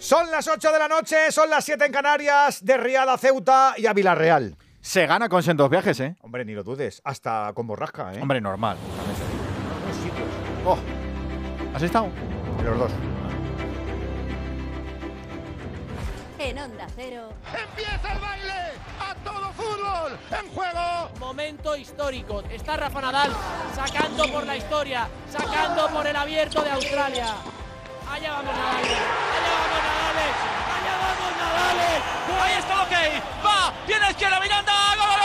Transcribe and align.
Son 0.00 0.30
las 0.30 0.48
8 0.48 0.72
de 0.72 0.78
la 0.78 0.88
noche, 0.88 1.30
son 1.30 1.50
las 1.50 1.62
7 1.62 1.84
en 1.84 1.92
Canarias, 1.92 2.64
de 2.64 2.78
Riad 2.78 3.06
a 3.06 3.18
Ceuta 3.18 3.74
y 3.76 3.86
a 3.86 3.92
Villarreal. 3.92 4.56
Se 4.80 5.06
gana 5.06 5.28
con 5.28 5.42
sendos 5.42 5.68
viajes, 5.68 6.00
¿eh? 6.00 6.16
Hombre, 6.22 6.42
ni 6.46 6.54
lo 6.54 6.64
dudes, 6.64 7.02
hasta 7.04 7.52
con 7.54 7.66
borrasca, 7.66 8.14
¿eh? 8.14 8.22
Hombre, 8.22 8.40
normal. 8.40 8.78
Oh. 10.64 10.78
¿Has 11.74 11.82
estado? 11.82 12.08
los 12.64 12.78
dos. 12.78 12.92
En 16.38 16.58
Onda 16.58 16.86
Cero, 16.96 17.28
¡Empieza 17.46 18.12
el 18.14 18.20
baile! 18.20 18.52
¡A 19.00 19.14
todo 19.16 19.52
fútbol! 19.52 20.18
¡En 20.30 20.48
juego! 20.48 21.10
Momento 21.18 21.76
histórico. 21.76 22.42
Está 22.50 22.78
Rafa 22.78 23.02
Nadal 23.02 23.32
sacando 23.74 24.32
por 24.32 24.46
la 24.46 24.56
historia, 24.56 25.06
sacando 25.30 25.88
por 25.88 26.06
el 26.06 26.16
abierto 26.16 26.62
de 26.62 26.70
Australia. 26.70 27.34
Allá 28.10 28.30
vamos 28.32 28.54
Nadal. 28.54 28.84
Allá 28.84 29.50
vamos 29.52 29.69
Allá 30.16 30.94
vamos. 31.02 32.42
Ahí 32.42 32.54
está, 32.58 32.82
ok. 32.82 32.94
Va. 33.44 33.72
Tiene 33.86 34.10
izquierda 34.10 34.40
Miranda. 34.40 34.72
¡Gol! 34.96 35.20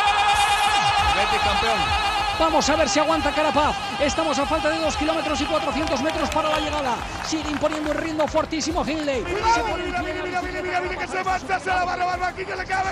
Vamos 2.37 2.69
a 2.69 2.75
ver 2.75 2.89
si 2.89 2.99
aguanta 2.99 3.31
Carapaz. 3.31 3.75
Estamos 3.99 4.37
a 4.37 4.45
falta 4.45 4.69
de 4.69 4.79
2 4.79 4.97
kilómetros 4.97 5.39
y 5.39 5.45
400 5.45 6.01
metros 6.01 6.29
para 6.29 6.49
la 6.49 6.59
llegada. 6.59 6.97
Sigue 7.25 7.49
imponiendo 7.49 7.91
un 7.91 7.97
ritmo 7.97 8.27
fortísimo 8.27 8.83
Hindley. 8.85 9.23
Se 9.53 9.61
pone 9.61 9.87
la 9.87 10.01
Mira, 10.01 10.23
mira, 10.23 10.41
bicicleta 10.41 10.61
mira, 10.61 10.81
mira 10.81 10.97
que 10.97 11.07
se 11.07 11.23
marcha, 11.23 11.59
se 11.59 11.69
la 11.69 11.85
va 11.85 11.93
a 11.93 11.95
robar 11.95 12.23
aquí 12.23 12.45
que 12.45 12.55
le 12.55 12.65
cabe. 12.65 12.89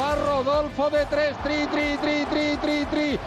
Va 0.00 0.14
Rodolfo 0.14 0.90
de 0.90 1.06
tres, 1.06 1.36
tri, 1.42 1.66
tri, 1.66 1.96
tri, 1.96 2.26
tri, 2.26 2.56
tri, 2.56 2.86
tri, 2.86 3.18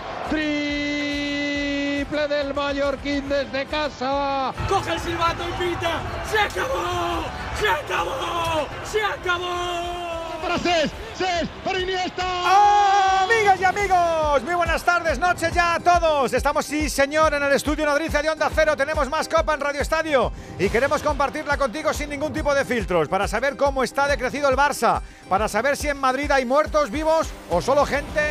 triple 2.11 2.27
del 2.27 2.53
Mallorquín 2.53 3.29
desde 3.29 3.65
casa. 3.65 4.53
Coge 4.67 4.93
el 4.93 4.99
silbato 4.99 5.43
y 5.47 5.51
pita. 5.53 6.01
Se 6.29 6.39
acabó. 6.39 7.23
Se 7.59 7.69
acabó. 7.69 8.67
Se 8.83 9.01
acabó. 9.01 10.41
Para 10.41 10.57
Cés, 10.57 10.91
Cés, 11.15 11.47
para 11.63 11.79
Iniesta. 11.79 13.23
Amigas 13.23 13.61
y 13.61 13.63
amigos, 13.63 14.41
muy 14.43 14.55
buenas 14.55 14.83
tardes, 14.83 15.19
noches 15.19 15.53
ya 15.53 15.75
a 15.75 15.79
todos. 15.79 16.33
Estamos, 16.33 16.65
sí, 16.65 16.89
señor, 16.89 17.35
en 17.35 17.43
el 17.43 17.53
estudio 17.53 17.85
Nodriza 17.85 18.23
de 18.23 18.29
Onda 18.31 18.49
Cero. 18.53 18.75
Tenemos 18.75 19.07
más 19.07 19.29
copa 19.29 19.53
en 19.53 19.59
Radio 19.61 19.81
Estadio 19.81 20.31
y 20.57 20.67
queremos 20.69 21.03
compartirla 21.03 21.57
contigo 21.57 21.93
sin 21.93 22.09
ningún 22.09 22.33
tipo 22.33 22.53
de 22.55 22.65
filtros 22.65 23.07
para 23.07 23.27
saber 23.27 23.55
cómo 23.55 23.83
está 23.83 24.07
decrecido 24.07 24.49
el 24.49 24.57
Barça, 24.57 25.01
para 25.29 25.47
saber 25.47 25.77
si 25.77 25.89
en 25.89 25.97
Madrid 25.97 26.31
hay 26.31 26.43
muertos 26.43 26.89
vivos 26.89 27.29
o 27.51 27.61
solo 27.61 27.85
gente 27.85 28.21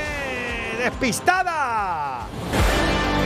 despistada. 0.82 2.26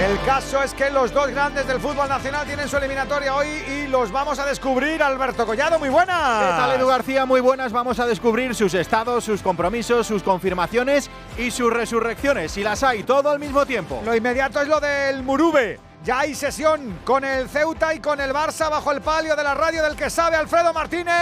El 0.00 0.20
caso 0.26 0.60
es 0.62 0.74
que 0.74 0.90
los 0.90 1.12
dos 1.12 1.30
grandes 1.30 1.66
del 1.68 1.80
fútbol 1.80 2.08
nacional 2.08 2.44
tienen 2.46 2.68
su 2.68 2.76
eliminatoria 2.76 3.34
hoy 3.34 3.46
y 3.48 3.86
los 3.86 4.10
vamos 4.10 4.38
a 4.38 4.44
descubrir. 4.44 5.02
Alberto 5.02 5.46
Collado, 5.46 5.78
muy 5.78 5.88
buena. 5.88 6.40
¿Qué 6.40 6.56
tal, 6.56 6.72
Edu 6.72 6.88
García? 6.88 7.24
Muy 7.24 7.40
buenas. 7.40 7.72
Vamos 7.72 8.00
a 8.00 8.06
descubrir 8.06 8.54
sus 8.54 8.74
estados, 8.74 9.24
sus 9.24 9.40
compromisos, 9.40 10.06
sus 10.06 10.22
confirmaciones 10.22 11.10
y 11.38 11.50
sus 11.50 11.72
resurrecciones. 11.72 12.52
Si 12.52 12.62
las 12.62 12.82
hay, 12.82 13.04
todo 13.04 13.30
al 13.30 13.38
mismo 13.38 13.64
tiempo. 13.66 14.02
Lo 14.04 14.14
inmediato 14.14 14.60
es 14.60 14.68
lo 14.68 14.80
del 14.80 15.22
Murube. 15.22 15.78
Ya 16.04 16.18
hay 16.20 16.34
sesión 16.34 17.00
con 17.02 17.24
el 17.24 17.48
Ceuta 17.48 17.94
y 17.94 17.98
con 17.98 18.20
el 18.20 18.30
Barça 18.34 18.68
bajo 18.68 18.92
el 18.92 19.00
palio 19.00 19.34
de 19.34 19.42
la 19.42 19.54
radio 19.54 19.82
del 19.82 19.96
que 19.96 20.10
sabe 20.10 20.36
Alfredo 20.36 20.70
Martínez. 20.74 21.14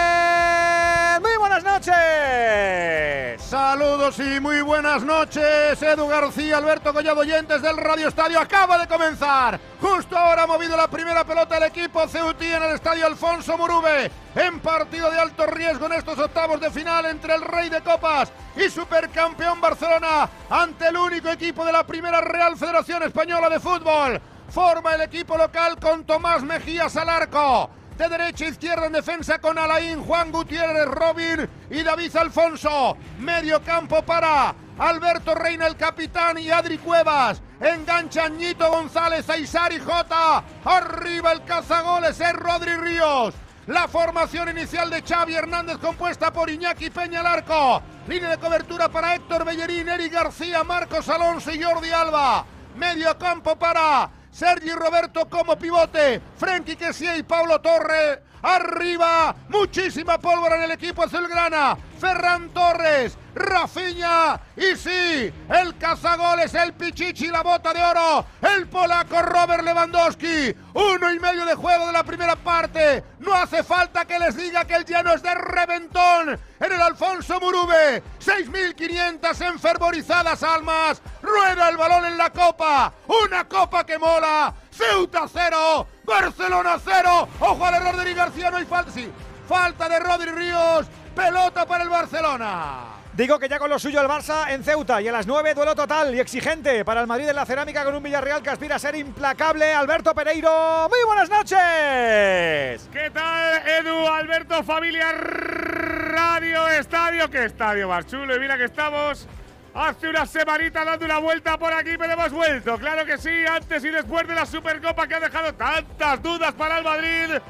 Muy 1.20 1.36
buenas 1.38 1.62
noches. 1.62 3.40
Saludos 3.40 4.18
y 4.18 4.40
muy 4.40 4.60
buenas 4.62 5.04
noches. 5.04 5.80
Edu 5.80 6.08
García, 6.08 6.56
Alberto 6.56 6.92
Collado 6.92 7.20
Oyentes 7.20 7.62
del 7.62 7.76
Radio 7.76 8.08
Estadio. 8.08 8.40
Acaba 8.40 8.76
de 8.76 8.88
comenzar. 8.88 9.60
Justo 9.80 10.18
ahora 10.18 10.42
ha 10.42 10.46
movido 10.48 10.76
la 10.76 10.88
primera 10.88 11.22
pelota 11.22 11.58
el 11.58 11.62
equipo 11.62 12.08
Ceutí 12.08 12.46
en 12.46 12.64
el 12.64 12.74
Estadio 12.74 13.06
Alfonso 13.06 13.56
Murube. 13.56 14.10
En 14.34 14.58
partido 14.58 15.12
de 15.12 15.20
alto 15.20 15.46
riesgo 15.46 15.86
en 15.86 15.92
estos 15.92 16.18
octavos 16.18 16.60
de 16.60 16.72
final 16.72 17.06
entre 17.06 17.36
el 17.36 17.42
Rey 17.42 17.68
de 17.68 17.82
Copas 17.82 18.32
y 18.56 18.68
Supercampeón 18.68 19.60
Barcelona 19.60 20.28
ante 20.50 20.88
el 20.88 20.96
único 20.96 21.28
equipo 21.28 21.64
de 21.64 21.70
la 21.70 21.86
primera 21.86 22.20
Real 22.20 22.56
Federación 22.56 23.04
Española 23.04 23.48
de 23.48 23.60
Fútbol. 23.60 24.20
Forma 24.52 24.94
el 24.94 25.00
equipo 25.00 25.38
local 25.38 25.78
con 25.80 26.04
Tomás 26.04 26.42
Mejías 26.42 26.94
al 26.98 27.08
arco. 27.08 27.70
De 27.96 28.06
derecha 28.06 28.44
a 28.44 28.48
izquierda 28.48 28.84
en 28.84 28.92
defensa 28.92 29.38
con 29.38 29.56
Alain, 29.56 30.04
Juan 30.04 30.30
Gutiérrez, 30.30 30.88
Robin 30.88 31.48
y 31.70 31.82
David 31.82 32.14
Alfonso. 32.16 32.98
Medio 33.18 33.62
campo 33.62 34.02
para 34.02 34.54
Alberto 34.78 35.34
Reina, 35.34 35.66
el 35.66 35.76
capitán, 35.76 36.36
y 36.36 36.50
Adri 36.50 36.76
Cuevas. 36.76 37.40
Engancha 37.60 38.28
Ñito 38.28 38.70
González, 38.70 39.30
Aizar 39.30 39.72
y 39.72 39.80
Jota. 39.80 40.44
Arriba 40.66 41.32
el 41.32 41.44
cazagoles 41.44 42.20
es 42.20 42.32
Rodri 42.34 42.76
Ríos. 42.76 43.34
La 43.68 43.88
formación 43.88 44.50
inicial 44.50 44.90
de 44.90 45.00
Xavi 45.00 45.34
Hernández 45.34 45.78
compuesta 45.78 46.30
por 46.30 46.50
Iñaki 46.50 46.90
Peña 46.90 47.20
al 47.20 47.26
arco. 47.26 47.80
Línea 48.06 48.28
de 48.28 48.38
cobertura 48.38 48.90
para 48.90 49.14
Héctor 49.14 49.46
Bellerín, 49.46 49.88
Eric 49.88 50.12
García, 50.12 50.62
Marcos 50.62 51.08
Alonso 51.08 51.50
y 51.52 51.62
Jordi 51.62 51.90
Alba. 51.90 52.44
Medio 52.76 53.16
campo 53.16 53.56
para 53.56 54.10
Sergi 54.32 54.70
Roberto 54.70 55.28
como 55.28 55.56
pivote. 55.56 56.20
Frenkie 56.38 56.76
Kessie 56.76 57.18
y 57.18 57.22
Pablo 57.22 57.60
Torre. 57.60 58.31
Arriba, 58.42 59.34
muchísima 59.48 60.18
pólvora 60.18 60.56
en 60.56 60.62
el 60.64 60.72
equipo 60.72 61.04
azulgrana. 61.04 61.76
Ferran 62.00 62.48
Torres, 62.48 63.16
Rafinha 63.32 64.40
y 64.56 64.74
sí, 64.76 65.32
el 65.48 65.78
cazagoles, 65.78 66.52
el 66.54 66.72
Pichichi, 66.72 67.28
la 67.28 67.44
bota 67.44 67.72
de 67.72 67.80
oro, 67.80 68.26
el 68.40 68.66
polaco 68.66 69.22
Robert 69.22 69.62
Lewandowski. 69.62 70.52
Uno 70.74 71.12
y 71.12 71.20
medio 71.20 71.46
de 71.46 71.54
juego 71.54 71.86
de 71.86 71.92
la 71.92 72.02
primera 72.02 72.34
parte. 72.34 73.04
No 73.20 73.32
hace 73.34 73.62
falta 73.62 74.04
que 74.04 74.18
les 74.18 74.36
diga 74.36 74.64
que 74.64 74.74
el 74.74 74.84
llano 74.84 75.12
es 75.12 75.22
de 75.22 75.34
reventón 75.34 76.30
en 76.30 76.72
el 76.72 76.82
Alfonso 76.82 77.38
Murube. 77.38 78.02
6.500 78.18 79.46
enfervorizadas 79.46 80.42
almas. 80.42 81.00
Rueda 81.22 81.68
el 81.68 81.76
balón 81.76 82.06
en 82.06 82.18
la 82.18 82.30
copa. 82.30 82.92
Una 83.06 83.46
copa 83.46 83.86
que 83.86 83.98
mola. 83.98 84.52
Ceuta 84.72 85.26
cero, 85.32 85.86
Barcelona 86.04 86.78
cero. 86.82 87.28
Ojo 87.40 87.64
al 87.64 87.74
error 87.74 87.96
de 87.96 88.02
Eric 88.02 88.16
García, 88.16 88.50
no 88.50 88.56
hay 88.56 88.64
falta. 88.64 88.90
Sí, 88.90 89.10
falta 89.48 89.88
de 89.88 90.00
Rodri 90.00 90.30
Ríos. 90.30 90.86
Pelota 91.14 91.66
para 91.66 91.84
el 91.84 91.90
Barcelona. 91.90 93.02
Digo 93.14 93.38
que 93.38 93.46
ya 93.46 93.58
con 93.58 93.68
lo 93.68 93.78
suyo 93.78 94.00
el 94.00 94.08
Barça 94.08 94.50
en 94.50 94.64
Ceuta 94.64 95.02
y 95.02 95.08
a 95.08 95.12
las 95.12 95.26
9 95.26 95.52
duelo 95.52 95.74
total 95.74 96.14
y 96.14 96.20
exigente 96.20 96.82
para 96.82 97.02
el 97.02 97.06
Madrid 97.06 97.28
en 97.28 97.36
la 97.36 97.44
cerámica 97.44 97.84
con 97.84 97.94
un 97.94 98.02
Villarreal 98.02 98.42
que 98.42 98.48
aspira 98.48 98.76
a 98.76 98.78
ser 98.78 98.94
implacable. 98.94 99.74
Alberto 99.74 100.14
Pereiro, 100.14 100.88
muy 100.88 100.98
buenas 101.06 101.28
noches. 101.28 102.88
¿Qué 102.90 103.10
tal, 103.12 103.68
Edu, 103.68 104.08
Alberto, 104.08 104.64
familia 104.64 105.12
Radio 105.12 106.66
Estadio? 106.68 107.28
¿Qué 107.28 107.44
estadio 107.44 107.86
más 107.86 108.06
chulo? 108.06 108.34
Y 108.34 108.40
mira 108.40 108.56
que 108.56 108.64
estamos 108.64 109.28
hace 109.74 110.08
una 110.08 110.26
semanita 110.26 110.84
dando 110.84 111.04
una 111.04 111.18
vuelta 111.18 111.58
por 111.58 111.72
aquí, 111.72 111.96
pero 111.98 112.12
hemos 112.12 112.32
vuelto. 112.32 112.78
Claro 112.78 113.04
que 113.04 113.18
sí, 113.18 113.30
antes 113.46 113.84
y 113.84 113.88
después 113.88 114.26
de 114.26 114.34
la 114.34 114.46
Supercopa 114.46 115.06
que 115.06 115.14
ha 115.14 115.20
dejado 115.20 115.54
tantas 115.54 116.22
dudas 116.22 116.52
para 116.54 116.78
el 116.78 116.84
Madrid 116.84 117.40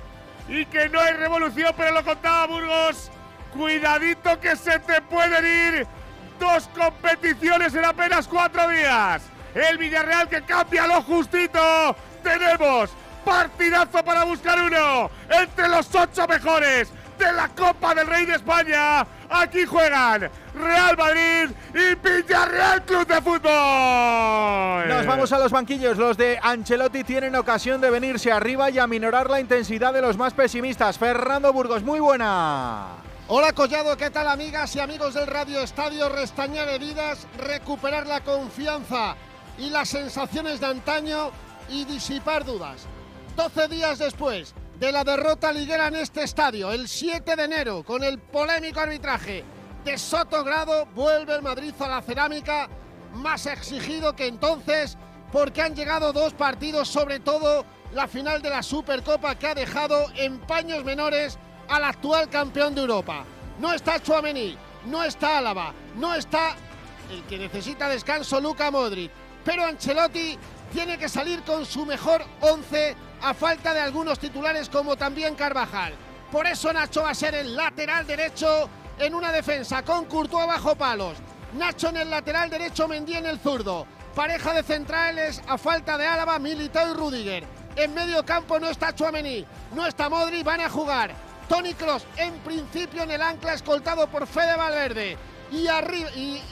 y 0.49 0.65
que 0.67 0.89
no 0.89 1.01
hay 1.01 1.15
revolución, 1.15 1.73
pero 1.77 1.93
lo 1.93 2.05
contaba 2.05 2.47
Burgos. 2.47 3.11
Cuidadito 3.53 4.41
que 4.41 4.57
se 4.57 4.79
te 4.79 5.03
pueden 5.03 5.45
ir 5.45 5.87
dos 6.39 6.69
competiciones 6.69 7.75
en 7.75 7.85
apenas 7.85 8.27
cuatro 8.27 8.69
días. 8.69 9.23
El 9.55 9.77
Villarreal 9.77 10.29
que 10.29 10.43
cambia 10.43 10.87
lo 10.87 11.03
justito. 11.03 11.95
Tenemos 12.23 12.91
partidazo 13.25 14.03
para 14.05 14.25
buscar 14.25 14.59
uno 14.59 15.11
entre 15.29 15.69
los 15.69 15.95
ocho 15.95 16.27
mejores 16.27 16.93
de 17.19 17.33
la 17.33 17.49
Copa 17.49 17.95
del 17.95 18.07
Rey 18.07 18.27
de 18.27 18.35
España. 18.35 19.07
Aquí 19.31 19.65
juegan 19.65 20.31
Real 20.55 20.97
Madrid 20.97 21.51
y 21.75 21.95
Villarreal 21.95 22.83
Club 22.85 23.07
de 23.07 23.23
Fútbol. 23.23 24.89
Nos 24.89 25.07
vamos 25.07 25.33
a 25.33 25.39
los 25.39 25.53
banquillos. 25.53 25.97
Los 25.97 26.17
de 26.17 26.39
Ancelotti 26.43 27.05
tienen 27.05 27.35
ocasión 27.37 27.81
de 27.81 27.91
venirse 27.91 28.31
arriba 28.31 28.71
y 28.71 28.79
aminorar 28.79 29.31
la 29.31 29.41
intensidad 29.41 29.93
de 29.93 30.03
los 30.03 30.17
más 30.17 30.35
pesimistas. 30.35 30.99
Fernando 30.99 31.53
Burgos, 31.53 31.83
muy 31.83 32.01
buena. 32.01 32.89
Hola 33.29 33.53
Collado, 33.53 33.97
¿qué 33.97 34.11
tal 34.11 34.29
amigas 34.29 34.75
y 34.77 34.81
amigos 34.81 35.15
del 35.15 35.27
Radio 35.27 35.61
Estadio? 35.61 36.09
Restañar 36.09 36.69
heridas, 36.69 37.27
recuperar 37.39 38.07
la 38.07 38.21
confianza 38.21 39.17
y 39.57 39.71
las 39.71 39.89
sensaciones 39.89 40.61
de 40.61 40.67
antaño 40.67 41.31
y 41.69 41.85
disipar 41.85 42.45
dudas. 42.45 42.87
12 43.37 43.69
días 43.69 43.99
después 43.99 44.55
de 44.83 44.91
la 44.91 45.05
derrota 45.05 45.53
liguera 45.53 45.87
en 45.87 45.95
este 45.95 46.25
estadio, 46.25 46.73
el 46.73 46.89
7 46.89 47.37
de 47.37 47.45
enero, 47.45 47.85
con 47.85 48.03
el 48.03 48.19
polémico 48.19 48.81
arbitraje 48.81 49.45
de 49.85 49.97
Sotogrado, 49.97 50.87
vuelve 50.87 51.37
el 51.37 51.43
Madrid 51.43 51.73
a 51.79 51.87
la 51.87 52.03
cerámica 52.03 52.69
más 53.13 53.47
exigido 53.47 54.17
que 54.17 54.27
entonces, 54.27 54.99
porque 55.31 55.63
han 55.63 55.77
llegado 55.77 56.13
dos 56.13 56.35
partidos, 56.35 56.89
sobre 56.89 57.21
todo 57.21 57.65
la 57.95 58.09
final 58.09 58.43
de 58.43 58.51
la 58.51 58.61
Supercopa 58.61 59.37
que 59.37 59.47
ha 59.47 59.55
dejado 59.55 60.07
en 60.17 60.41
paños 60.41 60.83
menores 60.83 61.39
al 61.69 61.85
actual 61.85 62.29
campeón 62.29 62.75
de 62.75 62.81
Europa. 62.81 63.25
No 63.61 63.73
está 63.73 64.03
Chuamení, 64.03 64.59
no 64.87 65.05
está 65.05 65.39
Álava, 65.39 65.73
no 65.95 66.13
está 66.13 66.57
el 67.09 67.23
que 67.27 67.39
necesita 67.39 67.89
descanso 67.89 68.41
Luca 68.41 68.73
Modric, 68.73 69.13
pero 69.45 69.65
Ancelotti 69.65 70.37
tiene 70.73 70.99
que 70.99 71.09
salir 71.09 71.43
con 71.43 71.67
su 71.67 71.85
mejor 71.85 72.25
once 72.41 72.97
a 73.21 73.35
falta 73.35 73.75
de 73.75 73.81
algunos 73.81 74.19
titulares 74.19 74.69
como 74.69 74.97
también 74.97 75.35
Carvajal. 75.35 75.95
Por 76.31 76.47
eso 76.47 76.73
Nacho 76.73 77.03
va 77.03 77.11
a 77.11 77.15
ser 77.15 77.35
el 77.35 77.55
lateral 77.55 78.07
derecho 78.07 78.69
en 78.99 79.15
una 79.15 79.31
defensa 79.31 79.83
con 79.83 80.07
Courtois 80.07 80.47
bajo 80.47 80.75
palos. 80.75 81.19
Nacho 81.55 81.91
en 81.91 81.99
el 81.99 82.11
lateral 82.11 82.49
derecho, 82.49 82.89
Mendy 82.89 83.15
en 83.15 83.27
el 83.27 83.39
zurdo. 83.39 83.87
Pareja 84.15 84.55
de 84.55 84.63
centrales 84.63 85.43
a 85.47 85.59
falta 85.59 85.99
de 85.99 86.07
Álava, 86.07 86.39
Militao 86.39 86.91
y 86.91 86.95
Rudiger. 86.95 87.45
En 87.77 87.95
medio 87.95 88.25
campo 88.25 88.59
no 88.59 88.69
está 88.69 88.95
Chuamení, 88.95 89.47
no 89.75 89.87
está 89.87 90.09
Modri, 90.09 90.43
van 90.43 90.61
a 90.61 90.71
jugar. 90.71 91.15
Tony 91.49 91.75
Cross 91.75 92.07
en 92.17 92.35
principio 92.39 93.03
en 93.03 93.11
el 93.11 93.23
ancla 93.23 93.55
escoltado 93.55 94.07
por 94.09 94.27
Fede 94.27 94.57
Valverde. 94.57 95.19
Y 95.51 95.67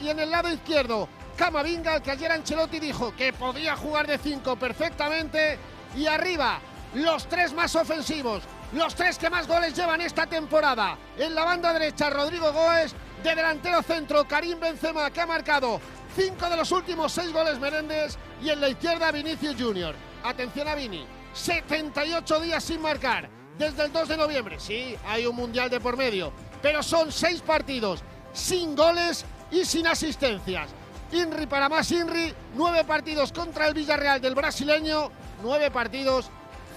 en 0.07 0.19
el 0.19 0.29
lado 0.29 0.51
izquierdo, 0.53 1.09
Camavinga, 1.41 1.95
el 1.95 2.01
que 2.03 2.11
ayer 2.11 2.31
Ancelotti 2.31 2.79
dijo 2.79 3.15
que 3.15 3.33
podía 3.33 3.75
jugar 3.75 4.05
de 4.05 4.19
5 4.19 4.57
perfectamente. 4.57 5.57
Y 5.97 6.05
arriba, 6.05 6.59
los 6.93 7.27
tres 7.27 7.51
más 7.51 7.75
ofensivos, 7.75 8.43
los 8.73 8.93
tres 8.93 9.17
que 9.17 9.27
más 9.27 9.47
goles 9.47 9.75
llevan 9.75 10.01
esta 10.01 10.27
temporada. 10.27 10.99
En 11.17 11.33
la 11.33 11.43
banda 11.43 11.73
derecha, 11.73 12.11
Rodrigo 12.11 12.53
Goes, 12.53 12.93
de 13.23 13.33
delantero 13.33 13.81
centro, 13.81 14.27
Karim 14.27 14.59
Benzema, 14.59 15.09
que 15.09 15.19
ha 15.19 15.25
marcado 15.25 15.81
cinco 16.15 16.47
de 16.47 16.57
los 16.57 16.71
últimos 16.71 17.11
seis 17.11 17.33
goles 17.33 17.57
Menéndez. 17.57 18.19
Y 18.43 18.51
en 18.51 18.61
la 18.61 18.69
izquierda, 18.69 19.11
Vinicius 19.11 19.55
Junior. 19.59 19.95
Atención 20.23 20.67
a 20.67 20.75
Vini, 20.75 21.07
78 21.33 22.39
días 22.39 22.63
sin 22.63 22.83
marcar, 22.83 23.27
desde 23.57 23.85
el 23.85 23.91
2 23.91 24.09
de 24.09 24.17
noviembre. 24.17 24.59
Sí, 24.59 24.95
hay 25.07 25.25
un 25.25 25.35
mundial 25.35 25.71
de 25.71 25.79
por 25.79 25.97
medio, 25.97 26.31
pero 26.61 26.83
son 26.83 27.11
seis 27.11 27.41
partidos 27.41 28.03
sin 28.31 28.75
goles 28.75 29.25
y 29.49 29.65
sin 29.65 29.87
asistencias. 29.87 30.69
Inri 31.11 31.45
para 31.45 31.67
más 31.69 31.91
Inri, 31.91 32.33
nueve 32.55 32.83
partidos 32.83 33.31
contra 33.31 33.67
el 33.67 33.73
Villarreal 33.73 34.21
del 34.21 34.35
brasileño, 34.35 35.11
nueve 35.43 35.69
partidos, 35.71 36.29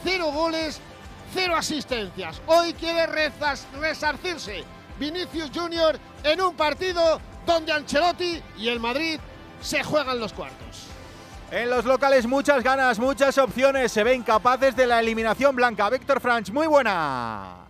cero 0.03 0.31
goles, 0.33 0.81
cero 1.33 1.55
asistencias. 1.57 2.41
Hoy 2.47 2.75
quiere 2.75 3.07
rezas- 3.07 3.67
resarcirse 3.81 4.65
Vinicius 4.99 5.51
Junior 5.55 5.99
en 6.23 6.41
un 6.41 6.55
partido 6.55 7.21
donde 7.47 7.73
Ancelotti 7.73 8.43
y 8.59 8.69
el 8.69 8.81
Madrid 8.81 9.21
se 9.61 9.83
juegan 9.83 10.19
los 10.19 10.33
cuartos. 10.33 10.87
En 11.51 11.71
los 11.71 11.85
locales 11.85 12.27
muchas 12.27 12.63
ganas, 12.65 12.99
muchas 12.99 13.39
opciones. 13.39 13.93
Se 13.93 14.03
ven 14.03 14.23
capaces 14.23 14.75
de 14.75 14.87
la 14.87 14.99
eliminación 15.01 15.55
blanca. 15.55 15.89
Víctor 15.91 16.21
Franch, 16.21 16.51
muy 16.51 16.67
buena. 16.67 17.64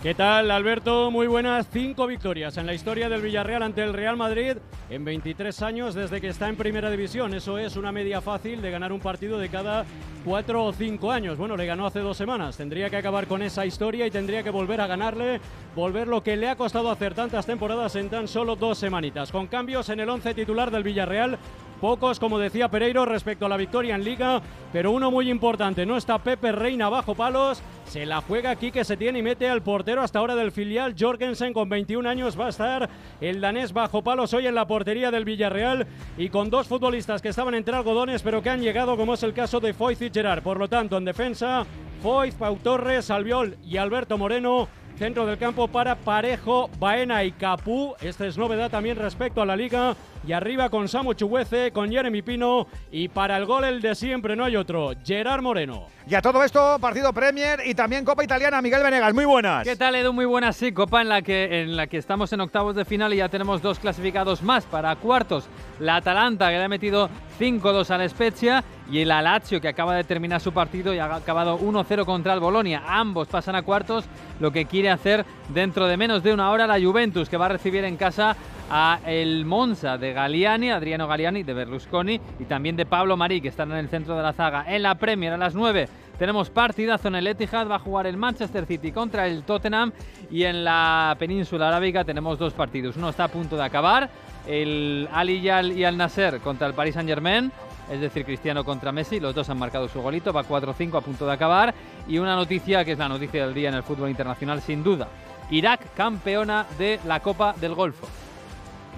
¿Qué 0.00 0.14
tal, 0.14 0.52
Alberto? 0.52 1.10
Muy 1.10 1.26
buenas. 1.26 1.68
Cinco 1.72 2.06
victorias 2.06 2.56
en 2.56 2.66
la 2.66 2.74
historia 2.74 3.08
del 3.08 3.20
Villarreal 3.20 3.64
ante 3.64 3.82
el 3.82 3.92
Real 3.92 4.16
Madrid 4.16 4.56
en 4.90 5.04
23 5.04 5.60
años 5.62 5.92
desde 5.92 6.20
que 6.20 6.28
está 6.28 6.48
en 6.48 6.54
Primera 6.54 6.88
División. 6.88 7.34
Eso 7.34 7.58
es 7.58 7.74
una 7.74 7.90
media 7.90 8.20
fácil 8.20 8.62
de 8.62 8.70
ganar 8.70 8.92
un 8.92 9.00
partido 9.00 9.38
de 9.38 9.48
cada 9.48 9.84
cuatro 10.24 10.66
o 10.66 10.72
cinco 10.72 11.10
años. 11.10 11.36
Bueno, 11.36 11.56
le 11.56 11.66
ganó 11.66 11.84
hace 11.84 11.98
dos 11.98 12.16
semanas. 12.16 12.56
Tendría 12.56 12.88
que 12.90 12.96
acabar 12.96 13.26
con 13.26 13.42
esa 13.42 13.66
historia 13.66 14.06
y 14.06 14.10
tendría 14.12 14.44
que 14.44 14.50
volver 14.50 14.80
a 14.80 14.86
ganarle, 14.86 15.40
volver 15.74 16.06
lo 16.06 16.22
que 16.22 16.36
le 16.36 16.48
ha 16.48 16.54
costado 16.54 16.92
hacer 16.92 17.14
tantas 17.14 17.44
temporadas 17.44 17.96
en 17.96 18.08
tan 18.08 18.28
solo 18.28 18.54
dos 18.54 18.78
semanitas. 18.78 19.32
Con 19.32 19.48
cambios 19.48 19.88
en 19.88 19.98
el 19.98 20.08
once 20.10 20.32
titular 20.32 20.70
del 20.70 20.84
Villarreal, 20.84 21.38
Pocos, 21.80 22.18
como 22.18 22.38
decía 22.38 22.68
Pereiro, 22.68 23.04
respecto 23.04 23.46
a 23.46 23.48
la 23.48 23.56
victoria 23.56 23.94
en 23.94 24.04
Liga, 24.04 24.42
pero 24.72 24.90
uno 24.90 25.10
muy 25.10 25.30
importante. 25.30 25.86
No 25.86 25.96
está 25.96 26.18
Pepe 26.18 26.52
Reina 26.52 26.88
bajo 26.88 27.14
palos. 27.14 27.62
Se 27.86 28.04
la 28.04 28.20
juega 28.20 28.50
aquí 28.50 28.70
que 28.70 28.84
se 28.84 28.96
tiene 28.96 29.20
y 29.20 29.22
mete 29.22 29.48
al 29.48 29.62
portero 29.62 30.02
hasta 30.02 30.18
ahora 30.18 30.34
del 30.34 30.52
filial. 30.52 30.94
Jorgensen 30.98 31.52
con 31.52 31.68
21 31.68 32.08
años 32.08 32.38
va 32.38 32.46
a 32.46 32.50
estar 32.50 32.90
el 33.20 33.40
danés 33.40 33.72
bajo 33.72 34.02
palos 34.02 34.34
hoy 34.34 34.46
en 34.46 34.54
la 34.54 34.66
portería 34.66 35.10
del 35.10 35.24
Villarreal 35.24 35.86
y 36.16 36.28
con 36.28 36.50
dos 36.50 36.66
futbolistas 36.66 37.22
que 37.22 37.28
estaban 37.28 37.54
entre 37.54 37.76
algodones 37.76 38.22
pero 38.22 38.42
que 38.42 38.50
han 38.50 38.60
llegado 38.60 38.96
como 38.96 39.14
es 39.14 39.22
el 39.22 39.32
caso 39.32 39.60
de 39.60 39.72
Foyth 39.72 40.02
y 40.02 40.10
Gerard. 40.10 40.42
Por 40.42 40.58
lo 40.58 40.68
tanto, 40.68 40.96
en 40.98 41.04
defensa, 41.04 41.64
Foyth, 42.02 42.34
Pau 42.34 42.56
Torres, 42.56 43.10
Albiol 43.10 43.56
y 43.64 43.76
Alberto 43.76 44.18
Moreno. 44.18 44.68
Centro 44.98 45.26
del 45.26 45.38
campo 45.38 45.68
para 45.68 45.94
Parejo, 45.94 46.68
Baena 46.80 47.22
y 47.22 47.30
Capú. 47.30 47.94
Esta 48.00 48.26
es 48.26 48.36
novedad 48.36 48.68
también 48.68 48.96
respecto 48.96 49.40
a 49.40 49.46
la 49.46 49.54
liga. 49.54 49.94
Y 50.26 50.32
arriba 50.32 50.68
con 50.70 50.88
Samu 50.88 51.14
Chuguece, 51.14 51.70
con 51.70 51.88
Jeremy 51.88 52.20
Pino. 52.20 52.66
Y 52.90 53.06
para 53.06 53.36
el 53.36 53.46
gol 53.46 53.62
el 53.62 53.80
de 53.80 53.94
siempre, 53.94 54.34
no 54.34 54.44
hay 54.44 54.56
otro. 54.56 54.90
Gerard 55.04 55.40
Moreno. 55.40 55.86
Y 56.08 56.16
a 56.16 56.20
todo 56.20 56.42
esto, 56.42 56.78
partido 56.80 57.12
Premier 57.12 57.60
y 57.64 57.74
también 57.74 58.04
Copa 58.04 58.24
Italiana. 58.24 58.60
Miguel 58.60 58.82
Venegas, 58.82 59.14
muy 59.14 59.24
buenas. 59.24 59.62
¿Qué 59.62 59.76
tal, 59.76 59.94
Edu? 59.94 60.12
Muy 60.12 60.24
buenas, 60.24 60.56
sí. 60.56 60.72
Copa 60.72 61.00
en 61.00 61.08
la, 61.08 61.22
que, 61.22 61.62
en 61.62 61.76
la 61.76 61.86
que 61.86 61.98
estamos 61.98 62.32
en 62.32 62.40
octavos 62.40 62.74
de 62.74 62.84
final 62.84 63.14
y 63.14 63.18
ya 63.18 63.28
tenemos 63.28 63.62
dos 63.62 63.78
clasificados 63.78 64.42
más 64.42 64.64
para 64.64 64.96
cuartos. 64.96 65.48
La 65.78 65.96
Atalanta, 65.96 66.48
que 66.48 66.56
le 66.56 66.64
ha 66.64 66.68
metido 66.68 67.08
5-2 67.38 67.88
a 67.90 67.98
la 67.98 68.08
Spezia, 68.08 68.64
y 68.90 69.00
el 69.00 69.08
Lazio, 69.08 69.60
que 69.60 69.68
acaba 69.68 69.94
de 69.94 70.04
terminar 70.04 70.40
su 70.40 70.52
partido 70.52 70.94
y 70.94 70.98
ha 70.98 71.14
acabado 71.14 71.58
1-0 71.58 72.04
contra 72.04 72.32
el 72.32 72.40
Bolonia. 72.40 72.82
Ambos 72.86 73.28
pasan 73.28 73.54
a 73.54 73.62
cuartos, 73.62 74.04
lo 74.40 74.50
que 74.50 74.66
quiere 74.66 74.90
hacer 74.90 75.24
dentro 75.48 75.86
de 75.86 75.96
menos 75.96 76.22
de 76.22 76.32
una 76.32 76.50
hora 76.50 76.66
la 76.66 76.80
Juventus, 76.80 77.28
que 77.28 77.36
va 77.36 77.46
a 77.46 77.50
recibir 77.50 77.84
en 77.84 77.96
casa 77.96 78.36
a 78.70 79.00
el 79.06 79.44
Monza 79.44 79.98
de 79.98 80.12
Galiani, 80.12 80.70
Adriano 80.70 81.06
Galiani, 81.06 81.42
de 81.42 81.54
Berlusconi 81.54 82.20
y 82.38 82.44
también 82.44 82.76
de 82.76 82.86
Pablo 82.86 83.16
Marí, 83.16 83.40
que 83.40 83.48
están 83.48 83.70
en 83.72 83.78
el 83.78 83.88
centro 83.88 84.16
de 84.16 84.22
la 84.22 84.32
zaga. 84.32 84.64
En 84.66 84.82
la 84.82 84.94
Premier 84.96 85.32
a 85.32 85.38
las 85.38 85.54
9 85.54 85.88
tenemos 86.18 86.50
partidazo 86.50 87.08
en 87.08 87.14
el 87.14 87.26
Etihad, 87.26 87.68
va 87.68 87.76
a 87.76 87.78
jugar 87.78 88.06
el 88.06 88.16
Manchester 88.16 88.66
City 88.66 88.90
contra 88.90 89.26
el 89.26 89.44
Tottenham 89.44 89.92
y 90.30 90.44
en 90.44 90.64
la 90.64 91.14
península 91.18 91.68
arábiga 91.68 92.04
tenemos 92.04 92.38
dos 92.38 92.52
partidos. 92.52 92.96
Uno 92.96 93.08
está 93.08 93.24
a 93.24 93.28
punto 93.28 93.56
de 93.56 93.64
acabar, 93.64 94.10
el 94.46 95.08
Al 95.12 95.30
y 95.30 95.48
Al 95.48 95.96
Nasser 95.96 96.40
contra 96.40 96.66
el 96.66 96.74
Paris 96.74 96.94
Saint 96.94 97.08
Germain. 97.08 97.52
Es 97.90 98.00
decir, 98.00 98.24
Cristiano 98.24 98.64
contra 98.64 98.92
Messi, 98.92 99.18
los 99.18 99.34
dos 99.34 99.48
han 99.48 99.58
marcado 99.58 99.88
su 99.88 100.02
golito, 100.02 100.32
va 100.32 100.44
4-5 100.44 100.98
a 100.98 101.00
punto 101.00 101.26
de 101.26 101.32
acabar. 101.32 101.74
Y 102.06 102.18
una 102.18 102.36
noticia 102.36 102.84
que 102.84 102.92
es 102.92 102.98
la 102.98 103.08
noticia 103.08 103.44
del 103.44 103.54
día 103.54 103.68
en 103.70 103.74
el 103.74 103.82
fútbol 103.82 104.10
internacional, 104.10 104.60
sin 104.60 104.82
duda. 104.82 105.08
Irak 105.50 105.94
campeona 105.94 106.66
de 106.78 107.00
la 107.06 107.20
Copa 107.20 107.54
del 107.54 107.74
Golfo. 107.74 108.06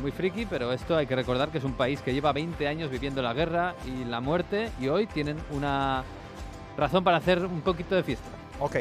Muy 0.00 0.10
friki, 0.10 0.46
pero 0.46 0.72
esto 0.72 0.96
hay 0.96 1.06
que 1.06 1.14
recordar 1.14 1.50
que 1.50 1.58
es 1.58 1.64
un 1.64 1.75
país 1.75 2.00
que 2.00 2.12
lleva 2.12 2.32
20 2.32 2.66
años 2.66 2.90
viviendo 2.90 3.22
la 3.22 3.34
guerra 3.34 3.75
y 3.87 4.04
la 4.04 4.20
muerte 4.20 4.70
y 4.81 4.88
hoy 4.88 5.06
tienen 5.06 5.37
una 5.50 6.02
razón 6.76 7.04
para 7.04 7.19
hacer 7.19 7.44
un 7.44 7.60
poquito 7.60 7.94
de 7.94 8.02
fiesta. 8.02 8.28
Ok. 8.58 8.76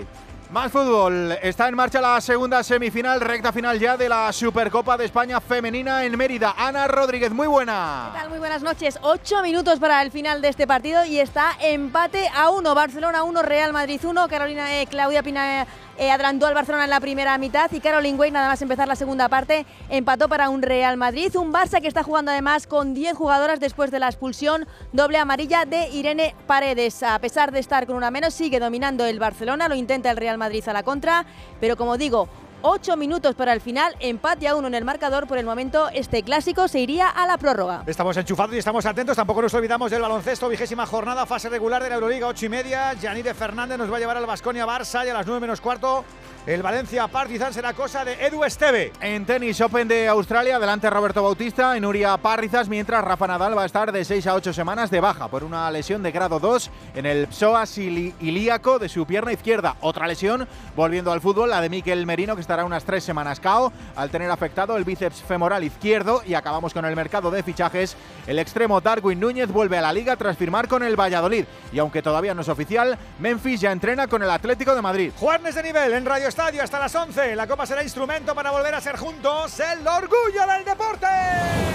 Más 0.51 0.71
fútbol. 0.71 1.37
Está 1.43 1.67
en 1.67 1.75
marcha 1.75 2.01
la 2.01 2.19
segunda 2.19 2.63
semifinal, 2.63 3.21
recta 3.21 3.53
final 3.53 3.77
ya 3.77 3.95
de 3.95 4.09
la 4.09 4.33
Supercopa 4.33 4.97
de 4.97 5.05
España 5.05 5.39
femenina 5.39 6.03
en 6.03 6.17
Mérida. 6.17 6.55
Ana 6.57 6.87
Rodríguez, 6.87 7.31
muy 7.31 7.45
buena. 7.45 8.09
¿Qué 8.11 8.19
tal? 8.19 8.29
Muy 8.31 8.39
buenas 8.39 8.63
noches. 8.63 8.97
Ocho 9.03 9.43
minutos 9.43 9.77
para 9.77 10.01
el 10.01 10.09
final 10.09 10.41
de 10.41 10.47
este 10.47 10.65
partido 10.65 11.05
y 11.05 11.19
está 11.19 11.51
empate 11.61 12.27
a 12.33 12.49
uno. 12.49 12.73
Barcelona 12.73 13.21
1, 13.21 13.43
Real 13.43 13.73
Madrid 13.73 14.01
1. 14.03 14.27
Carolina, 14.27 14.81
eh, 14.81 14.87
Claudia 14.87 15.21
Pina 15.21 15.68
eh, 15.99 16.11
adelantó 16.11 16.47
al 16.47 16.53
Barcelona 16.53 16.85
en 16.85 16.89
la 16.89 17.01
primera 17.01 17.37
mitad 17.37 17.69
y 17.73 17.81
Caroline 17.81 18.18
Wade, 18.18 18.31
nada 18.31 18.47
más 18.47 18.61
empezar 18.61 18.87
la 18.87 18.95
segunda 18.95 19.27
parte, 19.27 19.65
empató 19.89 20.29
para 20.29 20.49
un 20.49 20.61
Real 20.61 20.95
Madrid. 20.95 21.35
Un 21.35 21.51
Barça 21.51 21.81
que 21.81 21.89
está 21.89 22.03
jugando 22.03 22.31
además 22.31 22.68
con 22.68 22.94
10 22.94 23.18
jugadoras 23.18 23.59
después 23.59 23.91
de 23.91 23.99
la 23.99 24.07
expulsión 24.07 24.65
doble 24.94 25.18
amarilla 25.18 25.65
de 25.65 25.89
Irene 25.89 26.35
Paredes. 26.47 27.03
A 27.03 27.19
pesar 27.19 27.51
de 27.51 27.59
estar 27.59 27.85
con 27.85 27.97
una 27.97 28.11
menos, 28.11 28.33
sigue 28.33 28.61
dominando 28.61 29.06
el 29.06 29.19
Barcelona, 29.19 29.68
lo 29.68 29.75
intenta 29.75 30.09
el 30.09 30.15
Real 30.15 30.37
Madrid 30.37 30.63
a 30.69 30.73
la 30.73 30.83
contra, 30.83 31.25
pero 31.59 31.75
como 31.75 31.97
digo, 31.97 32.29
8 32.61 32.97
minutos 32.97 33.35
para 33.35 33.54
el 33.54 33.61
final, 33.61 33.95
empate 33.99 34.47
a 34.47 34.56
uno 34.56 34.68
en 34.68 34.75
el 34.75 34.83
marcador. 34.83 35.28
Por 35.28 35.37
el 35.37 35.45
momento, 35.45 35.89
este 35.94 36.23
clásico 36.23 36.68
se 36.68 36.80
iría 36.80 37.07
a 37.07 37.25
la 37.25 37.37
prórroga. 37.37 37.83
Estamos 37.85 38.18
enchufados 38.18 38.54
y 38.56 38.57
estamos 38.57 38.85
atentos. 38.85 39.16
Tampoco 39.16 39.42
nos 39.42 39.54
olvidamos 39.54 39.89
del 39.92 40.01
baloncesto. 40.01 40.49
Vigésima 40.49 40.85
jornada, 40.85 41.25
fase 41.25 41.49
regular 41.49 41.81
de 41.81 41.89
la 41.89 41.95
Euroliga, 41.95 42.28
8 42.28 42.45
y 42.45 42.49
media. 42.49 42.94
Yanire 42.94 43.33
Fernández 43.33 43.78
nos 43.78 43.92
va 43.92 43.97
a 43.97 43.99
llevar 43.99 44.18
al 44.18 44.25
Basconia 44.25 44.66
Barça 44.66 45.06
y 45.06 45.09
a 45.09 45.13
las 45.13 45.25
9 45.25 45.39
menos 45.39 45.61
cuarto. 45.61 46.04
El 46.49 46.63
Valencia 46.63 47.07
Partizan 47.07 47.53
será 47.53 47.73
cosa 47.73 48.03
de 48.03 48.25
Edu 48.25 48.44
Esteve. 48.44 48.91
En 49.01 49.23
tenis 49.23 49.61
Open 49.61 49.87
de 49.87 50.07
Australia, 50.07 50.56
adelante 50.56 50.89
Roberto 50.89 51.21
Bautista 51.21 51.77
y 51.77 51.79
Nuria 51.79 52.18
Parrizas, 52.18 52.68
mientras 52.68 53.03
Rafa 53.03 53.27
Nadal 53.27 53.56
va 53.56 53.61
a 53.61 53.65
estar 53.68 53.91
de 53.91 54.03
6 54.03 54.25
a 54.25 54.33
8 54.33 54.51
semanas 54.51 54.89
de 54.89 54.99
baja 54.99 55.27
por 55.27 55.44
una 55.44 55.69
lesión 55.69 56.01
de 56.01 56.11
grado 56.11 56.39
2 56.39 56.71
en 56.95 57.06
el 57.06 57.31
psoas 57.31 57.77
ilíaco 57.77 58.79
de 58.79 58.89
su 58.89 59.06
pierna 59.06 59.31
izquierda. 59.31 59.75
Otra 59.81 60.07
lesión, 60.07 60.47
volviendo 60.75 61.11
al 61.11 61.21
fútbol, 61.21 61.51
la 61.51 61.61
de 61.61 61.69
Miquel 61.69 62.07
Merino, 62.07 62.33
que 62.33 62.41
estará 62.41 62.65
unas 62.65 62.83
tres 62.83 63.03
semanas 63.03 63.39
KO 63.39 63.71
al 63.95 64.09
tener 64.09 64.31
afectado 64.31 64.75
el 64.75 64.85
bíceps 64.85 65.21
femoral 65.21 65.63
izquierdo. 65.63 66.23
Y 66.25 66.33
acabamos 66.33 66.73
con 66.73 66.83
el 66.83 66.95
mercado 66.95 67.29
de 67.29 67.44
fichajes. 67.44 67.95
El 68.25 68.39
extremo 68.39 68.81
Darwin 68.81 69.19
Núñez 69.19 69.51
vuelve 69.51 69.77
a 69.77 69.81
la 69.81 69.94
liga 69.94 70.15
tras 70.15 70.35
firmar 70.35 70.68
con 70.68 70.81
el 70.81 70.99
Valladolid. 70.99 71.45
Y 71.71 71.77
aunque 71.77 72.01
todavía 72.01 72.33
no 72.33 72.41
es 72.41 72.49
oficial, 72.49 72.97
Memphis 73.19 73.61
ya 73.61 73.71
entrena 73.71 74.07
con 74.07 74.23
el 74.23 74.31
Atlético 74.31 74.73
de 74.73 74.81
Madrid. 74.81 75.11
Jueves 75.15 75.53
de 75.53 75.61
nivel 75.61 75.94
en 75.94 76.07
Radio 76.07 76.27
Estadio 76.39 76.63
hasta 76.63 76.79
las 76.79 76.95
11. 76.95 77.35
La 77.35 77.47
Copa 77.47 77.65
será 77.65 77.83
instrumento 77.83 78.33
para 78.33 78.49
volver 78.49 78.73
a 78.73 78.79
ser 78.79 78.95
juntos 78.95 79.59
el 79.59 79.85
orgullo 79.85 80.47
del 80.47 80.63
deporte. 80.63 81.05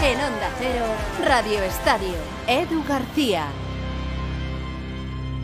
En 0.03 0.19
Onda 0.19 0.49
Cero, 0.59 0.87
Radio 1.23 1.63
Estadio, 1.63 2.15
Edu 2.47 2.83
García. 2.89 3.49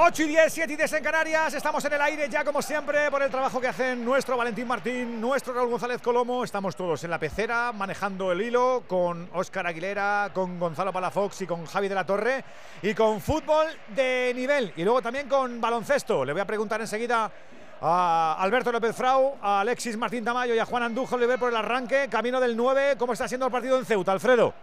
8 0.00 0.22
y 0.22 0.26
10, 0.28 0.52
7 0.52 0.72
y 0.72 0.76
10 0.76 0.92
en 0.92 1.02
Canarias. 1.02 1.54
Estamos 1.54 1.84
en 1.84 1.92
el 1.92 2.00
aire 2.00 2.28
ya 2.28 2.44
como 2.44 2.62
siempre 2.62 3.10
por 3.10 3.20
el 3.20 3.32
trabajo 3.32 3.60
que 3.60 3.66
hacen 3.66 4.04
nuestro 4.04 4.36
Valentín 4.36 4.68
Martín, 4.68 5.20
nuestro 5.20 5.52
Raúl 5.52 5.70
González 5.70 6.00
Colomo. 6.00 6.44
Estamos 6.44 6.76
todos 6.76 7.02
en 7.02 7.10
la 7.10 7.18
pecera 7.18 7.72
manejando 7.72 8.30
el 8.30 8.40
hilo 8.40 8.84
con 8.86 9.28
Óscar 9.32 9.66
Aguilera, 9.66 10.30
con 10.32 10.60
Gonzalo 10.60 10.92
Palafox 10.92 11.42
y 11.42 11.46
con 11.48 11.66
Javi 11.66 11.88
de 11.88 11.96
la 11.96 12.06
Torre 12.06 12.44
y 12.80 12.94
con 12.94 13.20
fútbol 13.20 13.66
de 13.88 14.32
nivel 14.36 14.72
y 14.76 14.84
luego 14.84 15.02
también 15.02 15.28
con 15.28 15.60
baloncesto. 15.60 16.24
Le 16.24 16.32
voy 16.32 16.42
a 16.42 16.46
preguntar 16.46 16.80
enseguida 16.80 17.32
a 17.80 18.36
Alberto 18.38 18.70
López 18.70 18.94
Frau, 18.94 19.34
a 19.42 19.62
Alexis 19.62 19.96
Martín 19.96 20.24
Tamayo 20.24 20.54
y 20.54 20.60
a 20.60 20.64
Juan 20.64 20.84
Andújo 20.84 21.18
ver 21.18 21.40
por 21.40 21.50
el 21.50 21.56
arranque, 21.56 22.06
camino 22.08 22.38
del 22.38 22.56
9. 22.56 22.94
¿Cómo 23.00 23.14
está 23.14 23.26
siendo 23.26 23.46
el 23.46 23.52
partido 23.52 23.76
en 23.76 23.84
Ceuta, 23.84 24.12
Alfredo? 24.12 24.54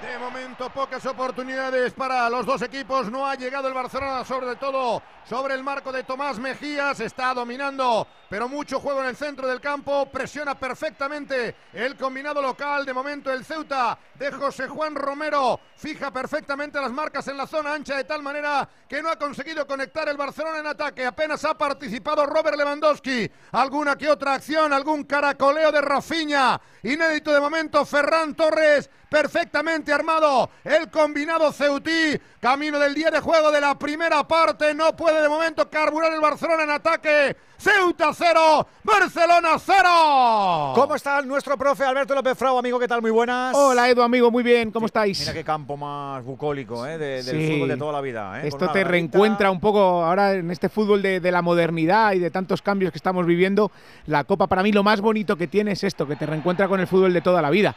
De 0.00 0.18
momento 0.18 0.70
pocas 0.70 1.04
oportunidades 1.04 1.92
para 1.92 2.30
los 2.30 2.46
dos 2.46 2.62
equipos. 2.62 3.10
No 3.10 3.26
ha 3.26 3.34
llegado 3.34 3.68
el 3.68 3.74
Barcelona 3.74 4.24
sobre 4.24 4.56
todo 4.56 5.02
sobre 5.28 5.54
el 5.54 5.62
marco 5.62 5.92
de 5.92 6.04
Tomás 6.04 6.38
Mejías. 6.38 7.00
Está 7.00 7.34
dominando, 7.34 8.06
pero 8.30 8.48
mucho 8.48 8.80
juego 8.80 9.02
en 9.02 9.08
el 9.08 9.16
centro 9.16 9.46
del 9.46 9.60
campo. 9.60 10.06
Presiona 10.06 10.58
perfectamente 10.58 11.54
el 11.74 11.96
combinado 11.96 12.40
local. 12.40 12.86
De 12.86 12.94
momento 12.94 13.30
el 13.30 13.44
Ceuta 13.44 13.98
de 14.14 14.32
José 14.32 14.68
Juan 14.68 14.94
Romero 14.94 15.60
fija 15.76 16.10
perfectamente 16.10 16.80
las 16.80 16.92
marcas 16.92 17.28
en 17.28 17.36
la 17.36 17.46
zona 17.46 17.74
ancha 17.74 17.96
de 17.96 18.04
tal 18.04 18.22
manera 18.22 18.66
que 18.88 19.02
no 19.02 19.10
ha 19.10 19.16
conseguido 19.16 19.66
conectar 19.66 20.08
el 20.08 20.16
Barcelona 20.16 20.60
en 20.60 20.66
ataque. 20.66 21.04
Apenas 21.04 21.44
ha 21.44 21.58
participado 21.58 22.24
Robert 22.24 22.56
Lewandowski. 22.56 23.30
Alguna 23.52 23.96
que 23.96 24.08
otra 24.08 24.34
acción, 24.34 24.72
algún 24.72 25.04
caracoleo 25.04 25.70
de 25.70 25.82
Rafiña. 25.82 26.58
Inédito 26.84 27.34
de 27.34 27.40
momento 27.40 27.84
Ferran 27.84 28.34
Torres 28.34 28.88
perfectamente 29.10 29.89
armado 29.90 30.50
el 30.64 30.90
combinado 30.90 31.52
Ceutí, 31.52 32.18
camino 32.40 32.78
del 32.78 32.94
día 32.94 33.10
de 33.10 33.20
juego 33.20 33.50
de 33.50 33.60
la 33.60 33.78
primera 33.78 34.26
parte, 34.26 34.74
no 34.74 34.94
puede 34.96 35.22
de 35.22 35.28
momento 35.28 35.68
carburar 35.68 36.12
el 36.12 36.20
Barcelona 36.20 36.64
en 36.64 36.70
ataque. 36.70 37.36
Ceuta 37.58 38.10
0, 38.14 38.66
Barcelona 38.82 39.58
0. 39.58 40.72
¿Cómo 40.74 40.94
está 40.94 41.20
nuestro 41.20 41.58
profe 41.58 41.84
Alberto 41.84 42.14
López 42.14 42.38
Frau, 42.38 42.56
amigo? 42.56 42.78
¿Qué 42.78 42.88
tal? 42.88 43.02
Muy 43.02 43.10
buenas. 43.10 43.54
Hola 43.54 43.86
Edu, 43.90 44.00
amigo, 44.00 44.30
muy 44.30 44.42
bien, 44.42 44.70
¿cómo 44.70 44.86
estáis? 44.86 45.20
Mira 45.20 45.34
qué 45.34 45.44
campo 45.44 45.76
más 45.76 46.24
bucólico, 46.24 46.86
¿eh? 46.86 46.96
del 46.96 47.22
fútbol 47.22 47.68
de 47.68 47.76
toda 47.76 47.92
la 47.92 48.00
vida. 48.00 48.40
¿eh? 48.40 48.48
Esto 48.48 48.70
te 48.70 48.82
reencuentra 48.82 49.50
un 49.50 49.60
poco 49.60 50.02
ahora 50.02 50.32
en 50.32 50.50
este 50.50 50.70
fútbol 50.70 51.02
de, 51.02 51.20
de 51.20 51.30
la 51.30 51.42
modernidad 51.42 52.14
y 52.14 52.18
de 52.18 52.30
tantos 52.30 52.62
cambios 52.62 52.92
que 52.92 52.98
estamos 52.98 53.26
viviendo. 53.26 53.70
La 54.06 54.24
Copa 54.24 54.46
para 54.46 54.62
mí 54.62 54.72
lo 54.72 54.82
más 54.82 55.02
bonito 55.02 55.36
que 55.36 55.46
tiene 55.46 55.72
es 55.72 55.84
esto, 55.84 56.06
que 56.06 56.16
te 56.16 56.24
reencuentra 56.24 56.66
con 56.66 56.80
el 56.80 56.86
fútbol 56.86 57.12
de 57.12 57.20
toda 57.20 57.42
la 57.42 57.50
vida. 57.50 57.76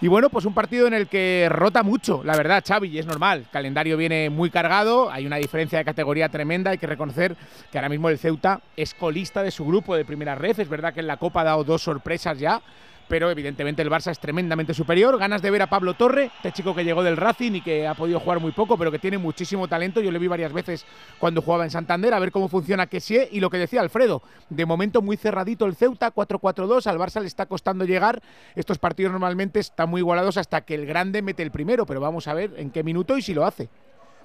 Y 0.00 0.08
bueno, 0.08 0.28
pues 0.28 0.44
un 0.44 0.52
partido 0.52 0.86
en 0.86 0.94
el 0.94 1.06
que 1.06 1.48
rota 1.50 1.82
mucho, 1.82 2.22
la 2.24 2.36
verdad, 2.36 2.62
Xavi, 2.66 2.88
y 2.88 2.98
es 2.98 3.06
normal. 3.06 3.40
El 3.40 3.48
calendario 3.48 3.96
viene 3.96 4.28
muy 4.28 4.50
cargado, 4.50 5.10
hay 5.10 5.24
una 5.24 5.36
diferencia 5.36 5.78
de 5.78 5.84
categoría 5.84 6.28
tremenda. 6.28 6.72
Hay 6.72 6.78
que 6.78 6.86
reconocer 6.86 7.36
que 7.70 7.78
ahora 7.78 7.88
mismo 7.88 8.08
el 8.08 8.18
Ceuta 8.18 8.60
es 8.76 8.92
colista 8.92 9.42
de 9.42 9.50
su 9.50 9.64
grupo 9.64 9.96
de 9.96 10.04
primera 10.04 10.34
red. 10.34 10.58
Es 10.58 10.68
verdad 10.68 10.92
que 10.92 11.00
en 11.00 11.06
la 11.06 11.16
Copa 11.16 11.40
ha 11.40 11.44
dado 11.44 11.64
dos 11.64 11.82
sorpresas 11.82 12.38
ya 12.38 12.60
pero 13.08 13.30
evidentemente 13.30 13.82
el 13.82 13.90
Barça 13.90 14.10
es 14.10 14.18
tremendamente 14.18 14.74
superior. 14.74 15.18
Ganas 15.18 15.42
de 15.42 15.50
ver 15.50 15.62
a 15.62 15.68
Pablo 15.68 15.94
Torre, 15.94 16.30
este 16.36 16.52
chico 16.52 16.74
que 16.74 16.84
llegó 16.84 17.02
del 17.02 17.16
Racing 17.16 17.52
y 17.52 17.60
que 17.60 17.86
ha 17.86 17.94
podido 17.94 18.20
jugar 18.20 18.40
muy 18.40 18.52
poco, 18.52 18.76
pero 18.76 18.90
que 18.90 18.98
tiene 18.98 19.18
muchísimo 19.18 19.68
talento. 19.68 20.00
Yo 20.00 20.10
le 20.10 20.18
vi 20.18 20.28
varias 20.28 20.52
veces 20.52 20.84
cuando 21.18 21.42
jugaba 21.42 21.64
en 21.64 21.70
Santander, 21.70 22.14
a 22.14 22.18
ver 22.18 22.32
cómo 22.32 22.48
funciona 22.48 22.86
Kessie 22.86 23.28
y 23.30 23.40
lo 23.40 23.50
que 23.50 23.58
decía 23.58 23.80
Alfredo, 23.80 24.22
de 24.48 24.66
momento 24.66 25.02
muy 25.02 25.16
cerradito 25.16 25.66
el 25.66 25.74
Ceuta, 25.74 26.12
4-4-2, 26.12 26.86
al 26.86 26.98
Barça 26.98 27.20
le 27.20 27.26
está 27.26 27.46
costando 27.46 27.84
llegar. 27.84 28.22
Estos 28.54 28.78
partidos 28.78 29.12
normalmente 29.12 29.60
están 29.60 29.90
muy 29.90 30.00
igualados 30.00 30.36
hasta 30.36 30.62
que 30.62 30.74
el 30.74 30.86
grande 30.86 31.22
mete 31.22 31.42
el 31.42 31.50
primero, 31.50 31.86
pero 31.86 32.00
vamos 32.00 32.28
a 32.28 32.34
ver 32.34 32.54
en 32.56 32.70
qué 32.70 32.82
minuto 32.82 33.16
y 33.16 33.22
si 33.22 33.34
lo 33.34 33.44
hace. 33.44 33.68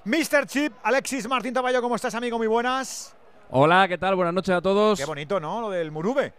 Mr. 0.04 0.46
Chip, 0.46 0.72
Alexis 0.82 1.28
Martín 1.28 1.52
Taballo, 1.52 1.82
¿cómo 1.82 1.96
estás, 1.96 2.14
amigo? 2.14 2.38
Muy 2.38 2.46
buenas. 2.46 3.14
Hola, 3.50 3.86
¿qué 3.88 3.98
tal? 3.98 4.14
Buenas 4.14 4.32
noches 4.32 4.54
a 4.54 4.62
todos. 4.62 4.98
Qué 4.98 5.04
bonito, 5.04 5.40
¿no? 5.40 5.60
Lo 5.60 5.70
del 5.70 5.90
Murube. 5.90 6.32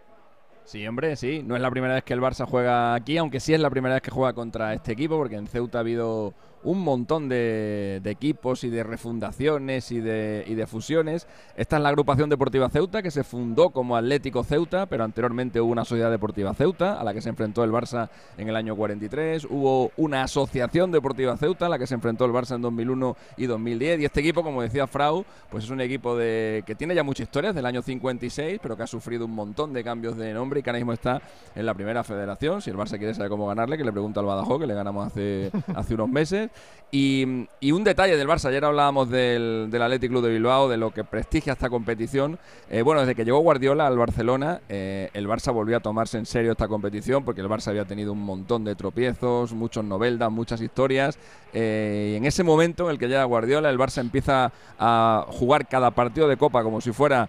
Sí, 0.64 0.86
hombre, 0.86 1.16
sí. 1.16 1.42
No 1.44 1.56
es 1.56 1.62
la 1.62 1.70
primera 1.70 1.94
vez 1.94 2.04
que 2.04 2.14
el 2.14 2.20
Barça 2.20 2.46
juega 2.46 2.94
aquí, 2.94 3.18
aunque 3.18 3.40
sí 3.40 3.52
es 3.52 3.60
la 3.60 3.70
primera 3.70 3.94
vez 3.94 4.02
que 4.02 4.10
juega 4.10 4.32
contra 4.32 4.72
este 4.74 4.92
equipo, 4.92 5.16
porque 5.18 5.36
en 5.36 5.46
Ceuta 5.46 5.78
ha 5.78 5.80
habido 5.80 6.34
un 6.64 6.80
montón 6.80 7.28
de, 7.28 8.00
equipos 8.04 8.64
y 8.64 8.70
de 8.70 8.82
refundaciones 8.82 9.90
y 9.90 10.00
de, 10.00 10.44
y 10.46 10.54
de, 10.54 10.66
fusiones. 10.66 11.26
Esta 11.56 11.76
es 11.76 11.82
la 11.82 11.88
agrupación 11.88 12.28
deportiva 12.28 12.68
Ceuta, 12.68 13.02
que 13.02 13.10
se 13.10 13.24
fundó 13.24 13.70
como 13.70 13.96
Atlético 13.96 14.44
Ceuta, 14.44 14.86
pero 14.86 15.04
anteriormente 15.04 15.60
hubo 15.60 15.72
una 15.72 15.84
sociedad 15.84 16.10
deportiva 16.10 16.54
Ceuta, 16.54 17.00
a 17.00 17.04
la 17.04 17.14
que 17.14 17.20
se 17.20 17.28
enfrentó 17.28 17.64
el 17.64 17.70
Barça 17.70 18.10
en 18.36 18.48
el 18.48 18.56
año 18.56 18.76
43. 18.76 19.46
Hubo 19.46 19.90
una 19.96 20.22
asociación 20.22 20.92
deportiva 20.92 21.36
Ceuta, 21.36 21.66
a 21.66 21.68
la 21.68 21.78
que 21.78 21.86
se 21.86 21.94
enfrentó 21.94 22.24
el 22.24 22.32
Barça 22.32 22.54
en 22.54 22.62
2001 22.62 23.16
y 23.36 23.46
2010. 23.46 24.00
Y 24.00 24.04
este 24.04 24.20
equipo, 24.20 24.42
como 24.42 24.62
decía 24.62 24.86
Frau, 24.86 25.24
pues 25.50 25.64
es 25.64 25.70
un 25.70 25.80
equipo 25.80 26.16
de, 26.16 26.62
que 26.66 26.74
tiene 26.74 26.94
ya 26.94 27.02
muchas 27.02 27.24
historias 27.24 27.54
del 27.54 27.66
año 27.66 27.82
56, 27.82 28.60
pero 28.62 28.76
que 28.76 28.82
ha 28.82 28.86
sufrido 28.86 29.24
un 29.24 29.34
montón 29.34 29.72
de 29.72 29.82
cambios 29.82 30.16
de 30.16 30.32
nombre 30.32 30.60
y 30.60 30.62
que 30.62 30.70
ahora 30.70 30.78
mismo 30.78 30.92
está 30.92 31.20
en 31.54 31.66
la 31.66 31.74
primera 31.74 32.04
federación. 32.04 32.62
Si 32.62 32.70
el 32.70 32.76
Barça 32.76 32.98
quiere 32.98 33.14
saber 33.14 33.30
cómo 33.30 33.46
ganarle, 33.46 33.76
que 33.76 33.84
le 33.84 33.92
pregunta 33.92 34.20
al 34.20 34.26
Badajoz, 34.26 34.60
que 34.60 34.66
le 34.66 34.74
ganamos 34.74 35.06
hace, 35.06 35.50
hace 35.74 35.94
unos 35.94 36.08
meses. 36.08 36.50
Y, 36.94 37.24
un 37.72 37.84
detalle 37.84 38.18
del 38.18 38.28
Barça, 38.28 38.50
ayer 38.50 38.62
hablábamos 38.66 39.08
del, 39.08 39.68
del 39.70 39.80
Athletic 39.80 40.10
Club 40.10 40.24
de 40.24 40.28
Bilbao, 40.28 40.68
de 40.68 40.76
lo 40.76 40.90
que 40.90 41.04
prestigia 41.04 41.54
esta 41.54 41.70
competición. 41.70 42.38
Eh, 42.68 42.82
bueno, 42.82 43.00
desde 43.00 43.14
que 43.14 43.24
llegó 43.24 43.38
Guardiola 43.38 43.86
al 43.86 43.96
Barcelona, 43.96 44.60
eh, 44.68 45.08
el 45.14 45.26
Barça 45.26 45.54
volvió 45.54 45.78
a 45.78 45.80
tomarse 45.80 46.18
en 46.18 46.26
serio 46.26 46.52
esta 46.52 46.68
competición, 46.68 47.24
porque 47.24 47.40
el 47.40 47.48
Barça 47.48 47.68
había 47.68 47.86
tenido 47.86 48.12
un 48.12 48.20
montón 48.20 48.64
de 48.64 48.74
tropiezos, 48.74 49.54
muchos 49.54 49.82
noveldas, 49.86 50.30
muchas 50.30 50.60
historias. 50.60 51.18
Eh, 51.54 52.10
y 52.12 52.16
en 52.16 52.26
ese 52.26 52.44
momento 52.44 52.84
en 52.84 52.90
el 52.90 52.98
que 52.98 53.08
llega 53.08 53.24
Guardiola, 53.24 53.70
el 53.70 53.78
Barça 53.78 54.02
empieza 54.02 54.52
a 54.78 55.24
jugar 55.28 55.66
cada 55.68 55.92
partido 55.92 56.28
de 56.28 56.36
Copa 56.36 56.62
como 56.62 56.82
si 56.82 56.92
fuera 56.92 57.26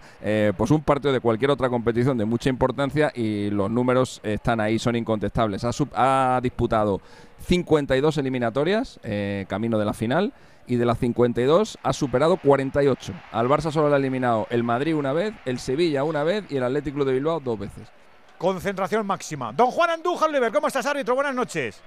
pues 0.56 0.70
un 0.70 0.82
partido 0.82 1.12
de 1.12 1.20
cualquier 1.20 1.50
otra 1.50 1.70
competición 1.70 2.18
de 2.18 2.24
mucha 2.26 2.50
importancia 2.50 3.12
y 3.14 3.48
los 3.48 3.70
números 3.70 4.20
están 4.22 4.60
ahí, 4.60 4.78
son 4.78 4.96
incontestables. 4.96 5.64
ha 5.94 6.40
disputado 6.42 7.00
52 7.44 8.18
eliminatorias, 8.18 8.98
eh, 9.02 9.46
camino 9.48 9.78
de 9.78 9.84
la 9.84 9.92
final, 9.92 10.32
y 10.66 10.76
de 10.76 10.86
las 10.86 10.98
52 10.98 11.78
ha 11.82 11.92
superado 11.92 12.36
48. 12.36 13.12
Al 13.32 13.48
Barça 13.48 13.70
solo 13.70 13.88
le 13.88 13.94
ha 13.94 13.98
eliminado 13.98 14.46
el 14.50 14.64
Madrid 14.64 14.94
una 14.94 15.12
vez, 15.12 15.34
el 15.44 15.58
Sevilla 15.58 16.04
una 16.04 16.24
vez 16.24 16.44
y 16.50 16.56
el 16.56 16.64
Atlético 16.64 17.04
de 17.04 17.12
Bilbao 17.12 17.40
dos 17.40 17.58
veces. 17.58 17.88
Concentración 18.38 19.06
máxima. 19.06 19.52
Don 19.52 19.70
Juan 19.70 19.90
Andújar 19.90 20.30
Oliver, 20.30 20.52
¿cómo 20.52 20.66
estás, 20.66 20.86
árbitro? 20.86 21.14
Buenas 21.14 21.34
noches. 21.34 21.80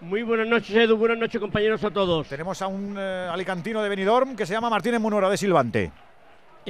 Muy 0.00 0.22
buenas 0.22 0.46
noches, 0.46 0.74
Edu. 0.74 0.96
Buenas 0.96 1.18
noches, 1.18 1.40
compañeros, 1.40 1.82
a 1.82 1.90
todos. 1.90 2.28
Tenemos 2.28 2.62
a 2.62 2.68
un 2.68 2.94
eh, 2.96 3.28
alicantino 3.30 3.82
de 3.82 3.88
Benidorm 3.88 4.36
que 4.36 4.46
se 4.46 4.52
llama 4.52 4.70
Martínez 4.70 5.00
Munora 5.00 5.28
de 5.28 5.36
Silvante. 5.36 5.90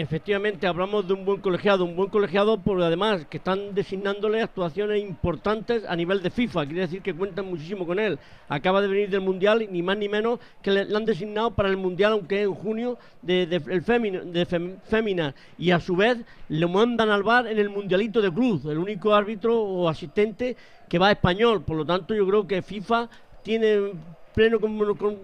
Efectivamente, 0.00 0.68
hablamos 0.68 1.08
de 1.08 1.12
un 1.12 1.24
buen 1.24 1.40
colegiado, 1.40 1.84
un 1.84 1.96
buen 1.96 2.08
colegiado 2.08 2.56
por 2.56 2.80
además 2.80 3.26
que 3.28 3.38
están 3.38 3.74
designándole 3.74 4.40
actuaciones 4.40 5.02
importantes 5.02 5.82
a 5.88 5.96
nivel 5.96 6.22
de 6.22 6.30
FIFA, 6.30 6.66
quiere 6.66 6.82
decir 6.82 7.02
que 7.02 7.12
cuentan 7.12 7.46
muchísimo 7.46 7.84
con 7.84 7.98
él. 7.98 8.16
Acaba 8.48 8.80
de 8.80 8.86
venir 8.86 9.10
del 9.10 9.22
Mundial, 9.22 9.66
ni 9.68 9.82
más 9.82 9.98
ni 9.98 10.08
menos 10.08 10.38
que 10.62 10.70
le, 10.70 10.96
han 10.96 11.04
designado 11.04 11.50
para 11.50 11.68
el 11.68 11.76
Mundial, 11.76 12.12
aunque 12.12 12.42
es 12.42 12.46
en 12.46 12.54
junio, 12.54 12.96
de, 13.22 13.42
el 13.42 13.82
Fémina, 13.82 15.34
y 15.58 15.72
a 15.72 15.80
su 15.80 15.96
vez 15.96 16.18
le 16.48 16.66
mandan 16.68 17.10
al 17.10 17.24
bar 17.24 17.48
en 17.48 17.58
el 17.58 17.68
Mundialito 17.68 18.22
de 18.22 18.30
Cruz, 18.30 18.66
el 18.66 18.78
único 18.78 19.12
árbitro 19.12 19.60
o 19.60 19.88
asistente 19.88 20.56
que 20.88 21.00
va 21.00 21.10
español. 21.10 21.64
Por 21.64 21.76
lo 21.76 21.84
tanto, 21.84 22.14
yo 22.14 22.24
creo 22.24 22.46
que 22.46 22.62
FIFA 22.62 23.08
tiene 23.42 23.94
pleno 24.38 24.60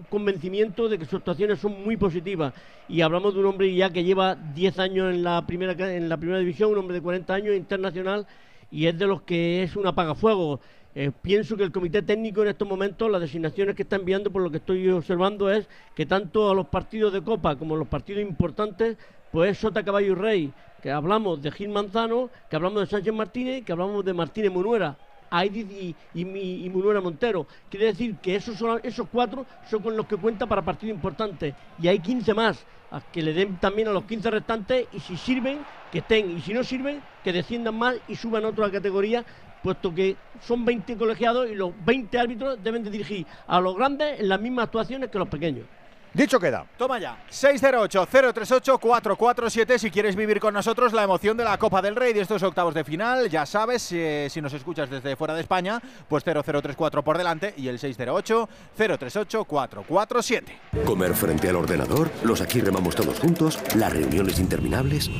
convencimiento 0.09 0.89
de 0.89 0.99
que 0.99 1.05
sus 1.05 1.19
actuaciones 1.19 1.59
son 1.59 1.81
muy 1.85 1.95
positivas. 1.95 2.53
Y 2.89 2.99
hablamos 2.99 3.33
de 3.33 3.39
un 3.39 3.45
hombre 3.45 3.73
ya 3.73 3.89
que 3.89 4.03
lleva 4.03 4.35
10 4.35 4.77
años 4.79 5.13
en 5.13 5.23
la 5.23 5.47
primera, 5.47 5.71
en 5.95 6.09
la 6.09 6.17
primera 6.17 6.39
división, 6.39 6.71
un 6.71 6.79
hombre 6.79 6.95
de 6.95 7.01
40 7.01 7.33
años 7.33 7.55
internacional, 7.55 8.27
y 8.69 8.87
es 8.87 8.99
de 8.99 9.07
los 9.07 9.21
que 9.21 9.63
es 9.63 9.77
un 9.77 9.87
apagafuego. 9.87 10.59
Eh, 10.93 11.11
pienso 11.21 11.55
que 11.55 11.63
el 11.63 11.71
comité 11.71 12.01
técnico 12.01 12.41
en 12.41 12.49
estos 12.49 12.67
momentos, 12.67 13.09
las 13.09 13.21
designaciones 13.21 13.73
que 13.73 13.83
está 13.83 13.95
enviando, 13.95 14.31
por 14.31 14.41
lo 14.41 14.51
que 14.51 14.57
estoy 14.57 14.89
observando, 14.89 15.49
es 15.49 15.69
que 15.95 16.05
tanto 16.05 16.51
a 16.51 16.53
los 16.53 16.67
partidos 16.67 17.13
de 17.13 17.21
Copa 17.21 17.55
como 17.55 17.75
a 17.75 17.77
los 17.77 17.87
partidos 17.87 18.21
importantes, 18.21 18.97
pues 19.31 19.51
es 19.51 19.57
Sota 19.59 19.85
Caballo 19.85 20.11
y 20.11 20.15
Rey, 20.15 20.53
que 20.83 20.91
hablamos 20.91 21.41
de 21.41 21.51
Gil 21.51 21.69
Manzano, 21.69 22.29
que 22.49 22.57
hablamos 22.57 22.81
de 22.81 22.87
Sánchez 22.87 23.13
Martínez, 23.13 23.63
que 23.63 23.71
hablamos 23.71 24.03
de 24.03 24.13
Martínez 24.13 24.51
Munuera. 24.51 24.97
Aidiz 25.29 25.69
y, 25.71 25.95
y, 26.13 26.65
y, 26.65 26.69
Montero. 26.69 27.47
Quiere 27.69 27.87
decir 27.87 28.17
que 28.17 28.35
esos, 28.35 28.61
esos 28.83 29.07
cuatro 29.09 29.45
son 29.61 29.81
con 29.81 29.95
los 29.97 30.05
que 30.07 30.17
cuenta 30.17 30.47
para 30.47 30.63
partidos 30.63 30.95
importantes. 30.95 31.55
Y 31.77 31.87
hay 31.87 31.99
15 31.99 32.33
más, 32.33 32.65
que 33.11 33.21
le 33.21 33.33
den 33.33 33.59
también 33.59 33.87
a 33.87 33.91
los 33.91 34.05
15 34.05 34.31
restantes 34.31 34.87
y 34.91 34.99
si 34.99 35.17
sirven, 35.17 35.65
que 35.91 35.99
estén. 35.99 36.29
Y 36.31 36.41
si 36.41 36.53
no 36.53 36.63
sirven, 36.63 37.03
que 37.23 37.33
desciendan 37.33 37.75
más 37.75 37.95
y 38.07 38.15
suban 38.15 38.45
a 38.45 38.49
otra 38.49 38.71
categoría, 38.71 39.25
puesto 39.61 39.93
que 39.93 40.17
son 40.39 40.63
20 40.63 40.97
colegiados 40.97 41.49
y 41.49 41.55
los 41.55 41.73
20 41.83 42.17
árbitros 42.19 42.61
deben 42.61 42.83
de 42.83 42.91
dirigir 42.91 43.27
a 43.47 43.59
los 43.59 43.75
grandes 43.75 44.19
en 44.19 44.29
las 44.29 44.39
mismas 44.39 44.65
actuaciones 44.65 45.09
que 45.09 45.19
los 45.19 45.27
pequeños. 45.27 45.67
Dicho 46.15 46.39
queda. 46.39 46.65
Toma 46.77 46.97
ya. 46.97 47.17
608-038-447 47.29 49.77
si 49.77 49.91
quieres 49.91 50.15
vivir 50.15 50.39
con 50.39 50.53
nosotros 50.53 50.93
la 50.93 51.03
emoción 51.03 51.35
de 51.35 51.43
la 51.43 51.57
Copa 51.57 51.81
del 51.81 51.97
Rey 51.97 52.13
de 52.13 52.21
estos 52.21 52.41
octavos 52.41 52.73
de 52.73 52.85
final. 52.85 53.29
Ya 53.29 53.45
sabes, 53.45 53.91
eh, 53.91 54.29
si 54.29 54.41
nos 54.41 54.53
escuchas 54.53 54.89
desde 54.89 55.17
fuera 55.17 55.33
de 55.33 55.41
España, 55.41 55.81
pues 56.07 56.23
0034 56.23 57.03
por 57.03 57.17
delante 57.17 57.53
y 57.57 57.67
el 57.67 57.79
608-038-447. 57.79 60.43
Comer 60.85 61.13
frente 61.15 61.49
al 61.49 61.57
ordenador, 61.57 62.09
los 62.23 62.39
aquí 62.39 62.61
remamos 62.61 62.95
todos 62.95 63.19
juntos, 63.19 63.59
las 63.75 63.91
reuniones 63.91 64.39
interminables. 64.39 65.11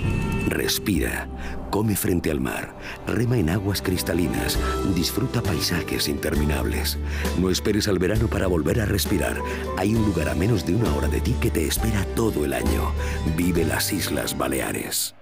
Respira, 0.48 1.28
come 1.72 1.98
frente 1.98 2.32
al 2.32 2.40
mar, 2.40 2.74
rema 3.06 3.38
en 3.38 3.50
aguas 3.50 3.82
cristalinas, 3.82 4.58
disfruta 4.96 5.42
paisajes 5.42 6.08
interminables. 6.08 6.98
No 7.38 7.50
esperes 7.50 7.90
al 7.90 8.00
verano 8.00 8.30
para 8.30 8.48
volver 8.48 8.80
a 8.80 8.86
respirar. 8.86 9.36
Hay 9.78 9.94
un 9.94 10.06
lugar 10.06 10.30
a 10.30 10.36
menos 10.36 10.66
de 10.66 10.74
una 10.76 10.85
hora 10.94 11.08
de 11.08 11.22
ti 11.22 11.36
que 11.40 11.50
te 11.50 11.66
espera 11.66 12.06
todo 12.16 12.46
el 12.46 12.54
año. 12.54 12.92
Vive 13.36 13.64
las 13.64 13.92
Islas 13.92 14.38
Baleares. 14.38 15.16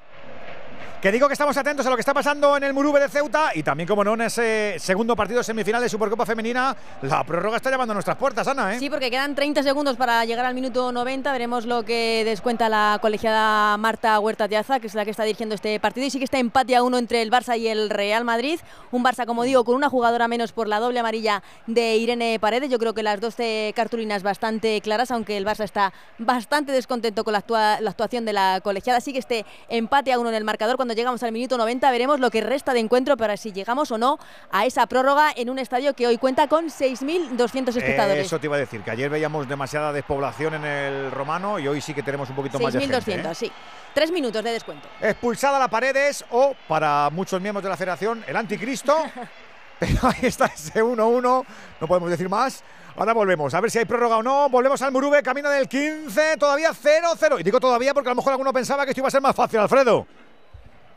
Que 1.04 1.12
digo 1.12 1.28
que 1.28 1.34
estamos 1.34 1.58
atentos 1.58 1.86
a 1.86 1.90
lo 1.90 1.98
que 1.98 2.00
está 2.00 2.14
pasando 2.14 2.56
en 2.56 2.64
el 2.64 2.72
Murube 2.72 2.98
de 2.98 3.10
Ceuta 3.10 3.52
y 3.54 3.62
también, 3.62 3.86
como 3.86 4.06
no, 4.06 4.14
en 4.14 4.22
ese 4.22 4.76
segundo 4.80 5.18
partido 5.18 5.44
semifinal 5.44 5.82
de 5.82 5.90
Supercopa 5.90 6.26
Femenina. 6.26 6.74
La 7.02 7.26
prórroga 7.26 7.58
está 7.58 7.70
llamando 7.70 7.92
a 7.92 7.96
nuestras 7.96 8.16
puertas, 8.16 8.48
Ana, 8.48 8.74
¿eh? 8.74 8.80
Sí, 8.80 8.90
porque 8.90 9.12
quedan 9.12 9.36
30 9.36 9.64
segundos 9.64 9.98
para 9.98 10.24
llegar 10.24 10.46
al 10.46 10.56
minuto 10.56 10.94
90. 10.94 11.30
Veremos 11.34 11.66
lo 11.66 11.84
que 11.84 12.24
descuenta 12.24 12.70
la 12.70 13.00
colegiada 13.02 13.76
Marta 13.76 14.18
Huerta 14.18 14.48
Tiaza, 14.48 14.80
que 14.80 14.88
es 14.88 14.96
la 14.96 15.04
que 15.04 15.12
está 15.12 15.26
dirigiendo 15.26 15.56
este 15.56 15.78
partido. 15.82 16.08
Y 16.08 16.10
sí 16.10 16.20
que 16.20 16.24
está 16.24 16.40
empate 16.40 16.74
a 16.74 16.84
uno 16.84 16.98
entre 16.98 17.22
el 17.22 17.30
Barça 17.30 17.60
y 17.60 17.68
el 17.68 17.90
Real 17.90 18.24
Madrid. 18.24 18.62
Un 18.92 19.04
Barça, 19.04 19.26
como 19.26 19.44
digo, 19.44 19.66
con 19.66 19.76
una 19.76 19.90
jugadora 19.90 20.30
menos 20.30 20.54
por 20.54 20.70
la 20.70 20.80
doble 20.80 21.02
amarilla 21.02 21.44
de 21.68 21.98
Irene 21.98 22.40
Paredes. 22.40 22.70
Yo 22.70 22.80
creo 22.80 22.94
que 22.94 23.04
las 23.04 23.20
12 23.20 23.74
cartulinas 23.76 24.24
bastante 24.24 24.80
claras, 24.80 25.12
aunque 25.12 25.36
el 25.36 25.46
Barça 25.46 25.66
está 25.66 25.92
bastante 26.18 26.72
descontento 26.72 27.26
con 27.26 27.34
la, 27.34 27.40
actua 27.40 27.82
la 27.82 27.90
actuación 27.90 28.24
de 28.24 28.32
la 28.32 28.62
colegiada. 28.64 29.02
Sí 29.02 29.12
que 29.12 29.20
este 29.20 29.46
empate 29.68 30.14
a 30.14 30.18
uno 30.18 30.30
en 30.30 30.36
el 30.36 30.46
marcador 30.46 30.78
cuando 30.94 31.02
llegamos 31.02 31.24
al 31.24 31.32
minuto 31.32 31.58
90 31.58 31.90
veremos 31.90 32.20
lo 32.20 32.30
que 32.30 32.42
resta 32.42 32.72
de 32.72 32.80
encuentro 32.80 33.18
para 33.18 33.36
si 33.36 33.52
llegamos 33.52 33.90
o 33.90 33.98
no 33.98 34.20
a 34.52 34.68
esa 34.68 34.86
prórroga 34.86 35.34
en 35.36 35.50
un 35.50 35.58
estadio 35.58 35.96
que 35.96 36.06
hoy 36.06 36.20
cuenta 36.20 36.48
con 36.48 36.66
6.200 36.66 37.70
espectadores. 37.70 38.28
Eso 38.28 38.40
te 38.40 38.46
iba 38.46 38.58
a 38.58 38.60
decir, 38.60 38.82
que 38.82 38.92
ayer 38.92 39.10
veíamos 39.10 39.50
demasiada 39.50 39.92
despoblación 39.92 40.54
en 40.54 40.66
el 40.66 41.12
romano 41.12 41.58
y 41.58 41.68
hoy 41.68 41.82
sí 41.82 41.96
que 41.96 42.04
tenemos 42.04 42.30
un 42.30 42.36
poquito 42.36 42.60
más 42.60 42.74
de 42.74 42.80
gente. 42.82 42.96
6.200, 42.96 43.32
¿eh? 43.32 43.36
sí. 43.36 43.52
Tres 43.96 44.12
minutos 44.12 44.44
de 44.44 44.52
descuento. 44.52 44.88
Expulsada 45.02 45.58
la 45.58 45.68
paredes 45.68 46.24
o, 46.30 46.54
para 46.68 47.10
muchos 47.12 47.42
miembros 47.42 47.64
de 47.64 47.70
la 47.70 47.78
federación, 47.78 48.24
el 48.28 48.36
anticristo. 48.36 48.96
Pero 49.80 49.98
ahí 50.04 50.28
está 50.28 50.46
ese 50.46 50.84
1-1, 50.84 51.22
no 51.24 51.88
podemos 51.88 52.10
decir 52.12 52.30
más. 52.30 52.64
Ahora 52.96 53.14
volvemos, 53.14 53.52
a 53.56 53.60
ver 53.60 53.72
si 53.72 53.80
hay 53.80 53.86
prórroga 53.86 54.18
o 54.18 54.24
no. 54.24 54.48
Volvemos 54.48 54.80
al 54.84 54.92
Murube, 54.92 55.24
camino 55.24 55.50
del 55.50 55.68
15, 55.68 56.38
todavía 56.38 56.70
0-0. 56.70 57.40
Y 57.40 57.44
digo 57.44 57.60
todavía 57.60 57.96
porque 57.96 58.10
a 58.10 58.12
lo 58.12 58.18
mejor 58.18 58.34
alguno 58.34 58.54
pensaba 58.54 58.86
que 58.86 58.92
esto 58.92 59.02
iba 59.02 59.08
a 59.08 59.12
ser 59.12 59.22
más 59.22 59.36
fácil, 59.36 59.60
Alfredo. 59.60 60.06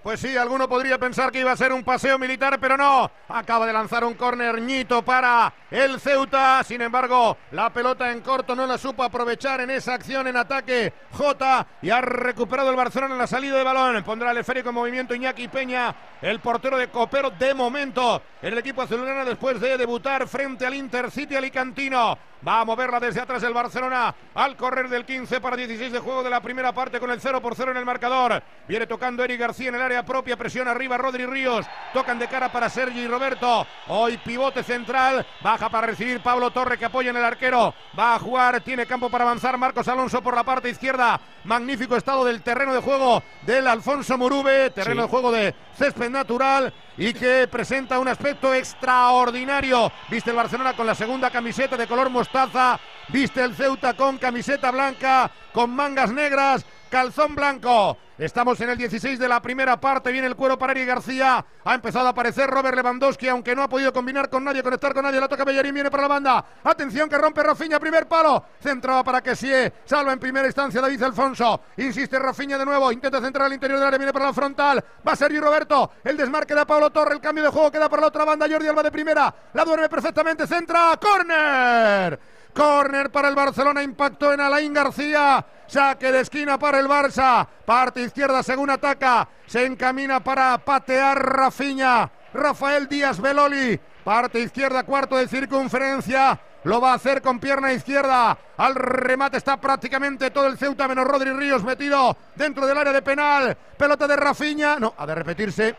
Pues 0.07 0.21
sí, 0.21 0.37
alguno 0.37 0.69
podría 0.69 0.99
pensar 0.99 1.33
que 1.33 1.41
iba 1.41 1.51
a 1.51 1.57
ser 1.57 1.73
un 1.73 1.83
paseo 1.83 2.17
militar, 2.17 2.61
pero 2.61 2.77
no. 2.77 3.11
Acaba 3.29 3.67
de 3.67 3.73
lanzar 3.73 4.05
un 4.05 4.15
córner 4.15 4.61
ñito 4.61 5.03
para 5.03 5.53
el 5.69 5.99
Ceuta. 5.99 6.63
Sin 6.63 6.81
embargo, 6.81 7.37
la 7.51 7.73
pelota 7.73 8.13
en 8.13 8.21
corto 8.21 8.55
no 8.55 8.69
la 8.69 8.79
supo 8.79 9.03
aprovechar 9.03 9.63
en 9.63 9.71
esa 9.71 9.95
acción 9.95 10.29
en 10.29 10.37
ataque 10.37 10.93
J 11.11 11.67
y 11.83 11.91
ha 11.91 12.01
recuperado 12.01 12.71
el 12.71 12.77
Barcelona 12.77 13.15
en 13.15 13.19
la 13.19 13.27
salida 13.27 13.57
de 13.57 13.65
balón. 13.65 14.01
Pondrá 14.05 14.31
el 14.31 14.39
esférico 14.39 14.69
en 14.69 14.77
movimiento 14.77 15.13
Iñaki 15.13 15.49
Peña, 15.49 15.93
el 16.23 16.39
portero 16.39 16.79
de 16.79 16.87
Copero 16.87 17.31
de 17.31 17.53
momento 17.53 18.23
en 18.43 18.53
el 18.53 18.59
equipo 18.59 18.83
azulgrana 18.83 19.25
después 19.25 19.61
de 19.61 19.77
debutar 19.77 20.29
frente 20.29 20.65
al 20.65 20.75
Intercity 20.75 21.35
Alicantino. 21.35 22.17
Va 22.47 22.61
a 22.61 22.65
moverla 22.65 23.01
desde 23.01 23.21
atrás 23.21 23.43
el 23.43 23.53
Barcelona 23.53 24.15
al 24.35 24.57
correr 24.57 24.89
del 24.89 25.05
15 25.05 25.41
para 25.41 25.57
16 25.57 25.91
de 25.91 25.99
juego 25.99 26.23
de 26.23 26.31
la 26.31 26.41
primera 26.41 26.73
parte 26.73 27.01
con 27.01 27.11
el 27.11 27.21
0 27.21 27.41
por 27.41 27.57
0 27.57 27.73
en 27.73 27.79
el 27.79 27.85
marcador. 27.85 28.41
Viene 28.69 28.87
tocando 28.87 29.25
Eric 29.25 29.41
García 29.41 29.71
en 29.71 29.75
el 29.75 29.83
área 29.83 29.96
propia, 30.05 30.37
presión 30.37 30.69
arriba 30.69 30.99
Rodri 30.99 31.27
Ríos. 31.27 31.67
Tocan 31.93 32.19
de 32.19 32.29
cara 32.29 32.51
para 32.51 32.69
Sergi 32.69 33.01
y 33.01 33.07
Roberto. 33.07 33.67
Hoy 33.89 34.19
pivote 34.19 34.63
central, 34.63 35.27
baja 35.43 35.69
para 35.69 35.87
recibir 35.87 36.21
Pablo 36.21 36.51
Torre 36.51 36.79
que 36.79 36.85
apoya 36.85 37.11
en 37.11 37.17
el 37.17 37.25
arquero. 37.25 37.75
Va 37.99 38.15
a 38.15 38.19
jugar, 38.19 38.61
tiene 38.61 38.87
campo 38.87 39.09
para 39.11 39.25
avanzar 39.25 39.57
Marcos 39.59 39.89
Alonso 39.89 40.23
por 40.23 40.35
la 40.35 40.45
parte 40.45 40.69
izquierda. 40.69 41.21
Magnífico 41.45 41.97
estado 41.97 42.25
del 42.25 42.43
terreno 42.43 42.75
de 42.75 42.81
juego 42.81 43.23
del 43.43 43.67
Alfonso 43.69 44.19
Murube, 44.19 44.71
terreno 44.71 45.03
Sí. 45.03 45.07
de 45.07 45.11
juego 45.11 45.33
de 45.33 45.55
césped 45.79 46.11
natural 46.11 46.73
y 46.97 47.13
que 47.13 47.47
presenta 47.49 47.99
un 47.99 48.09
aspecto 48.09 48.53
extraordinario. 48.55 49.93
Viste 50.09 50.31
el 50.31 50.37
Barcelona 50.37 50.75
con 50.75 50.87
la 50.87 50.95
segunda 50.95 51.31
camiseta 51.31 51.77
de 51.77 51.87
color 51.87 52.11
mostaza, 52.11 52.81
viste 53.09 53.43
el 53.43 53.55
Ceuta 53.55 53.95
con 53.95 54.19
camiseta 54.19 54.71
blanca, 54.71 55.31
con 55.53 55.71
mangas 55.71 56.11
negras, 56.13 56.65
calzón 56.91 57.35
blanco. 57.35 57.97
Estamos 58.19 58.59
en 58.63 58.71
el 58.71 58.79
16 58.79 59.19
de 59.19 59.29
la 59.29 59.43
primera 59.43 59.79
parte, 59.79 60.11
viene 60.11 60.27
el 60.27 60.37
cuero 60.37 60.59
para 60.59 60.73
Eric 60.73 60.87
García. 60.87 61.45
Ha 61.65 61.75
empezado 61.75 62.07
a 62.07 62.11
aparecer 62.11 62.49
Robert 62.49 62.75
Lewandowski, 62.75 63.29
aunque 63.29 63.55
no 63.55 63.63
ha 63.63 63.69
podido 63.69 63.93
combinar 63.93 64.31
con 64.31 64.43
nadie, 64.43 64.63
conectar 64.63 64.95
con 64.95 65.03
nadie. 65.05 65.21
La 65.21 65.29
toca 65.29 65.45
Bellerín, 65.45 65.75
viene 65.75 65.91
para 65.91 66.05
la 66.05 66.09
banda. 66.09 66.45
Atención 66.65 67.11
que 67.11 67.19
rompe 67.19 67.43
Rafinha, 67.43 67.79
primer 67.79 68.09
palo. 68.09 68.43
Centraba 68.59 69.05
para 69.05 69.23
que 69.23 69.37
sí, 69.37 69.53
salva 69.85 70.15
en 70.15 70.19
primera 70.19 70.47
instancia 70.47 70.81
David 70.81 71.03
Alfonso. 71.03 71.61
Insiste 71.77 72.19
Rafinha 72.19 72.57
de 72.57 72.65
nuevo, 72.65 72.91
intenta 72.91 73.21
centrar 73.21 73.47
al 73.47 73.53
interior 73.53 73.79
del 73.79 73.89
área, 73.89 73.99
viene 73.99 74.13
para 74.15 74.27
la 74.27 74.33
frontal. 74.33 74.83
Va 75.07 75.15
Sergio 75.15 75.43
Roberto, 75.43 75.93
el 76.03 76.17
desmarque 76.17 76.55
de 76.55 76.65
Pablo 76.65 76.91
Torre, 76.91 77.15
el 77.15 77.21
cambio 77.21 77.45
de 77.45 77.51
juego 77.51 77.71
queda 77.71 77.91
para 77.91 78.01
la 78.01 78.09
otra 78.09 78.25
banda. 78.25 78.47
Jordi 78.49 78.67
Alba 78.69 78.83
de 78.83 78.91
primera, 78.91 79.35
la 79.53 79.65
duerme 79.65 79.91
perfectamente, 79.91 80.47
centra, 80.47 80.99
córner. 80.99 82.36
Córner 82.57 83.11
para 83.11 83.29
el 83.29 83.35
Barcelona, 83.35 83.83
impacto 83.83 84.33
en 84.33 84.41
Alain 84.41 84.73
García. 84.73 85.45
Saque 85.67 86.11
de 86.11 86.21
esquina 86.21 86.59
para 86.59 86.81
el 86.81 86.89
Barça. 86.89 87.47
Parte 87.67 88.01
izquierda 88.01 88.43
según 88.43 88.71
ataca. 88.71 89.29
Se 89.45 89.67
encamina 89.67 90.25
para 90.25 90.57
patear 90.57 91.23
Rafiña. 91.23 92.11
Rafael 92.33 92.89
Díaz 92.89 93.21
Beloli. 93.21 93.79
Parte 94.03 94.41
izquierda, 94.41 94.85
cuarto 94.85 95.17
de 95.17 95.29
circunferencia. 95.29 96.41
Lo 96.65 96.81
va 96.81 96.93
a 96.93 96.95
hacer 96.95 97.21
con 97.21 97.39
pierna 97.39 97.75
izquierda. 97.75 98.39
Al 98.57 98.75
remate 98.75 99.37
está 99.37 99.61
prácticamente 99.61 100.31
todo 100.31 100.47
el 100.47 100.57
Ceuta, 100.57 100.89
menos 100.89 101.07
Rodri 101.07 101.33
Ríos 101.33 101.63
metido 101.63 102.17
dentro 102.37 102.67
del 102.67 102.79
área 102.79 102.93
de 102.95 103.03
penal. 103.03 103.55
Pelota 103.77 104.07
de 104.07 104.17
Rafiña. 104.17 104.79
No, 104.79 104.95
ha 104.97 105.05
de 105.05 105.15
repetirse. 105.15 105.77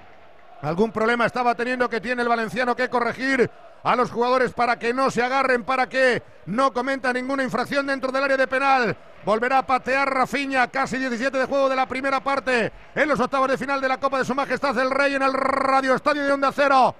Algún 0.61 0.91
problema 0.91 1.25
estaba 1.25 1.55
teniendo 1.55 1.89
que 1.89 2.01
tiene 2.01 2.23
el 2.23 2.27
valenciano 2.27 2.75
que 2.75 2.89
corregir 2.89 3.49
a 3.83 3.95
los 3.95 4.09
jugadores 4.11 4.53
para 4.53 4.79
que 4.79 4.93
no 4.93 5.11
se 5.11 5.21
agarren, 5.21 5.63
para 5.63 5.87
que 5.87 6.23
no 6.47 6.73
cometa 6.73 7.13
ninguna 7.13 7.43
infracción 7.43 7.85
dentro 7.85 8.11
del 8.11 8.23
área 8.23 8.37
de 8.37 8.47
penal. 8.47 8.97
Volverá 9.23 9.59
a 9.59 9.67
patear 9.67 10.11
Rafiña, 10.11 10.67
casi 10.67 10.97
17 10.97 11.37
de 11.37 11.45
juego 11.45 11.69
de 11.69 11.75
la 11.75 11.87
primera 11.87 12.21
parte 12.21 12.71
en 12.95 13.07
los 13.07 13.19
octavos 13.19 13.49
de 13.49 13.57
final 13.57 13.79
de 13.79 13.87
la 13.87 13.99
Copa 13.99 14.19
de 14.19 14.25
Su 14.25 14.33
Majestad 14.33 14.77
el 14.79 14.89
Rey 14.89 15.15
en 15.15 15.21
el 15.21 15.33
Radio 15.33 15.95
Estadio 15.95 16.23
de 16.23 16.31
Onda 16.31 16.51
Cero. 16.51 16.95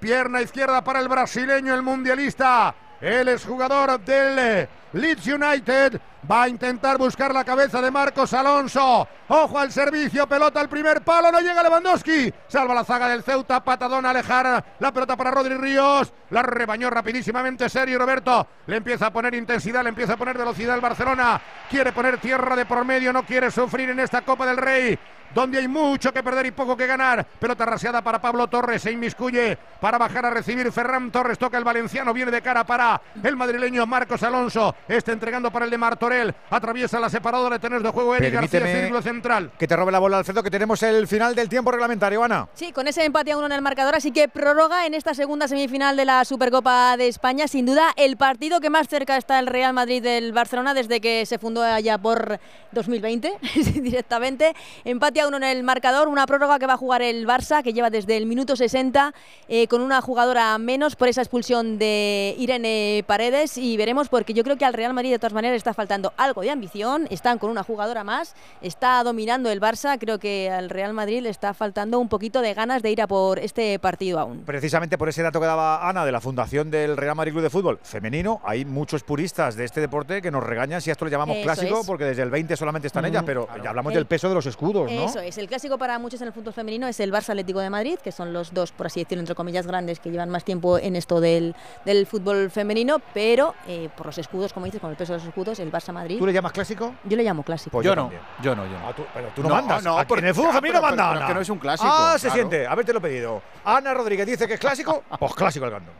Pierna 0.00 0.40
izquierda 0.40 0.82
para 0.82 1.00
el 1.00 1.08
brasileño, 1.08 1.74
el 1.74 1.82
mundialista. 1.82 2.74
El 3.00 3.28
exjugador 3.28 4.00
del 4.00 4.68
Leeds 4.92 5.26
United 5.26 6.00
va 6.30 6.42
a 6.42 6.48
intentar 6.48 6.98
buscar 6.98 7.34
la 7.34 7.44
cabeza 7.44 7.80
de 7.80 7.90
Marcos 7.90 8.32
Alonso. 8.34 9.08
Ojo 9.28 9.58
al 9.58 9.72
servicio, 9.72 10.26
pelota 10.26 10.60
al 10.60 10.68
primer 10.68 11.02
palo, 11.02 11.32
no 11.32 11.40
llega 11.40 11.62
Lewandowski. 11.62 12.32
Salva 12.46 12.74
la 12.74 12.84
zaga 12.84 13.08
del 13.08 13.22
Ceuta, 13.22 13.64
patadón 13.64 14.04
a 14.04 14.10
alejar 14.10 14.64
la 14.78 14.92
pelota 14.92 15.16
para 15.16 15.30
Rodri 15.30 15.56
Ríos. 15.56 16.12
La 16.30 16.42
rebañó 16.42 16.90
rapidísimamente 16.90 17.68
Sergio 17.68 17.98
Roberto. 17.98 18.46
Le 18.66 18.76
empieza 18.76 19.06
a 19.06 19.12
poner 19.12 19.34
intensidad, 19.34 19.82
le 19.82 19.88
empieza 19.88 20.14
a 20.14 20.18
poner 20.18 20.36
velocidad 20.36 20.74
el 20.74 20.80
Barcelona. 20.80 21.40
Quiere 21.70 21.92
poner 21.92 22.18
tierra 22.18 22.54
de 22.54 22.66
por 22.66 22.84
medio, 22.84 23.12
no 23.12 23.24
quiere 23.24 23.50
sufrir 23.50 23.90
en 23.90 24.00
esta 24.00 24.22
Copa 24.22 24.46
del 24.46 24.58
Rey 24.58 24.98
donde 25.34 25.58
hay 25.58 25.68
mucho 25.68 26.12
que 26.12 26.22
perder 26.22 26.46
y 26.46 26.50
poco 26.50 26.76
que 26.76 26.86
ganar. 26.86 27.24
Pelota 27.24 27.64
raseada 27.66 28.02
para 28.02 28.20
Pablo 28.20 28.48
Torres, 28.48 28.82
se 28.82 28.92
inmiscuye 28.92 29.58
para 29.80 29.98
bajar 29.98 30.26
a 30.26 30.30
recibir 30.30 30.70
Ferran 30.72 31.10
Torres, 31.10 31.38
toca 31.38 31.58
el 31.58 31.64
valenciano, 31.64 32.12
viene 32.12 32.30
de 32.30 32.42
cara 32.42 32.64
para 32.64 33.00
el 33.22 33.36
madrileño 33.36 33.86
Marcos 33.86 34.22
Alonso. 34.22 34.74
Está 34.88 35.12
entregando 35.12 35.50
para 35.50 35.64
el 35.64 35.70
de 35.70 35.78
Martorell. 35.78 36.34
Atraviesa 36.50 36.98
la 36.98 37.08
separadora 37.08 37.56
de 37.56 37.60
tener 37.60 37.82
de 37.82 37.90
juego 37.90 38.16
Eric 38.16 38.34
García, 38.34 38.60
Permíteme 38.60 38.80
círculo 38.80 39.02
central. 39.02 39.52
Que 39.58 39.68
te 39.68 39.76
robe 39.76 39.92
la 39.92 40.00
bola, 40.00 40.18
Alfredo, 40.18 40.42
que 40.42 40.50
tenemos 40.50 40.82
el 40.82 41.06
final 41.06 41.34
del 41.34 41.48
tiempo 41.48 41.70
reglamentario, 41.70 42.22
Ana. 42.22 42.48
Sí, 42.54 42.72
con 42.72 42.88
ese 42.88 43.04
empate 43.04 43.32
a 43.32 43.36
uno 43.36 43.46
en 43.46 43.52
el 43.52 43.62
marcador, 43.62 43.94
así 43.94 44.10
que 44.10 44.28
prórroga 44.28 44.86
en 44.86 44.94
esta 44.94 45.14
segunda 45.14 45.46
semifinal 45.46 45.96
de 45.96 46.04
la 46.04 46.24
Supercopa 46.24 46.96
de 46.96 47.08
España. 47.08 47.46
Sin 47.46 47.64
duda, 47.64 47.92
el 47.96 48.16
partido 48.16 48.60
que 48.60 48.70
más 48.70 48.88
cerca 48.88 49.16
está 49.16 49.38
el 49.38 49.46
Real 49.46 49.72
Madrid 49.72 50.02
del 50.02 50.32
Barcelona 50.32 50.74
desde 50.74 51.00
que 51.00 51.26
se 51.26 51.38
fundó 51.38 51.62
allá 51.62 51.96
por 51.98 52.40
2020, 52.72 53.32
directamente. 53.80 54.54
Empate 54.84 55.20
a 55.20 55.28
uno 55.28 55.36
en 55.36 55.44
el 55.44 55.62
marcador, 55.62 56.08
una 56.08 56.26
prórroga 56.26 56.58
que 56.58 56.66
va 56.66 56.74
a 56.74 56.78
jugar 56.78 57.02
el 57.02 57.26
Barça, 57.26 57.62
que 57.62 57.72
lleva 57.72 57.90
desde 57.90 58.16
el 58.16 58.26
minuto 58.26 58.56
60 58.56 59.14
eh, 59.48 59.66
con 59.68 59.80
una 59.80 60.00
jugadora 60.00 60.58
menos 60.58 60.96
por 60.96 61.08
esa 61.08 61.22
expulsión 61.22 61.78
de 61.78 62.34
Irene 62.38 63.04
Paredes. 63.06 63.56
Y 63.58 63.76
veremos, 63.76 64.08
porque 64.08 64.34
yo 64.34 64.42
creo 64.42 64.56
que 64.56 64.64
al 64.64 64.71
Real 64.72 64.92
Madrid 64.94 65.10
de 65.10 65.18
todas 65.18 65.32
maneras 65.32 65.56
está 65.56 65.74
faltando 65.74 66.12
algo 66.16 66.42
de 66.42 66.50
ambición. 66.50 67.06
Están 67.10 67.38
con 67.38 67.50
una 67.50 67.62
jugadora 67.62 68.04
más, 68.04 68.34
está 68.60 69.02
dominando 69.02 69.50
el 69.50 69.60
Barça. 69.60 69.98
Creo 69.98 70.18
que 70.18 70.50
al 70.50 70.70
Real 70.70 70.92
Madrid 70.92 71.20
le 71.22 71.28
está 71.28 71.54
faltando 71.54 71.98
un 71.98 72.08
poquito 72.08 72.40
de 72.40 72.54
ganas 72.54 72.82
de 72.82 72.90
ir 72.90 73.02
a 73.02 73.06
por 73.06 73.38
este 73.38 73.78
partido 73.78 74.18
aún. 74.18 74.42
Precisamente 74.44 74.98
por 74.98 75.08
ese 75.08 75.22
dato 75.22 75.40
que 75.40 75.46
daba 75.46 75.88
Ana 75.88 76.04
de 76.04 76.12
la 76.12 76.20
fundación 76.20 76.70
del 76.70 76.96
Real 76.96 77.14
Madrid 77.16 77.32
Club 77.32 77.42
de 77.44 77.50
Fútbol 77.50 77.78
femenino, 77.82 78.40
hay 78.44 78.64
muchos 78.64 79.02
puristas 79.02 79.56
de 79.56 79.64
este 79.64 79.80
deporte 79.80 80.22
que 80.22 80.30
nos 80.30 80.42
regañan 80.42 80.80
si 80.80 80.90
a 80.90 80.92
esto 80.92 81.04
le 81.04 81.10
llamamos 81.10 81.36
Eso 81.36 81.44
clásico, 81.44 81.80
es. 81.80 81.86
porque 81.86 82.04
desde 82.04 82.22
el 82.22 82.30
20 82.30 82.56
solamente 82.56 82.86
están 82.86 83.02
Mm, 83.04 83.06
ellas, 83.06 83.22
pero 83.26 83.48
ya 83.62 83.70
hablamos 83.70 83.92
El- 83.92 83.96
del 83.98 84.06
peso 84.06 84.28
de 84.28 84.34
los 84.34 84.46
escudos, 84.46 84.90
¿no? 84.90 85.04
Eso 85.06 85.20
es, 85.20 85.36
el 85.38 85.48
clásico 85.48 85.76
para 85.78 85.98
muchos 85.98 86.20
en 86.20 86.28
el 86.28 86.32
fútbol 86.32 86.52
femenino 86.52 86.86
es 86.86 87.00
el 87.00 87.12
Barça 87.12 87.30
Atlético 87.30 87.60
de 87.60 87.68
Madrid, 87.70 87.98
que 88.02 88.12
son 88.12 88.32
los 88.32 88.54
dos, 88.54 88.70
por 88.72 88.86
así 88.86 89.00
decirlo, 89.00 89.20
entre 89.20 89.34
comillas, 89.34 89.66
grandes 89.66 89.98
que 90.00 90.10
llevan 90.10 90.30
más 90.30 90.44
tiempo 90.44 90.78
en 90.78 90.94
esto 90.96 91.20
del, 91.20 91.54
del 91.84 92.06
fútbol 92.06 92.50
femenino, 92.50 92.98
pero 93.12 93.54
eh, 93.66 93.88
por 93.96 94.06
los 94.06 94.18
escudos, 94.18 94.52
como 94.52 94.61
dices, 94.64 94.80
con 94.80 94.90
el 94.90 94.96
peso 94.96 95.12
de 95.12 95.18
los 95.18 95.28
escudos, 95.28 95.58
el 95.58 95.70
Barça 95.72 95.92
Madrid. 95.92 96.18
¿Tú 96.18 96.26
le 96.26 96.32
llamas 96.32 96.52
clásico? 96.52 96.94
Yo 97.04 97.16
le 97.16 97.22
llamo 97.22 97.42
clásico. 97.42 97.70
Pues 97.72 97.84
yo, 97.84 97.90
yo 97.94 97.96
no, 97.96 98.10
yo 98.42 98.56
no, 98.56 98.64
yo 98.66 98.72
no. 98.78 98.88
Ah, 98.88 98.92
tú- 98.96 99.04
pero 99.14 99.28
tú 99.34 99.42
no, 99.42 99.48
No, 99.48 99.54
mandas. 99.56 99.82
no, 99.84 99.96
porque- 100.06 100.22
en 100.22 100.28
el 100.28 100.34
fútbol 100.34 100.52
femenino 100.52 100.80
pero- 100.80 100.82
manda 100.96 101.08
pero 101.10 101.18
Ana. 101.20 101.26
que 101.28 101.34
no 101.34 101.40
es 101.40 101.48
un 101.48 101.58
clásico, 101.58 101.88
Ah, 101.92 102.14
se 102.18 102.28
claro. 102.28 102.34
siente. 102.34 102.66
Habértelo 102.66 103.00
pedido. 103.00 103.42
Ana 103.64 103.94
Rodríguez 103.94 104.26
dice 104.26 104.46
que 104.46 104.54
es 104.54 104.60
clásico, 104.60 105.02
pues 105.18 105.34
clásico 105.34 105.64
el 105.66 105.70
gando. 105.70 105.92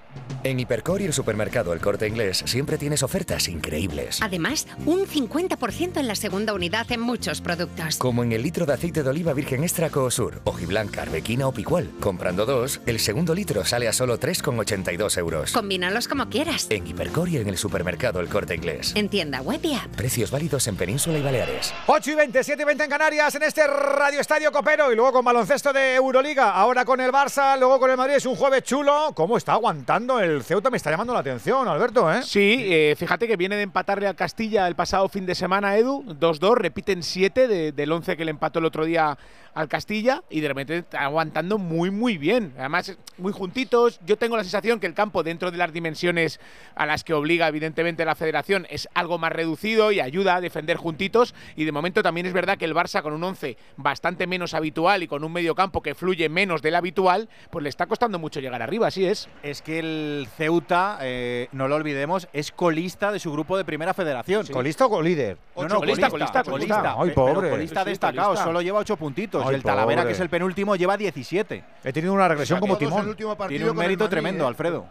En 0.45 0.59
Hipercor 0.59 1.01
y 1.01 1.05
el 1.05 1.13
supermercado 1.13 1.73
El 1.73 1.81
Corte 1.81 2.09
Inglés 2.09 2.43
siempre 2.47 2.77
tienes 2.77 3.05
ofertas 3.05 3.47
increíbles. 3.47 4.21
Además, 4.23 4.67
un 4.87 5.07
50% 5.07 6.01
en 6.01 6.09
la 6.09 6.17
segunda 6.17 6.53
unidad 6.53 6.91
en 6.91 7.01
muchos 7.01 7.41
productos. 7.41 7.97
Como 7.99 8.25
en 8.25 8.33
el 8.33 8.43
litro 8.43 8.67
de 8.67 8.73
aceite 8.73 9.05
de 9.05 9.09
oliva 9.11 9.33
virgen 9.35 9.63
extra 9.63 9.89
Coosur, 9.91 10.41
hojiblanca, 10.45 11.03
arbequina 11.03 11.47
o 11.47 11.53
picual. 11.53 11.91
Comprando 12.01 12.45
dos, 12.45 12.81
el 12.87 12.99
segundo 12.99 13.35
litro 13.37 13.65
sale 13.65 13.87
a 13.87 13.93
solo 13.93 14.19
3,82 14.19 15.17
euros. 15.17 15.53
Combínalos 15.53 16.09
como 16.09 16.29
quieras. 16.29 16.67
En 16.71 16.89
Hipercor 16.89 17.29
y 17.29 17.37
en 17.37 17.49
el 17.49 17.57
supermercado 17.57 18.19
El 18.19 18.29
Corte 18.29 18.52
Inglés. 18.55 18.93
En 18.95 19.09
tienda 19.09 19.41
web 19.41 19.61
y 19.63 19.75
app. 19.75 19.87
Precios 19.97 20.31
válidos 20.31 20.67
en 20.69 20.77
Península 20.77 21.19
y 21.19 21.23
Baleares. 21.23 21.73
8 21.87 22.11
y 22.11 22.15
20, 22.15 22.45
7 22.45 22.63
y 22.63 22.65
20 22.65 22.85
en 22.85 22.91
Canarias, 22.91 23.35
en 23.35 23.43
este 23.43 23.67
Radio 23.67 24.21
Estadio 24.21 24.51
Copero 24.53 24.93
y 24.93 24.97
luego 24.97 25.13
con 25.13 25.25
baloncesto 25.25 25.73
de 25.73 25.95
Euroliga, 25.95 26.51
ahora 26.53 26.85
con 26.85 27.01
el 27.01 27.11
Barça, 27.13 27.59
luego 27.59 27.79
con 27.81 27.91
el 27.91 27.97
Madrid, 27.97 28.15
es 28.17 28.27
un 28.27 28.37
jueves 28.37 28.63
chulo. 28.63 29.13
¿Cómo 29.15 29.37
está 29.37 29.53
aguantando 29.53 30.21
el 30.21 30.43
Ceuta? 30.43 30.71
Me 30.71 30.77
está 30.77 30.91
llamando 30.91 31.13
la 31.13 31.21
atención, 31.21 31.67
Alberto, 31.69 32.13
¿eh? 32.13 32.23
Sí, 32.23 32.65
eh, 32.69 32.95
fíjate 32.99 33.27
que 33.27 33.37
viene 33.37 33.57
de 33.57 33.63
empatarle 33.63 34.07
al 34.07 34.17
Castilla 34.17 34.67
el 34.69 34.75
pasado 34.75 35.09
fin 35.09 35.27
de 35.27 35.35
semana, 35.35 35.77
Edu. 35.77 36.03
2-2, 36.19 36.55
repiten 36.57 37.03
7 37.03 37.49
de- 37.49 37.73
del 37.73 37.93
11 37.93 38.17
que 38.17 38.25
le 38.25 38.31
empató 38.31 38.59
el 38.59 38.65
otro 38.65 38.85
día 38.85 39.17
al 39.55 39.69
Castilla 39.69 40.23
y 40.31 40.41
de 40.41 40.49
repente 40.49 40.79
está 40.79 41.03
aguantando 41.03 41.59
muy, 41.59 41.91
muy 41.91 42.17
bien. 42.19 42.55
Además, 42.59 42.97
muy 43.19 43.33
juntitos. 43.33 44.01
Yo 44.07 44.17
tengo 44.17 44.37
la 44.37 44.43
sensación 44.45 44.81
que 44.81 44.87
el 44.87 44.95
campo, 44.95 45.23
dentro 45.23 45.51
de 45.51 45.59
las 45.59 45.73
dimensiones 45.73 46.41
a 46.75 46.87
las 46.87 47.05
que 47.05 47.13
obliga, 47.15 47.49
evidentemente, 47.49 48.05
la 48.05 48.15
federación, 48.15 48.67
es 48.71 48.89
algo 48.95 49.19
más 49.19 49.33
reducido 49.33 49.93
y 49.93 50.01
ayuda 50.01 50.37
a 50.37 50.41
defender 50.41 50.77
juntitos. 50.77 51.35
Y 51.57 51.65
de 51.65 51.73
momento 51.73 52.03
también 52.03 52.27
es 52.27 52.33
verdad 52.33 52.57
que 52.59 52.65
el 52.65 52.75
Barça, 52.75 53.03
con 53.03 53.13
un 53.13 53.23
11 53.23 53.57
bastante 53.77 54.27
menos 54.27 54.55
habitual 54.55 55.03
y 55.03 55.09
con 55.09 55.23
un 55.25 55.33
medio 55.33 55.55
campo 55.55 55.83
que 55.83 55.95
fluye 55.95 56.29
menos 56.29 56.63
del 56.63 56.75
habitual, 56.75 57.29
pues 57.51 57.63
le 57.63 57.69
está 57.69 57.87
costando 57.87 58.19
mucho 58.19 58.41
llegar 58.41 58.63
arriba, 58.63 58.87
así 58.87 59.05
es. 59.05 59.29
Es 59.43 59.61
que 59.63 59.79
el 59.79 60.29
Ceuta, 60.37 60.99
eh, 61.03 61.49
no 61.53 61.69
lo 61.69 61.77
olvidemos, 61.77 62.29
es 62.33 62.53
colista 62.53 63.13
de 63.13 63.19
su 63.19 63.31
grupo 63.33 63.57
de 63.57 63.65
primera 63.65 63.93
federación. 63.95 64.47
¿Colista 64.47 64.87
o 64.87 64.91
colíder? 64.91 65.37
No, 65.57 65.69
no, 65.69 65.77
colista, 65.81 66.09
colista, 66.11 66.43
colista. 66.45 66.95
Ay, 66.99 67.09
Pe- 67.11 67.15
pobre. 67.15 67.35
Pero 67.35 67.51
colista 67.51 67.83
sí, 67.85 67.91
destacado, 67.91 68.29
colista. 68.29 68.45
solo 68.45 68.63
lleva 68.63 68.79
8 68.79 68.97
puntitos. 68.97 69.42
Ay, 69.45 69.53
y 69.53 69.55
el 69.57 69.63
Talavera, 69.63 70.03
pobre. 70.03 70.11
que 70.11 70.15
es 70.15 70.21
el 70.21 70.29
penúltimo, 70.31 70.77
lleva 70.77 70.97
17. 70.97 71.65
He 71.85 71.93
tenido 71.93 72.13
una 72.13 72.29
regresión 72.29 72.61
como 72.61 72.77
timón. 72.79 73.17
Tiene 73.49 73.71
un 73.71 73.77
mérito 73.77 74.05
Madrid, 74.05 74.11
tremendo, 74.11 74.45
¿eh? 74.45 74.49
Alfredo. 74.49 74.87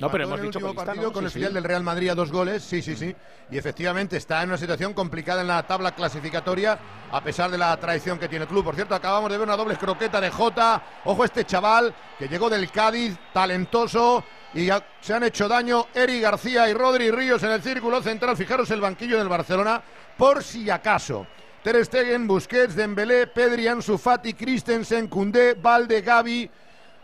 No, 0.00 0.10
pero 0.10 0.24
hemos 0.24 0.40
dicho 0.40 0.58
el 0.58 0.64
último 0.64 0.84
partido 0.84 1.12
con 1.12 1.24
el 1.24 1.30
filial 1.30 1.54
del 1.54 1.62
Real 1.62 1.82
Madrid 1.82 2.08
a 2.08 2.14
dos 2.14 2.32
goles, 2.32 2.62
sí, 2.64 2.82
sí, 2.82 2.96
sí. 2.96 3.14
Y 3.50 3.58
efectivamente 3.58 4.16
está 4.16 4.42
en 4.42 4.48
una 4.48 4.58
situación 4.58 4.92
complicada 4.92 5.42
en 5.42 5.48
la 5.48 5.62
tabla 5.64 5.94
clasificatoria, 5.94 6.78
a 7.12 7.22
pesar 7.22 7.50
de 7.50 7.58
la 7.58 7.76
traición 7.76 8.18
que 8.18 8.28
tiene 8.28 8.44
el 8.44 8.48
club. 8.48 8.64
Por 8.64 8.74
cierto, 8.74 8.94
acabamos 8.94 9.30
de 9.30 9.38
ver 9.38 9.46
una 9.46 9.56
doble 9.56 9.76
croqueta 9.76 10.20
de 10.20 10.30
Jota. 10.30 10.82
Ojo 11.04 11.24
este 11.24 11.44
chaval 11.44 11.94
que 12.18 12.28
llegó 12.28 12.50
del 12.50 12.70
Cádiz, 12.70 13.16
talentoso. 13.32 14.24
Y 14.54 14.66
ya 14.66 14.84
se 15.00 15.14
han 15.14 15.24
hecho 15.24 15.48
daño 15.48 15.86
Eri 15.94 16.20
García 16.20 16.68
y 16.68 16.74
Rodri 16.74 17.10
Ríos 17.10 17.42
en 17.42 17.50
el 17.50 17.62
círculo 17.62 18.02
central. 18.02 18.36
Fijaros 18.36 18.70
el 18.70 18.80
banquillo 18.80 19.18
del 19.18 19.28
Barcelona, 19.28 19.82
por 20.16 20.42
si 20.42 20.70
acaso. 20.70 21.26
Ter 21.64 21.82
Stegen, 21.82 22.28
Busquets, 22.28 22.76
Dembélé, 22.76 23.26
Pedri, 23.26 23.66
Ansu 23.66 23.96
Fati, 23.96 24.34
Christensen, 24.34 25.08
Koundé, 25.08 25.54
Valde, 25.54 26.02
Gavi, 26.02 26.50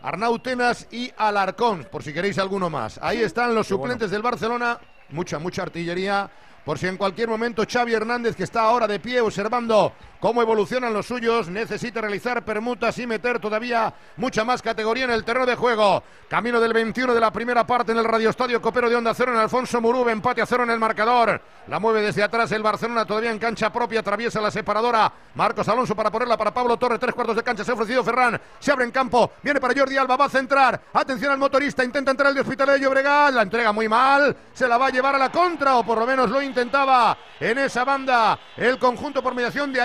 Arnautenas 0.03 0.87
y 0.91 1.11
Alarcón, 1.17 1.87
por 1.91 2.03
si 2.03 2.13
queréis 2.13 2.37
alguno 2.37 2.69
más. 2.69 2.99
Ahí 3.01 3.23
están 3.23 3.55
los 3.55 3.67
Qué 3.67 3.73
bueno. 3.73 3.93
suplentes 3.93 4.11
del 4.11 4.21
Barcelona, 4.21 4.79
mucha, 5.09 5.39
mucha 5.39 5.63
artillería, 5.63 6.29
por 6.63 6.77
si 6.77 6.85
en 6.85 6.97
cualquier 6.97 7.27
momento 7.27 7.63
Xavi 7.67 7.91
Hernández, 7.91 8.35
que 8.35 8.43
está 8.43 8.61
ahora 8.61 8.87
de 8.87 8.99
pie 8.99 9.19
observando 9.19 9.93
cómo 10.21 10.41
evolucionan 10.41 10.93
los 10.93 11.07
suyos, 11.07 11.49
necesita 11.49 11.99
realizar 11.99 12.45
permutas 12.45 12.97
y 12.99 13.07
meter 13.07 13.39
todavía 13.39 13.91
mucha 14.17 14.45
más 14.45 14.61
categoría 14.61 15.05
en 15.05 15.09
el 15.09 15.25
terreno 15.25 15.47
de 15.47 15.55
juego. 15.55 16.03
Camino 16.29 16.61
del 16.61 16.71
21 16.71 17.13
de 17.13 17.19
la 17.19 17.31
primera 17.31 17.65
parte 17.65 17.91
en 17.91 17.97
el 17.97 18.05
Radio 18.05 18.29
Estadio 18.29 18.61
Copero 18.61 18.87
de 18.87 18.95
Onda 18.95 19.15
Cero 19.15 19.33
en 19.33 19.39
Alfonso 19.39 19.81
Murube, 19.81 20.11
empate 20.11 20.41
a 20.41 20.45
cero 20.45 20.63
en 20.63 20.69
el 20.69 20.79
marcador. 20.79 21.41
La 21.67 21.79
mueve 21.79 22.03
desde 22.03 22.21
atrás 22.21 22.51
el 22.51 22.61
Barcelona, 22.61 23.05
todavía 23.05 23.31
en 23.31 23.39
cancha 23.39 23.73
propia, 23.73 24.01
atraviesa 24.01 24.39
la 24.39 24.51
separadora. 24.51 25.11
Marcos 25.33 25.67
Alonso 25.67 25.95
para 25.95 26.11
ponerla 26.11 26.37
para 26.37 26.53
Pablo 26.53 26.77
Torre, 26.77 26.99
tres 26.99 27.15
cuartos 27.15 27.35
de 27.35 27.43
cancha, 27.43 27.63
se 27.63 27.71
ha 27.71 27.73
ofrecido 27.73 28.03
Ferran, 28.03 28.39
se 28.59 28.71
abre 28.71 28.85
en 28.85 28.91
campo, 28.91 29.31
viene 29.41 29.59
para 29.59 29.73
Jordi 29.73 29.97
Alba, 29.97 30.17
va 30.17 30.25
a 30.25 30.29
centrar. 30.29 30.79
Atención 30.93 31.31
al 31.31 31.39
motorista, 31.39 31.83
intenta 31.83 32.11
entrar 32.11 32.29
el 32.29 32.35
de 32.35 32.41
Hospitalet 32.41 32.75
de 32.75 32.81
Llobregat, 32.81 33.33
la 33.33 33.41
entrega 33.41 33.71
muy 33.71 33.89
mal, 33.89 34.37
se 34.53 34.67
la 34.67 34.77
va 34.77 34.87
a 34.87 34.91
llevar 34.91 35.15
a 35.15 35.17
la 35.17 35.31
contra, 35.31 35.77
o 35.77 35.83
por 35.83 35.97
lo 35.97 36.05
menos 36.05 36.29
lo 36.29 36.41
intentaba 36.41 37.17
en 37.39 37.57
esa 37.57 37.83
banda. 37.83 38.37
El 38.55 38.77
conjunto 38.77 39.23
por 39.23 39.33
mediación 39.33 39.73
de 39.73 39.81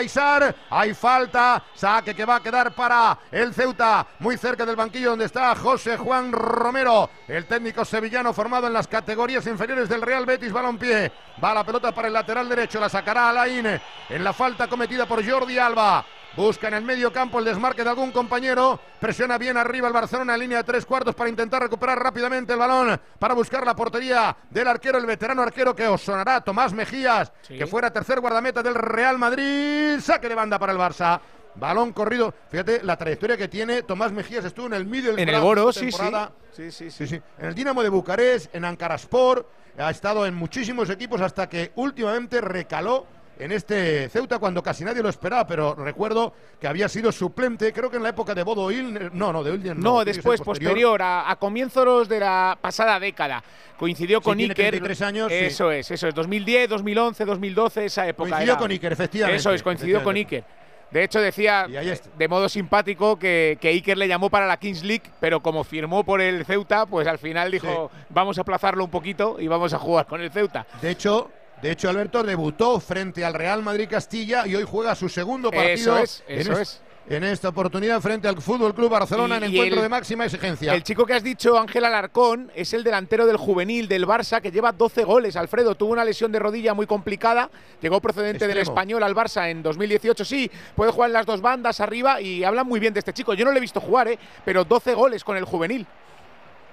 Hay 0.71 0.93
falta, 0.93 1.62
saque 1.75 2.15
que 2.15 2.25
va 2.25 2.37
a 2.37 2.43
quedar 2.43 2.73
para 2.73 3.17
el 3.31 3.55
Ceuta, 3.55 4.05
muy 4.19 4.37
cerca 4.37 4.67
del 4.67 4.75
banquillo 4.75 5.11
donde 5.11 5.27
está 5.27 5.55
José 5.55 5.97
Juan 5.97 6.33
Romero, 6.33 7.09
el 7.29 7.47
técnico 7.47 7.85
sevillano 7.85 8.33
formado 8.33 8.67
en 8.67 8.73
las 8.73 8.89
categorías 8.89 9.47
inferiores 9.47 9.89
del 9.89 10.03
Real 10.03 10.27
Betis 10.27 10.53
Balompié. 10.53 11.12
Va 11.43 11.55
la 11.55 11.65
pelota 11.65 11.93
para 11.93 12.09
el 12.09 12.15
lateral 12.15 12.49
derecho, 12.49 12.81
la 12.81 12.89
sacará 12.89 13.29
Alain 13.29 13.67
en 14.09 14.25
la 14.25 14.33
falta 14.33 14.67
cometida 14.67 15.07
por 15.07 15.25
Jordi 15.25 15.59
Alba. 15.59 16.05
Busca 16.37 16.68
en 16.68 16.75
el 16.75 16.85
medio 16.85 17.11
campo 17.11 17.38
el 17.38 17.46
desmarque 17.46 17.83
de 17.83 17.88
algún 17.88 18.12
compañero. 18.12 18.79
Presiona 19.01 19.38
bien 19.38 19.57
arriba 19.57 19.88
el 19.88 19.94
Barcelona 19.94 20.35
en 20.35 20.40
línea 20.40 20.59
de 20.59 20.64
tres 20.64 20.85
cuartos 20.85 21.14
para 21.14 21.31
intentar 21.31 21.62
recuperar 21.62 21.99
rápidamente 21.99 22.53
el 22.53 22.59
balón. 22.59 23.01
Para 23.18 23.33
buscar 23.33 23.64
la 23.64 23.75
portería 23.75 24.37
del 24.51 24.68
arquero, 24.68 24.99
el 24.99 25.07
veterano 25.07 25.40
arquero 25.42 25.75
que 25.75 25.87
os 25.88 26.03
sonará, 26.03 26.42
Tomás 26.42 26.75
Mejías, 26.75 27.33
que 27.49 27.66
fuera 27.66 27.90
tercer 27.90 28.20
guardameta 28.20 28.62
del 28.62 28.75
Real 28.75 29.18
Madrid. 29.18 29.99
Saque 30.01 30.29
de 30.29 30.35
banda 30.35 30.59
para 30.59 30.72
el 30.72 30.79
Barça. 30.79 31.18
Balón 31.55 31.94
corrido. 31.94 32.35
Fíjate 32.51 32.83
la 32.83 32.99
trayectoria 32.99 33.38
que 33.38 33.49
tiene. 33.49 33.83
Tomás 33.83 34.12
Mejías 34.12 34.44
estuvo 34.44 34.66
en 34.66 34.75
el 34.75 34.85
Middlesbrough. 34.85 35.18
En 35.20 35.29
el 35.31 35.40
Boro, 35.40 35.70
esta 35.70 35.81
sí, 35.81 35.90
sí. 35.90 35.96
temporada. 35.96 36.33
Sí, 36.53 36.70
sí, 36.70 36.90
Sí, 36.90 37.07
sí. 37.07 37.22
En 37.38 37.46
el 37.46 37.55
Dinamo 37.55 37.83
de 37.83 37.88
Bucarest, 37.88 38.55
en 38.55 38.66
Ankaraspor, 38.66 39.49
ha 39.79 39.90
estado 39.90 40.27
en 40.27 40.35
muchísimos 40.35 40.90
equipos 40.90 41.22
hasta 41.22 41.49
que 41.49 41.72
últimamente 41.77 42.42
recaló 42.42 43.07
en 43.38 43.53
este 43.53 44.09
Ceuta 44.09 44.38
cuando 44.38 44.62
casi 44.62 44.85
nadie 44.85 45.03
lo 45.03 45.09
esperaba, 45.09 45.46
pero 45.46 45.75
recuerdo 45.75 46.33
que 46.61 46.66
había 46.66 46.88
sido 46.88 47.12
suplente, 47.12 47.72
creo 47.72 47.90
que 47.90 47.96
en 47.99 48.03
la 48.03 48.09
época 48.11 48.35
de 48.35 48.42
Bodo 48.42 48.70
Ilner, 48.70 49.12
no, 49.14 49.33
no, 49.33 49.42
de 49.44 49.55
Ilner 49.55 49.77
no. 49.77 49.83
No, 49.83 49.96
tiene 50.05 50.12
después, 50.16 50.40
posterior, 50.40 51.03
a, 51.03 51.31
a 51.31 51.37
comienzos 51.37 52.09
de 52.09 52.20
la 52.20 52.57
pasada 52.61 52.99
década. 52.99 53.42
Coincidió 53.79 54.18
Sí, 54.18 54.25
con 54.25 54.38
tiene 54.38 54.53
Iker. 54.53 54.70
33 54.70 55.03
años, 55.03 55.29
sí. 55.31 55.35
Eso 55.38 55.70
es, 55.70 55.90
eso 55.90 56.09
es. 56.09 56.14
2010, 56.14 56.68
2011, 56.70 57.25
2012, 57.25 57.85
esa 57.85 58.09
época. 58.09 58.31
Coincidió 58.31 58.53
era- 58.55 58.59
con 58.61 58.70
Iker, 58.70 58.92
efectivamente, 58.92 59.38
Eso 59.38 59.53
es, 59.53 59.62
coincidió 59.62 60.03
con 60.03 60.16
Iker. 60.16 60.44
De 60.90 61.03
hecho, 61.03 61.20
decía 61.20 61.66
de 61.68 62.29
modo 62.29 62.49
simpático 62.49 63.18
que, 63.18 63.59
que 63.61 63.68
Iker 63.68 63.99
le 63.99 64.07
llamó 64.09 64.31
para 64.31 64.46
la 64.46 64.57
Kings 64.57 64.85
League, 64.85 65.03
pero 65.20 65.40
como 65.42 65.64
firmó 65.64 66.05
por 66.05 66.20
el 66.20 66.46
Ceuta, 66.46 66.87
pues 66.87 67.07
al 67.09 67.18
final 67.18 67.51
dijo, 67.51 67.90
vamos 68.09 68.38
a 68.38 68.42
aplazarlo 68.42 68.85
un 68.85 68.90
poquito 68.90 69.37
y 69.40 69.49
vamos 69.49 69.75
a 69.75 69.79
jugar 69.79 70.07
con 70.07 70.20
el 70.20 70.31
Ceuta. 70.31 70.64
De 70.81 70.90
hecho, 70.92 71.29
de 71.62 71.71
hecho 71.71 71.88
Alberto 71.88 72.23
debutó 72.23 72.79
frente 72.81 73.25
al 73.25 73.35
Real 73.35 73.62
Madrid 73.62 73.88
Castilla 73.90 74.47
y 74.47 74.55
hoy 74.55 74.64
juega 74.69 74.95
su 74.95 75.09
segundo 75.09 75.51
partido 75.51 75.73
Eso 75.97 75.99
es, 75.99 76.25
en 76.29 76.40
eso 76.40 76.53
es- 76.53 76.59
es. 76.61 76.83
en 77.09 77.23
esta 77.25 77.49
oportunidad 77.51 78.01
frente 78.01 78.27
al 78.29 78.40
Fútbol 78.42 78.75
Club 78.75 78.90
Barcelona 78.90 79.37
Y- 79.37 79.38
en 79.38 79.45
y 79.45 79.55
encuentro 79.55 79.77
el- 79.79 79.83
de 79.85 79.88
máxima 79.88 80.25
exigencia. 80.25 80.75
El 80.75 80.83
chico 80.83 81.07
que 81.07 81.14
has 81.14 81.23
dicho, 81.23 81.57
Ángel 81.59 81.85
Alarcón, 81.85 82.51
es 82.55 82.73
el 82.75 82.83
delantero 82.83 83.27
del 83.27 83.37
juvenil 83.37 83.87
del 83.87 84.07
Barça 84.07 84.40
que 84.42 84.51
lleva 84.51 84.73
12 84.73 85.05
goles. 85.05 85.37
Alfredo 85.37 85.77
tuvo 85.77 85.92
una 85.92 86.05
lesión 86.05 86.33
de 86.33 86.40
rodilla 86.40 86.75
muy 86.75 86.87
complicada. 86.87 87.49
Llegó 87.81 88.01
procedente 88.01 88.49
del 88.49 88.59
español 88.59 89.03
al 89.05 89.14
Barça 89.14 89.49
en 89.49 89.62
2018. 89.62 90.25
Sí, 90.25 90.51
puede 90.75 90.90
jugar 90.90 91.11
en 91.11 91.14
las 91.14 91.27
dos 91.27 91.40
bandas 91.40 91.81
arriba 91.81 92.21
y 92.21 92.42
hablan 92.42 92.66
muy 92.66 92.81
bien 92.81 92.92
de 92.92 92.99
este 92.99 93.12
chico. 93.12 93.35
Yo 93.35 93.45
no 93.45 93.53
le 93.53 93.59
he 93.59 93.61
visto 93.61 93.81
jugar, 93.81 94.09
¿eh? 94.09 94.19
pero 94.45 94.64
12 94.64 94.92
goles 94.95 95.23
con 95.23 95.37
el 95.37 95.45
juvenil. 95.45 95.87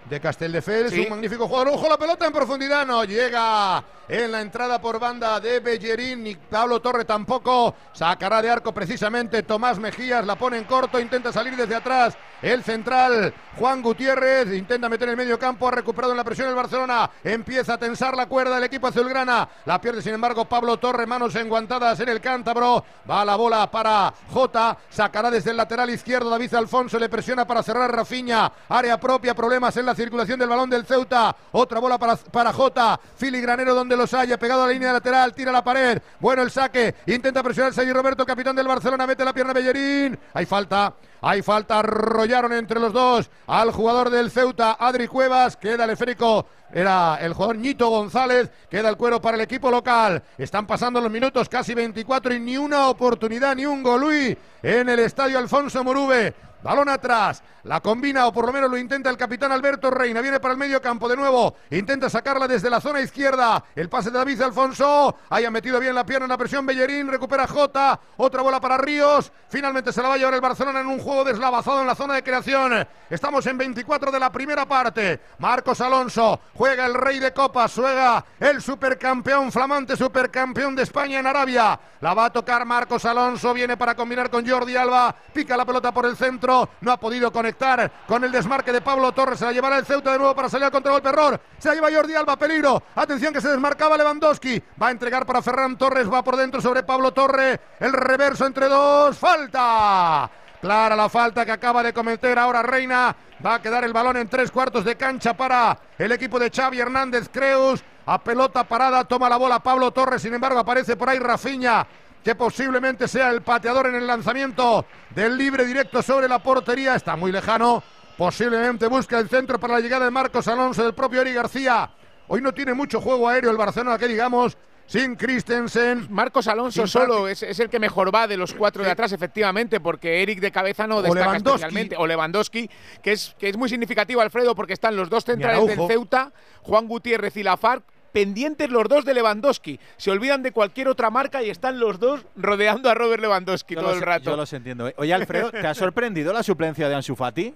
De 0.10 0.20
Castelldefels, 0.20 0.92
Sí. 0.92 1.02
un 1.02 1.10
magnífico 1.10 1.48
jugador. 1.48 1.70
Ojo 1.70 1.90
la 1.90 1.98
pelota 1.98 2.26
en 2.26 2.34
profundidad, 2.34 2.86
no 2.86 3.04
llega 3.04 3.84
en 4.08 4.32
la 4.32 4.42
entrada 4.42 4.82
por 4.82 5.00
banda 5.00 5.40
de 5.40 5.60
Bellerín, 5.62 6.24
ni 6.24 6.36
Pablo 6.36 6.82
Torre 6.82 7.06
tampoco. 7.06 7.74
Sacará 7.94 8.42
de 8.42 8.50
arco 8.50 8.74
precisamente 8.74 9.44
Tomás 9.44 9.80
Mejías, 9.80 10.26
la 10.26 10.36
pone 10.36 10.58
en 10.58 10.66
corto, 10.66 11.00
intenta 11.00 11.32
salir 11.32 11.56
desde 11.56 11.76
atrás. 11.76 12.16
El 12.42 12.64
central 12.64 13.34
Juan 13.58 13.82
Gutiérrez 13.82 14.54
intenta 14.54 14.90
meter 14.90 15.08
el 15.08 15.16
medio 15.16 15.40
campo, 15.40 15.68
ha 15.68 15.72
recuperado 15.72 16.12
en 16.12 16.18
la 16.18 16.24
presión 16.26 16.50
el 16.50 16.56
Barcelona, 16.56 17.10
empieza 17.24 17.76
a 17.76 17.78
tensar 17.78 18.18
la 18.18 18.26
cuerda 18.26 18.58
el 18.58 18.64
equipo 18.66 18.88
azulgrana, 18.88 19.48
la 19.66 19.80
pierde 19.80 20.02
sin 20.02 20.14
embargo 20.16 20.46
Pablo 20.46 20.78
Torre, 20.78 21.06
manos 21.06 21.34
enguantadas 21.36 22.00
en 22.02 22.10
el 22.10 22.20
cántabro, 22.20 22.84
va 23.10 23.24
la 23.24 23.38
bola 23.38 23.72
para 23.72 24.14
Jota, 24.32 24.78
sacará 24.90 25.32
desde 25.32 25.52
el 25.52 25.58
lateral 25.58 25.90
izquierdo 25.90 26.30
David 26.30 26.54
Alfonso, 26.56 27.00
le 27.00 27.08
presiona 27.08 27.48
para 27.48 27.64
cerrar 27.64 27.96
Rafiña, 27.96 28.52
área 28.68 29.00
propia, 29.00 29.34
problemas 29.34 29.78
en 29.78 29.86
la 29.86 29.93
circulación 29.96 30.40
del 30.40 30.50
balón 30.50 30.70
del 30.70 30.86
Ceuta, 30.86 31.36
otra 31.52 31.80
bola 31.80 31.98
para, 31.98 32.16
para 32.16 32.54
Jota, 32.54 33.00
filigranero 33.16 33.74
donde 33.76 33.98
los 33.98 34.14
haya, 34.14 34.38
pegado 34.38 34.64
a 34.64 34.68
la 34.68 34.74
línea 34.74 34.94
lateral, 34.94 35.34
tira 35.34 35.52
la 35.52 35.64
pared, 35.64 36.02
bueno 36.20 36.42
el 36.42 36.52
saque, 36.52 36.96
intenta 37.08 37.44
presionar 37.44 37.74
Sergio 37.74 37.94
Roberto, 37.94 38.26
capitán 38.26 38.56
del 38.56 38.68
Barcelona, 38.68 39.08
mete 39.08 39.26
la 39.26 39.34
pierna 39.34 39.54
Bellerín, 39.54 40.18
hay 40.34 40.46
falta, 40.46 40.94
hay 41.22 41.42
falta, 41.42 41.80
arrollaron 41.80 42.54
entre 42.54 42.80
los 42.80 42.92
dos 42.92 43.30
al 43.48 43.72
jugador 43.72 44.10
del 44.10 44.30
Ceuta, 44.30 44.78
Adri 44.80 45.08
Cuevas, 45.08 45.58
queda 45.58 45.86
el 45.86 45.92
esférico, 45.92 46.46
era 46.74 47.18
el 47.22 47.34
jugador 47.34 47.58
Ñito 47.58 47.88
González, 47.90 48.50
queda 48.70 48.90
el 48.90 48.98
cuero 48.98 49.22
para 49.22 49.36
el 49.36 49.42
equipo 49.42 49.70
local. 49.70 50.24
Están 50.38 50.66
pasando 50.66 51.00
los 51.00 51.12
minutos, 51.12 51.48
casi 51.48 51.76
24 51.76 52.34
y 52.34 52.40
ni 52.40 52.58
una 52.58 52.90
oportunidad, 52.90 53.56
ni 53.56 53.66
un 53.66 53.84
golui 53.84 54.36
en 54.64 54.90
el 54.90 55.00
estadio 55.00 55.38
Alfonso 55.38 55.84
Murube. 55.84 56.34
Balón 56.64 56.88
atrás, 56.88 57.44
la 57.64 57.82
combina 57.82 58.26
o 58.26 58.34
por 58.34 58.46
lo 58.46 58.54
menos 58.54 58.72
lo 58.72 58.78
intenta 58.78 59.10
el 59.10 59.18
capitán 59.18 59.52
Alberto 59.52 59.92
Reina. 59.92 60.22
Viene 60.22 60.40
para 60.40 60.54
el 60.54 60.58
medio 60.58 60.82
campo 60.82 61.10
de 61.10 61.18
nuevo, 61.18 61.56
intenta 61.72 62.10
sacarla 62.10 62.48
desde 62.48 62.70
la 62.70 62.80
zona 62.80 63.02
izquierda. 63.02 63.64
El 63.76 63.90
pase 63.90 64.12
de 64.12 64.18
David 64.18 64.42
Alfonso, 64.42 65.16
haya 65.30 65.52
metido 65.52 65.80
bien 65.80 65.94
la 65.94 66.06
pierna 66.06 66.26
en 66.26 66.30
la 66.30 66.38
presión 66.38 66.66
Bellerín, 66.66 67.10
recupera 67.10 67.48
Jota, 67.48 68.00
otra 68.16 68.42
bola 68.42 68.62
para 68.62 68.78
Ríos. 68.78 69.32
Finalmente 69.50 69.92
se 69.92 70.02
la 70.02 70.08
va 70.08 70.14
a 70.16 70.18
llevar 70.18 70.34
el 70.36 70.42
Barcelona 70.42 70.80
en 70.80 70.88
un 70.88 71.00
juego 71.00 71.26
deslavazado 71.26 71.82
en 71.82 71.88
la 71.88 71.96
zona 71.96 72.16
de 72.16 72.24
creación. 72.24 72.88
Estamos 73.10 73.46
en 73.46 73.58
24 73.58 74.12
de 74.12 74.20
la 74.20 74.32
primera 74.32 74.66
parte. 74.66 75.20
Marcos 75.40 75.82
Alonso 75.82 76.40
juega 76.54 76.86
el 76.86 76.94
rey 76.94 77.20
de 77.20 77.34
copas, 77.34 77.74
juega 77.76 78.24
el 78.40 78.62
supercampeón, 78.62 79.52
flamante 79.52 79.98
supercampeón 79.98 80.76
de 80.76 80.84
España 80.84 81.20
en 81.20 81.28
Arabia. 81.28 81.80
La 82.02 82.14
va 82.14 82.26
a 82.26 82.34
tocar 82.34 82.66
Marcos 82.66 83.06
Alonso, 83.06 83.54
viene 83.54 83.78
para 83.78 83.96
combinar 83.96 84.30
con 84.30 84.48
Jordi 84.48 84.76
Alba, 84.76 85.16
pica 85.34 85.58
la 85.58 85.66
pelota 85.66 85.94
por 85.94 86.06
el 86.06 86.18
centro, 86.18 86.53
no 86.82 86.92
ha 86.92 86.98
podido 86.98 87.32
conectar 87.32 87.92
con 88.08 88.24
el 88.24 88.32
desmarque 88.32 88.72
de 88.72 88.82
Pablo 88.82 89.12
Torres, 89.12 89.40
se 89.40 89.46
la 89.46 89.52
llevará 89.52 89.78
el 89.78 89.86
Ceuta 89.86 90.12
de 90.12 90.18
nuevo 90.18 90.36
para 90.36 90.50
salir 90.50 90.66
al 90.66 90.72
contragolpe. 90.72 91.10
Error, 91.10 91.40
se 91.58 91.70
la 91.70 91.76
lleva 91.76 91.92
Jordi 91.92 92.16
Alba, 92.16 92.36
peligro, 92.38 92.82
atención 92.96 93.34
que 93.34 93.42
se 93.42 93.50
desmarcaba 93.50 93.98
Lewandowski, 93.98 94.62
va 94.82 94.88
a 94.88 94.92
entregar 94.92 95.26
para 95.26 95.42
Ferran 95.42 95.78
Torres, 95.78 96.12
va 96.12 96.24
por 96.24 96.36
dentro 96.36 96.62
sobre 96.62 96.84
Pablo 96.84 97.12
Torre, 97.12 97.60
el 97.80 97.94
reverso 97.94 98.46
entre 98.46 98.68
dos, 98.68 99.18
falta. 99.18 100.30
Clara 100.64 100.96
la 100.96 101.10
falta 101.10 101.46
que 101.46 101.52
acaba 101.52 101.84
de 101.84 101.92
cometer 101.92 102.40
ahora 102.40 102.62
Reina. 102.64 103.14
Va 103.46 103.56
a 103.56 103.62
quedar 103.62 103.84
el 103.84 103.92
balón 103.92 104.16
en 104.16 104.30
tres 104.30 104.50
cuartos 104.50 104.86
de 104.86 104.96
cancha 104.96 105.34
para 105.34 105.78
el 105.98 106.10
equipo 106.14 106.40
de 106.40 106.50
Xavi 106.50 106.80
Hernández 106.80 107.28
Creus. 107.30 107.84
A 108.06 108.18
pelota 108.24 108.64
parada. 108.64 109.04
Toma 109.04 109.28
la 109.28 109.36
bola 109.36 109.60
Pablo 109.60 109.92
Torres. 109.92 110.22
Sin 110.22 110.34
embargo, 110.34 110.60
aparece 110.60 110.96
por 110.96 111.10
ahí 111.10 111.20
Rafiña, 111.20 111.86
que 112.24 112.36
posiblemente 112.36 113.08
sea 113.08 113.30
el 113.30 113.42
pateador 113.42 113.88
en 113.88 113.96
el 113.96 114.08
lanzamiento 114.08 114.86
del 115.14 115.38
libre 115.38 115.66
directo 115.66 116.02
sobre 116.02 116.28
la 116.28 116.40
portería. 116.40 116.96
Está 116.96 117.16
muy 117.16 117.32
lejano. 117.32 117.84
Posiblemente 118.18 118.88
busca 118.88 119.20
el 119.20 119.28
centro 119.28 119.60
para 119.60 119.74
la 119.74 119.80
llegada 119.80 120.06
de 120.06 120.12
Marcos 120.12 120.48
Alonso 120.48 120.84
del 120.84 120.94
propio 120.94 121.22
Eri 121.22 121.34
García. 121.34 121.90
Hoy 122.28 122.42
no 122.42 122.54
tiene 122.54 122.74
mucho 122.74 123.02
juego 123.02 123.28
aéreo 123.28 123.52
el 123.52 123.58
Barcelona, 123.58 123.98
que 123.98 124.08
digamos, 124.08 124.58
sin 124.86 125.16
Christensen. 125.16 126.08
Marcos 126.10 126.48
Alonso 126.48 126.88
solo 126.88 127.28
es, 127.28 127.44
es 127.44 127.60
el 127.60 127.70
que 127.70 127.80
mejor 127.80 128.14
va 128.14 128.28
de 128.28 128.38
los 128.38 128.54
cuatro 128.54 128.84
de 128.84 128.92
atrás, 128.92 129.12
efectivamente, 129.12 129.80
porque 129.80 130.22
Eric 130.22 130.40
de 130.40 130.52
cabeza 130.52 130.88
no 130.88 131.02
destaca 131.02 131.26
Lewandowski. 131.26 131.66
especialmente. 131.66 131.96
O 131.98 132.08
Lewandowski, 132.08 132.70
que 133.02 133.14
es, 133.14 133.36
que 133.38 133.50
es 133.50 133.58
muy 133.58 133.68
significativo, 133.68 134.22
Alfredo, 134.22 134.56
porque 134.56 134.74
están 134.74 134.96
los 134.96 135.10
dos 135.10 135.26
centrales 135.26 135.66
del. 135.68 135.88
Ceuta, 135.88 136.32
Juan 136.62 136.88
Gutiérrez 136.88 137.36
y 137.36 137.44
Lafar, 137.44 137.84
pendientes 138.14 138.70
los 138.70 138.88
dos 138.88 139.04
de 139.04 139.14
Lewandowski. 139.14 139.80
Se 139.98 140.12
olvidan 140.12 140.42
de 140.44 140.52
cualquier 140.54 140.88
otra 140.88 141.10
marca 141.10 141.44
y 141.44 141.50
están 141.50 141.80
los 141.80 142.00
dos 142.00 142.26
rodeando 142.38 142.90
a 142.90 142.94
Robert 142.94 143.22
Lewandowski 143.22 143.74
Yo 143.76 143.82
todo 143.82 143.90
los- 143.90 144.00
el 144.00 144.06
rato. 144.06 144.30
Yo 144.32 144.38
los 144.38 144.54
entiendo. 144.54 144.88
¿eh? 144.88 144.94
Oye, 144.98 145.14
Alfredo, 145.14 145.52
¿te 145.52 145.68
ha 145.68 145.74
sorprendido 145.74 146.32
la 146.32 146.44
suplencia 146.44 146.88
de 146.88 146.96
Ansu 146.96 147.16
Fati? 147.16 147.54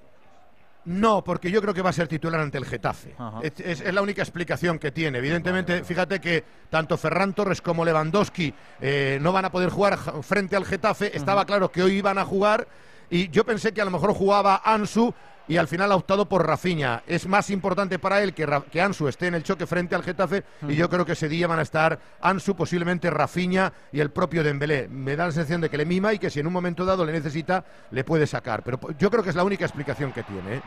No, 0.86 1.22
porque 1.22 1.52
yo 1.52 1.62
creo 1.62 1.74
que 1.74 1.82
va 1.82 1.90
a 1.90 1.94
ser 1.94 2.08
titular 2.08 2.40
ante 2.40 2.58
el 2.58 2.64
Getafe. 2.66 3.14
Es, 3.44 3.60
es- 3.60 3.82
es 3.82 3.94
la 3.94 4.02
única 4.02 4.22
explicación 4.22 4.80
que 4.80 4.90
tiene. 4.92 5.18
Evidentemente, 5.18 5.84
fíjate 5.84 6.22
que 6.22 6.46
tanto 6.70 6.98
Ferran 6.98 7.34
Torres 7.34 7.62
como 7.62 7.84
Lewandowski 7.84 8.54
eh, 8.80 9.20
no 9.22 9.34
van 9.34 9.44
a 9.44 9.52
poder 9.52 9.70
jugar 9.70 9.98
frente 10.24 10.56
al 10.56 10.64
Getafe. 10.66 11.16
Estaba 11.16 11.46
claro 11.46 11.70
que 11.72 11.84
hoy 11.84 11.94
iban 11.98 12.18
a 12.18 12.24
jugar 12.24 12.68
y 13.10 13.28
yo 13.30 13.46
pensé 13.46 13.74
que 13.74 13.82
a 13.82 13.86
lo 13.86 13.92
mejor 13.92 14.14
jugaba 14.14 14.62
Ansu 14.64 15.14
y 15.48 15.58
al 15.58 15.68
final 15.68 15.92
ha 15.92 15.96
optado 15.96 16.28
por 16.28 16.46
Rafinha. 16.46 17.04
Es 17.08 17.28
más 17.28 17.50
importante 17.50 18.00
para 18.00 18.22
él 18.22 18.34
que, 18.34 18.48
que 18.72 18.82
Ansu 18.82 19.08
esté 19.08 19.28
en 19.28 19.36
el 19.36 19.44
choque 19.44 19.66
frente 19.66 19.96
al 19.96 20.04
Getafe 20.04 20.44
y 20.68 20.76
yo 20.76 20.90
creo 20.90 21.06
que 21.06 21.14
ese 21.14 21.30
día 21.30 21.48
van 21.48 21.60
a 21.60 21.64
estar 21.64 22.00
Ansu, 22.22 22.56
posiblemente 22.56 23.10
Rafinha 23.10 23.72
y 23.92 24.00
el 24.00 24.12
propio 24.12 24.44
Dembélé. 24.44 24.88
Me 24.90 25.16
da 25.16 25.26
la 25.26 25.32
sensación 25.32 25.62
de 25.62 25.70
que 25.70 25.78
le 25.78 25.86
mima 25.86 26.14
y 26.14 26.20
que 26.20 26.30
si 26.30 26.40
en 26.40 26.48
un 26.48 26.54
momento 26.54 26.86
dado 26.86 27.06
le 27.06 27.12
necesita, 27.12 27.64
le 27.92 28.04
puede 28.04 28.28
sacar. 28.28 28.64
Pero 28.64 28.80
yo 28.98 29.10
creo 29.10 29.24
que 29.24 29.30
es 29.30 29.36
la 29.36 29.44
única 29.44 29.66
explicación 29.66 30.12
que 30.12 30.24
tiene. 30.24 30.56
¿eh? 30.56 30.62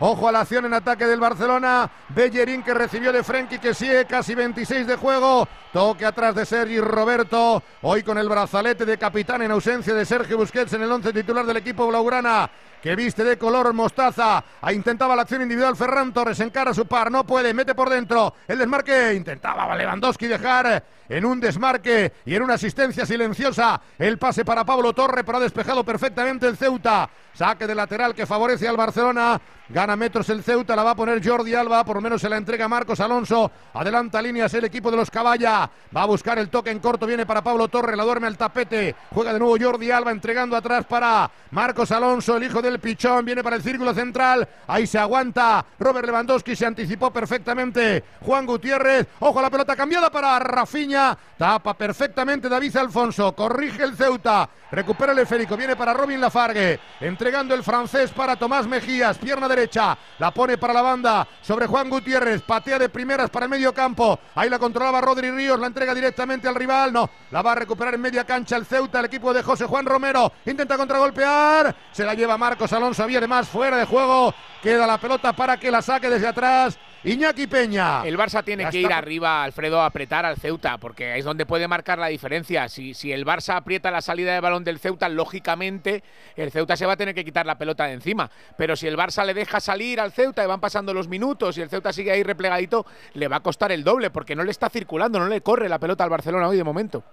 Ojo 0.00 0.28
a 0.28 0.32
la 0.32 0.40
acción 0.40 0.64
en 0.64 0.74
ataque 0.74 1.06
del 1.06 1.20
Barcelona. 1.20 1.90
Bellerín 2.08 2.62
que 2.62 2.74
recibió 2.74 3.12
de 3.12 3.22
Frenkie 3.22 3.58
que 3.58 3.74
sigue 3.74 4.04
casi 4.06 4.34
26 4.34 4.86
de 4.86 4.96
juego. 4.96 5.48
Toque 5.72 6.04
atrás 6.04 6.34
de 6.34 6.46
Sergi 6.46 6.80
Roberto. 6.80 7.62
Hoy 7.82 8.02
con 8.02 8.18
el 8.18 8.28
brazalete 8.28 8.84
de 8.84 8.98
capitán 8.98 9.42
en 9.42 9.50
ausencia 9.50 9.94
de 9.94 10.04
Sergio 10.04 10.36
Busquets 10.36 10.72
en 10.72 10.82
el 10.82 10.92
once 10.92 11.12
titular 11.12 11.46
del 11.46 11.56
equipo 11.56 11.86
blaugrana. 11.86 12.50
Que 12.82 12.94
viste 12.94 13.24
de 13.24 13.38
color 13.38 13.72
mostaza. 13.72 14.23
Ahí 14.60 14.76
intentaba 14.76 15.14
la 15.16 15.22
acción 15.22 15.42
individual. 15.42 15.76
Ferran 15.76 16.12
Torres 16.12 16.40
encara 16.40 16.70
a 16.70 16.74
su 16.74 16.86
par. 16.86 17.10
No 17.10 17.24
puede. 17.24 17.52
Mete 17.54 17.74
por 17.74 17.90
dentro. 17.90 18.34
El 18.48 18.58
desmarque. 18.58 19.14
Intentaba 19.14 19.74
Lewandowski 19.76 20.26
dejar 20.26 20.84
en 21.14 21.24
un 21.24 21.38
desmarque 21.38 22.12
y 22.26 22.34
en 22.34 22.42
una 22.42 22.54
asistencia 22.54 23.06
silenciosa. 23.06 23.80
El 23.96 24.18
pase 24.18 24.44
para 24.44 24.64
Pablo 24.64 24.92
Torre, 24.92 25.22
pero 25.22 25.38
ha 25.38 25.40
despejado 25.40 25.84
perfectamente 25.84 26.48
el 26.48 26.56
Ceuta. 26.56 27.08
Saque 27.32 27.68
de 27.68 27.74
lateral 27.74 28.14
que 28.14 28.26
favorece 28.26 28.66
al 28.66 28.76
Barcelona. 28.76 29.40
Gana 29.68 29.96
metros 29.96 30.28
el 30.28 30.42
Ceuta, 30.42 30.76
la 30.76 30.82
va 30.82 30.90
a 30.90 30.96
poner 30.96 31.26
Jordi 31.26 31.54
Alba, 31.54 31.84
por 31.84 31.96
lo 31.96 32.02
menos 32.02 32.20
se 32.20 32.28
la 32.28 32.36
entrega 32.36 32.68
Marcos 32.68 33.00
Alonso. 33.00 33.50
Adelanta 33.72 34.20
líneas 34.20 34.52
el 34.54 34.64
equipo 34.64 34.90
de 34.90 34.96
los 34.98 35.10
Caballa. 35.10 35.70
Va 35.96 36.02
a 36.02 36.06
buscar 36.06 36.38
el 36.38 36.50
toque 36.50 36.70
en 36.70 36.80
corto, 36.80 37.06
viene 37.06 37.24
para 37.24 37.42
Pablo 37.42 37.68
Torre, 37.68 37.96
la 37.96 38.04
duerme 38.04 38.26
al 38.26 38.36
tapete. 38.36 38.94
Juega 39.10 39.32
de 39.32 39.38
nuevo 39.38 39.56
Jordi 39.58 39.90
Alba, 39.90 40.10
entregando 40.10 40.54
atrás 40.54 40.84
para 40.84 41.30
Marcos 41.50 41.90
Alonso, 41.92 42.36
el 42.36 42.44
hijo 42.44 42.60
del 42.60 42.78
pichón, 42.78 43.24
viene 43.24 43.42
para 43.42 43.56
el 43.56 43.62
círculo 43.62 43.94
central. 43.94 44.46
Ahí 44.66 44.86
se 44.86 44.98
aguanta. 44.98 45.64
Robert 45.78 46.06
Lewandowski 46.06 46.54
se 46.54 46.66
anticipó 46.66 47.10
perfectamente. 47.10 48.04
Juan 48.20 48.44
Gutiérrez, 48.44 49.06
ojo 49.20 49.40
la 49.40 49.50
pelota 49.50 49.74
cambiada 49.74 50.10
para 50.10 50.38
Rafiña. 50.40 51.03
Tapa 51.36 51.74
perfectamente 51.74 52.48
David 52.48 52.76
Alfonso, 52.76 53.34
corrige 53.34 53.82
el 53.82 53.96
Ceuta. 53.96 54.48
Recupera 54.70 55.12
el 55.12 55.18
esférico, 55.20 55.56
viene 55.56 55.76
para 55.76 55.92
Robin 55.92 56.20
Lafargue, 56.20 56.80
entregando 57.00 57.54
el 57.54 57.62
francés 57.62 58.10
para 58.10 58.34
Tomás 58.34 58.66
Mejías, 58.66 59.18
pierna 59.18 59.46
derecha, 59.46 59.96
la 60.18 60.32
pone 60.32 60.58
para 60.58 60.72
la 60.72 60.82
banda 60.82 61.28
sobre 61.42 61.68
Juan 61.68 61.88
Gutiérrez, 61.88 62.42
patea 62.42 62.78
de 62.80 62.88
primeras 62.88 63.30
para 63.30 63.46
el 63.46 63.50
medio 63.50 63.72
campo, 63.72 64.18
ahí 64.34 64.50
la 64.50 64.58
controlaba 64.58 65.00
Rodri 65.00 65.30
Ríos, 65.30 65.60
la 65.60 65.68
entrega 65.68 65.94
directamente 65.94 66.48
al 66.48 66.56
rival, 66.56 66.92
no, 66.92 67.08
la 67.30 67.42
va 67.42 67.52
a 67.52 67.56
recuperar 67.56 67.94
en 67.94 68.00
media 68.00 68.24
cancha 68.24 68.56
el 68.56 68.66
Ceuta, 68.66 68.98
el 68.98 69.04
equipo 69.04 69.32
de 69.32 69.44
José 69.44 69.66
Juan 69.66 69.86
Romero, 69.86 70.32
intenta 70.44 70.76
contragolpear, 70.76 71.76
se 71.92 72.04
la 72.04 72.14
lleva 72.14 72.36
Marcos 72.36 72.72
Alonso, 72.72 73.04
había 73.04 73.18
además 73.18 73.48
fuera 73.48 73.76
de 73.76 73.84
juego, 73.84 74.34
queda 74.60 74.88
la 74.88 74.98
pelota 74.98 75.32
para 75.34 75.56
que 75.56 75.70
la 75.70 75.82
saque 75.82 76.10
desde 76.10 76.26
atrás. 76.26 76.76
Iñaki 77.04 77.46
Peña. 77.46 78.02
El 78.06 78.16
Barça 78.16 78.42
tiene 78.42 78.62
Ya 78.62 78.70
que 78.70 78.78
está. 78.80 78.88
ir 78.88 78.92
arriba, 78.94 79.44
Alfredo, 79.44 79.80
a 79.80 79.86
apretar 79.86 80.24
al 80.24 80.36
Ceuta, 80.38 80.78
porque 80.78 81.18
es 81.18 81.24
donde 81.24 81.44
puede 81.44 81.68
marcar 81.68 81.98
la 81.98 82.06
diferencia. 82.06 82.68
Si, 82.70 82.94
si 82.94 83.12
el 83.12 83.26
Barça 83.26 83.56
aprieta 83.56 83.90
la 83.90 84.00
salida 84.00 84.32
de 84.32 84.40
balón 84.40 84.64
del 84.64 84.78
Ceuta, 84.78 85.08
lógicamente 85.10 86.02
el 86.34 86.50
Ceuta 86.50 86.76
se 86.76 86.86
va 86.86 86.94
a 86.94 86.96
tener 86.96 87.14
que 87.14 87.24
quitar 87.24 87.44
la 87.44 87.58
pelota 87.58 87.84
de 87.84 87.92
encima. 87.92 88.30
Pero 88.56 88.74
si 88.74 88.86
el 88.86 88.96
Barça 88.96 89.24
le 89.26 89.34
deja 89.34 89.60
salir 89.60 90.00
al 90.00 90.12
Ceuta 90.12 90.42
y 90.42 90.46
van 90.46 90.60
pasando 90.60 90.94
los 90.94 91.08
minutos 91.08 91.58
y 91.58 91.62
el 91.62 91.68
Ceuta 91.68 91.92
sigue 91.92 92.10
ahí 92.10 92.22
replegadito, 92.22 92.86
le 93.12 93.28
va 93.28 93.36
a 93.36 93.40
costar 93.40 93.70
el 93.70 93.84
doble, 93.84 94.10
porque 94.10 94.34
no 94.34 94.42
le 94.42 94.50
está 94.50 94.70
circulando, 94.70 95.18
no 95.18 95.28
le 95.28 95.42
corre 95.42 95.68
la 95.68 95.78
pelota 95.78 96.04
al 96.04 96.10
Barcelona 96.10 96.48
hoy 96.48 96.56
de 96.56 96.64
momento. 96.64 97.04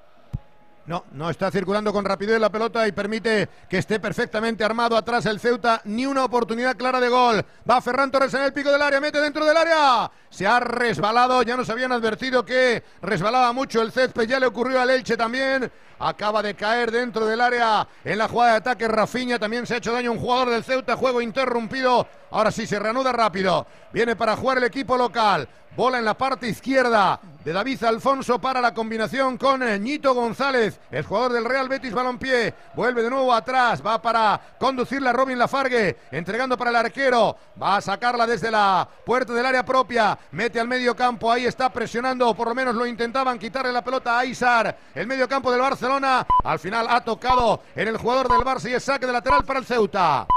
No, 0.87 1.05
no 1.11 1.29
está 1.29 1.51
circulando 1.51 1.93
con 1.93 2.03
rapidez 2.03 2.39
la 2.39 2.49
pelota 2.49 2.87
y 2.87 2.91
permite 2.91 3.47
que 3.69 3.77
esté 3.77 3.99
perfectamente 3.99 4.63
armado 4.63 4.97
atrás 4.97 5.25
el 5.27 5.39
Ceuta. 5.39 5.81
Ni 5.85 6.07
una 6.07 6.25
oportunidad 6.25 6.75
clara 6.75 6.99
de 6.99 7.07
gol. 7.07 7.45
Va 7.69 7.81
Ferran 7.81 8.09
Torres 8.09 8.33
en 8.33 8.41
el 8.41 8.53
pico 8.53 8.71
del 8.71 8.81
área, 8.81 8.99
mete 8.99 9.21
dentro 9.21 9.45
del 9.45 9.57
área. 9.57 10.09
Se 10.29 10.47
ha 10.47 10.59
resbalado, 10.59 11.43
ya 11.43 11.55
nos 11.55 11.69
habían 11.69 11.91
advertido 11.91 12.43
que 12.43 12.83
resbalaba 13.01 13.53
mucho 13.53 13.81
el 13.81 13.91
césped, 13.91 14.27
ya 14.27 14.39
le 14.39 14.47
ocurrió 14.47 14.81
al 14.81 14.89
Elche 14.89 15.15
también. 15.15 15.71
Acaba 15.99 16.41
de 16.41 16.55
caer 16.55 16.89
dentro 16.89 17.27
del 17.27 17.41
área 17.41 17.87
en 18.03 18.17
la 18.17 18.27
jugada 18.27 18.53
de 18.53 18.57
ataque 18.57 18.87
Rafiña. 18.87 19.37
También 19.37 19.67
se 19.67 19.75
ha 19.75 19.77
hecho 19.77 19.93
daño 19.93 20.11
un 20.11 20.17
jugador 20.17 20.49
del 20.49 20.63
Ceuta. 20.63 20.95
Juego 20.95 21.21
interrumpido. 21.21 22.07
Ahora 22.31 22.49
sí 22.49 22.65
se 22.65 22.79
reanuda 22.79 23.11
rápido. 23.11 23.67
Viene 23.93 24.15
para 24.15 24.35
jugar 24.35 24.57
el 24.57 24.63
equipo 24.63 24.97
local. 24.97 25.47
Bola 25.75 25.99
en 25.99 26.05
la 26.05 26.17
parte 26.17 26.49
izquierda 26.49 27.17
de 27.45 27.53
David 27.53 27.81
Alfonso 27.85 28.39
para 28.39 28.59
la 28.59 28.73
combinación 28.73 29.37
con 29.37 29.61
Ñito 29.81 30.13
González, 30.13 30.81
el 30.91 31.05
jugador 31.05 31.31
del 31.31 31.45
Real 31.45 31.69
Betis 31.69 31.93
Balompié. 31.93 32.53
Vuelve 32.75 33.01
de 33.01 33.09
nuevo 33.09 33.33
atrás, 33.33 33.81
va 33.83 34.01
para 34.01 34.39
conducirla 34.59 35.13
Robin 35.13 35.39
Lafargue, 35.39 35.97
entregando 36.11 36.57
para 36.57 36.71
el 36.71 36.75
arquero. 36.75 37.37
Va 37.61 37.77
a 37.77 37.81
sacarla 37.81 38.27
desde 38.27 38.51
la 38.51 38.85
puerta 39.05 39.33
del 39.33 39.45
área 39.45 39.63
propia, 39.63 40.19
mete 40.31 40.59
al 40.59 40.67
medio 40.67 40.93
campo, 40.93 41.31
ahí 41.31 41.45
está 41.45 41.71
presionando, 41.71 42.35
por 42.35 42.49
lo 42.49 42.55
menos 42.55 42.75
lo 42.75 42.85
intentaban 42.85 43.39
quitarle 43.39 43.71
la 43.71 43.81
pelota 43.81 44.19
a 44.19 44.25
Isar. 44.25 44.77
El 44.93 45.07
medio 45.07 45.27
campo 45.29 45.51
del 45.51 45.61
Barcelona, 45.61 46.27
al 46.43 46.59
final 46.59 46.85
ha 46.89 47.01
tocado 47.01 47.63
en 47.75 47.87
el 47.87 47.95
jugador 47.95 48.29
del 48.29 48.41
Barça 48.41 48.69
y 48.69 48.73
es 48.73 48.83
saque 48.83 49.07
de 49.07 49.13
lateral 49.13 49.45
para 49.45 49.59
el 49.59 49.65
Ceuta. 49.65 50.27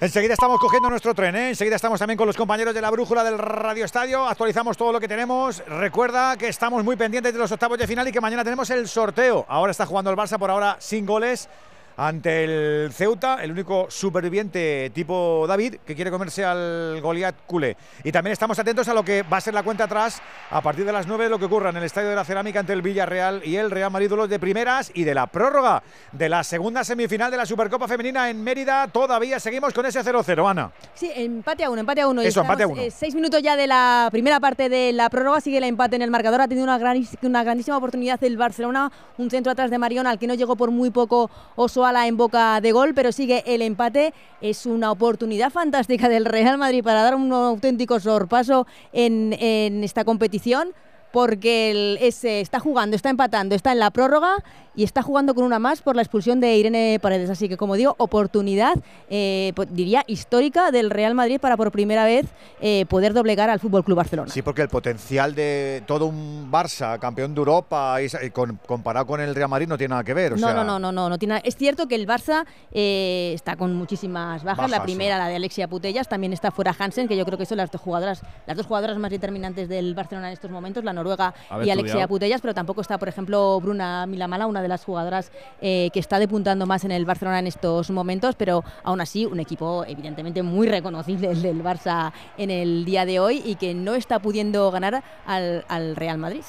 Enseguida 0.00 0.32
estamos 0.32 0.58
cogiendo 0.58 0.88
nuestro 0.88 1.14
tren, 1.14 1.36
¿eh? 1.36 1.48
enseguida 1.50 1.76
estamos 1.76 1.98
también 1.98 2.16
con 2.16 2.26
los 2.26 2.34
compañeros 2.34 2.72
de 2.72 2.80
la 2.80 2.90
brújula 2.90 3.22
del 3.22 3.36
Radio 3.36 3.84
Estadio, 3.84 4.26
actualizamos 4.26 4.74
todo 4.74 4.92
lo 4.92 4.98
que 4.98 5.06
tenemos. 5.06 5.62
Recuerda 5.66 6.38
que 6.38 6.48
estamos 6.48 6.82
muy 6.82 6.96
pendientes 6.96 7.34
de 7.34 7.38
los 7.38 7.52
octavos 7.52 7.76
de 7.76 7.86
final 7.86 8.08
y 8.08 8.12
que 8.12 8.18
mañana 8.18 8.42
tenemos 8.42 8.70
el 8.70 8.88
sorteo. 8.88 9.44
Ahora 9.46 9.72
está 9.72 9.84
jugando 9.84 10.10
el 10.10 10.16
Barça 10.16 10.38
por 10.38 10.50
ahora 10.50 10.78
sin 10.80 11.04
goles 11.04 11.50
ante 12.00 12.44
el 12.44 12.92
Ceuta, 12.94 13.42
el 13.42 13.52
único 13.52 13.86
superviviente 13.90 14.90
tipo 14.94 15.44
David 15.46 15.76
que 15.84 15.94
quiere 15.94 16.10
comerse 16.10 16.42
al 16.42 16.98
Goliat 17.02 17.44
culé. 17.46 17.76
Y 18.02 18.10
también 18.10 18.32
estamos 18.32 18.58
atentos 18.58 18.88
a 18.88 18.94
lo 18.94 19.04
que 19.04 19.22
va 19.22 19.36
a 19.36 19.40
ser 19.42 19.52
la 19.52 19.62
cuenta 19.62 19.84
atrás 19.84 20.22
a 20.50 20.62
partir 20.62 20.86
de 20.86 20.92
las 20.92 21.06
9 21.06 21.24
de 21.24 21.30
lo 21.30 21.38
que 21.38 21.44
ocurra 21.44 21.68
en 21.68 21.76
el 21.76 21.84
Estadio 21.84 22.08
de 22.08 22.16
la 22.16 22.24
Cerámica 22.24 22.60
ante 22.60 22.72
el 22.72 22.80
Villarreal 22.80 23.42
y 23.44 23.56
el 23.56 23.70
Real 23.70 23.90
Madrid 23.90 24.10
de 24.10 24.38
primeras 24.38 24.90
y 24.94 25.04
de 25.04 25.14
la 25.14 25.26
prórroga 25.26 25.82
de 26.12 26.30
la 26.30 26.42
segunda 26.42 26.84
semifinal 26.84 27.30
de 27.30 27.36
la 27.36 27.44
Supercopa 27.44 27.86
Femenina 27.86 28.30
en 28.30 28.42
Mérida. 28.42 28.88
Todavía 28.88 29.38
seguimos 29.38 29.74
con 29.74 29.84
ese 29.84 30.00
0-0, 30.00 30.50
Ana. 30.50 30.72
Sí, 30.94 31.10
empate 31.14 31.64
a 31.64 31.70
uno, 31.70 31.80
empate 31.80 32.00
a 32.00 32.08
uno. 32.08 32.22
Eso, 32.22 32.40
empate 32.40 32.62
a 32.62 32.66
uno. 32.66 32.80
Eh, 32.80 32.90
seis 32.90 33.14
minutos 33.14 33.42
ya 33.42 33.56
de 33.56 33.66
la 33.66 34.08
primera 34.10 34.40
parte 34.40 34.70
de 34.70 34.94
la 34.94 35.10
prórroga, 35.10 35.42
sigue 35.42 35.58
el 35.58 35.64
empate 35.64 35.96
en 35.96 36.02
el 36.02 36.10
marcador. 36.10 36.40
Ha 36.40 36.48
tenido 36.48 36.64
una, 36.64 36.78
una 37.22 37.44
grandísima 37.44 37.76
oportunidad 37.76 38.24
el 38.24 38.38
Barcelona, 38.38 38.90
un 39.18 39.30
centro 39.30 39.52
atrás 39.52 39.70
de 39.70 39.76
Marión 39.76 40.06
al 40.06 40.18
que 40.18 40.26
no 40.26 40.32
llegó 40.32 40.56
por 40.56 40.70
muy 40.70 40.90
poco 40.90 41.30
Osoa 41.56 41.89
en 42.06 42.16
boca 42.16 42.60
de 42.60 42.72
gol, 42.72 42.94
pero 42.94 43.12
sigue 43.12 43.42
el 43.46 43.62
empate. 43.62 44.14
Es 44.40 44.66
una 44.66 44.90
oportunidad 44.90 45.50
fantástica 45.50 46.08
del 46.08 46.24
Real 46.24 46.58
Madrid 46.58 46.82
para 46.82 47.02
dar 47.02 47.14
un 47.14 47.32
auténtico 47.32 48.00
sorpaso 48.00 48.66
en, 48.92 49.32
esta 49.82 50.04
competición 50.04 50.72
porque 51.12 51.72
el, 51.72 51.98
ese 52.00 52.40
está 52.40 52.60
jugando, 52.60 52.94
está 52.94 53.10
empatando, 53.10 53.56
está 53.56 53.72
en 53.72 53.80
la 53.80 53.90
prórroga 53.90 54.36
y 54.74 54.84
está 54.84 55.02
jugando 55.02 55.34
con 55.34 55.44
una 55.44 55.58
más 55.58 55.82
por 55.82 55.96
la 55.96 56.02
expulsión 56.02 56.40
de 56.40 56.56
Irene 56.56 56.98
Paredes. 57.00 57.30
Así 57.30 57.48
que, 57.48 57.56
como 57.56 57.74
digo, 57.76 57.94
oportunidad, 57.98 58.74
eh, 59.08 59.52
diría, 59.70 60.04
histórica 60.06 60.70
del 60.70 60.90
Real 60.90 61.14
Madrid 61.14 61.40
para 61.40 61.56
por 61.56 61.72
primera 61.72 62.04
vez 62.04 62.26
eh, 62.60 62.86
poder 62.86 63.12
doblegar 63.12 63.50
al 63.50 63.60
Fútbol 63.60 63.84
Club 63.84 63.96
Barcelona. 63.96 64.30
Sí, 64.30 64.42
porque 64.42 64.62
el 64.62 64.68
potencial 64.68 65.34
de 65.34 65.82
todo 65.86 66.06
un 66.06 66.50
Barça, 66.50 66.98
campeón 66.98 67.34
de 67.34 67.38
Europa, 67.38 68.00
y, 68.02 68.08
comparado 68.30 69.06
con 69.06 69.20
el 69.20 69.34
Real 69.34 69.48
Madrid, 69.48 69.68
no 69.68 69.76
tiene 69.76 69.90
nada 69.90 70.04
que 70.04 70.14
ver. 70.14 70.38
no, 70.38 70.52
no, 70.52 70.64
no, 70.64 70.78
no, 70.78 70.92
no, 70.92 71.08
no 71.08 71.18
tiene 71.18 71.40
Es 71.44 71.56
cierto 71.56 71.88
que 71.88 71.94
el 71.94 72.06
Barça 72.06 72.44
eh, 72.72 73.32
está 73.34 73.56
con 73.56 73.74
muchísimas 73.74 74.44
bajas. 74.44 74.70
la 74.70 74.82
primera, 74.82 75.18
la 75.18 75.28
de 75.28 75.36
Alexia 75.36 75.68
Putellas, 75.68 76.08
también 76.08 76.32
está 76.32 76.50
fuera 76.50 76.74
Hansen, 76.78 77.08
que 77.08 77.16
yo 77.16 77.24
creo 77.24 77.38
que 77.38 77.46
son 77.46 77.58
las 77.58 77.70
dos 77.70 77.80
jugadoras, 77.80 78.22
las 78.46 78.56
dos 78.56 78.66
jugadoras 78.66 78.96
más 78.98 79.10
determinantes 79.10 79.68
del 79.68 79.94
Barcelona 79.94 80.28
en 80.28 80.34
estos 80.34 80.50
momentos, 80.50 80.84
la 80.84 80.92
noruega 80.92 81.34
y 81.64 81.70
Alexia 81.70 82.06
Putellas, 82.06 82.40
pero 82.40 82.54
tampoco 82.54 82.80
está, 82.80 82.98
por 82.98 83.08
ejemplo, 83.08 83.60
Bruna 83.60 84.06
Milamala, 84.06 84.46
una 84.46 84.59
de 84.62 84.68
las 84.68 84.84
jugadoras 84.84 85.30
eh, 85.60 85.90
que 85.92 86.00
está 86.00 86.18
depuntando 86.18 86.66
más 86.66 86.84
en 86.84 86.92
el 86.92 87.04
Barcelona 87.04 87.38
en 87.38 87.46
estos 87.46 87.90
momentos, 87.90 88.34
pero 88.36 88.64
aún 88.82 89.00
así 89.00 89.26
un 89.26 89.40
equipo 89.40 89.84
evidentemente 89.86 90.42
muy 90.42 90.68
reconocible 90.68 91.30
el 91.30 91.42
del 91.42 91.62
Barça 91.62 92.12
en 92.36 92.50
el 92.50 92.84
día 92.84 93.04
de 93.04 93.20
hoy 93.20 93.42
y 93.44 93.56
que 93.56 93.74
no 93.74 93.94
está 93.94 94.18
pudiendo 94.18 94.70
ganar 94.70 95.02
al, 95.26 95.96
Real 95.96 96.18
Madrid. 96.18 96.42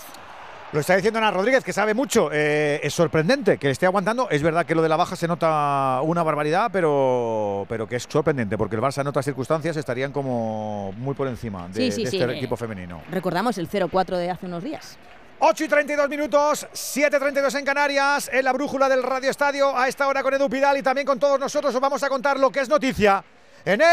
Lo 0.72 0.80
está 0.80 0.96
diciendo 0.96 1.20
Ana 1.20 1.32
Rodríguez, 1.32 1.66
que 1.66 1.74
sabe 1.74 1.94
mucho. 1.94 2.30
Eh, 2.32 2.80
es 2.82 2.94
sorprendente 2.94 3.58
que 3.58 3.70
esté 3.70 3.86
aguantando. 3.86 4.30
Es 4.30 4.42
verdad 4.42 4.66
que 4.66 4.74
lo 4.74 4.82
de 4.82 4.88
la 4.88 4.96
baja 4.96 5.18
se 5.18 5.28
nota 5.28 6.00
una 6.02 6.24
barbaridad, 6.24 6.70
pero, 6.72 7.66
pero 7.68 7.88
que 7.88 7.98
es 7.98 8.08
sorprendente, 8.08 8.58
porque 8.58 8.78
el 8.78 8.82
Barça 8.82 9.02
en 9.02 9.08
otras 9.08 9.26
circunstancias 9.26 9.76
estarían 9.76 10.14
como 10.14 10.94
muy 10.98 11.14
por 11.14 11.28
encima 11.28 11.68
de, 11.68 11.88
este 11.88 12.38
equipo 12.38 12.56
femenino. 12.56 13.02
Recordamos 13.12 13.58
el 13.58 13.70
0-4 13.70 14.16
de 14.16 14.30
hace 14.30 14.46
unos 14.46 14.64
días. 14.64 14.98
8 15.44 15.64
y 15.64 15.68
32 15.68 16.08
minutos, 16.08 16.68
7 16.72 17.18
32 17.18 17.56
en 17.56 17.66
Canarias, 17.66 18.30
en 18.32 18.46
la 18.46 18.54
brújula 18.54 18.88
del 18.88 19.02
Radio 19.02 19.32
Estadio, 19.32 19.76
a 19.76 19.88
esta 19.88 20.08
hora 20.08 20.22
con 20.22 20.36
Edu 20.36 20.48
Pidal 20.48 20.78
y 20.78 20.84
también 20.84 21.08
con 21.08 21.18
todos 21.18 21.40
nosotros 21.40 21.74
os 21.74 21.82
vamos 21.82 22.04
a 22.04 22.10
contar 22.10 22.40
lo 22.40 22.52
que 22.52 22.60
es 22.60 22.70
noticia 22.70 23.24
en 23.66 23.82
el 23.82 23.88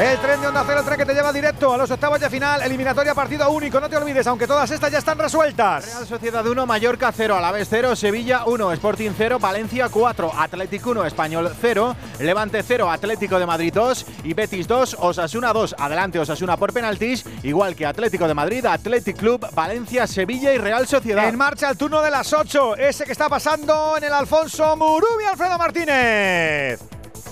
El 0.00 0.18
tren 0.18 0.40
de 0.40 0.48
Onda 0.48 0.64
Cero, 0.66 0.80
el 0.80 0.84
tren 0.84 0.98
que 0.98 1.06
te 1.06 1.14
lleva 1.14 1.32
directo 1.32 1.72
a 1.72 1.76
los 1.76 1.90
octavos 1.90 2.18
de 2.18 2.28
final, 2.28 2.62
eliminatoria 2.62 3.14
partido 3.14 3.48
único, 3.50 3.78
no 3.78 3.88
te 3.88 3.96
olvides, 3.96 4.26
aunque 4.26 4.46
todas 4.46 4.68
estas 4.70 4.90
ya 4.90 4.98
están 4.98 5.18
resueltas. 5.18 5.84
Real 5.84 6.06
Sociedad 6.06 6.44
1, 6.44 6.66
Mallorca 6.66 7.12
0, 7.12 7.36
Alavés 7.36 7.68
0, 7.70 7.94
Sevilla 7.94 8.44
1, 8.46 8.72
Sporting 8.72 9.10
0, 9.16 9.38
Valencia 9.38 9.88
4, 9.90 10.32
Atlético 10.36 10.90
1, 10.90 11.04
Español 11.04 11.54
0, 11.60 11.94
Levante 12.18 12.62
0, 12.62 12.90
Atlético 12.90 13.38
de 13.38 13.46
Madrid 13.46 13.72
2 13.72 14.06
y 14.24 14.34
Betis 14.34 14.66
2, 14.66 14.96
Osasuna 14.98 15.52
2. 15.52 15.76
Adelante 15.78 16.18
Osasuna 16.18 16.56
por 16.56 16.72
penaltis, 16.72 17.24
igual 17.42 17.76
que 17.76 17.86
Atlético 17.86 18.26
de 18.26 18.34
Madrid, 18.34 18.64
Athletic 18.64 19.16
Club, 19.16 19.46
Valencia, 19.54 20.06
Sevilla 20.06 20.52
y 20.52 20.58
Real 20.58 20.86
Sociedad. 20.88 21.28
En 21.28 21.36
marcha 21.36 21.70
el 21.70 21.76
turno 21.76 22.02
de 22.02 22.10
las 22.10 22.32
8, 22.32 22.76
ese 22.76 23.04
que 23.04 23.12
está 23.12 23.28
pasando 23.28 23.96
en 23.98 24.04
el 24.04 24.12
Alfonso 24.12 24.74
Murubi 24.76 25.24
Alfredo 25.30 25.58
Martínez. 25.58 26.80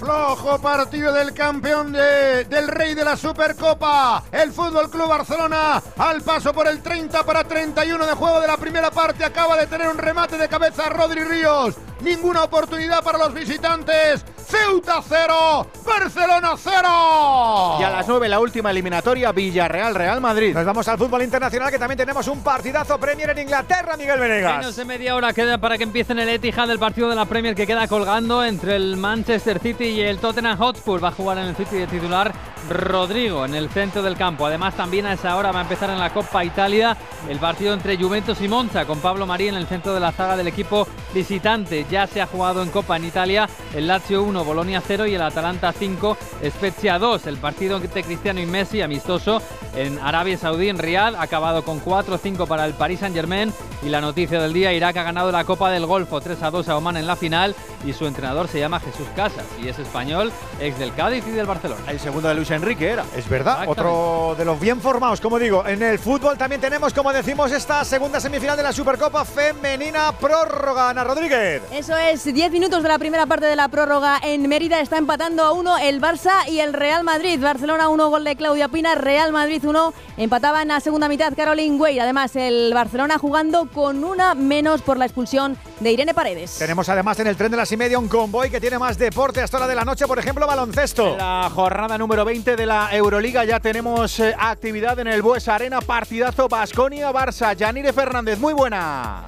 Flojo 0.00 0.58
partido 0.58 1.12
del 1.12 1.34
campeón 1.34 1.92
de, 1.92 2.46
del 2.46 2.68
rey 2.68 2.94
de 2.94 3.04
la 3.04 3.18
Supercopa. 3.18 4.22
El 4.32 4.50
Fútbol 4.50 4.90
Club 4.90 5.06
Barcelona 5.06 5.82
al 5.98 6.22
paso 6.22 6.54
por 6.54 6.66
el 6.68 6.80
30 6.80 7.22
para 7.22 7.44
31 7.44 8.06
de 8.06 8.12
juego 8.14 8.40
de 8.40 8.46
la 8.46 8.56
primera 8.56 8.90
parte. 8.90 9.26
Acaba 9.26 9.58
de 9.58 9.66
tener 9.66 9.88
un 9.88 9.98
remate 9.98 10.38
de 10.38 10.48
cabeza 10.48 10.88
Rodri 10.88 11.22
Ríos. 11.22 11.74
Ninguna 12.00 12.44
oportunidad 12.44 13.04
para 13.04 13.18
los 13.18 13.34
visitantes. 13.34 14.24
Ceuta 14.50 15.00
0, 15.06 15.66
Barcelona 15.86 16.54
0. 16.56 17.76
Y 17.78 17.84
a 17.84 17.90
las 17.90 18.08
9 18.08 18.28
la 18.28 18.40
última 18.40 18.70
eliminatoria 18.70 19.30
Villarreal 19.30 19.94
Real 19.94 20.20
Madrid. 20.20 20.54
Nos 20.54 20.64
vamos 20.64 20.88
al 20.88 20.98
fútbol 20.98 21.22
internacional 21.22 21.70
que 21.70 21.78
también 21.78 21.98
tenemos 21.98 22.26
un 22.26 22.42
partidazo 22.42 22.98
Premier 22.98 23.30
en 23.30 23.40
Inglaterra, 23.40 23.96
Miguel 23.96 24.18
Venegas. 24.18 24.58
Menos 24.58 24.76
de 24.76 24.84
media 24.86 25.14
hora 25.14 25.32
queda 25.32 25.58
para 25.58 25.78
que 25.78 25.84
empiece 25.84 26.12
en 26.14 26.20
el 26.20 26.30
Etihad 26.30 26.68
el 26.68 26.80
partido 26.80 27.08
de 27.08 27.14
la 27.14 27.26
Premier 27.26 27.54
que 27.54 27.66
queda 27.66 27.86
colgando 27.86 28.42
entre 28.42 28.74
el 28.74 28.96
Manchester 28.96 29.60
City 29.60 29.89
y 29.90 30.00
el 30.00 30.18
Tottenham 30.18 30.56
Hotspur. 30.56 31.02
Va 31.02 31.08
a 31.08 31.12
jugar 31.12 31.38
en 31.38 31.46
el 31.46 31.56
City 31.56 31.76
de 31.76 31.86
titular 31.86 32.32
Rodrigo 32.68 33.44
en 33.44 33.54
el 33.54 33.68
centro 33.68 34.02
del 34.02 34.16
campo. 34.16 34.46
Además 34.46 34.74
también 34.74 35.06
a 35.06 35.14
esa 35.14 35.36
hora 35.36 35.52
va 35.52 35.60
a 35.60 35.62
empezar 35.62 35.90
en 35.90 35.98
la 35.98 36.12
Copa 36.12 36.44
Italia 36.44 36.96
el 37.28 37.38
partido 37.38 37.74
entre 37.74 37.96
Juventus 37.96 38.40
y 38.40 38.48
Monza 38.48 38.84
con 38.86 39.00
Pablo 39.00 39.26
María 39.26 39.50
en 39.50 39.56
el 39.56 39.66
centro 39.66 39.92
de 39.92 40.00
la 40.00 40.12
zaga 40.12 40.36
del 40.36 40.46
equipo 40.46 40.86
visitante. 41.12 41.86
Ya 41.90 42.06
se 42.06 42.20
ha 42.20 42.26
jugado 42.26 42.62
en 42.62 42.70
Copa 42.70 42.96
en 42.96 43.04
Italia 43.04 43.48
el 43.74 43.86
Lazio 43.86 44.22
1 44.22 44.44
Bolonia 44.44 44.82
0 44.86 45.06
y 45.06 45.14
el 45.14 45.22
Atalanta 45.22 45.72
5, 45.72 46.16
Spezia 46.48 46.98
2. 46.98 47.26
El 47.26 47.38
partido 47.38 47.76
entre 47.78 48.02
Cristiano 48.02 48.40
y 48.40 48.46
Messi, 48.46 48.82
amistoso 48.82 49.42
en 49.74 49.98
Arabia 49.98 50.38
Saudí, 50.38 50.68
en 50.68 50.78
Riyadh, 50.78 51.16
acabado 51.16 51.64
con 51.64 51.82
4-5 51.82 52.46
para 52.46 52.66
el 52.66 52.74
Paris 52.74 53.00
Saint-Germain. 53.00 53.52
Y 53.82 53.88
la 53.88 54.00
noticia 54.00 54.40
del 54.40 54.52
día, 54.52 54.72
Irak 54.72 54.96
ha 54.96 55.02
ganado 55.02 55.32
la 55.32 55.44
Copa 55.44 55.70
del 55.70 55.86
Golfo 55.86 56.20
3-2 56.20 56.68
a 56.68 56.76
Oman 56.76 56.96
en 56.96 57.06
la 57.06 57.16
final 57.16 57.54
y 57.84 57.92
su 57.92 58.06
entrenador 58.06 58.48
se 58.48 58.60
llama 58.60 58.80
Jesús 58.80 59.06
Casas 59.16 59.46
y 59.62 59.68
es 59.68 59.78
español, 59.82 60.32
ex 60.60 60.78
del 60.78 60.94
Cádiz 60.94 61.24
y 61.26 61.30
del 61.30 61.46
Barcelona. 61.46 61.82
El 61.88 62.00
segundo 62.00 62.28
de 62.28 62.34
Luis 62.34 62.50
Enrique 62.50 62.90
era. 62.90 63.04
Es 63.16 63.28
verdad, 63.28 63.68
otro 63.68 64.34
de 64.36 64.44
los 64.44 64.58
bien 64.58 64.80
formados, 64.80 65.20
como 65.20 65.38
digo. 65.38 65.66
En 65.66 65.82
el 65.82 65.98
fútbol 65.98 66.36
también 66.36 66.60
tenemos, 66.60 66.92
como 66.92 67.12
decimos, 67.12 67.52
esta 67.52 67.84
segunda 67.84 68.20
semifinal 68.20 68.56
de 68.56 68.62
la 68.62 68.72
Supercopa 68.72 69.24
Femenina 69.24 70.12
Prórroga. 70.12 70.90
Ana 70.90 71.04
Rodríguez. 71.04 71.62
Eso 71.72 71.96
es, 71.96 72.24
10 72.24 72.52
minutos 72.52 72.82
de 72.82 72.88
la 72.88 72.98
primera 72.98 73.26
parte 73.26 73.46
de 73.46 73.56
la 73.56 73.68
prórroga 73.68 74.18
en 74.22 74.48
Mérida. 74.48 74.80
Está 74.80 74.98
empatando 74.98 75.44
a 75.44 75.52
uno 75.52 75.78
el 75.78 76.00
Barça 76.00 76.48
y 76.48 76.60
el 76.60 76.72
Real 76.72 77.04
Madrid. 77.04 77.40
Barcelona 77.40 77.88
1, 77.88 78.08
gol 78.08 78.24
de 78.24 78.36
Claudia 78.36 78.68
Pina. 78.68 78.94
Real 78.94 79.32
Madrid 79.32 79.62
1. 79.64 79.94
Empataba 80.16 80.62
en 80.62 80.68
la 80.68 80.80
segunda 80.80 81.08
mitad 81.08 81.32
Caroline 81.34 81.76
Way. 81.76 81.98
Además, 81.98 82.34
el 82.36 82.72
Barcelona 82.74 83.18
jugando 83.18 83.66
con 83.66 84.04
una 84.04 84.34
menos 84.34 84.82
por 84.82 84.96
la 84.96 85.04
expulsión 85.04 85.56
de 85.80 85.92
Irene 85.92 86.14
Paredes. 86.14 86.56
Tenemos 86.58 86.88
además 86.88 87.18
en 87.20 87.26
el 87.26 87.36
tren 87.36 87.50
de 87.50 87.56
las 87.56 87.70
y 87.72 87.76
media 87.76 87.98
un 87.98 88.08
convoy 88.08 88.50
que 88.50 88.60
tiene 88.60 88.78
más 88.78 88.98
deporte 88.98 89.40
hasta 89.40 89.56
hora 89.56 89.66
de 89.70 89.76
la 89.76 89.84
noche, 89.84 90.06
por 90.08 90.18
ejemplo, 90.18 90.46
baloncesto. 90.48 91.16
la 91.16 91.48
jornada 91.54 91.96
número 91.96 92.24
20 92.24 92.30
20 92.30 92.56
de 92.56 92.66
la 92.66 92.88
Euroliga 92.92 93.44
ya 93.44 93.58
tenemos 93.58 94.20
eh, 94.20 94.34
actividad 94.38 94.98
en 95.00 95.08
el 95.08 95.20
Bues 95.20 95.48
Arena, 95.48 95.80
partidazo 95.80 96.48
Basconia-Barça. 96.48 97.56
Yanire 97.56 97.92
Fernández, 97.92 98.38
muy 98.38 98.52
buena. 98.52 99.24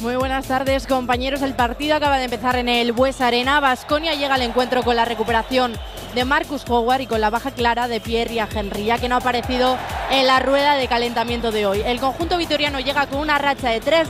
Muy 0.00 0.16
buenas 0.16 0.46
tardes, 0.46 0.86
compañeros. 0.86 1.42
El 1.42 1.54
partido 1.54 1.96
acaba 1.96 2.18
de 2.18 2.24
empezar 2.24 2.56
en 2.56 2.68
el 2.68 2.92
Bues 2.92 3.20
Arena. 3.20 3.58
Basconia 3.58 4.14
llega 4.14 4.34
al 4.34 4.42
encuentro 4.42 4.82
con 4.82 4.96
la 4.96 5.04
recuperación 5.04 5.74
de 6.14 6.24
Marcus 6.24 6.64
Howard 6.68 7.00
y 7.00 7.06
con 7.06 7.20
la 7.20 7.30
baja 7.30 7.50
clara 7.50 7.88
de 7.88 8.00
Pierre 8.00 8.34
y 8.34 8.38
Henry, 8.38 8.84
ya 8.84 8.98
que 8.98 9.08
no 9.08 9.16
ha 9.16 9.18
aparecido 9.18 9.76
en 10.10 10.26
la 10.26 10.40
rueda 10.40 10.76
de 10.76 10.86
calentamiento 10.86 11.50
de 11.50 11.66
hoy. 11.66 11.82
El 11.84 12.00
conjunto 12.00 12.38
vitoriano 12.38 12.78
llega 12.78 13.06
con 13.08 13.18
una 13.18 13.38
racha 13.38 13.70
de 13.70 13.80
tres 13.80 14.08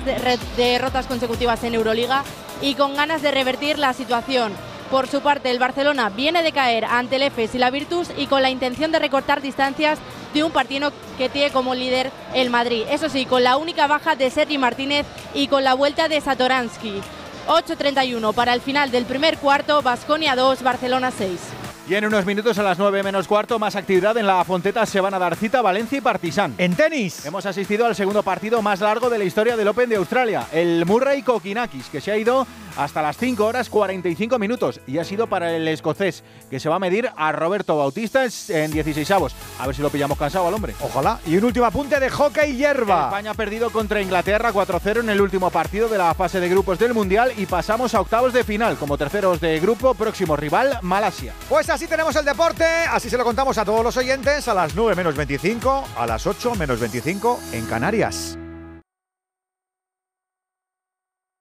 derrotas 0.57 1.07
consecutivas 1.07 1.65
en 1.65 1.75
Euroliga 1.75 2.25
y 2.61 2.75
con 2.75 2.95
ganas 2.95 3.23
de 3.23 3.31
revertir 3.31 3.79
la 3.79 3.95
situación. 3.95 4.53
Por 4.91 5.09
su 5.09 5.21
parte, 5.21 5.51
el 5.51 5.59
Barcelona 5.59 6.11
viene 6.11 6.43
de 6.43 6.53
caer 6.53 6.85
ante 6.85 7.17
el 7.17 7.23
EFES 7.23 7.55
y 7.55 7.59
la 7.59 7.71
Virtus 7.71 8.09
y 8.17 8.27
con 8.27 8.43
la 8.43 8.51
intención 8.51 8.93
de 8.93 8.99
recortar 8.99 9.41
distancias 9.41 9.99
de 10.33 10.45
un 10.45 10.53
partido 10.53 10.93
que 11.17 11.29
tiene 11.29 11.51
como 11.51 11.75
líder 11.75 12.11
el 12.35 12.51
Madrid. 12.51 12.85
Eso 12.91 13.09
sí, 13.09 13.25
con 13.25 13.43
la 13.43 13.57
única 13.57 13.87
baja 13.87 14.15
de 14.15 14.31
Sergi 14.31 14.59
Martínez 14.59 15.07
y 15.33 15.49
con 15.49 15.65
la 15.65 15.75
vuelta 15.75 16.09
de 16.09 16.21
Satoransky. 16.21 17.01
8.31 17.49 18.35
para 18.35 18.55
el 18.55 18.61
final 18.61 18.91
del 18.91 19.05
primer 19.05 19.39
cuarto, 19.39 19.83
Basconia 19.83 20.35
2, 20.35 20.63
Barcelona 20.63 21.11
6. 21.11 21.64
Y 21.87 21.95
en 21.97 22.07
unos 22.07 22.25
minutos 22.25 22.57
a 22.57 22.63
las 22.63 22.79
9 22.79 23.03
menos 23.03 23.29
cuarto, 23.29 23.59
más 23.59 23.77
actividad 23.77 24.17
en 24.17 24.27
la 24.27 24.43
Fonteta 24.45 24.87
se 24.87 25.03
van 25.03 25.13
a 25.13 25.19
dar 25.19 25.37
cita 25.37 25.61
Valencia 25.61 25.99
y 25.99 26.01
Partizan. 26.01 26.55
En 26.57 26.75
tenis. 26.75 27.27
Hemos 27.27 27.45
asistido 27.45 27.85
al 27.85 27.95
segundo 27.95 28.23
partido 28.23 28.63
más 28.63 28.81
largo 28.81 29.11
de 29.11 29.19
la 29.19 29.25
historia 29.25 29.55
del 29.55 29.69
Open 29.69 29.91
de 29.91 29.97
Australia, 29.97 30.47
el 30.51 30.87
Murray 30.87 31.23
Kokinakis, 31.23 31.91
que 31.91 32.01
se 32.01 32.11
ha 32.11 32.17
ido 32.17 32.47
hasta 32.79 33.03
las 33.03 33.19
5 33.19 33.45
horas 33.45 33.69
45 33.69 34.39
minutos 34.39 34.81
y 34.87 34.97
ha 34.97 35.05
sido 35.05 35.27
para 35.27 35.55
el 35.55 35.69
escocés, 35.69 36.25
que 36.49 36.59
se 36.59 36.71
va 36.71 36.77
a 36.77 36.79
medir 36.79 37.11
a 37.17 37.33
Roberto 37.33 37.77
Bautista 37.77 38.25
en 38.49 38.71
16 38.71 39.11
avos. 39.11 39.35
A 39.61 39.67
ver 39.67 39.77
si 39.77 39.83
lo 39.83 39.91
pillamos 39.91 40.17
cansado 40.17 40.49
al 40.49 40.55
hombre. 40.55 40.75
Ojalá. 40.81 41.21
Y 41.27 41.37
un 41.37 41.45
último 41.45 41.67
apunte 41.67 42.01
de 42.01 42.09
hockey 42.09 42.57
hierba. 42.57 43.05
España 43.05 43.33
ha 43.33 43.35
perdido 43.35 43.69
contra 43.71 44.01
Inglaterra 44.01 44.53
4-0 44.53 45.01
en 45.01 45.11
el 45.11 45.21
último 45.21 45.51
partido 45.51 45.89
de 45.89 45.99
la 45.99 46.15
fase 46.15 46.41
de 46.41 46.49
grupos 46.49 46.79
del 46.79 46.95
Mundial 46.95 47.33
y 47.37 47.45
pasamos 47.45 47.95
a 47.95 48.01
octavos 48.01 48.33
de 48.33 48.43
final 48.43 48.77
como 48.77 48.97
terceros 48.97 49.39
de 49.41 49.61
grupo, 49.61 49.93
próximo 49.95 50.35
rival 50.35 50.79
Malasia. 50.81 51.35
Pues 51.49 51.69
así 51.75 51.89
tenemos 51.89 52.15
el 52.15 52.25
deporte, 52.25 52.65
así 52.65 53.11
se 53.11 53.19
lo 53.19 53.25
contamos 53.25 53.59
a 53.59 53.65
todos 53.65 53.83
los 53.83 53.97
oyentes 53.97 54.47
a 54.47 54.55
las 54.55 54.77
9 54.77 54.95
menos 54.95 55.17
25, 55.17 55.89
a 55.97 56.07
las 56.07 56.25
8 56.25 56.55
menos 56.55 56.79
25 56.79 57.41
en 57.53 57.67
Canarias. 57.67 58.39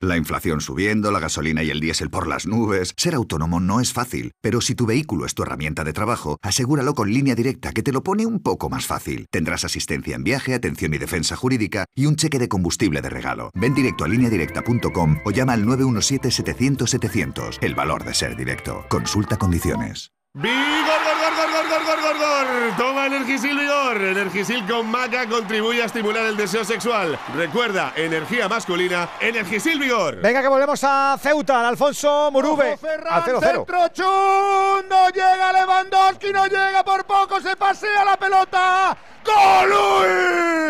La 0.02 0.18
inflación 0.18 0.60
subiendo, 0.60 1.12
la 1.12 1.20
gasolina 1.20 1.64
y 1.64 1.70
el 1.70 1.80
diésel 1.80 2.10
por 2.10 2.28
las 2.28 2.46
nubes. 2.46 2.94
Ser 2.98 3.14
autónomo 3.16 3.62
no 3.62 3.80
es 3.80 3.94
fácil, 3.94 4.32
pero 4.42 4.60
si 4.60 4.76
tu 4.76 4.86
vehículo 4.86 5.26
es 5.26 5.34
tu 5.34 5.44
herramienta 5.44 5.86
de 5.86 5.94
trabajo, 5.94 6.40
asegúralo 6.42 6.94
con 6.94 7.14
línea 7.14 7.36
directa 7.36 7.72
que 7.72 7.84
te 7.84 7.94
lo 7.94 8.04
pone 8.04 8.26
un 8.26 8.42
poco 8.42 8.70
más 8.70 8.86
fácil. 8.86 9.28
Tendrás 9.32 9.64
asistencia 9.64 10.16
en 10.16 10.26
viaje, 10.26 10.56
atención 10.56 10.94
y 10.94 10.98
defensa 10.98 11.38
jurídica 11.38 11.86
y 11.96 12.08
un 12.08 12.18
cheque 12.18 12.40
de 12.40 12.50
combustible 12.50 13.02
de 13.02 13.10
regalo. 13.12 13.50
Ven 13.54 13.76
directo 13.76 14.04
a 14.04 14.10
lineadirecta.com 14.10 15.20
o 15.24 15.32
llama 15.32 15.54
al 15.54 15.64
917-700-700. 15.66 17.60
El 17.62 17.76
valor 17.76 18.04
de 18.04 18.14
ser 18.14 18.36
directo. 18.36 18.84
Consulta 18.90 19.38
condiciones. 19.38 20.12
¡Vigor, 20.36 20.58
gor, 21.06 21.36
gor, 21.36 21.52
gor, 21.52 21.70
gor, 21.70 21.86
gor, 21.86 22.02
gor, 22.02 22.18
gor! 22.18 22.48
Toma 22.76 23.06
Energisil 23.06 23.56
Vigor. 23.56 24.02
Energisil 24.02 24.66
con 24.66 24.90
maca 24.90 25.30
contribuye 25.30 25.84
a 25.84 25.86
estimular 25.86 26.26
el 26.26 26.36
deseo 26.36 26.66
sexual. 26.66 27.20
Recuerda, 27.36 27.94
energía 27.96 28.50
masculina, 28.50 29.10
Energisil 29.22 29.80
Vigor. 29.80 30.22
Venga, 30.22 30.42
que 30.42 30.48
volvemos 30.48 30.84
a 30.84 31.20
Ceuta, 31.22 31.60
al 31.60 31.68
Alfonso 31.68 32.32
Murube. 32.32 32.80
al 33.12 33.24
0-0. 33.24 33.40
Centro 33.42 33.88
chun, 33.90 34.90
no 34.90 35.10
llega 35.10 35.54
Lewandowski, 35.54 36.34
no 36.34 36.48
llega 36.48 36.84
por 36.84 37.06
poco, 37.06 37.40
se 37.40 37.56
pasea 37.56 38.04
la 38.04 38.18
pelota. 38.18 38.98
¡Golui! 39.24 40.64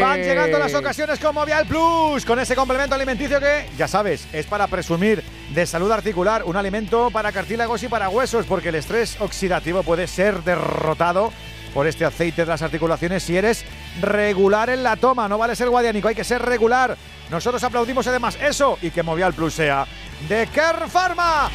Van 0.00 0.22
llegando 0.22 0.58
las 0.58 0.74
ocasiones 0.74 1.18
con 1.18 1.34
Movial 1.34 1.66
Plus, 1.66 2.24
con 2.24 2.38
ese 2.38 2.54
complemento 2.54 2.94
alimenticio 2.94 3.40
que, 3.40 3.66
ya 3.76 3.88
sabes, 3.88 4.26
es 4.32 4.46
para 4.46 4.66
presumir 4.66 5.22
de 5.50 5.66
salud 5.66 5.90
articular, 5.90 6.44
un 6.44 6.56
alimento 6.56 7.10
para 7.10 7.32
cartílagos 7.32 7.82
y 7.82 7.88
para 7.88 8.08
huesos, 8.08 8.46
porque 8.46 8.68
el 8.68 8.76
estrés 8.76 9.20
oxidativo 9.20 9.82
puede 9.82 10.06
ser 10.06 10.42
derrotado 10.44 11.32
por 11.74 11.86
este 11.86 12.04
aceite 12.04 12.42
de 12.42 12.48
las 12.48 12.62
articulaciones 12.62 13.22
si 13.22 13.36
eres 13.36 13.64
regular 14.00 14.70
en 14.70 14.82
la 14.82 14.96
toma. 14.96 15.28
No 15.28 15.38
vale 15.38 15.56
ser 15.56 15.68
guadianico, 15.68 16.08
hay 16.08 16.14
que 16.14 16.24
ser 16.24 16.42
regular. 16.42 16.96
Nosotros 17.30 17.62
aplaudimos 17.62 18.06
además 18.06 18.38
eso 18.40 18.78
y 18.80 18.90
que 18.90 19.02
Movial 19.02 19.34
Plus 19.34 19.54
sea 19.54 19.86
de 20.28 20.46
Kerr 20.46 20.88
Pharma. 20.88 21.50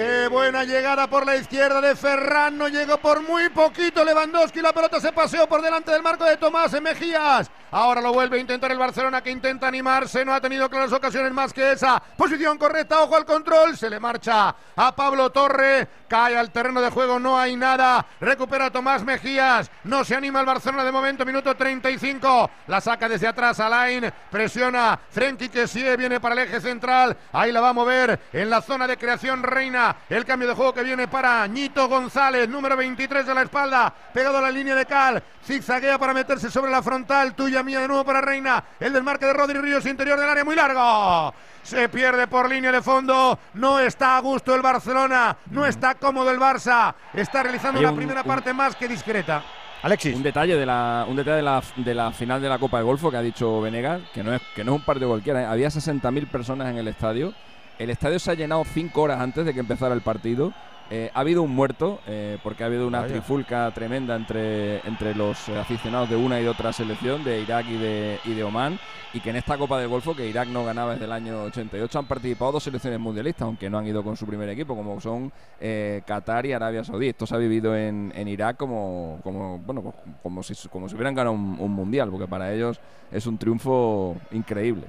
Qué 0.00 0.28
buena 0.28 0.64
llegada 0.64 1.10
por 1.10 1.26
la 1.26 1.36
izquierda 1.36 1.78
de 1.78 1.94
Ferran. 1.94 2.56
No 2.56 2.68
llegó 2.68 2.96
por 2.96 3.20
muy 3.20 3.50
poquito 3.50 4.02
Lewandowski. 4.02 4.62
La 4.62 4.72
pelota 4.72 4.98
se 4.98 5.12
paseó 5.12 5.46
por 5.46 5.60
delante 5.60 5.90
del 5.90 6.02
marco 6.02 6.24
de 6.24 6.38
Tomás 6.38 6.72
Mejías. 6.80 7.50
Ahora 7.70 8.00
lo 8.00 8.12
vuelve 8.12 8.38
a 8.38 8.40
intentar 8.40 8.72
el 8.72 8.78
Barcelona 8.78 9.22
que 9.22 9.30
intenta 9.30 9.68
animarse. 9.68 10.24
No 10.24 10.32
ha 10.32 10.40
tenido 10.40 10.70
claras 10.70 10.92
ocasiones 10.94 11.32
más 11.32 11.52
que 11.52 11.72
esa. 11.72 12.02
Posición 12.16 12.56
correcta. 12.56 13.02
Ojo 13.02 13.14
al 13.14 13.26
control. 13.26 13.76
Se 13.76 13.90
le 13.90 14.00
marcha 14.00 14.54
a 14.74 14.96
Pablo 14.96 15.28
Torre. 15.28 15.86
Cae 16.08 16.34
al 16.36 16.50
terreno 16.50 16.80
de 16.80 16.90
juego. 16.90 17.20
No 17.20 17.38
hay 17.38 17.54
nada. 17.54 18.06
Recupera 18.20 18.70
Tomás 18.70 19.04
Mejías. 19.04 19.70
No 19.84 20.02
se 20.02 20.16
anima 20.16 20.40
el 20.40 20.46
Barcelona 20.46 20.82
de 20.82 20.92
momento. 20.92 21.26
Minuto 21.26 21.54
35. 21.54 22.50
La 22.68 22.80
saca 22.80 23.06
desde 23.06 23.28
atrás 23.28 23.60
Alain. 23.60 24.10
Presiona. 24.30 24.98
Frenkie 25.10 25.50
que 25.50 25.68
sigue. 25.68 25.94
Viene 25.98 26.20
para 26.20 26.32
el 26.32 26.48
eje 26.48 26.58
central. 26.58 27.14
Ahí 27.32 27.52
la 27.52 27.60
va 27.60 27.68
a 27.68 27.74
mover 27.74 28.18
en 28.32 28.48
la 28.48 28.62
zona 28.62 28.86
de 28.86 28.96
creación 28.96 29.42
Reina. 29.42 29.89
El 30.08 30.24
cambio 30.24 30.48
de 30.48 30.54
juego 30.54 30.72
que 30.74 30.82
viene 30.82 31.08
para 31.08 31.46
Ñito 31.46 31.88
González, 31.88 32.48
número 32.48 32.76
23 32.76 33.26
de 33.26 33.34
la 33.34 33.42
espalda, 33.42 33.92
pegado 34.12 34.38
a 34.38 34.40
la 34.40 34.50
línea 34.50 34.74
de 34.74 34.86
Cal. 34.86 35.22
Zigzaguea 35.44 35.98
para 35.98 36.14
meterse 36.14 36.50
sobre 36.50 36.70
la 36.70 36.82
frontal. 36.82 37.34
Tuya 37.34 37.62
mía 37.62 37.80
de 37.80 37.88
nuevo 37.88 38.04
para 38.04 38.20
Reina. 38.20 38.62
El 38.78 38.92
del 38.92 39.02
marque 39.02 39.26
de 39.26 39.32
Rodri 39.32 39.58
Ríos, 39.60 39.86
interior 39.86 40.18
del 40.18 40.28
área, 40.28 40.44
muy 40.44 40.54
largo. 40.56 41.34
Se 41.62 41.88
pierde 41.88 42.26
por 42.26 42.48
línea 42.48 42.72
de 42.72 42.82
fondo. 42.82 43.38
No 43.54 43.78
está 43.80 44.16
a 44.16 44.20
gusto 44.20 44.54
el 44.54 44.62
Barcelona. 44.62 45.36
No 45.50 45.66
está 45.66 45.94
cómodo 45.96 46.30
el 46.30 46.38
Barça. 46.38 46.94
Está 47.14 47.42
realizando 47.42 47.78
Hay 47.78 47.84
una 47.84 47.92
un- 47.92 47.96
primera 47.98 48.20
un- 48.22 48.26
parte 48.26 48.52
más 48.52 48.76
que 48.76 48.88
discreta. 48.88 49.42
Alexis. 49.82 50.14
Un 50.14 50.22
detalle 50.22 50.56
de 50.56 50.66
la, 50.66 51.06
un 51.08 51.16
detalle 51.16 51.36
de 51.36 51.42
la, 51.42 51.62
de 51.76 51.94
la 51.94 52.10
final 52.12 52.42
de 52.42 52.48
la 52.50 52.58
Copa 52.58 52.76
del 52.76 52.84
Golfo 52.86 53.10
que 53.10 53.16
ha 53.16 53.22
dicho 53.22 53.62
Venegas, 53.62 54.02
que 54.12 54.22
no 54.22 54.34
es, 54.34 54.42
que 54.54 54.62
no 54.62 54.72
es 54.74 54.78
un 54.80 54.84
partido 54.84 55.08
cualquiera. 55.08 55.42
¿eh? 55.42 55.46
Había 55.46 55.68
60.000 55.68 56.26
personas 56.28 56.68
en 56.68 56.76
el 56.76 56.86
estadio. 56.88 57.32
El 57.80 57.88
estadio 57.88 58.18
se 58.18 58.30
ha 58.30 58.34
llenado 58.34 58.62
cinco 58.64 59.00
horas 59.00 59.20
antes 59.20 59.46
de 59.46 59.54
que 59.54 59.60
empezara 59.60 59.94
el 59.94 60.02
partido. 60.02 60.52
Eh, 60.90 61.10
ha 61.14 61.20
habido 61.20 61.42
un 61.42 61.54
muerto, 61.54 61.98
eh, 62.06 62.36
porque 62.42 62.62
ha 62.62 62.66
habido 62.66 62.86
una 62.86 63.00
Vaya. 63.00 63.14
trifulca 63.14 63.70
tremenda 63.72 64.16
entre, 64.16 64.86
entre 64.86 65.14
los 65.14 65.48
eh, 65.48 65.58
aficionados 65.58 66.10
de 66.10 66.16
una 66.16 66.38
y 66.38 66.42
de 66.42 66.50
otra 66.50 66.74
selección, 66.74 67.24
de 67.24 67.40
Irak 67.40 67.64
y 67.70 67.78
de, 67.78 68.18
y 68.26 68.34
de 68.34 68.44
Oman, 68.44 68.78
y 69.14 69.20
que 69.20 69.30
en 69.30 69.36
esta 69.36 69.56
Copa 69.56 69.78
del 69.78 69.88
Golfo, 69.88 70.14
que 70.14 70.28
Irak 70.28 70.48
no 70.48 70.62
ganaba 70.62 70.92
desde 70.92 71.06
el 71.06 71.12
año 71.12 71.44
88, 71.44 72.00
han 72.00 72.04
participado 72.04 72.52
dos 72.52 72.64
selecciones 72.64 73.00
mundialistas, 73.00 73.46
aunque 73.46 73.70
no 73.70 73.78
han 73.78 73.86
ido 73.86 74.04
con 74.04 74.14
su 74.14 74.26
primer 74.26 74.50
equipo, 74.50 74.76
como 74.76 75.00
son 75.00 75.32
eh, 75.58 76.02
Qatar 76.06 76.44
y 76.44 76.52
Arabia 76.52 76.84
Saudí. 76.84 77.08
Esto 77.08 77.24
se 77.24 77.34
ha 77.34 77.38
vivido 77.38 77.74
en, 77.74 78.12
en 78.14 78.28
Irak 78.28 78.58
como, 78.58 79.20
como, 79.22 79.58
bueno, 79.58 79.80
pues, 79.80 79.94
como, 80.22 80.42
si, 80.42 80.68
como 80.68 80.86
si 80.86 80.96
hubieran 80.96 81.14
ganado 81.14 81.34
un, 81.34 81.56
un 81.58 81.70
mundial, 81.70 82.10
porque 82.10 82.28
para 82.28 82.52
ellos 82.52 82.78
es 83.10 83.26
un 83.26 83.38
triunfo 83.38 84.16
increíble. 84.32 84.84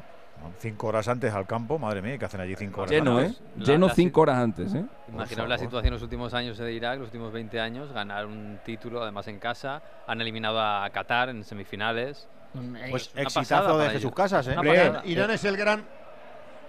Cinco 0.60 0.88
horas 0.88 1.08
antes 1.08 1.34
al 1.34 1.46
campo, 1.48 1.78
madre 1.80 2.02
mía, 2.02 2.18
que 2.18 2.26
hacen 2.26 2.42
allí 2.42 2.56
cinco 2.56 2.82
horas 2.82 2.92
Lleno, 2.92 3.20
¿eh? 3.20 3.26
antes? 3.26 3.68
Lleno 3.68 3.90
cinco 3.90 4.22
horas 4.22 4.38
antes, 4.38 4.74
¿eh? 4.74 4.86
Imaginaos 5.12 5.50
la 5.50 5.58
situación 5.58 5.88
en 5.88 5.94
los 5.94 6.04
últimos 6.04 6.34
años 6.34 6.58
de 6.58 6.72
Irak, 6.74 6.98
los 7.00 7.08
últimos 7.08 7.32
20 7.32 7.60
años, 7.60 7.92
ganar 7.92 8.26
un 8.26 8.60
título, 8.64 9.02
además 9.02 9.28
en 9.28 9.40
casa. 9.40 9.82
Han 10.08 10.22
eliminado 10.22 10.60
a 10.62 10.90
Qatar 10.92 11.30
en 11.30 11.44
semifinales. 11.44 12.28
Pues 12.90 13.08
Es 13.08 13.14
una 13.14 13.22
exitazo 13.24 13.78
desde 13.78 13.92
ellos. 13.92 14.02
sus 14.04 14.14
casas, 14.14 14.48
¿eh? 14.48 14.56
Irán, 15.06 15.32
es 15.32 15.44
el 15.46 15.58
gran 15.58 15.84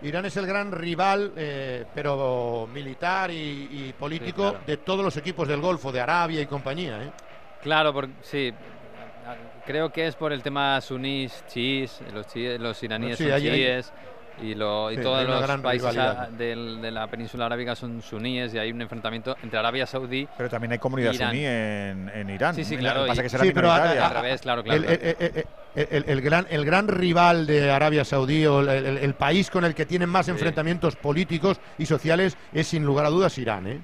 Irán 0.02 0.24
es 0.24 0.36
el 0.36 0.46
gran 0.46 0.72
rival, 0.72 1.32
eh, 1.36 1.84
pero 1.94 2.68
militar 2.72 3.30
y, 3.30 3.68
y 3.70 3.94
político 3.98 4.42
Sí, 4.42 4.50
claro. 4.50 4.64
de 4.66 4.76
todos 4.78 5.04
los 5.04 5.16
equipos 5.16 5.46
del 5.46 5.60
Golfo, 5.60 5.92
de 5.92 6.00
Arabia 6.00 6.40
y 6.40 6.46
compañía. 6.46 7.02
¿eh? 7.04 7.12
Claro, 7.62 7.92
por- 7.92 8.08
sí. 8.22 8.52
Creo 9.64 9.90
que 9.90 10.06
es 10.08 10.16
por 10.16 10.32
el 10.32 10.42
tema 10.42 10.80
sunís, 10.80 11.44
chiíes, 11.46 12.00
los, 12.12 12.26
los 12.58 12.82
iraníes 12.82 13.16
Sí, 13.18 13.24
son 13.24 13.32
hay- 13.32 13.48
hay- 13.48 13.54
chiíes 13.58 13.92
y, 14.40 14.54
lo- 14.54 14.90
y 14.90 14.96
Sí, 14.96 15.02
todos 15.02 15.24
los 15.24 15.60
países 15.60 15.96
a- 15.96 16.28
del- 16.30 16.80
de 16.80 16.90
la 16.90 17.06
península 17.06 17.46
arábiga 17.46 17.76
son 17.76 18.02
suníes 18.02 18.52
y 18.54 18.58
hay 18.58 18.72
un 18.72 18.80
enfrentamiento 18.82 19.36
entre 19.42 19.58
Arabia 19.58 19.86
Saudí 19.86 20.28
Pero 20.36 20.48
también 20.48 20.72
hay 20.72 20.78
comunidad 20.78 21.12
suní 21.12 21.44
en, 21.44 22.10
en 22.12 22.30
Irán. 22.30 22.54
Sí, 22.54 22.64
sí, 22.64 22.76
claro, 22.76 23.06
pasa 23.06 23.20
y- 23.20 23.24
que 23.24 23.30
será 23.30 23.44
Sí, 23.44 23.52
pero 23.52 23.70
a- 23.70 23.76
a- 23.76 24.06
al 24.06 24.14
revés, 24.14 24.40
claro, 24.40 24.64
claro. 24.64 24.82
El, 24.82 24.90
el- 24.90 25.16
el- 25.18 25.46
el- 25.74 25.88
el- 25.90 26.04
el 26.08 26.20
gran, 26.22 26.46
el 26.50 26.64
gran 26.64 26.88
rival 26.88 27.46
de 27.46 27.70
Arabia 27.70 28.04
Saudí 28.04 28.44
o 28.46 28.60
el, 28.60 28.68
el- 28.68 28.98
el 28.98 29.14
país 29.14 29.48
con 29.48 29.64
el 29.64 29.74
que 29.74 29.86
tienen 29.86 30.08
más 30.08 30.28
enfrentamientos 30.28 30.96
políticos 30.96 31.60
y 31.78 31.86
sociales 31.86 32.36
es 32.52 32.66
sin 32.66 32.84
lugar 32.84 33.06
a 33.06 33.10
dudas 33.10 33.38
Irán. 33.38 33.66
¿eh? 33.68 33.80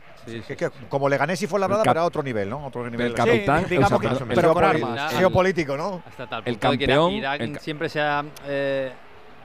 Que- 0.47 0.57
que 0.57 0.70
como 0.89 1.09
Leganés 1.09 1.41
y 1.43 1.47
Fuenlabrada, 1.47 1.83
El 1.83 1.85
cap- 1.87 1.95
pero 1.95 2.03
a 2.03 2.07
otro 2.07 2.22
nivel, 2.22 2.49
¿no? 2.51 2.66
Otro 2.66 2.89
nivel. 2.89 3.07
el 3.09 3.14
capitán- 3.14 3.64
Sí, 3.64 3.70
digamos 3.70 3.93
o 3.93 4.01
sea, 4.01 4.11
que 4.11 4.24
el- 4.24 4.29
pero 4.35 4.55
con 4.55 4.64
el- 4.64 4.70
armas. 4.70 5.12
el- 5.12 5.18
Geopolítico, 5.18 5.76
¿no? 5.76 6.03
hasta 6.07 6.26
tal 6.29 6.43
El 6.45 6.55
punto 6.55 6.70
de 6.72 6.79
que 6.79 6.85
Irak- 6.85 6.97
campeón- 6.97 7.12
Irak 7.14 7.41
el 7.41 7.53
ca- 7.53 7.61
siempre 7.61 7.89
se 7.89 8.01
ha 8.01 8.24
eh, 8.47 8.93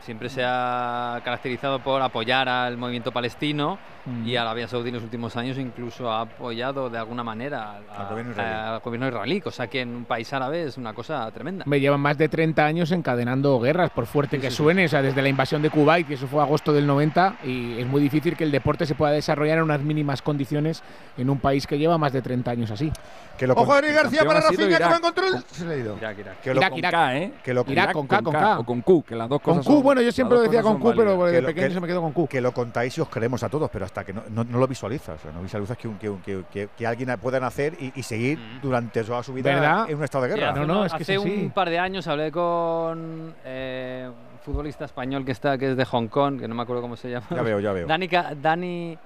siempre 0.04 0.30
se 0.30 0.44
ha 0.46 1.22
caracterizado 1.24 1.80
por 1.80 2.02
apoyar 2.02 2.48
al 2.50 2.78
movimiento 2.78 3.12
palestino 3.12 3.78
Mm. 4.06 4.28
y 4.28 4.36
Arabia 4.36 4.68
Saudí 4.68 4.90
en 4.90 4.96
los 4.96 5.04
últimos 5.06 5.38
años 5.38 5.58
incluso 5.58 6.12
ha 6.12 6.20
apoyado 6.22 6.90
de 6.90 6.98
alguna 6.98 7.24
manera 7.24 7.78
a- 7.90 8.02
Al 8.02 8.10
gobierno 8.10 8.32
israelí. 8.34 8.54
al 8.54 8.80
gobierno 8.82 9.08
israelí, 9.08 9.40
cosa 9.40 9.68
que 9.68 9.80
en 9.80 9.96
un 9.96 10.04
país 10.04 10.34
árabe 10.34 10.64
es 10.64 10.78
una 10.78 10.94
cosa 10.94 11.32
tremenda. 11.32 11.64
Me 11.66 11.80
llevan 11.80 12.02
más 12.02 12.18
de 12.18 12.28
30 12.28 12.66
años 12.66 12.92
encadenando 12.92 13.58
guerras, 13.62 13.92
por 13.92 14.06
fuerte 14.06 14.42
que 14.42 14.52
suene, 14.52 14.84
o 14.86 14.90
sea, 14.90 15.02
desde 15.02 15.22
la 15.22 15.30
invasión 15.30 15.62
de 15.62 15.70
Kuwait, 15.70 16.06
que 16.06 16.16
eso 16.16 16.28
fue 16.28 16.42
agosto 16.42 16.74
del 16.74 16.86
90, 16.86 17.36
y 17.46 17.80
es 17.80 17.88
muy 17.88 18.02
difícil 18.02 18.36
que 18.36 18.44
el 18.44 18.52
deporte 18.52 18.86
se 18.86 18.94
pueda 18.94 19.14
desarrollar 19.14 19.60
en 19.60 19.64
unas 19.64 19.80
mínimas 19.80 20.22
condiciones 20.22 20.84
en 21.18 21.30
un 21.30 21.40
país 21.40 21.66
que 21.66 21.78
lleva 21.78 21.98
más 21.98 22.12
de 22.12 22.22
30 22.22 22.52
años 22.52 22.72
así. 22.72 22.92
Que 23.38 23.48
lo 23.48 23.54
Ojo, 23.54 23.66
con- 23.68 23.78
Eric 23.86 23.96
García 23.96 24.26
para 24.26 24.40
ha 24.40 24.42
sido 24.44 24.52
Rafinha, 24.52 24.68
que 24.68 24.84
Irak. 24.84 24.92
va 24.92 24.96
en 24.98 25.02
control. 25.02 25.46
Se 25.50 25.66
le 25.66 25.74
ha 25.74 25.78
ido. 25.78 25.98
Irak, 25.98 26.18
Irak. 26.20 26.42
que 26.42 26.54
lo 26.54 26.60
Irak, 26.60 26.70
con- 26.72 26.80
Irak. 26.80 26.92
K, 26.92 27.18
¿eh? 27.18 27.34
que 27.42 27.54
lo 27.54 27.66
Irak 27.70 27.94
con 27.94 28.06
K, 28.08 28.22
con 28.22 28.34
K. 28.34 28.60
O 28.60 28.66
con 28.66 28.82
Q, 28.82 29.04
que 29.08 29.16
las 29.16 29.30
dos 29.30 29.42
Con 29.42 29.56
cosas 29.56 29.66
Q, 29.66 29.74
son- 29.76 29.84
bueno, 29.94 30.02
yo 30.06 30.12
siempre 30.12 30.38
lo 30.38 30.44
decía 30.44 30.62
con 30.62 30.80
Q, 30.80 30.94
pero 30.96 31.26
de 31.26 31.42
lo- 31.42 31.48
pequeño 31.48 31.68
que- 31.68 31.74
se 31.74 31.80
me 31.80 31.88
quedó 31.88 32.02
con 32.02 32.12
Q. 32.14 32.28
que 32.28 32.42
lo 32.42 32.52
contáis 32.52 32.98
y 32.98 33.02
os 33.02 33.10
creemos 33.10 33.44
a 33.44 33.50
todos, 33.50 33.70
pero 33.72 33.86
hasta 33.86 34.04
que 34.04 34.14
no, 34.14 34.24
no- 34.30 34.44
no 34.44 34.58
lo 34.58 34.68
visualizas, 34.68 35.20
o 35.20 35.22
sea, 35.24 35.32
no 35.32 35.42
visualizas 35.42 35.78
que, 35.78 35.88
un- 35.88 35.98
que, 35.98 36.10
un- 36.10 36.22
que, 36.22 36.44
que- 36.52 36.70
que 36.78 36.88
alguien 36.88 37.14
pueda 37.22 37.40
nacer 37.40 37.76
y, 37.80 37.92
y 37.98 38.04
seguir 38.04 38.40
durante 38.62 39.04
toda 39.04 39.22
su 39.24 39.34
vida 39.34 39.54
¿Verdad? 39.54 39.90
en 39.90 39.98
un 39.98 40.04
estado 40.04 40.24
de 40.26 40.30
guerra. 40.36 40.50
hace 40.52 40.60
No, 40.60 40.66
no, 40.66 40.74
uno- 40.74 40.86
es 40.86 40.94
que 40.94 41.04
es 41.04 41.10
hace 41.10 41.16
así. 41.20 41.44
un 41.46 41.52
par 41.52 41.70
de 41.70 41.80
años 41.80 42.08
hablé 42.08 42.32
con 42.32 43.34
eh, 43.46 44.10
un 44.10 44.40
futbolista 44.40 44.86
español 44.86 45.24
que 45.26 45.32
está 45.32 45.58
que 45.58 45.72
es 45.72 45.78
de 45.78 45.86
Hong 45.86 46.08
Kong, 46.08 46.40
que 46.40 46.48
no 46.48 46.56
me 46.56 46.64
acuerdo 46.64 46.82
cómo 46.82 46.96
se 46.96 47.10
llama. 47.12 47.26
Ya 47.30 47.42
veo, 47.42 47.60
ya 47.60 47.72
veo. 47.74 47.88
Dani, 47.88 48.08
Ca- 48.08 48.34
Dani 48.36 48.98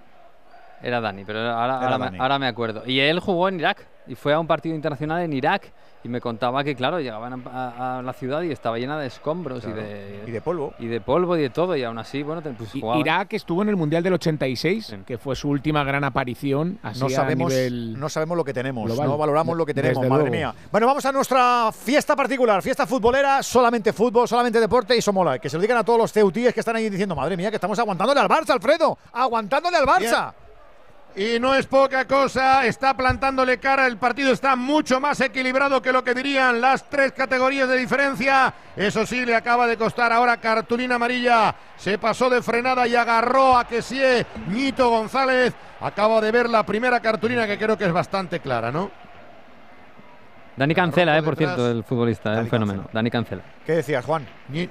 era 0.81 1.01
Dani, 1.01 1.23
pero 1.25 1.39
ahora, 1.39 1.75
ahora, 1.81 1.97
Dani. 1.97 2.17
Me, 2.17 2.23
ahora 2.23 2.39
me 2.39 2.47
acuerdo. 2.47 2.83
Y 2.85 2.99
él 2.99 3.19
jugó 3.19 3.49
en 3.49 3.59
Irak 3.59 3.85
y 4.07 4.15
fue 4.15 4.33
a 4.33 4.39
un 4.39 4.47
partido 4.47 4.75
internacional 4.75 5.21
en 5.21 5.33
Irak 5.33 5.71
y 6.07 6.09
me 6.09 6.21
contaba 6.21 6.63
que 6.63 6.75
claro 6.75 6.99
llegaban 6.99 7.45
a, 7.45 7.49
a- 7.49 7.99
a 7.99 8.01
la 8.01 8.13
ciudad 8.13 8.41
y 8.41 8.51
estaba 8.51 8.77
llena 8.77 8.97
de 8.97 9.07
escombros 9.07 9.63
Claro. 9.63 9.81
y 9.81 9.83
de 9.83 10.23
Y 10.27 10.31
de 10.31 10.41
polvo. 10.41 10.73
y 10.79 10.87
de 10.87 11.01
polvo 11.01 11.35
y 11.37 11.41
de 11.41 11.49
todo 11.49 11.75
y 11.75 11.83
aún 11.83 11.97
así 11.99 12.23
bueno 12.23 12.41
te- 12.41 12.51
pues. 12.51 12.69
Irak 12.75 13.33
estuvo 13.33 13.61
en 13.61 13.69
el 13.69 13.75
Mundial 13.75 14.01
del 14.03 14.13
86, 14.13 14.85
Sí. 14.87 14.97
que 15.05 15.17
fue 15.17 15.35
su 15.35 15.49
última 15.49 15.83
gran 15.83 16.03
aparición 16.03 16.79
así 16.81 16.99
No 17.01 17.07
a 17.07 17.09
sabemos, 17.09 17.49
nivel 17.51 17.99
no 17.99 18.07
sabemos 18.09 18.37
lo 18.37 18.43
que 18.43 18.53
tenemos, 18.53 18.85
global. 18.85 19.07
no 19.07 19.17
valoramos 19.17 19.57
lo 19.57 19.65
que 19.65 19.73
tenemos, 19.73 19.97
Desde 20.01 20.09
madre 20.09 20.29
luego. 20.29 20.35
mía. 20.53 20.55
Bueno, 20.71 20.87
vamos 20.87 21.05
a 21.05 21.11
nuestra 21.11 21.71
fiesta 21.73 22.15
particular, 22.15 22.61
fiesta 22.61 22.87
futbolera, 22.87 23.43
solamente 23.43 23.91
fútbol, 23.93 24.27
solamente 24.27 24.59
deporte 24.59 24.95
y 24.95 24.99
eso 24.99 25.11
mola. 25.11 25.37
Que 25.39 25.49
se 25.49 25.57
lo 25.57 25.61
digan 25.61 25.77
a 25.77 25.83
todos 25.83 25.99
los 25.99 26.13
ceutíes 26.13 26.53
que 26.53 26.61
están 26.61 26.75
ahí 26.77 26.89
diciendo, 26.89 27.15
madre 27.15 27.35
mía, 27.35 27.49
que 27.49 27.57
estamos 27.57 27.77
aguantándole 27.79 28.19
al 28.19 28.29
Barça, 28.29 28.51
Alfredo, 28.51 28.97
aguantándole 29.11 29.77
al 29.77 29.85
Barça. 29.85 30.33
Y 31.15 31.39
no 31.39 31.55
es 31.55 31.65
poca 31.65 32.05
cosa, 32.05 32.63
está 32.67 32.95
plantándole 32.95 33.57
cara, 33.57 33.87
el 33.87 33.97
partido 33.97 34.31
está 34.31 34.55
mucho 34.55 34.99
más 34.99 35.19
equilibrado 35.19 35.81
que 35.81 35.91
lo 35.91 36.03
que 36.03 36.13
dirían 36.13 36.61
las 36.61 36.87
tres 36.87 37.11
categorías 37.11 37.67
de 37.67 37.75
diferencia. 37.77 38.53
Eso 38.75 39.03
sí, 39.03 39.25
le 39.25 39.35
acaba 39.35 39.65
de 39.65 39.77
costar 39.77 40.13
ahora 40.13 40.37
cartulina 40.37 40.95
amarilla. 40.95 41.55
Se 41.75 41.97
pasó 41.97 42.29
de 42.29 42.43
frenada 42.43 42.87
y 42.87 42.95
agarró 42.95 43.57
a 43.57 43.67
que 43.67 43.81
sí, 43.81 43.99
Ñito 44.49 44.89
González. 44.89 45.55
Acabo 45.81 46.21
de 46.21 46.31
ver 46.31 46.49
la 46.49 46.63
primera 46.63 46.99
cartulina 46.99 47.47
que 47.47 47.57
creo 47.57 47.75
que 47.75 47.85
es 47.85 47.93
bastante 47.93 48.39
clara, 48.39 48.71
¿no? 48.71 48.91
Dani 50.55 50.75
Cancela, 50.75 51.17
eh, 51.17 51.23
por 51.23 51.35
detrás. 51.35 51.55
cierto, 51.55 51.71
el 51.71 51.83
futbolista, 51.83 52.29
Dani 52.31 52.43
un 52.43 52.49
fenómeno. 52.49 52.79
Cancela. 52.81 52.93
Dani 52.93 53.09
Cancela. 53.11 53.41
¿Qué 53.65 53.71
decías, 53.73 54.05
Juan? 54.05 54.23
Ñi- 54.51 54.69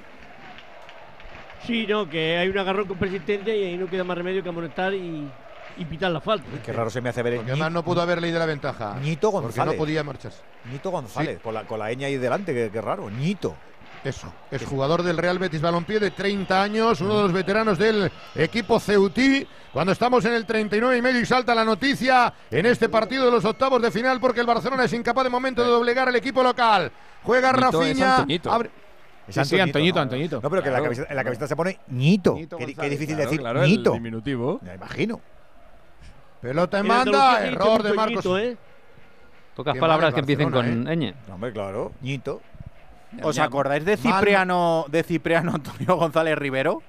Sí, 1.65 1.85
no, 1.87 2.09
que 2.09 2.37
hay 2.37 2.47
un 2.47 2.57
agarrón 2.57 2.87
con 2.87 2.97
persistencia 2.97 3.53
y 3.53 3.63
ahí 3.65 3.77
no 3.77 3.87
queda 3.87 4.05
más 4.05 4.17
remedio 4.17 4.41
que 4.41 4.47
amonestar 4.49 4.93
y, 4.93 5.29
y 5.77 5.85
pitar 5.85 6.11
la 6.11 6.21
falta. 6.21 6.45
Qué 6.65 6.73
raro 6.73 6.89
se 6.89 7.01
me 7.01 7.09
hace 7.09 7.21
ver 7.23 7.33
el 7.33 7.39
Porque 7.39 7.51
además 7.51 7.71
no 7.71 7.83
pudo 7.83 8.01
haber 8.01 8.21
leído 8.21 8.39
la 8.39 8.45
ventaja. 8.45 8.97
Ñito 9.01 9.31
Porque 9.31 9.45
González. 9.47 9.73
no 9.75 9.77
podía 9.79 10.03
marcharse. 10.03 10.41
Ñito 10.71 10.89
González, 10.91 11.39
con, 11.41 11.53
la, 11.53 11.65
con 11.65 11.79
la 11.79 11.91
ñ 11.93 12.03
ahí 12.05 12.17
delante, 12.17 12.53
qué, 12.53 12.69
qué 12.71 12.81
raro, 12.81 13.09
Ñito. 13.09 13.55
Eso, 14.03 14.31
es 14.51 14.63
jugador 14.63 15.01
del 15.03 15.17
Real 15.17 15.39
Betis 15.39 15.59
Balompié 15.59 15.99
de 15.99 16.11
30 16.11 16.61
años, 16.61 17.01
uno 17.01 17.17
de 17.17 17.23
los 17.23 17.33
veteranos 17.33 17.77
del 17.77 18.09
equipo 18.35 18.79
Ceutí. 18.79 19.45
Cuando 19.73 19.91
estamos 19.91 20.23
en 20.25 20.33
el 20.33 20.45
39 20.45 20.97
y 20.97 21.01
medio 21.01 21.19
y 21.19 21.25
salta 21.25 21.53
la 21.53 21.65
noticia 21.65 22.31
en 22.49 22.65
este 22.67 22.89
partido 22.89 23.25
de 23.25 23.31
los 23.31 23.43
octavos 23.43 23.81
de 23.81 23.91
final 23.91 24.19
porque 24.19 24.39
el 24.39 24.45
Barcelona 24.45 24.85
es 24.85 24.93
incapaz 24.93 25.23
de 25.25 25.29
momento 25.29 25.61
de 25.63 25.69
doblegar 25.69 26.07
al 26.07 26.15
equipo 26.15 26.41
local. 26.41 26.91
Juega 27.23 27.51
Ñito 27.51 27.67
es 27.67 27.73
Rafinha, 27.73 28.15
Antoñito. 28.17 28.51
abre- 28.51 28.69
Es 29.27 29.35
Sí, 29.35 29.43
sí, 29.45 29.59
Antoñito, 29.59 29.95
¿no? 29.95 30.01
Antoñito. 30.03 30.39
No, 30.41 30.49
pero 30.49 30.61
que 30.61 30.69
en 30.69 30.73
la 30.73 30.81
camiseta, 30.81 31.07
en 31.09 31.15
la 31.15 31.23
camiseta 31.23 31.47
se 31.47 31.55
pone 31.57 31.79
Ñito. 31.89 32.35
Ñito 32.35 32.57
Qué, 32.57 32.75
qué 32.75 32.89
difícil 32.89 33.15
Claro, 33.15 33.23
decir 33.29 33.39
claro, 33.41 33.63
el 33.63 33.69
Ñito. 33.69 33.91
diminutivo. 33.93 34.59
Me 34.63 34.75
imagino. 34.75 35.19
Pelota 36.41 36.79
en 36.79 36.87
banda, 36.87 37.45
error 37.45 37.83
de 37.83 37.93
Marcos. 37.93 38.17
ñito, 38.25 38.37
¿eh? 38.39 38.57
Pocas 39.55 39.73
Qué 39.73 39.79
palabras 39.79 40.13
que 40.13 40.19
empiecen 40.19 40.51
con 40.51 40.65
ñ. 40.85 41.13
No, 41.27 41.33
hombre, 41.35 41.51
claro, 41.51 41.91
Ñito. 42.01 42.41
¿Os 43.23 43.39
acordáis 43.39 43.85
de 43.85 43.97
Cipriano, 43.97 44.85
de 44.89 45.01
Cipriano 45.03 45.53
Antonio 45.55 45.95
González 45.95 46.37
Rivero? 46.37 46.83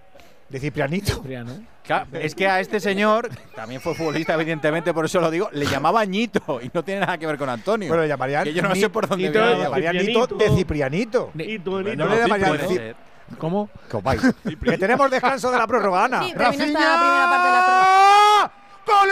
De 0.48 0.58
Ciprianito. 0.58 1.14
Cipriano. 1.14 1.52
Claro, 1.84 2.06
es 2.12 2.34
que 2.34 2.46
a 2.46 2.60
este 2.60 2.80
señor, 2.80 3.30
también 3.54 3.80
fue 3.80 3.94
futbolista, 3.94 4.34
evidentemente, 4.34 4.92
por 4.92 5.04
eso 5.06 5.20
lo 5.20 5.30
digo, 5.30 5.48
le 5.52 5.64
llamaba 5.66 6.04
Ñito 6.04 6.60
y 6.62 6.70
no 6.74 6.82
tiene 6.82 7.00
nada 7.00 7.16
que 7.16 7.26
ver 7.26 7.38
con 7.38 7.48
Antonio. 7.48 7.88
Bueno, 7.88 8.02
le 8.02 8.08
llamarían. 8.08 8.44
que 8.44 8.52
yo 8.52 8.62
no 8.62 8.74
Ni- 8.74 8.80
sé 8.80 8.90
por 8.90 9.08
dónde 9.08 9.26
Ñito 9.28 9.38
viene. 9.40 9.54
Le 9.56 9.62
llamarían. 9.64 9.96
Nito 9.96 10.26
de 10.26 10.50
Ciprianito. 10.50 11.30
Ñito, 11.34 11.80
ñito. 11.82 11.96
No 11.96 12.08
le 12.08 12.16
llamarían 12.18 12.58
Ci- 12.58 12.76
ser. 12.76 12.96
¿Cómo? 13.38 13.70
Que 13.90 13.96
vais. 14.02 14.20
Que 14.62 14.76
tenemos 14.78 15.10
descanso 15.10 15.50
de 15.50 15.58
la 15.58 15.66
prórroga, 15.66 16.04
Ana. 16.04 16.22
Sí, 16.24 16.32
Rafinha. 16.34 16.64
esta 16.66 16.78
primera 16.98 17.26
parte 17.30 17.46
de 17.46 17.52
la 17.54 17.64
prórroga. 17.64 18.52
Oh, 18.90 19.04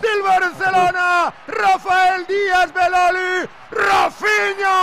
del 0.00 0.22
Barcelona, 0.22 1.34
Rafael 1.46 2.26
Díaz 2.26 2.72
Belali, 2.72 3.46
Rafinha. 3.70 4.76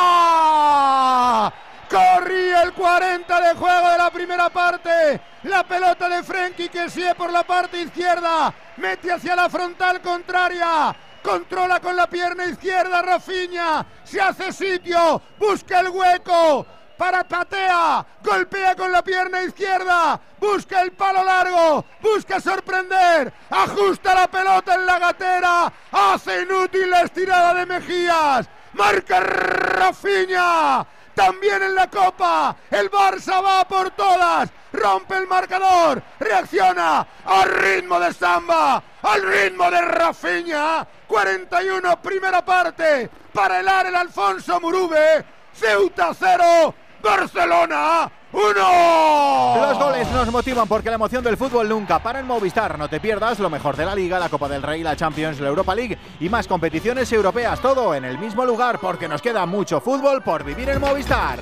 Corría 1.90 2.62
el 2.62 2.74
40 2.74 3.42
de 3.42 3.56
juego 3.56 3.90
de 3.90 3.98
la 3.98 4.12
primera 4.12 4.50
parte. 4.50 5.20
La 5.44 5.64
pelota 5.64 6.08
de 6.10 6.22
Frenkie 6.22 6.70
que 6.70 6.90
sigue 6.90 7.16
por 7.16 7.32
la 7.32 7.44
parte 7.44 7.82
izquierda. 7.82 8.54
Mete 8.78 9.12
hacia 9.12 9.36
la 9.36 9.50
frontal 9.50 10.00
contraria. 10.02 10.96
Controla 11.28 11.82
con 11.82 11.94
la 11.98 12.08
pierna 12.08 12.46
izquierda 12.46 13.02
Rafinha. 13.02 13.86
Se 14.06 14.22
hace 14.22 14.54
sitio. 14.54 15.22
Busca 15.38 15.82
el 15.82 15.90
hueco. 15.90 16.66
Para 16.98 17.26
patea, 17.26 18.06
golpea 18.24 18.74
con 18.76 18.92
la 18.92 19.04
pierna 19.04 19.44
izquierda, 19.44 20.20
busca 20.40 20.82
el 20.82 20.94
palo 20.94 21.24
largo, 21.24 21.86
busca 22.02 22.42
sorprender, 22.42 23.32
ajusta 23.52 24.16
la 24.16 24.28
pelota 24.28 24.74
en 24.74 24.86
la 24.88 24.98
gatera, 24.98 25.72
hace 25.92 26.42
inútil 26.42 26.90
la 26.90 27.02
estirada 27.02 27.54
de 27.54 27.68
Mejías, 27.68 28.50
marca 28.74 29.20
Rafinha, 29.20 30.88
también 31.18 31.64
en 31.64 31.74
la 31.74 31.90
Copa, 31.90 32.56
el 32.70 32.92
Barça 32.92 33.44
va 33.44 33.68
por 33.68 33.90
todas, 33.90 34.52
rompe 34.72 35.18
el 35.18 35.26
marcador, 35.26 36.04
reacciona 36.20 37.08
al 37.26 37.50
ritmo 37.50 38.00
de 38.00 38.14
Samba, 38.14 38.84
al 39.02 39.24
ritmo 39.24 39.72
de 39.72 39.82
Rafinha, 39.82 40.88
41 41.08 42.02
primera 42.04 42.46
parte, 42.46 43.10
para 43.34 43.62
el 43.62 43.96
Alfonso 43.96 44.62
Murube, 44.62 45.26
Ceuta 45.54 46.14
0, 46.14 46.76
Barcelona 47.02 48.12
1. 48.32 49.62
Los 49.62 49.80
goles 49.80 50.12
nos 50.12 50.32
motivan 50.32 50.68
porque 50.68 50.90
la 50.90 50.96
emoción 50.96 51.24
del 51.24 51.38
fútbol 51.38 51.70
nunca 51.70 52.02
para 52.02 52.20
en 52.20 52.28
Movistar. 52.28 52.78
No 52.78 52.90
te 52.90 53.00
pierdas 53.00 53.40
lo 53.40 53.50
mejor 53.50 53.76
de 53.78 53.86
la 53.86 53.96
Liga, 53.96 54.20
la 54.20 54.30
Copa 54.30 54.50
del 54.50 54.64
Rey, 54.64 54.84
la 54.84 54.96
Champions, 54.96 55.40
la 55.40 55.48
Europa 55.48 55.74
League 55.74 55.98
y 56.20 56.30
más 56.30 56.48
competiciones 56.48 57.12
europeas. 57.12 57.62
Todo 57.62 57.96
en 57.96 58.06
el 58.06 58.18
mismo 58.18 58.46
lugar 58.46 58.80
porque 58.80 59.08
nos 59.08 59.22
queda 59.22 59.46
mucho 59.46 59.80
fútbol 59.80 60.22
por 60.24 60.44
vivir 60.44 60.70
en 60.70 60.82
Movistar. 60.82 61.40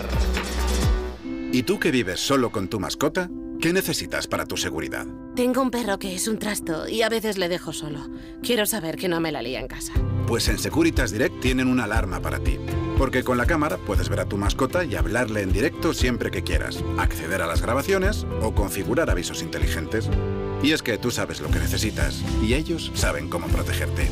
¿Y 1.52 1.64
tú 1.64 1.80
que 1.80 1.92
vives 1.92 2.20
solo 2.20 2.52
con 2.52 2.68
tu 2.68 2.80
mascota? 2.80 3.30
¿Qué 3.62 3.74
necesitas 3.74 4.28
para 4.28 4.46
tu 4.46 4.58
seguridad? 4.58 5.06
Tengo 5.36 5.62
un 5.62 5.72
perro 5.72 5.98
que 5.98 6.16
es 6.16 6.28
un 6.28 6.38
trasto 6.38 6.88
y 6.88 7.02
a 7.02 7.10
veces 7.10 7.38
le 7.38 7.50
dejo 7.50 7.74
solo. 7.74 8.08
Quiero 8.44 8.66
saber 8.66 8.96
que 8.96 9.08
no 9.08 9.20
me 9.20 9.32
la 9.32 9.42
lía 9.42 9.60
en 9.60 9.68
casa. 9.68 9.94
Pues 10.28 10.48
en 10.48 10.58
Securitas 10.58 11.12
Direct 11.12 11.40
tienen 11.40 11.68
una 11.68 11.86
alarma 11.86 12.20
para 12.22 12.40
ti. 12.40 12.60
Porque 12.98 13.24
con 13.24 13.38
la 13.38 13.46
cámara 13.46 13.78
puedes 13.78 14.08
ver 14.08 14.22
a 14.22 14.26
tu 14.26 14.38
mascota 14.38 14.86
y 14.86 14.96
hablarle 14.96 15.42
en 15.42 15.52
directo 15.52 15.94
siempre 15.94 16.32
que 16.32 16.44
quieras, 16.44 16.84
acceder 16.98 17.42
a 17.42 17.48
las 17.48 17.62
grabaciones 17.62 18.26
o 18.42 18.54
configurar 18.54 19.10
avisos 19.10 19.42
inteligentes. 19.42 20.10
Y 20.64 20.72
es 20.72 20.82
que 20.82 20.98
tú 20.98 21.12
sabes 21.12 21.42
lo 21.42 21.50
que 21.50 21.60
necesitas 21.60 22.24
y 22.42 22.54
ellos 22.54 22.92
saben 22.94 23.30
cómo 23.30 23.48
protegerte. 23.48 24.08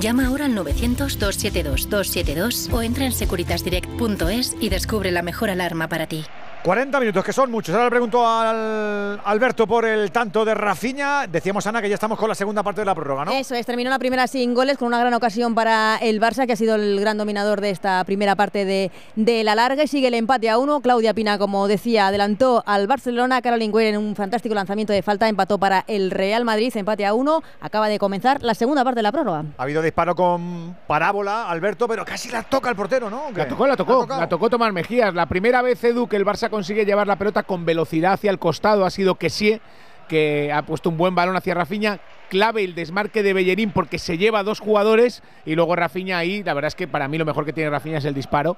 Llama 0.00 0.26
ahora 0.26 0.44
al 0.44 0.54
900-272-272 0.54 2.72
o 2.72 2.82
entra 2.82 3.06
en 3.06 3.12
securitasdirect.es 3.12 4.54
y 4.60 4.68
descubre 4.68 5.10
la 5.10 5.22
mejor 5.22 5.48
alarma 5.48 5.88
para 5.88 6.06
ti. 6.06 6.26
40 6.66 6.98
minutos, 6.98 7.24
que 7.24 7.32
son 7.32 7.48
muchos. 7.48 7.72
Ahora 7.72 7.84
le 7.84 7.90
pregunto 7.90 8.26
al 8.26 9.20
Alberto 9.24 9.68
por 9.68 9.84
el 9.84 10.10
tanto 10.10 10.44
de 10.44 10.52
Rafinha. 10.52 11.28
Decíamos, 11.28 11.64
Ana, 11.68 11.80
que 11.80 11.88
ya 11.88 11.94
estamos 11.94 12.18
con 12.18 12.28
la 12.28 12.34
segunda 12.34 12.64
parte 12.64 12.80
de 12.80 12.84
la 12.84 12.92
prórroga, 12.92 13.24
¿no? 13.24 13.30
Eso 13.30 13.54
es, 13.54 13.64
terminó 13.64 13.88
la 13.88 14.00
primera 14.00 14.26
sin 14.26 14.52
goles 14.52 14.76
con 14.76 14.88
una 14.88 14.98
gran 14.98 15.14
ocasión 15.14 15.54
para 15.54 15.96
el 15.98 16.20
Barça, 16.20 16.44
que 16.44 16.54
ha 16.54 16.56
sido 16.56 16.74
el 16.74 16.98
gran 16.98 17.18
dominador 17.18 17.60
de 17.60 17.70
esta 17.70 18.02
primera 18.02 18.34
parte 18.34 18.64
de, 18.64 18.90
de 19.14 19.44
la 19.44 19.54
larga. 19.54 19.84
Y 19.84 19.86
sigue 19.86 20.08
el 20.08 20.14
empate 20.14 20.50
a 20.50 20.58
uno. 20.58 20.80
Claudia 20.80 21.14
Pina, 21.14 21.38
como 21.38 21.68
decía, 21.68 22.08
adelantó 22.08 22.64
al 22.66 22.88
Barcelona. 22.88 23.40
Caroline 23.42 23.72
Weir 23.72 23.94
en 23.94 23.98
un 23.98 24.16
fantástico 24.16 24.56
lanzamiento 24.56 24.92
de 24.92 25.02
falta 25.02 25.28
empató 25.28 25.58
para 25.58 25.84
el 25.86 26.10
Real 26.10 26.44
Madrid. 26.44 26.76
Empate 26.76 27.06
a 27.06 27.14
uno. 27.14 27.44
Acaba 27.60 27.88
de 27.88 28.00
comenzar 28.00 28.42
la 28.42 28.54
segunda 28.54 28.82
parte 28.82 28.98
de 28.98 29.04
la 29.04 29.12
prórroga. 29.12 29.44
Ha 29.56 29.62
habido 29.62 29.82
disparo 29.86 30.14
con 30.14 30.76
parábola, 30.86 31.48
Alberto, 31.48 31.88
pero 31.88 32.04
casi 32.04 32.30
la 32.30 32.42
toca 32.42 32.68
el 32.70 32.76
portero, 32.76 33.10
¿no? 33.10 33.30
La 33.34 33.48
tocó, 33.48 33.66
la 33.66 33.76
tocó. 33.76 34.06
La 34.06 34.28
tocó 34.28 34.50
Tomás 34.50 34.72
Mejías. 34.72 35.14
La 35.14 35.26
primera 35.26 35.62
vez, 35.62 35.82
Edu, 35.82 36.06
que 36.06 36.16
el 36.16 36.24
Barça 36.24 36.50
consigue 36.50 36.84
llevar 36.84 37.06
la 37.06 37.16
pelota 37.16 37.42
con 37.42 37.64
velocidad 37.64 38.12
hacia 38.12 38.30
el 38.30 38.38
costado 38.38 38.84
ha 38.84 38.90
sido 38.90 39.16
Kessie, 39.16 39.60
que 40.08 40.52
ha 40.52 40.62
puesto 40.62 40.90
un 40.90 40.96
buen 40.96 41.14
balón 41.14 41.36
hacia 41.36 41.54
Rafinha. 41.54 42.00
Clave 42.28 42.64
el 42.64 42.74
desmarque 42.74 43.22
de 43.22 43.32
Bellerín 43.32 43.70
porque 43.70 43.98
se 43.98 44.18
lleva 44.18 44.42
dos 44.42 44.60
jugadores 44.60 45.22
y 45.44 45.54
luego 45.54 45.76
Rafinha 45.76 46.18
ahí, 46.18 46.42
la 46.42 46.54
verdad 46.54 46.68
es 46.68 46.74
que 46.74 46.88
para 46.88 47.08
mí 47.08 47.18
lo 47.18 47.24
mejor 47.24 47.44
que 47.44 47.52
tiene 47.52 47.70
Rafinha 47.70 47.98
es 47.98 48.04
el 48.04 48.14
disparo 48.14 48.56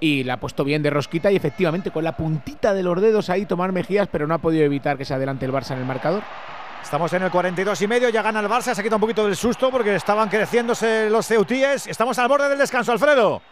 y 0.00 0.24
la 0.24 0.34
ha 0.34 0.40
puesto 0.40 0.64
bien 0.64 0.82
de 0.82 0.90
rosquita 0.90 1.32
y 1.32 1.36
efectivamente 1.36 1.90
con 1.90 2.04
la 2.04 2.16
puntita 2.16 2.72
de 2.72 2.82
los 2.82 3.00
dedos 3.00 3.30
ahí 3.30 3.46
tomar 3.46 3.72
Mejías, 3.72 4.08
pero 4.10 4.26
no 4.26 4.34
ha 4.34 4.38
podido 4.38 4.64
evitar 4.64 4.96
que 4.96 5.04
se 5.04 5.14
adelante 5.14 5.44
el 5.44 5.52
Barça 5.52 5.72
en 5.72 5.78
el 5.78 5.84
marcador. 5.84 6.22
Estamos 6.82 7.12
en 7.12 7.22
el 7.22 7.30
42 7.30 7.82
y 7.82 7.86
medio, 7.86 8.08
ya 8.08 8.22
gana 8.22 8.40
el 8.40 8.46
Barça, 8.46 8.74
se 8.74 8.82
quita 8.82 8.96
un 8.96 9.00
poquito 9.00 9.26
del 9.26 9.36
susto 9.36 9.70
porque 9.70 9.94
estaban 9.94 10.28
creciéndose 10.28 11.10
los 11.10 11.26
ceutíes. 11.26 11.86
Estamos 11.86 12.18
al 12.18 12.28
borde 12.28 12.48
del 12.48 12.58
descanso, 12.58 12.92
Alfredo. 12.92 13.42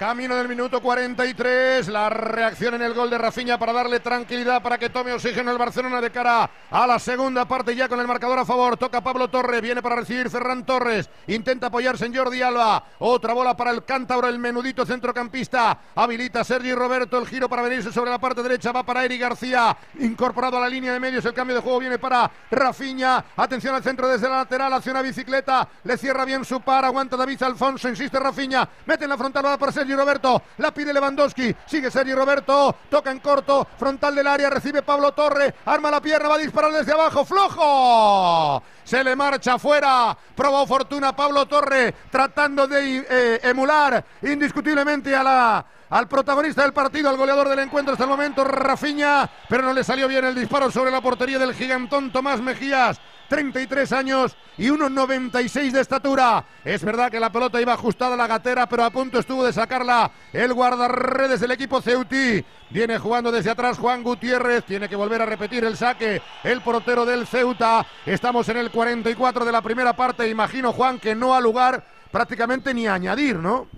Camino 0.00 0.34
del 0.34 0.48
minuto 0.48 0.80
43, 0.80 1.88
la 1.88 2.08
reacción 2.08 2.72
en 2.72 2.80
el 2.80 2.94
gol 2.94 3.10
de 3.10 3.18
Rafinha 3.18 3.58
para 3.58 3.74
darle 3.74 4.00
tranquilidad 4.00 4.62
para 4.62 4.78
que 4.78 4.88
tome 4.88 5.12
oxígeno 5.12 5.50
el 5.50 5.58
Barcelona 5.58 6.00
de 6.00 6.10
cara 6.10 6.50
a 6.70 6.86
la 6.86 6.98
segunda 6.98 7.44
parte 7.44 7.76
ya 7.76 7.86
con 7.86 8.00
el 8.00 8.06
marcador 8.06 8.38
a 8.38 8.46
favor. 8.46 8.78
Toca 8.78 9.02
Pablo 9.02 9.28
Torres, 9.28 9.60
viene 9.60 9.82
para 9.82 9.96
recibir 9.96 10.30
Ferran 10.30 10.64
Torres, 10.64 11.10
intenta 11.26 11.66
apoyarse 11.66 12.06
en 12.06 12.16
Jordi 12.16 12.40
Alba. 12.40 12.82
Otra 13.00 13.34
bola 13.34 13.54
para 13.54 13.72
el 13.72 13.84
cántabro, 13.84 14.26
el 14.26 14.38
menudito 14.38 14.86
centrocampista. 14.86 15.78
Habilita 15.94 16.44
Sergi 16.44 16.72
Roberto 16.72 17.18
el 17.18 17.26
giro 17.26 17.50
para 17.50 17.60
venirse 17.60 17.92
sobre 17.92 18.10
la 18.10 18.18
parte 18.18 18.42
derecha, 18.42 18.72
va 18.72 18.82
para 18.84 19.04
Eri 19.04 19.18
García, 19.18 19.76
incorporado 19.98 20.56
a 20.56 20.60
la 20.60 20.68
línea 20.70 20.94
de 20.94 21.00
medios. 21.00 21.26
El 21.26 21.34
cambio 21.34 21.56
de 21.56 21.60
juego 21.60 21.78
viene 21.78 21.98
para 21.98 22.30
Rafinha. 22.50 23.22
Atención 23.36 23.74
al 23.74 23.82
centro 23.82 24.08
desde 24.08 24.30
la 24.30 24.38
lateral, 24.38 24.72
hacia 24.72 24.92
una 24.92 25.02
bicicleta, 25.02 25.68
le 25.84 25.98
cierra 25.98 26.24
bien 26.24 26.42
su 26.46 26.62
par, 26.62 26.86
aguanta 26.86 27.18
David 27.18 27.42
Alfonso, 27.42 27.86
insiste 27.86 28.18
Rafinha, 28.18 28.66
mete 28.86 29.04
en 29.04 29.10
la 29.10 29.18
frontal 29.18 29.44
va 29.44 29.58
para 29.58 29.72
Sergi 29.72 29.89
Roberto, 29.94 30.42
la 30.58 30.72
pide 30.72 30.92
Lewandowski, 30.92 31.54
sigue 31.66 31.90
Sergi 31.90 32.14
Roberto, 32.14 32.74
toca 32.88 33.10
en 33.10 33.20
corto, 33.20 33.66
frontal 33.78 34.14
del 34.14 34.26
área, 34.26 34.50
recibe 34.50 34.82
Pablo 34.82 35.12
Torre, 35.12 35.54
arma 35.64 35.90
la 35.90 36.00
pierna, 36.00 36.28
va 36.28 36.34
a 36.36 36.38
disparar 36.38 36.72
desde 36.72 36.92
abajo, 36.92 37.24
flojo, 37.24 38.62
se 38.84 39.02
le 39.04 39.16
marcha 39.16 39.54
afuera, 39.54 40.16
probó 40.34 40.66
fortuna 40.66 41.14
Pablo 41.14 41.46
Torre, 41.46 41.94
tratando 42.10 42.66
de 42.66 43.06
eh, 43.08 43.40
emular 43.44 44.04
indiscutiblemente 44.22 45.14
a 45.14 45.22
la 45.22 45.66
al 45.90 46.06
protagonista 46.06 46.62
del 46.62 46.72
partido, 46.72 47.10
al 47.10 47.16
goleador 47.16 47.48
del 47.48 47.58
encuentro 47.58 47.92
hasta 47.92 48.04
el 48.04 48.10
momento, 48.10 48.44
Rafiña, 48.44 49.28
pero 49.48 49.62
no 49.64 49.72
le 49.72 49.84
salió 49.84 50.06
bien 50.06 50.24
el 50.24 50.34
disparo 50.34 50.70
sobre 50.70 50.90
la 50.90 51.00
portería 51.00 51.38
del 51.38 51.54
gigantón 51.54 52.12
Tomás 52.12 52.40
Mejías. 52.40 53.00
33 53.30 53.92
años 53.92 54.36
y 54.58 54.68
1,96 54.68 55.70
de 55.70 55.80
estatura. 55.80 56.44
Es 56.64 56.84
verdad 56.84 57.12
que 57.12 57.20
la 57.20 57.30
pelota 57.30 57.60
iba 57.60 57.72
ajustada 57.72 58.14
a 58.14 58.16
la 58.16 58.26
gatera, 58.26 58.68
pero 58.68 58.84
a 58.84 58.90
punto 58.90 59.20
estuvo 59.20 59.44
de 59.44 59.52
sacarla 59.52 60.10
el 60.32 60.52
guardarredes 60.52 61.38
del 61.38 61.52
equipo 61.52 61.80
Ceuti. 61.80 62.44
Viene 62.70 62.98
jugando 62.98 63.30
desde 63.30 63.50
atrás 63.50 63.78
Juan 63.78 64.02
Gutiérrez, 64.02 64.64
tiene 64.64 64.88
que 64.88 64.96
volver 64.96 65.22
a 65.22 65.26
repetir 65.26 65.64
el 65.64 65.76
saque, 65.76 66.20
el 66.42 66.60
portero 66.60 67.06
del 67.06 67.24
Ceuta. 67.24 67.86
Estamos 68.04 68.48
en 68.48 68.56
el 68.56 68.72
44 68.72 69.44
de 69.44 69.52
la 69.52 69.62
primera 69.62 69.94
parte, 69.94 70.28
imagino 70.28 70.72
Juan 70.72 70.98
que 70.98 71.14
no 71.14 71.32
ha 71.32 71.40
lugar 71.40 71.84
prácticamente 72.10 72.74
ni 72.74 72.88
a 72.88 72.94
añadir, 72.94 73.36
¿no? 73.36 73.68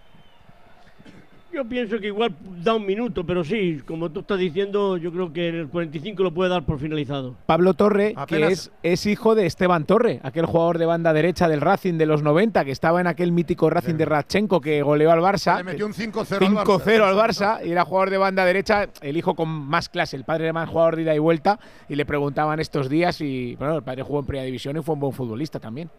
Yo 1.53 1.67
pienso 1.67 1.99
que 1.99 2.07
igual 2.07 2.35
da 2.65 2.75
un 2.75 2.87
minuto, 2.87 3.27
pero 3.27 3.45
sí, 3.45 3.83
como 3.87 4.11
tú 4.11 4.21
estás 4.21 4.39
diciendo, 4.39 4.97
yo 4.97 5.13
creo 5.13 5.33
que 5.35 5.49
en 5.49 5.55
el 5.57 5.69
45 5.69 6.23
lo 6.23 6.33
puede 6.33 6.49
dar 6.49 6.65
por 6.65 6.79
finalizado. 6.79 7.35
Pablo 7.45 7.75
Torre, 7.75 8.15
que 8.27 8.47
es, 8.47 8.73
es, 8.83 9.05
hijo 9.05 9.35
de 9.35 9.45
Esteban 9.45 9.85
Torre, 9.85 10.21
aquel 10.23 10.47
jugador 10.47 10.79
de 10.79 10.87
banda 10.87 11.13
derecha 11.13 11.49
del 11.49 11.61
Racing 11.61 11.99
de 11.99 12.07
los 12.07 12.23
90, 12.23 12.65
que 12.65 12.71
estaba 12.71 13.03
en 13.03 13.07
aquel 13.07 13.33
mítico 13.33 13.69
Racing 13.69 13.97
de 13.97 14.07
Ratchenko 14.07 14.63
que 14.63 14.81
goleó 14.81 15.13
al 15.13 15.21
Barça. 15.21 15.59
Le 15.59 15.65
metió 15.65 15.85
un 15.85 15.93
5-0 15.93 16.47
al 16.47 16.55
Barça. 16.55 17.03
al 17.03 17.17
Barça 17.17 17.67
y 17.67 17.71
era 17.71 17.85
jugador 17.85 18.09
de 18.09 18.17
banda 18.17 18.47
derecha, 18.47 18.89
el 19.03 19.19
hijo 19.19 19.35
con 19.35 19.51
más 19.51 19.91
clase, 19.91 20.17
el 20.17 20.25
padre 20.25 20.45
era 20.45 20.53
más 20.55 20.71
jugador 20.71 20.97
de 20.97 21.03
ida 21.03 21.15
y 21.15 21.19
vuelta, 21.19 21.59
y 21.87 21.97
le 21.97 22.07
preguntaban 22.07 22.61
estos 22.61 22.89
días 22.89 23.21
y, 23.21 23.57
bueno, 23.57 23.77
el 23.77 23.83
padre 23.83 24.03
jugó 24.03 24.21
en 24.21 24.27
Primera 24.27 24.47
División 24.47 24.79
y 24.79 24.83
fue 24.83 24.95
un 24.95 25.01
buen 25.01 25.13
futbolista 25.13 25.61
también. 25.61 25.91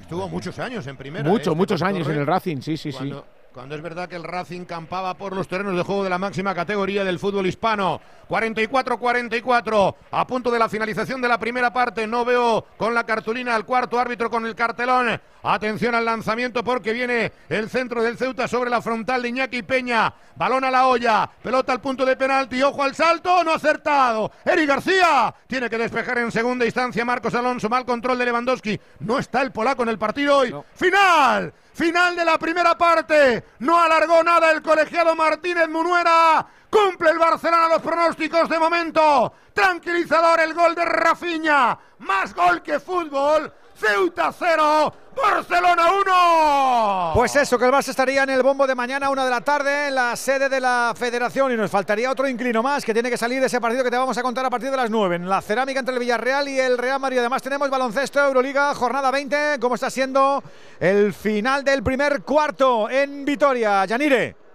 Estuvo 0.00 0.28
muchos 0.28 0.58
años 0.58 0.86
en 0.86 0.96
primera. 0.96 1.28
Muchos, 1.28 1.52
¿eh? 1.52 1.56
muchos 1.56 1.82
años 1.82 2.08
en 2.08 2.16
el 2.16 2.26
Racing, 2.26 2.60
sí, 2.60 2.76
sí, 2.76 2.92
cuando, 2.92 3.20
sí. 3.20 3.37
Cuando 3.58 3.74
es 3.74 3.82
verdad 3.82 4.08
que 4.08 4.14
el 4.14 4.22
Racing 4.22 4.66
campaba 4.66 5.14
por 5.14 5.34
los 5.34 5.48
terrenos 5.48 5.74
de 5.74 5.82
juego 5.82 6.04
de 6.04 6.10
la 6.10 6.16
máxima 6.16 6.54
categoría 6.54 7.02
del 7.02 7.18
fútbol 7.18 7.44
hispano. 7.44 8.00
44-44, 8.28 9.96
a 10.12 10.26
punto 10.28 10.52
de 10.52 10.60
la 10.60 10.68
finalización 10.68 11.20
de 11.20 11.26
la 11.26 11.40
primera 11.40 11.72
parte. 11.72 12.06
No 12.06 12.24
veo 12.24 12.64
con 12.76 12.94
la 12.94 13.04
cartulina 13.04 13.56
al 13.56 13.64
cuarto 13.64 13.98
árbitro 13.98 14.30
con 14.30 14.46
el 14.46 14.54
cartelón. 14.54 15.20
Atención 15.42 15.96
al 15.96 16.04
lanzamiento 16.04 16.62
porque 16.62 16.92
viene 16.92 17.32
el 17.48 17.68
centro 17.68 18.00
del 18.00 18.16
Ceuta 18.16 18.46
sobre 18.46 18.70
la 18.70 18.80
frontal 18.80 19.22
de 19.22 19.30
Iñaki 19.30 19.62
Peña. 19.62 20.14
Balón 20.36 20.62
a 20.62 20.70
la 20.70 20.86
olla, 20.86 21.28
pelota 21.42 21.72
al 21.72 21.80
punto 21.80 22.06
de 22.06 22.16
penalti, 22.16 22.62
ojo 22.62 22.84
al 22.84 22.94
salto, 22.94 23.42
no 23.42 23.54
acertado. 23.54 24.30
Eri 24.44 24.66
García 24.66 25.34
tiene 25.48 25.68
que 25.68 25.78
despejar 25.78 26.18
en 26.18 26.30
segunda 26.30 26.64
instancia 26.64 27.04
Marcos 27.04 27.34
Alonso, 27.34 27.68
mal 27.68 27.84
control 27.84 28.18
de 28.18 28.26
Lewandowski. 28.26 28.80
No 29.00 29.18
está 29.18 29.42
el 29.42 29.50
polaco 29.50 29.82
en 29.82 29.88
el 29.88 29.98
partido 29.98 30.36
hoy. 30.36 30.54
Final, 30.74 31.52
final 31.78 32.16
de 32.16 32.24
la 32.24 32.38
primera 32.38 32.76
parte. 32.76 33.44
No 33.60 33.80
alargó 33.80 34.22
nada 34.24 34.50
el 34.50 34.60
colegiado 34.60 35.14
Martínez 35.14 35.68
Munuera. 35.68 36.44
Cumple 36.68 37.10
el 37.10 37.18
Barcelona 37.18 37.68
los 37.68 37.80
pronósticos 37.80 38.48
de 38.48 38.58
momento. 38.58 39.32
Tranquilizador 39.52 40.40
el 40.40 40.54
gol 40.54 40.74
de 40.74 40.84
Rafinha. 40.84 41.78
Más 42.00 42.34
gol 42.34 42.62
que 42.62 42.80
fútbol. 42.80 43.52
Ceuta 43.78 44.34
0, 44.36 44.92
Barcelona 45.14 45.92
1. 45.92 47.12
Pues 47.14 47.36
eso, 47.36 47.56
que 47.56 47.64
el 47.64 47.70
Barça 47.70 47.90
estaría 47.90 48.24
en 48.24 48.30
el 48.30 48.42
bombo 48.42 48.66
de 48.66 48.74
mañana, 48.74 49.08
una 49.08 49.24
de 49.24 49.30
la 49.30 49.40
tarde, 49.40 49.88
en 49.88 49.94
la 49.94 50.16
sede 50.16 50.48
de 50.48 50.60
la 50.60 50.94
Federación. 50.96 51.52
Y 51.52 51.56
nos 51.56 51.70
faltaría 51.70 52.10
otro 52.10 52.26
inclino 52.26 52.60
más 52.60 52.84
que 52.84 52.92
tiene 52.92 53.08
que 53.08 53.16
salir 53.16 53.40
de 53.40 53.46
ese 53.46 53.60
partido 53.60 53.84
que 53.84 53.90
te 53.90 53.96
vamos 53.96 54.18
a 54.18 54.22
contar 54.22 54.44
a 54.44 54.50
partir 54.50 54.72
de 54.72 54.76
las 54.76 54.90
9. 54.90 55.16
En 55.16 55.28
la 55.28 55.40
cerámica 55.40 55.78
entre 55.78 55.94
el 55.94 56.00
Villarreal 56.00 56.48
y 56.48 56.58
el 56.58 56.76
Real 56.76 56.98
Madrid. 56.98 57.18
Además, 57.18 57.40
tenemos 57.40 57.70
baloncesto, 57.70 58.18
Euroliga, 58.18 58.74
jornada 58.74 59.12
20. 59.12 59.58
¿Cómo 59.60 59.76
está 59.76 59.90
siendo 59.90 60.42
el 60.80 61.14
final 61.14 61.62
del 61.62 61.84
primer 61.84 62.22
cuarto 62.22 62.90
en 62.90 63.24
Vitoria? 63.24 63.84
Yanire. 63.84 64.47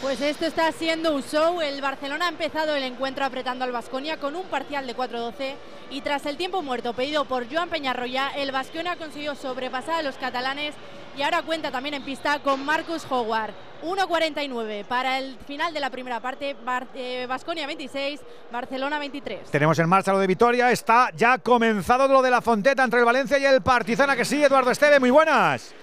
Pues 0.00 0.20
esto 0.20 0.46
está 0.46 0.70
siendo 0.70 1.12
un 1.12 1.22
show. 1.22 1.60
El 1.60 1.82
Barcelona 1.82 2.26
ha 2.26 2.28
empezado 2.28 2.74
el 2.76 2.84
encuentro 2.84 3.24
apretando 3.24 3.64
al 3.64 3.72
Vasconia 3.72 4.16
con 4.18 4.36
un 4.36 4.44
parcial 4.46 4.86
de 4.86 4.96
4-12 4.96 5.54
y 5.90 6.02
tras 6.02 6.24
el 6.26 6.36
tiempo 6.36 6.62
muerto 6.62 6.92
pedido 6.92 7.24
por 7.24 7.52
Joan 7.52 7.68
Peñarroya, 7.68 8.30
el 8.36 8.52
Vasconia 8.52 8.94
consiguió 8.94 9.34
sobrepasar 9.34 9.96
a 9.96 10.02
los 10.02 10.16
catalanes 10.16 10.74
y 11.16 11.22
ahora 11.22 11.42
cuenta 11.42 11.72
también 11.72 11.94
en 11.94 12.04
pista 12.04 12.38
con 12.38 12.64
Marcus 12.64 13.04
Howard. 13.10 13.52
1.49 13.82 14.84
para 14.84 15.18
el 15.18 15.36
final 15.46 15.72
de 15.72 15.80
la 15.80 15.90
primera 15.90 16.20
parte, 16.20 16.56
Vasconia 17.28 17.66
26, 17.66 18.20
Barcelona 18.50 18.98
23. 18.98 19.50
Tenemos 19.50 19.78
en 19.78 19.88
marcha 19.88 20.12
lo 20.12 20.18
de 20.18 20.26
Vitoria, 20.26 20.70
está 20.70 21.10
ya 21.16 21.38
comenzado 21.38 22.08
lo 22.08 22.22
de 22.22 22.30
la 22.30 22.40
Fonteta 22.40 22.82
entre 22.82 23.00
el 23.00 23.04
Valencia 23.04 23.38
y 23.38 23.44
el 23.44 23.62
Partizana, 23.62 24.16
que 24.16 24.24
sí, 24.24 24.42
Eduardo 24.42 24.72
Esteve, 24.72 24.98
muy 24.98 25.10
buenas. 25.10 25.74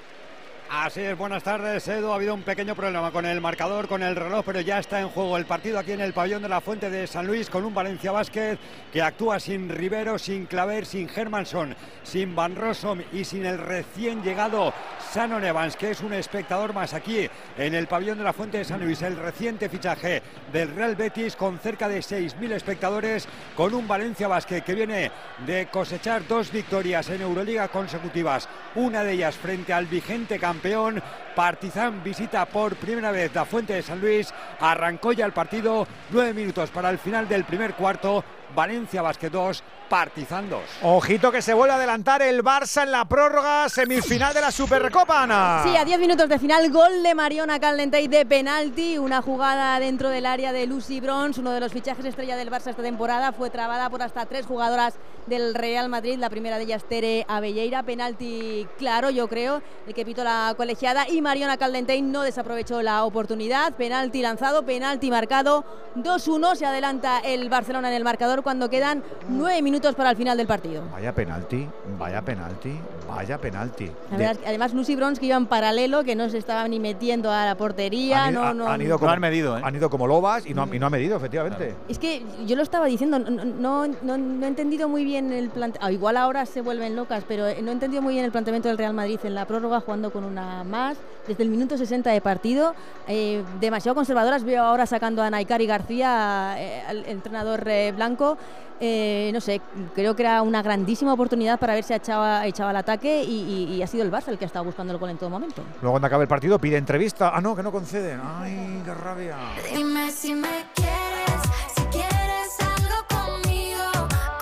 Así 0.68 1.02
es, 1.02 1.16
buenas 1.16 1.44
tardes, 1.44 1.88
Edu. 1.88 2.12
Ha 2.12 2.16
habido 2.16 2.34
un 2.34 2.42
pequeño 2.42 2.74
problema 2.74 3.12
con 3.12 3.24
el 3.24 3.40
marcador, 3.40 3.88
con 3.88 4.02
el 4.02 4.16
reloj, 4.16 4.44
pero 4.44 4.62
ya 4.62 4.80
está 4.80 5.00
en 5.00 5.10
juego 5.10 5.38
el 5.38 5.46
partido 5.46 5.78
aquí 5.78 5.92
en 5.92 6.02
el 6.02 6.12
pabellón 6.12 6.42
de 6.42 6.50
la 6.50 6.60
Fuente 6.60 6.90
de 6.90 7.06
San 7.06 7.28
Luis 7.28 7.52
con 7.52 7.66
un 7.66 7.74
Valencia 7.74 8.12
Basket 8.12 8.58
que 8.92 9.02
actúa 9.02 9.40
sin 9.40 9.70
Rivero, 9.70 10.18
sin 10.18 10.48
Claver, 10.48 10.88
sin 10.88 11.08
Hermanson, 11.08 11.76
sin 12.02 12.36
Van 12.36 12.56
Rossum 12.56 13.00
y 13.14 13.26
sin 13.26 13.46
el 13.46 13.60
recién 13.60 14.24
llegado 14.24 14.74
Shannon 15.14 15.46
Evans, 15.46 15.76
que 15.76 15.92
es 15.92 16.02
un 16.02 16.14
espectador 16.14 16.74
más 16.74 16.96
aquí 16.96 17.30
en 17.58 17.76
el 17.76 17.86
pabellón 17.86 18.18
de 18.18 18.24
la 18.24 18.34
Fuente 18.34 18.58
de 18.58 18.66
San 18.66 18.84
Luis. 18.84 19.04
El 19.04 19.18
reciente 19.18 19.70
fichaje 19.70 20.24
del 20.52 20.74
Real 20.76 20.96
Betis 20.96 21.36
con 21.36 21.60
cerca 21.60 21.88
de 21.88 22.00
6.000 22.00 22.54
espectadores, 22.54 23.28
con 23.56 23.76
un 23.76 23.88
Valencia 23.88 24.28
Basket 24.28 24.62
que 24.62 24.74
viene 24.74 25.12
de 25.46 25.68
cosechar 25.68 26.28
dos 26.28 26.52
victorias 26.52 27.08
en 27.12 27.22
Euroliga 27.22 27.68
consecutivas, 27.68 28.50
una 28.74 29.04
de 29.04 29.14
ellas 29.14 29.36
frente 29.36 29.72
al 29.72 29.86
vigente 29.86 30.40
campeón 30.40 30.55
campeón. 30.56 31.02
Partizan 31.36 32.02
visita 32.04 32.46
por 32.46 32.76
primera 32.78 33.12
vez 33.12 33.34
la 33.36 33.46
Fuente 33.46 33.74
de 33.74 33.82
San 33.82 34.00
Luis. 34.00 34.34
Arrancó 34.60 35.12
ya 35.12 35.26
el 35.26 35.34
partido. 35.34 35.86
Nueve 36.12 36.34
minutos 36.34 36.70
para 36.70 36.90
el 36.90 36.98
final 36.98 37.28
del 37.28 37.44
primer 37.44 37.74
cuarto. 37.74 38.24
Valencia 38.56 39.02
Basket 39.02 39.30
2, 39.30 39.64
Partizan 39.90 40.50
2. 40.50 40.62
Ojito 40.84 41.32
que 41.32 41.42
se 41.42 41.54
vuelve 41.54 41.74
a 41.74 41.78
adelantar 41.78 42.22
el 42.22 42.44
Barça 42.44 42.84
en 42.84 42.92
la 42.92 43.06
prórroga 43.06 43.70
semifinal 43.70 44.34
de 44.34 44.42
la 44.42 44.52
Supercopa, 44.52 45.24
Ana. 45.24 45.62
Sí, 45.64 45.76
a 45.76 45.86
10 45.86 46.00
minutos 46.00 46.28
de 46.28 46.40
final, 46.40 46.72
gol 46.72 47.04
de 47.04 47.14
Mariona 47.14 47.60
Caldentey 47.60 48.08
de 48.08 48.26
penalti, 48.26 48.98
una 48.98 49.22
jugada 49.22 49.80
dentro 49.80 50.10
del 50.10 50.26
área 50.26 50.52
de 50.52 50.66
Lucy 50.66 51.00
Bronze, 51.00 51.40
uno 51.40 51.52
de 51.52 51.60
los 51.60 51.72
fichajes 51.72 52.06
estrella 52.06 52.36
del 52.36 52.52
Barça 52.52 52.70
esta 52.70 52.82
temporada, 52.82 53.32
fue 53.32 53.50
trabada 53.50 53.90
por 53.90 54.02
hasta 54.02 54.26
tres 54.26 54.46
jugadoras 54.46 54.96
del 55.28 55.54
Real 55.56 55.90
Madrid, 55.90 56.18
la 56.18 56.30
primera 56.30 56.58
de 56.58 56.64
ellas 56.64 56.84
Tere 56.88 57.26
Abelleira, 57.28 57.84
penalti 57.84 58.68
claro 58.78 59.10
yo 59.10 59.28
creo, 59.28 59.62
el 59.88 59.94
que 59.94 60.06
pitó 60.06 60.24
la 60.24 60.54
colegiada. 60.58 61.08
Y 61.10 61.22
Mariona 61.22 61.58
Caldentey 61.58 62.02
no 62.02 62.22
desaprovechó 62.22 62.82
la 62.82 63.04
oportunidad, 63.04 63.74
penalti 63.74 64.22
lanzado, 64.22 64.66
penalti 64.66 65.10
marcado, 65.12 65.66
2-1, 65.96 66.56
se 66.56 66.66
adelanta 66.66 67.20
el 67.20 67.50
Barcelona 67.50 67.90
en 67.90 67.96
el 67.96 68.04
marcador 68.04 68.44
cuando 68.44 68.70
quedan 68.70 69.04
nueve 69.30 69.62
minutos 69.62 69.75
para 69.82 70.12
el 70.12 70.16
final 70.18 70.38
del 70.38 70.48
partido. 70.48 70.84
Vaya 70.92 71.14
penalti, 71.14 71.68
vaya 72.00 72.22
penalti, 72.22 72.74
vaya 73.08 73.38
penalti. 73.38 73.92
La 74.12 74.18
verdad 74.18 74.38
que 74.38 74.48
además 74.48 74.74
Lucy 74.74 74.96
Bronze 74.96 75.20
que 75.20 75.28
iba 75.28 75.36
en 75.36 75.46
paralelo, 75.48 76.04
que 76.04 76.16
no 76.16 76.30
se 76.30 76.38
estaba 76.38 76.68
ni 76.68 76.80
metiendo 76.80 77.30
a 77.32 77.46
la 77.46 77.56
portería, 77.56 78.26
han, 78.26 78.34
ido- 78.34 78.42
no, 78.46 78.54
no, 78.54 78.68
han 78.68 78.82
ido 78.82 78.98
como, 78.98 79.12
han 79.12 79.20
medido, 79.20 79.58
¿eh? 79.58 79.62
han 79.64 79.76
ido 79.76 79.90
como 79.90 80.08
lobas 80.08 80.46
y 80.46 80.54
no, 80.54 80.64
han- 80.64 80.74
y 80.74 80.80
no 80.80 80.86
han 80.88 80.92
medido, 80.94 81.18
efectivamente. 81.18 81.76
Es 81.90 82.00
que 82.00 82.24
yo 82.46 82.56
lo 82.56 82.64
estaba 82.64 82.86
diciendo, 82.86 83.20
no, 83.20 83.30
no, 83.30 83.88
no- 84.02 84.18
no 84.18 84.46
he 84.46 84.50
entendido 84.50 84.88
muy 84.90 85.04
bien 85.04 85.32
el 85.34 85.50
planteamiento. 85.50 85.92
igual 85.96 86.18
ahora 86.18 86.46
se 86.46 86.62
vuelven 86.62 86.96
locas, 86.96 87.24
pero 87.28 87.44
no 87.62 87.70
he 87.70 87.74
entendido 87.74 88.02
muy 88.02 88.14
bien 88.14 88.26
el 88.26 88.32
planteamiento 88.32 88.70
del 88.70 88.78
Real 88.78 88.94
Madrid 88.94 89.20
en 89.24 89.36
la 89.36 89.46
prórroga, 89.46 89.82
jugando 89.82 90.12
con 90.12 90.24
una 90.24 90.64
más. 90.64 90.98
Desde 91.28 91.42
el 91.44 91.50
minuto 91.50 91.76
60 91.78 92.12
de 92.12 92.22
partido, 92.22 92.76
eh, 93.08 93.44
demasiado 93.60 93.96
conservadoras. 93.96 94.44
Veo 94.44 94.64
ahora 94.64 94.86
sacando 94.86 95.24
a 95.24 95.30
Naikari 95.30 95.66
García, 95.66 96.56
eh, 96.60 96.84
al 96.88 97.06
entrenador 97.06 97.68
eh, 97.68 97.92
blanco. 97.96 98.38
Eh, 98.80 99.30
no 99.34 99.40
sé, 99.42 99.62
creo 99.96 100.16
que 100.16 100.24
era 100.24 100.42
una 100.42 100.62
grandísima 100.62 101.14
oportunidad 101.14 101.58
para 101.60 101.74
ver 101.76 101.84
si 101.84 101.94
echaba, 101.94 102.46
echaba 102.46 102.72
el 102.72 102.78
ataque 102.78 103.24
y, 103.24 103.68
y- 103.70 103.76
y 103.76 103.82
ha 103.82 103.88
sido 103.88 104.04
el 104.04 104.12
Barça 104.12 104.28
el 104.30 104.38
que 104.38 104.46
ha 104.46 104.48
estado 104.48 104.66
buscando 104.66 104.92
el 104.94 105.00
gol 105.00 105.10
en 105.10 105.18
todo 105.18 105.30
momento. 105.30 105.62
Luego 105.82 105.92
cuando 105.94 106.08
acabe 106.08 106.24
el 106.24 106.28
partido 106.28 106.60
pide 106.60 106.78
entrevista. 106.78 107.32
Ah, 107.34 107.40
no, 107.42 107.56
que 107.56 107.64
no 107.64 107.72
conceden. 107.72 108.20
Ay, 108.22 108.82
qué 108.84 108.94
rabia. 108.94 109.38
Dime 109.74 110.12
si 110.12 110.34
me 110.34 110.66
quieres, 110.76 111.42
si 111.76 111.84
quieres 111.86 112.58
algo 112.60 113.08
conmigo, 113.08 113.84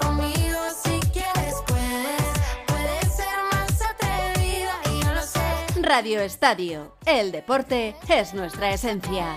conmigo 0.02 0.60
si 0.84 1.00
quieres 1.12 1.56
puedes, 1.68 2.34
puedes 2.68 3.14
ser 3.16 3.36
más 3.52 3.82
atrevida 3.82 4.74
y 4.92 5.04
yo 5.06 5.14
lo 5.14 5.22
sé. 5.22 5.82
Radio 5.82 6.22
Estadio. 6.22 6.96
El 7.06 7.32
deporte 7.32 7.96
es 8.08 8.34
nuestra 8.34 8.72
esencia. 8.74 9.36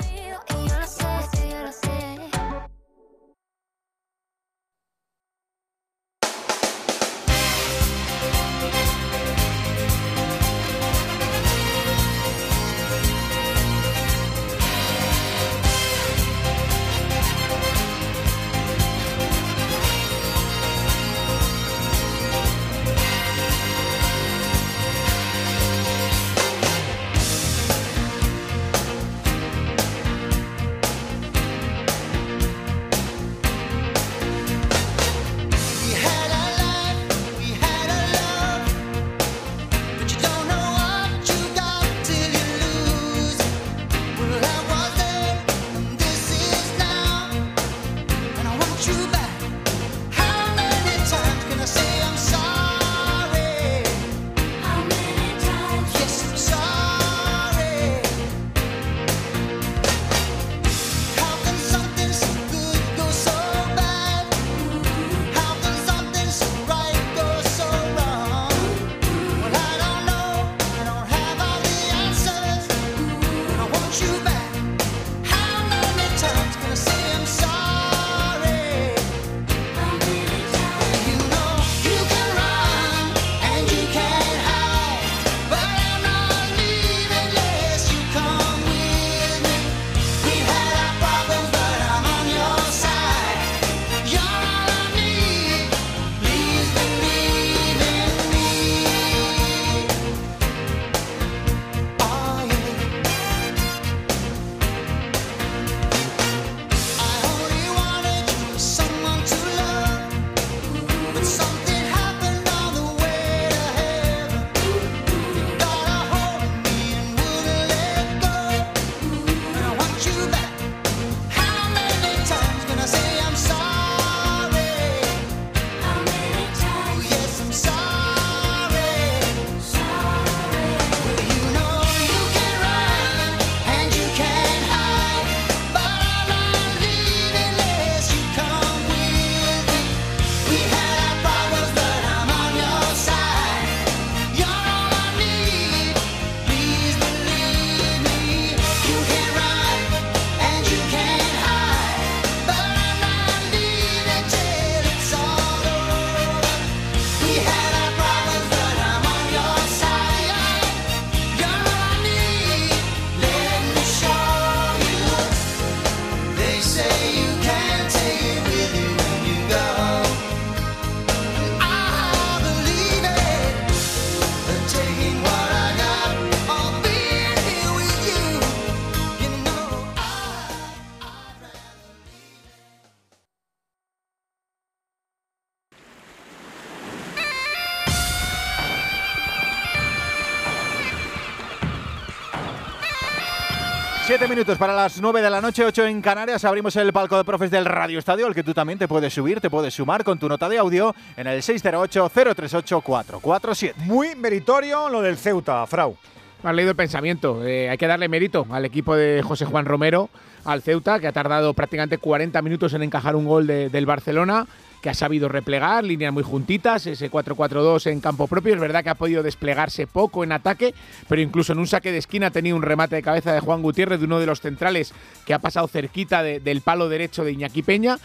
Siete 194.16 194.34
minutos 194.34 194.56
para 194.56 194.72
las 194.72 194.98
nueve 194.98 195.20
de 195.20 195.28
la 195.28 195.42
noche, 195.42 195.62
ocho 195.62 195.84
en 195.84 196.00
Canarias. 196.00 196.42
Abrimos 196.46 196.74
el 196.76 196.90
palco 196.90 197.18
de 197.18 197.24
profes 197.24 197.50
del 197.50 197.66
Radio 197.66 197.98
Estadio, 197.98 198.26
al 198.26 198.34
que 198.34 198.42
tú 198.42 198.54
también 198.54 198.78
te 198.78 198.88
puedes 198.88 199.12
subir, 199.12 199.42
te 199.42 199.50
puedes 199.50 199.74
sumar 199.74 200.04
con 200.04 200.18
tu 200.18 200.26
nota 200.26 200.48
de 200.48 200.56
audio 200.56 200.94
en 201.18 201.26
el 201.26 201.42
608-038-447. 201.42 203.74
Muy 203.76 204.14
meritorio 204.14 204.88
lo 204.88 205.02
del 205.02 205.18
Ceuta, 205.18 205.66
Frau. 205.66 205.98
Has 206.46 206.54
leído 206.54 206.70
el 206.70 206.76
pensamiento. 206.76 207.44
Eh, 207.44 207.68
hay 207.68 207.76
que 207.76 207.88
darle 207.88 208.08
mérito 208.08 208.46
al 208.50 208.64
equipo 208.64 208.94
de 208.94 209.20
José 209.20 209.46
Juan 209.46 209.64
Romero, 209.64 210.10
al 210.44 210.62
Ceuta, 210.62 211.00
que 211.00 211.08
ha 211.08 211.12
tardado 211.12 211.54
prácticamente 211.54 211.98
40 211.98 212.40
minutos 212.40 212.72
en 212.72 212.84
encajar 212.84 213.16
un 213.16 213.24
gol 213.24 213.48
de- 213.48 213.68
del 213.68 213.84
Barcelona, 213.84 214.46
que 214.80 214.88
ha 214.88 214.94
sabido 214.94 215.28
replegar, 215.28 215.82
líneas 215.82 216.12
muy 216.12 216.22
juntitas, 216.22 216.86
ese 216.86 217.10
4-4-2 217.10 217.88
en 217.88 217.98
campo 218.00 218.28
propio. 218.28 218.54
Es 218.54 218.60
verdad 218.60 218.84
que 218.84 218.90
ha 218.90 218.94
podido 218.94 219.24
desplegarse 219.24 219.88
poco 219.88 220.22
en 220.22 220.30
ataque, 220.30 220.72
pero 221.08 221.20
incluso 221.20 221.52
en 221.52 221.58
un 221.58 221.66
saque 221.66 221.90
de 221.90 221.98
esquina 221.98 222.28
ha 222.28 222.30
tenido 222.30 222.54
un 222.54 222.62
remate 222.62 222.94
de 222.94 223.02
cabeza 223.02 223.32
de 223.32 223.40
Juan 223.40 223.60
Gutiérrez, 223.60 223.98
de 223.98 224.04
uno 224.06 224.20
de 224.20 224.26
los 224.26 224.40
centrales 224.40 224.94
que 225.24 225.34
ha 225.34 225.40
pasado 225.40 225.66
cerquita 225.66 226.22
de- 226.22 226.38
del 226.38 226.60
palo 226.60 226.88
derecho 226.88 227.24
de 227.24 227.32
Iñaki 227.32 227.64
Peña. 227.64 227.96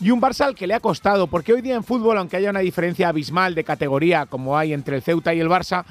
Y 0.00 0.12
un 0.12 0.20
Barça 0.20 0.42
al 0.44 0.54
que 0.54 0.68
le 0.68 0.74
ha 0.74 0.80
costado, 0.80 1.26
porque 1.26 1.52
hoy 1.52 1.62
día 1.62 1.74
en 1.74 1.82
fútbol, 1.82 2.16
aunque 2.18 2.36
haya 2.36 2.50
una 2.50 2.60
diferencia 2.60 3.08
abismal 3.08 3.56
de 3.56 3.64
categoría 3.64 4.26
como 4.26 4.56
hay 4.56 4.72
entre 4.72 4.94
el 4.94 5.02
Ceuta 5.02 5.34
y 5.34 5.40
el 5.40 5.48
Barça, 5.48 5.84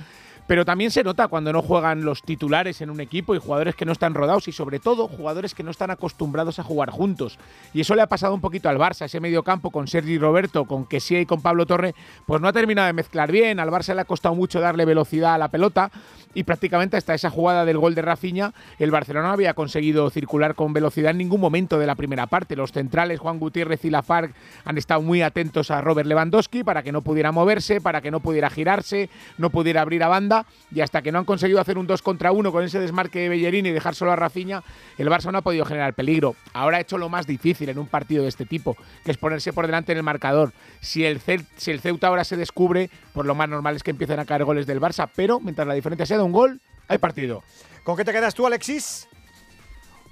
pero 0.48 0.66
también 0.66 0.92
se 0.92 1.04
nota 1.04 1.28
cuando 1.28 1.54
no 1.54 1.62
juegan 1.62 2.04
los 2.04 2.24
titulares 2.24 2.82
en 2.82 2.90
un 2.90 3.02
equipo 3.02 3.36
y 3.36 3.40
jugadores 3.40 3.76
que 3.76 3.86
no 3.86 3.92
están 3.92 4.14
rodados 4.14 4.48
y 4.48 4.52
sobre 4.52 4.80
todo 4.80 5.08
jugadores 5.08 5.54
que 5.54 5.64
no 5.64 5.72
están 5.72 5.92
acostumbrados 5.92 6.58
a 6.60 6.64
jugar 6.64 6.90
juntos. 6.90 7.38
Y 7.74 7.82
eso 7.82 7.96
le 7.96 8.02
ha 8.02 8.08
pasado 8.08 8.34
un 8.34 8.42
poquito 8.42 8.70
al 8.70 8.78
Barça, 8.78 9.06
ese 9.06 9.20
medio 9.20 9.44
campo 9.44 9.70
con 9.70 9.88
Sergi 9.88 10.18
Roberto, 10.18 10.66
con 10.66 10.86
Kessie 10.86 11.22
y 11.22 11.26
con 11.26 11.42
Pablo 11.42 11.66
Torre, 11.66 11.94
pues 12.26 12.42
no 12.42 12.48
ha 12.48 12.54
terminado 12.54 12.88
de 12.88 12.94
mezclar 12.94 13.32
bien. 13.32 13.60
Al 13.60 13.70
Barça 13.70 13.94
le 13.94 14.02
ha 14.02 14.06
costado 14.06 14.36
mucho 14.36 14.60
darle 14.60 14.86
velocidad 14.86 15.36
a 15.36 15.38
la 15.38 15.50
pelota 15.50 15.92
y 16.38 16.44
prácticamente 16.44 16.98
hasta 16.98 17.16
esa 17.16 17.32
jugada 17.32 17.66
del 17.66 17.80
gol 17.80 17.96
de 17.96 18.04
Rafinha, 18.04 18.54
el 18.78 18.92
Barcelona 18.92 19.32
había 19.32 19.56
conseguido 19.56 20.08
circular 20.12 20.54
con 20.54 20.72
velocidad 20.72 21.10
en 21.10 21.18
ningún 21.18 21.42
momento 21.42 21.80
de 21.80 21.88
la 21.88 21.96
primera 21.96 22.28
parte. 22.28 22.56
Los 22.56 22.74
centrales, 22.74 23.20
Juan 23.20 23.40
Gutiérrez 23.40 23.84
y 23.86 23.90
Lafargue, 23.90 24.36
han 24.64 24.78
estado 24.78 25.02
muy 25.02 25.24
atentos 25.24 25.72
a 25.72 25.82
Robert 25.82 26.08
Lewandowski 26.08 26.64
para 26.64 26.84
que 26.84 26.92
no 26.92 27.02
pudiera 27.02 27.32
moverse, 27.32 27.82
para 27.82 28.02
que 28.02 28.12
no 28.12 28.20
pudiera 28.20 28.52
girarse, 28.52 29.10
no 29.40 29.50
pudiera 29.50 29.82
abrir 29.82 30.04
a 30.04 30.10
banda 30.10 30.46
y 30.72 30.82
hasta 30.82 31.02
que 31.02 31.12
no 31.12 31.18
han 31.18 31.26
conseguido 31.26 31.60
hacer 31.60 31.80
un 31.80 31.88
2 31.88 32.04
contra 32.04 32.32
1 32.32 32.52
con 32.52 32.64
ese 32.64 32.80
desmarque 32.80 33.18
de 33.22 33.30
Bellerín 33.30 33.66
y 33.66 33.72
dejar 33.72 33.96
solo 33.96 34.12
a 34.12 34.16
Rafinha, 34.16 34.62
el 35.00 35.10
Barça 35.10 35.32
no 35.32 35.40
ha 35.40 35.42
podido 35.42 35.66
generar 35.66 35.96
peligro. 35.96 36.36
Ahora 36.54 36.78
ha 36.78 36.82
hecho 36.82 37.00
lo 37.00 37.10
más 37.10 37.26
difícil 37.26 37.70
en 37.70 37.80
un 37.80 37.88
partido 37.88 38.22
de 38.22 38.30
este 38.30 38.46
tipo, 38.46 38.78
que 39.04 39.10
es 39.10 39.18
ponerse 39.18 39.54
por 39.54 39.66
delante 39.66 39.92
en 39.92 39.98
el 39.98 40.04
marcador. 40.04 40.54
Si 40.82 41.04
el, 41.04 41.20
Ceuta 41.20 42.10
ahora 42.10 42.24
se 42.24 42.38
descubre, 42.38 42.92
pues 43.14 43.26
lo 43.26 43.34
más 43.34 43.50
normal 43.50 43.76
es 43.76 43.82
que 43.82 43.90
empiecen 43.90 44.20
a 44.20 44.26
caer 44.26 44.44
goles 44.44 44.68
del 44.68 44.80
Barça, 44.80 45.10
pero 45.16 45.40
mientras 45.40 45.68
la 45.68 45.74
diferencia 45.74 46.06
sea 46.06 46.18
de 46.18 46.27
un 46.28 46.34
gol, 46.34 46.62
hay 46.88 47.00
partido. 47.00 47.44
¿Con 47.84 47.98
qué 47.98 48.06
te 48.06 48.12
quedas 48.12 48.36
tú, 48.36 48.46
Alexis? 48.46 49.08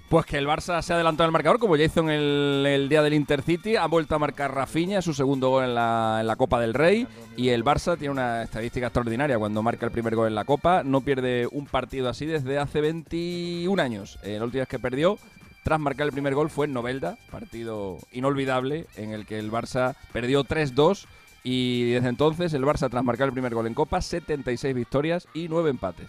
Pues 0.10 0.28
que 0.28 0.38
el 0.38 0.48
Barça 0.48 0.82
se 0.84 0.94
ha 0.94 0.96
adelantado 0.98 1.26
en 1.26 1.30
el 1.30 1.34
marcador, 1.34 1.60
como 1.60 1.76
ya 1.76 1.84
hizo 1.84 2.00
en 2.02 2.10
el, 2.10 2.88
día 2.90 3.02
del 3.02 3.16
Intercity. 3.16 3.76
Ha 3.76 3.88
vuelto 3.88 4.14
a 4.14 4.20
marcar 4.20 4.54
Rafinha, 4.54 5.02
su 5.02 5.16
segundo 5.16 5.50
gol 5.50 5.64
en 5.66 5.76
la, 5.76 6.20
en 6.22 6.28
la 6.28 6.36
Copa 6.36 6.60
del 6.60 6.76
Rey. 6.76 7.08
Y 7.36 7.50
el 7.50 7.66
Barça 7.66 7.98
tiene 7.98 8.12
una 8.12 8.44
estadística 8.44 8.86
extraordinaria. 8.86 9.40
Cuando 9.40 9.64
marca 9.64 9.86
el 9.86 9.92
primer 9.92 10.16
gol 10.16 10.28
en 10.28 10.36
la 10.36 10.46
Copa, 10.46 10.84
no 10.84 11.02
pierde 11.02 11.48
un 11.52 11.66
partido 11.66 12.08
así 12.08 12.28
desde 12.28 12.60
hace 12.60 12.82
21 12.82 13.82
años. 13.82 14.20
Eh, 14.24 14.38
la 14.38 14.46
última 14.46 14.62
vez 14.62 14.70
que 14.70 14.80
perdió, 14.80 15.18
tras 15.64 15.80
marcar 15.80 16.06
el 16.06 16.14
primer 16.14 16.36
gol, 16.36 16.52
fue 16.52 16.68
en 16.68 16.74
Novelda, 16.74 17.18
partido 17.32 17.98
inolvidable 18.12 18.86
en 18.98 19.12
el 19.12 19.26
que 19.26 19.40
el 19.40 19.52
Barça 19.52 19.96
perdió 20.14 20.44
3-2. 20.44 21.08
Y 21.48 21.92
desde 21.92 22.10
entonces, 22.10 22.56
el 22.56 22.64
Barça, 22.64 22.90
tras 22.90 23.04
marcar 23.04 23.28
el 23.28 23.34
primer 23.34 23.54
gol 23.54 23.68
en 23.68 23.76
Copa, 23.76 24.02
76 24.02 24.74
victorias 24.74 25.28
y 25.36 25.48
9 25.48 25.70
empates. 25.70 26.08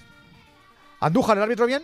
¿Andújar, 0.98 1.36
el 1.36 1.42
árbitro 1.42 1.66
bien? 1.66 1.82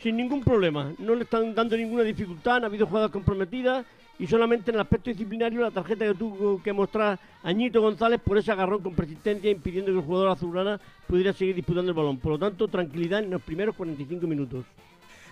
Sin 0.00 0.16
ningún 0.16 0.40
problema. 0.40 0.92
No 1.00 1.16
le 1.16 1.24
están 1.24 1.52
dando 1.52 1.76
ninguna 1.76 2.04
dificultad, 2.04 2.60
no 2.60 2.66
ha 2.66 2.68
habido 2.68 2.86
jugadas 2.86 3.10
comprometidas 3.10 3.84
y 4.20 4.28
solamente 4.28 4.70
en 4.70 4.76
el 4.76 4.82
aspecto 4.82 5.10
disciplinario 5.10 5.62
la 5.62 5.72
tarjeta 5.72 6.06
que 6.06 6.14
tuvo 6.14 6.62
que 6.62 6.72
mostrar 6.72 7.18
Añito 7.42 7.82
González 7.82 8.20
por 8.20 8.38
ese 8.38 8.52
agarrón 8.52 8.82
con 8.82 8.94
persistencia 8.94 9.50
impidiendo 9.50 9.90
que 9.90 9.98
el 9.98 10.04
jugador 10.04 10.28
azulgrana 10.28 10.80
pudiera 11.08 11.32
seguir 11.32 11.56
disputando 11.56 11.90
el 11.90 11.96
balón. 11.96 12.18
Por 12.18 12.32
lo 12.32 12.38
tanto, 12.38 12.68
tranquilidad 12.68 13.18
en 13.18 13.30
los 13.30 13.42
primeros 13.42 13.74
45 13.74 14.28
minutos. 14.28 14.64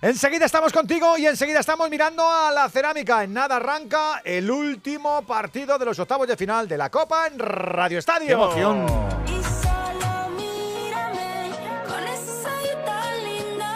Enseguida 0.03 0.47
estamos 0.47 0.73
contigo 0.73 1.19
y 1.19 1.27
enseguida 1.27 1.61
estamos 1.61 1.91
mirando 1.91 2.27
a 2.27 2.51
la 2.51 2.71
cerámica. 2.71 3.23
En 3.23 3.35
nada 3.35 3.57
arranca 3.57 4.23
el 4.25 4.51
último 4.51 5.21
partido 5.27 5.79
de 5.79 5.85
los 5.85 5.99
octavos 5.99 6.27
de 6.27 6.39
final 6.39 6.67
de 6.67 6.79
la 6.79 6.89
Copa 6.89 7.27
en 7.27 7.39
Radio 7.39 7.99
Estadio. 7.99 8.27
¡Qué 8.27 8.33
emoción! 8.33 8.87
Y 9.27 9.43
solo 9.63 10.31
mírame 10.39 11.51
con 11.87 12.03
ese 12.09 12.47
ojito 12.47 12.85
tan 12.87 13.25
lindo 13.25 13.67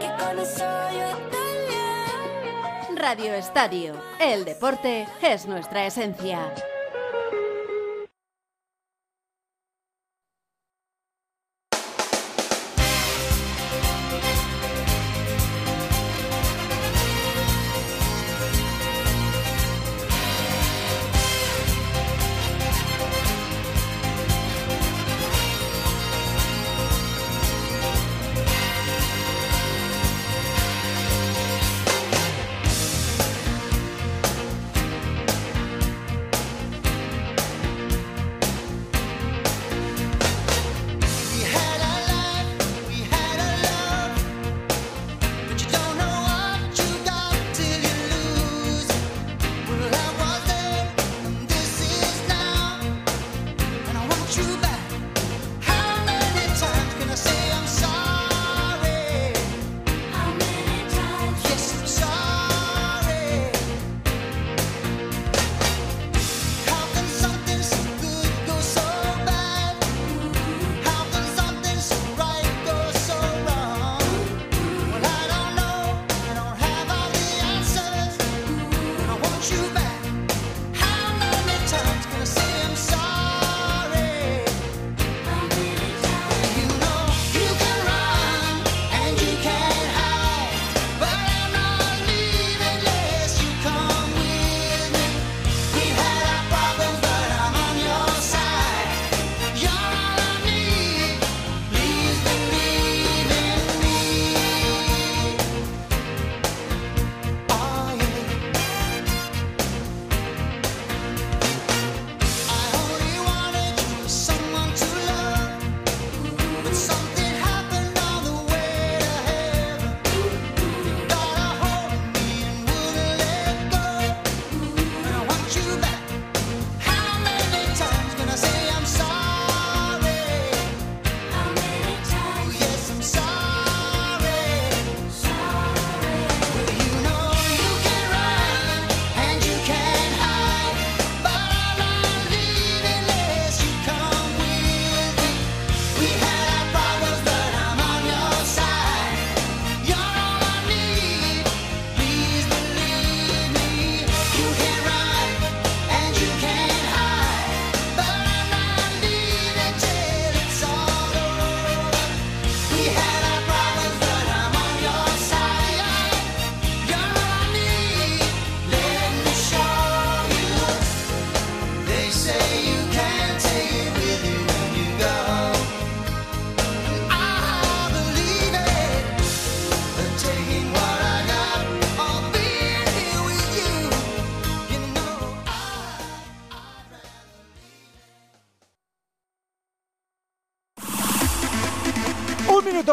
que 0.00 0.24
con 0.24 0.38
eso 0.38 0.64
yo 0.90 1.04
estoy 1.04 1.68
bien. 1.68 2.96
Radio 2.96 3.34
Estadio. 3.34 3.94
El 4.18 4.46
deporte 4.46 5.06
es 5.20 5.44
nuestra 5.44 5.84
esencia. 5.84 6.50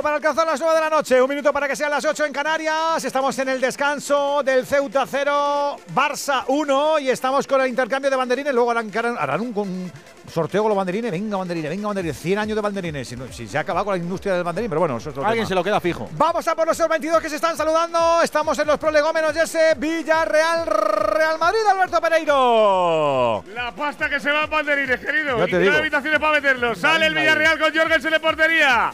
Para 0.06 0.18
alcanzar 0.18 0.46
las 0.46 0.60
9 0.60 0.76
de 0.76 0.82
la 0.82 0.90
noche, 0.92 1.20
un 1.20 1.28
minuto 1.28 1.52
para 1.52 1.68
que 1.68 1.76
sean 1.76 1.90
las 1.90 2.06
8 2.06 2.26
en 2.26 2.32
Canarias. 2.32 3.04
Estamos 3.04 3.40
en 3.40 3.50
el 3.50 3.60
descanso 3.60 4.44
del 4.46 4.64
Ceuta 4.64 5.04
0, 5.10 5.78
Barça 5.96 6.44
1 6.48 7.00
y 7.00 7.10
estamos 7.10 7.48
con 7.48 7.60
el 7.62 7.70
intercambio 7.70 8.12
de 8.12 8.16
banderines. 8.16 8.54
Luego 8.54 8.70
harán, 8.70 8.92
harán- 8.94 9.42
un, 9.42 9.52
un 9.58 9.92
sorteo 10.32 10.62
con 10.62 10.70
los 10.70 10.78
banderines. 10.78 11.10
Venga, 11.12 11.38
banderines, 11.38 11.72
venga, 11.72 11.88
banderines. 11.88 12.20
100 12.20 12.38
años 12.38 12.56
de 12.56 12.62
banderines. 12.62 13.08
Si, 13.08 13.16
no- 13.16 13.34
si 13.34 13.48
se 13.48 13.58
ha 13.58 13.62
acabado 13.62 13.86
con 13.86 13.94
la 13.98 14.04
industria 14.04 14.36
del 14.36 14.44
banderín, 14.44 14.70
pero 14.70 14.80
bueno, 14.80 14.98
eso 14.98 15.10
es 15.10 15.14
otro 15.18 15.26
Alguien 15.26 15.46
tema. 15.46 15.50
se 15.50 15.56
lo 15.56 15.64
queda 15.64 15.80
fijo. 15.82 16.08
Vamos 16.12 16.48
a 16.48 16.54
por 16.56 16.68
los 16.68 16.78
22 16.88 17.20
que 17.20 17.30
se 17.32 17.38
están 17.38 17.58
saludando. 17.58 18.22
Estamos 18.22 18.60
en 18.60 18.68
los 18.68 18.78
prolegómenos 18.78 19.34
de 19.34 19.42
ese 19.42 19.74
Villarreal 19.76 20.68
Real 20.68 21.40
Madrid, 21.40 21.62
Alberto 21.68 22.00
Pereiro. 22.00 23.44
La 23.56 23.74
pasta 23.74 24.08
que 24.08 24.20
se 24.20 24.30
va 24.30 24.44
en 24.44 24.50
banderines, 24.52 25.00
querido. 25.00 25.40
Ya 25.40 25.46
te 25.46 25.52
y 25.56 25.58
digo. 25.58 25.72
no 25.72 25.78
hay 25.78 25.82
habitaciones 25.82 26.20
para 26.20 26.34
meterlos. 26.34 26.78
Sale 26.78 27.08
el 27.08 27.16
Villarreal 27.16 27.58
con 27.60 27.76
Jorgensen 27.76 28.14
en 28.14 28.22
portería. 28.22 28.92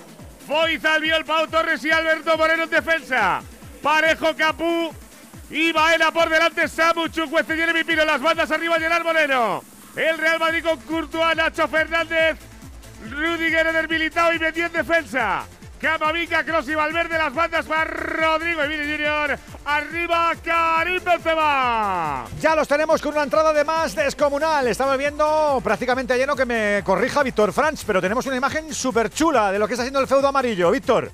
Foyz, 0.51 0.83
Albiol, 0.83 1.23
Pau 1.23 1.47
Torres 1.47 1.81
y 1.85 1.91
Alberto 1.91 2.37
Moreno 2.37 2.63
en 2.63 2.69
defensa. 2.69 3.41
Parejo, 3.81 4.35
Capú 4.35 4.93
y 5.49 5.71
Baena 5.71 6.11
por 6.11 6.27
delante. 6.27 6.67
Samu, 6.67 7.07
Chukwueze, 7.07 7.55
Jeremy 7.55 7.85
Pino. 7.85 8.03
Las 8.03 8.21
bandas 8.21 8.51
arriba, 8.51 8.77
Gerard 8.77 9.05
Moreno. 9.05 9.63
El 9.95 10.17
Real 10.17 10.39
Madrid 10.39 10.61
con 10.61 10.77
Courtois, 10.81 11.37
Nacho 11.37 11.69
Fernández, 11.69 12.37
Rudiger 13.09 13.67
en 13.67 13.75
el 13.77 13.87
Militao 13.87 14.33
y 14.33 14.39
Mendy 14.39 14.63
en 14.63 14.73
defensa. 14.73 15.45
Camavinga, 15.79 16.43
Cross 16.43 16.67
y 16.67 16.75
Valverde, 16.75 17.17
las 17.17 17.33
bandas 17.33 17.65
para 17.65 17.85
Rodrigo 17.85 18.65
y 18.65 18.67
Vini 18.67 18.91
Junior. 18.91 19.39
Arriba, 19.63 20.33
Karim 20.43 21.03
Benzema. 21.03 22.25
Ya 22.41 22.55
los 22.55 22.67
tenemos 22.67 23.01
con 23.01 23.13
una 23.13 23.23
entrada 23.23 23.53
de 23.53 23.63
más 23.63 23.93
descomunal. 23.95 24.67
Estamos 24.67 24.97
viendo 24.97 25.61
prácticamente 25.63 26.17
lleno 26.17 26.35
que 26.35 26.45
me 26.45 26.81
corrija 26.83 27.21
Víctor 27.21 27.53
Franz, 27.53 27.83
pero 27.85 28.01
tenemos 28.01 28.25
una 28.25 28.37
imagen 28.37 28.73
súper 28.73 29.09
chula 29.11 29.51
de 29.51 29.59
lo 29.59 29.67
que 29.67 29.73
está 29.73 29.83
haciendo 29.83 29.99
el 29.99 30.07
feudo 30.07 30.27
amarillo. 30.27 30.71
Víctor. 30.71 31.11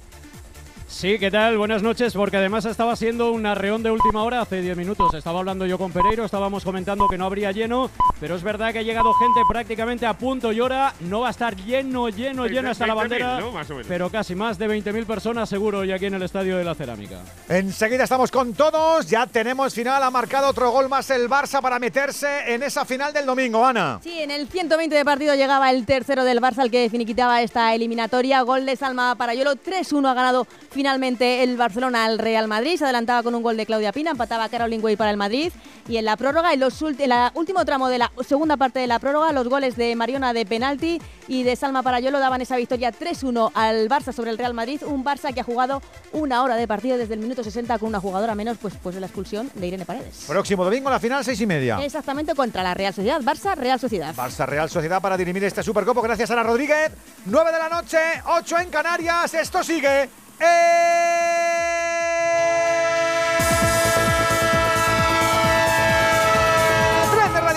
Sí, 0.89 1.19
¿qué 1.19 1.29
tal? 1.29 1.57
Buenas 1.57 1.83
noches, 1.83 2.13
porque 2.13 2.37
además 2.37 2.63
estaba 2.63 2.95
siendo 2.95 3.31
un 3.31 3.45
arreón 3.45 3.83
de 3.83 3.91
última 3.91 4.23
hora 4.23 4.41
hace 4.41 4.61
10 4.61 4.77
minutos. 4.77 5.13
Estaba 5.13 5.39
hablando 5.39 5.65
yo 5.65 5.77
con 5.77 5.91
Pereiro, 5.91 6.23
estábamos 6.23 6.63
comentando 6.63 7.07
que 7.09 7.17
no 7.17 7.25
habría 7.25 7.51
lleno, 7.51 7.91
pero 8.21 8.35
es 8.35 8.41
verdad 8.41 8.71
que 8.71 8.79
ha 8.79 8.83
llegado 8.83 9.13
gente 9.13 9.41
prácticamente 9.49 10.05
a 10.05 10.17
punto 10.17 10.53
y 10.53 10.61
hora. 10.61 10.93
No 11.01 11.19
va 11.19 11.27
a 11.27 11.31
estar 11.31 11.57
lleno, 11.57 12.07
lleno, 12.07 12.47
lleno 12.47 12.71
hasta 12.71 12.87
la 12.87 12.93
20.000, 12.93 12.97
bandera, 12.97 13.39
¿no? 13.41 13.51
Más 13.51 13.69
o 13.69 13.73
menos. 13.73 13.87
pero 13.87 14.09
casi 14.09 14.33
más 14.33 14.57
de 14.57 14.69
20.000 14.69 15.05
personas 15.05 15.49
seguro 15.49 15.83
y 15.83 15.91
aquí 15.91 16.05
en 16.05 16.13
el 16.13 16.23
Estadio 16.23 16.57
de 16.57 16.63
la 16.63 16.73
Cerámica. 16.73 17.19
Enseguida 17.49 18.05
estamos 18.05 18.31
con 18.31 18.53
todos. 18.53 19.07
Ya 19.07 19.27
tenemos 19.27 19.73
final. 19.73 20.01
Ha 20.01 20.09
marcado 20.09 20.47
otro 20.47 20.71
gol 20.71 20.87
más 20.87 21.09
el 21.09 21.29
Barça 21.29 21.61
para 21.61 21.79
meterse 21.79 22.53
en 22.53 22.63
esa 22.63 22.85
final 22.85 23.11
del 23.11 23.25
domingo, 23.25 23.63
Ana. 23.63 23.99
Sí, 24.01 24.19
en 24.19 24.31
el 24.31 24.47
120 24.47 24.95
de 24.95 25.03
partido 25.05 25.35
llegaba 25.35 25.69
el 25.69 25.85
tercero 25.85 26.23
del 26.23 26.39
Barça, 26.39 26.63
el 26.63 26.71
que 26.71 26.89
finiquitaba 26.89 27.41
esta 27.41 27.75
eliminatoria. 27.75 28.41
Gol 28.41 28.65
de 28.65 28.77
Salma 28.77 29.13
Parayolo, 29.15 29.55
3-1 29.55 30.09
ha 30.09 30.13
ganado 30.13 30.47
finalmente 30.77 31.41
el 31.41 31.57
Barcelona 31.57 32.05
al 32.05 32.19
Real 32.19 32.47
Madrid. 32.47 32.77
Se 32.77 32.83
adelantaba 32.83 33.23
con 33.23 33.33
un 33.33 33.41
gol 33.41 33.57
de 33.57 33.65
Claudia 33.65 33.91
Pina, 33.91 34.11
empataba 34.11 34.47
Caroline 34.47 34.83
Way 34.83 34.95
para 34.95 35.09
el 35.09 35.17
Madrid. 35.17 35.51
Y 35.87 35.97
en 35.97 36.05
la 36.05 36.15
prórroga, 36.15 36.53
en 36.53 36.59
los 36.59 36.79
en 36.83 37.09
la 37.09 37.31
último 37.33 37.65
tramo 37.65 37.87
de 37.89 37.97
la 37.97 38.11
segunda 38.27 38.57
parte 38.57 38.77
de 38.77 38.85
la 38.85 38.99
prórroga, 38.99 39.31
los 39.31 39.47
goles 39.47 39.75
de 39.75 39.95
Mariona 39.95 40.33
de 40.33 40.45
penalti 40.45 41.01
y 41.27 41.41
de 41.41 41.55
Salma 41.55 41.81
Parayolo 41.81 42.19
daban 42.19 42.41
esa 42.41 42.57
victoria 42.57 42.91
3-1 42.91 43.51
al 43.55 43.89
Barça 43.89 44.13
sobre 44.13 44.29
el 44.29 44.37
Real 44.37 44.53
Madrid. 44.53 44.83
Un 44.85 45.03
Barça 45.03 45.33
que 45.33 45.39
ha 45.39 45.43
jugado 45.43 45.81
una 46.11 46.43
hora 46.43 46.55
de 46.55 46.67
partido 46.67 46.95
desde 46.95 47.15
el 47.15 47.21
minuto 47.21 47.43
60 47.43 47.79
con 47.79 47.89
una 47.89 47.99
jugadora 47.99 48.35
menos, 48.35 48.59
pues, 48.59 48.75
pues 48.83 48.93
de 48.93 49.01
la 49.01 49.07
expulsión 49.07 49.49
de 49.55 49.65
Irene 49.65 49.85
Paredes. 49.85 50.25
Próximo 50.27 50.63
domingo, 50.63 50.91
la 50.91 50.99
final, 50.99 51.25
seis 51.25 51.41
y 51.41 51.47
media. 51.47 51.79
Exactamente 51.83 52.35
contra 52.35 52.61
la 52.61 52.75
Real 52.75 52.93
Sociedad. 52.93 53.19
Barça, 53.21 53.55
Real 53.55 53.79
Sociedad. 53.79 54.13
Barça 54.13 54.45
Real 54.45 54.69
Sociedad 54.69 55.01
para 55.01 55.17
dirimir 55.17 55.43
este 55.43 55.63
Supercopo. 55.63 56.03
Gracias 56.03 56.29
a 56.29 56.33
Ana 56.33 56.43
Rodríguez. 56.43 56.91
9 57.25 57.51
de 57.51 57.57
la 57.57 57.69
noche, 57.69 57.97
8 58.27 58.59
en 58.59 58.69
Canarias. 58.69 59.33
Esto 59.33 59.63
sigue. 59.63 60.26
El 60.39 61.86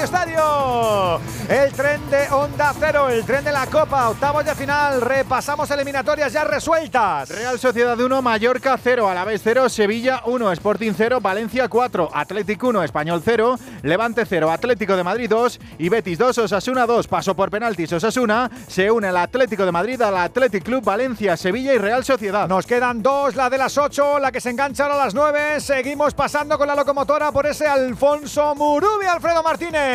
Estadio. 0.03 1.21
El 1.49 1.73
tren 1.73 2.01
de 2.11 2.29
Onda 2.31 2.73
Cero, 2.79 3.09
el 3.11 3.25
tren 3.25 3.45
de 3.45 3.53
la 3.53 3.67
Copa, 3.67 4.09
octavos 4.09 4.45
de 4.45 4.55
final. 4.55 5.01
Repasamos 5.01 5.71
eliminatorias 5.71 6.33
ya 6.33 6.45
resueltas. 6.45 7.29
Real 7.29 7.59
Sociedad 7.59 7.99
1, 7.99 8.23
Mallorca 8.23 8.79
0, 8.83 9.09
Alavés 9.09 9.43
0, 9.45 9.69
Sevilla 9.69 10.23
1, 10.25 10.53
Sporting 10.53 10.93
0, 10.97 11.21
Valencia 11.21 11.69
4, 11.69 12.11
Atlético 12.15 12.69
1, 12.69 12.83
Español 12.83 13.21
0, 13.23 13.59
Levante 13.83 14.25
0, 14.25 14.51
Atlético 14.51 14.97
de 14.97 15.05
Madrid 15.05 15.29
2 15.29 15.61
y 15.79 15.89
Betis 15.89 16.19
2, 16.19 16.39
Osasuna 16.39 16.87
2. 16.87 17.07
Paso 17.07 17.35
por 17.35 17.51
penaltis 17.51 17.93
Osasuna, 17.93 18.51
se 18.69 18.91
une 18.91 19.09
el 19.09 19.17
Atlético 19.17 19.67
de 19.67 19.73
Madrid 19.73 20.01
al 20.01 20.17
Athletic 20.17 20.65
Club 20.65 20.83
Valencia, 20.83 21.37
Sevilla 21.37 21.75
y 21.75 21.79
Real 21.79 22.05
Sociedad. 22.05 22.49
Nos 22.49 22.67
quedan 22.67 23.03
dos, 23.03 23.37
la 23.37 23.51
de 23.51 23.59
las 23.59 23.77
8, 23.77 24.19
la 24.19 24.33
que 24.33 24.41
se 24.41 24.51
engancha 24.51 24.85
ahora 24.85 24.95
a 24.95 25.05
las 25.05 25.15
9. 25.15 25.61
Seguimos 25.61 26.15
pasando 26.15 26.57
con 26.57 26.69
la 26.69 26.75
locomotora 26.75 27.33
por 27.33 27.47
ese 27.47 27.67
Alfonso 27.67 28.55
Murubi, 28.55 29.07
Alfredo 29.07 29.43
Martínez. 29.43 29.90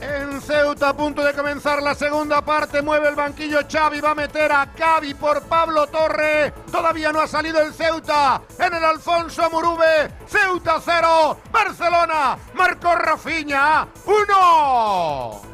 En 0.00 0.40
Ceuta 0.40 0.90
a 0.90 0.96
punto 0.96 1.22
de 1.22 1.32
comenzar 1.32 1.82
la 1.82 1.94
segunda 1.94 2.42
parte, 2.42 2.82
mueve 2.82 3.08
el 3.08 3.14
banquillo 3.14 3.60
Xavi, 3.70 4.00
va 4.00 4.10
a 4.10 4.14
meter 4.14 4.50
a 4.52 4.72
Cavi 4.72 5.14
por 5.14 5.42
Pablo 5.42 5.86
Torre. 5.86 6.52
Todavía 6.70 7.12
no 7.12 7.20
ha 7.20 7.26
salido 7.26 7.60
el 7.60 7.72
Ceuta. 7.72 8.42
En 8.58 8.74
el 8.74 8.84
Alfonso 8.84 9.48
Murube, 9.50 10.10
Ceuta 10.26 10.80
0, 10.84 11.38
Barcelona, 11.50 12.36
Marco 12.54 12.94
Rafinha 12.94 13.86
1. 14.04 15.52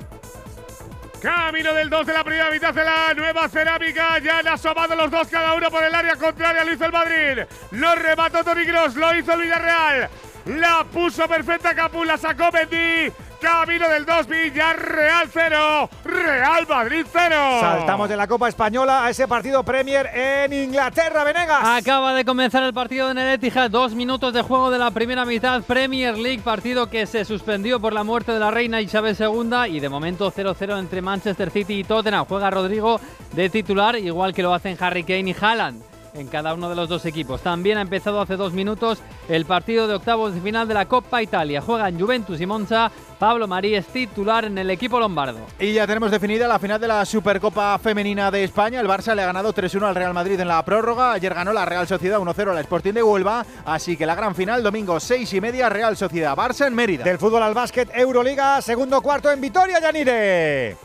Camino 1.20 1.74
del 1.74 1.90
2 1.90 2.06
de 2.06 2.12
la 2.12 2.22
primera 2.22 2.50
mitad 2.50 2.72
de 2.72 2.84
la 2.84 3.12
nueva 3.14 3.48
cerámica. 3.48 4.18
Ya 4.20 4.38
han 4.38 4.48
asomado 4.48 4.94
los 4.94 5.10
dos 5.10 5.26
cada 5.28 5.54
uno 5.54 5.68
por 5.68 5.82
el 5.82 5.94
área 5.94 6.14
contraria. 6.14 6.64
Lo 6.64 6.72
hizo 6.72 6.84
el 6.84 6.92
Madrid. 6.92 7.42
Lo 7.72 7.94
remató 7.96 8.44
Toni 8.44 8.64
Kroos. 8.64 8.94
Lo 8.94 9.12
hizo 9.14 9.32
el 9.32 9.42
Villarreal. 9.42 10.08
La 10.46 10.84
puso 10.84 11.26
perfecta 11.26 11.74
Capu. 11.74 12.04
La 12.04 12.16
sacó 12.16 12.52
Mendy. 12.52 13.12
Camino 13.40 13.88
del 13.88 14.04
2. 14.04 14.26
Villarreal 14.26 15.28
0. 15.32 15.90
Real 16.04 16.66
Madrid 16.68 17.06
0. 17.10 17.34
Saltamos 17.60 18.08
de 18.08 18.16
la 18.16 18.26
Copa 18.26 18.48
Española 18.48 19.04
a 19.04 19.10
ese 19.10 19.28
partido 19.28 19.62
Premier 19.62 20.06
en 20.14 20.52
Inglaterra, 20.52 21.24
Venegas. 21.24 21.60
Acaba 21.62 22.14
de 22.14 22.24
comenzar 22.24 22.62
el 22.64 22.74
partido 22.74 23.10
en 23.10 23.18
el 23.18 23.34
Etihad, 23.34 23.70
dos 23.70 23.94
minutos 23.94 24.32
de 24.32 24.42
juego 24.42 24.70
de 24.70 24.78
la 24.78 24.90
primera 24.90 25.24
mitad 25.24 25.62
Premier 25.62 26.18
League, 26.18 26.42
partido 26.42 26.90
que 26.90 27.06
se 27.06 27.24
suspendió 27.24 27.80
por 27.80 27.92
la 27.92 28.04
muerte 28.04 28.32
de 28.32 28.40
la 28.40 28.50
reina 28.50 28.80
Isabel 28.80 29.16
II 29.18 29.74
y 29.74 29.80
de 29.80 29.88
momento 29.88 30.32
0-0 30.32 30.78
entre 30.78 31.02
Manchester 31.02 31.50
City 31.50 31.80
y 31.80 31.84
Tottenham. 31.84 32.26
Juega 32.26 32.50
Rodrigo 32.50 33.00
de 33.32 33.48
titular, 33.50 33.96
igual 33.96 34.34
que 34.34 34.42
lo 34.42 34.52
hacen 34.52 34.76
Harry 34.80 35.04
Kane 35.04 35.30
y 35.30 35.36
Haaland 35.40 35.97
en 36.18 36.28
cada 36.28 36.54
uno 36.54 36.68
de 36.68 36.76
los 36.76 36.88
dos 36.88 37.06
equipos. 37.06 37.40
También 37.40 37.78
ha 37.78 37.82
empezado 37.82 38.20
hace 38.20 38.36
dos 38.36 38.52
minutos 38.52 38.98
el 39.28 39.44
partido 39.44 39.86
de 39.86 39.94
octavos 39.94 40.34
de 40.34 40.40
final 40.40 40.68
de 40.68 40.74
la 40.74 40.86
Copa 40.86 41.22
Italia. 41.22 41.60
Juegan 41.60 41.98
Juventus 41.98 42.40
y 42.40 42.46
Monza. 42.46 42.90
Pablo 43.18 43.48
Marí 43.48 43.74
es 43.74 43.86
titular 43.86 44.44
en 44.44 44.58
el 44.58 44.70
equipo 44.70 45.00
lombardo. 45.00 45.40
Y 45.58 45.72
ya 45.72 45.86
tenemos 45.86 46.10
definida 46.10 46.46
la 46.46 46.58
final 46.58 46.80
de 46.80 46.86
la 46.86 47.04
Supercopa 47.04 47.78
Femenina 47.78 48.30
de 48.30 48.44
España. 48.44 48.80
El 48.80 48.86
Barça 48.86 49.14
le 49.14 49.22
ha 49.22 49.26
ganado 49.26 49.52
3-1 49.52 49.82
al 49.82 49.94
Real 49.94 50.14
Madrid 50.14 50.38
en 50.38 50.48
la 50.48 50.64
prórroga. 50.64 51.12
Ayer 51.12 51.34
ganó 51.34 51.52
la 51.52 51.64
Real 51.64 51.88
Sociedad 51.88 52.18
1-0 52.18 52.50
al 52.50 52.58
Sporting 52.58 52.92
de 52.92 53.02
Huelva. 53.02 53.44
Así 53.64 53.96
que 53.96 54.06
la 54.06 54.14
gran 54.14 54.34
final, 54.34 54.62
domingo 54.62 55.00
6 55.00 55.32
y 55.32 55.40
media, 55.40 55.68
Real 55.68 55.96
Sociedad 55.96 56.36
Barça 56.36 56.66
en 56.66 56.74
Mérida. 56.74 57.04
Del 57.04 57.18
fútbol 57.18 57.42
al 57.42 57.54
básquet, 57.54 57.90
Euroliga, 57.94 58.60
segundo 58.62 59.00
cuarto 59.00 59.30
en 59.30 59.40
Vitoria, 59.40 59.80
Yanire. 59.80 60.76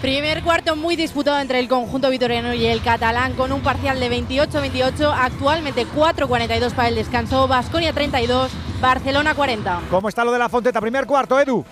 Primer 0.00 0.42
cuarto 0.42 0.76
muy 0.76 0.96
disputado 0.96 1.38
entre 1.38 1.58
el 1.58 1.68
conjunto 1.68 2.08
vitoriano 2.08 2.54
y 2.54 2.64
el 2.64 2.82
catalán 2.82 3.34
con 3.34 3.52
un 3.52 3.60
parcial 3.60 4.00
de 4.00 4.10
28-28, 4.10 5.14
actualmente 5.14 5.86
4-42 5.86 6.72
para 6.72 6.88
el 6.88 6.94
descanso, 6.94 7.46
Basconia 7.46 7.92
32, 7.92 8.50
Barcelona 8.80 9.34
40. 9.34 9.80
¿Cómo 9.90 10.08
está 10.08 10.24
lo 10.24 10.32
de 10.32 10.38
la 10.38 10.48
Fonteta? 10.48 10.80
Primer 10.80 11.04
cuarto, 11.04 11.38
Edu. 11.38 11.62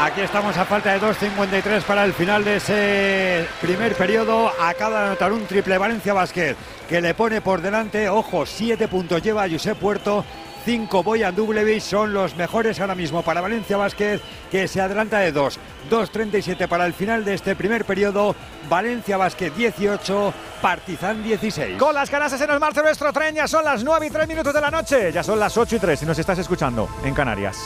Aquí 0.00 0.20
estamos 0.20 0.56
a 0.56 0.64
falta 0.64 0.92
de 0.92 1.00
2.53 1.00 1.82
para 1.82 2.04
el 2.04 2.12
final 2.12 2.44
de 2.44 2.56
ese 2.56 3.46
primer 3.60 3.96
periodo. 3.96 4.52
Acaba 4.60 5.00
de 5.00 5.06
anotar 5.08 5.32
un 5.32 5.44
triple 5.46 5.78
Valencia 5.78 6.14
Basket 6.14 6.54
que 6.88 7.00
le 7.00 7.14
pone 7.14 7.40
por 7.40 7.60
delante, 7.60 8.08
ojo, 8.08 8.46
7 8.46 8.86
puntos 8.86 9.20
lleva 9.20 9.48
Josep 9.50 9.76
Puerto. 9.76 10.24
5 10.64 11.02
Boyan 11.02 11.34
Dublevich 11.34 11.82
son 11.82 12.12
los 12.12 12.36
mejores 12.36 12.80
ahora 12.80 12.94
mismo 12.94 13.22
para 13.22 13.40
Valencia 13.40 13.76
Basket 13.76 14.20
que 14.50 14.68
se 14.68 14.80
adelanta 14.80 15.18
de 15.18 15.32
2. 15.32 15.58
2.37 15.90 16.68
para 16.68 16.86
el 16.86 16.92
final 16.92 17.24
de 17.24 17.34
este 17.34 17.56
primer 17.56 17.84
periodo. 17.84 18.34
Valencia 18.68 19.16
Basket 19.16 19.50
18, 19.50 20.34
Partizan 20.60 21.22
16. 21.22 21.78
Con 21.78 21.94
las 21.94 22.08
canastas 22.08 22.40
en 22.40 22.50
el 22.50 22.60
marcha 22.60 22.82
nuestro 22.82 23.12
tren, 23.12 23.34
ya 23.34 23.48
son 23.48 23.64
las 23.64 23.82
9 23.82 24.06
y 24.06 24.10
3 24.10 24.28
minutos 24.28 24.54
de 24.54 24.60
la 24.60 24.70
noche. 24.70 25.12
Ya 25.12 25.22
son 25.22 25.38
las 25.38 25.56
8 25.56 25.76
y 25.76 25.78
3 25.78 25.98
si 25.98 26.06
nos 26.06 26.18
estás 26.18 26.38
escuchando 26.38 26.88
en 27.04 27.14
Canarias. 27.14 27.58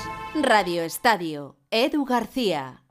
Radio 0.42 0.82
Estadio, 0.82 1.56
Edu 1.70 2.04
García. 2.04 2.85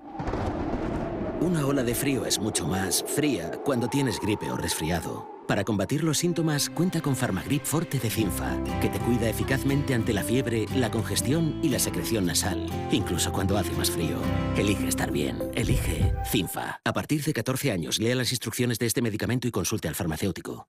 Una 1.41 1.65
ola 1.65 1.83
de 1.83 1.93
frío 1.93 2.25
es 2.25 2.39
mucho 2.39 2.65
más 2.65 3.03
fría 3.07 3.51
cuando 3.63 3.87
tienes 3.87 4.19
gripe 4.19 4.49
o 4.51 4.57
resfriado. 4.57 5.29
Para 5.47 5.63
combatir 5.63 6.03
los 6.03 6.17
síntomas, 6.17 6.69
cuenta 6.69 7.01
con 7.01 7.15
Farmagrip 7.15 7.63
Forte 7.65 7.99
de 7.99 8.09
Cinfa, 8.09 8.57
que 8.81 8.89
te 8.89 8.99
cuida 8.99 9.29
eficazmente 9.29 9.93
ante 9.93 10.13
la 10.13 10.23
fiebre, 10.23 10.65
la 10.75 10.89
congestión 10.89 11.59
y 11.61 11.69
la 11.69 11.77
secreción 11.77 12.25
nasal, 12.25 12.67
incluso 12.91 13.31
cuando 13.31 13.57
hace 13.57 13.71
más 13.73 13.91
frío. 13.91 14.17
Elige 14.57 14.87
estar 14.87 15.11
bien. 15.11 15.37
Elige 15.53 16.13
Cinfa. 16.25 16.79
A 16.83 16.93
partir 16.93 17.23
de 17.23 17.33
14 17.33 17.71
años, 17.71 17.99
lea 17.99 18.15
las 18.15 18.31
instrucciones 18.31 18.79
de 18.79 18.87
este 18.87 19.01
medicamento 19.01 19.47
y 19.47 19.51
consulte 19.51 19.87
al 19.87 19.95
farmacéutico. 19.95 20.67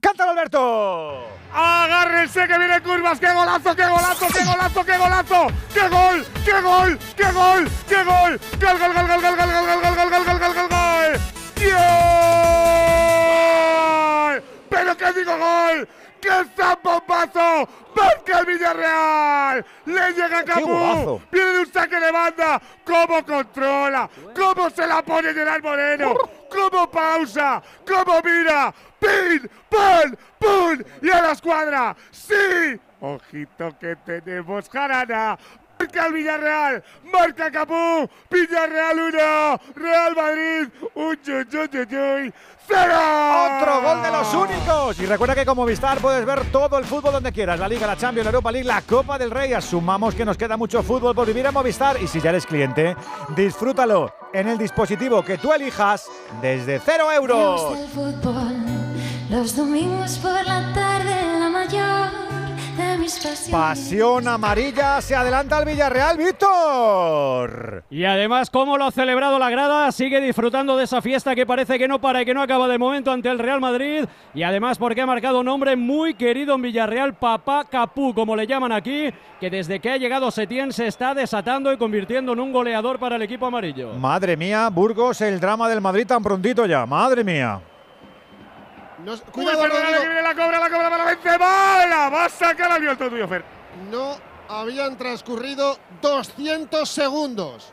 ¡Cántalo, 0.00 0.30
Alberto! 0.30 1.26
Agárrense 1.52 2.46
que 2.46 2.58
viene 2.58 2.80
curvas, 2.82 3.18
qué 3.18 3.32
golazo, 3.32 3.74
qué 3.74 3.86
golazo, 3.86 4.28
qué 4.28 4.44
golazo, 4.44 4.84
qué 4.84 4.98
golazo, 4.98 5.46
qué 5.74 5.88
gol, 5.88 6.26
qué 6.44 6.60
gol, 6.60 6.98
qué 7.16 7.32
gol, 7.32 7.70
qué 7.88 8.04
gol, 8.04 8.40
gol, 8.60 8.78
gol, 8.78 8.92
gol, 8.94 9.06
gol, 9.06 9.20
gol, 9.20 9.36
gol, 9.36 9.46
gol, 9.46 9.64
gol, 9.66 9.96
gol, 9.96 10.10
gol, 10.10 10.24
gol, 10.24 10.38
gol, 10.38 10.54
gol, 10.54 10.68
gol. 10.68 11.20
¡Pero 14.70 14.96
qué 14.96 15.12
digo 15.12 15.38
gol! 15.38 15.88
¡Qué 16.20 16.30
zambombazo! 16.56 17.68
¡Marca 17.94 18.40
el 18.40 18.46
Villarreal! 18.46 19.64
¡Le 19.86 20.12
llega 20.12 20.42
golazo! 20.60 21.22
¡Viene 21.30 21.52
de 21.52 21.60
un 21.60 21.72
saque 21.72 21.98
de 21.98 22.10
banda! 22.10 22.60
¿Cómo 22.84 23.24
controla? 23.24 24.08
¿Cómo 24.34 24.70
se 24.70 24.86
la 24.86 25.02
pone 25.02 25.32
Gerard 25.32 25.62
Moreno? 25.62 26.14
¿Cómo 26.50 26.90
pausa? 26.90 27.62
¿Cómo 27.86 28.20
mira? 28.22 28.74
¡Pin! 28.98 29.50
¡Pon! 29.68 30.18
¡Pum! 30.38 30.82
¡Y 31.02 31.10
a 31.10 31.22
la 31.22 31.32
escuadra! 31.32 31.96
¡Sí! 32.10 32.80
Ojito 33.00 33.78
que 33.78 33.96
tenemos 33.96 34.68
Jarana. 34.68 35.38
Marca 35.78 36.06
el 36.06 36.12
Villarreal, 36.12 36.84
marca 37.12 37.50
Capú, 37.50 38.08
Villarreal 38.30 38.98
1, 38.98 39.60
Real 39.76 40.14
Madrid, 40.16 40.68
un 40.94 41.18
cero. 42.66 42.94
Otro 43.56 43.82
gol 43.82 44.02
de 44.02 44.10
los 44.10 44.34
únicos. 44.34 44.98
Y 45.00 45.06
recuerda 45.06 45.34
que 45.34 45.46
como 45.46 45.62
Movistar 45.62 45.98
puedes 45.98 46.24
ver 46.24 46.50
todo 46.50 46.78
el 46.78 46.84
fútbol 46.84 47.12
donde 47.12 47.32
quieras. 47.32 47.58
La 47.58 47.68
Liga, 47.68 47.86
la 47.86 47.96
Champions, 47.96 48.24
la 48.24 48.30
Europa 48.30 48.52
League, 48.52 48.66
la 48.66 48.82
Copa 48.82 49.18
del 49.18 49.30
Rey. 49.30 49.52
Asumamos 49.52 50.14
que 50.14 50.24
nos 50.24 50.36
queda 50.36 50.56
mucho 50.56 50.82
fútbol 50.82 51.14
por 51.14 51.26
vivir 51.26 51.46
en 51.46 51.54
Movistar. 51.54 52.00
Y 52.02 52.06
si 52.06 52.20
ya 52.20 52.30
eres 52.30 52.46
cliente, 52.46 52.96
disfrútalo 53.36 54.12
en 54.32 54.48
el 54.48 54.58
dispositivo 54.58 55.22
que 55.22 55.38
tú 55.38 55.52
elijas 55.52 56.06
desde 56.40 56.80
cero 56.80 57.06
Me 57.08 57.14
euros. 57.16 57.60
gusta 57.62 57.80
el 57.80 57.88
fútbol, 57.88 58.56
los 59.30 59.56
domingos 59.56 60.18
por 60.18 60.44
la 60.44 60.72
tarde, 60.74 61.38
la 61.38 61.48
mayor. 61.48 62.35
Pasión 63.50 64.26
amarilla, 64.26 65.00
se 65.00 65.14
adelanta 65.14 65.58
el 65.58 65.64
Villarreal, 65.64 66.16
Víctor. 66.18 67.84
Y 67.88 68.04
además, 68.04 68.50
cómo 68.50 68.76
lo 68.76 68.84
ha 68.84 68.90
celebrado 68.90 69.38
la 69.38 69.48
grada, 69.48 69.92
sigue 69.92 70.20
disfrutando 70.20 70.76
de 70.76 70.84
esa 70.84 71.00
fiesta 71.00 71.34
que 71.34 71.46
parece 71.46 71.78
que 71.78 71.86
no 71.88 72.00
para 72.00 72.22
y 72.22 72.24
que 72.24 72.34
no 72.34 72.42
acaba 72.42 72.66
de 72.68 72.78
momento 72.78 73.12
ante 73.12 73.28
el 73.28 73.38
Real 73.38 73.60
Madrid. 73.60 74.04
Y 74.34 74.42
además, 74.42 74.78
porque 74.78 75.00
ha 75.00 75.06
marcado 75.06 75.40
un 75.40 75.48
hombre 75.48 75.76
muy 75.76 76.14
querido 76.14 76.56
en 76.56 76.62
Villarreal, 76.62 77.14
Papá 77.14 77.64
Capú, 77.70 78.12
como 78.12 78.34
le 78.34 78.46
llaman 78.46 78.72
aquí, 78.72 79.10
que 79.40 79.50
desde 79.50 79.80
que 79.80 79.90
ha 79.90 79.96
llegado 79.96 80.30
Setién 80.30 80.72
se 80.72 80.86
está 80.86 81.14
desatando 81.14 81.72
y 81.72 81.76
convirtiendo 81.76 82.32
en 82.32 82.40
un 82.40 82.52
goleador 82.52 82.98
para 82.98 83.16
el 83.16 83.22
equipo 83.22 83.46
amarillo. 83.46 83.94
Madre 83.94 84.36
mía, 84.36 84.68
Burgos, 84.70 85.20
el 85.20 85.38
drama 85.38 85.68
del 85.68 85.80
Madrid 85.80 86.06
tan 86.06 86.22
prontito 86.22 86.66
ya. 86.66 86.84
Madre 86.86 87.22
mía. 87.22 87.60
No, 89.06 89.16
Cuidado, 89.30 89.62
perdona, 89.62 89.86
que 89.86 90.04
viene 90.04 90.20
la 90.22 90.34
cobra, 90.34 90.58
la 90.58 90.68
cobra 90.68 90.90
para 90.90 91.04
Benzema. 91.04 91.86
La 91.86 92.08
va 92.08 92.24
a 92.24 92.28
sacar 92.28 92.72
al 92.72 92.80
viento 92.80 93.08
tuyo, 93.08 93.28
Fer. 93.28 93.44
no 93.88 94.16
habían 94.48 94.96
transcurrido 94.96 95.78
200 96.02 96.88
segundos. 96.88 97.72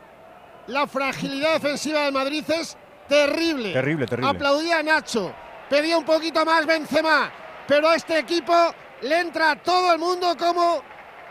La 0.68 0.86
fragilidad 0.86 1.54
defensiva 1.54 2.02
del 2.02 2.12
Madrid 2.12 2.44
es 2.48 2.76
terrible. 3.08 3.72
Terrible, 3.72 4.06
terrible. 4.06 4.30
Aplaudía 4.30 4.78
a 4.78 4.82
Nacho, 4.84 5.34
pedía 5.68 5.98
un 5.98 6.04
poquito 6.04 6.44
más 6.44 6.64
Benzema, 6.66 7.32
pero 7.66 7.88
a 7.88 7.96
este 7.96 8.16
equipo 8.16 8.54
le 9.02 9.18
entra 9.18 9.50
a 9.50 9.56
todo 9.56 9.92
el 9.92 9.98
mundo 9.98 10.36
como, 10.38 10.82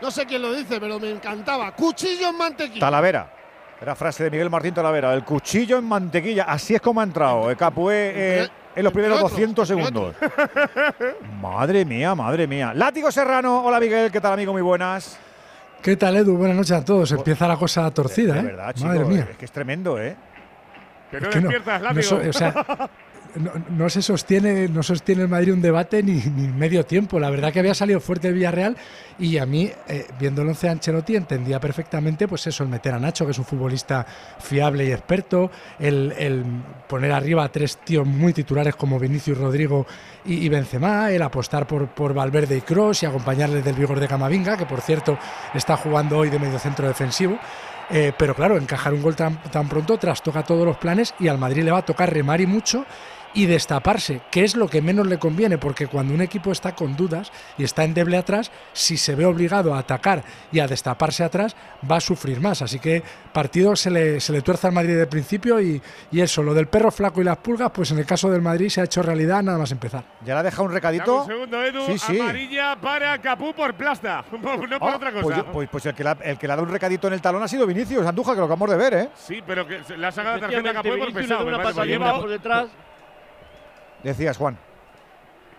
no 0.02 0.10
sé 0.10 0.26
quién 0.26 0.42
lo 0.42 0.52
dice, 0.52 0.78
pero 0.78 1.00
me 1.00 1.10
encantaba, 1.12 1.74
cuchillo 1.74 2.28
en 2.28 2.36
mantequilla. 2.36 2.80
Talavera. 2.80 3.30
Era 3.80 3.94
frase 3.94 4.24
de 4.24 4.30
Miguel 4.30 4.50
Martín 4.50 4.74
Talavera. 4.74 5.14
El 5.14 5.24
cuchillo 5.24 5.78
en 5.78 5.84
mantequilla. 5.84 6.44
Así 6.44 6.74
es 6.74 6.80
como 6.82 7.00
ha 7.00 7.04
entrado 7.04 7.50
el 7.50 7.56
Capué 7.56 8.12
eh, 8.14 8.50
en 8.76 8.84
los 8.84 8.92
primeros 8.92 9.16
otros, 9.18 9.30
200 9.32 9.70
entre 9.70 9.84
segundos. 9.84 10.14
madre 11.40 11.84
mía, 11.84 12.14
madre 12.14 12.46
mía. 12.46 12.72
Látigo 12.74 13.10
Serrano. 13.12 13.64
Hola 13.64 13.80
Miguel, 13.80 14.10
¿qué 14.10 14.20
tal 14.20 14.32
amigo? 14.32 14.52
Muy 14.52 14.62
buenas. 14.62 15.18
¿Qué 15.82 15.96
tal, 15.96 16.16
Edu? 16.16 16.36
Buenas 16.36 16.56
noches 16.56 16.72
a 16.72 16.84
todos. 16.84 17.12
Empieza 17.12 17.46
la 17.46 17.56
cosa 17.56 17.90
torcida, 17.90 18.34
De 18.34 18.40
¿eh? 18.40 18.42
verdad, 18.42 18.72
chico. 18.74 18.88
Madre 18.88 19.04
mía. 19.04 19.28
Es 19.30 19.36
que 19.36 19.44
es 19.44 19.52
tremendo, 19.52 20.00
¿eh? 20.00 20.16
Que 21.10 21.18
Es 21.18 21.22
no 21.22 21.28
que 21.30 21.36
no- 21.40 21.48
despiertas, 21.50 21.80
no 21.82 21.84
látigo. 21.88 22.02
so- 22.02 22.28
o 22.28 22.32
sea, 22.32 22.54
no, 23.36 23.52
no 23.70 23.88
se 23.88 24.02
sostiene, 24.02 24.68
no 24.68 24.82
sostiene 24.82 25.22
el 25.22 25.28
Madrid 25.28 25.52
un 25.52 25.62
debate 25.62 26.02
ni, 26.02 26.14
ni 26.14 26.48
medio 26.48 26.84
tiempo. 26.84 27.18
La 27.18 27.30
verdad 27.30 27.52
que 27.52 27.58
había 27.58 27.74
salido 27.74 28.00
fuerte 28.00 28.28
el 28.28 28.34
Villarreal 28.34 28.76
y 29.18 29.38
a 29.38 29.46
mí, 29.46 29.70
eh, 29.88 30.06
viendo 30.18 30.42
el 30.42 30.48
once 30.48 30.66
de 30.66 30.72
Ancelotti, 30.72 31.16
entendía 31.16 31.60
perfectamente, 31.60 32.26
pues 32.28 32.46
eso, 32.46 32.62
el 32.62 32.68
meter 32.68 32.94
a 32.94 32.98
Nacho, 32.98 33.24
que 33.24 33.32
es 33.32 33.38
un 33.38 33.44
futbolista 33.44 34.06
fiable 34.38 34.84
y 34.84 34.92
experto, 34.92 35.50
el, 35.78 36.12
el 36.18 36.44
poner 36.88 37.12
arriba 37.12 37.44
a 37.44 37.48
tres 37.50 37.78
tíos 37.78 38.06
muy 38.06 38.32
titulares 38.32 38.74
como 38.76 38.98
Vinicius, 38.98 39.38
Rodrigo 39.38 39.86
y, 40.24 40.44
y 40.44 40.48
Benzema, 40.48 41.10
el 41.10 41.22
apostar 41.22 41.66
por, 41.66 41.88
por 41.88 42.14
Valverde 42.14 42.56
y 42.56 42.60
Cross 42.60 43.02
y 43.02 43.06
acompañarles 43.06 43.64
del 43.64 43.74
vigor 43.74 44.00
de 44.00 44.08
Camavinga, 44.08 44.56
que 44.56 44.66
por 44.66 44.80
cierto 44.80 45.18
está 45.54 45.76
jugando 45.76 46.18
hoy 46.18 46.30
de 46.30 46.38
medio 46.38 46.58
centro 46.58 46.86
defensivo. 46.86 47.38
Eh, 47.90 48.12
pero 48.16 48.34
claro, 48.34 48.56
encajar 48.56 48.94
un 48.94 49.02
gol 49.02 49.14
tan, 49.14 49.42
tan 49.42 49.68
pronto 49.68 49.98
trastoca 49.98 50.42
todos 50.42 50.64
los 50.64 50.78
planes 50.78 51.14
y 51.20 51.28
al 51.28 51.36
Madrid 51.36 51.64
le 51.64 51.70
va 51.70 51.78
a 51.78 51.84
tocar 51.84 52.10
remar 52.10 52.40
y 52.40 52.46
mucho 52.46 52.86
y 53.34 53.46
destaparse, 53.46 54.20
que 54.30 54.44
es 54.44 54.54
lo 54.56 54.68
que 54.68 54.80
menos 54.80 55.06
le 55.06 55.18
conviene, 55.18 55.58
porque 55.58 55.86
cuando 55.88 56.14
un 56.14 56.20
equipo 56.20 56.52
está 56.52 56.74
con 56.74 56.96
dudas 56.96 57.32
y 57.58 57.64
está 57.64 57.84
endeble 57.84 58.16
atrás, 58.16 58.50
si 58.72 58.96
se 58.96 59.14
ve 59.14 59.26
obligado 59.26 59.74
a 59.74 59.80
atacar 59.80 60.22
y 60.52 60.60
a 60.60 60.66
destaparse 60.68 61.24
atrás, 61.24 61.56
va 61.90 61.96
a 61.96 62.00
sufrir 62.00 62.40
más. 62.40 62.62
Así 62.62 62.78
que 62.78 63.02
partido 63.32 63.74
se 63.76 63.90
le, 63.90 64.20
se 64.20 64.32
le 64.32 64.40
tuerce 64.42 64.66
al 64.68 64.72
Madrid 64.72 64.96
de 64.96 65.06
principio 65.06 65.60
y, 65.60 65.82
y 66.12 66.20
eso, 66.20 66.42
lo 66.42 66.54
del 66.54 66.68
perro 66.68 66.90
flaco 66.90 67.20
y 67.20 67.24
las 67.24 67.38
pulgas, 67.38 67.70
pues 67.72 67.90
en 67.90 67.98
el 67.98 68.06
caso 68.06 68.30
del 68.30 68.40
Madrid 68.42 68.68
se 68.68 68.80
ha 68.80 68.84
hecho 68.84 69.02
realidad 69.02 69.42
nada 69.42 69.58
más 69.58 69.72
empezar. 69.72 70.04
Ya 70.24 70.34
le 70.34 70.40
ha 70.40 70.42
dejado 70.44 70.64
un 70.64 70.72
recadito. 70.72 71.22
un 71.22 71.26
segundo, 71.26 71.62
Edu. 71.64 71.86
Sí, 71.86 71.98
sí. 71.98 72.20
Amarilla 72.20 72.76
para 72.80 73.18
Capú 73.20 73.52
por 73.52 73.74
plasta. 73.74 74.24
no 74.32 74.40
por 74.78 74.90
Ah, 74.90 74.96
otra 74.96 75.10
cosa. 75.12 75.22
Pues, 75.24 75.36
yo- 75.36 75.46
pues- 75.52 75.68
pues 75.70 75.86
el, 75.86 75.94
que 75.94 76.04
le 76.04 76.10
ha, 76.10 76.16
el 76.22 76.38
que 76.38 76.46
le 76.46 76.52
ha 76.52 76.56
dado 76.56 76.66
un 76.68 76.72
recadito 76.72 77.08
en 77.08 77.14
el 77.14 77.20
talón 77.20 77.42
ha 77.42 77.48
sido 77.48 77.66
Vinicius 77.66 78.06
Andújar, 78.06 78.34
que 78.34 78.40
lo 78.40 78.44
acabamos 78.46 78.70
de 78.70 78.76
ver, 78.76 78.94
¿eh? 78.94 79.08
Sí, 79.16 79.42
pero 79.46 79.66
que 79.66 79.80
le 79.96 80.06
ha 80.06 80.12
sacado 80.12 80.36
la 80.36 80.40
tarjeta 80.48 80.70
a 80.70 80.74
Capú 80.74 80.98
por 80.98 81.12
pesado. 81.12 81.46
una 81.46 82.14
por 82.14 82.28
detrás. 82.30 82.66
Decías, 84.04 84.36
Juan. 84.36 84.58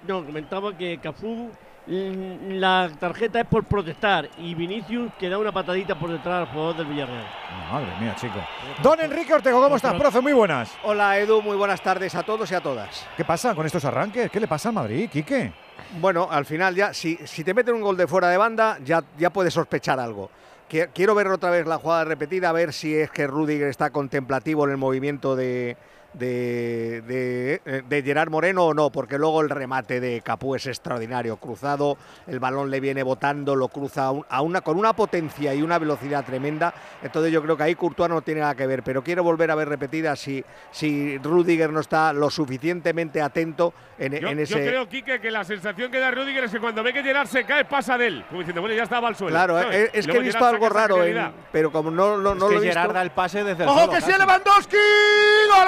No, 0.07 0.23
comentaba 0.23 0.77
que 0.77 0.99
Cafú 0.99 1.49
mm, 1.87 2.51
la 2.51 2.91
tarjeta 2.99 3.39
es 3.39 3.47
por 3.47 3.63
protestar 3.63 4.29
y 4.37 4.53
Vinicius 4.53 5.11
que 5.19 5.29
da 5.29 5.39
una 5.39 5.51
patadita 5.51 5.97
por 5.97 6.11
detrás 6.11 6.47
al 6.47 6.53
jugador 6.53 6.77
del 6.77 6.85
Villarreal. 6.85 7.25
Madre 7.71 7.87
mía, 7.99 8.15
chico. 8.15 8.35
Don 8.83 8.99
Enrique 8.99 9.33
Ortego, 9.33 9.59
¿cómo 9.59 9.77
estás, 9.77 9.95
profe? 9.95 10.21
Muy 10.21 10.33
buenas. 10.33 10.77
Hola 10.83 11.17
Edu, 11.17 11.41
muy 11.41 11.57
buenas 11.57 11.81
tardes 11.81 12.13
a 12.13 12.21
todos 12.21 12.51
y 12.51 12.55
a 12.55 12.61
todas. 12.61 13.07
¿Qué 13.17 13.25
pasa 13.25 13.55
con 13.55 13.65
estos 13.65 13.83
arranques? 13.83 14.29
¿Qué 14.29 14.39
le 14.39 14.47
pasa 14.47 14.69
al 14.69 14.75
Madrid, 14.75 15.09
Quique? 15.09 15.51
Bueno, 15.99 16.27
al 16.29 16.45
final 16.45 16.75
ya, 16.75 16.93
si, 16.93 17.17
si 17.25 17.43
te 17.43 17.53
meten 17.55 17.73
un 17.73 17.81
gol 17.81 17.97
de 17.97 18.05
fuera 18.05 18.29
de 18.29 18.37
banda, 18.37 18.77
ya, 18.83 19.03
ya 19.17 19.31
puedes 19.31 19.55
sospechar 19.55 19.99
algo. 19.99 20.29
Quiero 20.67 21.15
ver 21.15 21.27
otra 21.27 21.51
vez 21.51 21.65
la 21.65 21.77
jugada 21.77 22.05
repetida, 22.05 22.49
a 22.49 22.51
ver 22.51 22.73
si 22.73 22.95
es 22.95 23.11
que 23.11 23.27
Rudiger 23.27 23.67
está 23.67 23.91
contemplativo 23.91 24.65
en 24.65 24.71
el 24.71 24.77
movimiento 24.77 25.35
de, 25.35 25.77
de, 26.17 27.01
de, 27.01 27.61
eh, 27.65 27.81
de 27.87 28.03
Gerard 28.03 28.29
Moreno 28.29 28.65
o 28.65 28.73
no, 28.73 28.89
porque 28.91 29.17
luego 29.17 29.41
el 29.41 29.49
remate 29.49 29.99
de 29.99 30.21
Capú 30.21 30.55
es 30.55 30.65
extraordinario, 30.67 31.37
cruzado, 31.37 31.97
el 32.27 32.39
balón 32.39 32.69
le 32.69 32.79
viene 32.79 33.03
botando, 33.03 33.55
lo 33.55 33.67
cruza 33.67 34.05
a 34.05 34.11
un- 34.11 34.25
a 34.29 34.41
una, 34.41 34.61
con 34.61 34.77
una 34.77 34.93
potencia 34.93 35.53
y 35.53 35.61
una 35.61 35.77
velocidad 35.79 36.25
tremenda, 36.25 36.73
entonces 37.03 37.31
yo 37.31 37.41
creo 37.43 37.57
que 37.57 37.63
ahí 37.63 37.75
Courtois 37.75 38.09
no 38.09 38.21
tiene 38.21 38.41
nada 38.41 38.55
que 38.55 38.65
ver, 38.67 38.83
pero 38.83 39.03
quiero 39.03 39.23
volver 39.23 39.51
a 39.51 39.55
ver 39.55 39.69
repetida 39.69 40.15
si, 40.15 40.43
si 40.71 41.17
Rudiger 41.19 41.71
no 41.71 41.79
está 41.79 42.13
lo 42.13 42.29
suficientemente 42.29 43.21
atento 43.21 43.73
en, 43.97 44.13
Yo, 44.19 44.27
en 44.29 44.37
yo 44.37 44.43
ese... 44.43 44.53
creo, 44.67 44.89
Quique, 44.89 45.19
que 45.19 45.31
la 45.31 45.43
sensación 45.43 45.91
que 45.91 45.99
da 45.99 46.11
Rudiger 46.11 46.43
es 46.45 46.51
que 46.51 46.59
cuando 46.59 46.83
ve 46.83 46.93
que 46.93 47.03
Gerard 47.03 47.27
se 47.27 47.43
cae, 47.45 47.65
pasa 47.65 47.97
de 47.97 48.07
él. 48.07 48.25
Como 48.27 48.39
diciendo, 48.41 48.61
bueno, 48.61 48.75
ya 48.75 48.83
estaba 48.83 49.07
al 49.07 49.15
suelo. 49.15 49.31
Claro, 49.33 49.57
¿sabes? 49.61 49.75
es, 49.75 49.89
es 49.93 50.07
que 50.07 50.17
he 50.17 50.19
visto 50.19 50.37
Gerard 50.39 50.53
algo 50.55 50.69
raro, 50.69 51.03
en- 51.03 51.31
pero 51.51 51.71
como 51.71 51.91
no, 51.91 52.17
lo- 52.17 52.35
no 52.35 52.47
es 52.47 52.53
lo 52.55 52.59
que 52.61 52.67
he 52.67 52.69
Gerard 52.69 52.85
visto. 52.87 52.93
da 52.93 53.01
el 53.01 53.11
pase 53.11 53.43
desde 53.43 53.63
el 53.63 53.69
¡Ojo 53.69 53.89
que 53.89 53.95
casi. 53.99 54.11
sí, 54.11 54.17
Lewandowski! 54.17 54.75
¡Gol, 55.49 55.67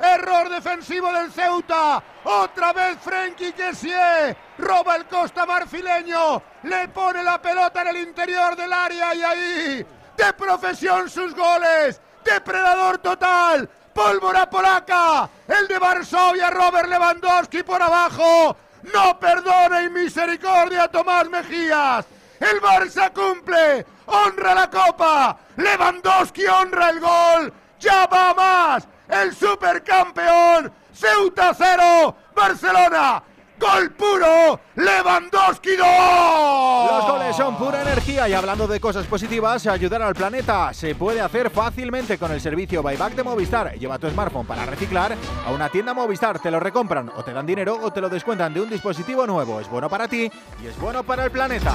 Error 0.00 0.48
defensivo 0.48 1.12
del 1.12 1.30
Ceuta. 1.30 2.02
Otra 2.24 2.72
vez 2.72 2.98
Frenkie 3.00 3.52
Kessie. 3.52 4.36
Roba 4.58 4.96
el 4.96 5.06
Costa 5.06 5.44
Marfileño. 5.44 6.42
Le 6.62 6.88
pone 6.88 7.22
la 7.22 7.40
pelota 7.40 7.82
en 7.82 7.88
el 7.88 7.96
interior 7.98 8.56
del 8.56 8.72
área 8.72 9.14
y 9.14 9.22
ahí. 9.22 9.86
De 10.16 10.32
profesión 10.32 11.08
sus 11.10 11.34
goles. 11.34 12.00
Depredador 12.24 12.98
total. 12.98 13.68
Pólvora 13.92 14.48
polaca. 14.48 15.28
El 15.46 15.68
de 15.68 15.78
Varsovia, 15.78 16.48
Robert 16.50 16.88
Lewandowski 16.88 17.62
por 17.62 17.82
abajo. 17.82 18.56
No 18.94 19.18
perdona 19.18 19.82
y 19.82 19.90
misericordia 19.90 20.88
Tomás 20.88 21.28
Mejías. 21.28 22.06
El 22.38 22.60
Barça 22.62 23.12
cumple. 23.12 23.84
Honra 24.06 24.54
la 24.54 24.70
copa. 24.70 25.36
Lewandowski 25.56 26.46
honra 26.46 26.88
el 26.88 27.00
gol. 27.00 27.52
Ya 27.78 28.06
va 28.06 28.32
más. 28.34 28.88
El 29.10 29.34
supercampeón. 29.34 30.72
Ceuta 30.92 31.52
0. 31.56 32.16
Barcelona. 32.34 33.22
Gol 33.58 33.90
puro. 33.90 34.58
Lewandowski 34.76 35.76
2. 35.76 35.86
Los 36.90 37.06
goles 37.06 37.36
son 37.36 37.58
pura 37.58 37.82
energía 37.82 38.26
y 38.26 38.32
hablando 38.32 38.66
de 38.66 38.80
cosas 38.80 39.06
positivas, 39.06 39.66
ayudar 39.66 40.00
al 40.00 40.14
planeta 40.14 40.72
se 40.72 40.94
puede 40.94 41.20
hacer 41.20 41.50
fácilmente 41.50 42.16
con 42.16 42.32
el 42.32 42.40
servicio 42.40 42.82
Buyback 42.82 43.14
de 43.14 43.22
Movistar. 43.22 43.74
Lleva 43.74 43.98
tu 43.98 44.08
smartphone 44.08 44.46
para 44.46 44.64
reciclar 44.64 45.14
a 45.46 45.50
una 45.50 45.68
tienda 45.68 45.92
Movistar, 45.92 46.38
te 46.38 46.50
lo 46.50 46.58
recompran 46.58 47.10
o 47.14 47.22
te 47.22 47.34
dan 47.34 47.44
dinero 47.44 47.78
o 47.82 47.92
te 47.92 48.00
lo 48.00 48.08
descuentan 48.08 48.54
de 48.54 48.62
un 48.62 48.70
dispositivo 48.70 49.26
nuevo. 49.26 49.60
Es 49.60 49.68
bueno 49.68 49.90
para 49.90 50.08
ti 50.08 50.30
y 50.62 50.66
es 50.66 50.78
bueno 50.80 51.02
para 51.02 51.26
el 51.26 51.30
planeta. 51.30 51.74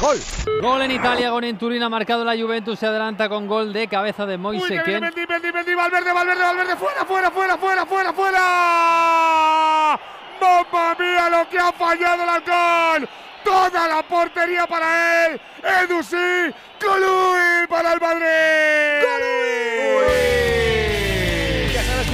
Gol. 0.00 0.18
Gol 0.60 0.82
en 0.82 0.90
Italia, 0.90 1.30
gol 1.30 1.44
en 1.44 1.56
Turín, 1.58 1.82
ha 1.82 1.88
marcado 1.88 2.24
la 2.24 2.36
Juventus, 2.36 2.78
se 2.78 2.86
adelanta 2.86 3.28
con 3.28 3.46
gol 3.46 3.72
de 3.72 3.88
cabeza 3.88 4.26
de 4.26 4.34
Uy, 4.34 4.38
Moise 4.38 4.68
viene 4.68 4.84
Ken. 4.84 5.00
Mendy, 5.00 5.26
Mendy, 5.26 5.52
Mendy, 5.52 5.74
Valverde, 5.74 6.12
Valverde, 6.12 6.42
Valverde, 6.42 6.76
fuera, 6.76 7.04
fuera, 7.04 7.30
fuera, 7.30 7.56
fuera, 7.56 7.86
fuera, 7.86 8.12
fuera. 8.12 10.00
¡Mamma 10.40 10.96
mía 10.98 11.28
lo 11.30 11.48
que 11.48 11.58
ha 11.58 11.72
fallado 11.72 12.22
el 12.24 12.28
halcón! 12.28 13.08
Toda 13.44 13.88
la 13.88 14.02
portería 14.02 14.66
para 14.66 15.26
él. 15.26 15.40
Edu 15.82 16.02
sí, 16.02 16.52
Colui 16.80 17.66
para 17.68 17.92
el 17.92 18.00
Madrid. 18.00 18.26
Ya 19.02 20.71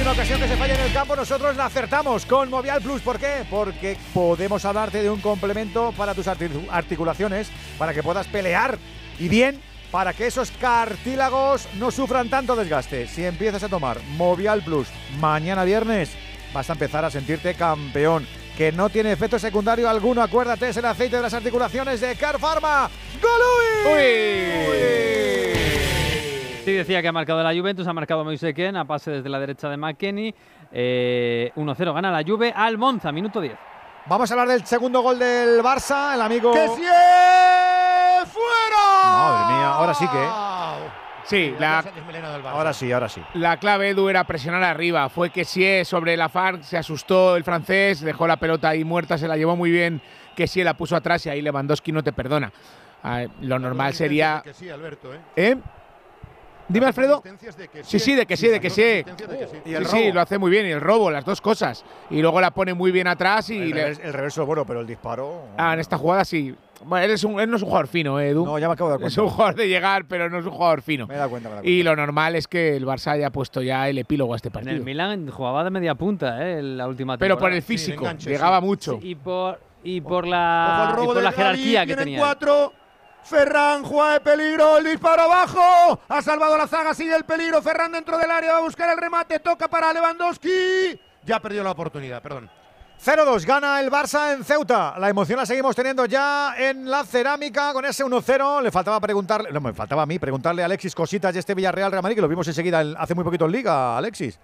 una 0.09 0.17
ocasión 0.17 0.39
que 0.41 0.47
se 0.47 0.57
falla 0.57 0.73
en 0.73 0.81
el 0.81 0.91
campo 0.91 1.15
nosotros 1.15 1.55
la 1.55 1.65
acertamos 1.67 2.25
con 2.25 2.49
Movial 2.49 2.81
Plus. 2.81 2.99
¿Por 3.01 3.19
qué? 3.19 3.45
Porque 3.47 3.95
podemos 4.11 4.65
hablarte 4.65 5.03
de 5.03 5.09
un 5.11 5.21
complemento 5.21 5.93
para 5.95 6.15
tus 6.15 6.25
arti- 6.25 6.49
articulaciones, 6.71 7.51
para 7.77 7.93
que 7.93 8.01
puedas 8.01 8.25
pelear 8.25 8.79
y 9.19 9.29
bien, 9.29 9.61
para 9.91 10.13
que 10.13 10.25
esos 10.25 10.49
cartílagos 10.49 11.67
no 11.75 11.91
sufran 11.91 12.27
tanto 12.27 12.55
desgaste. 12.55 13.07
Si 13.07 13.23
empiezas 13.23 13.61
a 13.61 13.69
tomar 13.69 13.99
Movial 14.17 14.63
Plus 14.63 14.87
mañana 15.19 15.63
viernes, 15.63 16.09
vas 16.53 16.67
a 16.71 16.73
empezar 16.73 17.05
a 17.05 17.11
sentirte 17.11 17.53
campeón. 17.53 18.25
Que 18.57 18.71
no 18.71 18.89
tiene 18.89 19.11
efecto 19.11 19.37
secundario 19.37 19.87
alguno, 19.87 20.23
acuérdate, 20.23 20.69
es 20.69 20.77
el 20.77 20.85
aceite 20.85 21.17
de 21.17 21.21
las 21.21 21.35
articulaciones 21.35 22.01
de 22.01 22.15
Car 22.15 22.39
Pharma. 22.39 22.89
¡Golui! 23.21 24.09
Sí, 26.63 26.73
decía 26.73 27.01
que 27.01 27.07
ha 27.07 27.11
marcado 27.11 27.41
la 27.41 27.53
Juventus, 27.53 27.87
ha 27.87 27.93
marcado 27.93 28.23
Moise 28.23 28.53
Ken, 28.53 28.75
a 28.75 28.85
pase 28.85 29.11
desde 29.11 29.29
la 29.29 29.39
derecha 29.39 29.69
de 29.69 29.77
McKenny. 29.77 30.33
Eh, 30.71 31.51
1-0 31.55 31.93
gana 31.93 32.11
la 32.11 32.23
Juve 32.23 32.53
al 32.55 32.77
Monza, 32.77 33.11
minuto 33.11 33.41
10. 33.41 33.55
Vamos 34.05 34.29
a 34.29 34.33
hablar 34.33 34.47
del 34.49 34.65
segundo 34.65 35.01
gol 35.01 35.17
del 35.19 35.61
Barça, 35.61 36.13
el 36.15 36.21
amigo. 36.21 36.51
¡Que 36.53 36.67
sí 36.67 36.83
es 36.83 38.29
fuera! 38.29 39.03
Madre 39.03 39.53
mía, 39.55 39.69
ahora 39.73 39.93
sí 39.93 40.07
que. 40.07 40.99
Sí, 41.25 41.53
la, 41.59 41.83
Ahora 42.45 42.73
sí, 42.73 42.91
ahora 42.91 43.07
sí. 43.07 43.21
la 43.35 43.57
clave 43.57 43.89
Edu 43.89 44.09
era 44.09 44.23
presionar 44.23 44.63
arriba. 44.63 45.09
Fue 45.09 45.29
que 45.29 45.45
sí 45.45 45.85
sobre 45.85 46.17
la 46.17 46.27
FARC, 46.27 46.63
se 46.63 46.75
asustó 46.75 47.35
el 47.35 47.43
francés, 47.43 48.01
dejó 48.01 48.25
la 48.25 48.37
pelota 48.37 48.69
ahí 48.69 48.83
muerta, 48.83 49.15
se 49.17 49.27
la 49.27 49.37
llevó 49.37 49.55
muy 49.55 49.69
bien. 49.69 50.01
Que 50.35 50.47
sí 50.47 50.63
la 50.63 50.73
puso 50.75 50.95
atrás 50.95 51.25
y 51.27 51.29
ahí 51.29 51.41
Lewandowski 51.43 51.91
no 51.91 52.01
te 52.03 52.13
perdona. 52.13 52.51
Ah, 53.03 53.25
lo 53.41 53.59
normal 53.59 53.93
sería. 53.93 54.41
Que 54.43 54.53
sí, 54.55 54.69
Alberto, 54.69 55.13
¿eh? 55.13 55.19
¿Eh? 55.35 55.57
Dime, 56.69 56.85
Alfredo. 56.85 57.15
asistencias 57.15 57.57
de 57.57 57.67
que 57.67 57.83
Sí, 57.83 57.99
sí, 57.99 57.99
sí, 57.99 58.15
de 58.15 58.25
que 58.25 58.37
sí, 58.37 58.47
de 58.47 58.59
que 58.59 58.69
sí. 58.69 59.03
sí. 59.03 59.75
Sí, 59.75 59.85
sí, 59.85 60.11
lo 60.11 60.21
hace 60.21 60.37
muy 60.37 60.51
bien. 60.51 60.65
Y 60.67 60.69
el 60.69 60.79
robo, 60.81 61.09
las 61.11 61.25
dos 61.25 61.41
cosas. 61.41 61.83
Y 62.09 62.21
luego 62.21 62.39
la 62.39 62.51
pone 62.51 62.73
muy 62.73 62.91
bien 62.91 63.07
atrás 63.07 63.49
y. 63.49 63.57
El, 63.57 63.69
le- 63.71 63.87
revés- 63.95 63.99
el 64.03 64.13
reverso 64.13 64.41
es 64.41 64.47
bueno, 64.47 64.65
pero 64.65 64.81
el 64.81 64.87
disparo. 64.87 65.45
Ah, 65.57 65.73
en 65.73 65.79
esta 65.79 65.97
jugada 65.97 66.23
sí. 66.23 66.55
Bueno, 66.85 67.03
él, 67.05 67.11
es 67.11 67.23
un, 67.25 67.37
él 67.41 67.49
no 67.49 67.57
es 67.57 67.61
un 67.61 67.67
jugador 67.67 67.87
fino, 67.89 68.19
¿eh, 68.21 68.29
Edu. 68.29 68.45
No, 68.45 68.57
ya 68.57 68.67
me 68.69 68.73
acabo 68.73 68.89
de 68.89 68.97
dar 68.99 69.07
Es 69.07 69.13
cuenta. 69.15 69.21
un 69.23 69.29
jugador 69.35 69.55
de 69.55 69.67
llegar, 69.67 70.05
pero 70.07 70.29
no 70.29 70.39
es 70.39 70.45
un 70.45 70.51
jugador 70.51 70.81
fino. 70.81 71.07
Me 71.07 71.15
he 71.15 71.17
dado 71.17 71.29
cuenta, 71.29 71.49
me 71.49 71.53
he 71.53 71.57
dado 71.57 71.67
Y 71.67 71.83
lo 71.83 71.93
normal 71.95 72.35
es 72.37 72.47
que 72.47 72.77
el 72.77 72.85
Barça 72.85 73.11
haya 73.11 73.31
puesto 73.31 73.61
ya 73.61 73.89
el 73.89 73.97
epílogo 73.97 74.31
a 74.33 74.37
este 74.37 74.47
En 74.47 74.53
partido. 74.53 74.75
el 74.75 74.83
Milan 74.83 75.27
jugaba 75.29 75.65
de 75.65 75.71
media 75.71 75.95
punta, 75.95 76.41
eh, 76.47 76.59
en 76.59 76.77
la 76.77 76.87
última 76.87 77.17
Pero 77.17 77.35
por 77.35 77.49
temporada. 77.49 77.57
el 77.57 77.63
físico, 77.63 78.09
llegaba 78.19 78.61
mucho. 78.61 78.97
Sí, 79.01 79.09
y 79.09 79.15
por, 79.15 79.59
y 79.83 79.99
por 79.99 80.25
la, 80.25 80.95
y 81.01 81.05
por 81.05 81.21
la 81.21 81.31
jerarquía 81.33 81.85
que 81.85 81.95
tenía. 81.97 82.19
cuatro. 82.19 82.71
Ferran 83.29 83.83
juega 83.83 84.13
de 84.13 84.19
peligro, 84.21 84.77
el 84.79 84.85
disparo 84.85 85.21
abajo. 85.23 85.99
Ha 86.09 86.21
salvado 86.21 86.57
la 86.57 86.67
zaga, 86.67 86.93
sigue 86.95 87.15
el 87.15 87.25
peligro. 87.25 87.61
Ferran 87.61 87.91
dentro 87.91 88.17
del 88.17 88.31
área, 88.31 88.53
va 88.53 88.57
a 88.57 88.61
buscar 88.61 88.89
el 88.89 88.97
remate. 88.97 89.39
Toca 89.39 89.67
para 89.67 89.93
Lewandowski. 89.93 90.99
Ya 91.25 91.39
perdió 91.39 91.63
la 91.63 91.71
oportunidad, 91.71 92.21
perdón. 92.21 92.49
0-2, 93.05 93.45
gana 93.45 93.79
el 93.79 93.89
Barça 93.89 94.33
en 94.33 94.43
Ceuta. 94.43 94.95
La 94.97 95.07
emoción 95.09 95.37
la 95.39 95.45
seguimos 95.45 95.73
teniendo 95.75 96.05
ya 96.05 96.53
en 96.57 96.89
la 96.89 97.05
cerámica 97.05 97.71
con 97.71 97.85
ese 97.85 98.03
1-0. 98.03 98.61
Le 98.61 98.71
faltaba 98.71 98.99
preguntarle, 98.99 99.51
no, 99.51 99.61
me 99.61 99.73
faltaba 99.73 100.01
a 100.01 100.05
mí 100.05 100.19
preguntarle 100.19 100.63
a 100.63 100.65
Alexis 100.65 100.93
cositas 100.95 101.33
de 101.33 101.39
este 101.39 101.53
Villarreal 101.55 101.91
Real 101.91 102.03
Madrid, 102.03 102.15
que 102.15 102.21
lo 102.21 102.27
vimos 102.27 102.47
enseguida 102.47 102.81
en- 102.81 102.95
hace 102.97 103.15
muy 103.15 103.23
poquito 103.23 103.45
en 103.45 103.51
Liga, 103.53 103.97
Alexis. 103.97 104.37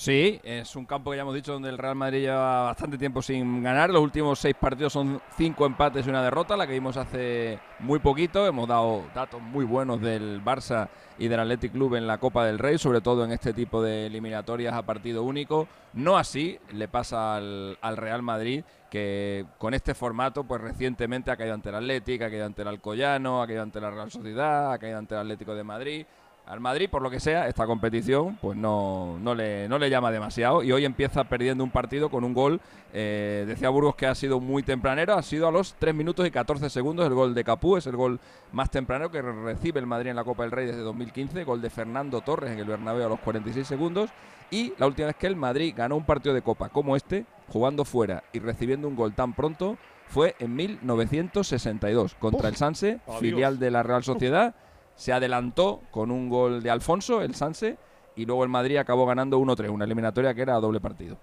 Sí, 0.00 0.40
es 0.44 0.76
un 0.76 0.86
campo 0.86 1.10
que 1.10 1.18
ya 1.18 1.24
hemos 1.24 1.34
dicho 1.34 1.52
donde 1.52 1.68
el 1.68 1.76
Real 1.76 1.94
Madrid 1.94 2.20
lleva 2.20 2.62
bastante 2.62 2.96
tiempo 2.96 3.20
sin 3.20 3.62
ganar. 3.62 3.90
Los 3.90 4.00
últimos 4.00 4.38
seis 4.38 4.56
partidos 4.58 4.94
son 4.94 5.20
cinco 5.36 5.66
empates 5.66 6.06
y 6.06 6.08
una 6.08 6.22
derrota, 6.22 6.56
la 6.56 6.66
que 6.66 6.72
vimos 6.72 6.96
hace 6.96 7.58
muy 7.80 7.98
poquito. 7.98 8.46
Hemos 8.46 8.66
dado 8.66 9.04
datos 9.14 9.42
muy 9.42 9.66
buenos 9.66 10.00
del 10.00 10.42
Barça 10.42 10.88
y 11.18 11.28
del 11.28 11.40
Athletic 11.40 11.72
Club 11.72 11.96
en 11.96 12.06
la 12.06 12.16
Copa 12.16 12.46
del 12.46 12.58
Rey, 12.58 12.78
sobre 12.78 13.02
todo 13.02 13.26
en 13.26 13.32
este 13.32 13.52
tipo 13.52 13.82
de 13.82 14.06
eliminatorias 14.06 14.72
a 14.72 14.80
partido 14.86 15.22
único. 15.22 15.68
No 15.92 16.16
así 16.16 16.58
le 16.72 16.88
pasa 16.88 17.36
al, 17.36 17.76
al 17.82 17.98
Real 17.98 18.22
Madrid, 18.22 18.64
que 18.90 19.44
con 19.58 19.74
este 19.74 19.92
formato, 19.92 20.44
pues 20.44 20.62
recientemente 20.62 21.30
ha 21.30 21.36
caído 21.36 21.52
ante 21.52 21.68
el 21.68 21.74
Athletic, 21.74 22.22
ha 22.22 22.30
caído 22.30 22.46
ante 22.46 22.62
el 22.62 22.68
Alcoyano, 22.68 23.42
ha 23.42 23.46
caído 23.46 23.64
ante 23.64 23.82
la 23.82 23.90
Real 23.90 24.10
Sociedad, 24.10 24.72
ha 24.72 24.78
caído 24.78 24.96
ante 24.96 25.14
el 25.14 25.20
Atlético 25.20 25.54
de 25.54 25.62
Madrid. 25.62 26.06
Al 26.46 26.58
Madrid, 26.58 26.90
por 26.90 27.00
lo 27.00 27.10
que 27.10 27.20
sea, 27.20 27.46
esta 27.46 27.64
competición 27.64 28.36
pues 28.40 28.58
no, 28.58 29.18
no, 29.20 29.36
le, 29.36 29.68
no 29.68 29.78
le 29.78 29.88
llama 29.88 30.10
demasiado. 30.10 30.64
Y 30.64 30.72
hoy 30.72 30.84
empieza 30.84 31.22
perdiendo 31.24 31.62
un 31.62 31.70
partido 31.70 32.10
con 32.10 32.24
un 32.24 32.34
gol. 32.34 32.60
eh, 32.92 33.44
decía 33.46 33.68
Burgos 33.68 33.94
que 33.94 34.06
ha 34.06 34.14
sido 34.16 34.40
muy 34.40 34.64
tempranero, 34.64 35.14
ha 35.14 35.22
sido 35.22 35.46
a 35.46 35.52
los 35.52 35.74
3 35.78 35.94
minutos 35.94 36.26
y 36.26 36.30
14 36.32 36.68
segundos. 36.68 37.06
El 37.06 37.14
gol 37.14 37.34
de 37.34 37.44
Capú, 37.44 37.76
es 37.76 37.86
el 37.86 37.94
gol 37.94 38.18
más 38.50 38.68
temprano 38.68 39.10
que 39.12 39.22
recibe 39.22 39.78
el 39.78 39.86
Madrid 39.86 40.10
en 40.10 40.16
la 40.16 40.24
Copa 40.24 40.42
del 40.42 40.50
Rey 40.50 40.66
desde 40.66 40.80
2015, 40.80 41.44
gol 41.44 41.62
de 41.62 41.70
Fernando 41.70 42.20
Torres 42.20 42.50
en 42.50 42.58
el 42.58 42.64
Bernabéu 42.64 43.06
a 43.06 43.08
los 43.10 43.20
46 43.20 43.66
segundos. 43.66 44.10
Y 44.50 44.72
la 44.78 44.88
última 44.88 45.06
vez 45.06 45.16
que 45.16 45.28
el 45.28 45.36
Madrid 45.36 45.72
ganó 45.76 45.96
un 45.96 46.04
partido 46.04 46.34
de 46.34 46.42
Copa 46.42 46.68
como 46.70 46.96
este, 46.96 47.24
jugando 47.48 47.84
fuera 47.84 48.24
y 48.32 48.40
recibiendo 48.40 48.88
un 48.88 48.96
gol 48.96 49.12
tan 49.14 49.34
pronto, 49.34 49.76
fue 50.08 50.34
en 50.40 50.56
1962 50.56 52.14
contra 52.16 52.48
el 52.48 52.56
Sanse, 52.56 52.98
adiós. 53.06 53.20
filial 53.20 53.58
de 53.60 53.70
la 53.70 53.84
Real 53.84 54.02
Sociedad 54.02 54.54
se 55.00 55.14
adelantó 55.14 55.80
con 55.90 56.10
un 56.10 56.28
gol 56.28 56.62
de 56.62 56.68
Alfonso, 56.68 57.22
el 57.22 57.34
Sanse, 57.34 57.78
y 58.16 58.26
luego 58.26 58.44
el 58.44 58.50
Madrid 58.50 58.76
acabó 58.76 59.06
ganando 59.06 59.40
1-3, 59.40 59.70
una 59.70 59.86
eliminatoria 59.86 60.34
que 60.34 60.42
era 60.42 60.56
a 60.56 60.60
doble 60.60 60.78
partido. 60.78 61.16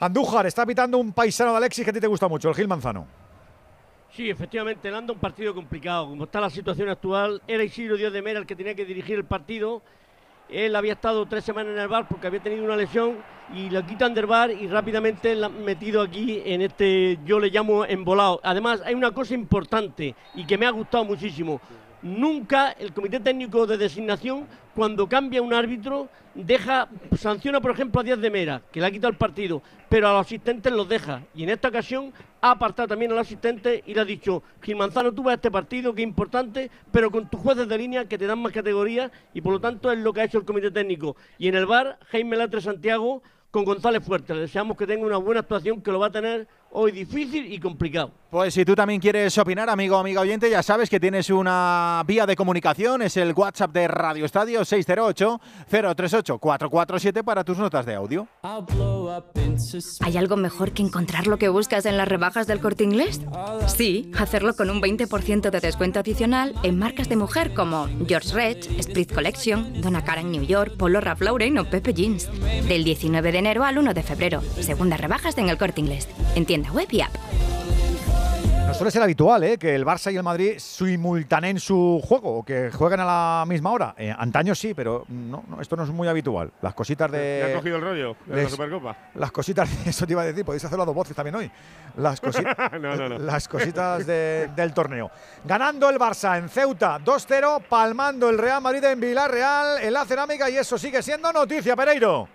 Andújar 0.00 0.46
está 0.46 0.64
pitando 0.64 0.96
un 0.96 1.12
paisano 1.12 1.50
de 1.50 1.58
Alexis 1.58 1.84
que 1.84 1.90
a 1.90 1.92
ti 1.92 2.00
te 2.00 2.06
gusta 2.06 2.28
mucho, 2.28 2.48
el 2.48 2.54
Gil 2.54 2.66
Manzano. 2.66 3.06
Sí, 4.10 4.30
efectivamente, 4.30 4.90
le 4.90 4.96
anda 4.96 5.12
un 5.12 5.18
partido 5.18 5.54
complicado. 5.54 6.08
Como 6.08 6.24
está 6.24 6.40
la 6.40 6.48
situación 6.48 6.88
actual, 6.88 7.42
era 7.46 7.62
Isidro 7.62 7.98
Díaz 7.98 8.10
de 8.10 8.22
Mera 8.22 8.38
el 8.38 8.46
que 8.46 8.56
tenía 8.56 8.74
que 8.74 8.86
dirigir 8.86 9.16
el 9.16 9.24
partido. 9.26 9.82
Él 10.48 10.74
había 10.74 10.94
estado 10.94 11.26
tres 11.26 11.44
semanas 11.44 11.74
en 11.74 11.80
el 11.80 11.88
bar 11.88 12.08
porque 12.08 12.26
había 12.26 12.40
tenido 12.40 12.64
una 12.64 12.74
lesión 12.74 13.18
y 13.54 13.68
lo 13.68 13.84
quitan 13.84 14.14
del 14.14 14.24
bar 14.24 14.50
y 14.50 14.66
rápidamente 14.66 15.34
la 15.34 15.48
han 15.48 15.62
metido 15.62 16.00
aquí 16.00 16.40
en 16.42 16.62
este, 16.62 17.18
yo 17.26 17.38
le 17.38 17.50
llamo 17.50 17.84
embolado. 17.84 18.40
Además, 18.42 18.80
hay 18.82 18.94
una 18.94 19.10
cosa 19.10 19.34
importante 19.34 20.14
y 20.34 20.46
que 20.46 20.56
me 20.56 20.64
ha 20.64 20.70
gustado 20.70 21.04
muchísimo. 21.04 21.60
Nunca 22.02 22.72
el 22.72 22.92
comité 22.92 23.20
técnico 23.20 23.66
de 23.66 23.76
designación, 23.76 24.46
cuando 24.74 25.08
cambia 25.08 25.42
un 25.42 25.52
árbitro, 25.52 26.08
deja, 26.34 26.88
sanciona 27.16 27.60
por 27.60 27.72
ejemplo 27.72 28.00
a 28.00 28.04
Díaz 28.04 28.20
de 28.20 28.30
Mera, 28.30 28.62
que 28.70 28.80
le 28.80 28.86
ha 28.86 28.90
quitado 28.90 29.10
el 29.10 29.16
partido, 29.16 29.62
pero 29.88 30.08
a 30.08 30.12
los 30.12 30.26
asistentes 30.26 30.72
los 30.72 30.88
deja. 30.88 31.22
Y 31.34 31.42
en 31.42 31.50
esta 31.50 31.68
ocasión 31.68 32.12
ha 32.40 32.52
apartado 32.52 32.88
también 32.88 33.10
al 33.10 33.18
asistente 33.18 33.82
y 33.86 33.94
le 33.94 34.00
ha 34.00 34.04
dicho, 34.04 34.42
Gil 34.62 34.76
Manzano, 34.76 35.12
tú 35.12 35.22
vas 35.22 35.32
a 35.32 35.34
este 35.34 35.50
partido, 35.50 35.94
que 35.94 36.02
es 36.02 36.08
importante, 36.08 36.70
pero 36.92 37.10
con 37.10 37.28
tus 37.28 37.40
jueces 37.40 37.68
de 37.68 37.78
línea 37.78 38.04
que 38.04 38.18
te 38.18 38.26
dan 38.26 38.40
más 38.40 38.52
categoría 38.52 39.10
y 39.34 39.40
por 39.40 39.52
lo 39.52 39.60
tanto 39.60 39.90
es 39.90 39.98
lo 39.98 40.12
que 40.12 40.20
ha 40.20 40.24
hecho 40.24 40.38
el 40.38 40.44
comité 40.44 40.70
técnico. 40.70 41.16
Y 41.38 41.48
en 41.48 41.56
el 41.56 41.66
bar, 41.66 41.98
Jaime 42.10 42.36
Latre 42.36 42.60
Santiago 42.60 43.22
con 43.50 43.64
González 43.64 44.04
Fuerte. 44.04 44.34
Le 44.34 44.42
deseamos 44.42 44.76
que 44.76 44.86
tenga 44.86 45.06
una 45.06 45.16
buena 45.16 45.40
actuación, 45.40 45.80
que 45.80 45.90
lo 45.90 45.98
va 45.98 46.06
a 46.06 46.12
tener 46.12 46.46
hoy 46.70 46.92
difícil 46.92 47.52
y 47.52 47.58
complicado. 47.58 48.12
Pues 48.30 48.52
si 48.52 48.66
tú 48.66 48.74
también 48.74 49.00
quieres 49.00 49.38
opinar, 49.38 49.70
amigo 49.70 49.96
o 49.96 50.00
amiga 50.00 50.20
oyente, 50.20 50.50
ya 50.50 50.62
sabes 50.62 50.90
que 50.90 51.00
tienes 51.00 51.30
una 51.30 52.04
vía 52.06 52.26
de 52.26 52.36
comunicación, 52.36 53.00
es 53.00 53.16
el 53.16 53.32
WhatsApp 53.32 53.72
de 53.72 53.88
Radio 53.88 54.26
Estadio 54.26 54.60
608-038-447 54.60 57.24
para 57.24 57.42
tus 57.42 57.56
notas 57.56 57.86
de 57.86 57.94
audio. 57.94 58.28
¿Hay 60.00 60.16
algo 60.18 60.36
mejor 60.36 60.72
que 60.72 60.82
encontrar 60.82 61.26
lo 61.26 61.38
que 61.38 61.48
buscas 61.48 61.86
en 61.86 61.96
las 61.96 62.06
rebajas 62.06 62.46
del 62.46 62.60
corte 62.60 62.84
inglés? 62.84 63.22
Sí, 63.66 64.12
hacerlo 64.18 64.54
con 64.54 64.68
un 64.68 64.82
20% 64.82 65.48
de 65.48 65.60
descuento 65.60 66.00
adicional 66.00 66.54
en 66.62 66.78
marcas 66.78 67.08
de 67.08 67.16
mujer 67.16 67.54
como 67.54 67.88
George 68.06 68.34
Rech, 68.34 68.70
Split 68.78 69.14
Collection, 69.14 69.80
Donna 69.80 70.04
Karan 70.04 70.30
New 70.30 70.42
York, 70.42 70.76
Polo 70.76 71.00
Ralph 71.00 71.22
Lauren 71.22 71.56
o 71.56 71.64
Pepe 71.64 71.94
Jeans. 71.94 72.28
Del 72.68 72.84
19 72.84 73.32
de 73.32 73.38
enero 73.38 73.64
al 73.64 73.78
1 73.78 73.94
de 73.94 74.02
febrero. 74.02 74.42
Segundas 74.60 75.00
rebajas 75.00 75.38
en 75.38 75.48
el 75.48 75.56
corte 75.56 75.80
inglés. 75.80 76.06
En 76.34 76.44
tienda 76.62 76.72
web 76.72 76.88
y 76.90 77.00
app. 77.00 77.12
No 78.66 78.74
suele 78.74 78.90
ser 78.90 79.02
habitual 79.02 79.42
¿eh? 79.44 79.56
que 79.56 79.74
el 79.74 79.84
Barça 79.86 80.12
y 80.12 80.16
el 80.16 80.22
Madrid 80.22 80.58
simultaneen 80.58 81.58
su 81.58 82.02
juego 82.04 82.38
o 82.40 82.42
que 82.44 82.70
jueguen 82.70 83.00
a 83.00 83.04
la 83.06 83.44
misma 83.46 83.70
hora. 83.72 83.94
Eh, 83.96 84.14
antaño 84.16 84.54
sí, 84.54 84.74
pero 84.74 85.06
no, 85.08 85.42
no, 85.48 85.60
esto 85.62 85.74
no 85.74 85.84
es 85.84 85.88
muy 85.88 86.06
habitual. 86.06 86.52
Las 86.60 86.74
cositas 86.74 87.10
de. 87.10 87.18
¿Le 87.18 87.44
has 87.52 87.56
cogido 87.58 87.76
el 87.76 87.82
rollo 87.82 88.16
de 88.26 88.36
la 88.36 88.42
les- 88.42 88.50
Supercopa? 88.50 88.94
Las 89.14 89.32
cositas, 89.32 89.70
eso 89.86 90.06
te 90.06 90.12
iba 90.12 90.20
a 90.20 90.26
decir, 90.26 90.44
podéis 90.44 90.64
hacerlo 90.66 90.82
a 90.82 90.86
dos 90.86 90.94
voces 90.94 91.16
también 91.16 91.36
hoy. 91.36 91.50
Las, 91.96 92.20
cosi- 92.22 92.44
No, 92.78 92.94
no, 92.94 93.08
no. 93.08 93.18
las 93.18 93.48
cositas 93.48 94.06
de- 94.06 94.50
del 94.54 94.74
torneo. 94.74 95.10
Ganando 95.46 95.88
el 95.88 95.98
Barça 95.98 96.36
en 96.38 96.50
Ceuta 96.50 96.98
2-0, 97.02 97.62
palmando 97.70 98.28
el 98.28 98.36
Real 98.36 98.60
Madrid 98.60 98.84
en 98.84 99.00
Villarreal, 99.00 99.78
en 99.82 99.92
la 99.94 100.04
cerámica, 100.04 100.50
y 100.50 100.56
eso 100.58 100.76
sigue 100.76 101.02
siendo 101.02 101.32
noticia, 101.32 101.74
Pereiro. 101.74 102.28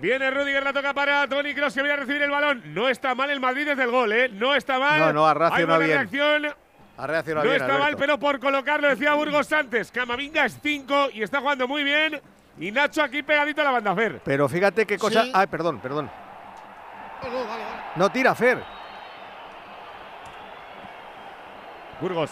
Viene 0.00 0.30
Rudiger, 0.30 0.62
la 0.62 0.72
toca 0.72 0.92
para 0.92 1.26
Tony 1.28 1.54
Kroos 1.54 1.72
que 1.74 1.80
viene 1.82 1.94
a 1.94 1.96
recibir 1.96 2.22
el 2.22 2.30
balón. 2.30 2.62
No 2.74 2.88
está 2.88 3.14
mal 3.14 3.30
el 3.30 3.40
Madrid 3.40 3.66
desde 3.66 3.84
el 3.84 3.90
gol, 3.90 4.12
¿eh? 4.12 4.28
No 4.28 4.54
está 4.54 4.78
mal. 4.78 4.98
No, 5.00 5.12
no, 5.12 5.26
ha 5.26 5.30
Hay 5.32 5.38
reaccionado 5.38 5.80
bien. 5.80 5.98
reacción. 5.98 6.54
Ha 6.96 7.06
reaccionado 7.06 7.44
No 7.44 7.50
bien, 7.50 7.62
está 7.62 7.78
mal, 7.78 7.96
pero 7.96 8.18
por 8.18 8.38
colocarlo, 8.38 8.88
decía 8.88 9.14
Burgos 9.14 9.52
antes. 9.52 9.90
Camavinga 9.90 10.44
es 10.44 10.58
5 10.62 11.08
y 11.12 11.22
está 11.22 11.40
jugando 11.40 11.66
muy 11.66 11.82
bien. 11.84 12.20
Y 12.58 12.70
Nacho 12.70 13.02
aquí 13.02 13.22
pegadito 13.22 13.62
a 13.62 13.64
la 13.64 13.70
banda 13.72 13.94
Fer. 13.94 14.20
Pero 14.24 14.48
fíjate 14.48 14.86
qué 14.86 14.98
cosa. 14.98 15.24
Sí. 15.24 15.32
Ay, 15.34 15.46
perdón, 15.46 15.80
perdón. 15.80 16.10
No, 17.22 17.30
no, 17.30 17.36
vale, 17.38 17.48
vale. 17.64 17.82
No 17.96 18.10
tira, 18.12 18.34
Fer. 18.34 18.62
Burgos. 22.00 22.30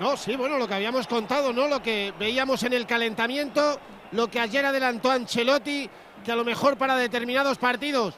No, 0.00 0.16
sí, 0.16 0.34
bueno, 0.34 0.58
lo 0.58 0.66
que 0.66 0.74
habíamos 0.74 1.06
contado, 1.06 1.52
¿no? 1.52 1.68
Lo 1.68 1.80
que 1.82 2.12
veíamos 2.18 2.62
en 2.64 2.72
el 2.72 2.86
calentamiento, 2.86 3.78
lo 4.12 4.28
que 4.28 4.40
ayer 4.40 4.64
adelantó 4.66 5.10
Ancelotti, 5.12 5.88
que 6.24 6.32
a 6.32 6.36
lo 6.36 6.44
mejor 6.44 6.76
para 6.76 6.96
determinados 6.96 7.58
partidos. 7.58 8.14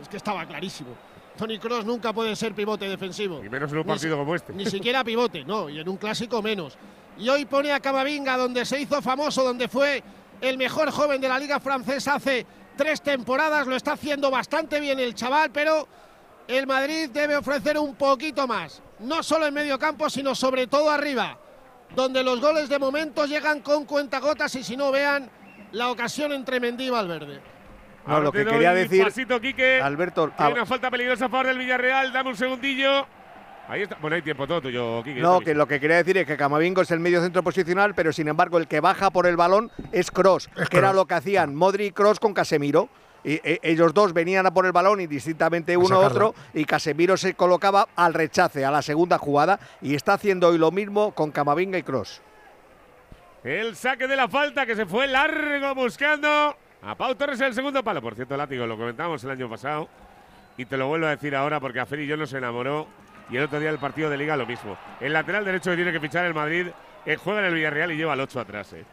Es 0.00 0.08
que 0.08 0.16
estaba 0.16 0.46
clarísimo. 0.46 0.90
Tony 1.36 1.58
Cross 1.58 1.84
nunca 1.84 2.12
puede 2.12 2.34
ser 2.36 2.54
pivote 2.54 2.88
defensivo. 2.88 3.42
Y 3.44 3.48
menos 3.48 3.70
en 3.70 3.78
un 3.78 3.86
Ni 3.86 3.92
partido 3.92 4.14
si- 4.14 4.18
como 4.20 4.34
este. 4.34 4.52
Ni 4.52 4.66
siquiera 4.66 5.02
pivote, 5.04 5.44
no, 5.44 5.68
y 5.68 5.78
en 5.80 5.88
un 5.88 5.96
clásico 5.96 6.40
menos. 6.42 6.76
Y 7.18 7.28
hoy 7.28 7.44
pone 7.44 7.72
a 7.72 7.80
Camavinga 7.80 8.36
donde 8.36 8.64
se 8.64 8.80
hizo 8.80 9.00
famoso, 9.02 9.42
donde 9.44 9.68
fue 9.68 10.02
el 10.40 10.56
mejor 10.58 10.90
joven 10.90 11.20
de 11.20 11.28
la 11.28 11.38
Liga 11.38 11.60
Francesa 11.60 12.14
hace 12.14 12.46
tres 12.76 13.00
temporadas. 13.02 13.66
Lo 13.66 13.76
está 13.76 13.92
haciendo 13.92 14.30
bastante 14.30 14.80
bien 14.80 14.98
el 15.00 15.14
chaval, 15.14 15.50
pero 15.50 15.86
el 16.48 16.66
Madrid 16.66 17.10
debe 17.10 17.36
ofrecer 17.36 17.78
un 17.78 17.94
poquito 17.94 18.46
más. 18.46 18.82
No 19.00 19.22
solo 19.22 19.46
en 19.46 19.54
medio 19.54 19.78
campo, 19.78 20.10
sino 20.10 20.34
sobre 20.34 20.66
todo 20.66 20.90
arriba, 20.90 21.38
donde 21.94 22.22
los 22.22 22.40
goles 22.40 22.68
de 22.68 22.78
momento 22.78 23.24
llegan 23.26 23.60
con 23.60 23.84
cuentagotas 23.84 24.54
y 24.56 24.62
si 24.64 24.76
no 24.76 24.90
vean 24.90 25.30
la 25.72 25.90
ocasión 25.90 26.32
entre 26.32 26.60
Mendy 26.60 26.86
y 26.86 26.90
Valverde. 26.90 27.40
No, 28.06 28.14
Ahora 28.14 28.24
lo 28.24 28.32
que 28.32 28.44
quería 28.44 28.72
decir, 28.72 29.04
Pasito, 29.04 29.40
Quique. 29.40 29.80
Alberto, 29.80 30.32
Hay 30.36 30.50
ah, 30.50 30.54
una 30.54 30.66
falta 30.66 30.90
peligrosa 30.90 31.26
a 31.26 31.28
favor 31.28 31.46
del 31.46 31.58
Villarreal. 31.58 32.12
Dame 32.12 32.30
un 32.30 32.36
segundillo. 32.36 33.06
Ahí 33.68 33.82
está. 33.82 33.96
Bueno, 34.00 34.16
hay 34.16 34.22
tiempo 34.22 34.46
todo 34.46 34.62
tuyo, 34.62 35.02
Quique. 35.04 35.20
No, 35.20 35.40
que 35.40 35.54
lo 35.54 35.68
que 35.68 35.78
quería 35.78 35.98
decir 35.98 36.16
es 36.16 36.26
que 36.26 36.36
Camavingo 36.36 36.82
es 36.82 36.90
el 36.90 36.98
medio 36.98 37.22
centro 37.22 37.42
posicional, 37.42 37.94
pero 37.94 38.12
sin 38.12 38.26
embargo 38.26 38.58
el 38.58 38.66
que 38.66 38.80
baja 38.80 39.10
por 39.10 39.26
el 39.26 39.36
balón 39.36 39.70
es 39.92 40.10
Cross, 40.10 40.48
que 40.70 40.78
era 40.78 40.92
lo 40.92 41.06
que 41.06 41.14
hacían 41.14 41.54
Modri 41.54 41.86
y 41.86 41.90
Cross 41.92 42.18
con 42.18 42.34
Casemiro. 42.34 42.88
Y, 43.22 43.34
e- 43.34 43.60
ellos 43.62 43.92
dos 43.92 44.14
venían 44.14 44.46
a 44.46 44.50
por 44.50 44.64
el 44.64 44.72
balón 44.72 45.00
indistintamente 45.00 45.76
uno 45.76 45.96
a 45.96 46.06
otro 46.06 46.34
y 46.54 46.64
Casemiro 46.64 47.18
se 47.18 47.34
colocaba 47.34 47.86
al 47.94 48.14
rechace, 48.14 48.64
a 48.64 48.70
la 48.70 48.80
segunda 48.80 49.18
jugada 49.18 49.60
y 49.82 49.94
está 49.94 50.14
haciendo 50.14 50.48
hoy 50.48 50.56
lo 50.56 50.70
mismo 50.70 51.12
con 51.12 51.30
Camavinga 51.30 51.76
y 51.76 51.82
Cross. 51.82 52.22
El 53.42 53.74
saque 53.74 54.06
de 54.06 54.16
la 54.16 54.28
falta 54.28 54.66
que 54.66 54.76
se 54.76 54.84
fue 54.86 55.06
largo 55.06 55.74
buscando 55.74 56.56
a 56.82 56.94
Pau 56.94 57.14
Torres 57.14 57.40
en 57.40 57.46
el 57.46 57.54
segundo 57.54 57.82
palo. 57.82 58.02
Por 58.02 58.14
cierto, 58.14 58.36
Látigo, 58.36 58.66
lo 58.66 58.76
comentamos 58.76 59.24
el 59.24 59.30
año 59.30 59.48
pasado 59.48 59.88
y 60.58 60.66
te 60.66 60.76
lo 60.76 60.88
vuelvo 60.88 61.06
a 61.06 61.10
decir 61.10 61.34
ahora 61.34 61.58
porque 61.58 61.80
a 61.80 61.86
Feli 61.86 62.06
yo 62.06 62.16
no 62.16 62.26
se 62.26 62.38
enamoró 62.38 62.86
y 63.30 63.36
el 63.36 63.44
otro 63.44 63.58
día 63.60 63.70
el 63.70 63.78
partido 63.78 64.10
de 64.10 64.18
Liga 64.18 64.36
lo 64.36 64.46
mismo. 64.46 64.76
El 65.00 65.14
lateral 65.14 65.44
derecho 65.44 65.70
que 65.70 65.76
tiene 65.76 65.92
que 65.92 66.00
fichar 66.00 66.26
el 66.26 66.34
Madrid 66.34 66.66
eh, 67.06 67.16
juega 67.16 67.40
en 67.40 67.46
el 67.46 67.54
Villarreal 67.54 67.92
y 67.92 67.96
lleva 67.96 68.12
el 68.12 68.20
8 68.20 68.40
atrás. 68.40 68.72
eh. 68.74 68.84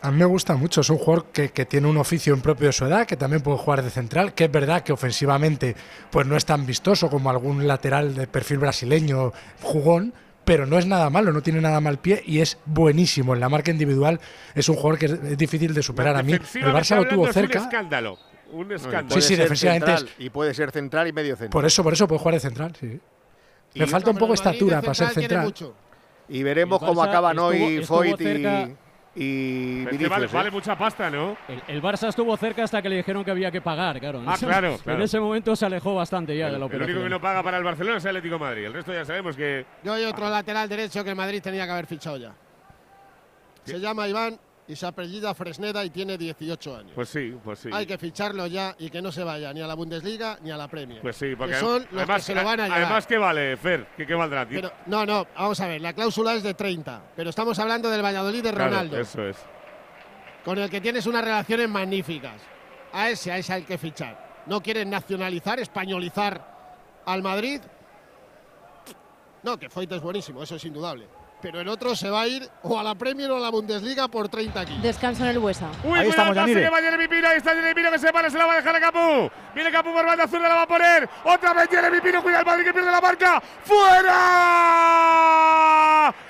A 0.00 0.10
mí 0.10 0.18
me 0.18 0.24
gusta 0.24 0.56
mucho, 0.56 0.80
es 0.80 0.90
un 0.90 0.98
jugador 0.98 1.26
que, 1.26 1.50
que 1.50 1.64
tiene 1.64 1.86
un 1.86 1.96
oficio 1.96 2.36
propio 2.42 2.66
de 2.66 2.72
su 2.72 2.84
edad, 2.84 3.06
que 3.06 3.16
también 3.16 3.40
puede 3.40 3.58
jugar 3.58 3.82
de 3.82 3.90
central, 3.90 4.34
que 4.34 4.44
es 4.46 4.50
verdad 4.50 4.82
que 4.82 4.92
ofensivamente 4.92 5.76
pues 6.10 6.26
no 6.26 6.36
es 6.36 6.44
tan 6.44 6.66
vistoso 6.66 7.08
como 7.08 7.30
algún 7.30 7.68
lateral 7.68 8.16
de 8.16 8.26
perfil 8.26 8.58
brasileño 8.58 9.32
jugón, 9.60 10.12
pero 10.44 10.66
no 10.66 10.78
es 10.78 10.86
nada 10.86 11.08
malo, 11.10 11.32
no 11.32 11.40
tiene 11.42 11.60
nada 11.60 11.80
mal 11.80 11.98
pie 11.98 12.22
y 12.26 12.40
es 12.40 12.58
buenísimo. 12.66 13.34
En 13.34 13.40
la 13.40 13.48
marca 13.48 13.70
individual 13.70 14.20
es 14.54 14.68
un 14.68 14.76
jugador 14.76 14.98
que 14.98 15.06
es, 15.06 15.12
es 15.12 15.38
difícil 15.38 15.72
de 15.74 15.82
superar. 15.82 16.16
A 16.16 16.22
mí 16.22 16.32
el 16.32 16.40
Barça 16.40 16.96
lo 16.96 17.04
tuvo 17.08 17.26
hablando, 17.26 17.30
es 17.30 17.36
Un 17.36 17.42
cerca. 17.42 17.58
escándalo. 17.60 18.18
Un 18.52 18.72
escándalo. 18.72 19.20
Sí, 19.20 19.28
sí, 19.28 19.36
defensivamente 19.36 19.86
central, 19.96 20.14
y 20.18 20.30
puede 20.30 20.52
ser 20.54 20.70
central 20.72 21.08
y 21.08 21.12
medio 21.12 21.36
centro. 21.36 21.50
Por 21.50 21.64
eso, 21.64 21.82
por 21.82 21.92
eso 21.92 22.06
puede 22.06 22.18
jugar 22.18 22.34
de 22.34 22.40
central, 22.40 22.76
sí. 22.78 23.00
Le 23.74 23.86
falta 23.86 24.10
un 24.10 24.18
poco 24.18 24.34
estatura 24.34 24.80
para 24.82 24.94
ser 24.94 25.08
central. 25.10 25.54
Y 26.28 26.42
veremos 26.42 26.78
cómo 26.78 27.02
acaban 27.02 27.38
hoy 27.38 27.82
Foyt 27.84 28.20
y, 28.20 28.24
cerca- 28.24 28.68
y 29.14 29.84
Vinicius, 29.84 30.08
vale, 30.08 30.24
¿eh? 30.26 30.28
vale 30.32 30.50
mucha 30.50 30.76
pasta, 30.76 31.10
¿no? 31.10 31.36
El, 31.48 31.62
el 31.68 31.82
Barça 31.82 32.08
estuvo 32.08 32.34
cerca 32.36 32.64
hasta 32.64 32.80
que 32.80 32.88
le 32.88 32.96
dijeron 32.96 33.24
que 33.24 33.30
había 33.30 33.50
que 33.50 33.60
pagar, 33.60 34.00
claro. 34.00 34.20
En 34.22 34.28
Ah, 34.28 34.34
ese- 34.34 34.46
claro, 34.46 34.78
En 34.86 35.02
ese 35.02 35.20
momento 35.20 35.54
se 35.54 35.66
alejó 35.66 35.94
bastante 35.94 36.36
ya 36.36 36.46
de 36.46 36.52
la 36.52 36.56
El 36.58 36.62
operación. 36.64 36.90
único 36.96 37.04
que 37.04 37.10
no 37.10 37.20
paga 37.20 37.42
para 37.42 37.58
el 37.58 37.64
Barcelona 37.64 37.98
es 37.98 38.04
el 38.04 38.10
Atlético 38.16 38.34
de 38.36 38.40
Madrid. 38.40 38.64
El 38.64 38.72
resto 38.72 38.92
ya 38.92 39.04
sabemos 39.04 39.36
que. 39.36 39.66
Yo 39.84 39.92
hay 39.92 40.04
otro 40.04 40.30
lateral 40.30 40.68
derecho 40.68 41.04
que 41.04 41.10
el 41.10 41.16
Madrid 41.16 41.42
tenía 41.42 41.66
que 41.66 41.72
haber 41.72 41.86
fichado 41.86 42.16
ya. 42.16 42.32
Se 43.64 43.78
llama 43.78 44.08
Iván 44.08 44.38
y 44.68 44.76
se 44.76 44.86
apellida 44.86 45.34
Fresneda 45.34 45.84
y 45.84 45.90
tiene 45.90 46.16
18 46.16 46.76
años. 46.76 46.92
Pues 46.94 47.08
sí, 47.08 47.36
pues 47.42 47.58
sí. 47.58 47.70
Hay 47.72 47.84
que 47.84 47.98
ficharlo 47.98 48.46
ya 48.46 48.74
y 48.78 48.90
que 48.90 49.02
no 49.02 49.10
se 49.10 49.24
vaya 49.24 49.52
ni 49.52 49.60
a 49.60 49.66
la 49.66 49.74
Bundesliga 49.74 50.38
ni 50.42 50.50
a 50.50 50.56
la 50.56 50.68
Premier. 50.68 51.00
Pues 51.02 51.16
sí, 51.16 51.34
porque 51.36 51.54
que 51.54 51.60
son 51.60 51.82
los 51.90 52.02
además, 52.02 52.16
que 52.18 52.22
se 52.22 52.34
lo 52.34 52.44
van 52.44 52.60
a 52.60 52.64
llevar. 52.64 52.82
además 52.82 53.06
¿qué 53.06 53.18
vale, 53.18 53.56
Fer? 53.56 53.86
¿Qué, 53.96 54.06
qué 54.06 54.14
valdrá, 54.14 54.46
tío? 54.48 54.60
Pero, 54.60 54.72
no, 54.86 55.04
no, 55.04 55.26
vamos 55.36 55.60
a 55.60 55.66
ver, 55.66 55.80
la 55.80 55.92
cláusula 55.92 56.34
es 56.34 56.42
de 56.42 56.54
30, 56.54 57.02
pero 57.16 57.30
estamos 57.30 57.58
hablando 57.58 57.90
del 57.90 58.02
Valladolid 58.02 58.42
de 58.42 58.52
Claro, 58.52 58.70
Ronaldo, 58.70 58.98
eso 58.98 59.26
es. 59.26 59.36
con 60.44 60.58
el 60.58 60.70
que 60.70 60.80
tienes 60.80 61.06
unas 61.06 61.24
relaciones 61.24 61.68
magníficas. 61.68 62.40
A 62.92 63.08
ese, 63.10 63.32
a 63.32 63.38
ese 63.38 63.52
hay 63.54 63.62
que 63.62 63.78
fichar. 63.78 64.42
¿No 64.46 64.62
quieren 64.62 64.90
nacionalizar, 64.90 65.58
españolizar 65.58 67.02
al 67.06 67.22
Madrid? 67.22 67.60
No, 69.42 69.58
que 69.58 69.68
Foyt 69.68 69.90
es 69.92 70.00
buenísimo, 70.02 70.42
eso 70.42 70.56
es 70.56 70.64
indudable. 70.64 71.06
Pero 71.42 71.60
el 71.60 71.68
otro 71.68 71.94
se 71.96 72.08
va 72.08 72.22
a 72.22 72.28
ir 72.28 72.48
o 72.62 72.78
a 72.78 72.84
la 72.84 72.94
Premier 72.94 73.28
o 73.32 73.36
a 73.36 73.40
la 73.40 73.50
Bundesliga 73.50 74.06
por 74.06 74.28
30 74.28 74.64
kilos. 74.64 74.80
Descanso 74.82 75.24
en 75.24 75.30
el 75.30 75.40
Buesa. 75.40 75.66
Uy, 75.82 76.04
cuidado, 76.04 76.34
pase 76.34 76.54
que 76.54 76.70
va 76.70 76.80
Jeremy 76.80 77.08
Pino, 77.08 77.26
ahí 77.28 77.38
está 77.38 77.50
Jeremy 77.50 77.74
Pino 77.74 77.90
que 77.90 77.98
se 77.98 78.12
para, 78.12 78.30
se 78.30 78.38
la 78.38 78.46
va 78.46 78.52
a 78.52 78.56
dejar 78.56 78.76
a 78.76 78.80
Capú. 78.80 79.28
Viene 79.52 79.72
Capú 79.72 79.92
por 79.92 80.06
banda 80.06 80.28
zurda, 80.28 80.48
la 80.48 80.54
va 80.54 80.62
a 80.62 80.68
poner. 80.68 81.08
Otra 81.24 81.52
vez 81.52 81.68
Jeremy 81.68 82.00
Pino, 82.00 82.22
cuida 82.22 82.38
el 82.38 82.46
Madrid 82.46 82.64
que 82.64 82.72
pierde 82.72 82.92
la 82.92 83.00
marca. 83.00 83.42
¡Fuera! 83.64 84.12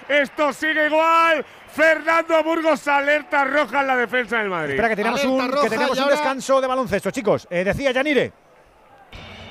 Esto 0.08 0.50
sigue 0.54 0.86
igual. 0.86 1.44
Fernando 1.68 2.42
Burgos 2.42 2.88
alerta 2.88 3.44
roja 3.44 3.80
en 3.80 3.86
la 3.86 3.96
defensa 3.96 4.38
del 4.38 4.48
Madrid. 4.48 4.72
Espera, 4.72 4.88
que 4.88 4.96
tenemos 4.96 5.24
un, 5.24 5.50
que 5.62 5.70
tenemos 5.70 5.98
un 5.98 6.08
descanso 6.08 6.60
de 6.60 6.66
baloncesto, 6.66 7.10
chicos. 7.10 7.46
Eh, 7.50 7.64
decía 7.64 7.92
Yanire. 7.92 8.32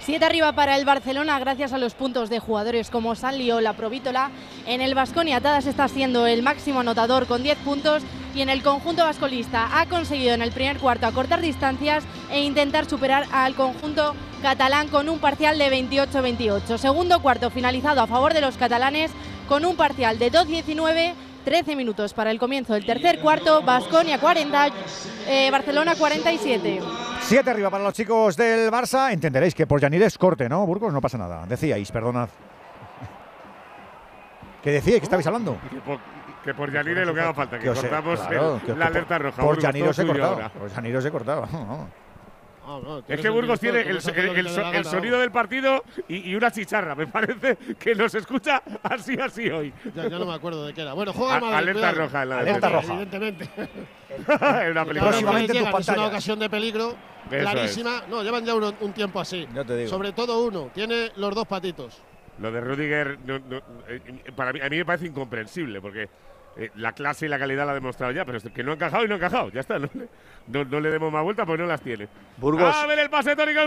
Siete 0.04 0.26
arriba 0.26 0.52
para 0.54 0.78
el 0.78 0.86
Barcelona 0.86 1.38
gracias 1.38 1.74
a 1.74 1.78
los 1.78 1.94
puntos 1.94 2.32
de 2.32 2.40
jugadores 2.40 2.90
como 2.90 3.14
Sanli 3.14 3.52
o 3.52 3.62
la 3.62 3.74
Provítola. 3.74 4.32
En 4.66 4.82
el 4.82 4.96
Vasconia 4.96 5.42
Tadas 5.42 5.68
está 5.68 5.88
siendo 5.88 6.26
el 6.26 6.42
máximo 6.42 6.80
anotador 6.80 7.28
con 7.28 7.44
10 7.44 7.60
puntos 7.60 8.02
y 8.34 8.42
en 8.42 8.50
el 8.50 8.64
conjunto 8.64 9.04
vascolista 9.04 9.80
ha 9.80 9.86
conseguido 9.86 10.34
en 10.34 10.42
el 10.42 10.52
primer 10.52 10.80
cuarto 10.80 11.06
acortar 11.06 11.40
distancias 11.40 12.04
e 12.32 12.42
intentar 12.42 12.90
superar 12.90 13.28
al 13.32 13.54
conjunto 13.54 14.16
catalán 14.42 14.88
con 14.88 15.08
un 15.08 15.20
parcial 15.20 15.60
de 15.60 15.70
28-28. 15.70 16.80
Segundo 16.80 17.22
cuarto 17.22 17.52
finalizado 17.52 18.02
a 18.02 18.08
favor 18.08 18.34
de 18.34 18.42
los 18.42 18.58
catalanes 18.58 19.12
con 19.48 19.66
un 19.66 19.76
parcial 19.76 20.18
de 20.18 20.32
2-19. 20.32 21.14
13 21.44 21.76
minutos 21.76 22.14
para 22.14 22.32
el 22.32 22.40
comienzo 22.40 22.74
del 22.74 22.86
tercer 22.86 23.20
cuarto, 23.20 23.62
Basconia 23.64 24.20
40, 24.20 24.68
eh, 25.28 25.50
Barcelona 25.52 25.96
47. 25.96 26.80
Siete 27.22 27.50
arriba 27.50 27.70
para 27.70 27.84
los 27.84 27.94
chicos 27.94 28.36
del 28.38 28.72
Barça. 28.72 29.12
Entenderéis 29.12 29.56
que 29.56 29.68
por 29.68 29.80
Yanir 29.80 30.04
es 30.04 30.18
corte, 30.18 30.48
¿no, 30.50 30.66
Burgos? 30.66 30.94
No 30.94 31.02
pasa 31.02 31.18
nada. 31.18 31.46
Decíais, 31.48 31.92
perdonad. 31.92 32.30
¿Qué 34.64 34.72
decíais? 34.72 35.00
¿Qué 35.00 35.06
estabais 35.06 35.26
hablando? 35.28 35.58
Que 35.70 35.78
por, 35.82 36.00
que 36.44 36.54
por 36.54 36.72
Yanire 36.72 37.06
lo 37.06 37.14
que 37.14 37.22
haga 37.22 37.34
falta, 37.34 37.60
que, 37.60 37.68
cortamos 37.68 38.20
claro, 38.20 38.56
el- 38.56 38.62
que- 38.62 38.76
la 38.76 38.86
alerta 38.88 39.18
roja. 39.18 39.36
Por 39.38 39.46
Burgos, 39.46 39.64
Yanir 39.64 39.82
todo 39.84 39.92
os 39.92 40.00
he 40.00 40.02
tuyo 40.02 40.14
cortado. 40.14 40.34
ahora. 40.34 40.50
Por 40.50 40.70
Yanir 40.70 40.98
os 40.98 41.06
he 41.06 41.12
No. 42.80 43.04
Es 43.08 43.20
que 43.20 43.30
Burgos 43.30 43.60
tiene 43.60 43.82
el, 43.82 43.88
el- 43.90 43.96
el 44.38 44.50
so- 44.50 44.72
el 44.72 44.86
sonido 44.86 45.20
del 45.20 45.32
partido 45.32 45.84
y, 46.08 46.30
y 46.32 46.36
una 46.36 46.52
chicharra. 46.52 46.96
Me 46.96 47.08
parece 47.08 47.58
que 47.80 47.96
nos 47.96 48.14
escucha 48.16 48.62
así, 48.84 49.18
así 49.20 49.50
hoy. 49.50 49.74
Ya, 49.96 50.08
ya 50.08 50.18
no 50.20 50.26
me 50.26 50.34
acuerdo 50.34 50.66
de 50.68 50.74
qué 50.74 50.82
era. 50.82 50.94
Bueno, 50.94 51.12
juega 51.14 51.40
Madrid. 51.40 51.56
alerta 51.58 51.80
cuidado. 51.92 51.96
roja 52.08 52.24
en 52.24 52.30
la 52.30 52.40
Alerta 52.40 52.68
defensa. 52.70 52.82
roja. 52.82 52.94
Evidentemente. 53.02 53.50
Es 54.12 54.72
una 54.72 54.84
película. 54.86 55.10
Próximamente 55.12 55.58
en 55.58 55.72
tus 55.72 55.80
es 55.80 55.88
una 55.90 56.06
ocasión 56.08 56.38
de 56.40 56.50
peligro 56.50 56.96
Eso 57.30 57.40
clarísima. 57.52 58.04
No, 58.10 58.22
llevan 58.24 58.46
ya 58.46 58.54
un, 58.56 58.74
un 58.82 58.94
tiempo 58.94 59.20
así. 59.22 59.48
Ya 59.56 59.64
te 59.64 59.76
digo. 59.78 59.90
Sobre 59.90 60.12
todo 60.12 60.44
uno. 60.46 60.70
Tiene 60.74 61.12
los 61.16 61.34
dos 61.34 61.48
patitos. 61.48 62.02
Lo 62.40 62.52
de 62.52 62.60
Rudiger, 62.60 63.20
no- 63.26 63.40
no, 63.40 63.58
eh, 63.88 64.02
para 64.36 64.52
mí, 64.52 64.60
a 64.62 64.70
mí 64.70 64.78
me 64.78 64.86
parece 64.86 65.06
incomprensible, 65.08 65.80
porque 65.80 66.10
eh, 66.58 66.72
la 66.76 66.92
clase 66.94 67.26
y 67.26 67.30
la 67.30 67.40
calidad 67.40 67.66
la 67.66 67.72
ha 67.72 67.76
demostrado 67.76 68.12
ya, 68.12 68.26
pero 68.26 68.38
es 68.38 68.44
que 68.44 68.64
no 68.64 68.72
ha 68.72 68.76
encajado 68.76 69.06
y 69.06 69.08
no 69.08 69.14
ha 69.16 69.18
encajado. 69.18 69.50
Ya 69.50 69.62
está, 69.62 69.80
no, 69.80 69.90
le- 69.94 70.08
no- 70.48 70.66
no 70.66 70.80
le 70.80 70.90
demos 70.92 71.12
más 71.12 71.24
vuelta 71.24 71.46
porque 71.46 71.62
no 71.62 71.68
las 71.68 71.82
tiene. 71.82 72.08
Burgos. 72.38 72.76
A 72.76 72.86
ver 72.88 73.00
el 73.00 73.10
pase 73.10 73.36
tónico. 73.36 73.62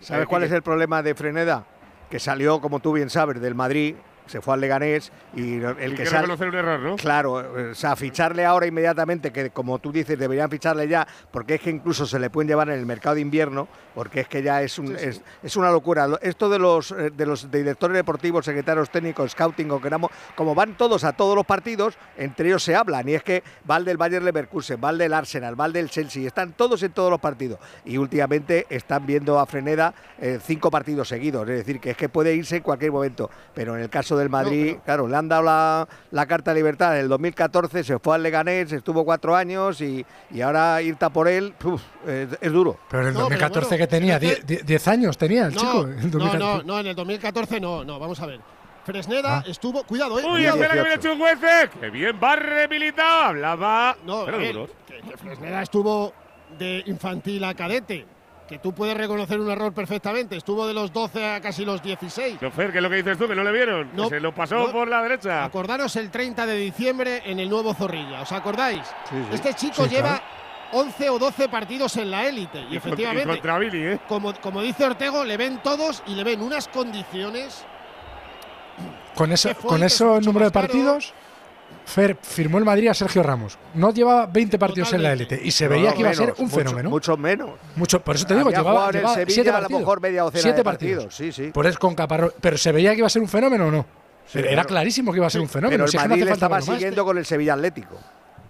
¿Sabes 0.00 0.26
cuál 0.26 0.42
es 0.44 0.52
el 0.52 0.62
problema 0.62 1.02
de 1.02 1.14
Freneda? 1.14 1.64
Que 2.10 2.18
salió, 2.18 2.60
como 2.60 2.80
tú 2.80 2.92
bien 2.92 3.08
sabes, 3.10 3.40
del 3.40 3.54
Madrid, 3.54 3.94
se 4.26 4.40
fue 4.40 4.54
al 4.54 4.60
Leganés 4.60 5.12
y 5.34 5.54
el 5.54 5.76
que 5.76 5.94
que 5.94 6.06
sale. 6.06 6.22
reconocer 6.22 6.48
un 6.48 6.54
error, 6.54 6.80
¿no? 6.80 6.96
Claro, 6.96 7.32
o 7.70 7.74
sea, 7.74 7.96
ficharle 7.96 8.44
ahora 8.44 8.66
inmediatamente, 8.66 9.32
que 9.32 9.50
como 9.50 9.78
tú 9.78 9.92
dices, 9.92 10.18
deberían 10.18 10.50
ficharle 10.50 10.88
ya, 10.88 11.06
porque 11.30 11.54
es 11.56 11.60
que 11.60 11.70
incluso 11.70 12.06
se 12.06 12.18
le 12.18 12.30
pueden 12.30 12.48
llevar 12.48 12.68
en 12.68 12.78
el 12.78 12.86
mercado 12.86 13.14
de 13.16 13.20
invierno, 13.20 13.68
porque 13.94 14.20
es 14.20 14.28
que 14.28 14.42
ya 14.42 14.62
es, 14.62 14.78
un, 14.78 14.96
es, 14.96 15.20
es 15.42 15.56
una 15.56 15.70
locura. 15.70 16.06
Lo- 16.08 16.20
Esto 16.20 16.48
de 16.48 16.58
los, 16.58 16.92
eh, 16.92 17.10
de 17.14 17.26
los 17.26 17.50
directores 17.50 17.94
deportivos, 17.94 18.44
secretarios 18.44 18.90
técnicos, 18.90 19.32
scouting 19.32 19.70
o 19.70 19.80
queramos, 19.80 20.10
como 20.34 20.54
van 20.54 20.76
todos 20.76 21.04
a 21.04 21.12
todos 21.12 21.34
los 21.36 21.44
partidos, 21.46 21.96
entre 22.16 22.48
ellos 22.48 22.62
se 22.62 22.74
hablan, 22.74 23.08
y 23.08 23.14
es 23.14 23.22
que 23.22 23.42
va 23.70 23.76
el 23.76 23.84
del 23.84 23.96
Bayern 23.96 24.24
Leverkusen, 24.24 24.80
va 24.82 24.90
el 24.90 24.98
del 24.98 25.12
Arsenal, 25.14 25.58
va 25.60 25.66
el 25.66 25.72
del 25.72 25.90
Chelsea, 25.90 26.26
están 26.26 26.52
todos 26.52 26.82
en 26.82 26.92
todos 26.92 27.10
los 27.10 27.20
partidos. 27.20 27.58
Y 27.84 27.96
últimamente 27.98 28.66
están 28.70 29.06
viendo 29.06 29.38
a 29.38 29.46
Freneda 29.46 29.94
eh, 30.18 30.38
cinco 30.42 30.70
partidos 30.70 31.08
seguidos, 31.08 31.48
es 31.48 31.56
decir, 31.58 31.80
que 31.80 31.90
es 31.90 31.96
que 31.96 32.08
puede 32.08 32.34
irse 32.34 32.56
en 32.56 32.62
cualquier 32.62 32.92
momento, 32.92 33.30
pero 33.54 33.76
en 33.76 33.82
el 33.82 33.90
caso 33.90 34.11
del 34.16 34.28
Madrid, 34.28 34.76
claro, 34.84 35.06
le 35.08 35.16
han 35.16 35.28
dado 35.28 35.42
la, 35.42 35.88
la 36.10 36.26
carta 36.26 36.52
de 36.52 36.56
libertad 36.60 36.94
en 36.96 37.02
el 37.02 37.08
2014, 37.08 37.84
se 37.84 37.98
fue 37.98 38.14
al 38.16 38.22
Leganés, 38.22 38.72
estuvo 38.72 39.04
cuatro 39.04 39.34
años 39.36 39.80
y, 39.80 40.04
y 40.30 40.40
ahora 40.40 40.80
irte 40.82 41.04
a 41.04 41.10
por 41.10 41.28
él, 41.28 41.54
uf, 41.64 41.82
es, 42.06 42.28
es 42.40 42.52
duro. 42.52 42.78
Pero 42.90 43.02
en 43.02 43.08
el 43.08 43.14
No, 43.14 43.28
pero 43.28 43.38
2014 43.40 43.68
bueno, 43.68 43.82
que 43.82 43.86
tenía, 43.88 44.16
es 44.16 44.36
que- 44.40 44.42
10 44.44 44.66
10 44.66 44.88
años 44.88 45.18
tenía 45.18 45.46
el 45.46 45.54
No, 45.54 45.60
chico. 45.60 45.80
el 45.84 45.96
no, 45.96 46.08
2014. 46.10 46.38
no, 46.38 46.62
no, 46.62 46.80
en 46.80 46.86
el 46.86 46.94
2014 46.96 47.60
no, 47.60 47.84
no, 47.84 47.98
vamos 47.98 48.20
a 48.20 48.26
ver. 48.26 48.40
Fresneda 48.84 49.38
Ah. 49.38 49.44
estuvo, 49.46 49.84
cuidado, 49.84 50.18
eh. 50.18 50.24
Uy, 50.26 50.44
espera 50.44 50.74
que 50.74 50.82
viene 50.82 50.98
Chukwueze. 50.98 51.70
¡Qué 51.80 51.90
bien 51.90 52.18
barre 52.18 52.66
Militao! 52.66 53.26
Hablaba. 53.28 53.96
No, 54.04 54.24
duro. 54.26 54.66
que, 54.88 55.00
que 55.08 55.16
Fresneda 55.16 55.62
estuvo 55.62 56.12
de 56.58 56.82
infantil 56.86 57.44
a 57.44 57.54
cadete, 57.54 58.04
que 58.48 58.58
tú 58.58 58.72
puedes 58.72 58.96
reconocer 58.96 59.40
un 59.40 59.50
error 59.50 59.72
perfectamente. 59.72 60.36
Estuvo 60.36 60.66
de 60.66 60.74
los 60.74 60.92
12 60.92 61.26
a 61.26 61.40
casi 61.40 61.64
los 61.64 61.82
16. 61.82 62.40
No, 62.42 62.50
Fer, 62.50 62.70
¿qué 62.72 62.78
es 62.78 62.82
lo 62.82 62.90
que 62.90 62.96
dices 62.96 63.16
tú? 63.18 63.26
Que 63.28 63.34
no 63.34 63.44
le 63.44 63.52
vieron. 63.52 63.90
No, 63.94 64.04
Que 64.04 64.16
se 64.16 64.20
lo 64.20 64.34
pasó 64.34 64.66
no. 64.66 64.72
por 64.72 64.88
la 64.88 65.02
derecha. 65.02 65.44
Acordaros 65.44 65.96
el 65.96 66.10
30 66.10 66.46
de 66.46 66.56
diciembre 66.56 67.22
en 67.24 67.40
el 67.40 67.48
nuevo 67.48 67.74
Zorrilla, 67.74 68.22
¿os 68.22 68.32
acordáis? 68.32 68.82
Este 69.32 69.54
chico 69.54 69.84
Sí, 69.84 69.90
lleva 69.90 70.08
claro. 70.18 70.24
11 70.72 71.10
o 71.10 71.18
12 71.18 71.48
partidos 71.48 71.96
en 71.98 72.10
la 72.10 72.26
élite 72.26 72.64
y, 72.70 72.76
efectivamente, 72.76 73.28
y 73.30 73.34
contra 73.36 73.58
Billy, 73.58 73.82
¿eh? 73.84 74.00
como, 74.08 74.34
como 74.34 74.62
dice 74.62 74.84
Ortego, 74.84 75.24
le 75.24 75.36
ven 75.36 75.60
todos 75.62 76.02
y 76.06 76.14
le 76.14 76.24
ven 76.24 76.40
unas 76.42 76.68
condiciones. 76.68 77.64
Con, 79.14 79.36
fue 79.36 79.54
con 79.54 79.82
ese 79.82 80.04
número 80.22 80.46
de 80.46 80.52
caro. 80.52 80.98
Partidos, 81.84 81.94
Fer 81.94 82.16
firmó 82.22 82.58
el 82.58 82.64
Madrid 82.64 82.88
a 82.88 82.94
Sergio 82.94 83.22
Ramos. 83.22 83.58
No 83.74 83.92
llevaba 83.92 84.26
20 84.26 84.58
partidos 84.58 84.92
en 84.92 85.02
la 85.02 85.12
élite 85.12 85.40
y 85.42 85.50
se 85.50 85.68
veía 85.68 85.90
No, 85.90 85.94
que 85.94 86.00
iba 86.00 86.10
a 86.10 86.14
ser 86.14 86.34
un 86.38 86.44
mucho- 86.46 86.56
fenómeno. 86.58 86.90
Mucho 86.90 87.16
menos. 87.16 87.50
Mucho, 87.76 88.00
por 88.02 88.16
eso 88.16 88.26
te 88.26 88.34
digo, 88.36 88.50
llevaba, 88.50 88.70
jugado 88.70 88.90
en 88.90 88.96
el 88.96 89.00
llevaba 89.02 89.14
Sevilla 89.16 89.34
siete 89.34 89.50
a 89.50 89.52
lo 89.52 89.58
partidos. 89.60 89.80
mejor 89.80 90.00
media 90.00 90.22
docena 90.22 90.42
siete 90.42 90.56
de 90.58 90.64
partidos. 90.64 91.04
partidos, 91.04 91.34
sí, 91.36 91.44
sí. 91.44 91.50
Por 91.52 91.66
eso 91.66 91.78
con 91.78 91.94
Caparrós. 91.94 92.32
Pero 92.40 92.56
se 92.58 92.72
veía 92.72 92.92
que 92.92 92.98
iba 92.98 93.06
a 93.06 93.10
ser 93.10 93.22
un 93.22 93.28
fenómeno 93.28 93.66
o 93.66 93.70
no. 93.70 93.86
Sí, 94.26 94.38
Era 94.38 94.50
claro. 94.52 94.68
clarísimo 94.68 95.12
que 95.12 95.18
iba 95.18 95.26
a 95.26 95.30
ser 95.30 95.40
un 95.40 95.48
fenómeno. 95.48 95.72
Pero 95.72 95.84
el 95.84 95.90
si 95.90 95.96
es 95.96 96.02
que 96.02 96.08
no 96.08 96.16
le 96.16 96.30
estaba 96.30 96.60
siguiendo 96.60 97.04
con 97.04 97.18
el 97.18 97.26
Sevilla 97.26 97.54
Atlético. 97.54 97.98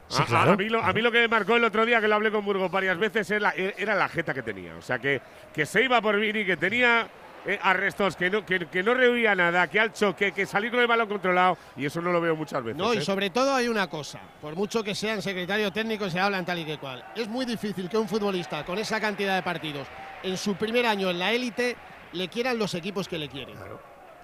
Sí, 0.09 0.23
a- 0.23 0.27
claro. 0.27 0.53
A, 0.53 0.57
mí 0.57 0.69
lo, 0.69 0.83
a 0.83 0.93
mí 0.93 1.01
lo 1.01 1.11
que 1.11 1.21
me 1.21 1.29
marcó 1.29 1.57
el 1.57 1.65
otro 1.65 1.87
día, 1.87 2.01
que 2.01 2.07
lo 2.09 2.15
hablé 2.17 2.31
con 2.31 2.45
Burgos 2.45 2.71
varias 2.71 2.99
veces, 2.99 3.31
era, 3.31 3.55
era 3.57 3.95
la 3.95 4.09
jeta 4.09 4.35
que 4.35 4.43
tenía. 4.43 4.77
O 4.77 4.83
sea, 4.83 4.99
que, 4.99 5.23
que 5.55 5.65
se 5.65 5.83
iba 5.83 6.01
por 6.03 6.21
Vini, 6.21 6.45
que 6.45 6.59
tenía 6.59 7.09
eh, 7.47 7.59
arrestos, 7.63 8.17
que 8.17 8.31
no, 8.31 8.45
que, 8.47 8.67
que 8.67 8.83
no 8.83 8.95
rehuía 8.95 9.35
nada, 9.35 9.67
que 9.69 9.81
al 9.81 9.93
choque, 9.93 10.33
que 10.33 10.47
salir 10.47 10.71
con 10.71 10.81
el 10.81 10.87
balón 10.87 11.09
controlado. 11.09 11.59
Y 11.77 11.87
eso 11.87 12.01
no 12.01 12.13
lo 12.13 12.21
veo 12.21 12.37
muchas 12.37 12.63
veces. 12.63 12.79
No, 12.79 12.95
y 12.95 12.99
¿eh? 12.99 13.01
sobre 13.03 13.31
todo 13.31 13.55
hay 13.55 13.69
una 13.69 13.89
cosa, 13.89 14.21
por 14.41 14.55
mucho 14.55 14.83
que 14.83 14.95
sean 14.95 15.23
secretario 15.23 15.73
técnico 15.73 16.07
y 16.07 16.11
se 16.11 16.21
hablan 16.21 16.45
tal 16.45 16.59
y 16.59 16.65
que 16.65 16.79
cual, 16.79 17.05
es 17.17 17.29
muy 17.29 17.45
difícil 17.45 17.89
que 17.89 17.99
un 17.99 18.09
futbolista 18.09 18.65
con 18.65 18.79
esa 18.79 19.01
cantidad 19.01 19.35
de 19.35 19.43
partidos 19.43 19.89
en 20.23 20.37
su 20.37 20.55
primer 20.55 20.87
año 20.87 21.11
en 21.11 21.19
la 21.19 21.33
élite 21.33 21.77
le 22.13 22.29
quieran 22.29 22.59
los 22.59 22.75
equipos 22.75 23.09
que 23.09 23.19
le 23.19 23.29
quieren. 23.29 23.57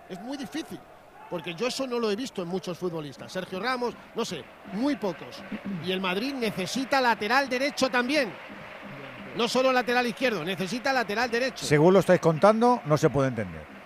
Es 0.09 0.21
muy 0.21 0.37
difícil, 0.37 0.79
porque 1.29 1.55
yo 1.55 1.67
eso 1.67 1.87
no 1.87 1.99
lo 1.99 2.11
he 2.11 2.17
visto 2.17 2.43
en 2.43 2.49
muchos 2.49 2.79
futbolistas. 2.79 3.33
Sergio 3.33 3.61
Ramos, 3.61 3.95
no 4.15 4.25
sé, 4.25 4.45
muy 4.73 4.97
pocos. 4.97 5.43
Y 5.85 5.93
el 5.93 6.01
Madrid 6.01 6.35
necesita 6.35 7.01
lateral 7.01 7.49
derecho 7.49 7.89
también. 7.89 8.33
No 9.37 9.47
solo 9.49 9.73
lateral 9.73 10.07
izquierdo, 10.07 10.45
necesita 10.45 10.93
lateral 10.93 11.31
derecho. 11.31 11.65
Según 11.65 11.93
lo 11.95 12.01
estáis 12.01 12.21
contando, 12.21 12.83
no 12.87 12.97
se 12.97 13.09
puede 13.11 13.29
entender. 13.29 13.79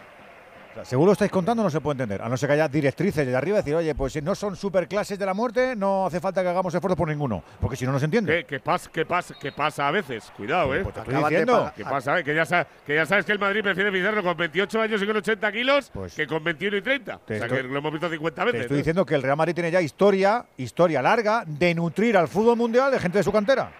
O 0.71 0.75
sea, 0.75 0.85
según 0.87 1.05
lo 1.05 1.13
estáis 1.13 1.31
contando, 1.31 1.63
no 1.63 1.69
se 1.69 1.83
puede 1.83 1.97
entender. 2.03 2.23
A 2.23 2.31
no 2.31 2.37
ser 2.39 2.47
que 2.49 2.55
haya 2.55 2.67
directrices 2.67 3.27
de 3.27 3.37
arriba 3.37 3.59
y 3.59 3.61
decir, 3.61 3.75
oye, 3.75 3.95
pues 3.95 4.15
si 4.15 4.23
no 4.23 4.35
son 4.35 4.57
superclases 4.57 5.19
de 5.19 5.27
la 5.27 5.35
muerte, 5.35 5.77
no 5.77 6.07
hace 6.07 6.19
falta 6.19 6.43
que 6.43 6.49
hagamos 6.49 6.73
esfuerzos 6.75 6.97
por 6.97 7.09
ninguno. 7.09 7.45
Porque 7.61 7.77
si 7.77 7.85
no, 7.85 7.93
no 7.93 7.99
se 7.99 8.07
entiende. 8.07 8.39
¿Qué, 8.39 8.45
qué 8.57 8.61
pasa, 8.61 8.89
qué, 8.91 9.05
pasa, 9.05 9.35
¿Qué 9.39 9.53
pasa 9.53 9.87
a 9.89 9.91
veces? 9.91 10.33
Cuidado, 10.35 10.75
¿eh? 10.75 10.81
Pues 10.83 10.95
te 10.95 11.01
estoy 11.01 11.15
diciendo. 11.17 11.53
pagar- 11.59 11.75
¿Qué 11.75 11.85
pasa? 11.85 12.23
Que, 12.23 12.35
ya 12.35 12.47
sa- 12.47 12.67
que 12.87 12.95
ya 12.95 13.05
sabes 13.05 13.27
que 13.27 13.33
el 13.33 13.39
Madrid 13.39 13.63
prefiere 13.63 13.93
ficharlo 13.93 14.23
con 14.23 14.35
28 14.35 14.81
años 14.81 15.03
y 15.03 15.07
con 15.07 15.17
80 15.19 15.53
kilos 15.53 15.93
que 16.17 16.27
con 16.27 16.43
21 16.43 16.77
y 16.79 16.81
30. 16.81 17.19
Te 17.19 17.35
o 17.35 17.37
sea, 17.37 17.47
estoy- 17.49 17.59
que 17.63 17.69
lo 17.69 17.79
hemos 17.79 17.93
visto 17.93 18.09
50 18.09 18.41
Te 18.41 18.47
veces. 18.47 18.61
estoy 18.63 18.75
¿no? 18.77 18.79
diciendo 18.79 19.05
que 19.05 19.15
el 19.15 19.23
Real 19.23 19.37
Madrid 19.37 19.53
tiene 19.55 19.71
ya 19.71 19.83
historia, 19.83 20.47
historia 20.57 21.03
larga, 21.03 21.45
de 21.47 21.75
nutrir 21.75 22.17
al 22.17 22.29
fútbol 22.29 22.57
mundial 22.57 22.91
de 22.91 22.99
gente 22.99 23.19
de 23.19 23.25
su 23.25 23.31
cantera. 23.33 23.71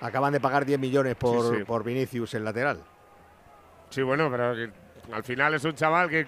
Acaban 0.00 0.32
de 0.32 0.40
pagar 0.40 0.64
10 0.64 0.78
millones 0.78 1.14
por, 1.16 1.50
Sí, 1.52 1.58
sí. 1.58 1.64
por 1.64 1.84
Vinicius, 1.84 2.34
el 2.34 2.44
lateral. 2.44 2.80
Sí, 3.90 4.02
bueno, 4.02 4.30
pero 4.30 4.54
que 4.54 4.70
al 5.12 5.22
final 5.24 5.54
es 5.54 5.64
un 5.64 5.74
chaval 5.74 6.08
que, 6.08 6.26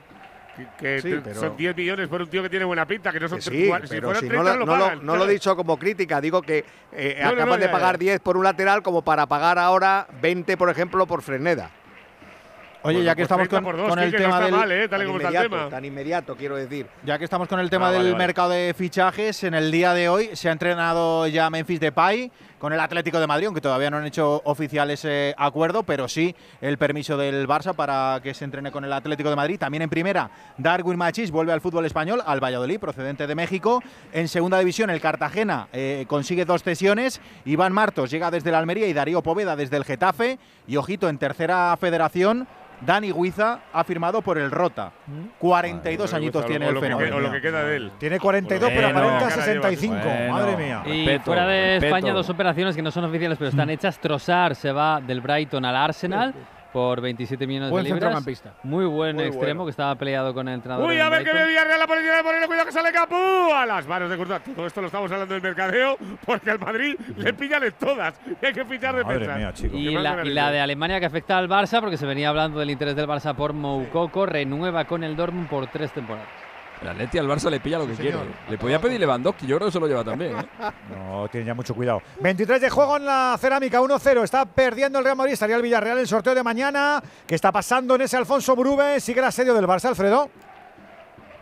que- 0.57 0.67
que 0.79 1.01
Sí, 1.01 1.11
te- 1.11 1.21
pero- 1.21 1.41
son 1.41 1.57
10 1.57 1.75
millones 1.77 2.09
por 2.09 2.21
un 2.21 2.29
tío 2.29 2.43
que 2.43 2.51
tiene 2.51 2.65
buena 2.67 2.87
pinta, 2.87 3.11
que 3.13 3.21
no 3.21 3.29
son 3.29 3.39
Que 3.39 3.43
sí, 3.43 3.51
si 3.51 3.71
pero 3.89 4.09
fueran 4.09 4.21
si 4.21 4.29
30 4.29 4.37
no, 4.37 4.43
lo, 4.43 4.57
lo 4.59 4.67
no 4.67 4.77
lo- 4.77 4.85
pagan. 4.85 5.07
no 5.07 5.17
lo 5.17 5.25
he 5.25 5.33
dicho 5.33 5.57
como 5.57 5.79
crítica, 5.79 6.21
digo 6.21 6.43
que 6.43 6.65
eh, 6.93 7.19
No, 7.23 7.29
acaban 7.31 7.49
no, 7.49 7.57
de 7.57 7.67
ya, 7.67 7.73
pagar 7.73 7.95
ya. 7.95 7.99
10 8.01 8.21
por 8.21 8.37
un 8.37 8.45
lateral 8.45 8.83
como 8.83 9.03
para 9.03 9.27
pagar 9.27 9.59
ahora 9.59 10.07
20, 10.21 10.57
por 10.59 10.69
ejemplo, 10.69 11.07
por 11.07 11.23
Fresneda. 11.23 11.71
Oye, 12.85 12.95
Bueno, 12.97 13.07
ya 13.07 13.13
que 13.15 13.21
pues 13.21 13.27
estamos 13.27 13.49
30 13.49 13.65
con, 13.71 13.77
dos, 13.77 13.89
con 13.91 13.99
el 14.01 14.11
tema 14.13 14.41
del 14.41 14.51
mal, 14.51 14.73
¿eh? 14.73 14.89
Tal 14.89 15.03
y 15.03 15.05
Tan 15.05 15.07
como 15.07 15.19
está 15.19 15.29
el 15.29 15.35
inmediato, 15.37 15.57
tema. 15.57 15.71
Tan 15.71 15.85
inmediato, 15.85 16.37
quiero 16.37 16.57
decir. 16.57 16.87
Ya 17.05 17.17
que 17.17 17.23
estamos 17.25 17.47
con 17.47 17.61
el 17.61 17.71
tema 17.71 17.89
Ah, 17.89 17.93
del 17.93 18.03
vale. 18.13 18.17
mercado 18.17 18.51
de 18.51 18.75
fichajes, 18.77 19.45
en 19.45 19.55
el 19.55 19.71
día 19.71 19.95
de 19.95 20.09
hoy 20.09 20.31
se 20.35 20.49
ha 20.49 20.53
entrenado 20.53 21.29
ya 21.29 21.49
Memphis 21.49 21.79
Depay 21.79 22.33
con 22.63 22.73
el 22.73 22.79
Atlético 22.79 23.19
de 23.19 23.27
Madrid, 23.27 23.47
aunque 23.47 23.61
todavía 23.61 23.91
no 23.91 23.97
han 23.97 24.07
hecho 24.07 24.41
oficial 24.45 24.89
ese 24.93 25.35
acuerdo, 25.37 25.83
pero 25.83 26.07
sí 26.07 26.33
el 26.61 26.79
permiso 26.79 27.17
del 27.17 27.49
Barça 27.49 27.75
para 27.75 28.21
que 28.23 28.35
se 28.35 28.45
entrene 28.45 28.71
con 28.71 28.85
el 28.85 28.93
Atlético 28.93 29.31
de 29.31 29.35
Madrid. 29.35 29.59
También 29.59 29.83
en 29.83 29.91
primera, 29.91 30.31
Darwin 30.59 30.97
Machís 30.97 31.33
vuelve 31.33 31.53
al 31.53 31.61
fútbol 31.61 31.87
español, 31.87 32.23
al 32.25 32.39
Valladolid, 32.39 32.79
procedente 32.79 33.27
de 33.27 33.35
México. 33.35 33.83
En 34.13 34.29
segunda 34.29 34.61
división, 34.61 34.91
el 34.91 35.01
Cartagena 35.01 35.67
eh, 35.73 36.05
consigue 36.07 36.45
dos 36.45 36.63
cesiones. 36.63 37.21
Iván 37.47 37.73
Martos 37.73 38.13
llega 38.13 38.31
desde 38.31 38.51
el 38.51 38.55
Almería 38.55 38.87
y 38.87 38.93
Darío 38.93 39.23
Poveda 39.25 39.57
desde 39.57 39.77
el 39.77 39.85
Getafe. 39.85 40.39
Y 40.69 40.77
ojito, 40.77 41.09
en 41.09 41.19
tercera 41.19 41.77
federación, 41.81 42.47
Dani 42.85 43.13
Guiza 43.13 43.61
ha 43.73 43.85
firmado 43.85 44.23
por 44.23 44.39
el 44.39 44.51
Rota. 44.51 44.93
42 45.39 46.11
Bueno, 46.11 46.17
añitos 46.17 46.45
o 46.45 46.47
tiene 46.47 46.69
el 46.69 46.79
fenómeno. 46.79 47.17
o 47.17 47.21
lo 47.21 47.31
que 47.31 47.41
queda 47.41 47.65
de 47.65 47.77
él. 47.77 47.93
Tiene 47.99 48.19
42, 48.19 48.71
pero 48.75 48.89
aparenta 48.89 49.19
cara 49.29 49.31
65. 49.31 49.95
Bueno, 49.95 50.33
Madre 50.33 50.57
mía. 50.57 50.83
Y 50.87 51.07
Respeto, 51.07 51.25
fuera 51.25 51.47
de 51.47 51.63
respeto. 51.75 51.87
España, 51.97 52.13
dos 52.13 52.29
operaciones 52.29 52.52
que 52.55 52.83
no 52.83 52.91
son 52.91 53.05
oficiales, 53.05 53.39
pero 53.39 53.51
están 53.51 53.71
hechas. 53.71 53.99
Trossard 53.99 54.55
se 54.55 54.73
va 54.73 55.01
del 55.01 55.21
Brighton 55.21 55.65
al 55.65 55.77
Arsenal 55.77 56.35
por 56.73 57.01
27 57.01 57.47
millones 57.47 57.71
Buen 57.71 57.85
de 57.85 57.91
libras. 57.91 58.25
Muy 58.63 58.87
buen 58.87 59.17
Muy 59.17 59.27
extremo 59.27 59.59
bueno. 59.59 59.65
que 59.67 59.71
estaba 59.71 59.95
peleado 59.95 60.33
con 60.33 60.49
el 60.49 60.55
entrenador. 60.55 60.89
Uy, 60.89 60.99
a 60.99 61.09
ver 61.09 61.25
que 61.25 61.33
ve 61.33 61.47
Villarreal 61.47 61.79
la 61.79 61.87
policía 61.87 62.17
de 62.17 62.23
Moreno, 62.23 62.47
cuidado 62.47 62.67
que 62.67 62.73
sale 62.73 62.93
Capú 62.93 63.53
a 63.55 63.67
las 63.67 63.87
manos 63.87 64.11
de 64.11 64.17
Courtois. 64.17 64.43
Todo 64.43 64.67
esto 64.67 64.81
lo 64.81 64.87
estamos 64.87 65.13
hablando 65.13 65.35
del 65.35 65.43
mercadeo 65.43 65.97
porque 66.25 66.51
al 66.51 66.59
Madrid 66.59 66.95
le 67.17 67.35
pillan 67.35 67.63
en 67.65 67.73
todas. 67.73 68.15
Y 68.41 68.47
hay 68.47 68.53
que 68.53 68.65
fichar 68.65 68.97
de 68.97 69.05
Madre 69.05 69.35
mía, 69.35 69.53
chicos. 69.53 69.79
Y 69.79 69.91
la, 69.91 70.25
y 70.25 70.31
la 70.31 70.51
de 70.51 70.61
Alemania 70.61 70.99
que 71.01 71.07
afecta 71.07 71.37
al 71.37 71.49
Barça, 71.49 71.81
porque 71.81 71.97
se 71.97 72.07
venía 72.07 72.31
hablando 72.31 72.59
del 72.59 72.71
interés 72.71 72.97
del 72.97 73.07
Barça 73.07 73.35
por 73.35 73.53
Moukoko, 73.53 74.27
renueva 74.27 74.85
con 74.87 75.05
el 75.05 75.17
Dortmund 75.17 75.49
por 75.49 75.67
tres 75.67 75.93
temporadas. 75.93 76.29
El 76.83 76.89
Atleti 76.89 77.17
al 77.19 77.29
Barça 77.29 77.49
le 77.49 77.61
pilla 77.61 77.79
lo 77.79 77.87
que 77.87 77.95
Sí, 77.95 78.03
quiere. 78.03 78.19
señor. 78.19 78.33
Le 78.49 78.59
podía 78.59 78.81
pedir 78.81 78.99
Lewandowski, 78.99 79.47
yo 79.47 79.57
creo 79.57 79.69
que 79.69 79.73
se 79.73 79.79
lo 79.81 79.87
lleva 79.87 80.03
también. 80.05 80.37
¿eh? 80.37 80.47
No, 80.97 81.29
tiene 81.29 81.47
ya 81.47 81.55
mucho 81.55 81.75
cuidado. 81.75 82.03
23 82.21 82.61
de 82.61 82.71
juego 82.71 82.97
en 82.97 83.07
la 83.07 83.37
cerámica, 83.41 83.81
1-0. 83.81 84.25
Está 84.25 84.45
perdiendo 84.45 84.99
el 84.99 85.05
Real 85.05 85.17
Madrid. 85.17 85.35
Estaría 85.35 85.57
el 85.57 85.63
Villarreal 85.63 85.97
en 85.99 86.03
el 86.03 86.09
sorteo 86.09 86.35
de 86.35 86.43
mañana. 86.43 87.01
¿Qué 87.27 87.35
está 87.37 87.53
pasando 87.53 87.95
en 87.95 88.03
ese 88.03 88.17
Alfonso 88.17 88.57
Brube? 88.57 88.99
Sigue 89.01 89.21
el 89.21 89.27
asedio 89.27 89.55
del 89.55 89.67
Barça, 89.67 89.87
Alfredo. 89.87 90.29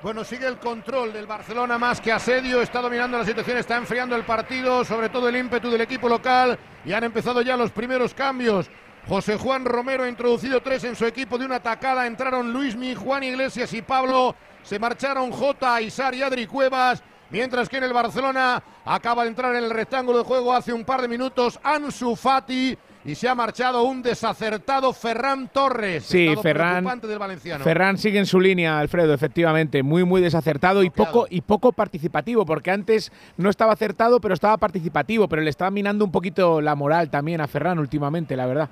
Bueno, 0.02 0.24
sigue 0.24 0.46
el 0.46 0.56
control 0.58 1.12
del 1.12 1.26
Barcelona 1.26 1.76
más 1.76 2.00
que 2.00 2.10
asedio, 2.10 2.62
está 2.62 2.80
dominando 2.80 3.18
la 3.18 3.24
situación, 3.26 3.58
está 3.58 3.76
enfriando 3.76 4.16
el 4.16 4.24
partido, 4.24 4.82
sobre 4.82 5.10
todo 5.10 5.28
el 5.28 5.36
ímpetu 5.36 5.70
del 5.70 5.82
equipo 5.82 6.08
local 6.08 6.58
y 6.86 6.92
han 6.94 7.04
empezado 7.04 7.42
ya 7.42 7.54
los 7.54 7.70
primeros 7.70 8.14
cambios. 8.14 8.70
José 9.06 9.36
Juan 9.36 9.66
Romero 9.66 10.04
ha 10.04 10.08
introducido 10.08 10.62
tres 10.62 10.84
en 10.84 10.96
su 10.96 11.04
equipo 11.04 11.36
de 11.36 11.44
una 11.44 11.60
tacada, 11.60 12.06
entraron 12.06 12.50
Luismi, 12.50 12.94
Juan 12.94 13.22
Iglesias 13.24 13.74
y 13.74 13.82
Pablo, 13.82 14.34
se 14.62 14.78
marcharon 14.78 15.30
Jota, 15.30 15.80
Isar 15.80 16.14
y 16.14 16.22
Adri 16.22 16.46
Cuevas, 16.46 17.02
mientras 17.30 17.68
que 17.68 17.78
en 17.78 17.84
el 17.84 17.92
Barcelona 17.92 18.62
acaba 18.84 19.22
de 19.24 19.30
entrar 19.30 19.54
en 19.54 19.64
el 19.64 19.70
rectángulo 19.70 20.18
de 20.18 20.24
juego 20.24 20.52
hace 20.52 20.72
un 20.72 20.84
par 20.84 21.02
de 21.02 21.08
minutos 21.08 21.58
Ansu 21.62 22.16
Fati 22.16 22.76
y 23.04 23.14
se 23.14 23.28
ha 23.28 23.34
marchado 23.34 23.82
un 23.84 24.02
desacertado 24.02 24.92
Ferran 24.92 25.48
Torres. 25.48 26.04
Sí, 26.04 26.34
Ferran. 26.42 26.74
preocupante 26.74 27.06
del 27.06 27.18
valenciano. 27.18 27.64
Ferran 27.64 27.96
sigue 27.96 28.18
en 28.18 28.26
su 28.26 28.38
línea, 28.38 28.78
Alfredo, 28.78 29.14
efectivamente, 29.14 29.82
muy 29.82 30.04
muy 30.04 30.20
desacertado 30.20 30.82
y 30.82 30.90
poco 30.90 31.26
y 31.30 31.40
poco 31.40 31.72
participativo, 31.72 32.44
porque 32.44 32.70
antes 32.70 33.10
no 33.36 33.48
estaba 33.48 33.72
acertado, 33.72 34.20
pero 34.20 34.34
estaba 34.34 34.58
participativo, 34.58 35.28
pero 35.28 35.42
le 35.42 35.50
estaba 35.50 35.70
minando 35.70 36.04
un 36.04 36.12
poquito 36.12 36.60
la 36.60 36.74
moral 36.74 37.10
también 37.10 37.40
a 37.40 37.46
Ferran 37.46 37.78
últimamente, 37.78 38.36
la 38.36 38.46
verdad. 38.46 38.68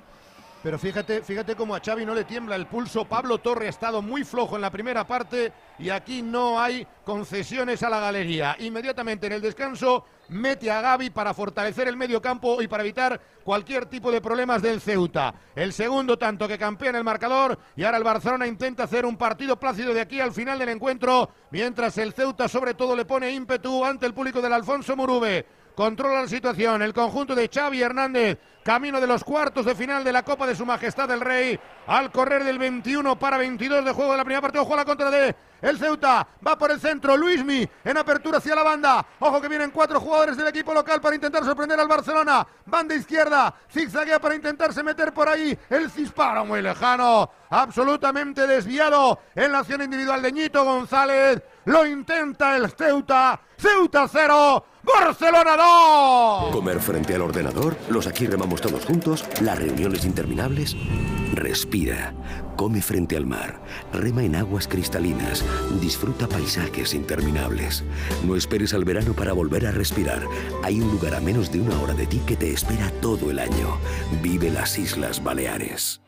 Pero 0.61 0.77
fíjate, 0.77 1.21
fíjate 1.21 1.55
cómo 1.55 1.73
a 1.73 1.79
Xavi 1.79 2.05
no 2.05 2.13
le 2.13 2.25
tiembla 2.25 2.57
el 2.57 2.67
pulso. 2.67 3.05
Pablo 3.05 3.37
Torre 3.37 3.67
ha 3.67 3.69
estado 3.69 4.01
muy 4.01 4.25
flojo 4.25 4.57
en 4.57 4.61
la 4.61 4.69
primera 4.69 5.07
parte 5.07 5.53
y 5.77 5.89
aquí 5.89 6.21
no 6.21 6.59
hay 6.59 6.85
concesiones 7.05 7.81
a 7.81 7.89
la 7.89 8.01
galería. 8.01 8.57
Inmediatamente 8.59 9.27
en 9.27 9.33
el 9.33 9.41
descanso 9.41 10.05
mete 10.27 10.69
a 10.69 10.81
Gaby 10.81 11.11
para 11.11 11.33
fortalecer 11.33 11.87
el 11.87 11.95
medio 11.95 12.21
campo 12.21 12.61
y 12.61 12.67
para 12.67 12.83
evitar 12.83 13.21
cualquier 13.43 13.85
tipo 13.85 14.11
de 14.11 14.19
problemas 14.19 14.61
del 14.61 14.81
Ceuta. 14.81 15.33
El 15.55 15.71
segundo 15.71 16.17
tanto 16.17 16.45
que 16.45 16.57
campea 16.57 16.89
en 16.89 16.97
el 16.97 17.05
marcador 17.05 17.57
y 17.77 17.85
ahora 17.85 17.97
el 17.97 18.03
Barcelona 18.03 18.45
intenta 18.45 18.83
hacer 18.83 19.05
un 19.05 19.15
partido 19.15 19.57
plácido 19.57 19.93
de 19.93 20.01
aquí 20.01 20.19
al 20.19 20.33
final 20.33 20.59
del 20.59 20.69
encuentro, 20.69 21.29
mientras 21.51 21.97
el 21.97 22.11
Ceuta 22.11 22.49
sobre 22.49 22.73
todo 22.73 22.97
le 22.97 23.05
pone 23.05 23.31
ímpetu 23.31 23.85
ante 23.85 24.05
el 24.05 24.13
público 24.13 24.41
del 24.41 24.53
Alfonso 24.53 24.95
Murube. 24.97 25.45
Controla 25.73 26.23
la 26.23 26.27
situación 26.27 26.81
el 26.81 26.93
conjunto 26.93 27.33
de 27.33 27.47
Xavi 27.47 27.81
Hernández, 27.81 28.37
camino 28.69 29.01
de 29.01 29.07
los 29.07 29.23
cuartos 29.23 29.65
de 29.65 29.73
final 29.73 30.03
de 30.03 30.13
la 30.13 30.21
Copa 30.21 30.45
de 30.45 30.55
Su 30.55 30.63
Majestad 30.63 31.09
el 31.09 31.21
Rey, 31.21 31.59
al 31.87 32.11
correr 32.11 32.43
del 32.43 32.59
21 32.59 33.17
para 33.17 33.35
22 33.35 33.83
de 33.83 33.93
juego 33.93 34.11
de 34.11 34.17
la 34.19 34.23
primera 34.23 34.43
parte. 34.43 34.59
Ojo 34.59 34.75
a 34.75 34.77
la 34.77 34.85
contra 34.85 35.09
de 35.09 35.35
el 35.59 35.79
Ceuta, 35.79 36.27
va 36.45 36.55
por 36.55 36.69
el 36.69 36.79
centro, 36.79 37.17
Luismi 37.17 37.67
en 37.83 37.97
apertura 37.97 38.37
hacia 38.37 38.53
la 38.53 38.61
banda. 38.61 39.03
Ojo 39.21 39.41
que 39.41 39.47
vienen 39.47 39.71
cuatro 39.71 39.99
jugadores 39.99 40.37
del 40.37 40.47
equipo 40.47 40.71
local 40.71 41.01
para 41.01 41.15
intentar 41.15 41.43
sorprender 41.43 41.79
al 41.79 41.87
Barcelona. 41.87 42.45
Banda 42.63 42.93
izquierda, 42.93 43.55
zigzaguea 43.71 44.19
para 44.19 44.35
intentarse 44.35 44.83
meter 44.83 45.13
por 45.13 45.27
ahí. 45.27 45.57
El 45.67 45.91
disparo 45.91 46.45
muy 46.45 46.61
lejano, 46.61 47.27
absolutamente 47.49 48.45
desviado 48.45 49.19
en 49.33 49.51
la 49.51 49.59
acción 49.59 49.81
individual 49.81 50.21
de 50.21 50.31
Ñito 50.31 50.63
González. 50.63 51.41
Lo 51.69 51.85
intenta 51.85 52.57
el 52.57 52.67
Ceuta, 52.71 53.39
Ceuta 53.55 54.07
0, 54.11 54.65
Barcelona 54.81 55.55
2. 55.55 56.51
Comer 56.51 56.79
frente 56.79 57.13
al 57.13 57.21
ordenador, 57.21 57.77
los 57.91 58.07
aquí 58.07 58.25
remamos 58.25 58.59
todos 58.59 58.83
juntos, 58.85 59.23
las 59.39 59.59
reuniones 59.59 60.03
interminables. 60.03 60.75
Respira, 61.31 62.15
come 62.55 62.81
frente 62.81 63.15
al 63.15 63.27
mar, 63.27 63.61
rema 63.93 64.23
en 64.23 64.35
aguas 64.35 64.67
cristalinas, 64.67 65.45
disfruta 65.79 66.27
paisajes 66.27 66.95
interminables. 66.95 67.83
No 68.25 68.35
esperes 68.35 68.73
al 68.73 68.83
verano 68.83 69.13
para 69.13 69.33
volver 69.33 69.67
a 69.67 69.71
respirar. 69.71 70.23
Hay 70.63 70.81
un 70.81 70.89
lugar 70.89 71.13
a 71.13 71.21
menos 71.21 71.51
de 71.51 71.61
una 71.61 71.79
hora 71.79 71.93
de 71.93 72.07
ti 72.07 72.19
que 72.25 72.35
te 72.35 72.51
espera 72.51 72.89
todo 72.99 73.29
el 73.29 73.37
año. 73.37 73.77
Vive 74.23 74.49
las 74.49 74.79
Islas 74.79 75.23
Baleares. 75.23 76.01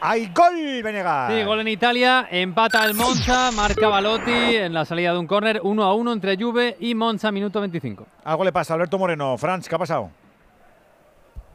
¡Hay 0.00 0.30
gol, 0.34 0.82
Venegas! 0.82 1.32
Sí, 1.32 1.42
gol 1.42 1.60
en 1.60 1.68
Italia, 1.68 2.28
empata 2.30 2.84
el 2.84 2.94
Monza, 2.94 3.50
marca 3.50 3.88
Balotti 3.88 4.30
en 4.56 4.72
la 4.72 4.84
salida 4.84 5.12
de 5.12 5.18
un 5.18 5.26
córner, 5.26 5.60
1 5.62 5.82
a 5.82 5.94
1 5.94 6.12
entre 6.12 6.36
Juve 6.36 6.76
y 6.78 6.94
Monza, 6.94 7.32
minuto 7.32 7.60
25. 7.60 8.06
Algo 8.24 8.44
le 8.44 8.52
pasa 8.52 8.74
a 8.74 8.76
Alberto 8.76 8.96
Moreno. 8.98 9.36
Franz, 9.36 9.68
¿qué 9.68 9.74
ha 9.74 9.78
pasado? 9.78 10.10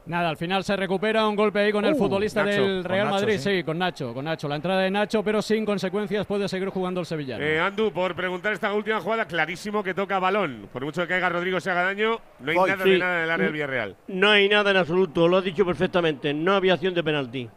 Nada, 0.05 0.27
al 0.27 0.35
final 0.35 0.65
se 0.65 0.75
recupera 0.75 1.25
un 1.25 1.37
golpe 1.37 1.59
ahí 1.59 1.71
con 1.71 1.85
el 1.85 1.93
Uh, 1.93 1.97
futbolista 1.97 2.43
Nacho, 2.43 2.61
del 2.61 2.83
Real 2.83 3.05
Nacho, 3.05 3.15
Madrid, 3.21 3.37
sí. 3.39 3.57
sí. 3.59 3.63
con 3.63 3.77
Nacho, 3.77 4.13
con 4.13 4.25
Nacho. 4.25 4.49
La 4.49 4.57
entrada 4.57 4.81
de 4.81 4.91
Nacho, 4.91 5.23
pero 5.23 5.41
sin 5.41 5.65
consecuencias, 5.65 6.25
puede 6.25 6.49
seguir 6.49 6.67
jugando 6.67 6.99
el 6.99 7.05
sevillano. 7.05 7.41
Eh, 7.41 7.57
Andu, 7.61 7.89
por 7.93 8.13
preguntar 8.13 8.51
esta 8.51 8.73
última 8.73 8.99
jugada, 8.99 9.23
clarísimo 9.25 9.81
que 9.81 9.93
toca 9.93 10.19
balón. 10.19 10.67
Por 10.73 10.83
mucho 10.83 11.03
que 11.03 11.07
caiga 11.07 11.29
Rodrigo 11.29 11.61
se 11.61 11.71
haga 11.71 11.83
daño, 11.83 12.19
no 12.41 12.51
hay 12.51 12.57
Voy. 12.57 12.69
nada 12.71 12.83
Sí. 12.83 12.89
de 12.89 12.97
nada 12.99 13.17
en 13.19 13.23
el 13.23 13.31
área 13.31 13.43
del 13.45 13.53
Villarreal. 13.53 13.95
No 14.09 14.29
hay 14.29 14.49
nada 14.49 14.71
en 14.71 14.77
absoluto, 14.77 15.25
lo 15.29 15.37
has 15.37 15.45
dicho 15.45 15.65
perfectamente. 15.65 16.33
No 16.33 16.53
había 16.53 16.73
acción 16.73 16.93
de 16.93 17.01
penalti. 17.01 17.49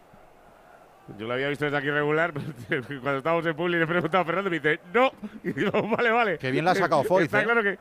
Yo 1.18 1.26
lo 1.26 1.34
había 1.34 1.48
visto 1.48 1.64
desde 1.64 1.76
aquí 1.78 1.88
regular, 1.90 2.32
pero 2.68 2.82
cuando 3.00 3.18
estábamos 3.18 3.46
en 3.46 3.54
Publi 3.54 3.76
le 3.76 3.84
he 3.84 3.86
preguntado 3.86 4.22
a 4.22 4.24
Fernando 4.26 4.48
y 4.48 4.52
me 4.52 4.56
dice, 4.60 4.80
no. 4.92 5.10
Y 5.44 5.52
digo, 5.52 5.70
vale, 5.88 6.10
vale. 6.10 6.38
Qué 6.38 6.50
bien 6.50 6.64
la 6.64 6.72
ha 6.72 6.74
sacado 6.74 7.04
Foyt, 7.04 7.24
Está 7.26 7.40
¿eh? 7.42 7.44
claro 7.44 7.62
que. 7.62 7.78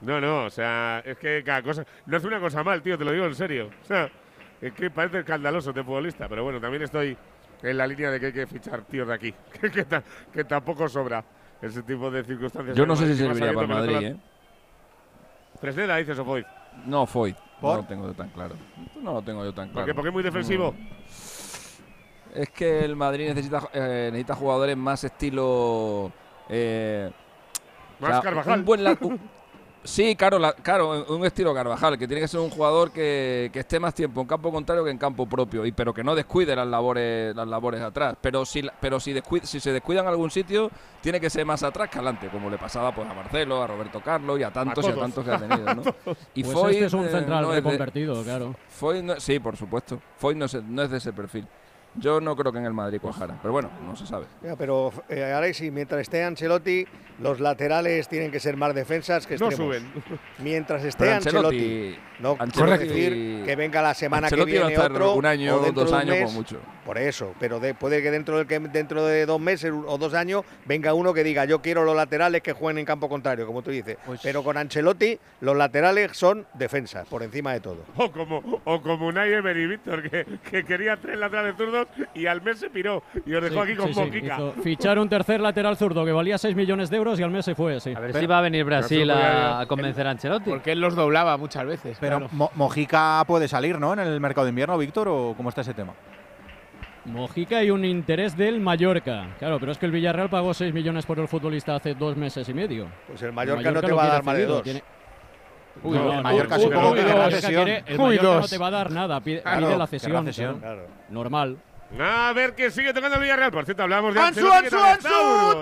No, 0.00 0.20
no, 0.20 0.44
o 0.44 0.50
sea, 0.50 1.00
es 1.04 1.16
que 1.18 1.42
cada 1.44 1.62
cosa. 1.62 1.84
No 2.06 2.16
hace 2.16 2.26
una 2.26 2.40
cosa 2.40 2.62
mal, 2.64 2.82
tío, 2.82 2.96
te 2.98 3.04
lo 3.04 3.12
digo 3.12 3.26
en 3.26 3.34
serio. 3.34 3.70
O 3.82 3.84
sea, 3.84 4.08
es 4.60 4.72
que 4.72 4.90
parece 4.90 5.20
escandaloso 5.20 5.72
de 5.72 5.82
futbolista, 5.84 6.28
pero 6.28 6.42
bueno, 6.44 6.60
también 6.60 6.82
estoy 6.82 7.16
en 7.62 7.76
la 7.76 7.86
línea 7.86 8.10
de 8.10 8.20
que 8.20 8.26
hay 8.26 8.32
que 8.32 8.46
fichar 8.46 8.82
tíos 8.82 9.08
de 9.08 9.14
aquí, 9.14 9.34
que, 9.60 9.70
que 9.70 9.84
ta- 9.84 10.02
que 10.32 10.44
tampoco 10.44 10.88
sobra 10.88 11.24
ese 11.60 11.82
tipo 11.82 12.10
de 12.10 12.22
circunstancias. 12.24 12.76
Yo 12.76 12.86
no 12.86 12.94
sé 12.94 13.06
si 13.08 13.16
serviría 13.16 13.52
para 13.52 13.66
que 13.66 13.72
Madrid, 13.74 13.96
¿eh? 14.08 14.16
Fresneda, 15.60 15.96
dices 15.96 16.18
o 16.18 16.24
Foyt. 16.24 16.46
No, 16.86 17.06
Foyt. 17.06 17.36
¿Por? 17.60 17.74
No 17.76 17.82
lo 17.82 17.88
tengo 17.88 18.06
yo 18.06 18.14
tan 18.14 18.28
claro. 18.28 18.54
No 19.02 19.14
lo 19.14 19.22
tengo 19.22 19.44
yo 19.44 19.52
tan 19.52 19.66
¿Por 19.68 19.72
claro. 19.74 19.86
qué? 19.86 19.94
Porque 19.94 20.08
es 20.10 20.14
muy 20.14 20.22
defensivo. 20.22 20.74
Es 22.34 22.50
que 22.50 22.84
el 22.84 22.94
Madrid 22.96 23.28
necesita, 23.28 23.68
eh, 23.72 24.08
necesita 24.12 24.34
jugadores 24.34 24.76
más 24.76 25.02
estilo. 25.04 26.10
eh, 26.48 27.10
Más 28.00 28.20
Carvajal. 28.20 28.60
un 28.60 28.64
buen 28.64 28.84
la- 28.84 28.96
un- 29.00 29.18
sí, 29.82 30.14
claro, 30.14 30.38
la- 30.38 30.52
claro, 30.52 31.04
un 31.08 31.24
estilo 31.26 31.52
Carvajal, 31.52 31.98
que 31.98 32.06
tiene 32.06 32.20
que 32.20 32.28
ser 32.28 32.38
un 32.40 32.48
jugador 32.50 32.92
que, 32.92 33.50
que 33.52 33.58
esté 33.60 33.80
más 33.80 33.92
tiempo 33.92 34.20
en 34.20 34.26
campo 34.28 34.52
contrario 34.52 34.84
que 34.84 34.90
en 34.90 34.98
campo 34.98 35.26
propio, 35.26 35.66
y 35.66 35.72
pero 35.72 35.92
que 35.92 36.04
no 36.04 36.14
descuide 36.14 36.54
las 36.54 36.66
labores, 36.68 37.34
las 37.34 37.48
labores 37.48 37.80
atrás. 37.80 38.14
Pero 38.20 38.44
si, 38.44 38.62
la- 38.62 38.72
pero 38.80 39.00
si, 39.00 39.12
descuid- 39.12 39.42
si 39.42 39.58
se 39.58 39.72
descuida 39.72 40.00
en 40.02 40.06
algún 40.06 40.30
sitio, 40.30 40.70
tiene 41.00 41.20
que 41.20 41.28
ser 41.28 41.44
más 41.44 41.62
atrás 41.64 41.88
que 41.90 41.98
adelante, 41.98 42.28
como 42.28 42.48
le 42.48 42.56
pasaba 42.56 42.94
pues 42.94 43.08
a 43.10 43.14
Marcelo, 43.14 43.62
a 43.62 43.66
Roberto 43.66 44.00
Carlos 44.00 44.38
y 44.38 44.42
a 44.44 44.52
tantos 44.52 44.84
y 44.86 44.88
a 44.90 44.94
tantos 44.94 45.24
que 45.24 45.30
ha 45.32 45.38
tenido. 45.38 45.74
¿no? 45.74 45.82
Y 46.34 46.44
Pues 46.44 46.54
Foyt, 46.54 46.72
este 46.74 46.84
es 46.86 46.92
un 46.94 47.04
eh, 47.04 47.08
central 47.08 47.42
no 47.42 47.48
es 47.50 47.56
de- 47.56 47.60
reconvertido, 47.62 48.22
claro. 48.22 48.54
Foyt 48.68 49.02
no- 49.02 49.18
sí, 49.20 49.38
por 49.40 49.56
supuesto. 49.56 50.00
Foyt 50.18 50.36
no, 50.36 50.44
es- 50.44 50.62
no 50.62 50.82
es 50.82 50.90
de 50.90 50.96
ese 50.98 51.12
perfil. 51.12 51.46
Yo 51.94 52.20
no 52.20 52.36
creo 52.36 52.52
que 52.52 52.58
en 52.58 52.66
el 52.66 52.72
Madrid 52.74 53.00
cuajara, 53.00 53.36
pero 53.42 53.50
bueno, 53.52 53.70
no 53.84 53.96
se 53.96 54.06
sabe. 54.06 54.26
Ya, 54.42 54.54
pero 54.56 54.92
eh, 55.08 55.24
Alexis, 55.24 55.72
mientras 55.72 56.00
esté 56.02 56.22
Ancelotti, 56.22 56.86
los 57.20 57.40
laterales 57.40 58.08
tienen 58.08 58.30
que 58.30 58.38
ser 58.38 58.56
más 58.56 58.72
defensas 58.74 59.26
que 59.26 59.36
No 59.36 59.46
extremos. 59.48 59.76
suben. 59.76 59.92
Mientras 60.38 60.84
esté 60.84 61.12
Ancelotti, 61.12 61.56
Ancelotti- 61.56 61.98
no 62.20 62.36
Ancelotti- 62.38 62.78
decir 62.78 63.42
que 63.44 63.56
venga 63.56 63.82
la 63.82 63.94
semana 63.94 64.26
Ancelotti 64.28 64.52
que 64.52 64.58
va 64.60 64.64
a 64.66 64.68
viene 64.68 64.82
estar 64.84 64.92
otro 64.92 65.14
un 65.14 65.26
año, 65.26 65.56
o 65.56 65.60
dentro 65.60 65.82
dos 65.82 65.90
de 65.90 65.96
un 65.96 66.02
años 66.02 66.14
mes. 66.16 66.24
como 66.26 66.38
mucho. 66.38 66.60
Por 66.88 66.96
eso, 66.96 67.34
pero 67.38 67.60
de- 67.60 67.74
puede 67.74 68.02
que 68.02 68.10
dentro, 68.10 68.38
del 68.38 68.46
que 68.46 68.58
dentro 68.60 69.04
de 69.04 69.26
dos 69.26 69.38
meses 69.38 69.70
o 69.86 69.98
dos 69.98 70.14
años 70.14 70.42
venga 70.64 70.94
uno 70.94 71.12
que 71.12 71.22
diga 71.22 71.44
yo 71.44 71.60
quiero 71.60 71.84
los 71.84 71.94
laterales 71.94 72.40
que 72.40 72.54
jueguen 72.54 72.78
en 72.78 72.86
campo 72.86 73.10
contrario, 73.10 73.46
como 73.46 73.60
tú 73.60 73.70
dices. 73.70 73.98
Pues 74.06 74.20
pero 74.22 74.42
con 74.42 74.56
Ancelotti 74.56 75.18
los 75.42 75.54
laterales 75.54 76.16
son 76.16 76.46
defensas 76.54 77.06
por 77.06 77.22
encima 77.22 77.52
de 77.52 77.60
todo. 77.60 77.84
O 77.96 78.10
como, 78.10 78.62
o 78.64 78.80
como 78.80 79.06
Unai 79.08 79.34
Emery, 79.34 79.66
Víctor, 79.66 80.08
que, 80.08 80.24
que 80.50 80.64
quería 80.64 80.96
tres 80.96 81.18
laterales 81.18 81.56
zurdos 81.58 81.88
y 82.14 82.24
al 82.24 82.40
mes 82.40 82.58
se 82.58 82.70
piró 82.70 83.02
y 83.26 83.34
os 83.34 83.42
dejó 83.42 83.56
Sí, 83.66 83.70
aquí 83.72 83.76
con 83.76 83.92
sí, 83.92 84.00
Moquica. 84.00 84.38
fichar 84.62 84.98
un 84.98 85.10
tercer 85.10 85.42
lateral 85.42 85.76
zurdo 85.76 86.06
que 86.06 86.12
valía 86.12 86.38
6 86.38 86.56
millones 86.56 86.88
de 86.88 86.96
euros 86.96 87.20
y 87.20 87.22
al 87.22 87.30
mes 87.30 87.44
se 87.44 87.54
fue, 87.54 87.80
sí. 87.80 87.92
A 87.94 88.00
ver 88.00 88.14
si 88.14 88.24
va 88.24 88.38
a 88.38 88.40
venir 88.40 88.64
Brasil 88.64 89.10
a, 89.10 89.60
a 89.60 89.66
convencer 89.66 90.06
a 90.06 90.12
Ancelotti. 90.12 90.48
Porque 90.48 90.72
él 90.72 90.80
los 90.80 90.96
doblaba 90.96 91.36
muchas 91.36 91.66
veces. 91.66 91.98
Pero 92.00 92.16
claro. 92.16 92.32
Mo- 92.32 92.50
Mojica 92.54 93.22
puede 93.26 93.46
salir, 93.46 93.78
¿no? 93.78 93.92
En 93.92 93.98
el 93.98 94.20
mercado 94.20 94.46
de 94.46 94.50
invierno, 94.52 94.78
Víctor, 94.78 95.06
o 95.08 95.34
cómo 95.36 95.50
está 95.50 95.60
ese 95.60 95.74
tema. 95.74 95.92
Mojica 97.08 97.62
y 97.64 97.70
un 97.70 97.84
interés 97.84 98.36
del 98.36 98.60
Mallorca. 98.60 99.34
Claro, 99.38 99.58
pero 99.58 99.72
es 99.72 99.78
que 99.78 99.86
el 99.86 99.92
Villarreal 99.92 100.28
pagó 100.28 100.52
6 100.54 100.72
millones 100.72 101.06
por 101.06 101.18
el 101.18 101.28
futbolista 101.28 101.74
hace 101.76 101.94
dos 101.94 102.16
meses 102.16 102.48
y 102.48 102.54
medio. 102.54 102.86
Pues 103.06 103.22
el 103.22 103.32
Mallorca 103.32 103.70
no 103.70 103.80
te 103.80 103.92
va 103.92 104.04
a 104.04 104.08
dar 104.08 104.24
más 104.24 104.36
de 104.36 104.46
dos. 104.46 104.62
tiene- 104.62 104.82
Uy, 105.82 105.96
No, 105.96 106.04
no, 106.06 106.14
no, 106.14 106.22
Mallorca 106.22 106.56
uy, 106.56 106.62
supongo 106.62 106.88
uy, 106.90 106.94
que 106.94 107.00
el 107.02 107.06
Mallorca 107.08 107.30
cesión. 107.40 107.64
quiere- 107.64 107.84
el 107.86 108.00
Uy, 108.00 108.16
Mallorca 108.16 108.40
no 108.40 108.48
te 108.48 108.58
va 108.58 108.66
a 108.66 108.70
dar 108.70 108.90
nada, 108.90 109.20
pide, 109.20 109.42
Claro, 109.42 109.66
pide 109.68 109.78
la 109.78 109.86
cesión. 109.86 110.24
cesión. 110.26 110.58
claro. 110.60 110.86
Normal. 111.10 111.58
A 111.98 112.32
ver 112.34 112.54
que 112.54 112.70
sigue 112.70 112.92
tocando 112.92 113.16
el 113.16 113.22
Villarreal. 113.22 113.50
Por 113.50 113.64
cierto, 113.64 113.84
hablamos 113.84 114.12
de 114.12 114.20
Ansu, 114.20 114.40
que 114.42 114.46
Ansu, 114.46 114.76
también 114.76 114.84
Ansu, 115.06 115.60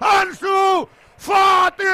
Ansu 0.00 0.88
Fati. 1.16 1.84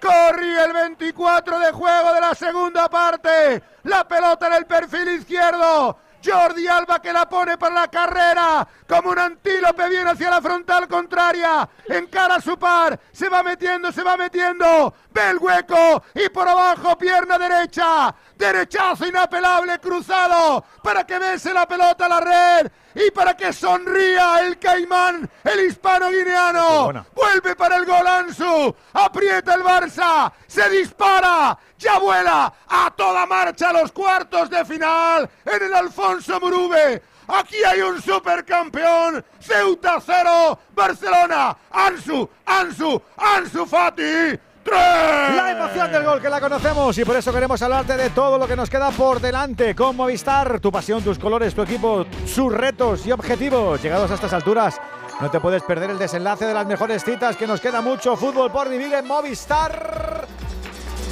Corría 0.00 0.64
el 0.64 0.72
24 0.72 1.58
de 1.60 1.72
juego 1.72 2.14
de 2.14 2.20
la 2.20 2.34
segunda 2.34 2.88
parte. 2.88 3.62
La 3.84 4.06
pelota 4.06 4.48
en 4.48 4.54
el 4.54 4.66
perfil 4.66 5.08
izquierdo. 5.08 5.98
Jordi 6.24 6.68
Alba 6.68 7.00
que 7.00 7.12
la 7.12 7.28
pone 7.28 7.58
para 7.58 7.74
la 7.74 7.88
carrera. 7.88 8.66
Como 8.88 9.10
un 9.10 9.18
antílope 9.18 9.88
viene 9.88 10.10
hacia 10.10 10.30
la 10.30 10.40
frontal 10.40 10.86
contraria. 10.88 11.68
Encara 11.88 12.36
a 12.36 12.40
su 12.40 12.58
par. 12.58 12.98
Se 13.12 13.28
va 13.28 13.42
metiendo, 13.42 13.90
se 13.90 14.02
va 14.02 14.16
metiendo. 14.16 14.94
Ve 15.10 15.30
el 15.30 15.38
hueco. 15.38 16.04
Y 16.14 16.28
por 16.28 16.48
abajo, 16.48 16.96
pierna 16.96 17.38
derecha. 17.38 18.14
Derechazo 18.36 19.06
inapelable 19.06 19.78
cruzado. 19.80 20.64
Para 20.82 21.04
que 21.04 21.18
bese 21.18 21.52
la 21.52 21.66
pelota 21.66 22.06
a 22.06 22.08
la 22.08 22.20
red. 22.20 22.72
Y 22.94 23.10
para 23.10 23.36
que 23.36 23.52
sonría 23.52 24.40
el 24.40 24.58
caimán, 24.58 25.28
el 25.44 25.66
hispano 25.66 26.10
guineano. 26.10 27.04
Vuelve 27.14 27.56
para 27.56 27.76
el 27.76 27.86
gol 27.86 28.06
Ansu. 28.06 28.74
Aprieta 28.92 29.54
el 29.54 29.62
Barça. 29.62 30.32
Se 30.46 30.68
dispara. 30.68 31.58
Ya 31.78 31.98
vuela 31.98 32.52
a 32.68 32.92
toda 32.94 33.26
marcha 33.26 33.70
a 33.70 33.72
los 33.72 33.90
cuartos 33.92 34.48
de 34.50 34.64
final 34.64 35.28
en 35.44 35.62
el 35.62 35.74
Alfonso 35.74 36.38
Murube. 36.38 37.02
Aquí 37.28 37.56
hay 37.64 37.80
un 37.80 38.00
supercampeón. 38.00 39.24
Ceuta 39.40 39.98
0, 40.04 40.58
Barcelona. 40.74 41.56
Ansu, 41.70 42.28
Ansu, 42.46 43.02
Ansu 43.16 43.66
Fati. 43.66 44.38
¡Tres! 44.64 45.36
La 45.36 45.50
emoción 45.52 45.92
del 45.92 46.04
gol 46.04 46.20
que 46.20 46.30
la 46.30 46.40
conocemos 46.40 46.96
y 46.98 47.04
por 47.04 47.16
eso 47.16 47.32
queremos 47.32 47.60
hablarte 47.62 47.96
de 47.96 48.10
todo 48.10 48.38
lo 48.38 48.46
que 48.46 48.56
nos 48.56 48.70
queda 48.70 48.90
por 48.90 49.20
delante 49.20 49.74
con 49.74 49.96
Movistar. 49.96 50.60
Tu 50.60 50.70
pasión, 50.70 51.02
tus 51.02 51.18
colores, 51.18 51.54
tu 51.54 51.62
equipo, 51.62 52.06
sus 52.26 52.52
retos 52.52 53.06
y 53.06 53.12
objetivos. 53.12 53.82
Llegados 53.82 54.10
a 54.10 54.14
estas 54.14 54.32
alturas, 54.32 54.80
no 55.20 55.30
te 55.30 55.40
puedes 55.40 55.62
perder 55.62 55.90
el 55.90 55.98
desenlace 55.98 56.46
de 56.46 56.54
las 56.54 56.66
mejores 56.66 57.04
citas 57.04 57.36
que 57.36 57.46
nos 57.46 57.60
queda 57.60 57.80
mucho 57.80 58.16
fútbol 58.16 58.50
por 58.50 58.68
vivir 58.68 58.92
en 58.94 59.06
Movistar. 59.06 60.26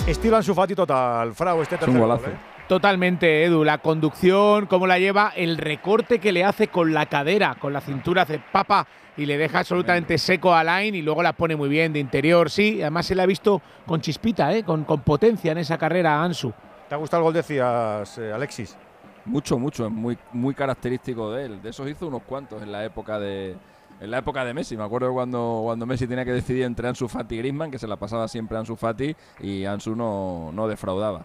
Estilo 0.07 0.37
Ansu 0.37 0.55
Fati 0.55 0.75
total, 0.75 1.35
Frau, 1.35 1.61
este 1.63 1.77
tercer 1.77 1.99
gol, 1.99 2.13
¿eh? 2.13 2.51
Totalmente, 2.71 3.45
Edu. 3.45 3.65
La 3.65 3.79
conducción, 3.79 4.67
cómo 4.67 4.87
la 4.87 4.99
lleva, 4.99 5.33
el 5.35 5.59
recorte 5.59 6.21
que 6.21 6.31
le 6.31 6.45
hace 6.45 6.69
con 6.69 6.95
la 6.95 7.07
cadera, 7.07 7.57
con 7.57 7.73
la 7.73 7.81
cintura, 7.81 8.23
hace 8.23 8.39
papa 8.39 8.87
y 9.17 9.27
le 9.27 9.37
deja 9.39 9.61
absolutamente 9.61 10.17
seco 10.19 10.55
a 10.55 10.63
Line 10.65 10.99
y 10.99 11.03
luego 11.03 11.23
la 11.23 11.33
pone 11.33 11.57
muy 11.57 11.69
bien 11.69 11.93
de 11.93 11.99
interior. 11.99 12.51
Sí, 12.51 12.81
además 12.81 13.07
se 13.07 13.15
le 13.15 13.23
ha 13.23 13.27
visto 13.27 13.61
con 13.87 14.01
chispita, 14.01 14.55
¿eh? 14.55 14.65
con, 14.65 14.85
con 14.85 15.01
potencia 15.01 15.53
en 15.53 15.59
esa 15.59 15.79
carrera 15.79 16.21
a 16.21 16.25
Ansu. 16.25 16.53
¿Te 16.89 16.95
ha 16.95 16.99
gustado 16.99 17.21
el 17.21 17.25
gol, 17.25 17.35
decías, 17.35 18.19
eh, 18.19 18.33
Alexis? 18.33 18.77
Mucho, 19.25 19.59
mucho, 19.59 19.87
es 19.87 19.93
muy, 19.93 20.19
muy 20.33 20.55
característico 20.55 21.31
de 21.33 21.47
él. 21.47 21.63
De 21.63 21.71
esos 21.71 21.89
hizo 21.89 22.07
unos 22.09 22.23
cuantos 22.23 22.63
en 22.63 22.73
la 22.73 22.85
época 22.85 23.19
de, 23.19 23.57
en 24.01 24.11
la 24.11 24.19
época 24.19 24.45
de 24.45 24.55
Messi. 24.55 24.77
Me 24.77 24.85
acuerdo 24.85 25.13
cuando, 25.13 25.61
cuando 25.65 25.87
Messi 25.87 26.07
tenía 26.07 26.25
que 26.25 26.33
decidir 26.33 26.65
entre 26.65 26.89
Ansu 26.89 27.07
Fati 27.07 27.35
y 27.35 27.39
Griezmann, 27.39 27.71
que 27.71 27.79
se 27.79 27.87
la 27.87 27.97
pasaba 27.97 28.27
siempre 28.29 28.57
a 28.57 28.61
Ansu 28.61 28.77
Fati 28.77 29.15
y 29.41 29.65
Ansu 29.67 29.95
no, 29.95 30.51
no 30.53 30.67
defraudaba. 30.67 31.25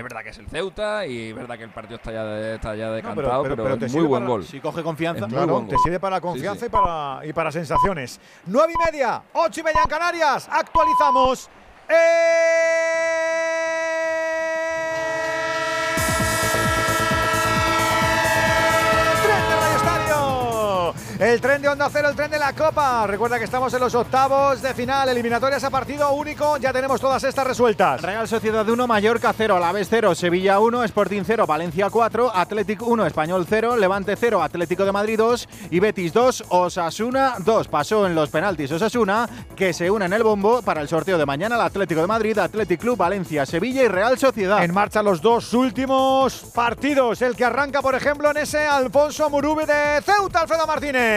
Es 0.00 0.04
verdad 0.04 0.22
que 0.22 0.30
es 0.30 0.38
el 0.38 0.48
Ceuta 0.48 1.04
y 1.06 1.28
es 1.28 1.34
verdad 1.36 1.58
que 1.58 1.64
el 1.64 1.70
partido 1.70 1.96
está 1.96 2.10
ya, 2.10 2.24
de- 2.24 2.54
está 2.54 2.74
ya 2.74 2.90
decantado, 2.90 3.42
pero, 3.42 3.68
es 3.74 3.92
muy 3.92 4.04
buen 4.04 4.22
para- 4.22 4.30
gol. 4.30 4.44
Si 4.46 4.58
coge 4.58 4.82
confianza. 4.82 5.26
Claro, 5.26 5.66
te 5.68 5.76
sirve 5.76 6.00
para 6.00 6.16
Sí, 6.16 6.22
confianza 6.22 6.60
sí. 6.60 6.66
Y, 6.66 6.68
para, 6.70 7.20
y 7.26 7.32
para 7.34 7.52
sensaciones. 7.52 8.18
Nueve 8.46 8.72
y 8.74 8.84
media, 8.92 9.22
ocho 9.34 9.60
y 9.60 9.62
media 9.62 9.80
en 9.84 9.90
Canarias. 9.90 10.48
Actualizamos. 10.50 11.50
El 21.20 21.38
tren 21.38 21.60
de 21.60 21.68
Onda 21.68 21.86
Cero, 21.92 22.08
el 22.08 22.16
tren 22.16 22.30
de 22.30 22.38
la 22.38 22.54
Copa. 22.54 23.06
Recuerda 23.06 23.36
que 23.36 23.44
estamos 23.44 23.74
en 23.74 23.80
los 23.80 23.94
octavos 23.94 24.62
de 24.62 24.72
final, 24.72 25.06
eliminatorias 25.06 25.62
a 25.62 25.68
partido 25.68 26.10
único. 26.12 26.56
Ya 26.56 26.72
tenemos 26.72 26.98
todas 26.98 27.22
estas 27.24 27.46
resueltas. 27.46 28.00
Real 28.00 28.26
Sociedad 28.26 28.66
1, 28.66 28.86
Mallorca 28.86 29.34
0, 29.36 29.56
Alavés 29.56 29.88
0, 29.90 30.14
Sevilla 30.14 30.58
1, 30.60 30.82
Sporting 30.84 31.20
0, 31.26 31.46
Valencia 31.46 31.90
4, 31.90 32.34
Athletic 32.34 32.80
1, 32.80 33.04
Español 33.04 33.44
0, 33.46 33.76
Levante 33.76 34.16
0, 34.16 34.42
Atlético 34.42 34.86
de 34.86 34.92
Madrid 34.92 35.18
2 35.18 35.48
y 35.70 35.78
Betis 35.78 36.14
2, 36.14 36.44
Osasuna 36.48 37.34
2. 37.44 37.68
Pasó 37.68 38.06
en 38.06 38.14
los 38.14 38.30
penaltis 38.30 38.72
Osasuna, 38.72 39.28
que 39.54 39.74
se 39.74 39.90
une 39.90 40.06
en 40.06 40.14
el 40.14 40.22
bombo 40.22 40.62
para 40.62 40.80
el 40.80 40.88
sorteo 40.88 41.18
de 41.18 41.26
mañana 41.26 41.56
el 41.56 41.60
Atlético 41.60 42.00
de 42.00 42.06
Madrid, 42.06 42.38
Athletic 42.38 42.80
Club, 42.80 42.96
Valencia, 42.96 43.44
Sevilla 43.44 43.82
y 43.82 43.88
Real 43.88 44.18
Sociedad. 44.18 44.64
En 44.64 44.72
marcha 44.72 45.02
los 45.02 45.20
dos 45.20 45.52
últimos 45.52 46.46
partidos. 46.54 47.20
El 47.20 47.36
que 47.36 47.44
arranca, 47.44 47.82
por 47.82 47.94
ejemplo, 47.94 48.30
en 48.30 48.38
ese 48.38 48.66
Alfonso 48.66 49.28
Murubi 49.28 49.66
de 49.66 50.00
Ceuta, 50.02 50.40
Alfredo 50.40 50.66
Martínez. 50.66 51.09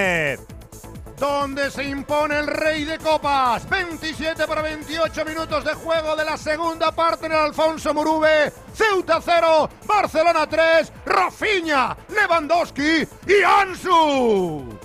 Donde 1.17 1.71
se 1.71 1.83
impone 1.85 2.39
el 2.39 2.47
rey 2.47 2.83
de 2.83 2.97
copas. 2.97 3.69
27 3.69 4.45
para 4.45 4.61
28 4.61 5.25
minutos 5.25 5.63
de 5.63 5.73
juego 5.73 6.15
de 6.15 6.25
la 6.25 6.37
segunda 6.37 6.91
parte 6.91 7.27
en 7.27 7.31
el 7.31 7.37
Alfonso 7.37 7.93
Murube. 7.93 8.51
Ceuta 8.73 9.19
0, 9.23 9.69
Barcelona 9.85 10.47
3, 10.47 10.91
Rafinha, 11.05 11.95
Lewandowski 12.09 13.07
y 13.27 13.43
Ansu. 13.43 14.77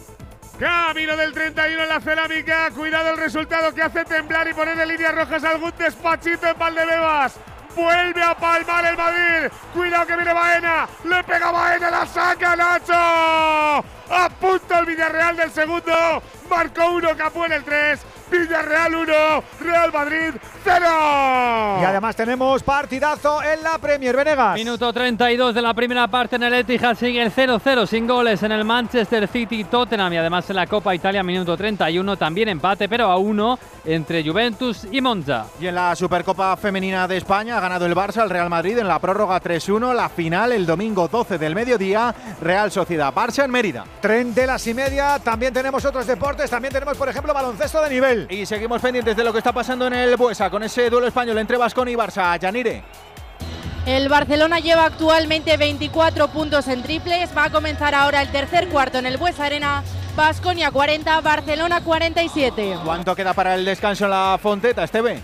Camino 0.58 1.16
del 1.16 1.32
31 1.32 1.82
en 1.82 1.88
la 1.88 2.00
cerámica. 2.00 2.70
Cuidado 2.70 3.10
el 3.10 3.16
resultado 3.16 3.74
que 3.74 3.82
hace 3.82 4.04
temblar 4.04 4.48
y 4.48 4.54
poner 4.54 4.78
en 4.78 4.88
líneas 4.88 5.14
rojas 5.14 5.42
algún 5.44 5.72
despachito 5.76 6.46
en 6.46 6.58
Valdebebas. 6.58 7.34
Vuelve 7.78 8.20
a 8.20 8.34
palmar 8.34 8.84
el 8.86 8.96
Madrid. 8.96 9.52
Cuidado 9.72 10.04
que 10.04 10.16
viene 10.16 10.32
Baena. 10.32 10.88
Le 11.04 11.22
pega 11.22 11.52
Baena, 11.52 11.90
la 11.92 12.06
saca 12.06 12.56
Nacho. 12.56 12.92
A 12.92 14.28
punto 14.40 14.78
el 14.80 14.84
Villarreal 14.84 15.36
del 15.36 15.52
segundo. 15.52 15.92
Marcó 16.50 16.88
uno, 16.90 17.16
Capú 17.16 17.44
en 17.44 17.52
el 17.52 17.62
3. 17.62 18.00
Villarreal 18.30 18.94
1, 18.94 19.12
Real 19.60 19.92
Madrid 19.92 20.34
0. 20.64 20.84
Y 21.80 21.84
además 21.84 22.16
tenemos 22.16 22.62
partidazo 22.62 23.42
en 23.42 23.62
la 23.62 23.78
Premier 23.78 24.16
Venegas. 24.16 24.54
Minuto 24.54 24.92
32 24.92 25.54
de 25.54 25.62
la 25.62 25.74
primera 25.74 26.08
parte 26.08 26.36
en 26.36 26.42
el 26.42 26.54
Etihad 26.54 26.96
sigue 26.96 27.22
el 27.22 27.32
0-0 27.32 27.86
sin 27.86 28.06
goles 28.06 28.42
en 28.42 28.52
el 28.52 28.64
Manchester 28.64 29.28
City 29.28 29.64
Tottenham 29.64 30.12
y 30.12 30.16
además 30.16 30.48
en 30.50 30.56
la 30.56 30.66
Copa 30.66 30.94
Italia 30.94 31.22
minuto 31.22 31.56
31 31.56 32.16
también 32.16 32.48
empate 32.48 32.88
pero 32.88 33.06
a 33.06 33.16
uno 33.16 33.58
entre 33.84 34.22
Juventus 34.22 34.86
y 34.90 35.00
Monza. 35.00 35.46
Y 35.60 35.66
en 35.66 35.74
la 35.74 35.94
Supercopa 35.96 36.56
Femenina 36.56 37.08
de 37.08 37.16
España 37.16 37.56
ha 37.56 37.60
ganado 37.60 37.86
el 37.86 37.94
Barça 37.94 38.18
al 38.18 38.30
Real 38.30 38.50
Madrid 38.50 38.78
en 38.78 38.88
la 38.88 38.98
prórroga 38.98 39.40
3-1. 39.40 39.94
La 39.94 40.08
final 40.08 40.52
el 40.52 40.66
domingo 40.66 41.08
12 41.08 41.38
del 41.38 41.54
mediodía, 41.54 42.14
Real 42.40 42.70
Sociedad 42.70 43.12
Barça 43.12 43.44
en 43.44 43.50
Mérida. 43.50 43.84
Tren 44.00 44.34
de 44.34 44.46
las 44.46 44.66
y 44.66 44.74
media. 44.74 45.18
También 45.18 45.52
tenemos 45.52 45.84
otros 45.84 46.06
deportes. 46.06 46.50
También 46.50 46.72
tenemos, 46.72 46.96
por 46.96 47.08
ejemplo, 47.08 47.32
baloncesto 47.32 47.82
de 47.82 47.90
nivel. 47.90 48.17
Y 48.28 48.46
seguimos 48.46 48.80
pendientes 48.80 49.16
de 49.16 49.24
lo 49.24 49.32
que 49.32 49.38
está 49.38 49.52
pasando 49.52 49.86
en 49.86 49.94
el 49.94 50.16
Buesa 50.16 50.50
con 50.50 50.62
ese 50.62 50.90
duelo 50.90 51.06
español 51.06 51.38
entre 51.38 51.56
Vasconi 51.56 51.92
y 51.92 51.94
Barça. 51.94 52.38
Yanire. 52.38 52.82
El 53.86 54.08
Barcelona 54.08 54.58
lleva 54.58 54.84
actualmente 54.84 55.56
24 55.56 56.28
puntos 56.28 56.68
en 56.68 56.82
triples. 56.82 57.30
Va 57.36 57.44
a 57.44 57.50
comenzar 57.50 57.94
ahora 57.94 58.20
el 58.20 58.30
tercer 58.30 58.68
cuarto 58.68 58.98
en 58.98 59.06
el 59.06 59.16
Buesa 59.16 59.46
Arena. 59.46 59.82
Basconia 60.14 60.70
40, 60.70 61.20
Barcelona 61.20 61.80
47. 61.80 62.78
¿Cuánto 62.84 63.14
queda 63.14 63.32
para 63.34 63.54
el 63.54 63.64
descanso 63.64 64.04
en 64.04 64.10
la 64.10 64.38
Fonteta, 64.42 64.84
Esteve? 64.84 65.20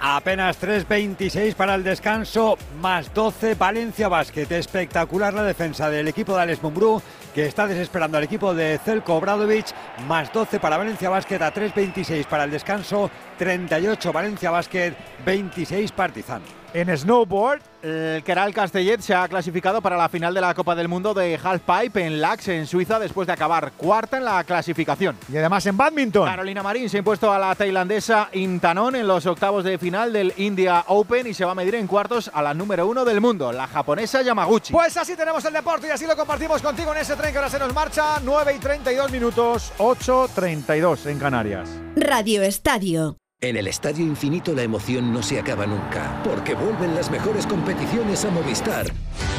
Apenas 0.00 0.60
3.26 0.60 1.54
para 1.54 1.76
el 1.76 1.84
descanso, 1.84 2.58
más 2.80 3.14
12 3.14 3.54
Valencia 3.54 4.08
Basket. 4.08 4.50
Espectacular 4.50 5.32
la 5.32 5.44
defensa 5.44 5.90
del 5.90 6.08
equipo 6.08 6.34
de 6.34 6.42
Alex 6.42 6.60
Mumbrú, 6.60 7.00
que 7.34 7.46
está 7.46 7.66
desesperando 7.66 8.18
al 8.18 8.24
equipo 8.24 8.54
de 8.54 8.78
Zelko 8.84 9.14
Obradovic. 9.14 9.66
Más 10.06 10.32
12 10.32 10.60
para 10.60 10.76
Valencia 10.76 11.10
Basket, 11.10 11.40
a 11.42 11.52
3.26 11.52 12.26
para 12.26 12.44
el 12.44 12.50
descanso, 12.50 13.10
38 13.38 14.12
Valencia 14.12 14.50
Basket, 14.50 14.94
26 15.24 15.92
Partizan. 15.92 16.42
En 16.74 16.96
snowboard, 16.96 17.60
el 17.82 18.22
Keral 18.22 18.54
Castellet 18.54 19.00
se 19.00 19.14
ha 19.14 19.28
clasificado 19.28 19.82
para 19.82 19.96
la 19.96 20.08
final 20.08 20.32
de 20.32 20.40
la 20.40 20.54
Copa 20.54 20.74
del 20.74 20.88
Mundo 20.88 21.14
de 21.14 21.38
Halfpipe 21.42 22.04
en 22.04 22.20
Lax, 22.20 22.48
en 22.48 22.66
Suiza, 22.66 22.98
después 22.98 23.26
de 23.26 23.32
acabar 23.32 23.72
cuarta 23.72 24.16
en 24.16 24.24
la 24.24 24.42
clasificación. 24.44 25.16
Y 25.32 25.36
además 25.36 25.66
en 25.66 25.76
badminton. 25.76 26.26
Carolina 26.28 26.62
Marín 26.62 26.88
se 26.88 26.96
ha 26.96 26.98
impuesto 26.98 27.32
a 27.32 27.38
la 27.38 27.54
tailandesa 27.54 28.28
Intanon 28.32 28.96
en 28.96 29.06
los 29.06 29.26
octavos 29.26 29.64
de 29.64 29.78
final 29.78 30.12
del 30.12 30.32
India 30.36 30.84
Open 30.88 31.26
y 31.26 31.34
se 31.34 31.44
va 31.44 31.52
a 31.52 31.54
medir 31.54 31.74
en 31.74 31.86
cuartos 31.86 32.30
a 32.32 32.42
la 32.42 32.54
número 32.54 32.86
uno 32.86 33.04
del 33.04 33.20
mundo, 33.20 33.52
la 33.52 33.66
japonesa 33.66 34.22
Yamaguchi. 34.22 34.72
Pues 34.72 34.96
así 34.96 35.16
tenemos 35.16 35.44
el 35.44 35.52
deporte 35.52 35.88
y 35.88 35.90
así 35.90 36.06
lo 36.06 36.16
compartimos 36.16 36.62
contigo 36.62 36.92
en 36.94 37.00
ese 37.00 37.16
tren 37.16 37.32
que 37.32 37.38
ahora 37.38 37.50
se 37.50 37.58
nos 37.58 37.74
marcha. 37.74 38.20
9 38.22 38.54
y 38.56 38.58
32 38.58 39.10
minutos, 39.10 39.72
8.32 39.78 41.06
en 41.06 41.18
Canarias. 41.18 41.68
Radio 41.96 42.42
Estadio. 42.42 43.21
En 43.42 43.56
el 43.56 43.66
Estadio 43.66 44.06
Infinito 44.06 44.54
la 44.54 44.62
emoción 44.62 45.12
no 45.12 45.20
se 45.20 45.40
acaba 45.40 45.66
nunca, 45.66 46.22
porque 46.22 46.54
vuelven 46.54 46.94
las 46.94 47.10
mejores 47.10 47.44
competiciones 47.44 48.24
a 48.24 48.30
Movistar. 48.30 48.86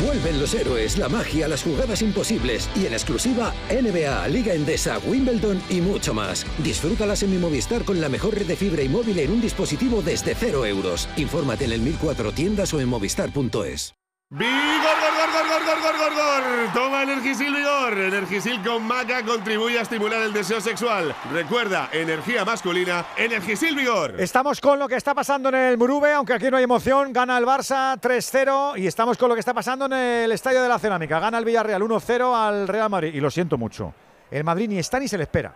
Vuelven 0.05 0.41
los 0.41 0.53
héroes, 0.53 0.97
la 0.97 1.07
magia, 1.07 1.47
las 1.47 1.63
jugadas 1.63 2.01
imposibles 2.01 2.69
y 2.75 2.85
en 2.85 2.91
exclusiva 2.91 3.53
NBA, 3.71 4.27
Liga 4.27 4.53
Endesa, 4.53 4.99
Wimbledon 5.07 5.61
y 5.69 5.79
mucho 5.79 6.13
más. 6.13 6.45
Disfrútalas 6.61 7.23
en 7.23 7.31
mi 7.31 7.37
Movistar 7.37 7.85
con 7.85 8.01
la 8.01 8.09
mejor 8.09 8.35
red 8.35 8.45
de 8.45 8.57
fibra 8.57 8.83
y 8.83 8.89
móvil 8.89 9.19
en 9.19 9.31
un 9.31 9.39
dispositivo 9.39 10.01
desde 10.01 10.35
cero 10.35 10.65
euros. 10.65 11.07
Infórmate 11.15 11.63
en 11.63 11.71
el 11.71 11.79
1004 11.79 12.33
tiendas 12.33 12.73
o 12.73 12.81
en 12.81 12.89
movistar.es. 12.89 13.95
Vigor, 14.35 14.47
gor, 14.81 15.29
gor, 15.31 15.47
gor, 15.47 15.81
gor, 15.83 15.97
gor, 15.99 16.13
gor. 16.15 16.73
Toma 16.73 17.03
Energisil 17.03 17.53
Vigor. 17.53 17.93
Energisil 17.93 18.63
con 18.63 18.81
maca 18.81 19.23
contribuye 19.23 19.77
a 19.77 19.83
estimular 19.83 20.23
el 20.23 20.33
deseo 20.33 20.59
sexual. 20.59 21.15
Recuerda, 21.31 21.89
energía 21.91 22.43
masculina, 22.43 23.05
Energisil 23.15 23.75
Vigor. 23.75 24.19
Estamos 24.19 24.59
con 24.59 24.79
lo 24.79 24.87
que 24.87 24.95
está 24.95 25.13
pasando 25.13 25.49
en 25.49 25.55
el 25.55 25.77
Murube, 25.77 26.11
aunque 26.13 26.33
aquí 26.33 26.49
no 26.49 26.57
hay 26.57 26.63
emoción. 26.63 27.13
Gana 27.13 27.37
el 27.37 27.45
Barça 27.45 27.95
3-0 28.01 28.79
y 28.79 28.87
estamos 28.87 29.19
con 29.19 29.29
lo 29.29 29.35
que 29.35 29.39
está 29.39 29.53
pasando 29.53 29.85
en 29.85 29.93
el 29.93 30.31
Estadio 30.31 30.63
de 30.63 30.67
la 30.67 30.79
Cerámica. 30.79 31.19
Gana 31.19 31.37
el 31.37 31.45
Villarreal 31.45 31.83
1-0 31.83 32.35
al 32.35 32.67
Real 32.67 32.89
Madrid. 32.89 33.13
Y 33.13 33.19
lo 33.19 33.29
siento 33.29 33.59
mucho. 33.59 33.93
El 34.31 34.43
Madrid 34.43 34.67
ni 34.67 34.79
está 34.79 34.99
ni 34.99 35.07
se 35.07 35.15
le 35.15 35.25
espera. 35.25 35.53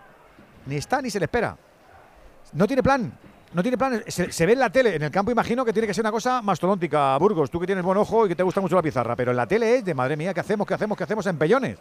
Ni 0.67 0.75
está 0.75 1.01
ni 1.01 1.09
se 1.09 1.17
le 1.17 1.25
espera. 1.25 1.57
No 2.53 2.67
tiene 2.67 2.83
plan. 2.83 3.11
No 3.53 3.61
tiene 3.61 3.77
plan. 3.77 4.03
Se, 4.07 4.31
se 4.31 4.45
ve 4.45 4.53
en 4.53 4.59
la 4.59 4.69
tele. 4.69 4.95
En 4.95 5.03
el 5.03 5.11
campo 5.11 5.31
imagino 5.31 5.63
que 5.63 5.73
tiene 5.73 5.87
que 5.87 5.93
ser 5.93 6.03
una 6.03 6.11
cosa 6.11 6.41
mastodóntica, 6.41 7.17
Burgos. 7.17 7.49
Tú 7.49 7.59
que 7.59 7.65
tienes 7.65 7.83
buen 7.83 7.97
ojo 7.97 8.25
y 8.25 8.29
que 8.29 8.35
te 8.35 8.43
gusta 8.43 8.61
mucho 8.61 8.75
la 8.75 8.81
pizarra. 8.81 9.15
Pero 9.15 9.31
en 9.31 9.37
la 9.37 9.47
tele 9.47 9.77
es 9.77 9.85
de 9.85 9.93
madre 9.93 10.17
mía, 10.17 10.33
¿qué 10.33 10.41
hacemos? 10.41 10.67
¿Qué 10.67 10.73
hacemos? 10.73 10.97
¿Qué 10.97 11.03
hacemos 11.03 11.25
en 11.25 11.37
pellones? 11.37 11.77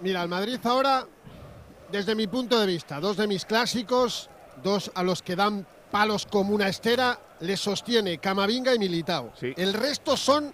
Mira, 0.00 0.22
el 0.22 0.28
Madrid 0.28 0.58
ahora, 0.64 1.06
desde 1.90 2.14
mi 2.14 2.26
punto 2.26 2.58
de 2.60 2.66
vista, 2.66 3.00
dos 3.00 3.16
de 3.16 3.26
mis 3.26 3.44
clásicos, 3.46 4.28
dos 4.62 4.90
a 4.94 5.02
los 5.02 5.22
que 5.22 5.36
dan 5.36 5.66
palos 5.90 6.26
como 6.26 6.54
una 6.54 6.68
estera, 6.68 7.18
le 7.40 7.56
sostiene 7.56 8.18
Camavinga 8.18 8.74
y 8.74 8.78
Militao. 8.78 9.32
El 9.40 9.72
resto 9.72 10.16
son 10.16 10.52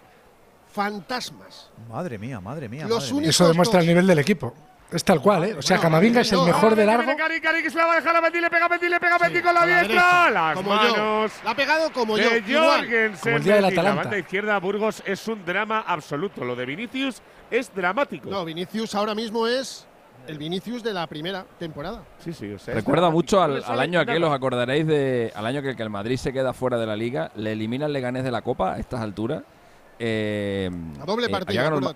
fantasmas. 0.71 1.71
Madre 1.89 2.19
mía, 2.19 2.41
madre 2.41 2.69
mía. 2.69 2.87
Los 2.87 2.99
madre 2.99 3.07
mía. 3.07 3.17
únicos 3.17 3.35
Eso 3.35 3.49
demuestra 3.49 3.79
dos. 3.81 3.85
el 3.85 3.89
nivel 3.89 4.07
del 4.07 4.19
equipo. 4.19 4.55
Es 4.93 5.05
tal 5.05 5.21
cual, 5.21 5.45
¿eh? 5.45 5.55
O 5.59 5.63
sea, 5.63 5.79
Camavinga 5.79 6.21
es 6.21 6.33
el 6.33 6.43
mejor 6.43 6.75
de 6.77 6.85
largo. 6.85 7.17
Cari, 7.17 7.41
Cari, 7.41 7.63
que 7.63 7.71
se 7.71 7.79
la 7.79 7.87
va 7.87 7.93
a 7.95 7.97
dejar 7.97 8.15
a 8.17 8.21
Mendy, 8.21 8.41
le 8.41 8.51
pega 8.51 8.67
a 8.67 8.69
Mendy, 8.69 8.89
le 8.89 9.01
pega 9.01 9.17
a 9.17 9.19
Mendy 9.19 9.41
con 9.43 9.55
la 9.55 9.67
diestra. 9.67 9.87
derecha, 9.87 10.31
Las 10.31 10.57
como 10.57 10.71
yo. 10.75 11.27
La 11.45 11.51
ha 11.51 11.55
pegado 11.57 11.93
como 11.93 12.19
yo. 12.19 12.25
Como 12.25 12.37
el 12.37 12.45
día 12.45 12.61
del 12.83 13.13
Mendy. 13.25 13.49
La 13.49 13.69
Atalanta. 13.69 14.03
banda 14.03 14.19
izquierda 14.19 14.59
Burgos 14.61 15.03
es 15.07 15.27
un 15.29 15.45
drama 15.45 15.85
absoluto. 15.87 16.45
Lo 16.45 16.55
de 16.55 16.67
Vinicius 16.67 17.23
es 17.51 17.75
dramático. 17.75 18.29
No, 18.29 18.45
Vinicius 18.45 18.95
ahora 18.95 19.15
mismo 19.15 19.47
es 19.47 19.87
el 20.27 20.39
Vinicius 20.39 20.83
de 20.83 20.93
la 20.93 21.07
primera 21.07 21.45
temporada. 21.59 22.03
Sí, 22.19 22.33
sí, 22.33 22.53
o 22.53 22.59
sea, 22.59 22.75
Recuerda 22.75 23.11
mucho 23.11 23.43
al, 23.43 23.65
al 23.65 23.81
año 23.81 23.99
aquel, 23.99 24.23
os 24.25 24.33
acordaréis 24.33 24.87
de 24.87 25.33
al 25.35 25.47
año 25.47 25.63
que, 25.63 25.75
que 25.75 25.83
el 25.83 25.91
Madrid 25.91 26.17
se 26.17 26.33
queda 26.33 26.53
fuera 26.53 26.79
de 26.79 26.87
la 26.87 26.95
liga, 26.97 27.33
le 27.35 27.53
elimina 27.53 27.87
el 27.87 27.93
Leganés 27.93 28.23
de 28.25 28.31
la 28.31 28.43
Copa 28.43 28.75
a 28.75 28.79
estas 28.79 29.01
alturas. 29.01 29.43
Eh, 29.99 30.71
A 31.01 31.05
doble 31.05 31.27
eh, 31.27 31.31
partido, 31.31 31.61
había 31.61 31.95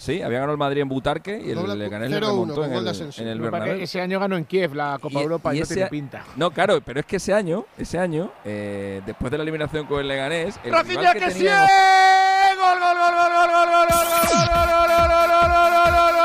Sí, 0.00 0.22
había 0.22 0.38
ganado 0.38 0.52
el 0.52 0.58
Madrid 0.58 0.80
en 0.80 0.88
Butarque 0.88 1.38
y 1.44 1.50
el 1.50 1.78
Leganés 1.78 2.10
le 2.10 2.16
0-1 2.16 2.20
remontó 2.20 2.64
en 2.64 2.72
el, 2.72 2.88
en 3.18 3.28
el 3.28 3.38
Bernabéu. 3.40 3.80
ese 3.82 4.00
año 4.00 4.18
ganó 4.18 4.36
en 4.38 4.46
Kiev 4.46 4.74
la 4.74 4.98
Copa 4.98 5.20
Y- 5.20 5.22
Europa 5.22 5.54
y, 5.54 5.58
y 5.58 5.60
no 5.60 5.66
tiene 5.66 5.86
pinta. 5.88 6.24
No, 6.36 6.50
claro, 6.50 6.80
pero 6.80 7.00
es 7.00 7.06
que 7.06 7.16
ese 7.16 7.34
año, 7.34 7.66
ese 7.76 7.98
año, 7.98 8.32
eh, 8.44 9.02
después 9.04 9.30
de 9.30 9.36
la 9.36 9.42
eliminación 9.42 9.86
con 9.86 10.00
el 10.00 10.08
Leganés, 10.08 10.58
el 10.64 10.72
Rafinha 10.72 11.12
rival 11.12 11.14
que 11.18 11.20
que 11.26 11.30
sí. 11.32 11.44
Gol, 11.44 12.78
gol, 12.80 12.80
gol, 12.80 12.96
gol, 12.96 13.14
gol, 13.14 13.50
gol, 13.50 13.68
gol, 13.68 13.88
gol, 13.88 14.48
gol, 14.48 14.68
gol, 14.68 14.88
gol, 14.88 15.10
gol, 15.10 15.40
gol, 15.44 16.20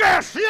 ¡Que 0.00 0.22
sí! 0.22 0.42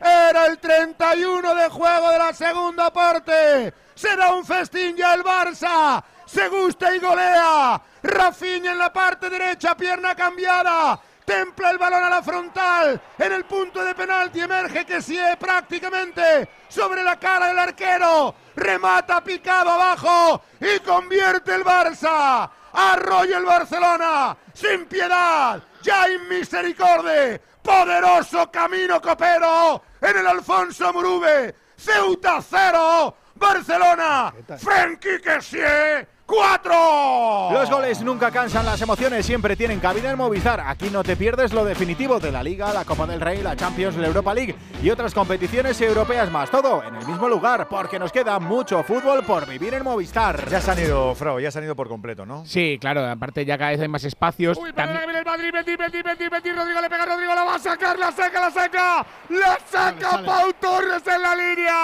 Era 0.00 0.46
el 0.46 0.58
31 0.58 1.54
de 1.54 1.68
juego 1.68 2.10
de 2.10 2.18
la 2.18 2.32
segunda 2.32 2.90
parte. 2.90 3.74
Será 3.94 4.32
un 4.32 4.46
festín 4.46 4.96
ya 4.96 5.12
el 5.12 5.22
Barça. 5.22 6.02
Se 6.24 6.48
gusta 6.48 6.94
y 6.94 6.98
golea. 7.00 7.80
Rafinha 8.02 8.72
en 8.72 8.78
la 8.78 8.90
parte 8.90 9.28
derecha, 9.28 9.76
pierna 9.76 10.14
cambiada. 10.14 10.98
Templa 11.24 11.70
el 11.70 11.78
balón 11.78 12.04
a 12.04 12.10
la 12.10 12.22
frontal. 12.22 13.00
En 13.18 13.32
el 13.32 13.44
punto 13.44 13.84
de 13.84 13.94
penalti 13.94 14.40
emerge 14.40 14.86
que 14.86 15.02
sí 15.02 15.18
prácticamente 15.38 16.48
sobre 16.68 17.04
la 17.04 17.18
cara 17.18 17.48
del 17.48 17.58
arquero. 17.58 18.34
Remata 18.56 19.22
picado 19.22 19.70
abajo 19.70 20.42
y 20.60 20.80
convierte 20.80 21.54
el 21.54 21.64
Barça. 21.64 22.48
Arrolla 22.74 23.38
el 23.38 23.44
Barcelona. 23.44 24.36
Sin 24.52 24.86
piedad. 24.86 25.62
Ya 25.82 26.06
misericordia. 26.28 27.40
Poderoso 27.62 28.50
camino 28.50 29.00
copero 29.00 29.82
en 30.00 30.18
el 30.18 30.26
Alfonso 30.26 30.92
Murube. 30.92 31.54
Ceuta 31.76 32.42
cero. 32.42 33.16
Barcelona. 33.36 34.32
Frenkie 34.58 35.20
Kessie. 35.20 36.06
¡Cuatro! 36.26 37.50
Los 37.52 37.70
goles 37.70 38.00
nunca 38.02 38.30
cansan, 38.30 38.64
las 38.64 38.80
emociones 38.80 39.26
siempre 39.26 39.56
tienen 39.56 39.78
cabida 39.78 40.10
en 40.10 40.16
Movistar. 40.16 40.60
Aquí 40.66 40.88
no 40.88 41.02
te 41.04 41.16
pierdes 41.16 41.52
lo 41.52 41.64
definitivo 41.66 42.18
de 42.18 42.32
la 42.32 42.42
Liga, 42.42 42.72
la 42.72 42.84
Copa 42.86 43.06
del 43.06 43.20
Rey, 43.20 43.42
la 43.42 43.54
Champions, 43.54 43.96
la 43.96 44.06
Europa 44.06 44.32
League 44.32 44.56
y 44.82 44.88
otras 44.90 45.12
competiciones 45.12 45.78
europeas 45.82 46.30
más. 46.30 46.50
Todo 46.50 46.82
en 46.82 46.94
el 46.94 47.06
mismo 47.06 47.28
lugar, 47.28 47.68
porque 47.68 47.98
nos 47.98 48.10
queda 48.10 48.38
mucho 48.38 48.82
fútbol 48.82 49.22
por 49.24 49.46
vivir 49.46 49.74
en 49.74 49.84
Movistar. 49.84 50.48
Ya 50.48 50.60
se 50.62 50.70
han 50.70 50.78
ido, 50.78 51.14
Frau, 51.14 51.38
ya 51.40 51.50
se 51.50 51.58
han 51.58 51.64
ido 51.64 51.76
por 51.76 51.88
completo, 51.88 52.24
¿no? 52.24 52.44
Sí, 52.46 52.78
claro, 52.80 53.06
aparte 53.06 53.44
ya 53.44 53.58
cada 53.58 53.70
vez 53.72 53.80
hay 53.80 53.88
más 53.88 54.04
espacios. 54.04 54.56
Uy, 54.56 54.72
También- 54.72 54.86
para 54.96 55.00
que 55.00 55.06
viene 55.06 55.18
el 55.18 55.24
Madrid, 55.26 55.52
Mendy, 55.52 55.76
Mendy, 55.76 56.02
Mendy, 56.02 56.30
Mendy, 56.30 56.52
Rodrigo 56.52 56.80
le 56.80 56.88
pega 56.90 57.02
a 57.02 57.06
Rodrigo, 57.06 57.34
la 57.34 57.44
va 57.44 57.54
a 57.56 57.58
sacar, 57.58 57.98
la 57.98 58.10
saca, 58.12 58.40
la 58.40 58.50
saca, 58.50 59.06
la 59.28 59.58
saca 59.70 60.10
sale. 60.10 60.26
Pau 60.26 60.52
Torres 60.58 61.02
en 61.06 61.22
la 61.22 61.36
línea. 61.36 61.74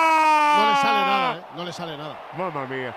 No 0.56 0.70
le 0.70 0.76
sale 0.76 1.00
nada, 1.06 1.36
¿eh? 1.36 1.40
No 1.56 1.64
le 1.64 1.72
sale 1.72 1.96
nada. 1.98 2.18
Mamma 2.38 2.66
mía. 2.66 2.94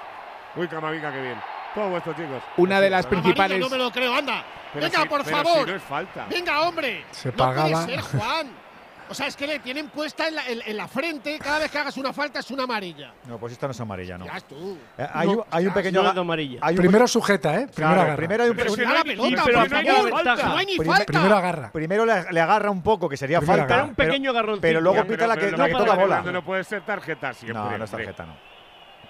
Uy, 0.55 0.67
Camavinga, 0.67 1.11
qué 1.11 1.21
bien. 1.21 1.37
Todo 1.73 1.89
vuestro, 1.89 2.13
chicos. 2.13 2.43
Una 2.57 2.79
de 2.79 2.89
las 2.89 3.05
principales. 3.07 3.59
No 3.59 3.69
me 3.69 3.77
lo 3.77 3.91
creo, 3.91 4.13
anda. 4.13 4.43
Pero 4.73 4.85
Venga, 4.85 5.01
si- 5.01 5.07
por 5.09 5.23
pero 5.23 5.37
favor. 5.37 5.65
si 5.65 5.71
no 5.71 5.75
es 5.77 5.83
falta. 5.83 6.25
Venga, 6.29 6.61
hombre. 6.61 7.05
Se 7.11 7.29
no 7.29 7.35
pagaba. 7.37 7.69
puede 7.85 7.85
ser, 7.85 8.01
Juan. 8.01 8.63
O 9.09 9.13
sea, 9.13 9.27
es 9.27 9.35
que 9.35 9.45
le 9.45 9.59
tienen 9.59 9.89
puesta 9.89 10.27
en 10.27 10.35
la, 10.35 10.47
en- 10.47 10.61
en 10.65 10.77
la 10.77 10.87
frente, 10.87 11.37
cada 11.37 11.59
vez 11.59 11.69
que 11.69 11.77
hagas 11.77 11.97
una 11.97 12.13
falta 12.13 12.39
es 12.39 12.49
una 12.51 12.63
amarilla. 12.63 13.11
No, 13.27 13.37
pues 13.37 13.53
esta 13.53 13.67
no 13.67 13.71
es 13.71 13.81
amarilla, 13.81 14.17
¿no. 14.17 14.25
Tú. 14.47 14.77
Eh, 14.97 15.07
hay, 15.13 15.27
un, 15.27 15.43
hay 15.51 15.67
un 15.67 15.73
pequeño. 15.73 16.01
no 16.13 16.21
amarilla. 16.21 16.59
hay 16.61 16.75
un 16.75 16.79
Primero 16.81 17.07
sujeta, 17.07 17.53
¿eh? 17.55 17.67
Primero 17.67 17.73
Claro, 17.75 18.01
agarra. 18.01 18.15
primero 18.15 18.43
hay 18.43 18.49
un 18.51 18.55
Pero 18.55 18.69
si 18.73 18.81
no 18.81 18.93
la 18.93 19.03
pelota, 19.03 19.41
pero 19.45 19.57
no 19.67 19.75
hay 19.75 20.11
falta. 20.11 20.35
No 20.47 20.57
hay 20.57 20.65
ni 20.65 20.77
falta. 20.77 21.05
Primero 21.05 21.35
agarra. 21.37 21.71
Primero 21.71 22.05
le, 22.05 22.31
le 22.31 22.41
agarra 22.41 22.71
un 22.71 22.81
poco, 22.81 23.09
que 23.09 23.17
sería 23.17 23.39
Primero 23.39 23.59
falta. 23.61 23.73
agarra. 23.73 23.89
un 23.89 23.95
pero- 23.95 24.09
pequeño 24.09 24.29
agarroncito. 24.31 24.61
Pero 24.61 24.81
luego 24.81 25.01
pita 25.03 25.15
pero- 25.17 25.27
la 25.27 25.35
que, 25.37 25.51
la 25.51 25.65
que 25.65 25.71
no 25.73 25.77
toca 25.79 25.93
bola. 25.95 26.21
No 26.21 26.45
puede 26.45 26.63
ser 26.63 26.81
tarjeta 26.83 27.33
siempre. 27.33 27.61
No, 27.61 27.77
no 27.77 27.83
es 27.83 27.91
tarjeta, 27.91 28.25
no. 28.25 28.35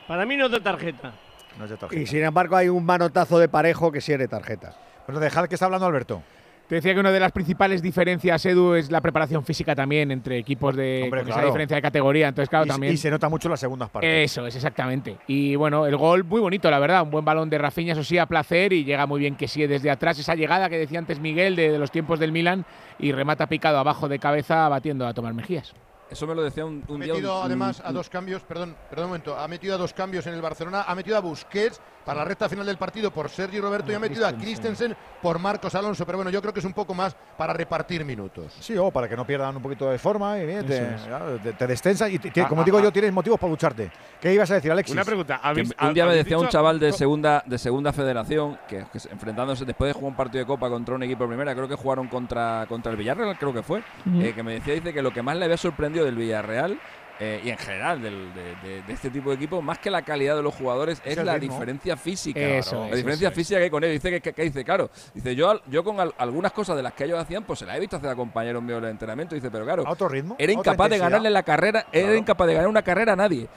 Para 0.07 0.25
mí 0.25 0.35
no 0.35 0.47
es 0.47 0.51
de 0.51 0.59
tarjeta. 0.59 1.11
No 1.57 1.65
es 1.65 1.71
de 1.71 1.77
tarjeta. 1.77 2.01
Y 2.01 2.05
sin 2.05 2.23
embargo 2.23 2.55
hay 2.55 2.69
un 2.69 2.85
manotazo 2.85 3.39
de 3.39 3.49
parejo 3.49 3.91
que 3.91 4.01
sí 4.01 4.13
es 4.13 4.19
de 4.19 4.27
tarjeta. 4.27 4.75
Bueno, 5.07 5.19
dejad 5.19 5.47
que 5.47 5.55
está 5.55 5.65
hablando 5.65 5.85
Alberto. 5.85 6.23
Te 6.67 6.75
decía 6.75 6.93
que 6.93 6.99
una 7.01 7.11
de 7.11 7.19
las 7.19 7.33
principales 7.33 7.81
diferencias, 7.81 8.45
Edu, 8.45 8.75
es 8.75 8.89
la 8.89 9.01
preparación 9.01 9.43
física 9.43 9.75
también 9.75 10.11
entre 10.11 10.37
equipos 10.37 10.75
de 10.75 11.01
Hombre, 11.03 11.21
con 11.21 11.29
esa 11.29 11.43
diferencia 11.43 11.75
de 11.75 11.81
categoría. 11.81 12.29
Entonces, 12.29 12.49
claro, 12.49 12.65
y, 12.65 12.69
también. 12.69 12.93
y 12.93 12.97
se 12.97 13.11
nota 13.11 13.27
mucho 13.27 13.49
en 13.49 13.51
las 13.51 13.59
segundas 13.59 13.89
partes. 13.89 14.31
Eso 14.31 14.47
es, 14.47 14.55
exactamente. 14.55 15.17
Y 15.27 15.57
bueno, 15.57 15.85
el 15.85 15.97
gol 15.97 16.23
muy 16.23 16.39
bonito, 16.39 16.71
la 16.71 16.79
verdad. 16.79 17.03
Un 17.03 17.11
buen 17.11 17.25
balón 17.25 17.49
de 17.49 17.57
Rafinha, 17.57 17.91
eso 17.91 18.03
sí, 18.03 18.17
a 18.17 18.27
placer. 18.27 18.71
Y 18.71 18.85
llega 18.85 19.05
muy 19.05 19.19
bien 19.19 19.35
que 19.35 19.49
sí 19.49 19.67
desde 19.67 19.91
atrás. 19.91 20.17
Esa 20.17 20.35
llegada 20.35 20.69
que 20.69 20.77
decía 20.77 20.99
antes 20.99 21.19
Miguel 21.19 21.57
de, 21.57 21.69
de 21.69 21.79
los 21.79 21.91
tiempos 21.91 22.17
del 22.17 22.31
Milan. 22.31 22.65
Y 22.97 23.11
remata 23.11 23.47
picado 23.47 23.77
abajo 23.77 24.07
de 24.07 24.19
cabeza, 24.19 24.69
batiendo 24.69 25.05
a 25.05 25.13
Tomás 25.13 25.35
Mejías. 25.35 25.73
Eso 26.09 26.27
me 26.27 26.35
lo 26.35 26.43
decía 26.43 26.65
un, 26.65 26.83
un 26.87 27.01
Ha 27.01 27.05
día. 27.05 27.13
metido 27.13 27.41
además 27.41 27.81
a 27.83 27.91
dos 27.91 28.09
cambios, 28.09 28.43
perdón, 28.43 28.75
perdón 28.89 29.05
un 29.05 29.09
momento, 29.11 29.35
ha 29.37 29.47
metido 29.47 29.73
a 29.75 29.77
dos 29.77 29.93
cambios 29.93 30.27
en 30.27 30.33
el 30.35 30.41
Barcelona, 30.41 30.83
ha 30.87 30.93
metido 30.95 31.17
a 31.17 31.21
Busquets 31.21 31.81
para 32.05 32.19
la 32.19 32.25
recta 32.25 32.49
final 32.49 32.65
del 32.65 32.77
partido 32.77 33.11
por 33.11 33.29
Sergi 33.29 33.59
Roberto 33.59 33.91
y 33.91 33.95
ha 33.95 33.99
metido 33.99 34.27
a 34.27 34.33
Christensen 34.33 34.95
por 35.21 35.39
Marcos 35.39 35.73
Alonso, 35.75 36.05
pero 36.05 36.17
bueno, 36.17 36.31
yo 36.31 36.41
creo 36.41 36.53
que 36.53 36.59
es 36.59 36.65
un 36.65 36.73
poco 36.73 36.93
más 36.93 37.15
para 37.37 37.53
repartir 37.53 38.03
minutos. 38.05 38.53
Sí, 38.59 38.75
o 38.77 38.91
para 38.91 39.07
que 39.07 39.15
no 39.15 39.25
pierdan 39.25 39.55
un 39.55 39.61
poquito 39.61 39.89
de 39.89 39.97
forma 39.97 40.37
y 40.39 40.45
bien, 40.45 40.65
te, 40.65 40.75
Eso 40.77 40.95
es. 40.95 41.01
claro, 41.03 41.37
te- 41.37 41.53
te 41.53 42.11
y, 42.11 42.19
te- 42.19 42.31
te- 42.31 42.41
Ah, 42.41 42.47
como 42.47 42.61
ah, 42.61 42.65
digo 42.65 42.77
ah. 42.77 42.83
yo, 42.83 42.91
tienes 42.91 43.13
motivos 43.13 43.39
para 43.39 43.51
lucharte. 43.51 43.91
¿Qué 44.19 44.33
ibas 44.33 44.49
a 44.51 44.55
decir, 44.55 44.71
Alexis? 44.71 44.93
Una 44.93 45.05
pregunta. 45.05 45.39
que 45.41 45.47
¿habéis- 45.47 45.75
un 45.81 45.93
día 45.93 46.05
me 46.05 46.15
decía 46.15 46.37
un 46.37 46.47
chaval 46.49 46.79
de 46.79 46.91
segunda 46.91 47.43
de 47.45 47.57
segunda 47.57 47.93
federación 47.93 48.59
que, 48.67 48.85
que 48.91 48.99
se- 48.99 49.09
enfrentándose 49.11 49.65
después 49.65 49.89
de 49.89 49.93
jugar 49.93 50.09
un 50.11 50.15
partido 50.17 50.39
de 50.39 50.45
copa 50.47 50.69
contra 50.69 50.95
un 50.95 51.03
equipo 51.03 51.23
de 51.23 51.29
primera 51.29 51.53
creo 51.55 51.67
que 51.67 51.75
jugaron 51.75 52.07
contra 52.07 52.65
contra 52.67 52.91
el 52.91 52.97
Villarreal 52.97 53.37
creo 53.37 53.53
que 53.53 53.63
fue 53.63 53.81
eh, 54.19 54.33
que 54.35 54.43
me 54.43 54.53
decía 54.53 54.73
dice 54.73 54.93
que 54.93 55.01
lo 55.01 55.11
que 55.11 55.21
más 55.21 55.35
le 55.37 55.45
había 55.45 55.57
sorprendido 55.57 56.05
del 56.05 56.15
Villarreal 56.15 56.79
eh, 57.25 57.41
y 57.45 57.49
en 57.49 57.57
general 57.57 58.01
del- 58.01 58.33
de, 58.33 58.55
de- 58.67 58.81
de 58.83 58.93
este 58.93 59.09
tipo 59.09 59.29
de 59.29 59.35
equipos 59.35 59.63
más 59.63 59.79
que 59.79 59.89
la 59.89 60.01
calidad 60.01 60.35
de 60.35 60.43
los 60.43 60.53
jugadores 60.53 61.01
es, 61.05 61.15
la 61.23 61.35
ritmo. 61.35 61.53
diferencia 61.53 61.95
física 61.95 62.39
Eso 62.39 62.87
la 62.89 62.95
diferencia 62.95 63.29
eso 63.29 63.35
física 63.35 63.57
que 63.59 63.63
hay 63.63 63.69
con 63.69 63.83
él 63.83 63.91
dice 63.93 64.09
que, 64.11 64.19
que- 64.21 64.33
que 64.33 64.41
dice 64.43 64.65
claro 64.65 64.89
dice 65.13 65.35
yo 65.35 65.61
yo 65.67 65.83
con 65.83 65.99
al- 65.99 66.13
algunas 66.17 66.51
cosas 66.51 66.75
de 66.75 66.83
las 66.83 66.93
que 66.93 67.05
ellos 67.05 67.19
hacían 67.19 67.43
pues 67.43 67.59
se 67.59 67.65
las 67.65 67.77
he 67.77 67.79
visto 67.79 67.95
hacer 67.97 68.09
a 68.09 68.15
compañeros 68.15 68.61
míos 68.61 68.79
en 68.79 68.85
el 68.85 68.91
entrenamiento 68.91 69.35
dice 69.35 69.49
pero 69.49 69.63
claro 69.63 69.83
¿A 69.87 69.91
otro 69.91 70.09
ritmo? 70.09 70.35
era 70.37 70.51
¿A 70.53 70.59
otra 70.59 70.71
incapaz 70.73 70.89
de 70.89 70.97
ganarle 70.97 71.29
la 71.29 71.43
carrera 71.43 71.85
era 71.91 72.15
incapaz 72.15 72.47
de 72.47 72.53
ganar 72.55 72.67
una 72.69 72.81
carrera 72.81 73.13
a 73.13 73.15
nadie 73.15 73.47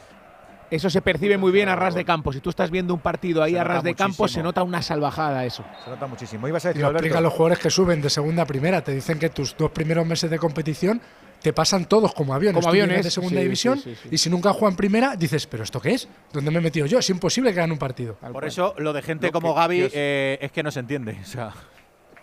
Eso 0.71 0.91
se 0.91 1.01
percibe 1.01 1.39
muy 1.39 1.53
bien 1.53 1.69
a 1.69 1.77
ras 1.77 1.95
de 1.95 2.05
campo. 2.05 2.33
Si 2.33 2.41
tú 2.41 2.51
estás 2.51 2.73
viendo 2.73 2.93
un 2.93 2.99
partido 2.99 3.41
ahí 3.41 3.53
Se 3.53 3.61
a 3.61 3.63
ras 3.65 3.85
de 3.85 3.95
campo, 3.95 4.25
muchísimo. 4.25 4.41
se 4.41 4.43
nota 4.43 4.65
una 4.65 4.83
salvajada 4.83 5.45
eso. 5.45 5.63
Se 5.85 5.91
nota 5.91 6.09
muchísimo. 6.09 6.49
Ibas 6.49 6.65
a 6.65 6.69
Y 6.69 6.71
decir, 6.71 6.83
lo 6.83 6.89
Alberto. 6.89 7.05
explican 7.07 7.23
los 7.23 7.33
jugadores 7.35 7.59
que 7.61 7.71
suben 7.71 8.03
de 8.03 8.11
segunda 8.11 8.43
a 8.43 8.47
primera. 8.47 8.83
Te 8.83 8.93
dicen 8.93 9.21
que 9.21 9.31
tus 9.31 9.57
dos 9.57 9.71
primeros 9.71 10.05
meses 10.05 10.29
de 10.29 10.39
competición 10.41 11.01
te 11.47 11.53
pasan 11.53 11.85
todos 11.85 12.13
como 12.13 12.35
aviones. 12.35 12.57
Como 12.59 12.69
aviones, 12.71 13.05
de 13.05 13.11
segunda 13.13 13.37
sí, 13.39 13.45
división 13.45 13.79
sí, 13.79 13.95
sí, 13.95 14.01
sí. 14.03 14.09
y 14.11 14.19
si 14.19 14.29
nunca 14.29 14.53
juegan 14.53 14.75
primera, 14.77 15.15
dices, 15.15 15.47
¿pero 15.47 15.63
esto 15.63 15.81
qué 15.81 15.91
es? 15.95 16.09
¿Dónde 16.33 16.51
me 16.51 16.59
he 16.59 16.61
metido 16.61 16.87
yo? 16.87 16.99
Es 16.99 17.09
imposible 17.09 17.51
que 17.51 17.61
gane 17.61 17.73
un 17.73 17.79
partido. 17.79 18.17
Por 18.33 18.45
eso 18.45 18.75
lo 18.79 18.93
de 18.93 19.01
gente 19.01 19.29
Lo 19.29 19.33
como 19.33 19.55
que- 19.55 19.61
Gaby 19.61 19.91
eh, 19.93 20.39
es 20.41 20.51
que 20.51 20.65
no 20.65 20.73
se 20.73 20.81
entiende. 20.81 21.17
O 21.23 21.25
sea, 21.25 21.53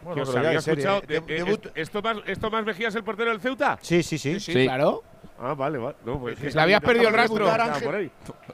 Bueno, 0.01 0.23
os 0.23 0.35
había 0.35 0.51
escuchado. 0.59 1.01
¿eh? 1.07 1.21
de- 1.25 1.37
eh, 1.37 1.57
¿Esto 1.75 2.01
más, 2.01 2.17
esto 2.25 2.51
más 2.51 2.65
Mejía 2.65 2.89
es 2.89 2.95
el 2.95 3.05
portero 3.05 3.31
del 3.31 3.39
Ceuta? 3.39 3.79
Sí, 3.81 4.03
sí, 4.03 4.17
sí. 4.17 4.41
Sí, 4.41 4.51
claro. 4.65 5.03
Ah, 5.39 5.53
vale, 5.53 5.77
vale. 5.77 5.95
No, 6.05 6.19
pues, 6.19 6.53
Le 6.53 6.61
habías 6.61 6.81
perdido 6.81 7.07
el 7.07 7.13
rastro. 7.13 7.45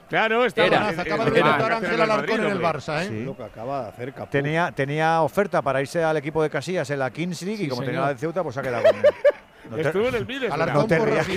Claro, 0.07 0.45
estaba 0.45 0.67
Era. 0.67 0.91
en- 0.91 0.99
Acaba 0.99 1.25
de 1.25 1.31
debutar 1.31 1.71
Ángel 1.71 1.93
en 1.95 2.01
Alarcón 2.01 2.45
en 2.45 2.51
el. 2.51 2.61
Barça, 2.61 3.01
¿eh? 3.03 3.07
Sí. 3.09 3.23
Lo 3.23 3.35
que 3.35 3.43
acaba 3.43 3.83
de 3.85 3.89
hacer. 3.89 4.13
Tenía, 4.29 4.71
tenía 4.71 5.21
oferta 5.23 5.63
para 5.63 5.81
irse 5.81 6.03
al 6.03 6.17
equipo 6.17 6.43
de 6.43 6.51
Casillas 6.51 6.87
en 6.91 6.99
la 6.99 7.09
Kings 7.09 7.41
League 7.41 7.63
y 7.63 7.67
como 7.69 7.81
señor. 7.81 7.85
tenía 7.93 8.01
la 8.01 8.13
de 8.13 8.19
Ceuta, 8.19 8.43
pues 8.43 8.55
ha 8.57 8.61
quedado 8.61 8.83
con 8.83 8.95
él. 8.95 9.01
No 9.69 9.75
te- 9.75 9.81
Estuvo 9.81 10.07
en 10.07 10.15
el 10.15 10.25
Mides. 10.25 10.49
no 10.73 10.85
te, 10.87 10.99
rías 10.99 11.27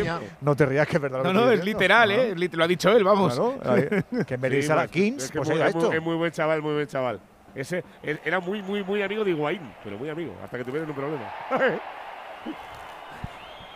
no 0.40 0.56
te 0.56 0.66
rías 0.66 0.86
que 0.88 0.96
es 0.96 1.02
verdad. 1.02 1.22
No, 1.22 1.32
no, 1.32 1.50
es 1.50 1.64
literal, 1.64 2.10
¿eh? 2.10 2.34
Lit- 2.34 2.54
Lo 2.54 2.64
ha 2.64 2.66
dicho 2.68 2.90
él, 2.90 3.04
vamos. 3.04 3.34
Claro, 3.60 3.82
que 4.26 4.34
en 4.34 4.40
vez 4.40 4.50
de 4.50 4.50
Sí, 4.50 4.56
irse 4.56 4.72
a 4.72 4.76
la 4.76 4.88
Kings, 4.88 5.24
es 5.24 5.30
que 5.30 5.38
pues 5.38 5.50
muy- 5.50 5.58
es 5.60 5.74
muy- 5.74 5.82
esto. 5.84 5.92
Es 5.92 6.02
muy 6.02 6.16
buen 6.16 6.32
chaval, 6.32 6.62
muy 6.62 6.74
buen 6.74 6.86
chaval. 6.86 7.20
Ese 7.54 7.84
era 8.02 8.40
muy, 8.40 8.62
muy, 8.62 8.82
muy 8.82 9.02
amigo 9.02 9.24
de 9.24 9.30
Higuaín, 9.32 9.60
pero 9.84 9.98
muy 9.98 10.08
amigo, 10.08 10.34
hasta 10.42 10.56
que 10.56 10.64
tuvieron 10.64 10.88
un 10.88 10.96
problema. 10.96 11.30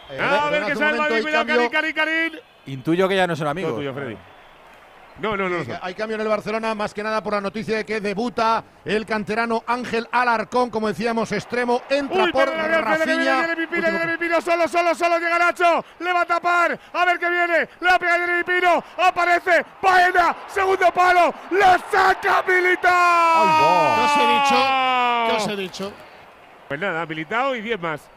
Eh, 0.08 0.18
a 0.20 0.50
ver 0.50 0.62
un 0.62 0.76
sale. 0.76 0.98
Karim, 1.44 1.68
Karim, 1.70 1.92
Karim. 1.94 2.32
Intuyo 2.66 3.08
que 3.08 3.16
ya 3.16 3.26
no 3.26 3.34
son 3.34 3.44
Todo 3.46 3.50
amigos. 3.50 3.74
tuyo, 3.74 3.92
Freddy. 3.92 4.16
No, 5.18 5.36
no, 5.36 5.48
no. 5.48 5.56
Hay 5.80 5.94
cambio 5.94 6.16
en 6.16 6.20
el 6.20 6.28
Barcelona, 6.28 6.74
más 6.74 6.92
que 6.92 7.02
nada 7.02 7.22
por 7.22 7.32
la 7.32 7.40
noticia 7.40 7.78
de 7.78 7.86
que 7.86 8.00
debuta 8.00 8.62
el 8.84 9.06
canterano 9.06 9.64
Ángel 9.66 10.06
Alarcón, 10.12 10.68
como 10.70 10.88
decíamos, 10.88 11.32
extremo, 11.32 11.82
entra 11.88 12.24
Uy, 12.24 12.32
por 12.32 12.48
Rafinha. 12.48 13.46
viene 13.70 14.18
Pino, 14.18 14.40
solo, 14.40 14.68
solo, 14.68 14.94
solo, 14.94 15.18
llega 15.18 15.38
Nacho, 15.38 15.84
le 16.00 16.12
va 16.12 16.20
a 16.20 16.26
tapar, 16.26 16.78
a 16.92 17.04
ver 17.04 17.18
qué 17.18 17.30
viene, 17.30 17.68
le 17.80 17.88
va 17.88 17.94
a 17.94 17.98
pegar 17.98 18.20
Jeremy 18.20 18.44
Pino, 18.44 18.84
aparece, 18.98 19.64
Baena, 19.80 20.36
segundo 20.48 20.92
palo, 20.92 21.32
la 21.52 21.78
saca 21.90 22.44
Militao. 22.46 23.96
¿Qué 23.96 24.02
os 24.04 24.16
he 24.18 24.26
dicho? 24.32 25.28
¿Qué 25.28 25.36
os 25.36 25.48
he 25.48 25.56
dicho? 25.56 25.92
Pues 26.68 26.80
nada, 26.80 27.06
Militao 27.06 27.54
y 27.54 27.62
10 27.62 27.80
más. 27.80 28.15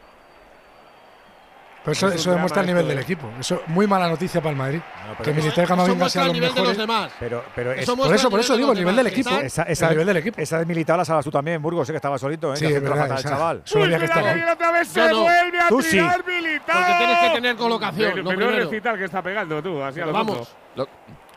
Pero 1.82 1.92
eso, 1.92 2.08
eso 2.08 2.30
demuestra 2.32 2.60
el 2.60 2.66
nivel 2.66 2.82
esto, 2.82 2.88
del 2.94 2.98
equipo. 3.02 3.30
Eso 3.40 3.62
muy 3.68 3.86
mala 3.86 4.06
noticia 4.08 4.40
para 4.42 4.50
el 4.50 4.56
Madrid. 4.56 4.80
pero 5.16 5.24
que 5.24 5.30
eso- 5.30 5.40
Militao 5.40 5.62
y 5.62 5.64
Eso 5.64 5.68
Camavinga 5.68 5.98
muestra 5.98 6.10
sean 6.10 6.22
el 6.22 6.28
los 6.28 6.34
nivel 6.34 6.54
de 6.54 6.60
los 6.60 6.68
mejores. 6.78 6.78
demás. 6.78 7.12
Pero, 7.18 7.44
pero 7.54 7.72
Eso 7.72 7.80
es- 7.80 7.86
muestra 7.96 8.06
Por 8.06 8.14
eso, 8.16 8.26
el 8.26 8.30
por 8.30 8.40
eso 8.40 8.56
digo, 8.58 8.72
el 8.72 8.78
nivel 8.78 8.96
los 8.96 9.04
del 9.04 9.12
equipo. 9.12 9.30
esa, 9.30 9.62
esa, 9.62 9.84
el 9.86 9.90
nivel 9.92 10.06
del 10.06 10.16
equipo. 10.18 10.40
esa 10.42 10.58
de 10.58 10.66
Militao 10.66 10.96
la 10.98 11.04
salas 11.06 11.24
tú 11.24 11.30
también, 11.30 11.62
Burgos, 11.62 11.86
sé 11.86 11.92
que 11.94 11.96
estaba 11.96 12.18
solito, 12.18 12.52
¿eh? 12.52 12.56
Sí, 12.58 12.66
que 12.68 12.74
es 12.76 12.82
verdad, 12.82 12.96
fatal 13.08 13.16
el 13.18 13.24
chaval. 13.24 13.62
Solo 13.64 13.84
había 13.84 13.98
que 13.98 14.04
estar 14.04 14.24
ahí. 14.26 14.42
otra 14.42 14.70
vez 14.72 14.88
se 14.88 15.08
no. 15.08 15.22
vuelve 15.22 15.60
a 15.60 15.68
Tú 15.68 15.82
sí. 15.82 15.90
tirar 15.92 16.24
Militao. 16.26 16.76
Porque 16.76 16.94
tienes 16.98 17.18
que 17.18 17.30
tener 17.30 17.56
colocación, 17.56 18.10
Pero, 18.10 18.22
lo 18.24 18.28
pero 18.28 18.40
no 18.40 18.46
primero. 18.46 18.70
recitar 18.70 18.98
que 18.98 19.04
está 19.04 19.22
pegando 19.22 19.62
tú, 19.62 19.82
así 19.82 20.00
a 20.00 20.06
lo 20.06 20.12
Vamos. 20.12 20.54
Lo, 20.76 20.86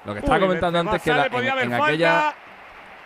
lo 0.06 0.14
que 0.14 0.20
estaba 0.20 0.38
Uy, 0.38 0.41
comentando 0.44 0.80
antes 0.80 1.02
que 1.02 1.10
la- 1.14 1.26
en, 1.28 1.74
aquella 1.74 2.36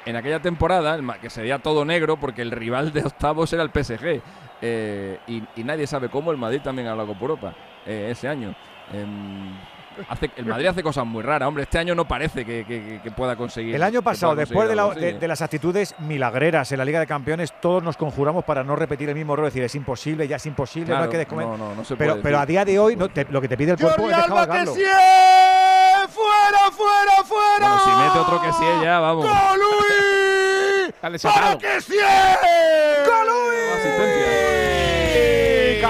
en 0.05 0.15
aquella 0.15 0.39
temporada 0.41 0.95
el 0.95 1.05
que 1.19 1.29
sería 1.29 1.59
todo 1.59 1.85
negro 1.85 2.17
porque 2.17 2.41
el 2.41 2.49
rival 2.51 2.91
de 2.93 3.01
octavos 3.01 3.51
era 3.53 3.61
el 3.61 3.69
PSG 3.69 4.21
eh, 4.61 5.19
y, 5.27 5.43
y 5.55 5.63
nadie 5.63 5.85
sabe 5.87 6.09
cómo 6.09 6.31
el 6.31 6.37
Madrid 6.37 6.61
también 6.63 6.87
ha 6.87 6.91
hablado 6.91 7.09
con 7.13 7.21
Europa 7.21 7.53
eh, 7.85 8.09
ese 8.11 8.27
año. 8.27 8.55
Em, 8.93 9.53
hace- 10.09 10.31
el 10.37 10.45
Madrid 10.45 10.67
hace 10.67 10.81
cosas 10.83 11.05
muy 11.05 11.21
raras, 11.23 11.47
hombre. 11.47 11.63
Este 11.63 11.77
año 11.77 11.93
no 11.95 12.07
parece 12.07 12.45
que, 12.45 12.63
que- 12.65 13.01
que 13.03 13.11
pueda 13.11 13.35
conseguir. 13.35 13.75
El 13.75 13.83
año 13.83 14.01
pasado, 14.01 14.35
después 14.35 14.69
de, 14.69 14.75
la- 14.75 15.27
las 15.27 15.41
actitudes 15.41 15.93
milagreras 15.99 16.71
en 16.71 16.77
la 16.77 16.85
Liga 16.85 16.99
de 16.99 17.07
Campeones, 17.07 17.53
todos 17.61 17.83
nos 17.83 17.97
conjuramos 17.97 18.45
para 18.45 18.63
no 18.63 18.75
repetir 18.75 19.09
el 19.09 19.15
mismo 19.15 19.33
error. 19.33 19.47
Es 19.47 19.53
decir, 19.53 19.63
es 19.65 19.75
imposible, 19.75 20.27
ya 20.27 20.37
es 20.37 20.45
imposible, 20.45 20.93
no 20.95 21.03
hay 21.03 21.09
que 21.09 21.17
descomer. 21.17 21.45
no, 21.47 21.57
no, 21.57 21.75
no 21.75 21.83
se 21.83 21.95
pero, 21.95 22.13
puede 22.13 22.23
pero 22.23 22.39
a 22.39 22.45
día 22.45 22.63
de 22.65 22.79
hoy, 22.79 22.95
no, 22.95 23.09
te- 23.09 23.25
lo 23.29 23.41
que 23.41 23.47
te 23.49 23.57
pide 23.57 23.71
el 23.71 23.77
cuerpo 23.77 24.03
Jordi 24.03 24.13
es 24.13 24.17
dejar 24.17 24.31
Alba 24.39 24.53
que 24.59 24.65
sí, 24.67 24.83
fuera, 26.09 26.71
fuera, 26.71 27.23
fuera. 27.25 27.59
Bueno, 27.59 27.79
si 27.83 27.89
mete 27.89 28.19
otro 28.19 28.41
que 28.41 28.53
sí, 28.53 28.65
ya 28.83 28.99
vamos. 28.99 29.27
¡Para 31.21 31.57
que 31.57 31.81
sí! 31.81 31.97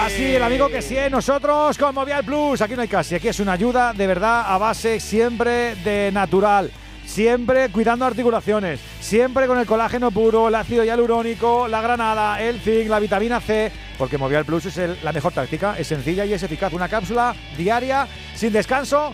Casi, 0.07 0.35
el 0.35 0.43
amigo 0.43 0.69
que 0.69 0.81
sí, 0.81 0.95
nosotros 1.11 1.77
con 1.77 1.93
Movial 1.93 2.23
Plus. 2.23 2.61
Aquí 2.61 2.75
no 2.75 2.81
hay 2.81 2.87
casi, 2.87 3.15
aquí 3.15 3.27
es 3.27 3.41
una 3.41 3.51
ayuda 3.51 3.91
de 3.91 4.07
verdad 4.07 4.45
a 4.47 4.57
base 4.57 5.01
siempre 5.01 5.75
de 5.83 6.11
natural. 6.13 6.71
Siempre 7.05 7.67
cuidando 7.67 8.05
articulaciones, 8.05 8.79
siempre 9.01 9.47
con 9.47 9.59
el 9.59 9.65
colágeno 9.65 10.09
puro, 10.11 10.47
el 10.47 10.55
ácido 10.55 10.85
hialurónico, 10.85 11.67
la 11.67 11.81
granada, 11.81 12.41
el 12.41 12.61
zinc, 12.61 12.87
la 12.87 12.99
vitamina 12.99 13.41
C, 13.41 13.69
porque 13.97 14.17
Movial 14.17 14.45
Plus 14.45 14.67
es 14.67 15.03
la 15.03 15.11
mejor 15.11 15.33
táctica, 15.33 15.75
es 15.77 15.87
sencilla 15.87 16.23
y 16.23 16.31
es 16.31 16.41
eficaz. 16.41 16.71
Una 16.71 16.87
cápsula 16.87 17.35
diaria, 17.57 18.07
sin 18.33 18.53
descanso 18.53 19.13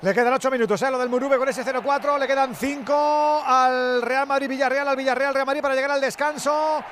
Le 0.00 0.14
quedan 0.14 0.32
8 0.32 0.50
minutos, 0.52 0.80
¿eh? 0.82 0.90
Lo 0.92 0.98
del 0.98 1.08
Murube 1.08 1.36
con 1.38 1.48
ese 1.48 1.64
0-4. 1.64 2.18
Le 2.18 2.26
quedan 2.28 2.54
5 2.54 3.42
al 3.44 4.00
Real 4.00 4.28
Madrid-Villarreal, 4.28 4.86
al 4.86 4.96
Villarreal-Real 4.96 5.44
Madrid 5.46 5.60
para 5.60 5.74
llegar 5.74 5.90
al 5.90 6.00
descanso. 6.00 6.84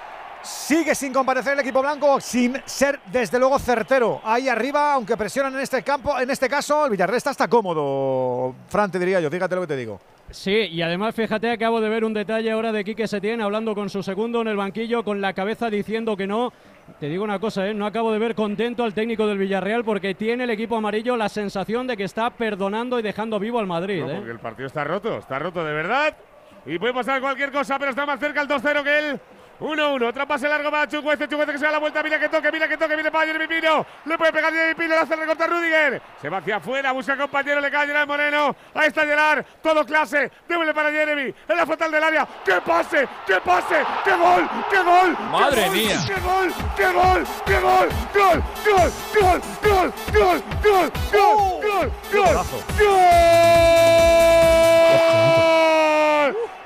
Sigue 0.43 0.95
sin 0.95 1.13
comparecer 1.13 1.55
el 1.55 1.61
equipo 1.61 1.81
blanco, 1.81 2.21
sin 2.21 2.61
ser 2.65 3.01
desde 3.07 3.39
luego 3.39 3.59
certero. 3.59 4.21
Ahí 4.25 4.49
arriba, 4.49 4.95
aunque 4.95 5.17
presionan 5.17 5.55
en 5.55 5.61
este 5.61 5.83
campo, 5.83 6.19
en 6.19 6.31
este 6.31 6.49
caso, 6.49 6.85
el 6.85 6.91
Villarreal 6.91 7.17
está 7.17 7.31
hasta 7.31 7.49
cómodo. 7.49 8.55
Fran, 8.69 8.91
te 8.91 8.99
diría 8.99 9.21
yo, 9.21 9.31
fíjate 9.31 9.55
lo 9.55 9.63
que 9.63 9.67
te 9.67 9.77
digo. 9.77 10.01
Sí, 10.31 10.51
y 10.51 10.83
además 10.83 11.15
fíjate, 11.15 11.51
acabo 11.51 11.81
de 11.81 11.89
ver 11.89 12.05
un 12.05 12.13
detalle 12.13 12.51
ahora 12.51 12.73
de 12.73 12.85
Quique 12.85 13.07
Setién 13.07 13.41
hablando 13.41 13.75
con 13.75 13.89
su 13.89 14.03
segundo 14.03 14.41
en 14.41 14.49
el 14.49 14.57
banquillo, 14.57 15.05
con 15.05 15.21
la 15.21 15.33
cabeza 15.33 15.71
diciendo 15.71 16.17
que 16.17 16.27
no. 16.27 16.53
Te 17.01 17.09
digo 17.09 17.25
una 17.25 17.39
cosa, 17.39 17.67
¿eh? 17.67 17.75
no 17.75 17.87
acabo 17.87 18.13
de 18.13 18.19
ver 18.19 18.35
contento 18.35 18.85
al 18.85 18.95
técnico 18.95 19.27
del 19.27 19.39
Villarreal 19.39 19.85
porque 19.85 20.15
tiene 20.15 20.45
el 20.45 20.51
equipo 20.51 20.77
amarillo 20.77 21.17
la 21.17 21.29
sensación 21.29 21.87
de 21.87 21.97
que 21.97 22.05
está 22.05 22.31
perdonando 22.31 22.99
y 22.99 23.03
dejando 23.03 23.39
vivo 23.41 23.59
al 23.59 23.67
Madrid. 23.67 24.03
No, 24.03 24.11
¿eh? 24.11 24.15
porque 24.17 24.31
el 24.31 24.39
partido 24.39 24.67
está 24.67 24.85
roto, 24.85 25.19
está 25.19 25.39
roto 25.39 25.65
de 25.65 25.73
verdad. 25.73 26.17
Y 26.65 26.79
puede 26.79 26.93
pasar 26.93 27.21
cualquier 27.21 27.53
cosa, 27.53 27.79
pero 27.79 27.91
está 27.91 28.05
más 28.07 28.19
cerca 28.19 28.41
el 28.41 28.49
2-0 28.49 28.83
que 28.83 28.99
él. 28.99 29.21
1-1, 29.61 30.09
otra 30.09 30.27
pase 30.27 30.49
largo 30.49 30.71
para 30.71 30.87
Chukwueze, 30.87 31.27
Chukwueze 31.29 31.53
que 31.53 31.59
se 31.59 31.65
da 31.65 31.73
la 31.73 31.79
vuelta, 31.79 32.03
mira 32.03 32.19
que 32.19 32.29
toque, 32.29 32.53
mira 32.53 32.69
que 32.69 32.77
toque, 32.77 32.95
viene 32.95 33.11
para 33.11 33.27
Jeremy 33.27 33.47
Pino, 33.47 33.87
le 34.05 34.19
puede 34.19 34.33
pegar 34.33 34.53
Jeremy 34.53 34.75
Pino, 34.75 34.89
le 34.89 35.01
hace 35.01 35.15
el 35.15 35.21
recorte 35.21 35.45
a 35.45 35.47
Rudiger, 35.47 36.03
se 36.21 36.29
va 36.29 36.39
hacia 36.39 36.57
afuera, 36.57 36.93
busca 36.93 37.17
compañero, 37.17 37.61
le 37.61 37.71
cae 37.71 37.87
Gerard 37.87 38.07
Moreno, 38.07 38.55
ahí 38.75 38.89
está 38.89 39.03
Gerard, 39.03 39.45
todo 39.63 39.85
clase, 39.87 40.31
démosle 40.49 40.75
para 40.75 40.91
Jeremy, 40.91 41.35
en 41.49 41.57
la 41.57 41.65
frontal 41.65 41.91
del 41.91 42.05
área, 42.05 42.29
¡qué 42.45 42.61
pase, 42.61 43.09
qué 43.27 43.41
pase, 43.41 43.83
qué 44.05 44.15
gol, 44.15 44.49
qué 44.71 44.79
gol! 44.79 45.17
¡Madre 45.31 45.63
qué 45.63 45.69
gol, 45.69 45.77
mía! 45.77 45.99
¡Qué 46.07 46.15
gol, 46.21 46.53
qué 46.77 46.93
gol, 46.93 47.27
qué 47.47 47.61
gol, 47.61 47.89
gol, 48.15 48.43
gol, 48.65 48.93
gol, 49.15 49.41
gol, 49.63 49.93
gol, 50.13 50.43
gol, 50.63 50.93
gol, 51.13 51.53
gol, 51.63 51.91
gol, 52.13 52.37
gol! 52.79 53.57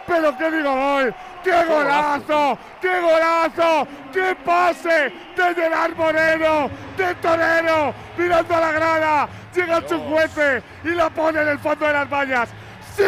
Pero 0.07 0.37
qué 0.37 0.51
digo 0.51 0.75
gol, 0.75 1.15
qué 1.43 1.65
golazo, 1.65 2.59
qué 2.81 3.01
golazo, 3.01 3.89
qué 4.13 4.37
pase 4.45 5.13
de 5.37 5.55
Gerard 5.55 5.97
Moreno, 5.97 6.71
de 6.97 7.15
Torero, 7.17 7.95
mirando 8.17 8.57
a 8.57 8.61
la 8.61 8.73
grada, 8.73 9.29
llega 9.55 9.87
Chukwueze 9.87 10.63
y 10.85 10.89
la 10.91 11.11
pone 11.11 11.41
en 11.43 11.49
el 11.49 11.59
fondo 11.59 11.87
de 11.87 11.93
las 11.93 12.09
vallas. 12.09 12.49
¡Sí! 12.97 13.03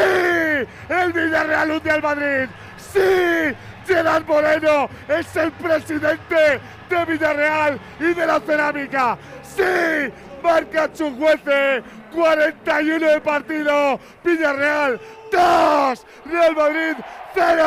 El 0.88 1.12
Villarreal 1.12 1.70
hunde 1.70 1.90
al 1.90 2.02
Madrid. 2.02 2.48
¡Sí! 2.76 3.54
Gerard 3.86 4.24
Moreno 4.26 4.88
es 5.08 5.36
el 5.36 5.50
presidente 5.52 6.60
de 6.88 7.04
Villarreal 7.04 7.80
y 7.98 8.14
de 8.14 8.26
la 8.26 8.40
cerámica. 8.40 9.18
¡Sí! 9.42 10.12
Marca 10.42 10.92
Chukwueze. 10.92 11.82
41 12.12 13.06
de 13.08 13.20
partido. 13.20 13.98
Villarreal 14.24 15.00
2. 15.32 16.06
Real 16.26 16.54
Madrid 16.56 16.96
0. 17.34 17.62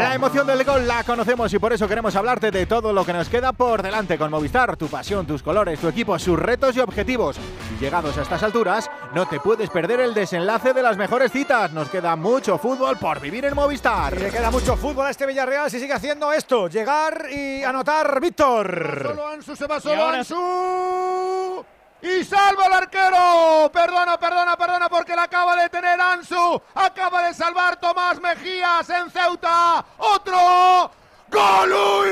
La 0.00 0.12
emoción 0.14 0.46
del 0.46 0.64
gol 0.64 0.86
la 0.88 1.04
conocemos 1.04 1.52
y 1.54 1.58
por 1.60 1.72
eso 1.72 1.86
queremos 1.86 2.16
hablarte 2.16 2.50
de 2.50 2.66
todo 2.66 2.92
lo 2.92 3.04
que 3.04 3.12
nos 3.12 3.28
queda 3.28 3.52
por 3.52 3.82
delante 3.82 4.18
con 4.18 4.30
Movistar, 4.30 4.76
tu 4.76 4.88
pasión, 4.88 5.26
tus 5.26 5.42
colores, 5.42 5.78
tu 5.78 5.88
equipo, 5.88 6.18
sus 6.18 6.36
retos 6.38 6.76
y 6.76 6.80
objetivos. 6.80 7.38
Y 7.76 7.80
llegados 7.82 8.18
a 8.18 8.22
estas 8.22 8.42
alturas, 8.42 8.90
no 9.14 9.26
te 9.28 9.38
puedes 9.38 9.70
perder 9.70 10.00
el 10.00 10.12
desenlace 10.14 10.72
de 10.72 10.82
las 10.82 10.96
mejores 10.96 11.30
citas. 11.30 11.72
Nos 11.72 11.88
queda 11.88 12.16
mucho 12.16 12.58
fútbol 12.58 12.96
por 12.98 13.20
vivir 13.20 13.44
en 13.44 13.54
Movistar. 13.54 14.14
Y 14.14 14.18
le 14.18 14.30
queda 14.30 14.50
mucho 14.50 14.76
fútbol 14.76 15.06
a 15.06 15.10
este 15.10 15.26
Villarreal 15.26 15.70
si 15.70 15.78
sigue 15.78 15.92
haciendo 15.92 16.32
esto, 16.32 16.66
llegar 16.68 17.26
y 17.30 17.62
anotar 17.62 18.20
Víctor. 18.20 19.02
Solo 19.06 19.28
Ansu 19.28 19.54
se 19.54 19.66
va 19.68 19.78
solo 19.80 20.02
ahora- 20.02 20.18
Ansu. 20.18 21.64
Y 22.02 22.24
salva 22.24 22.64
al 22.66 22.72
arquero. 22.72 23.70
Perdona, 23.72 24.18
perdona, 24.18 24.56
perdona, 24.56 24.88
porque 24.88 25.14
la 25.14 25.24
acaba 25.24 25.56
de 25.56 25.68
tener 25.68 26.00
Ansu. 26.00 26.60
Acaba 26.74 27.26
de 27.26 27.34
salvar 27.34 27.76
Tomás 27.78 28.20
Mejías 28.20 28.88
en 28.90 29.10
Ceuta. 29.10 29.84
Otro. 29.98 30.90
¡Golui! 31.30 32.10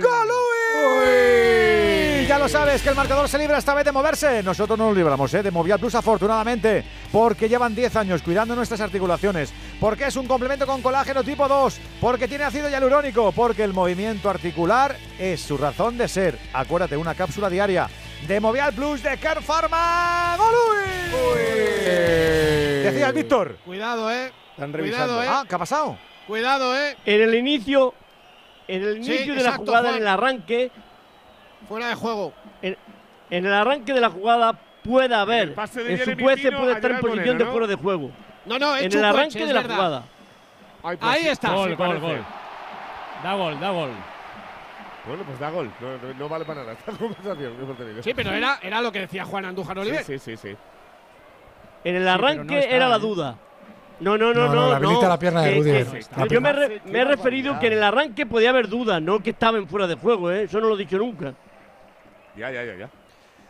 ¡Golui! 0.00 0.46
Ya 2.26 2.40
lo 2.40 2.48
sabes, 2.48 2.82
que 2.82 2.88
el 2.88 2.96
marcador 2.96 3.28
se 3.28 3.38
libra 3.38 3.58
esta 3.58 3.72
vez 3.72 3.84
de 3.84 3.92
moverse. 3.92 4.42
Nosotros 4.42 4.76
no 4.76 4.88
nos 4.88 4.96
libramos 4.96 5.32
¿eh? 5.32 5.44
de 5.44 5.52
Movial 5.52 5.78
Plus, 5.78 5.94
afortunadamente, 5.94 6.84
porque 7.12 7.48
llevan 7.48 7.76
10 7.76 7.94
años 7.94 8.22
cuidando 8.22 8.56
nuestras 8.56 8.80
articulaciones, 8.80 9.52
porque 9.78 10.06
es 10.06 10.16
un 10.16 10.26
complemento 10.26 10.66
con 10.66 10.82
colágeno 10.82 11.22
tipo 11.22 11.46
2, 11.46 11.78
porque 12.00 12.26
tiene 12.26 12.42
ácido 12.42 12.68
hialurónico, 12.68 13.30
porque 13.30 13.62
el 13.62 13.72
movimiento 13.72 14.28
articular 14.28 14.96
es 15.20 15.40
su 15.40 15.56
razón 15.56 15.96
de 15.98 16.08
ser. 16.08 16.36
Acuérdate, 16.52 16.96
una 16.96 17.14
cápsula 17.14 17.48
diaria 17.48 17.88
de 18.26 18.40
Movial 18.40 18.72
Plus 18.72 19.02
de 19.02 19.16
Care 19.18 19.40
Pharma. 19.40 20.36
¡Gol! 20.36 21.36
Decías, 22.84 23.12
Víctor. 23.14 23.56
Cuidado, 23.64 24.10
eh. 24.10 24.32
Están 24.52 24.72
Cuidado, 24.72 25.22
eh. 25.22 25.26
Ah, 25.28 25.44
¿qué 25.48 25.54
ha 25.54 25.58
pasado? 25.58 25.98
Cuidado, 26.26 26.76
eh. 26.76 26.96
En 27.04 27.20
el 27.22 27.34
inicio, 27.34 27.94
en 28.68 28.82
el 28.82 29.04
Sí, 29.04 29.14
inicio 29.14 29.34
de 29.34 29.42
la 29.42 29.52
jugada, 29.52 29.82
Juan. 29.82 29.94
en 29.96 30.02
el 30.02 30.08
arranque, 30.08 30.70
Fuera 31.68 31.88
de 31.88 31.94
juego. 31.94 32.32
en, 32.62 32.76
en 33.30 33.46
el 33.46 33.52
arranque 33.52 33.92
de 33.92 34.00
la 34.00 34.10
jugada 34.10 34.58
puede 34.84 35.14
haber, 35.14 35.54
pase 35.54 35.82
de 35.82 35.92
en 35.92 35.98
su 35.98 36.04
Jeremy 36.04 36.22
pueste 36.22 36.48
Pino 36.48 36.58
puede 36.60 36.72
estar 36.74 36.90
en 36.92 37.00
posición 37.00 37.24
Moreno, 37.26 37.44
de 37.44 37.50
fuera 37.50 37.66
de 37.66 37.74
juego. 37.74 38.10
No, 38.44 38.58
no, 38.58 38.76
en 38.76 38.92
el 38.92 39.04
arranque 39.04 39.32
coche, 39.34 39.46
de 39.46 39.52
la 39.52 39.60
verdad. 39.62 39.74
jugada. 39.76 40.02
Ay, 40.82 40.96
pues 40.96 41.12
Ahí 41.12 41.26
está. 41.28 41.52
Gol, 41.52 41.70
sí 41.70 41.74
gol, 41.76 41.86
parece. 41.88 42.06
gol. 42.06 42.24
Da 43.22 43.34
gol, 43.34 43.60
da 43.60 43.70
gol. 43.70 43.90
Bueno, 45.06 45.22
pues 45.24 45.38
da 45.38 45.50
gol. 45.50 45.70
No, 45.80 45.98
no- 46.08 46.14
no 46.18 46.28
vale 46.28 46.44
para 46.44 46.60
nada 46.62 46.72
esta 46.78 46.92
conversación. 46.92 47.56
que 47.56 47.62
hemos 47.62 47.76
tenido. 47.76 48.02
Sí, 48.02 48.12
pero 48.14 48.32
era, 48.32 48.58
era 48.62 48.80
lo 48.80 48.90
que 48.92 49.00
decía 49.00 49.24
Juan 49.24 49.44
Andújar 49.44 49.78
Oliver. 49.78 50.04
Sí, 50.04 50.18
sí, 50.18 50.36
sí. 50.36 50.50
sí. 50.50 50.56
En 51.84 51.96
el 51.96 52.08
arranque 52.08 52.44
no 52.54 52.58
está, 52.58 52.74
era 52.74 52.88
la 52.88 52.98
duda. 52.98 53.36
No, 54.00 54.18
no, 54.18 54.34
no, 54.34 54.48
No, 54.48 54.54
no. 54.54 54.72
habilita 54.74 55.08
la 55.08 55.18
pierna 55.18 55.42
de 55.42 55.50
que- 55.52 55.58
Rudiger. 55.58 55.86
que- 55.86 56.20
La 56.20 56.26
yo 56.26 56.40
me, 56.40 56.52
re- 56.52 56.82
me 56.84 56.98
he 57.00 57.04
referido 57.04 57.58
que 57.58 57.68
en 57.68 57.72
el 57.74 57.82
arranque 57.82 58.26
podía 58.26 58.50
haber 58.50 58.68
dudas, 58.68 59.00
no 59.00 59.20
que 59.22 59.30
estaba 59.30 59.56
en 59.58 59.68
fuera 59.68 59.86
de 59.86 59.94
juego, 59.94 60.30
¿eh? 60.30 60.42
Eso 60.44 60.60
no 60.60 60.68
lo 60.68 60.74
he 60.74 60.78
dicho 60.78 60.98
nunca. 60.98 61.32
Ya, 62.36 62.50
ya, 62.50 62.64
ya, 62.64 62.74
ya. 62.74 62.90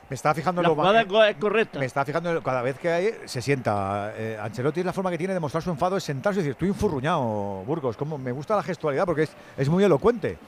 Me 0.08 0.14
estaba 0.14 0.36
fijando 0.36 0.60
en 0.60 0.64
La 0.64 0.68
lo 0.68 0.74
jugada 0.76 1.00
es 1.00 1.06
co- 1.08 1.24
es 1.24 1.34
correcta. 1.36 1.80
Me 1.80 1.86
estaba 1.86 2.04
fijando 2.04 2.40
cada 2.40 2.62
vez 2.62 2.78
que 2.78 2.88
hay, 2.92 3.10
se 3.24 3.42
sienta. 3.42 4.12
Eh, 4.16 4.38
Ancelotti 4.40 4.78
es 4.80 4.86
la 4.86 4.92
forma 4.92 5.10
que 5.10 5.18
tiene 5.18 5.34
de 5.34 5.40
mostrar 5.40 5.64
su 5.64 5.70
enfado, 5.70 5.96
es 5.96 6.04
sentarse 6.04 6.38
y 6.38 6.42
decir, 6.42 6.52
estoy 6.52 6.68
infurruñado, 6.68 7.64
Burgos. 7.66 7.96
Como 7.96 8.16
me 8.16 8.30
gusta 8.30 8.54
la 8.54 8.62
gestualidad 8.62 9.04
porque 9.04 9.22
es, 9.22 9.34
es 9.56 9.68
muy 9.68 9.82
elocuente. 9.82 10.38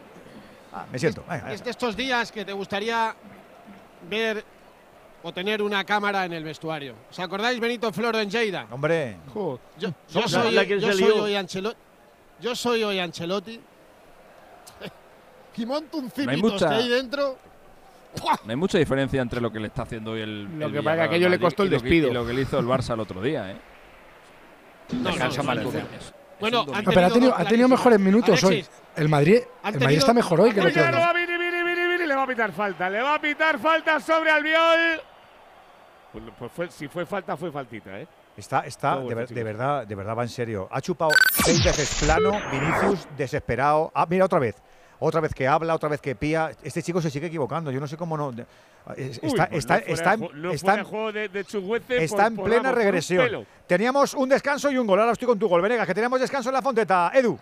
Ah, 0.80 0.86
me 0.92 0.98
siento. 0.98 1.24
Es 1.50 1.64
de 1.64 1.70
estos 1.70 1.96
días 1.96 2.30
que 2.32 2.44
te 2.44 2.52
gustaría 2.52 3.14
ver 4.08 4.44
o 5.22 5.32
tener 5.32 5.60
una 5.62 5.82
cámara 5.84 6.24
en 6.24 6.32
el 6.32 6.44
vestuario. 6.44 6.94
¿Os 7.10 7.18
acordáis 7.18 7.58
Benito 7.58 7.92
Floro 7.92 8.18
en 8.20 8.30
Lleida? 8.30 8.66
Hombre, 8.70 9.16
Yo, 9.78 9.98
soy, 10.28 10.52
la 10.52 10.64
que 10.64 10.78
yo 10.80 10.86
se 10.88 10.92
soy 10.94 11.02
lió. 11.04 11.22
hoy 11.24 11.34
Ancelotti. 11.34 11.78
Yo 12.40 12.54
soy 12.54 12.84
hoy 12.84 12.98
Ancelotti. 13.00 13.60
y 15.56 15.66
monto 15.66 15.98
un 15.98 16.04
hay 16.04 16.10
cimitos 16.12 16.52
mucha- 16.52 16.68
que 16.68 16.74
hay 16.76 16.88
dentro. 16.88 17.36
No 18.44 18.50
hay 18.50 18.56
mucha 18.56 18.78
diferencia 18.78 19.20
entre 19.20 19.40
lo 19.40 19.50
que 19.50 19.58
le 19.58 19.66
está 19.66 19.82
haciendo 19.82 20.12
hoy 20.12 20.20
el. 20.20 20.58
Lo 20.58 20.66
el 20.66 20.72
que 20.72 20.82
pasa 20.82 20.96
que 20.96 21.02
aquello 21.02 21.28
le 21.28 21.40
costó 21.40 21.64
el 21.64 21.68
y 21.68 21.72
lo 21.72 21.78
que- 21.78 21.82
despido. 21.82 22.08
Y 22.08 22.14
lo 22.14 22.24
que 22.26 22.32
le 22.32 22.42
hizo 22.42 22.58
el 22.60 22.66
Barça 22.66 22.94
el 22.94 23.00
otro 23.00 23.20
día, 23.20 23.50
¿eh? 23.50 23.56
No, 24.92 25.10
no, 25.10 25.26
no, 25.26 25.62
Bueno, 26.40 26.62
un 26.64 26.74
han 26.74 26.84
No, 26.84 26.90
pero 26.92 27.06
ha 27.06 27.10
tenido, 27.10 27.30
dos 27.32 27.40
ha 27.40 27.44
tenido 27.44 27.68
mejores 27.68 27.98
minutos 28.00 28.44
hoy. 28.44 28.66
El 28.96 29.08
Madrid, 29.08 29.36
el 29.36 29.44
Madrid 29.62 29.78
tenido- 29.78 29.98
está 30.00 30.12
mejor 30.14 30.40
hoy 30.40 30.52
que 30.52 30.60
el 30.60 30.66
otro 30.68 30.82
no 30.84 30.90
día. 30.90 30.98
va 31.06 31.12
Vini, 31.12 31.26
Vini, 31.38 31.62
Vini, 31.62 31.86
Vini, 31.92 32.06
le 32.06 32.14
va 32.16 32.22
a 32.22 32.26
pitar 32.26 32.52
falta. 32.52 32.90
Le 32.90 33.00
va 33.02 33.14
a 33.14 33.20
pitar 33.20 33.58
falta 33.58 34.00
sobre 34.00 34.30
Albiol. 34.30 35.00
Pues, 36.12 36.24
pues 36.38 36.52
fue- 36.52 36.70
si 36.70 36.88
fue 36.88 37.04
falta, 37.06 37.36
fue 37.36 37.52
faltita, 37.52 37.98
¿eh? 38.00 38.06
está, 38.36 38.60
está 38.60 38.96
de, 39.00 39.14
ver- 39.14 39.28
verdad, 39.44 39.86
de 39.86 39.94
verdad 39.94 40.16
va 40.16 40.22
en 40.22 40.28
serio. 40.28 40.68
Ha 40.70 40.80
chupado 40.80 41.10
seis 41.44 41.62
veces 41.64 42.02
plano, 42.02 42.32
Vinicius 42.50 43.06
desesperado. 43.16 43.90
Ah, 43.94 44.06
mira 44.08 44.24
otra 44.24 44.38
vez. 44.38 44.56
Otra 45.00 45.20
vez 45.20 45.32
que 45.34 45.46
habla, 45.46 45.74
otra 45.74 45.88
vez 45.88 46.00
que 46.00 46.14
pía. 46.16 46.50
Este 46.62 46.82
chico 46.82 47.00
se 47.00 47.10
sigue 47.10 47.28
equivocando. 47.28 47.70
Yo 47.70 47.78
no 47.80 47.86
sé 47.86 47.96
cómo 47.96 48.16
no. 48.16 48.28
Uy, 48.28 48.34
Está, 48.96 49.48
pues 49.48 49.58
está, 49.58 49.76
no 49.76 49.80
fuera 49.82 49.94
está, 49.94 50.16
de 50.16 50.28
no 50.34 50.50
está 50.50 50.70
en- 50.72 50.78
de 50.78 50.84
juego 50.84 51.12
de, 51.12 51.28
de 51.28 51.44
Chuguece 51.44 52.02
está 52.04 52.16
por- 52.16 52.26
en 52.26 52.36
por, 52.36 52.44
plena 52.46 52.62
vamos, 52.62 52.78
regresión. 52.78 53.46
Teníamos 53.66 54.14
un 54.14 54.28
descanso 54.30 54.70
y 54.70 54.78
un 54.78 54.86
gol. 54.86 54.98
Ahora 55.00 55.12
estoy 55.12 55.26
con 55.28 55.38
tu 55.38 55.46
gol, 55.46 55.60
Venegas, 55.60 55.86
que 55.86 55.94
teníamos 55.94 56.18
descanso 56.20 56.48
en 56.48 56.54
la 56.54 56.62
Fonteta. 56.62 57.10
Edu. 57.14 57.38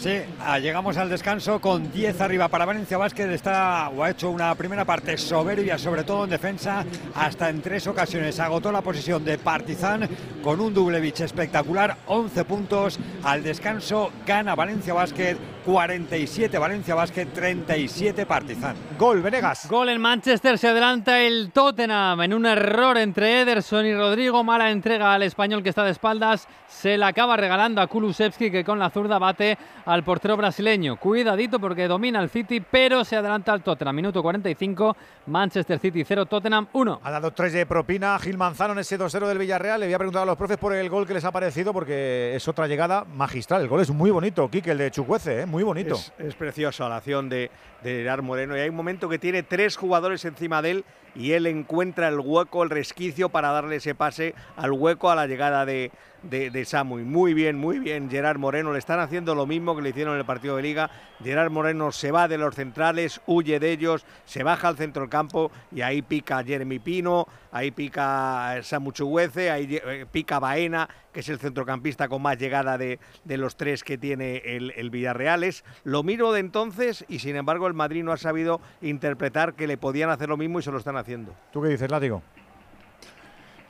Sí, 0.00 0.20
ah, 0.40 0.58
llegamos 0.58 0.96
al 0.96 1.08
descanso 1.08 1.60
con 1.60 1.90
10 1.90 2.20
arriba 2.20 2.48
para 2.48 2.64
Valencia 2.64 2.98
Vázquez. 2.98 3.30
Está 3.30 3.88
o 3.88 4.02
ha 4.02 4.10
hecho 4.10 4.30
una 4.30 4.54
primera 4.54 4.84
parte 4.84 5.16
soberbia, 5.16 5.78
sobre 5.78 6.04
todo 6.04 6.24
en 6.24 6.30
defensa, 6.30 6.84
hasta 7.14 7.48
en 7.48 7.62
tres 7.62 7.86
ocasiones. 7.86 8.38
Agotó 8.40 8.70
la 8.70 8.82
posición 8.82 9.24
de 9.24 9.38
Partizan 9.38 10.08
con 10.42 10.60
un 10.60 10.74
Dublevich 10.74 11.20
espectacular, 11.20 11.96
11 12.06 12.44
puntos. 12.44 12.98
Al 13.22 13.42
descanso 13.42 14.10
gana 14.26 14.54
Valencia 14.54 14.92
Vázquez, 14.92 15.38
47 15.64 16.58
Valencia 16.58 16.94
Vázquez, 16.94 17.32
37 17.32 18.26
Partizan. 18.26 18.76
Gol, 18.98 19.22
Venegas. 19.22 19.66
Gol 19.68 19.88
en 19.88 20.00
Manchester, 20.00 20.58
se 20.58 20.68
adelanta 20.68 21.20
el 21.20 21.50
Tottenham 21.52 22.20
en 22.20 22.34
un 22.34 22.44
error 22.44 22.98
entre 22.98 23.40
Ederson 23.40 23.86
y 23.86 23.94
Rodrigo. 23.94 24.44
Mala 24.44 24.70
entrega 24.70 25.14
al 25.14 25.22
español 25.22 25.62
que 25.62 25.70
está 25.70 25.84
de 25.84 25.92
espaldas. 25.92 26.46
Se 26.68 26.98
la 26.98 27.08
acaba 27.08 27.36
regalando 27.36 27.80
a 27.80 27.86
Kulusevski 27.86 28.50
que 28.50 28.64
con 28.64 28.78
la 28.78 28.90
zurda 28.90 29.18
bate 29.18 29.56
al 29.86 30.02
portero 30.04 30.36
brasileño. 30.36 30.96
Cuidadito 30.96 31.58
porque 31.58 31.86
domina 31.88 32.22
el 32.22 32.30
City, 32.30 32.60
pero 32.60 33.04
se 33.04 33.16
adelanta 33.16 33.52
al 33.52 33.62
Tottenham. 33.62 33.96
Minuto 33.96 34.22
45, 34.22 34.96
Manchester 35.26 35.78
City 35.78 36.04
0, 36.04 36.26
Tottenham 36.26 36.68
1. 36.72 37.00
Ha 37.02 37.10
dado 37.10 37.30
tres 37.32 37.52
de 37.52 37.66
propina 37.66 38.18
Gil 38.18 38.38
Manzano 38.38 38.72
en 38.72 38.80
ese 38.80 38.98
2-0 38.98 39.26
del 39.26 39.38
Villarreal. 39.38 39.80
Le 39.80 39.86
voy 39.86 39.94
a 39.94 39.98
preguntar 39.98 40.22
a 40.22 40.26
los 40.26 40.36
profes 40.36 40.56
por 40.56 40.74
el 40.74 40.88
gol 40.88 41.06
que 41.06 41.14
les 41.14 41.24
ha 41.24 41.32
parecido 41.32 41.72
porque 41.72 42.34
es 42.34 42.46
otra 42.48 42.66
llegada 42.66 43.04
magistral. 43.04 43.62
El 43.62 43.68
gol 43.68 43.80
es 43.80 43.90
muy 43.90 44.10
bonito, 44.10 44.48
Quique, 44.50 44.70
el 44.70 44.78
de 44.78 44.90
Chucuece, 44.90 45.42
¿eh? 45.42 45.46
muy 45.46 45.62
bonito. 45.62 45.94
Es, 45.94 46.12
es 46.18 46.34
preciosa 46.34 46.88
la 46.88 46.96
acción 46.96 47.28
de, 47.28 47.50
de 47.82 47.90
Gerard 47.98 48.22
Moreno 48.22 48.56
y 48.56 48.60
hay 48.60 48.68
un 48.68 48.76
momento 48.76 49.08
que 49.08 49.18
tiene 49.18 49.42
tres 49.42 49.76
jugadores 49.76 50.24
encima 50.24 50.62
de 50.62 50.70
él 50.70 50.84
y 51.14 51.32
él 51.32 51.46
encuentra 51.46 52.08
el 52.08 52.20
hueco, 52.20 52.62
el 52.62 52.70
resquicio 52.70 53.28
para 53.28 53.50
darle 53.50 53.76
ese 53.76 53.94
pase 53.94 54.34
al 54.56 54.72
hueco 54.72 55.10
a 55.10 55.14
la 55.14 55.26
llegada 55.26 55.64
de, 55.64 55.90
de, 56.22 56.64
Samu. 56.64 56.98
Muy 56.98 57.34
bien, 57.34 57.56
muy 57.56 57.78
bien 57.78 58.10
Gerard 58.10 58.38
Moreno. 58.38 58.72
Le 58.72 58.78
están 58.78 59.00
haciendo 59.00 59.34
lo 59.34 59.46
mismo 59.46 59.76
que 59.76 59.82
le 59.82 59.90
hicieron 59.90 60.14
en 60.14 60.20
el 60.20 60.26
partido 60.26 60.56
de 60.56 60.62
liga. 60.62 60.90
Gerard 61.22 61.50
Moreno 61.50 61.92
se 61.92 62.10
va 62.10 62.28
de 62.28 62.38
los 62.38 62.54
centrales, 62.54 63.20
huye 63.26 63.60
de 63.60 63.72
ellos, 63.72 64.04
se 64.24 64.42
baja 64.42 64.68
al 64.68 64.76
centro 64.76 65.02
del 65.02 65.10
campo 65.10 65.50
y 65.72 65.82
ahí 65.82 66.02
pica 66.02 66.42
Jeremy 66.42 66.78
Pino, 66.78 67.26
ahí 67.54 67.70
pica 67.70 68.58
Samu 68.62 68.90
Chuguece, 68.90 69.50
ahí 69.50 69.80
eh, 69.82 70.06
pica 70.10 70.40
Baena, 70.40 70.88
que 71.12 71.20
es 71.20 71.28
el 71.28 71.38
centrocampista 71.38 72.08
con 72.08 72.20
más 72.20 72.36
llegada 72.36 72.76
de, 72.76 72.98
de 73.24 73.36
los 73.38 73.56
tres 73.56 73.84
que 73.84 73.96
tiene 73.96 74.42
el, 74.44 74.72
el 74.76 74.90
Villarreal. 74.90 75.44
Es 75.44 75.64
lo 75.84 76.02
miro 76.02 76.32
de 76.32 76.40
entonces 76.40 77.04
y 77.08 77.20
sin 77.20 77.36
embargo 77.36 77.68
el 77.68 77.74
Madrid 77.74 78.02
no 78.02 78.12
ha 78.12 78.16
sabido 78.16 78.60
interpretar 78.82 79.54
que 79.54 79.68
le 79.68 79.76
podían 79.78 80.10
hacer 80.10 80.28
lo 80.28 80.36
mismo 80.36 80.58
y 80.58 80.62
se 80.62 80.72
lo 80.72 80.78
están 80.78 80.96
haciendo. 80.96 81.32
¿Tú 81.52 81.62
qué 81.62 81.68
dices, 81.68 81.90
Látigo? 81.90 82.22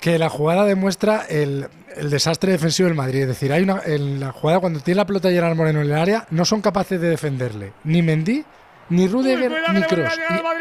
Que 0.00 0.18
la 0.18 0.28
jugada 0.30 0.64
demuestra 0.64 1.26
el, 1.28 1.66
el 1.96 2.10
desastre 2.10 2.52
defensivo 2.52 2.88
del 2.88 2.96
Madrid. 2.96 3.22
Es 3.22 3.28
decir, 3.28 3.52
hay 3.52 3.62
una, 3.62 3.80
en 3.84 4.18
la 4.20 4.32
jugada 4.32 4.60
cuando 4.60 4.80
tiene 4.80 4.96
la 4.96 5.06
pelota 5.06 5.30
Gerard 5.30 5.56
Moreno 5.56 5.80
en 5.80 5.86
el 5.86 5.94
área, 5.94 6.26
no 6.30 6.44
son 6.44 6.60
capaces 6.60 7.00
de 7.00 7.08
defenderle. 7.08 7.72
Ni 7.84 8.02
Mendy, 8.02 8.44
ni 8.90 9.08
Rudiger, 9.08 9.50
Cuidado, 9.50 9.72
ni 9.72 9.82
Kroos. 9.82 10.14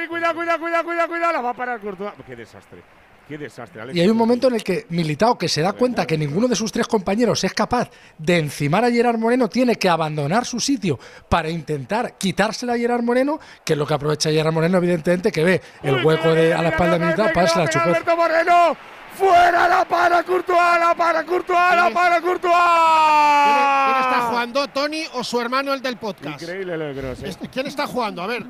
cuidado, 0.10 0.34
cuidado, 0.36 0.60
cuidado, 0.84 1.08
cuidado. 1.10 1.34
La 1.34 1.42
va 1.42 1.50
a 1.50 1.54
parar 1.54 1.80
Courtois. 1.82 2.14
Qué 2.26 2.36
desastre. 2.38 2.82
Qué 3.28 3.38
desastre, 3.38 3.82
Alex. 3.82 3.98
Y 3.98 4.02
hay 4.02 4.10
un 4.10 4.18
momento 4.18 4.48
en 4.48 4.56
el 4.56 4.64
que 4.64 4.86
Militao, 4.90 5.38
que 5.38 5.48
se 5.48 5.62
da 5.62 5.74
cuenta 5.74 6.06
que 6.06 6.18
ninguno 6.18 6.48
de 6.48 6.56
sus 6.56 6.72
tres 6.72 6.88
compañeros 6.88 7.44
es 7.44 7.54
capaz 7.54 7.90
de 8.18 8.38
encimar 8.38 8.84
a 8.84 8.92
Gerard 8.92 9.18
Moreno, 9.18 9.48
tiene 9.48 9.78
que 9.78 9.90
abandonar 9.90 10.46
su 10.46 10.60
sitio 10.60 11.00
para 11.30 11.50
intentar 11.50 12.18
quitársela 12.18 12.74
a 12.74 12.78
Gerard 12.78 13.04
Moreno, 13.04 13.40
que 13.64 13.74
es 13.74 13.80
lo 13.80 13.88
que 13.88 13.94
aprovecha 13.94 14.30
Gerard 14.30 14.54
Moreno, 14.54 14.78
evidentemente, 14.78 15.32
que 15.32 15.44
ve 15.44 15.62
el 15.84 16.06
hueco 16.06 16.34
de, 16.34 16.54
a 16.54 16.62
la 16.62 16.70
espalda 16.70 16.94
de 16.98 17.06
Militao 17.06 17.28
para 17.34 17.42
dársela 17.48 17.64
a 17.64 17.70
Chukwueze. 17.70 17.98
Alberto 17.98 18.18
Moreno. 18.18 18.78
¡Fuera 19.16 19.68
la 19.68 19.86
para 19.86 20.24
Courtois! 20.24 20.80
¡La 20.80 20.96
para 20.98 21.24
Courtois! 21.24 21.76
¡La 21.76 21.92
para 21.94 22.20
Courtois! 22.20 22.54
¿Quién, 23.86 23.98
está 24.02 24.22
jugando, 24.28 24.68
Tony 24.70 25.04
o 25.14 25.24
su 25.24 25.40
hermano, 25.40 25.72
el 25.72 25.84
del 25.84 25.98
podcast? 25.98 26.42
Increíble 26.42 26.76
lo 26.76 26.86
de 26.86 27.00
Kroos, 27.00 27.22
¿eh? 27.22 27.30
Este- 27.30 27.48
¿Quién 27.48 27.68
está 27.68 27.86
jugando? 27.86 28.24
A 28.24 28.28
ver. 28.28 28.44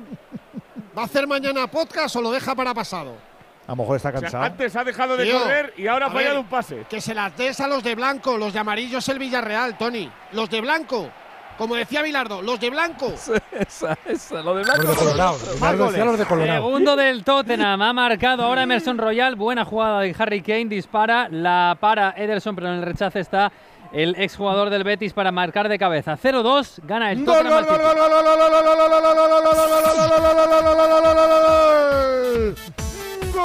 ¿Va 0.96 1.02
a 1.02 1.04
hacer 1.04 1.26
mañana 1.26 1.66
podcast 1.66 2.16
o 2.16 2.22
lo 2.22 2.30
deja 2.32 2.54
para 2.54 2.72
pasado? 2.72 3.33
A 3.66 3.72
lo 3.72 3.76
mejor 3.76 3.96
está 3.96 4.10
O 4.10 4.12
sea, 4.12 4.20
cansado. 4.20 4.44
antes 4.44 4.76
ha 4.76 4.84
dejado 4.84 5.16
de 5.16 5.24
Tío, 5.24 5.40
correr 5.40 5.72
y 5.76 5.86
ahora 5.86 6.06
ha 6.06 6.10
fallado 6.10 6.34
ver, 6.34 6.44
un 6.44 6.48
pase. 6.50 6.84
Que 6.88 7.00
se 7.00 7.14
las 7.14 7.36
des 7.36 7.58
a 7.60 7.66
los 7.68 7.82
de 7.82 7.94
blanco, 7.94 8.36
los 8.36 8.52
de 8.52 8.58
amarillo 8.58 8.98
es 8.98 9.08
el 9.08 9.18
Villarreal, 9.18 9.78
Tony. 9.78 10.10
Los 10.32 10.50
de 10.50 10.60
blanco, 10.60 11.08
como 11.56 11.74
decía 11.74 12.02
Bilardo, 12.02 12.42
los 12.42 12.60
de 12.60 12.68
blanco. 12.68 13.06
esa, 13.52 13.96
esa, 14.04 14.42
lo 14.42 14.54
de 14.56 14.64
Los 14.64 14.80
de 14.80 14.94
Colorado. 14.94 15.38
Bilardo 15.54 15.86
decía 15.86 16.04
los 16.04 16.18
de 16.18 16.26
Colorado. 16.26 16.62
Segundo 16.62 16.96
del 16.96 17.24
Tottenham, 17.24 17.80
ha 17.80 17.92
marcado 17.94 18.42
ahora 18.42 18.64
Emerson 18.64 18.98
Royal, 18.98 19.34
buena 19.36 19.64
jugada 19.64 20.00
de 20.00 20.14
Harry 20.18 20.42
Kane, 20.42 20.66
dispara, 20.66 21.28
la 21.30 21.76
para 21.80 22.10
Ederson, 22.18 22.54
pero 22.54 22.68
en 22.68 22.74
el 22.74 22.82
rechace 22.82 23.20
está 23.20 23.50
el 23.92 24.14
exjugador 24.18 24.68
del 24.70 24.82
Betis 24.84 25.12
para 25.14 25.30
marcar 25.32 25.68
de 25.68 25.78
cabeza. 25.78 26.18
0-2, 26.22 26.80
gana 26.82 27.12
el 27.12 27.24
Gol, 27.24 27.36
Tottenham. 27.36 27.64
¡Gol! 33.34 33.42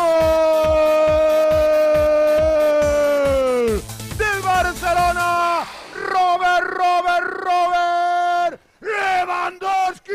¡Del 4.18 4.42
Barcelona! 4.42 5.66
¡Robert, 5.96 6.68
Robert, 6.68 7.28
Robert! 7.44 8.62
¡Lewandowski! 8.82 10.14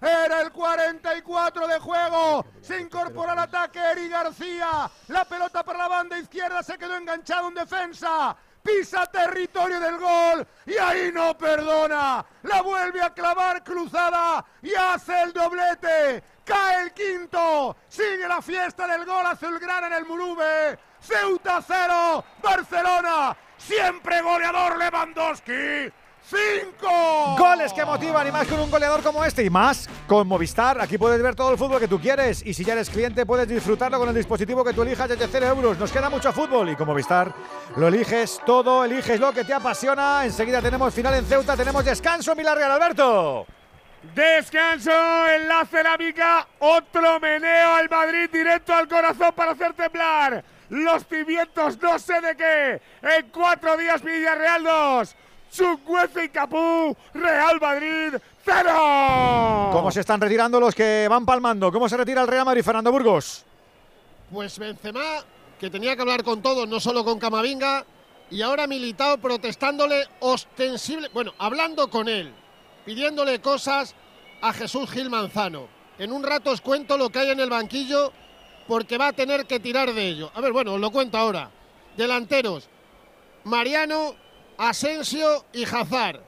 Era 0.00 0.40
el 0.40 0.50
44 0.52 1.66
de 1.66 1.78
juego. 1.78 2.46
Se 2.62 2.80
incorpora 2.80 3.32
al 3.32 3.40
ataque 3.40 3.78
Eri 3.78 4.08
García. 4.08 4.90
La 5.08 5.26
pelota 5.26 5.62
para 5.62 5.78
la 5.80 5.88
banda 5.88 6.18
izquierda 6.18 6.62
se 6.62 6.78
quedó 6.78 6.96
enganchada 6.96 7.48
en 7.48 7.54
defensa. 7.54 8.36
Pisa 8.64 9.04
territorio 9.04 9.78
del 9.78 9.98
gol 9.98 10.46
y 10.64 10.78
ahí 10.78 11.12
no 11.12 11.36
perdona. 11.36 12.24
La 12.44 12.62
vuelve 12.62 13.02
a 13.02 13.12
clavar 13.12 13.62
cruzada 13.62 14.42
y 14.62 14.74
hace 14.74 15.20
el 15.20 15.34
doblete. 15.34 16.24
Cae 16.46 16.84
el 16.84 16.94
quinto. 16.94 17.76
Sigue 17.86 18.26
la 18.26 18.40
fiesta 18.40 18.86
del 18.86 19.04
gol 19.04 19.26
azulgrana 19.26 19.88
en 19.88 19.92
el 19.92 20.06
Murube. 20.06 20.78
Ceuta 20.98 21.60
0, 21.60 22.24
Barcelona. 22.42 23.36
Siempre 23.58 24.22
goleador 24.22 24.78
Lewandowski. 24.78 25.92
¡Cinco! 26.26 27.36
Goles 27.36 27.72
que 27.74 27.84
motivan 27.84 28.26
y 28.26 28.32
más 28.32 28.46
con 28.46 28.58
un 28.58 28.70
goleador 28.70 29.02
como 29.02 29.24
este 29.24 29.44
y 29.44 29.50
más 29.50 29.88
con 30.06 30.26
Movistar. 30.26 30.80
Aquí 30.80 30.96
puedes 30.96 31.22
ver 31.22 31.34
todo 31.34 31.50
el 31.50 31.58
fútbol 31.58 31.78
que 31.78 31.88
tú 31.88 32.00
quieres 32.00 32.44
y 32.46 32.54
si 32.54 32.64
ya 32.64 32.72
eres 32.72 32.88
cliente 32.88 33.26
puedes 33.26 33.46
disfrutarlo 33.46 33.98
con 33.98 34.08
el 34.08 34.14
dispositivo 34.14 34.64
que 34.64 34.72
tú 34.72 34.82
elijas 34.82 35.08
desde 35.08 35.28
0 35.28 35.46
euros. 35.46 35.78
Nos 35.78 35.92
queda 35.92 36.08
mucho 36.08 36.32
fútbol 36.32 36.70
y 36.70 36.76
con 36.76 36.86
Movistar 36.86 37.32
lo 37.76 37.88
eliges 37.88 38.40
todo, 38.46 38.84
eliges 38.84 39.20
lo 39.20 39.32
que 39.32 39.44
te 39.44 39.52
apasiona. 39.52 40.24
Enseguida 40.24 40.62
tenemos 40.62 40.94
final 40.94 41.14
en 41.14 41.26
Ceuta, 41.26 41.56
tenemos 41.56 41.84
descanso 41.84 42.32
en 42.32 42.38
Villarreal, 42.38 42.70
Alberto. 42.70 43.46
Descanso 44.14 44.90
en 45.28 45.48
la 45.48 45.64
cerámica, 45.64 46.46
otro 46.58 47.20
meneo 47.20 47.74
al 47.74 47.88
Madrid 47.88 48.30
directo 48.30 48.74
al 48.74 48.88
corazón 48.88 49.32
para 49.34 49.52
hacer 49.52 49.72
temblar 49.74 50.44
los 50.70 51.06
cimientos 51.06 51.78
no 51.80 51.98
sé 51.98 52.20
de 52.20 52.36
qué. 52.36 52.82
En 53.02 53.30
cuatro 53.30 53.76
días 53.76 54.02
Villarreal 54.02 54.64
2, 54.64 55.16
Chucuece 55.54 56.24
y 56.24 56.28
Capú, 56.30 56.96
Real 57.14 57.60
Madrid 57.60 58.14
0. 58.44 59.70
¿Cómo 59.72 59.90
se 59.92 60.00
están 60.00 60.20
retirando 60.20 60.58
los 60.58 60.74
que 60.74 61.06
van 61.08 61.24
palmando? 61.24 61.70
¿Cómo 61.70 61.88
se 61.88 61.96
retira 61.96 62.22
el 62.22 62.28
Real 62.28 62.44
Madrid, 62.44 62.64
Fernando 62.64 62.90
Burgos? 62.90 63.44
Pues 64.32 64.58
Benzema, 64.58 65.22
que 65.60 65.70
tenía 65.70 65.94
que 65.94 66.02
hablar 66.02 66.24
con 66.24 66.42
todos, 66.42 66.66
no 66.68 66.80
solo 66.80 67.04
con 67.04 67.20
Camavinga, 67.20 67.84
y 68.30 68.42
ahora 68.42 68.66
Militao 68.66 69.18
protestándole 69.18 70.08
ostensible, 70.18 71.08
bueno, 71.14 71.32
hablando 71.38 71.88
con 71.88 72.08
él, 72.08 72.34
pidiéndole 72.84 73.40
cosas 73.40 73.94
a 74.42 74.52
Jesús 74.52 74.90
Gil 74.90 75.08
Manzano. 75.08 75.68
En 75.98 76.10
un 76.10 76.24
rato 76.24 76.50
os 76.50 76.60
cuento 76.60 76.98
lo 76.98 77.10
que 77.10 77.20
hay 77.20 77.30
en 77.30 77.38
el 77.38 77.50
banquillo 77.50 78.12
porque 78.66 78.98
va 78.98 79.08
a 79.08 79.12
tener 79.12 79.46
que 79.46 79.60
tirar 79.60 79.92
de 79.92 80.04
ello. 80.04 80.32
A 80.34 80.40
ver, 80.40 80.52
bueno, 80.52 80.74
os 80.74 80.80
lo 80.80 80.90
cuento 80.90 81.16
ahora. 81.16 81.48
Delanteros, 81.96 82.68
Mariano, 83.44 84.16
Asensio 84.58 85.46
y 85.52 85.64
Hazard. 85.64 86.20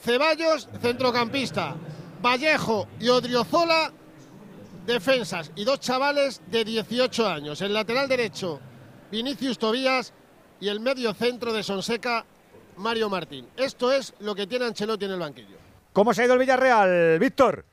Ceballos, 0.00 0.68
centrocampista. 0.80 1.74
Vallejo 2.22 2.88
y 3.00 3.08
Odriozola, 3.08 3.92
defensas. 4.86 5.50
Y 5.56 5.64
dos 5.64 5.80
chavales 5.80 6.40
de 6.50 6.64
18 6.64 7.28
años. 7.28 7.60
El 7.60 7.74
lateral 7.74 8.08
derecho, 8.08 8.60
Vinicius 9.10 9.58
Tobías. 9.58 10.12
Y 10.60 10.68
el 10.68 10.80
medio 10.80 11.12
centro 11.14 11.52
de 11.52 11.62
Sonseca, 11.62 12.24
Mario 12.76 13.10
Martín. 13.10 13.48
Esto 13.56 13.92
es 13.92 14.14
lo 14.20 14.34
que 14.34 14.46
tiene 14.46 14.64
Ancelotti 14.64 15.04
en 15.04 15.10
el 15.10 15.18
banquillo. 15.18 15.56
¿Cómo 15.92 16.14
se 16.14 16.22
ha 16.22 16.24
ido 16.24 16.34
el 16.34 16.40
Villarreal, 16.40 17.18
Víctor? 17.18 17.64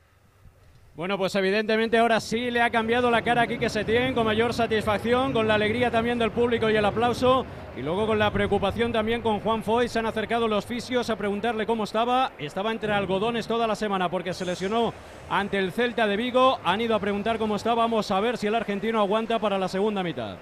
Bueno, 0.94 1.16
pues 1.16 1.34
evidentemente 1.36 1.96
ahora 1.96 2.20
sí 2.20 2.50
le 2.50 2.60
ha 2.60 2.68
cambiado 2.68 3.10
la 3.10 3.22
cara 3.22 3.42
aquí 3.42 3.56
que 3.56 3.70
se 3.70 3.82
tiene 3.82 4.12
con 4.12 4.26
mayor 4.26 4.52
satisfacción, 4.52 5.32
con 5.32 5.48
la 5.48 5.54
alegría 5.54 5.90
también 5.90 6.18
del 6.18 6.32
público 6.32 6.68
y 6.68 6.76
el 6.76 6.84
aplauso, 6.84 7.46
y 7.74 7.80
luego 7.80 8.06
con 8.06 8.18
la 8.18 8.30
preocupación 8.30 8.92
también 8.92 9.22
con 9.22 9.40
Juan 9.40 9.62
Foy. 9.62 9.88
Se 9.88 10.00
han 10.00 10.04
acercado 10.04 10.48
los 10.48 10.66
fisios 10.66 11.08
a 11.08 11.16
preguntarle 11.16 11.64
cómo 11.64 11.84
estaba. 11.84 12.32
Estaba 12.38 12.72
entre 12.72 12.92
algodones 12.92 13.46
toda 13.46 13.66
la 13.66 13.74
semana 13.74 14.10
porque 14.10 14.34
se 14.34 14.44
lesionó 14.44 14.92
ante 15.30 15.58
el 15.58 15.72
Celta 15.72 16.06
de 16.06 16.18
Vigo. 16.18 16.58
Han 16.62 16.82
ido 16.82 16.94
a 16.94 17.00
preguntar 17.00 17.38
cómo 17.38 17.56
está. 17.56 17.72
Vamos 17.72 18.10
a 18.10 18.20
ver 18.20 18.36
si 18.36 18.48
el 18.48 18.54
argentino 18.54 19.00
aguanta 19.00 19.38
para 19.38 19.58
la 19.58 19.68
segunda 19.68 20.02
mitad. 20.02 20.36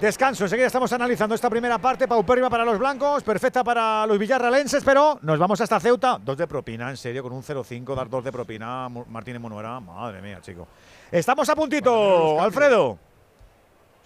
Descanso, 0.00 0.44
enseguida 0.44 0.68
estamos 0.68 0.92
analizando 0.92 1.34
esta 1.34 1.50
primera 1.50 1.76
parte, 1.78 2.06
paupérrima 2.06 2.48
para 2.48 2.64
los 2.64 2.78
blancos, 2.78 3.24
perfecta 3.24 3.64
para 3.64 4.06
los 4.06 4.16
villarralenses, 4.16 4.84
pero 4.84 5.18
nos 5.22 5.40
vamos 5.40 5.60
hasta 5.60 5.80
Ceuta. 5.80 6.18
Dos 6.22 6.38
de 6.38 6.46
propina, 6.46 6.88
en 6.88 6.96
serio, 6.96 7.20
con 7.20 7.32
un 7.32 7.42
0-5, 7.42 7.96
dar 7.96 8.08
dos 8.08 8.22
de 8.22 8.30
propina, 8.30 8.88
Martínez 8.88 9.40
Monuera, 9.40 9.80
madre 9.80 10.22
mía, 10.22 10.38
chico. 10.40 10.68
Estamos 11.10 11.48
a 11.48 11.56
puntito, 11.56 12.40
Alfredo. 12.40 12.96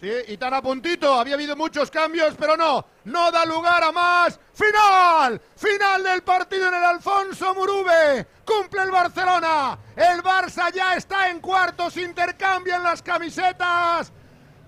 Sí, 0.01 0.11
y 0.29 0.37
tan 0.39 0.55
a 0.55 0.63
puntito, 0.63 1.13
había 1.13 1.35
habido 1.35 1.55
muchos 1.57 1.91
cambios, 1.91 2.35
pero 2.39 2.57
no, 2.57 2.87
no 3.05 3.31
da 3.31 3.45
lugar 3.45 3.85
a 3.85 3.93
más. 3.93 4.41
¡Final! 4.55 5.43
¡Final 5.55 6.03
del 6.05 6.23
partido 6.23 6.69
en 6.69 6.75
el 6.75 6.85
Alfonso 6.85 7.55
Murube! 7.55 8.27
¡Cumple 8.47 8.83
el 8.83 8.91
Barcelona! 8.91 9.79
El 9.95 10.23
Barça 10.23 10.73
ya 10.73 10.95
está 10.95 11.29
en 11.29 11.41
cuartos, 11.41 11.99
intercambian 11.99 12.83
las 12.83 13.03
camisetas. 13.03 14.11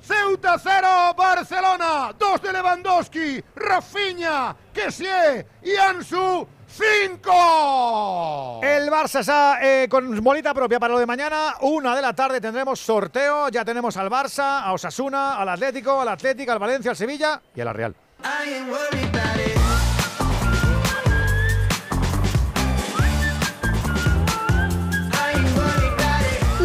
Ceuta 0.07 0.59
0, 0.59 1.15
Barcelona 1.17 2.13
2 2.19 2.43
de 2.43 2.53
Lewandowski, 2.53 3.43
Rafinha, 3.57 4.55
Kessie 4.73 5.47
y 5.63 5.77
Ansu 5.77 6.47
5. 6.69 8.61
El 8.63 8.91
Barça 8.91 9.21
está 9.21 9.59
eh, 9.63 9.89
con 9.89 10.23
bolita 10.23 10.53
propia 10.53 10.79
para 10.79 10.93
lo 10.93 10.99
de 10.99 11.07
mañana. 11.07 11.55
Una 11.63 11.97
de 11.97 12.03
la 12.03 12.13
tarde 12.13 12.41
tendremos 12.41 12.81
sorteo. 12.81 13.49
Ya 13.49 13.65
tenemos 13.65 13.97
al 13.97 14.11
Barça, 14.11 14.63
a 14.63 14.73
Osasuna, 14.73 15.37
al 15.41 15.49
Atlético, 15.49 16.01
al 16.01 16.09
Atlético, 16.09 16.53
al 16.53 16.59
Valencia, 16.59 16.91
al 16.91 16.97
Sevilla 16.97 17.41
y 17.55 17.61
a 17.63 17.65
la 17.65 17.73
Real. 17.73 17.95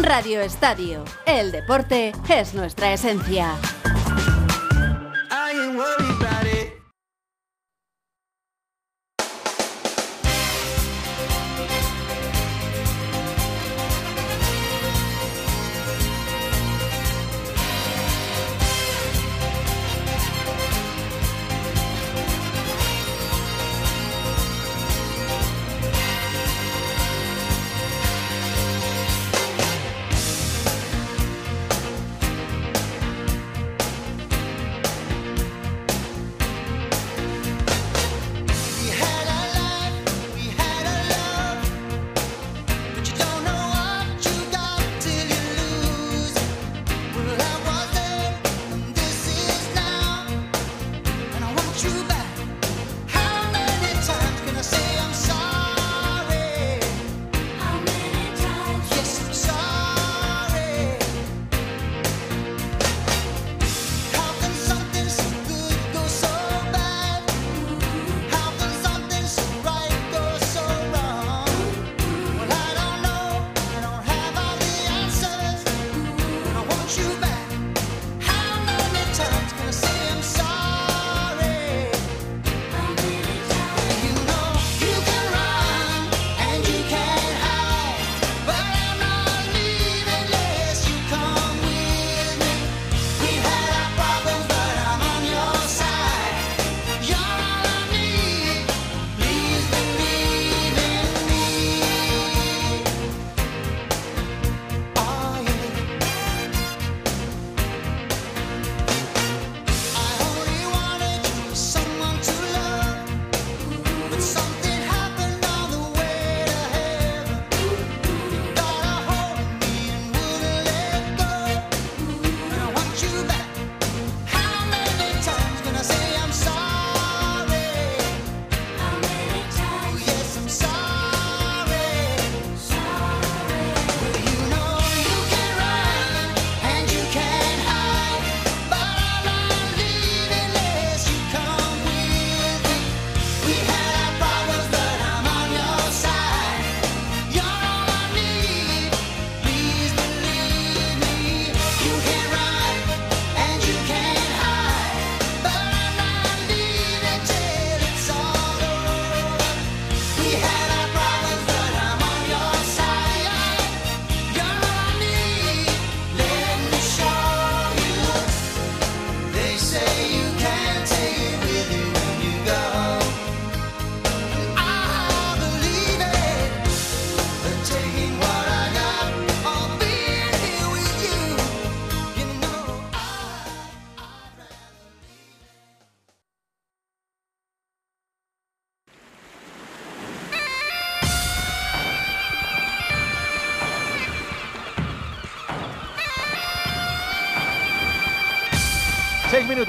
Radio 0.02 0.40
Estadio. 0.40 1.04
El 1.26 1.52
deporte 1.52 2.12
es 2.28 2.54
nuestra 2.54 2.92
esencia. 2.92 3.54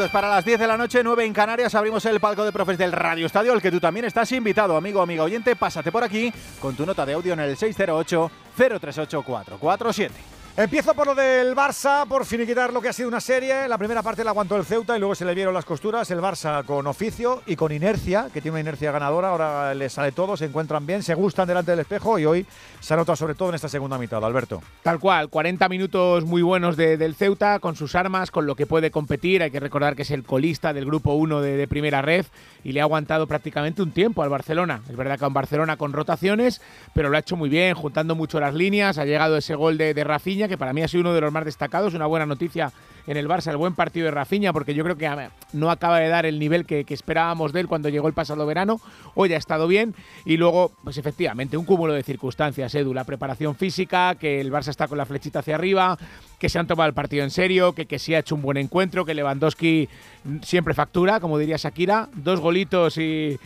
Minutos 0.02 0.12
para 0.12 0.30
las 0.30 0.44
10 0.44 0.60
de 0.60 0.68
la 0.68 0.76
noche, 0.78 1.04
9 1.04 1.26
en 1.26 1.34
Canarias. 1.34 1.76
Abrimos 1.76 2.04
el 2.06 2.20
palco 2.20 2.44
de 2.44 2.52
profes 2.52 2.76
del 2.78 2.92
Radio 2.92 3.28
Estadio, 3.28 3.54
al 3.54 3.62
que 3.62 3.70
tú 3.70 3.80
también 3.80 4.06
estás 4.06 4.32
invitado, 4.32 4.76
amigo, 4.76 5.00
amiga 5.00 5.22
oyente. 5.24 5.56
Pásate 5.56 5.92
por 5.92 6.04
aquí 6.04 6.34
con 6.60 6.76
tu 6.76 6.88
nota 6.88 7.06
de 7.06 7.14
audio 7.14 7.34
en 7.34 7.42
el 7.42 7.56
608-038-447. 7.56 10.31
Empiezo 10.58 10.94
por 10.94 11.08
lo 11.08 11.16
del 11.16 11.56
Barça, 11.56 12.06
por 12.06 12.26
finiquitar 12.26 12.74
lo 12.74 12.82
que 12.82 12.90
ha 12.90 12.94
sido 12.94 13.08
una 13.08 13.22
serie. 13.22 13.70
La 13.70 13.78
primera 13.78 14.04
parte 14.04 14.22
la 14.24 14.32
aguantó 14.32 14.58
el 14.58 14.66
Ceuta 14.66 14.96
y 14.96 15.00
luego 15.00 15.16
se 15.16 15.24
le 15.24 15.34
vieron 15.34 15.54
las 15.54 15.64
costuras. 15.64 16.12
El 16.12 16.20
Barça 16.20 16.64
con 16.66 16.86
oficio 16.88 17.42
y 17.48 17.56
con 17.56 17.72
inercia, 17.72 18.28
que 18.34 18.42
tiene 18.42 18.56
una 18.56 18.60
inercia 18.60 18.92
ganadora. 18.92 19.30
Ahora 19.30 19.74
le 19.74 19.90
sale 19.90 20.12
todo, 20.12 20.36
se 20.36 20.46
encuentran 20.46 20.86
bien, 20.86 21.04
se 21.04 21.16
gustan 21.16 21.48
delante 21.48 21.72
del 21.72 21.80
espejo 21.80 22.20
y 22.20 22.26
hoy 22.26 22.46
se 22.82 22.94
ha 22.94 22.98
notado 22.98 23.16
sobre 23.16 23.34
todo 23.34 23.50
en 23.50 23.56
esta 23.56 23.70
segunda 23.70 23.98
mitad, 23.98 24.24
Alberto. 24.24 24.62
Tal 24.84 25.00
cual, 25.00 25.30
40 25.30 25.70
minutos 25.70 26.26
muy 26.26 26.42
buenos 26.42 26.76
de- 26.76 26.98
del 26.98 27.16
Ceuta, 27.16 27.60
con 27.60 27.78
sus 27.78 27.96
armas, 27.96 28.30
con 28.30 28.46
lo 28.46 28.56
que 28.56 28.68
puede 28.68 28.92
competir. 28.92 29.42
Hay 29.42 29.52
que 29.52 29.60
recordar 29.62 29.96
que 29.96 30.02
es 30.02 30.12
el 30.12 30.24
colista 30.24 30.74
del 30.74 30.86
grupo 30.86 31.14
1 31.14 31.40
de, 31.42 31.56
de 31.56 31.68
primera 31.70 32.02
red 32.02 32.26
y 32.66 32.74
le 32.74 32.82
ha 32.82 32.84
aguantado 32.84 33.26
prácticamente 33.26 33.82
un 33.82 33.92
tiempo 33.92 34.22
al 34.22 34.30
Barcelona. 34.30 34.82
Es 34.90 34.98
verdad 34.98 35.18
que 35.18 35.26
un 35.26 35.34
Barcelona 35.34 35.78
con 35.78 35.94
rotaciones, 35.94 36.62
pero 36.94 37.10
lo 37.10 37.16
ha 37.16 37.22
hecho 37.22 37.38
muy 37.38 37.48
bien, 37.50 37.74
juntando 37.74 38.16
mucho 38.16 38.40
las 38.42 38.54
líneas. 38.54 38.98
Ha 38.98 39.06
llegado 39.06 39.38
ese 39.38 39.56
gol 39.56 39.78
de, 39.78 39.94
de 39.94 40.04
Rafinha, 40.04 40.41
que 40.48 40.58
para 40.58 40.74
mí 40.74 40.82
ha 40.82 40.88
sido 40.88 41.02
uno 41.02 41.14
de 41.14 41.22
los 41.22 41.32
más 41.32 41.46
destacados. 41.46 41.94
Una 41.94 42.06
buena 42.06 42.26
noticia 42.26 42.72
en 43.08 43.18
el 43.18 43.28
Barça, 43.28 43.50
el 43.52 43.58
buen 43.58 43.74
partido 43.74 44.06
de 44.06 44.12
Rafinha, 44.12 44.54
porque 44.54 44.74
yo 44.74 44.84
creo 44.84 44.98
que 44.98 45.10
no 45.54 45.72
acaba 45.72 46.00
de 46.00 46.08
dar 46.10 46.26
el 46.26 46.40
nivel 46.40 46.66
que, 46.66 46.84
que 46.84 46.94
esperábamos 46.94 47.54
de 47.54 47.62
él 47.62 47.68
cuando 47.68 47.90
llegó 47.90 48.08
el 48.08 48.14
pasado 48.14 48.46
verano. 48.46 48.80
Hoy 49.16 49.34
ha 49.34 49.38
estado 49.38 49.68
bien 49.68 49.96
y 50.26 50.38
luego, 50.38 50.72
pues 50.84 50.98
efectivamente, 50.98 51.58
un 51.58 51.66
cúmulo 51.66 51.94
de 51.94 52.04
circunstancias, 52.04 52.74
Edu, 52.76 52.94
la 52.94 53.04
preparación 53.04 53.56
física, 53.56 54.16
que 54.16 54.40
el 54.40 54.52
Barça 54.52 54.70
está 54.70 54.88
con 54.88 54.98
la 54.98 55.06
flechita 55.06 55.40
hacia 55.40 55.56
arriba, 55.56 55.98
que 56.42 56.50
se 56.50 56.58
han 56.58 56.66
tomado 56.66 56.88
el 56.88 56.96
partido 56.96 57.24
en 57.24 57.30
serio, 57.30 57.74
que, 57.74 57.86
que 57.86 58.00
sí 58.00 58.16
ha 58.16 58.20
hecho 58.20 58.34
un 58.34 58.42
buen 58.42 58.58
encuentro, 58.58 59.06
que 59.06 59.14
Lewandowski 59.14 59.88
siempre 60.42 60.74
factura, 60.74 61.20
como 61.20 61.38
diría 61.38 61.58
Shakira, 61.58 62.10
dos 62.16 62.40
golitos 62.40 62.98
y, 62.98 63.38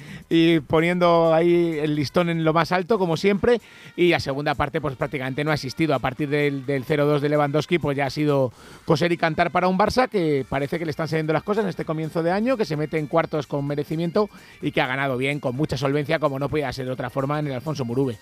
poniendo 0.68 1.34
ahí 1.34 1.78
el 1.78 1.94
listón 1.94 2.30
en 2.30 2.46
lo 2.46 2.54
más 2.54 2.72
alto, 2.72 2.98
como 2.98 3.18
siempre, 3.18 3.60
y 3.98 4.12
la 4.12 4.22
segunda 4.22 4.56
parte 4.56 4.80
pues 4.80 4.96
prácticamente 4.96 5.44
no 5.44 5.52
ha 5.52 5.56
existido, 5.56 5.94
a 5.94 6.00
partir 6.00 6.30
del, 6.30 6.66
del 6.66 6.86
0-2 6.86 7.20
de 7.20 7.28
Lewandowski 7.28 7.80
pues 7.80 7.98
ya 7.98 8.06
ha 8.06 8.10
sido 8.10 8.54
coser 8.86 9.12
y 9.12 9.18
cantar 9.18 9.52
para 9.52 9.68
un 9.68 9.78
Barça 9.78 10.08
que 10.08 10.46
parece 10.48 10.80
que 10.80 10.86
le 10.86 10.92
están 10.92 11.10
saliendo 11.10 11.34
las 11.34 11.44
cosas 11.44 11.66
en 11.66 11.72
este 11.72 11.84
comienzo 11.84 12.24
de 12.24 12.32
año, 12.32 12.56
que 12.56 12.64
se 12.64 12.78
mete 12.78 12.98
en 12.98 13.08
cuartos 13.08 13.46
con 13.46 13.68
merecimiento 13.68 14.30
y 14.62 14.72
que 14.72 14.80
ha 14.80 14.88
ganado 14.88 15.18
bien, 15.18 15.42
con 15.42 15.54
mucha 15.54 15.76
solvencia, 15.76 16.20
como 16.20 16.40
no 16.40 16.48
podía 16.48 16.72
ser 16.72 16.86
de 16.86 16.94
otra 16.94 17.10
forma 17.10 17.40
en 17.40 17.48
el 17.48 17.54
Alfonso 17.54 17.84
Murube. 17.84 18.18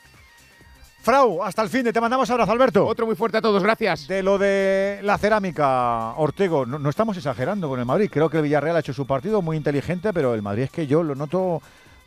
Frau, 1.03 1.43
hasta 1.43 1.61
el 1.61 1.67
fin 1.69 1.83
de 1.83 1.91
te 1.91 1.99
mandamos 1.99 2.29
abrazo, 2.29 2.53
Alberto. 2.53 2.85
Otro 2.87 3.05
muy 3.05 3.15
fuerte 3.15 3.37
a 3.37 3.41
todos, 3.41 3.61
gracias. 3.61 4.07
De 4.07 4.23
lo 4.23 4.37
de 4.37 4.99
la 5.03 5.17
cerámica, 5.17 6.13
Ortego, 6.15 6.65
no, 6.65 6.79
no 6.79 6.89
estamos 6.89 7.17
exagerando 7.17 7.67
con 7.67 7.77
el 7.77 7.85
Madrid. 7.85 8.09
Creo 8.09 8.29
que 8.29 8.37
el 8.37 8.43
Villarreal 8.43 8.77
ha 8.77 8.79
hecho 8.79 8.93
su 8.93 9.05
partido 9.05 9.41
muy 9.41 9.57
inteligente, 9.57 10.13
pero 10.13 10.33
el 10.33 10.41
Madrid 10.41 10.63
es 10.63 10.71
que 10.71 10.87
yo 10.87 11.03
lo 11.03 11.13
noto 11.13 11.61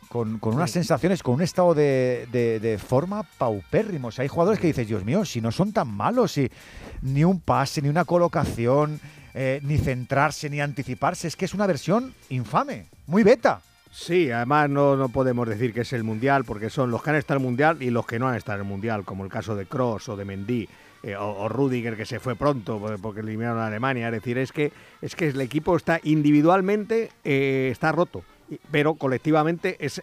con, 0.09 0.39
con 0.39 0.55
unas 0.55 0.71
sensaciones, 0.71 1.21
con 1.21 1.35
un 1.35 1.43
estado 1.43 1.75
de, 1.75 2.27
de- 2.31 2.59
de 2.59 2.79
forma 2.79 3.21
paupérrimo. 3.37 4.07
O 4.07 4.11
sea, 4.11 4.23
hay 4.23 4.29
jugadores 4.29 4.59
que 4.59 4.65
dices, 4.67 4.87
Dios 4.87 5.05
mío, 5.05 5.25
si 5.25 5.41
no 5.41 5.51
son 5.51 5.73
tan 5.73 5.89
malos, 5.95 6.31
si 6.31 6.49
ni 7.03 7.23
un 7.23 7.39
pase, 7.39 7.83
ni 7.83 7.89
una 7.89 8.03
colocación, 8.03 8.99
eh, 9.35 9.59
ni 9.61 9.77
centrarse, 9.77 10.49
ni 10.49 10.59
anticiparse, 10.59 11.27
es 11.27 11.35
que 11.35 11.45
es 11.45 11.53
una 11.53 11.67
versión 11.67 12.15
infame, 12.29 12.87
muy 13.05 13.21
beta. 13.21 13.61
Sí, 13.99 14.29
además 14.29 14.69
no, 14.69 14.95
no 14.95 15.09
podemos 15.09 15.49
decir 15.49 15.73
que 15.73 15.81
es 15.81 15.91
el 15.91 16.03
Mundial, 16.03 16.45
porque 16.45 16.69
son 16.69 16.91
los 16.91 17.01
que 17.01 17.09
han 17.09 17.15
estado 17.15 17.39
en 17.39 17.43
el 17.45 17.47
Mundial 17.49 17.81
y 17.81 17.89
los 17.89 18.05
que 18.05 18.19
no 18.19 18.27
han 18.27 18.35
estado 18.35 18.59
en 18.59 18.65
el 18.65 18.69
Mundial, 18.71 19.03
como 19.03 19.23
el 19.23 19.31
caso 19.31 19.55
de 19.55 19.65
Cross 19.65 20.09
o 20.09 20.15
de 20.15 20.23
Mendy. 20.23 20.69
eh, 21.01 21.15
o, 21.15 21.25
o 21.31 21.49
Rudiger 21.49 21.95
que 21.97 22.05
se 22.05 22.19
fue 22.19 22.35
pronto 22.35 22.77
por- 22.79 22.99
porque 23.01 23.21
eliminaron 23.21 23.59
a 23.59 23.67
Alemania. 23.67 24.07
Es 24.07 24.13
decir, 24.13 24.37
es 24.37 24.51
que, 24.51 24.71
es 25.01 25.15
que 25.15 25.27
el 25.29 25.41
equipo 25.41 25.75
está 25.75 25.99
individualmente 26.03 27.09
eh, 27.23 27.69
está 27.71 27.91
roto, 27.91 28.23
pero 28.71 28.95
colectivamente 28.95 29.77
es, 29.79 30.01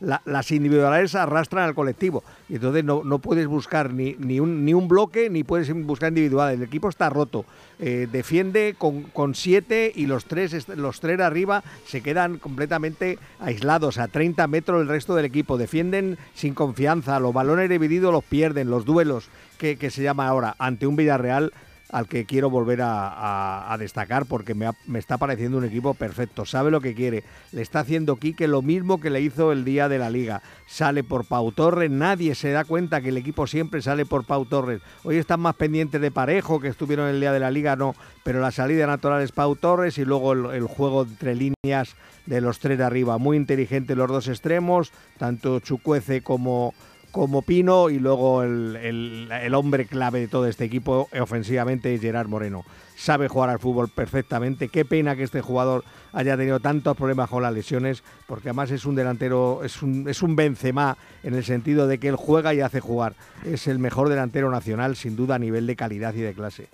las 0.00 0.50
individualidades 0.50 1.14
arrastran 1.14 1.64
al 1.64 1.74
colectivo. 1.74 2.24
Y 2.48 2.56
entonces 2.56 2.84
no, 2.84 3.02
no 3.04 3.18
puedes 3.18 3.46
buscar 3.46 3.92
ni, 3.92 4.14
ni, 4.18 4.40
un, 4.40 4.64
ni 4.64 4.74
un 4.74 4.88
bloque 4.88 5.30
ni 5.30 5.44
puedes 5.44 5.72
buscar 5.84 6.08
individuales. 6.08 6.58
El 6.58 6.66
equipo 6.66 6.88
está 6.88 7.10
roto. 7.10 7.44
Eh, 7.78 8.08
defiende 8.10 8.74
con, 8.76 9.04
con 9.04 9.34
siete 9.34 9.92
y 9.94 10.06
los 10.06 10.24
tres, 10.24 10.68
los 10.68 11.00
tres 11.00 11.20
arriba 11.20 11.62
se 11.86 12.02
quedan 12.02 12.38
completamente 12.38 13.18
aislados 13.38 13.98
a 13.98 14.08
30 14.08 14.46
metros 14.48 14.80
del 14.80 14.88
resto 14.88 15.14
del 15.14 15.24
equipo. 15.24 15.58
Defienden 15.58 16.18
sin 16.34 16.54
confianza. 16.54 17.20
Los 17.20 17.32
balones 17.32 17.68
divididos 17.68 18.12
los 18.12 18.24
pierden. 18.24 18.70
Los 18.70 18.84
duelos 18.84 19.28
que 19.58 19.90
se 19.90 20.02
llama 20.02 20.28
ahora 20.28 20.54
ante 20.58 20.86
un 20.86 20.94
Villarreal 20.94 21.52
al 21.90 22.06
que 22.06 22.24
quiero 22.26 22.50
volver 22.50 22.80
a, 22.82 23.76
destacar 23.78 24.26
porque 24.26 24.54
me 24.54 24.98
está 24.98 25.18
pareciendo 25.18 25.58
un 25.58 25.64
equipo 25.64 25.94
perfecto. 25.94 26.44
Sabe 26.44 26.70
lo 26.70 26.80
que 26.80 26.94
quiere. 26.94 27.24
Le 27.52 27.62
está 27.62 27.80
haciendo 27.80 28.16
Quique 28.16 28.48
lo 28.48 28.62
mismo 28.62 29.00
que 29.00 29.10
le 29.10 29.20
hizo 29.20 29.52
el 29.52 29.64
día 29.64 29.88
de 29.88 29.98
la 29.98 30.10
liga. 30.10 30.42
Sale 30.66 31.04
por 31.04 31.26
Pau 31.26 31.52
Torres. 31.52 31.90
Nadie 31.90 32.34
se 32.34 32.50
da 32.50 32.64
cuenta 32.64 33.00
que 33.00 33.10
el 33.10 33.16
equipo 33.16 33.46
siempre 33.46 33.82
sale 33.82 34.04
por 34.04 34.24
Pau 34.24 34.44
Torres. 34.46 34.82
Hoy 35.04 35.16
están 35.16 35.40
más 35.40 35.54
pendientes 35.54 36.00
de 36.00 36.10
Parejo, 36.10 36.60
que 36.60 36.68
estuvieron 36.68 37.08
el 37.08 37.20
día 37.20 37.32
de 37.32 37.40
la 37.40 37.50
liga, 37.50 37.76
no. 37.76 37.94
Pero 38.24 38.40
la 38.40 38.50
salida 38.50 38.86
natural 38.86 39.22
es 39.22 39.32
Pau 39.32 39.56
Torres 39.56 39.98
y 39.98 40.04
luego 40.04 40.32
el, 40.32 40.46
el 40.46 40.66
juego 40.66 41.02
entre 41.02 41.34
líneas 41.34 41.94
de 42.26 42.40
los 42.40 42.58
tres 42.58 42.78
de 42.78 42.84
arriba. 42.84 43.18
Muy 43.18 43.36
inteligente 43.36 43.96
los 43.96 44.08
dos 44.08 44.28
extremos, 44.28 44.92
tanto 45.18 45.60
Chucuece 45.60 46.22
como 46.22 46.74
como 47.10 47.42
Pino 47.42 47.90
y 47.90 47.98
luego 47.98 48.42
el, 48.42 48.76
el- 48.76 49.28
el 49.32 49.54
hombre 49.54 49.86
clave 49.86 50.20
de 50.20 50.28
todo 50.28 50.46
este 50.46 50.64
equipo 50.64 51.08
ofensivamente 51.18 51.94
es 51.94 52.00
Gerard 52.00 52.28
Moreno. 52.28 52.64
Sabe 52.96 53.28
jugar 53.28 53.50
al 53.50 53.58
fútbol 53.60 53.88
perfectamente. 53.88 54.68
Qué 54.68 54.84
pena 54.84 55.14
que 55.14 55.22
este 55.22 55.40
jugador 55.40 55.84
haya 56.12 56.36
tenido 56.36 56.58
tantos 56.58 56.96
problemas 56.96 57.30
con 57.30 57.42
las 57.42 57.52
lesiones, 57.52 58.02
porque 58.26 58.48
además 58.48 58.70
es 58.72 58.84
un 58.84 58.94
delantero, 58.96 59.60
es 59.64 59.82
un, 59.82 60.08
es 60.08 60.20
un 60.22 60.34
Benzema 60.34 60.98
en 61.22 61.34
el 61.34 61.44
sentido 61.44 61.86
de 61.86 61.98
que 61.98 62.08
él 62.08 62.16
juega 62.16 62.54
y 62.54 62.60
hace 62.60 62.80
jugar. 62.80 63.14
Es 63.44 63.68
el 63.68 63.78
mejor 63.78 64.08
delantero 64.08 64.50
nacional, 64.50 64.96
sin 64.96 65.14
duda, 65.14 65.36
a 65.36 65.38
nivel 65.38 65.66
de 65.66 65.76
calidad 65.76 66.12
y 66.14 66.20
de 66.22 66.34
clase. 66.34 66.68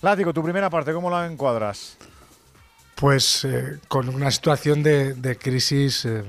Látigo, 0.00 0.32
tu 0.32 0.42
primera 0.42 0.70
parte, 0.70 0.92
¿cómo 0.92 1.10
la 1.10 1.26
encuadras? 1.26 1.98
Pues 2.94 3.44
eh, 3.44 3.78
con 3.88 4.08
una 4.08 4.30
situación 4.30 4.82
de, 4.82 5.14
de 5.14 5.36
crisis 5.36 6.04
eh, 6.04 6.22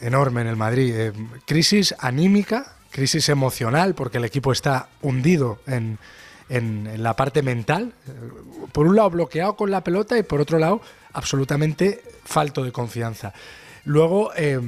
enorme 0.00 0.40
en 0.42 0.46
el 0.46 0.56
Madrid. 0.56 0.94
Eh, 0.96 1.12
crisis 1.46 1.94
anímica, 1.98 2.74
crisis 2.90 3.28
emocional, 3.28 3.94
porque 3.94 4.18
el 4.18 4.24
equipo 4.24 4.52
está 4.52 4.88
hundido 5.02 5.60
en, 5.66 5.98
en- 6.48 7.02
la 7.02 7.14
parte 7.16 7.42
mental. 7.42 7.92
Eh, 8.08 8.12
Por 8.72 8.86
un 8.86 8.96
lado 8.96 9.10
bloqueado 9.10 9.56
con 9.56 9.70
la 9.70 9.82
pelota 9.84 10.16
y 10.18 10.22
por 10.22 10.40
otro 10.40 10.58
lado 10.58 10.80
absolutamente 11.12 12.02
falto 12.24 12.62
de 12.64 12.72
confianza. 12.72 13.32
Luego, 13.84 14.30
eh, 14.36 14.60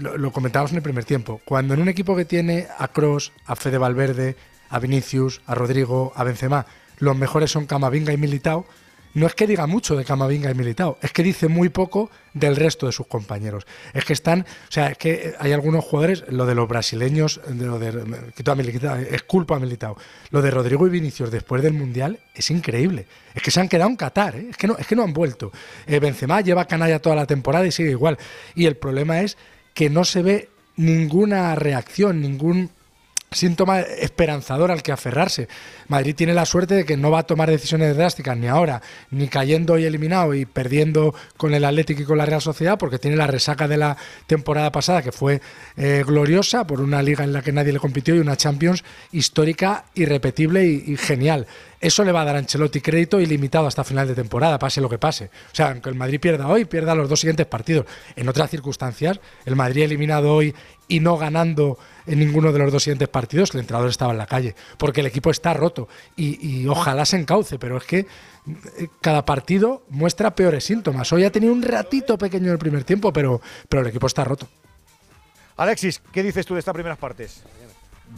lo, 0.00 0.16
lo 0.16 0.32
comentábamos 0.32 0.70
en 0.72 0.78
el 0.78 0.82
primer 0.82 1.04
tiempo, 1.04 1.40
cuando 1.44 1.74
en 1.74 1.80
un 1.82 1.88
equipo 1.88 2.16
que 2.16 2.24
tiene 2.24 2.66
a 2.78 2.88
Cross, 2.88 3.32
a 3.46 3.54
Fede 3.54 3.78
Valverde, 3.78 4.36
a 4.70 4.78
Vinicius, 4.78 5.42
a 5.46 5.54
Rodrigo, 5.54 6.12
a 6.16 6.24
Benzema, 6.24 6.66
los 6.98 7.16
mejores 7.16 7.50
son 7.50 7.66
Camavinga 7.66 8.12
y 8.12 8.16
Militao, 8.16 8.64
no 9.16 9.26
es 9.26 9.34
que 9.34 9.46
diga 9.46 9.66
mucho 9.66 9.96
de 9.96 10.04
Camavinga 10.04 10.50
y 10.50 10.54
Militao, 10.54 10.98
es 11.00 11.10
que 11.10 11.22
dice 11.22 11.48
muy 11.48 11.70
poco 11.70 12.10
del 12.34 12.54
resto 12.54 12.84
de 12.84 12.92
sus 12.92 13.06
compañeros. 13.06 13.66
Es 13.94 14.04
que 14.04 14.12
están, 14.12 14.40
o 14.40 14.72
sea, 14.72 14.88
es 14.88 14.98
que 14.98 15.32
hay 15.38 15.52
algunos 15.52 15.86
jugadores, 15.86 16.24
lo 16.28 16.44
de 16.44 16.54
los 16.54 16.68
brasileños, 16.68 17.40
de 17.48 17.64
lo 17.64 17.78
de, 17.78 18.32
quito 18.36 18.52
a 18.52 18.54
Militao, 18.54 18.96
es 18.96 19.22
culpa 19.22 19.58
Militao. 19.58 19.96
Lo 20.28 20.42
de 20.42 20.50
Rodrigo 20.50 20.86
y 20.86 20.90
Vinicius 20.90 21.30
después 21.30 21.62
del 21.62 21.72
Mundial 21.72 22.20
es 22.34 22.50
increíble. 22.50 23.06
Es 23.34 23.42
que 23.42 23.50
se 23.50 23.58
han 23.58 23.70
quedado 23.70 23.88
en 23.88 23.96
Qatar, 23.96 24.36
¿eh? 24.36 24.48
es, 24.50 24.56
que 24.58 24.66
no, 24.66 24.76
es 24.76 24.86
que 24.86 24.94
no 24.94 25.02
han 25.02 25.14
vuelto. 25.14 25.50
Eh, 25.86 25.98
Benzema 25.98 26.42
lleva 26.42 26.66
canalla 26.66 27.00
toda 27.00 27.16
la 27.16 27.24
temporada 27.26 27.66
y 27.66 27.72
sigue 27.72 27.92
igual. 27.92 28.18
Y 28.54 28.66
el 28.66 28.76
problema 28.76 29.22
es 29.22 29.38
que 29.72 29.88
no 29.88 30.04
se 30.04 30.20
ve 30.20 30.50
ninguna 30.76 31.54
reacción, 31.54 32.20
ningún 32.20 32.70
síntoma 33.30 33.80
esperanzador 33.80 34.70
al 34.70 34.82
que 34.82 34.92
aferrarse. 34.92 35.48
Madrid 35.88 36.14
tiene 36.14 36.34
la 36.34 36.46
suerte 36.46 36.74
de 36.74 36.84
que 36.84 36.96
no 36.96 37.10
va 37.10 37.20
a 37.20 37.26
tomar 37.26 37.50
decisiones 37.50 37.96
drásticas 37.96 38.36
ni 38.36 38.46
ahora, 38.46 38.82
ni 39.10 39.28
cayendo 39.28 39.78
y 39.78 39.84
eliminado 39.84 40.34
y 40.34 40.46
perdiendo 40.46 41.14
con 41.36 41.54
el 41.54 41.64
Atlético 41.64 42.02
y 42.02 42.04
con 42.04 42.18
la 42.18 42.26
Real 42.26 42.40
Sociedad, 42.40 42.78
porque 42.78 42.98
tiene 42.98 43.16
la 43.16 43.26
resaca 43.26 43.68
de 43.68 43.76
la 43.76 43.96
temporada 44.26 44.72
pasada 44.72 45.02
que 45.02 45.12
fue 45.12 45.40
eh, 45.76 46.04
gloriosa 46.06 46.66
por 46.66 46.80
una 46.80 47.02
liga 47.02 47.24
en 47.24 47.32
la 47.32 47.42
que 47.42 47.52
nadie 47.52 47.72
le 47.72 47.80
compitió 47.80 48.14
y 48.14 48.20
una 48.20 48.36
Champions 48.36 48.84
histórica, 49.12 49.84
irrepetible 49.94 50.66
y, 50.66 50.84
y 50.86 50.96
genial. 50.96 51.46
Eso 51.80 52.04
le 52.04 52.12
va 52.12 52.22
a 52.22 52.24
dar 52.24 52.36
a 52.36 52.38
Ancelotti 52.38 52.80
crédito 52.80 53.20
ilimitado 53.20 53.66
hasta 53.66 53.84
final 53.84 54.08
de 54.08 54.14
temporada, 54.14 54.58
pase 54.58 54.80
lo 54.80 54.88
que 54.88 54.98
pase. 54.98 55.26
O 55.26 55.54
sea, 55.54 55.70
aunque 55.70 55.90
el 55.90 55.94
Madrid 55.94 56.20
pierda 56.20 56.48
hoy, 56.48 56.64
pierda 56.64 56.94
los 56.94 57.08
dos 57.08 57.20
siguientes 57.20 57.46
partidos. 57.46 57.86
En 58.16 58.28
otras 58.28 58.50
circunstancias, 58.50 59.20
el 59.44 59.56
Madrid 59.56 59.82
eliminado 59.82 60.34
hoy 60.34 60.54
y 60.88 61.00
no 61.00 61.18
ganando 61.18 61.78
en 62.06 62.18
ninguno 62.18 62.52
de 62.52 62.60
los 62.60 62.72
dos 62.72 62.84
siguientes 62.84 63.08
partidos, 63.08 63.52
el 63.54 63.60
entrenador 63.60 63.90
estaba 63.90 64.12
en 64.12 64.18
la 64.18 64.26
calle, 64.26 64.54
porque 64.78 65.00
el 65.00 65.06
equipo 65.06 65.30
está 65.30 65.52
roto 65.52 65.88
y, 66.16 66.46
y 66.46 66.66
ojalá 66.68 67.04
se 67.04 67.18
encauce, 67.18 67.58
pero 67.58 67.76
es 67.78 67.84
que 67.84 67.98
eh, 67.98 68.88
cada 69.00 69.24
partido 69.24 69.82
muestra 69.88 70.34
peores 70.34 70.64
síntomas. 70.64 71.12
Hoy 71.12 71.24
ha 71.24 71.32
tenido 71.32 71.52
un 71.52 71.62
ratito 71.62 72.16
pequeño 72.16 72.46
en 72.46 72.52
el 72.52 72.58
primer 72.58 72.84
tiempo, 72.84 73.12
pero, 73.12 73.40
pero 73.68 73.82
el 73.82 73.88
equipo 73.88 74.06
está 74.06 74.24
roto. 74.24 74.48
Alexis, 75.56 76.00
¿qué 76.12 76.22
dices 76.22 76.44
tú 76.46 76.54
de 76.54 76.60
estas 76.60 76.74
primeras 76.74 76.98
partes? 76.98 77.42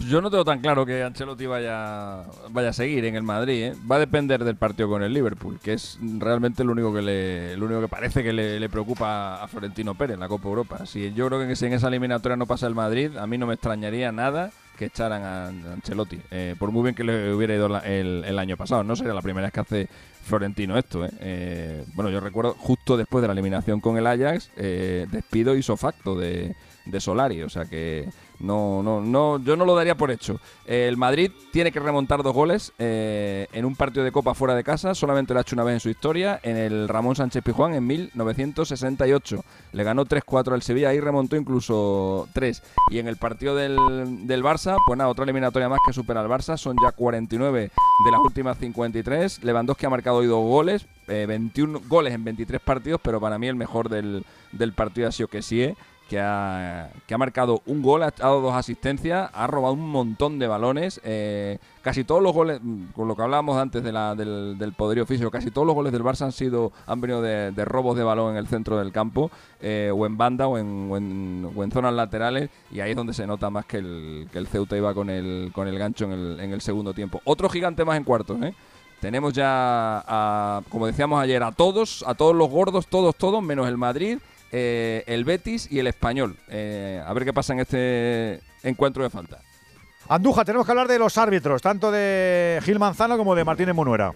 Yo 0.06 0.20
no 0.20 0.30
tengo 0.30 0.44
tan 0.44 0.60
claro 0.60 0.86
que 0.86 1.02
Ancelotti 1.02 1.46
vaya, 1.46 2.22
vaya 2.50 2.68
a 2.68 2.72
seguir 2.72 3.04
en 3.06 3.16
el 3.16 3.22
Madrid. 3.22 3.64
¿eh? 3.64 3.74
Va 3.90 3.96
a 3.96 3.98
depender 3.98 4.44
del 4.44 4.56
partido 4.56 4.88
con 4.88 5.02
el 5.02 5.12
Liverpool, 5.12 5.58
que 5.62 5.72
es 5.72 5.98
realmente 6.18 6.62
lo 6.62 6.72
único 6.72 6.92
que 6.94 7.02
le, 7.02 7.56
lo 7.56 7.66
único 7.66 7.80
que 7.80 7.88
parece 7.88 8.22
que 8.22 8.32
le, 8.32 8.60
le 8.60 8.68
preocupa 8.68 9.42
a 9.42 9.48
Florentino 9.48 9.94
Pérez 9.96 10.14
en 10.14 10.20
la 10.20 10.28
Copa 10.28 10.48
Europa. 10.48 10.86
Si 10.86 11.12
yo 11.14 11.26
creo 11.28 11.46
que 11.46 11.56
si 11.56 11.66
en 11.66 11.72
esa 11.72 11.88
eliminatoria 11.88 12.36
no 12.36 12.46
pasa 12.46 12.66
el 12.66 12.74
Madrid, 12.74 13.16
a 13.16 13.26
mí 13.26 13.38
no 13.38 13.46
me 13.46 13.54
extrañaría 13.54 14.12
nada 14.12 14.50
que 14.76 14.84
echaran 14.84 15.22
a 15.24 15.48
Ancelotti. 15.72 16.20
Eh, 16.30 16.54
por 16.58 16.70
muy 16.70 16.84
bien 16.84 16.94
que 16.94 17.02
le 17.02 17.32
hubiera 17.34 17.54
ido 17.54 17.68
la- 17.68 17.80
el, 17.80 18.24
el 18.24 18.38
año 18.38 18.56
pasado. 18.56 18.84
No 18.84 18.94
sería 18.94 19.14
la 19.14 19.22
primera 19.22 19.46
vez 19.46 19.52
que 19.52 19.60
hace 19.60 19.88
Florentino 20.22 20.78
esto. 20.78 21.04
¿eh? 21.04 21.10
Eh, 21.18 21.84
bueno, 21.94 22.10
yo 22.10 22.20
recuerdo 22.20 22.54
justo 22.56 22.96
después 22.96 23.22
de 23.22 23.26
la 23.28 23.32
eliminación 23.32 23.80
con 23.80 23.96
el 23.96 24.06
Ajax, 24.06 24.50
eh, 24.56 25.06
despido 25.10 25.56
hizo 25.56 25.76
facto 25.76 26.14
de, 26.16 26.54
de 26.84 27.00
Solari. 27.00 27.42
O 27.42 27.48
sea 27.48 27.64
que 27.64 28.08
no, 28.40 28.82
no, 28.82 29.00
no, 29.00 29.42
yo 29.42 29.56
no 29.56 29.64
lo 29.64 29.74
daría 29.74 29.96
por 29.96 30.10
hecho. 30.10 30.40
Eh, 30.66 30.86
el 30.88 30.96
Madrid 30.96 31.32
tiene 31.50 31.72
que 31.72 31.80
remontar 31.80 32.22
dos 32.22 32.34
goles 32.34 32.72
eh, 32.78 33.46
en 33.52 33.64
un 33.64 33.74
partido 33.74 34.04
de 34.04 34.12
Copa 34.12 34.34
fuera 34.34 34.54
de 34.54 34.62
casa. 34.62 34.94
Solamente 34.94 35.32
lo 35.32 35.40
ha 35.40 35.42
hecho 35.42 35.56
una 35.56 35.64
vez 35.64 35.74
en 35.74 35.80
su 35.80 35.88
historia, 35.88 36.38
en 36.42 36.56
el 36.56 36.88
Ramón 36.88 37.16
Sánchez 37.16 37.42
Pijuán 37.42 37.74
en 37.74 37.86
1968. 37.86 39.44
Le 39.72 39.84
ganó 39.84 40.04
3-4 40.04 40.52
al 40.52 40.62
Sevilla 40.62 40.94
y 40.94 41.00
remontó 41.00 41.36
incluso 41.36 42.28
3. 42.32 42.62
Y 42.90 42.98
en 42.98 43.08
el 43.08 43.16
partido 43.16 43.56
del, 43.56 43.76
del 44.26 44.44
Barça, 44.44 44.76
pues 44.86 44.96
nada, 44.96 45.10
otra 45.10 45.24
eliminatoria 45.24 45.68
más 45.68 45.80
que 45.84 45.92
supera 45.92 46.20
al 46.20 46.28
Barça. 46.28 46.56
Son 46.56 46.76
ya 46.80 46.92
49 46.92 47.70
de 48.04 48.10
las 48.10 48.20
últimas 48.20 48.56
53. 48.58 49.42
Lewandowski 49.42 49.86
ha 49.86 49.90
marcado 49.90 50.18
hoy 50.18 50.26
dos 50.26 50.44
goles, 50.44 50.86
eh, 51.08 51.26
21 51.26 51.80
goles 51.88 52.14
en 52.14 52.22
23 52.22 52.60
partidos, 52.60 53.00
pero 53.02 53.20
para 53.20 53.38
mí 53.38 53.48
el 53.48 53.56
mejor 53.56 53.88
del, 53.88 54.24
del 54.52 54.72
partido 54.72 55.08
ha 55.08 55.12
sido 55.12 55.28
Kessie 55.28 55.74
que 56.08 56.18
ha, 56.20 56.90
que 57.06 57.14
ha 57.14 57.18
marcado 57.18 57.60
un 57.66 57.82
gol, 57.82 58.02
ha 58.02 58.10
dado 58.10 58.40
dos 58.40 58.54
asistencias, 58.54 59.30
ha 59.32 59.46
robado 59.46 59.74
un 59.74 59.90
montón 59.90 60.38
de 60.38 60.46
balones. 60.46 61.00
eh, 61.04 61.58
casi 61.82 62.04
todos 62.04 62.22
los 62.22 62.32
goles, 62.32 62.60
mm, 62.62 62.86
con 62.94 63.08
lo 63.08 63.14
que 63.16 63.22
hablábamos 63.22 63.56
antes 63.56 63.82
de 63.82 63.92
la- 63.92 64.14
del, 64.14 64.56
del 64.58 64.72
poderío 64.72 65.06
físico, 65.06 65.30
casi 65.30 65.50
todos 65.50 65.66
los 65.66 65.74
goles 65.74 65.92
del 65.92 66.02
Barça 66.02 66.22
han 66.22 66.32
sido 66.32 66.72
han 66.86 67.00
venido 67.00 67.22
de, 67.22 67.50
robos 67.64 67.96
de 67.96 68.04
balón 68.04 68.32
en 68.32 68.36
el 68.38 68.46
centro 68.48 68.78
del 68.78 68.92
campo, 68.92 69.30
eh, 69.60 69.90
o 69.94 70.04
en 70.06 70.16
banda, 70.16 70.46
o 70.48 70.58
en, 70.58 70.88
o, 70.90 70.96
en, 70.96 71.50
o 71.54 71.62
en 71.64 71.70
zonas 71.70 71.92
laterales, 71.94 72.50
y 72.70 72.80
ahí 72.80 72.90
es 72.90 72.96
donde 72.96 73.12
se 73.14 73.26
nota 73.26 73.48
más 73.50 73.64
que 73.66 73.78
el, 73.78 74.28
que 74.32 74.38
el 74.38 74.46
Ceuta 74.48 74.76
iba 74.76 74.92
con 74.94 75.08
el, 75.10 75.50
con 75.54 75.68
el 75.68 75.78
gancho 75.78 76.04
en 76.06 76.12
el, 76.12 76.40
en 76.40 76.52
el 76.52 76.60
segundo 76.60 76.92
tiempo. 76.94 77.20
Otro 77.24 77.48
gigante 77.48 77.84
más 77.84 77.96
en 77.96 78.04
cuartos, 78.04 78.40
¿eh? 78.42 78.54
Tenemos 79.00 79.32
ya, 79.32 80.02
a, 80.06 80.62
como 80.70 80.86
decíamos 80.86 81.22
ayer, 81.22 81.42
a 81.42 81.52
todos, 81.52 82.02
a 82.06 82.14
todos 82.14 82.34
los 82.34 82.48
gordos, 82.50 82.86
todos, 82.88 83.14
todos, 83.14 83.42
menos 83.42 83.68
el 83.68 83.76
Madrid, 83.78 84.18
eh, 84.52 85.04
el 85.06 85.24
Betis 85.24 85.70
y 85.70 85.78
el 85.78 85.86
Español. 85.86 86.36
Eh, 86.48 87.02
a 87.04 87.12
ver 87.12 87.24
qué 87.24 87.32
pasa 87.32 87.52
en 87.52 87.60
este 87.60 88.40
encuentro 88.62 89.02
de 89.02 89.10
falta. 89.10 89.40
Andújar, 90.08 90.46
tenemos 90.46 90.64
que 90.64 90.72
hablar 90.72 90.88
de 90.88 90.98
los 90.98 91.18
árbitros, 91.18 91.60
tanto 91.60 91.90
de 91.90 92.60
Gil 92.64 92.78
Manzano 92.78 93.18
como 93.18 93.34
de 93.34 93.44
Martínez 93.44 93.74
Munuera. 93.74 94.12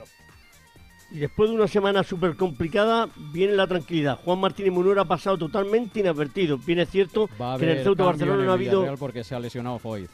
Y 1.10 1.18
después 1.18 1.50
de 1.50 1.56
una 1.56 1.68
semana 1.68 2.02
súper 2.02 2.36
complicada, 2.36 3.10
viene 3.32 3.52
la 3.52 3.66
tranquilidad. 3.66 4.18
Juan 4.24 4.40
Martínez 4.40 4.72
Munuera 4.72 5.02
ha 5.02 5.04
pasado 5.04 5.36
totalmente 5.36 6.00
inadvertido. 6.00 6.56
Bien 6.56 6.78
es 6.78 6.88
cierto 6.88 7.28
Va 7.38 7.54
a 7.54 7.58
que 7.58 7.70
en 7.70 7.76
el 7.76 7.84
Ceuta 7.84 8.04
Barcelona 8.04 8.44
no 8.44 8.50
ha 8.50 8.54
habido. 8.54 8.96
Porque 8.96 9.22
se 9.22 9.34
ha 9.34 9.40
lesionado 9.40 9.78
Foyt. 9.78 10.10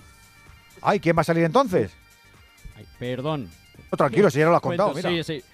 Ay, 0.83 0.99
¿quién 0.99 1.17
va 1.17 1.21
a 1.21 1.25
salir 1.25 1.45
entonces? 1.45 1.93
Ay, 2.77 2.85
perdón. 2.99 3.49
No, 3.93 3.97
tranquilo, 3.97 4.29
si 4.31 4.41
ya 4.41 4.47
no 4.47 4.51
lo 4.51 4.57
has 4.57 4.63
Cuento, 4.63 4.93
contado, 4.93 5.11
mira. 5.13 5.25
Sí, 5.25 5.41
sí. 5.41 5.45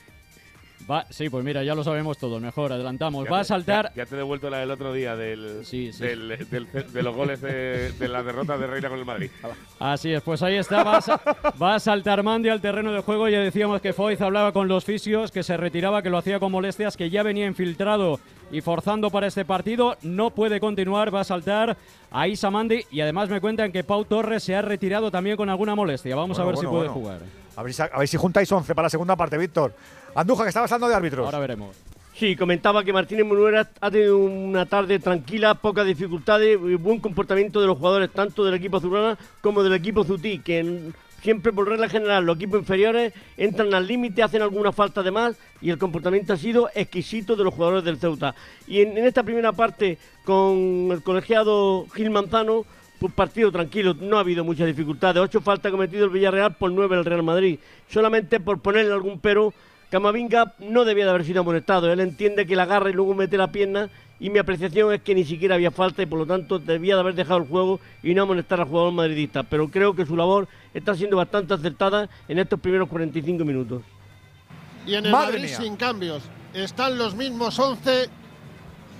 Va, 0.90 1.06
sí, 1.08 1.30
pues 1.30 1.42
mira, 1.42 1.62
ya 1.64 1.74
lo 1.74 1.82
sabemos 1.82 2.18
todo. 2.18 2.38
Mejor, 2.40 2.70
adelantamos. 2.72 3.24
Ya 3.24 3.30
Va 3.30 3.38
a 3.38 3.42
te- 3.42 3.48
saltar. 3.48 3.90
Ya, 3.96 4.04
ya 4.04 4.06
te 4.06 4.14
he 4.14 4.18
devuelto 4.18 4.50
la 4.50 4.58
del 4.58 4.70
otro 4.70 4.92
día 4.92 5.16
del, 5.16 5.64
del- 5.64 6.46
del- 6.50 6.92
de 6.92 7.02
los 7.02 7.16
goles 7.16 7.40
de, 7.40 7.92
de 7.92 8.08
la 8.08 8.22
derrota 8.22 8.58
de 8.58 8.66
Reina 8.66 8.90
con 8.90 8.98
el 8.98 9.04
Madrid. 9.06 9.30
Así 9.78 10.12
es, 10.12 10.22
pues 10.22 10.42
ahí 10.42 10.56
está. 10.56 10.84
Va 10.84 10.98
a, 10.98 11.52
va 11.62 11.74
a 11.76 11.80
saltar 11.80 12.22
Mandy 12.22 12.50
al 12.50 12.60
terreno 12.60 12.92
de 12.92 13.00
juego. 13.00 13.28
Ya 13.30 13.40
decíamos 13.40 13.80
que 13.80 13.94
Foyz 13.94 14.20
hablaba 14.20 14.52
con 14.52 14.68
los 14.68 14.84
fisios, 14.84 15.30
que 15.30 15.42
se 15.42 15.56
retiraba, 15.56 16.02
que 16.02 16.10
lo 16.10 16.18
hacía 16.18 16.38
con 16.38 16.52
molestias, 16.52 16.96
que 16.98 17.08
ya 17.08 17.22
venía 17.22 17.46
infiltrado 17.46 18.20
y 18.52 18.60
forzando 18.60 19.08
para 19.10 19.26
este 19.26 19.46
partido. 19.46 19.96
No 20.02 20.30
puede 20.30 20.60
continuar, 20.60 21.14
va 21.14 21.20
a 21.20 21.24
saltar 21.24 21.78
a 22.10 22.28
Isa 22.28 22.50
Mandy. 22.50 22.84
Y 22.90 23.00
además 23.00 23.30
me 23.30 23.40
cuentan 23.40 23.72
que 23.72 23.84
Pau 23.84 24.04
Torres 24.04 24.42
se 24.42 24.54
ha 24.54 24.60
retirado 24.60 25.10
también 25.10 25.36
con 25.38 25.48
alguna 25.48 25.74
molestia. 25.74 26.14
Vamos 26.14 26.38
a 26.38 26.44
Bueno, 26.44 26.58
ver 26.60 26.66
bueno, 26.68 26.70
si 26.70 26.88
puede 26.92 27.00
bueno. 27.00 27.18
jugar. 27.22 27.43
A 27.56 27.62
ver, 27.62 27.72
si, 27.72 27.82
a 27.82 27.88
ver 27.98 28.08
si 28.08 28.16
juntáis 28.16 28.50
11 28.50 28.74
para 28.74 28.86
la 28.86 28.90
segunda 28.90 29.16
parte, 29.16 29.38
Víctor. 29.38 29.74
Andújar, 30.14 30.44
que 30.44 30.48
estabas 30.48 30.70
hablando 30.72 30.88
de 30.88 30.94
árbitros. 30.96 31.24
Ahora 31.24 31.38
veremos. 31.38 31.76
Sí, 32.14 32.36
comentaba 32.36 32.84
que 32.84 32.92
Martínez 32.92 33.26
Munuera 33.26 33.68
ha 33.80 33.90
tenido 33.90 34.18
una 34.18 34.66
tarde 34.66 35.00
tranquila, 35.00 35.54
pocas 35.56 35.84
dificultades 35.86 36.56
y 36.62 36.74
buen 36.76 37.00
comportamiento 37.00 37.60
de 37.60 37.66
los 37.66 37.76
jugadores, 37.76 38.10
tanto 38.12 38.44
del 38.44 38.54
equipo 38.54 38.76
azulgrana 38.76 39.18
como 39.40 39.62
del 39.64 39.72
equipo 39.74 40.04
zutí, 40.04 40.38
que 40.38 40.60
en- 40.60 40.94
siempre 41.22 41.52
por 41.52 41.66
regla 41.68 41.88
general 41.88 42.24
los 42.24 42.36
equipos 42.36 42.60
inferiores 42.60 43.12
entran 43.36 43.72
al 43.74 43.86
límite, 43.86 44.22
hacen 44.22 44.42
alguna 44.42 44.70
falta 44.72 45.02
de 45.02 45.10
más 45.10 45.36
y 45.60 45.70
el 45.70 45.78
comportamiento 45.78 46.34
ha 46.34 46.36
sido 46.36 46.68
exquisito 46.74 47.34
de 47.34 47.42
los 47.44 47.54
jugadores 47.54 47.82
del 47.82 47.98
Ceuta. 47.98 48.34
Y 48.68 48.80
en, 48.82 48.96
en 48.98 49.06
esta 49.06 49.22
primera 49.24 49.50
parte 49.52 49.98
con 50.24 50.88
el 50.92 51.02
colegiado 51.02 51.86
Gil 51.94 52.10
Manzano, 52.10 52.64
pues 53.04 53.12
partido 53.12 53.52
tranquilo, 53.52 53.94
no 54.00 54.16
ha 54.16 54.20
habido 54.20 54.44
muchas 54.44 54.66
dificultades. 54.66 55.22
Ocho 55.22 55.42
faltas 55.42 55.70
cometido 55.70 56.06
el 56.06 56.10
Villarreal 56.10 56.54
por 56.54 56.72
nueve 56.72 56.96
el 56.96 57.04
Real 57.04 57.22
Madrid. 57.22 57.58
Solamente 57.86 58.40
por 58.40 58.60
ponerle 58.60 58.94
algún 58.94 59.20
pero, 59.20 59.52
Camavinga 59.90 60.54
no 60.58 60.86
debía 60.86 61.04
de 61.04 61.10
haber 61.10 61.26
sido 61.26 61.40
amonestado. 61.40 61.92
Él 61.92 62.00
entiende 62.00 62.46
que 62.46 62.56
la 62.56 62.62
agarra 62.62 62.88
y 62.88 62.94
luego 62.94 63.12
mete 63.12 63.36
la 63.36 63.52
pierna. 63.52 63.90
Y 64.18 64.30
mi 64.30 64.38
apreciación 64.38 64.90
es 64.94 65.02
que 65.02 65.14
ni 65.14 65.24
siquiera 65.24 65.56
había 65.56 65.70
falta 65.70 66.00
y 66.00 66.06
por 66.06 66.18
lo 66.18 66.24
tanto 66.24 66.58
debía 66.58 66.94
de 66.94 67.00
haber 67.02 67.14
dejado 67.14 67.40
el 67.40 67.46
juego 67.46 67.78
y 68.02 68.14
no 68.14 68.22
amonestar 68.22 68.58
al 68.58 68.68
jugador 68.68 68.94
madridista. 68.94 69.42
Pero 69.42 69.68
creo 69.68 69.94
que 69.94 70.06
su 70.06 70.16
labor 70.16 70.48
está 70.72 70.94
siendo 70.94 71.18
bastante 71.18 71.52
acertada 71.52 72.08
en 72.26 72.38
estos 72.38 72.58
primeros 72.58 72.88
45 72.88 73.44
minutos. 73.44 73.82
Y 74.86 74.94
en 74.94 75.04
el 75.04 75.12
Madre 75.12 75.32
Madrid 75.32 75.48
mía. 75.50 75.56
sin 75.58 75.76
cambios. 75.76 76.22
Están 76.54 76.96
los 76.96 77.14
mismos 77.14 77.58
11 77.58 78.08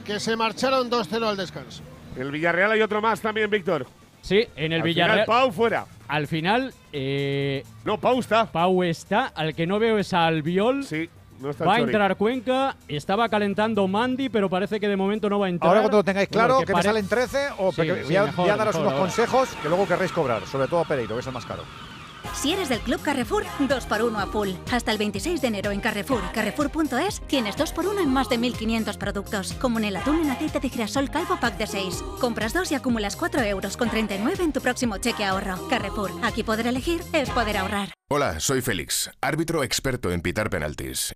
que 0.05 0.21
se 0.21 0.37
marcharon 0.37 0.91
2-0 0.91 1.27
al 1.27 1.39
descanso. 1.39 1.83
En 2.17 2.23
el 2.23 2.31
Villarreal 2.31 2.71
hay 2.73 2.83
otro 2.83 3.01
más 3.01 3.21
también, 3.21 3.51
Víctor. 3.51 3.87
Sí, 4.23 4.47
en 4.57 4.73
el 4.73 4.81
Al 4.81 4.87
Villarreal. 4.87 5.25
final, 5.25 5.27
Pau 5.27 5.53
fuera. 5.53 5.87
Al 6.09 6.27
final. 6.27 6.73
eh, 6.93 7.63
no, 7.85 7.99
Pau 7.99 8.21
está. 8.21 8.47
Pau 8.47 8.83
está. 8.83 9.27
Al 9.27 9.55
que 9.55 9.67
no 9.67 9.79
veo 9.79 9.99
es 9.99 10.15
a 10.15 10.27
Albiol. 10.27 10.85
Sí, 10.85 11.11
no 11.41 11.51
está 11.51 11.65
Va 11.65 11.75
a 11.77 11.81
entrar 11.81 12.17
Cuenca. 12.17 12.77
Estaba 12.89 13.29
calentando 13.29 13.87
Mandy, 13.89 14.29
pero 14.31 14.49
parece 14.49 14.81
que 14.81 14.89
de 14.89 14.97
momento 14.97 15.29
no 15.29 15.39
va 15.39 15.47
a 15.47 15.49
entrar. 15.51 15.69
Ahora 15.69 15.81
cuando 15.83 15.99
lo 15.99 16.05
tengáis 16.05 16.29
claro, 16.29 16.61
que 16.61 16.67
que, 16.67 16.75
me 16.75 16.83
salen 16.83 17.07
13 17.07 17.39
o 17.59 17.73
Sí, 17.73 17.83
sí, 17.83 17.89
voy, 18.05 18.17
a, 18.17 18.23
mejor, 18.25 18.37
voy 18.37 18.49
a 18.51 18.57
daros 18.57 18.75
mejor 18.75 18.81
unos 18.81 18.93
ahora. 18.93 19.05
consejos 19.05 19.49
que 19.63 19.69
luego 19.69 19.87
querréis 19.87 20.13
cobrar, 20.13 20.47
sobre 20.47 20.69
todo 20.69 20.85
Pereiro, 20.85 21.15
que 21.17 21.21
es 21.21 21.27
el 21.27 21.33
más 21.33 21.45
caro. 21.45 21.65
Si 22.35 22.53
eres 22.53 22.69
del 22.69 22.81
Club 22.81 23.01
Carrefour, 23.01 23.45
2x1 23.61 24.21
a 24.21 24.27
full. 24.27 24.51
Hasta 24.71 24.93
el 24.93 24.99
26 24.99 25.41
de 25.41 25.49
enero 25.49 25.71
en 25.71 25.81
Carrefour, 25.81 26.21
carrefour.es, 26.33 27.21
tienes 27.27 27.57
2x1 27.57 28.03
en 28.03 28.13
más 28.13 28.29
de 28.29 28.39
1.500 28.39 28.99
productos, 28.99 29.53
como 29.55 29.79
en 29.79 29.87
el 29.87 29.97
atún 29.97 30.23
en 30.23 30.31
aceite 30.31 30.61
de 30.61 30.69
girasol 30.69 31.11
calvo 31.11 31.39
pack 31.41 31.57
de 31.57 31.67
6. 31.67 32.03
Compras 32.21 32.53
dos 32.53 32.71
y 32.73 32.75
acumulas 32.75 33.17
4 33.17 33.41
euros 33.43 33.77
con 33.77 33.89
39 33.89 34.45
en 34.45 34.53
tu 34.53 34.61
próximo 34.61 34.99
cheque 34.99 35.25
ahorro. 35.25 35.69
Carrefour, 35.69 36.11
aquí 36.23 36.43
poder 36.43 36.67
elegir 36.67 37.03
es 37.13 37.31
poder 37.31 37.57
ahorrar. 37.57 37.95
Hola, 38.11 38.41
soy 38.41 38.61
Félix, 38.61 39.11
árbitro 39.21 39.65
experto 39.65 40.13
en 40.13 40.21
pitar 40.21 40.51
penaltis 40.51 41.15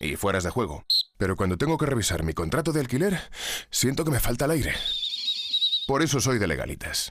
y 0.00 0.16
fueras 0.16 0.44
de 0.44 0.50
juego. 0.50 0.84
Pero 1.16 1.36
cuando 1.36 1.56
tengo 1.56 1.78
que 1.78 1.86
revisar 1.86 2.22
mi 2.24 2.32
contrato 2.34 2.72
de 2.72 2.80
alquiler, 2.80 3.18
siento 3.70 4.04
que 4.04 4.10
me 4.10 4.20
falta 4.20 4.44
el 4.44 4.52
aire. 4.52 4.74
Por 5.86 6.02
eso 6.02 6.20
soy 6.20 6.38
de 6.38 6.46
legalitas, 6.46 7.10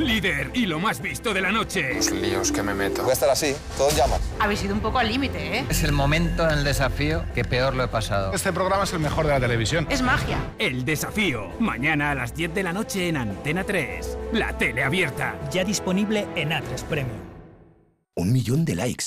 Líder 0.00 0.50
y 0.54 0.66
lo 0.66 0.78
más 0.78 1.02
visto 1.02 1.34
de 1.34 1.40
la 1.40 1.52
noche. 1.52 1.94
Los 1.94 2.10
líos 2.10 2.52
que 2.52 2.62
me 2.62 2.74
meto. 2.74 3.02
Voy 3.02 3.10
a 3.10 3.12
estar 3.12 3.28
así, 3.28 3.54
todo 3.76 3.90
en 3.90 3.96
llamas. 3.96 4.20
Habéis 4.38 4.64
ido 4.64 4.74
un 4.74 4.80
poco 4.80 4.98
al 4.98 5.08
límite, 5.08 5.58
¿eh? 5.58 5.66
Es 5.68 5.82
el 5.82 5.92
momento 5.92 6.48
en 6.48 6.58
el 6.58 6.64
desafío 6.64 7.24
que 7.34 7.44
peor 7.44 7.74
lo 7.74 7.84
he 7.84 7.88
pasado. 7.88 8.32
Este 8.32 8.52
programa 8.52 8.84
es 8.84 8.92
el 8.92 9.00
mejor 9.00 9.26
de 9.26 9.32
la 9.32 9.40
televisión. 9.40 9.86
Es 9.90 10.02
magia. 10.02 10.38
El 10.58 10.84
desafío. 10.84 11.50
Mañana 11.60 12.10
a 12.12 12.14
las 12.14 12.34
10 12.34 12.54
de 12.54 12.62
la 12.62 12.72
noche 12.72 13.08
en 13.08 13.18
Antena 13.18 13.64
3. 13.64 14.18
La 14.32 14.56
tele 14.56 14.82
abierta. 14.82 15.38
Ya 15.52 15.64
disponible 15.64 16.26
en 16.34 16.50
A3 16.50 16.82
Premium. 16.88 17.18
Un 18.14 18.32
millón 18.32 18.64
de 18.64 18.74
likes. 18.74 19.06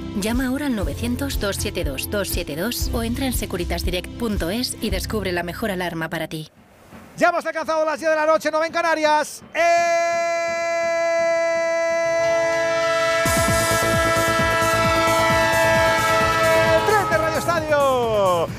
Llama 0.19 0.47
ahora 0.47 0.65
al 0.65 0.75
900-272-272 0.75 2.93
o 2.93 3.01
entra 3.01 3.27
en 3.27 3.33
securitasdirect.es 3.33 4.75
y 4.81 4.89
descubre 4.89 5.31
la 5.31 5.43
mejor 5.43 5.71
alarma 5.71 6.09
para 6.09 6.27
ti. 6.27 6.49
Ya 7.17 7.29
hemos 7.29 7.45
alcanzado 7.45 7.85
las 7.85 7.97
10 7.99 8.09
de 8.09 8.15
la 8.17 8.25
noche, 8.25 8.49
9 8.51 8.67
en 8.67 8.73
Canarias. 8.73 9.41
El 9.53 10.50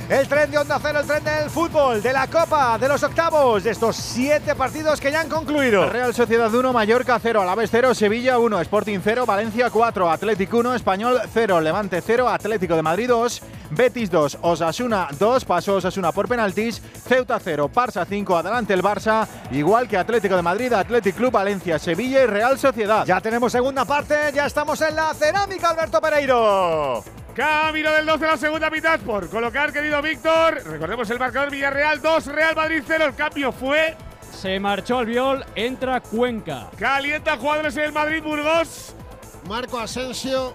El 0.09 0.29
tren 0.29 0.51
de 0.51 0.59
Onda 0.59 0.79
Cero, 0.81 1.01
el 1.01 1.07
tren 1.07 1.25
del 1.25 1.51
fútbol, 1.51 2.03
de 2.03 2.13
la 2.13 2.27
Copa, 2.27 2.79
de 2.79 2.89
los 2.89 3.03
octavos, 3.03 3.65
de 3.65 3.71
estos 3.71 3.97
siete 3.97 4.55
partidos 4.55 5.01
que 5.01 5.11
ya 5.11 5.21
han 5.21 5.29
concluido. 5.29 5.89
Real 5.89 6.15
Sociedad 6.15 6.53
1, 6.53 6.73
Mallorca 6.73 7.19
0, 7.21 7.41
Alavés 7.43 7.71
0, 7.71 7.95
Sevilla 7.95 8.39
1, 8.39 8.61
Sporting 8.61 8.99
0, 9.03 9.27
Valencia 9.27 9.71
4, 9.71 10.11
Atlético 10.11 10.59
1, 10.59 10.75
Español 10.75 11.21
0, 11.33 11.61
Levante 11.61 12.01
0, 12.01 12.29
Atlético 12.29 12.77
de 12.77 12.83
Madrid 12.83 13.09
2, 13.09 13.43
Betis 13.71 14.11
2, 14.11 14.39
Osasuna 14.43 15.09
2, 15.19 15.45
pasó 15.45 15.77
Osasuna 15.77 16.13
por 16.13 16.29
penaltis, 16.29 16.83
Ceuta 17.07 17.39
0, 17.41 17.71
Barça 17.75 18.07
5, 18.07 18.37
adelante 18.37 18.75
el 18.75 18.83
Barça, 18.83 19.27
igual 19.51 19.89
que 19.89 19.97
Atlético 19.97 20.37
de 20.37 20.43
Madrid, 20.43 20.73
Atlético 20.73 21.19
Club, 21.19 21.33
Valencia, 21.33 21.79
Sevilla 21.79 22.23
y 22.23 22.27
Real 22.27 22.59
Sociedad. 22.59 23.07
Ya 23.07 23.21
tenemos 23.21 23.53
segunda 23.53 23.85
parte, 23.85 24.15
ya 24.35 24.47
estamos 24.47 24.81
en 24.83 24.95
la 24.97 25.15
cerámica, 25.15 25.71
Alberto 25.71 26.01
Pereiro. 26.01 27.03
Camino 27.35 27.91
del 27.93 28.05
2 28.05 28.21
de 28.21 28.27
la 28.27 28.37
segunda 28.37 28.69
mitad 28.69 29.01
por 29.01 29.31
colocar, 29.31 29.73
querido 29.73 30.03
Víctor. 30.03 30.63
Recordemos 30.67 31.09
el 31.09 31.19
marcador 31.19 31.51
Villarreal 31.51 32.03
2, 32.03 32.27
Real 32.27 32.55
Madrid 32.55 32.83
0. 32.87 33.07
El 33.07 33.15
cambio 33.15 33.53
fue. 33.53 33.97
Se 34.31 34.61
marchó 34.61 34.99
al 34.99 35.07
viol, 35.07 35.45
entra 35.55 36.01
Cuenca. 36.01 36.69
Calienta 36.79 37.39
jugadores 37.39 37.75
en 37.79 37.85
el 37.85 37.93
Madrid 37.93 38.23
Burgos. 38.23 38.95
Marco 39.49 39.79
Asensio 39.79 40.55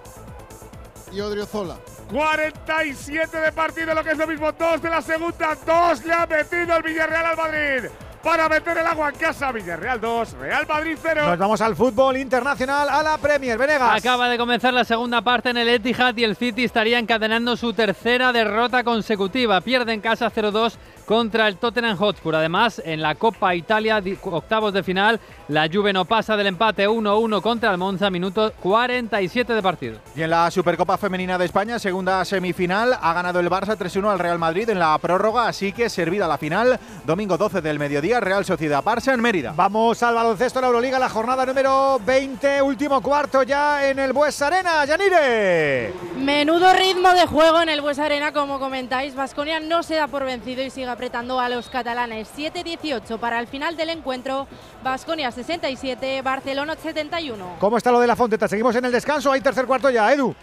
y 1.10 1.20
Odriozola. 1.20 1.78
47 2.12 3.36
de 3.36 3.52
partido, 3.52 3.92
lo 3.92 4.04
que 4.04 4.12
es 4.12 4.18
lo 4.18 4.26
mismo, 4.28 4.52
2 4.52 4.80
de 4.80 4.88
la 4.88 5.02
segunda, 5.02 5.58
2 5.66 6.04
le 6.04 6.12
ha 6.12 6.26
metido 6.26 6.76
el 6.76 6.82
Villarreal 6.84 7.26
al 7.26 7.36
Madrid. 7.36 7.90
Para 8.22 8.48
meter 8.48 8.76
el 8.76 8.86
agua 8.86 9.10
en 9.10 9.14
casa, 9.14 9.52
Villarreal 9.52 10.00
2, 10.00 10.32
Real 10.32 10.66
Madrid 10.66 10.98
0. 11.00 11.22
Nos 11.26 11.38
vamos 11.38 11.60
al 11.60 11.76
fútbol 11.76 12.16
internacional, 12.16 12.88
a 12.88 13.02
la 13.02 13.16
Premier. 13.18 13.56
Venegas. 13.56 13.96
Acaba 13.96 14.28
de 14.28 14.36
comenzar 14.36 14.74
la 14.74 14.84
segunda 14.84 15.22
parte 15.22 15.50
en 15.50 15.56
el 15.56 15.68
Etihad 15.68 16.16
y 16.16 16.24
el 16.24 16.36
City 16.36 16.64
estaría 16.64 16.98
encadenando 16.98 17.56
su 17.56 17.72
tercera 17.72 18.32
derrota 18.32 18.82
consecutiva. 18.82 19.60
Pierde 19.60 19.92
en 19.92 20.00
casa 20.00 20.30
0-2 20.30 20.74
contra 21.06 21.48
el 21.48 21.56
Tottenham 21.56 21.96
Hotspur. 21.96 22.34
Además, 22.34 22.82
en 22.84 23.00
la 23.00 23.14
Copa 23.14 23.54
Italia, 23.54 24.02
octavos 24.24 24.72
de 24.72 24.82
final, 24.82 25.20
la 25.48 25.68
Juve 25.72 25.92
no 25.92 26.04
pasa 26.04 26.36
del 26.36 26.48
empate 26.48 26.86
1-1 26.86 27.40
contra 27.40 27.70
el 27.70 27.78
Monza, 27.78 28.10
minuto 28.10 28.52
47 28.60 29.54
de 29.54 29.62
partido. 29.62 29.98
Y 30.14 30.22
en 30.22 30.30
la 30.30 30.50
Supercopa 30.50 30.98
Femenina 30.98 31.38
de 31.38 31.46
España, 31.46 31.78
segunda 31.78 32.24
semifinal, 32.24 32.98
ha 33.00 33.14
ganado 33.14 33.40
el 33.40 33.48
Barça 33.48 33.78
3-1 33.78 34.10
al 34.10 34.18
Real 34.18 34.38
Madrid 34.38 34.68
en 34.68 34.78
la 34.78 34.98
prórroga, 34.98 35.48
así 35.48 35.72
que 35.72 35.88
servida 35.88 36.28
la 36.28 36.36
final, 36.36 36.78
domingo 37.06 37.38
12 37.38 37.62
del 37.62 37.78
mediodía, 37.78 38.07
Real 38.16 38.44
Sociedad 38.44 38.82
Barça 38.82 39.12
en 39.12 39.20
Mérida. 39.20 39.52
Vamos 39.54 40.02
al 40.02 40.14
baloncesto 40.14 40.58
de 40.58 40.62
la 40.62 40.66
Euroliga, 40.68 40.98
la 40.98 41.10
jornada 41.10 41.44
número 41.44 42.00
20, 42.04 42.62
último 42.62 43.02
cuarto 43.02 43.42
ya 43.42 43.86
en 43.86 43.98
el 43.98 44.14
Bues 44.14 44.40
Arena, 44.40 44.84
Yanire. 44.86 45.92
Menudo 46.16 46.72
ritmo 46.72 47.10
de 47.10 47.26
juego 47.26 47.60
en 47.60 47.68
el 47.68 47.82
Bues 47.82 47.98
Arena, 47.98 48.32
como 48.32 48.58
comentáis, 48.58 49.14
Vasconia 49.14 49.60
no 49.60 49.82
se 49.82 49.96
da 49.96 50.08
por 50.08 50.24
vencido 50.24 50.62
y 50.62 50.70
sigue 50.70 50.88
apretando 50.88 51.38
a 51.38 51.50
los 51.50 51.68
catalanes. 51.68 52.28
7-18 52.34 53.18
para 53.18 53.38
el 53.38 53.46
final 53.46 53.76
del 53.76 53.90
encuentro. 53.90 54.48
Basconia 54.82 55.30
67, 55.30 56.22
Barcelona 56.22 56.76
71. 56.82 57.56
¿Cómo 57.60 57.76
está 57.76 57.92
lo 57.92 58.00
de 58.00 58.06
la 58.06 58.16
Fonteta? 58.16 58.48
¿Seguimos 58.48 58.74
en 58.74 58.86
el 58.86 58.92
descanso? 58.92 59.30
Hay 59.30 59.42
tercer 59.42 59.66
cuarto 59.66 59.90
ya, 59.90 60.10
Edu. 60.12 60.34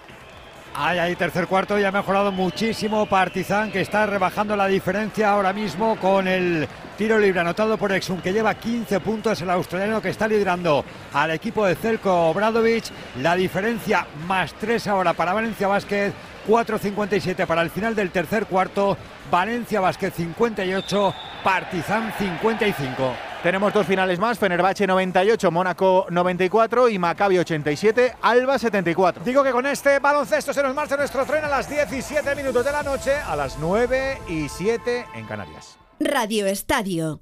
Hay 0.78 1.00
ahí 1.00 1.16
tercer 1.16 1.48
cuarto 1.48 1.80
y 1.80 1.86
ha 1.86 1.92
mejorado 1.92 2.34
muchísimo 2.34 3.06
Partizan, 3.06 3.72
que 3.72 3.80
está 3.80 4.06
rebajando 4.06 4.58
la 4.58 4.68
diferencia 4.68 5.30
ahora 5.30 5.54
mismo 5.54 5.96
con 5.96 6.28
el 6.28 6.68
tiro 6.98 7.18
libre 7.18 7.40
anotado 7.40 7.78
por 7.78 7.94
Exum, 7.94 8.20
que 8.20 8.34
lleva 8.34 8.54
15 8.56 9.00
puntos, 9.00 9.42
el 9.42 9.50
australiano 9.52 10.02
que 10.02 10.10
está 10.10 10.28
liderando 10.28 10.84
al 11.14 11.32
equipo 11.32 11.66
de 11.66 11.76
Celko 11.76 12.30
Obradovic. 12.30 12.84
La 13.22 13.38
diferencia 13.38 14.06
más 14.28 14.54
3 14.56 14.88
ahora 14.88 15.14
para 15.14 15.32
Valencia 15.32 15.70
Vázquez, 15.70 16.14
4.57 16.46 17.46
para 17.46 17.62
el 17.62 17.70
final 17.70 17.96
del 17.96 18.12
tercer 18.12 18.46
cuarto. 18.46 18.98
Valencia 19.32 19.80
Vázquez 19.80 20.14
58, 20.14 21.16
Partizan 21.42 22.14
55. 22.20 23.35
Tenemos 23.46 23.72
dos 23.72 23.86
finales 23.86 24.18
más, 24.18 24.40
Fenerbahce 24.40 24.88
98, 24.88 25.52
Mónaco 25.52 26.08
94 26.10 26.90
y 26.90 26.98
Maccabi 26.98 27.38
87, 27.38 28.16
Alba 28.24 28.58
74. 28.58 29.24
Digo 29.24 29.44
que 29.44 29.52
con 29.52 29.68
este 29.68 30.00
baloncesto 30.00 30.52
se 30.52 30.64
nos 30.64 30.74
marcha 30.74 30.98
nuestro 30.98 31.24
tren 31.28 31.46
a 31.46 31.48
las 31.48 31.70
17 31.70 32.34
minutos 32.34 32.66
de 32.66 32.72
la 32.72 32.82
noche, 32.82 33.14
a 33.14 33.36
las 33.36 33.60
9 33.60 34.22
y 34.30 34.50
7 34.50 35.06
en 35.14 35.28
Canarias. 35.28 35.78
Radio 36.00 36.48
Estadio. 36.48 37.22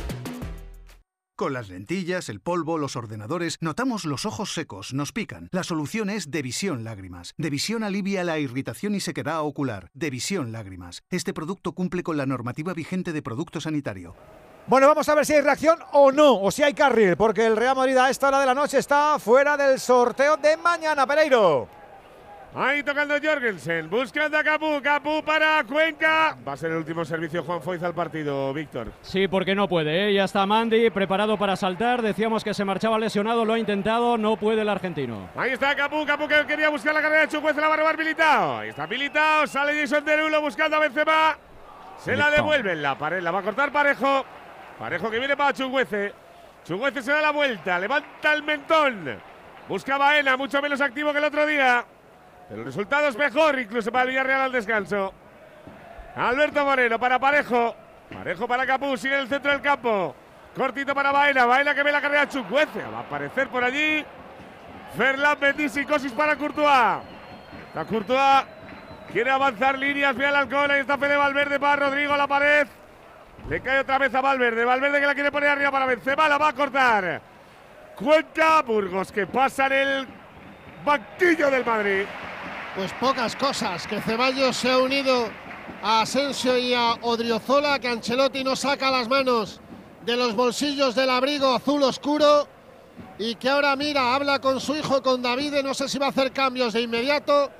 Con 1.35 1.53
las 1.53 1.69
lentillas, 1.69 2.29
el 2.29 2.39
polvo, 2.39 2.77
los 2.77 2.95
ordenadores, 2.95 3.57
notamos 3.61 4.05
los 4.05 4.25
ojos 4.25 4.53
secos, 4.53 4.93
nos 4.93 5.11
pican. 5.11 5.49
La 5.51 5.63
solución 5.63 6.09
es 6.09 6.29
Devisión 6.29 6.83
Lágrimas. 6.83 7.33
Devisión 7.37 7.83
alivia 7.83 8.23
la 8.23 8.37
irritación 8.37 8.93
y 8.93 8.99
sequedad 8.99 9.41
ocular. 9.41 9.89
Devisión 9.93 10.51
Lágrimas. 10.51 11.01
Este 11.09 11.33
producto 11.33 11.71
cumple 11.71 12.03
con 12.03 12.17
la 12.17 12.25
normativa 12.27 12.73
vigente 12.73 13.11
de 13.11 13.23
producto 13.23 13.59
sanitario. 13.59 14.15
Bueno, 14.67 14.87
vamos 14.87 15.09
a 15.09 15.15
ver 15.15 15.25
si 15.25 15.33
hay 15.33 15.41
reacción 15.41 15.79
o 15.93 16.11
no, 16.11 16.39
o 16.39 16.51
si 16.51 16.61
hay 16.61 16.75
carril, 16.75 17.17
porque 17.17 17.47
el 17.47 17.57
Real 17.57 17.75
Madrid 17.75 17.97
a 17.97 18.11
esta 18.11 18.27
hora 18.27 18.39
de 18.39 18.45
la 18.45 18.53
noche 18.53 18.77
está 18.77 19.17
fuera 19.17 19.57
del 19.57 19.79
sorteo 19.79 20.37
de 20.37 20.55
mañana, 20.57 21.07
Pereiro. 21.07 21.80
Ahí 22.53 22.83
tocando 22.83 23.15
Jorgensen, 23.23 23.89
buscando 23.89 24.37
a 24.37 24.43
Capú, 24.43 24.81
Capú 24.83 25.23
para 25.23 25.63
Cuenca. 25.63 26.35
Va 26.45 26.51
a 26.51 26.57
ser 26.57 26.71
el 26.71 26.77
último 26.77 27.05
servicio 27.05 27.43
Juan 27.43 27.61
Foiz 27.61 27.81
al 27.81 27.93
partido, 27.93 28.53
Víctor. 28.53 28.91
Sí, 29.01 29.29
porque 29.29 29.55
no 29.55 29.69
puede, 29.69 30.09
¿eh? 30.09 30.13
ya 30.13 30.25
está 30.25 30.45
Mandy 30.45 30.89
preparado 30.89 31.37
para 31.37 31.55
saltar. 31.55 32.01
Decíamos 32.01 32.43
que 32.43 32.53
se 32.53 32.65
marchaba 32.65 32.99
lesionado, 32.99 33.45
lo 33.45 33.53
ha 33.53 33.59
intentado, 33.59 34.17
no 34.17 34.35
puede 34.35 34.63
el 34.63 34.69
argentino. 34.69 35.29
Ahí 35.37 35.51
está 35.51 35.73
Capú, 35.75 36.05
Capú 36.05 36.27
que 36.27 36.45
quería 36.45 36.67
buscar 36.67 36.93
la 36.93 37.01
carrera 37.01 37.21
de 37.21 37.29
Chukwueze, 37.29 37.61
la 37.61 37.69
va 37.69 37.75
a 37.75 37.77
robar 37.77 37.97
militado. 37.97 38.57
Ahí 38.57 38.69
está 38.69 38.85
militado, 38.85 39.47
sale 39.47 39.79
Jason 39.79 40.03
Derulo 40.03 40.41
buscando 40.41 40.75
a 40.75 40.79
Benzema. 40.79 41.37
Se 41.99 42.17
la 42.17 42.29
devuelven, 42.29 42.81
la 42.81 42.97
pared, 42.97 43.21
la 43.21 43.31
va 43.31 43.39
a 43.39 43.43
cortar 43.43 43.71
Parejo. 43.71 44.25
Parejo 44.77 45.09
que 45.09 45.19
viene 45.19 45.37
para 45.37 45.53
Chukwueze. 45.53 46.11
Chukwueze 46.65 47.01
se 47.01 47.13
da 47.13 47.21
la 47.21 47.31
vuelta, 47.31 47.79
levanta 47.79 48.33
el 48.33 48.43
mentón. 48.43 49.21
Busca 49.69 49.97
Baena, 49.97 50.35
mucho 50.35 50.61
menos 50.61 50.81
activo 50.81 51.13
que 51.13 51.19
el 51.19 51.23
otro 51.23 51.45
día. 51.45 51.85
El 52.51 52.65
resultado 52.65 53.07
es 53.07 53.17
mejor, 53.17 53.57
incluso 53.59 53.91
para 53.91 54.03
el 54.03 54.09
Villarreal 54.09 54.41
al 54.41 54.51
descanso. 54.51 55.13
Alberto 56.15 56.65
Moreno 56.65 56.99
para 56.99 57.17
Parejo. 57.17 57.75
Parejo 58.13 58.45
para 58.45 58.65
Capú, 58.65 58.97
sigue 58.97 59.15
en 59.15 59.21
el 59.21 59.29
centro 59.29 59.51
del 59.51 59.61
campo. 59.61 60.13
Cortito 60.53 60.93
para 60.93 61.13
Baena, 61.13 61.45
Baena 61.45 61.73
que 61.73 61.81
ve 61.81 61.93
la 61.93 62.01
carrera 62.01 62.27
Chucuece. 62.27 62.83
Va 62.83 62.97
a 62.97 63.01
aparecer 63.01 63.47
por 63.47 63.63
allí. 63.63 64.03
Ferland 64.97 65.41
Mendy, 65.41 65.69
psicosis 65.69 66.11
para 66.11 66.35
Courtois. 66.35 67.01
Está 67.67 67.85
Courtois. 67.85 68.43
Quiere 69.13 69.31
avanzar 69.31 69.77
líneas, 69.77 70.13
ve 70.13 70.25
al 70.25 70.35
alcohol. 70.35 70.71
Ahí 70.71 70.81
está 70.81 70.97
Fede 70.97 71.15
Valverde 71.15 71.57
para 71.57 71.87
Rodrigo 71.87 72.17
la 72.17 72.27
pared. 72.27 72.67
Le 73.47 73.61
cae 73.61 73.79
otra 73.79 73.97
vez 73.97 74.13
a 74.13 74.19
Valverde. 74.19 74.65
Valverde 74.65 74.99
que 74.99 75.05
la 75.05 75.13
quiere 75.13 75.31
poner 75.31 75.49
arriba 75.49 75.71
para 75.71 75.85
Benzema. 75.85 76.27
La 76.27 76.37
va 76.37 76.49
a 76.49 76.53
cortar. 76.53 77.21
Cuenca 77.95 78.61
Burgos 78.61 79.09
que 79.09 79.25
pasa 79.25 79.67
en 79.67 79.73
el 79.73 80.07
banquillo 80.83 81.49
del 81.49 81.65
Madrid. 81.65 82.05
Pues 82.75 82.93
pocas 82.93 83.35
cosas, 83.35 83.85
que 83.85 83.99
Ceballos 84.01 84.55
se 84.55 84.71
ha 84.71 84.77
unido 84.77 85.27
a 85.83 86.01
Asensio 86.01 86.57
y 86.57 86.73
a 86.73 86.93
Odriozola, 87.01 87.79
que 87.79 87.87
Ancelotti 87.89 88.43
no 88.43 88.55
saca 88.55 88.89
las 88.89 89.09
manos 89.09 89.59
de 90.05 90.15
los 90.15 90.35
bolsillos 90.35 90.95
del 90.95 91.09
abrigo 91.09 91.53
azul 91.53 91.83
oscuro 91.83 92.47
y 93.17 93.35
que 93.35 93.49
ahora 93.49 93.75
mira, 93.75 94.15
habla 94.15 94.39
con 94.39 94.59
su 94.61 94.75
hijo, 94.75 95.01
con 95.03 95.21
David, 95.21 95.55
no 95.63 95.73
sé 95.73 95.89
si 95.89 95.99
va 95.99 96.07
a 96.07 96.09
hacer 96.09 96.31
cambios 96.31 96.71
de 96.73 96.81
inmediato, 96.81 97.51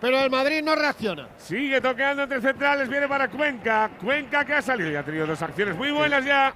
pero 0.00 0.18
el 0.20 0.30
Madrid 0.30 0.62
no 0.62 0.74
reacciona. 0.76 1.28
Sigue 1.38 1.80
tocando 1.80 2.24
entre 2.24 2.40
centrales, 2.42 2.88
viene 2.90 3.08
para 3.08 3.28
Cuenca. 3.28 3.90
Cuenca 4.00 4.44
que 4.44 4.52
ha 4.52 4.62
salido 4.62 4.90
y 4.90 4.96
ha 4.96 5.02
tenido 5.02 5.26
dos 5.26 5.40
acciones 5.40 5.74
muy 5.76 5.90
buenas 5.90 6.24
ya. 6.24 6.52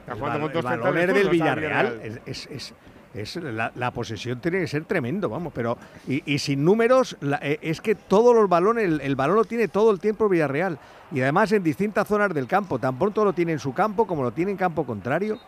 Está 0.00 0.14
jugando 0.14 0.40
con 0.50 0.52
dos 0.54 0.64
el 0.64 0.70
centrales 0.70 1.14
del 1.14 1.28
Villarreal. 1.28 2.00
Es, 2.02 2.20
es- 2.24 2.46
es- 2.50 2.74
es 3.14 3.36
la, 3.36 3.72
la 3.74 3.90
posesión 3.90 4.40
tiene 4.40 4.60
que 4.60 4.66
ser 4.66 4.84
tremendo, 4.84 5.28
vamos. 5.28 5.52
Pero 5.54 5.76
y, 6.06 6.22
y 6.34 6.38
sin 6.38 6.64
números, 6.64 7.16
la- 7.20 7.38
eh, 7.42 7.58
es 7.62 7.80
que 7.80 7.94
todos 7.94 8.34
los 8.34 8.48
balones, 8.48 8.84
el, 8.84 9.00
el 9.00 9.16
balón 9.16 9.36
lo 9.36 9.44
tiene 9.44 9.68
todo 9.68 9.90
el 9.90 9.98
tiempo 10.00 10.24
el 10.24 10.30
Villarreal. 10.30 10.78
Y 11.12 11.20
además 11.22 11.52
en 11.52 11.62
distintas 11.62 12.06
zonas 12.06 12.34
del 12.34 12.46
campo. 12.46 12.78
Tan 12.78 12.98
pronto 12.98 13.24
lo 13.24 13.32
tiene 13.32 13.52
en 13.52 13.58
su 13.58 13.72
campo 13.72 14.06
como 14.06 14.22
lo 14.22 14.32
tiene 14.32 14.50
en 14.50 14.56
campo 14.56 14.84
contrario. 14.84 15.38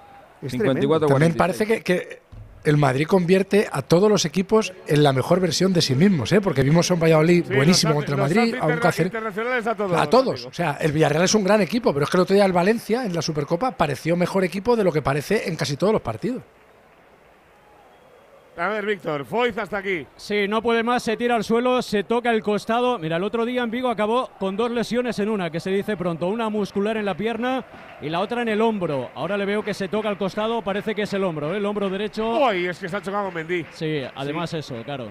Es 0.42 0.56
tremendo. 0.56 1.00
También 1.06 1.34
parece 1.34 1.66
que, 1.66 1.82
que 1.82 2.22
el 2.64 2.76
Madrid 2.78 3.06
convierte 3.06 3.68
a 3.70 3.82
todos 3.82 4.10
los 4.10 4.24
equipos 4.24 4.72
en 4.86 5.02
la 5.02 5.12
mejor 5.12 5.38
versión 5.40 5.72
de 5.74 5.82
sí 5.82 5.94
mismos, 5.94 6.32
¿eh? 6.32 6.40
porque 6.40 6.62
vimos 6.62 6.90
a 6.90 6.94
un 6.94 7.00
Valladolid 7.00 7.44
Sí, 7.46 7.54
buenísimo 7.54 7.94
contra 7.94 8.16
Madrid, 8.16 8.54
a 8.60 8.66
un 8.66 8.76
Cáceres. 8.78 9.12
internacionales 9.12 9.66
a 9.66 9.74
todos. 9.74 10.00
A 10.00 10.10
todos. 10.10 10.44
O 10.46 10.52
sea, 10.52 10.78
el 10.80 10.92
Villarreal 10.92 11.24
es 11.24 11.34
un 11.34 11.44
gran 11.44 11.60
equipo, 11.60 11.92
pero 11.92 12.04
es 12.04 12.10
que 12.10 12.16
el 12.16 12.22
otro 12.22 12.34
día 12.34 12.44
el 12.46 12.52
Valencia 12.52 13.04
en 13.04 13.14
la 13.14 13.20
Supercopa 13.22 13.70
pareció 13.72 14.16
mejor 14.16 14.44
equipo 14.44 14.76
de 14.76 14.84
lo 14.84 14.92
que 14.92 15.02
parece 15.02 15.48
en 15.48 15.56
casi 15.56 15.76
todos 15.76 15.92
los 15.92 16.02
partidos. 16.02 16.42
A 18.60 18.68
ver, 18.68 18.84
Víctor, 18.84 19.24
Foyz 19.24 19.56
hasta 19.56 19.78
aquí. 19.78 20.06
Sí, 20.16 20.46
no 20.46 20.60
puede 20.60 20.82
más, 20.82 21.02
se 21.02 21.16
tira 21.16 21.34
al 21.34 21.44
suelo, 21.44 21.80
se 21.80 22.04
toca 22.04 22.30
el 22.30 22.42
costado. 22.42 22.98
Mira, 22.98 23.16
el 23.16 23.24
otro 23.24 23.46
día 23.46 23.62
en 23.62 23.70
Vigo 23.70 23.88
acabó 23.88 24.28
con 24.38 24.54
dos 24.54 24.70
lesiones 24.70 25.18
en 25.18 25.30
una, 25.30 25.48
que 25.48 25.60
se 25.60 25.70
dice 25.70 25.96
pronto, 25.96 26.26
una 26.26 26.50
muscular 26.50 26.98
en 26.98 27.06
la 27.06 27.16
pierna 27.16 27.64
y 28.02 28.10
la 28.10 28.20
otra 28.20 28.42
en 28.42 28.48
el 28.48 28.60
hombro. 28.60 29.08
Ahora 29.14 29.38
le 29.38 29.46
veo 29.46 29.64
que 29.64 29.72
se 29.72 29.88
toca 29.88 30.10
el 30.10 30.18
costado, 30.18 30.60
parece 30.60 30.94
que 30.94 31.02
es 31.02 31.12
el 31.14 31.24
hombro, 31.24 31.54
¿eh? 31.54 31.56
el 31.56 31.64
hombro 31.64 31.88
derecho. 31.88 32.38
Uy, 32.38 32.66
es 32.66 32.78
que 32.78 32.90
se 32.90 32.98
ha 32.98 33.00
chocado 33.00 33.30
Mendy. 33.30 33.64
Sí, 33.72 34.02
además 34.14 34.52
eso, 34.52 34.74
claro. 34.84 35.08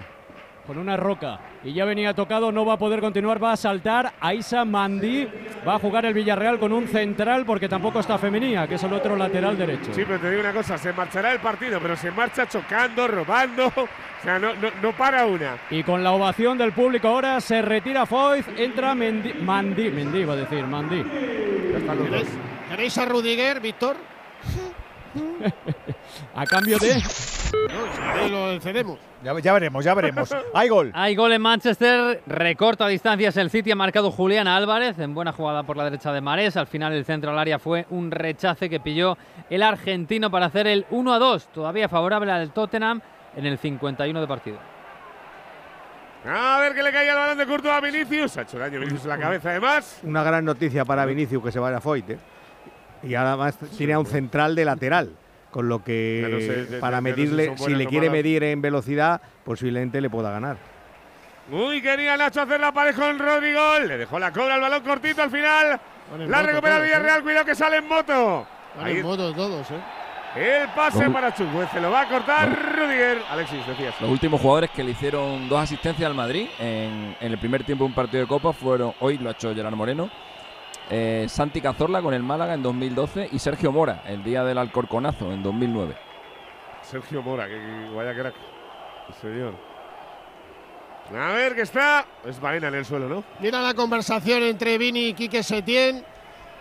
Con 0.66 0.78
una 0.78 0.96
roca. 0.96 1.40
Y 1.64 1.72
ya 1.72 1.84
venía 1.84 2.14
tocado, 2.14 2.52
no 2.52 2.64
va 2.64 2.74
a 2.74 2.78
poder 2.78 3.00
continuar, 3.00 3.42
va 3.42 3.52
a 3.52 3.56
saltar. 3.56 4.12
Aisa 4.20 4.64
Mandi 4.64 5.28
va 5.66 5.74
a 5.74 5.78
jugar 5.78 6.06
el 6.06 6.14
Villarreal 6.14 6.58
con 6.58 6.72
un 6.72 6.86
central 6.86 7.44
porque 7.44 7.68
tampoco 7.68 8.00
está 8.00 8.18
Femenía, 8.18 8.66
que 8.68 8.76
es 8.76 8.82
el 8.84 8.92
otro 8.92 9.16
lateral 9.16 9.56
derecho. 9.58 9.92
Sí, 9.92 10.02
pero 10.06 10.20
te 10.20 10.30
digo 10.30 10.42
una 10.42 10.52
cosa, 10.52 10.78
se 10.78 10.92
marchará 10.92 11.32
el 11.32 11.40
partido, 11.40 11.80
pero 11.80 11.96
se 11.96 12.10
marcha 12.10 12.46
chocando, 12.46 13.06
robando. 13.08 13.72
O 14.20 14.22
sea, 14.22 14.38
no, 14.38 14.52
no, 14.56 14.68
no 14.82 14.92
para 14.92 15.24
una. 15.24 15.56
Y 15.70 15.82
con 15.82 16.04
la 16.04 16.12
ovación 16.12 16.58
del 16.58 16.72
público 16.72 17.08
ahora 17.08 17.40
se 17.40 17.62
retira 17.62 18.04
Foyz, 18.04 18.46
entra 18.54 18.94
Mendy, 18.94 19.32
Mandi, 19.32 19.88
Mendy 19.88 20.18
iba 20.18 20.34
a 20.34 20.36
decir, 20.36 20.62
Mandi. 20.66 21.02
¿Queréis, 21.02 22.28
queréis 22.68 22.98
a 22.98 23.06
Rudiger, 23.06 23.60
Víctor? 23.60 23.96
A 26.34 26.44
cambio 26.44 26.78
de. 26.78 27.02
No, 28.14 28.28
lo 28.28 28.60
cedemos. 28.60 28.98
Ya, 29.22 29.38
ya 29.38 29.52
veremos, 29.52 29.84
ya 29.84 29.94
veremos. 29.94 30.34
Hay 30.54 30.68
gol. 30.68 30.90
Hay 30.94 31.14
gol 31.14 31.32
en 31.32 31.42
Manchester, 31.42 32.22
recorta 32.26 32.88
distancias 32.88 33.36
el 33.36 33.50
City, 33.50 33.70
ha 33.70 33.76
marcado 33.76 34.10
Julián 34.10 34.48
Álvarez 34.48 34.98
en 34.98 35.14
buena 35.14 35.32
jugada 35.32 35.62
por 35.62 35.76
la 35.76 35.84
derecha 35.84 36.12
de 36.12 36.20
Marés. 36.22 36.56
Al 36.56 36.66
final 36.66 36.94
el 36.94 37.04
centro 37.04 37.30
al 37.30 37.38
área 37.38 37.58
fue 37.58 37.86
un 37.90 38.10
rechace 38.10 38.70
que 38.70 38.80
pilló 38.80 39.18
el 39.50 39.62
argentino 39.62 40.30
para 40.30 40.46
hacer 40.46 40.66
el 40.66 40.86
1 40.90 41.12
a 41.12 41.18
2, 41.18 41.48
todavía 41.48 41.88
favorable 41.88 42.32
al 42.32 42.50
Tottenham 42.52 43.02
en 43.36 43.46
el 43.46 43.58
51 43.58 44.20
de 44.20 44.26
partido. 44.26 44.58
A 46.26 46.58
ver 46.60 46.74
que 46.74 46.82
le 46.82 46.92
caía 46.92 47.12
el 47.12 47.18
balón 47.18 47.38
de 47.38 47.46
Courtois 47.46 47.74
a 47.74 47.80
Vinicius. 47.80 48.36
Ha 48.36 48.42
hecho 48.42 48.58
daño 48.58 48.78
Vinicius 48.78 49.04
en 49.04 49.10
la 49.10 49.18
cabeza, 49.18 49.50
además. 49.50 50.00
Una 50.02 50.22
gran 50.22 50.44
noticia 50.44 50.84
para 50.84 51.06
Vinicius 51.06 51.42
que 51.42 51.52
se 51.52 51.58
vaya 51.58 51.78
a 51.78 51.80
Foyt. 51.80 52.10
¿eh? 52.10 52.18
Y 53.02 53.14
además 53.14 53.58
tiene 53.76 53.94
a 53.94 53.98
un 53.98 54.06
central 54.06 54.54
de 54.54 54.64
lateral. 54.64 55.10
Con 55.50 55.68
lo 55.68 55.82
que 55.82 56.78
para 56.80 56.98
si 56.98 57.02
medirle, 57.02 57.56
si 57.56 57.74
le 57.74 57.86
quiere 57.86 58.06
malas. 58.08 58.22
medir 58.22 58.44
en 58.44 58.62
velocidad, 58.62 59.20
posiblemente 59.44 60.00
le 60.00 60.08
pueda 60.08 60.30
ganar. 60.30 60.56
Uy, 61.50 61.82
quería 61.82 62.16
Nacho 62.16 62.42
hacer 62.42 62.60
la 62.60 62.72
pared 62.72 62.94
con 62.94 63.18
Rodrigo. 63.18 63.80
Le 63.80 63.98
dejó 63.98 64.18
la 64.18 64.30
cobra, 64.32 64.54
el 64.54 64.60
balón 64.60 64.82
cortito 64.84 65.22
al 65.22 65.30
final. 65.30 65.80
La 66.18 66.38
moto 66.38 66.46
recupera 66.48 66.76
el 66.78 66.82
Villarreal, 66.84 67.18
¿eh? 67.18 67.22
cuidado 67.22 67.44
que 67.44 67.54
sale 67.54 67.78
en 67.78 67.88
moto. 67.88 68.46
Ahí 68.80 68.98
en 68.98 69.02
moto 69.02 69.32
todos, 69.34 69.68
¿eh? 69.72 69.80
el 70.62 70.68
pase 70.68 71.02
Los- 71.04 71.12
para 71.12 71.34
Chukwueze, 71.34 71.80
lo 71.80 71.90
va 71.90 72.02
a 72.02 72.08
cortar 72.08 72.48
Rudiger. 72.76 73.18
Alexis, 73.30 73.66
decías. 73.66 74.00
Los 74.00 74.10
últimos 74.10 74.40
jugadores 74.40 74.70
que 74.70 74.84
le 74.84 74.92
hicieron 74.92 75.48
dos 75.48 75.60
asistencias 75.60 76.06
al 76.06 76.14
Madrid 76.14 76.46
en, 76.60 77.16
en 77.20 77.32
el 77.32 77.38
primer 77.38 77.64
tiempo 77.64 77.82
de 77.82 77.88
un 77.88 77.94
partido 77.94 78.22
de 78.22 78.28
Copa 78.28 78.52
fueron, 78.52 78.92
hoy 79.00 79.18
lo 79.18 79.28
ha 79.30 79.32
hecho 79.32 79.52
Gerard 79.52 79.74
Moreno, 79.74 80.08
eh, 80.90 81.26
Santi 81.28 81.60
Cazorla 81.60 82.02
con 82.02 82.12
el 82.14 82.22
Málaga 82.22 82.54
en 82.54 82.62
2012 82.62 83.28
y 83.32 83.38
Sergio 83.38 83.70
Mora 83.72 84.02
el 84.06 84.22
día 84.24 84.44
del 84.44 84.58
Alcorconazo 84.58 85.32
en 85.32 85.42
2009. 85.42 85.96
Sergio 86.82 87.22
Mora, 87.22 87.46
que, 87.46 87.54
que 87.54 87.94
vaya 87.94 88.14
crack. 88.14 88.34
Señor. 89.20 89.54
A 91.16 91.32
ver, 91.32 91.54
que 91.56 91.62
está. 91.62 92.04
Es 92.24 92.40
vaina 92.40 92.68
en 92.68 92.74
el 92.76 92.84
suelo, 92.84 93.08
¿no? 93.08 93.24
Mira 93.40 93.60
la 93.60 93.74
conversación 93.74 94.42
entre 94.44 94.78
Vini 94.78 95.08
y 95.08 95.14
Quique 95.14 95.42
Setién. 95.42 96.04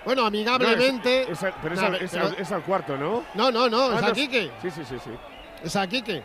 Bueno, 0.05 0.25
amigablemente. 0.25 1.25
No, 1.27 1.33
es- 1.33 1.53
pero 1.61 1.75
es 1.75 1.79
al, 1.81 1.95
es 1.95 2.11
pero- 2.11 2.25
al- 2.25 2.35
es 2.35 2.51
al 2.51 2.63
cuarto, 2.63 2.97
¿no? 2.97 3.23
No, 3.35 3.51
no, 3.51 3.69
no, 3.69 3.89
Ah, 3.91 3.95
es 3.97 4.01
no, 4.01 4.07
a 4.07 4.11
Quique. 4.13 4.49
Sí, 4.61 4.71
sí, 4.71 4.81
sí, 4.85 4.95
sí. 5.03 5.11
Es 5.63 5.75
a 5.75 5.85
Quique. 5.87 6.23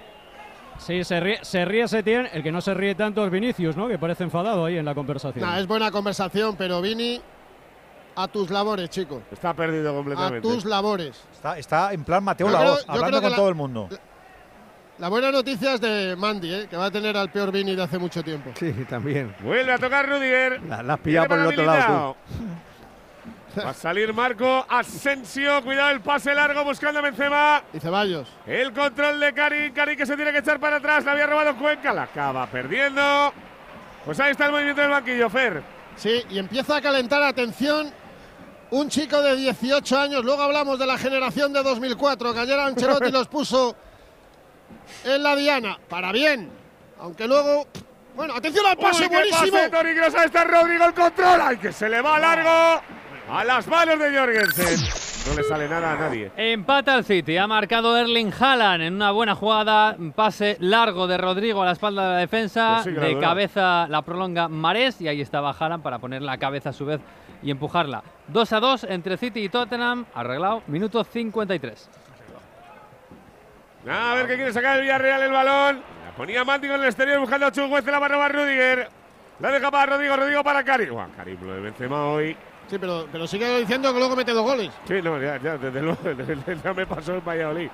Sí, 0.78 1.04
se 1.04 1.20
ríe, 1.20 1.38
se 1.44 1.64
ríe 1.64 1.86
Setién, 1.86 2.28
el 2.32 2.42
que 2.42 2.50
no 2.50 2.60
se 2.60 2.72
ríe 2.74 2.94
tanto 2.94 3.24
es 3.24 3.30
Vinicius, 3.30 3.76
¿no? 3.76 3.88
Que 3.88 3.98
parece 3.98 4.24
enfadado 4.24 4.64
ahí 4.64 4.76
en 4.78 4.84
la 4.84 4.94
conversación. 4.94 5.44
Nah, 5.46 5.58
es 5.58 5.66
buena 5.66 5.90
conversación, 5.90 6.56
pero 6.56 6.80
Vini, 6.80 7.20
a 8.16 8.28
tus 8.28 8.50
labores, 8.50 8.88
chico. 8.90 9.22
Está 9.30 9.54
perdido 9.54 9.90
A 9.90 9.94
completamente. 9.94 10.40
tus 10.48 10.64
labores. 10.64 11.20
Está, 11.32 11.58
está 11.58 11.92
en 11.92 12.04
plan 12.04 12.22
Mateo 12.24 12.48
Yo 12.50 12.56
creo- 12.56 12.76
yo 12.76 12.82
hablando 12.92 13.20
con 13.22 13.30
la- 13.30 13.36
todo 13.36 13.48
el 13.48 13.54
mundo. 13.54 13.88
La 14.98 15.08
buena 15.08 15.32
noticia 15.32 15.74
es 15.74 15.80
de 15.80 16.14
Mandy, 16.16 16.54
¿eh? 16.54 16.66
que 16.70 16.76
va 16.76 16.84
a 16.86 16.90
tener 16.90 17.16
al 17.16 17.28
peor 17.30 17.50
Vini 17.50 17.74
de 17.74 17.82
hace 17.82 17.98
mucho 17.98 18.22
tiempo. 18.22 18.50
Sí, 18.58 18.72
también. 18.88 19.34
Vuelve 19.40 19.72
a 19.72 19.78
tocar 19.78 20.08
Rudiger. 20.08 20.62
La, 20.68 20.82
la 20.84 20.94
has 20.94 21.00
pillado 21.00 21.26
por 21.28 21.38
el 21.40 21.46
otro 21.46 21.64
lado 21.66 22.16
tú. 22.28 23.60
Va 23.60 23.70
a 23.70 23.74
salir 23.74 24.12
Marco 24.12 24.64
Asensio. 24.68 25.62
Cuidado 25.62 25.90
el 25.90 26.00
pase 26.00 26.32
largo 26.34 26.62
buscando 26.64 26.98
a 27.00 27.02
Benzema. 27.02 27.62
Y 27.72 27.78
Ceballos. 27.80 28.28
El 28.46 28.72
control 28.72 29.18
de 29.20 29.32
Cari. 29.32 29.70
Cari 29.72 29.96
que 29.96 30.06
se 30.06 30.14
tiene 30.16 30.30
que 30.32 30.38
echar 30.38 30.58
para 30.60 30.76
atrás. 30.76 31.04
La 31.04 31.12
había 31.12 31.26
robado 31.26 31.56
Cuenca. 31.56 31.92
La 31.92 32.02
acaba 32.04 32.46
perdiendo. 32.46 33.32
Pues 34.04 34.18
ahí 34.20 34.32
está 34.32 34.46
el 34.46 34.52
movimiento 34.52 34.80
del 34.80 34.90
banquillo, 34.90 35.28
Fer. 35.30 35.62
Sí, 35.96 36.22
y 36.30 36.38
empieza 36.38 36.76
a 36.76 36.80
calentar, 36.82 37.22
atención, 37.22 37.92
un 38.70 38.88
chico 38.88 39.20
de 39.22 39.36
18 39.36 39.98
años. 39.98 40.24
Luego 40.24 40.42
hablamos 40.42 40.78
de 40.78 40.86
la 40.86 40.98
generación 40.98 41.52
de 41.52 41.62
2004, 41.62 42.34
que 42.34 42.40
ayer 42.40 42.58
Ancelotti 42.58 43.10
los 43.10 43.28
puso 43.28 43.74
en 45.04 45.22
la 45.22 45.36
diana. 45.36 45.78
Para 45.88 46.12
bien. 46.12 46.50
Aunque 47.00 47.26
luego. 47.26 47.66
Bueno, 48.16 48.34
atención 48.34 48.64
al 48.66 48.76
pase, 48.76 49.04
Uy, 49.04 49.08
qué 49.08 49.16
buenísimo. 49.16 49.58
pase, 50.12 50.26
está 50.26 50.44
Rodrigo 50.44 50.84
el 50.84 50.94
control. 50.94 51.40
¡Ay, 51.40 51.56
que 51.56 51.72
se 51.72 51.88
le 51.88 52.00
va 52.00 52.18
largo! 52.18 52.82
A 53.28 53.42
las 53.42 53.66
manos 53.66 53.98
de 53.98 54.16
Jorgensen. 54.16 55.04
No 55.26 55.34
le 55.34 55.42
sale 55.42 55.68
nada 55.68 55.92
a 55.92 55.96
nadie. 55.96 56.30
Empata 56.36 56.94
el 56.96 57.04
City, 57.04 57.38
ha 57.38 57.46
marcado 57.46 57.96
Erling 57.96 58.30
Haaland 58.38 58.82
en 58.82 58.94
una 58.94 59.10
buena 59.10 59.34
jugada, 59.34 59.96
pase 60.14 60.58
largo 60.60 61.06
de 61.06 61.16
Rodrigo 61.16 61.62
a 61.62 61.66
la 61.66 61.72
espalda 61.72 62.02
de 62.02 62.12
la 62.12 62.18
defensa, 62.18 62.80
Pues 62.82 62.94
sí 62.94 63.00
de 63.00 63.18
cabeza 63.18 63.86
la 63.88 64.02
prolonga 64.02 64.48
Marés 64.48 65.00
y 65.00 65.08
ahí 65.08 65.22
estaba 65.22 65.56
Haaland 65.58 65.82
para 65.82 65.98
poner 65.98 66.20
la 66.20 66.36
cabeza 66.36 66.68
a 66.68 66.72
su 66.74 66.84
vez 66.84 67.00
y 67.42 67.50
empujarla. 67.50 68.02
2 68.28 68.52
a 68.52 68.60
2 68.60 68.84
entre 68.84 69.16
City 69.16 69.44
y 69.44 69.48
Tottenham, 69.48 70.06
arreglado, 70.14 70.62
minuto 70.66 71.04
53. 71.04 71.90
A 73.88 74.14
ver 74.14 74.26
qué 74.26 74.36
quiere 74.36 74.52
sacar 74.52 74.76
el 74.76 74.82
Villarreal 74.82 75.22
el 75.22 75.32
balón. 75.32 75.82
La 76.06 76.12
ponía 76.16 76.44
Manti 76.44 76.68
con 76.68 76.80
el 76.80 76.86
exterior 76.86 77.20
buscando 77.20 77.46
a 77.46 77.52
Chukwueze, 77.52 77.90
la 77.90 77.98
va 77.98 78.06
a 78.06 78.08
robar 78.08 78.34
Rudiger. 78.34 78.88
La 79.40 79.50
deja 79.50 79.70
para 79.70 79.94
Rodrigo, 79.94 80.16
Rodrigo 80.16 80.44
para 80.44 80.64
Cari. 80.64 80.86
Buah, 80.86 81.08
Cari, 81.16 81.36
lo 81.36 81.54
de 81.54 81.60
Benzema 81.60 82.06
hoy. 82.06 82.36
Sí, 82.68 82.78
pero, 82.78 83.06
pero 83.12 83.26
sigue 83.26 83.58
diciendo 83.60 83.92
que 83.92 83.98
luego 83.98 84.16
mete 84.16 84.32
dos 84.32 84.44
goles. 84.44 84.70
Sí, 84.86 85.02
no, 85.02 85.20
ya, 85.20 85.38
ya, 85.38 85.58
desde 85.58 85.82
luego, 85.82 85.98
ya 86.64 86.72
me 86.72 86.86
pasó 86.86 87.14
el 87.14 87.20
Valladolid. 87.20 87.68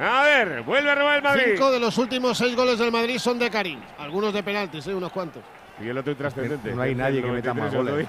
A 0.00 0.22
ver, 0.22 0.62
vuelve 0.62 0.90
a 0.90 0.94
robar 0.94 1.16
el 1.16 1.22
Madrid. 1.22 1.42
Cinco 1.54 1.72
de 1.72 1.80
los 1.80 1.98
últimos 1.98 2.38
seis 2.38 2.54
goles 2.54 2.78
del 2.78 2.92
Madrid 2.92 3.18
son 3.18 3.38
de 3.38 3.50
Karim. 3.50 3.80
Algunos 3.98 4.32
de 4.32 4.42
penaltis, 4.42 4.86
¿eh? 4.86 4.94
unos 4.94 5.10
cuantos. 5.10 5.42
Y 5.82 5.88
el 5.88 5.98
otro 5.98 6.12
intrascendente. 6.12 6.72
No 6.72 6.82
hay 6.82 6.94
nadie 6.94 7.20
que 7.20 7.26
93 7.26 7.54
meta 7.54 7.54
más 7.54 7.74
goles. 7.74 8.08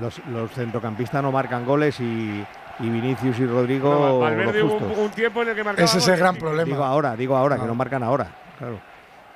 Los, 0.00 0.18
los 0.26 0.50
centrocampistas 0.52 1.22
no 1.22 1.32
marcan 1.32 1.64
goles 1.64 1.98
y, 2.00 2.44
y 2.80 2.88
Vinicius 2.88 3.38
y 3.38 3.46
Rodrigo 3.46 3.90
No, 3.94 4.18
Valverde 4.20 4.62
hubo 4.62 4.76
un, 4.76 4.98
un 4.98 5.10
tiempo 5.10 5.42
en 5.42 5.48
el 5.48 5.54
que 5.54 5.64
marcaba 5.64 5.84
Ese 5.84 5.98
es 5.98 6.08
el 6.08 6.16
gran 6.18 6.36
problema. 6.36 6.64
Digo 6.64 6.84
ahora, 6.84 7.16
digo 7.16 7.36
ahora, 7.36 7.56
que 7.58 7.64
no 7.66 7.74
marcan 7.74 8.02
ahora. 8.02 8.28
Claro. 8.58 8.78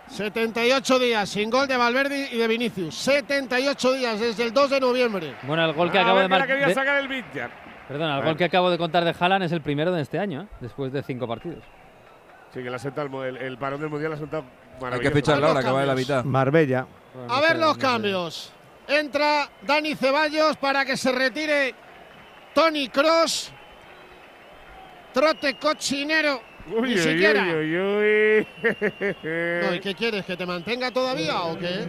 78 0.08 0.98
días 0.98 1.28
sin 1.28 1.50
gol 1.50 1.68
de 1.68 1.76
Valverde 1.76 2.28
y 2.32 2.36
de 2.36 2.48
Vinicius. 2.48 2.94
78 2.96 3.92
días 3.92 4.20
desde 4.20 4.44
el 4.44 4.52
2 4.52 4.70
de 4.70 4.80
noviembre. 4.80 5.34
Bueno, 5.44 5.64
el 5.64 5.72
gol 5.72 5.90
que 5.90 5.98
A 5.98 6.02
acabo 6.02 6.18
de 6.18 6.28
que 6.28 6.30
la 6.38 6.46
quería 6.46 6.66
marcar. 6.66 6.84
sacar 6.84 7.00
el 7.00 7.08
Villar. 7.08 7.50
Perdona, 7.88 8.18
el 8.18 8.24
gol 8.24 8.36
que 8.36 8.44
acabo 8.44 8.70
de 8.70 8.78
contar 8.78 9.04
de 9.04 9.14
Haaland 9.18 9.44
es 9.44 9.52
el 9.52 9.62
primero 9.62 9.92
de 9.92 10.02
este 10.02 10.18
año, 10.18 10.42
¿eh? 10.42 10.46
después 10.60 10.92
de 10.92 11.02
cinco 11.02 11.26
partidos. 11.26 11.64
Sí, 12.52 12.62
que 12.62 12.70
la 12.70 12.78
senta 12.78 13.02
el, 13.02 13.14
el, 13.14 13.36
el 13.36 13.58
parón 13.58 13.80
del 13.80 13.88
mundial 13.88 14.10
la 14.10 14.16
ha 14.16 14.18
sentado 14.18 14.44
Hay 14.92 15.00
que 15.00 15.10
ficharla 15.12 15.48
ahora, 15.48 15.62
que 15.62 15.70
va 15.70 15.80
de 15.80 15.86
la 15.86 15.94
mitad. 15.94 16.24
Marbella. 16.24 16.86
A 17.28 17.40
ver 17.40 17.58
los 17.58 17.78
cambios. 17.78 18.52
Entra 18.90 19.48
Dani 19.62 19.94
Ceballos 19.94 20.56
para 20.56 20.84
que 20.84 20.96
se 20.96 21.12
retire 21.12 21.74
Tony 22.52 22.88
Cross. 22.88 23.52
Trote 25.12 25.54
cochinero. 25.58 26.42
Uy, 26.72 26.88
Ni 26.90 26.94
uy, 26.94 26.98
siquiera. 26.98 27.42
uy. 27.44 28.46
No, 29.62 29.74
¿y 29.74 29.80
qué 29.80 29.94
quieres? 29.96 30.24
¿Que 30.24 30.36
te 30.36 30.44
mantenga 30.44 30.90
todavía 30.90 31.42
o 31.42 31.58
qué? 31.58 31.86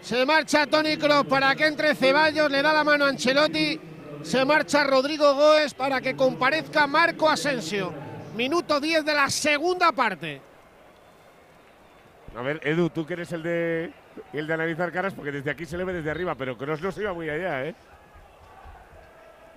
Se 0.00 0.24
marcha 0.24 0.66
Tony 0.66 0.96
Kroos 0.96 1.26
para 1.26 1.54
que 1.56 1.66
entre 1.66 1.94
Ceballos, 1.94 2.50
le 2.50 2.62
da 2.62 2.72
la 2.72 2.84
mano 2.84 3.04
a 3.04 3.08
Ancelotti. 3.08 3.80
Se 4.22 4.44
marcha 4.44 4.84
Rodrigo 4.84 5.34
Goes 5.34 5.74
para 5.74 6.00
que 6.00 6.14
comparezca 6.14 6.86
Marco 6.86 7.28
Asensio. 7.28 7.92
Minuto 8.36 8.78
10 8.80 9.04
de 9.04 9.14
la 9.14 9.28
segunda 9.28 9.92
parte. 9.92 10.40
A 12.36 12.42
ver, 12.42 12.60
Edu, 12.64 12.90
tú 12.90 13.04
que 13.06 13.14
eres 13.14 13.32
el 13.32 13.42
de 13.42 13.92
el 14.32 14.46
de 14.46 14.54
analizar 14.54 14.90
caras, 14.92 15.14
porque 15.14 15.32
desde 15.32 15.50
aquí 15.50 15.64
se 15.64 15.76
le 15.76 15.84
ve 15.84 15.92
desde 15.92 16.10
arriba, 16.10 16.34
pero 16.34 16.56
Kroos 16.56 16.80
no 16.82 16.90
se 16.92 17.02
iba 17.02 17.12
muy 17.12 17.28
allá, 17.28 17.64
¿eh? 17.64 17.74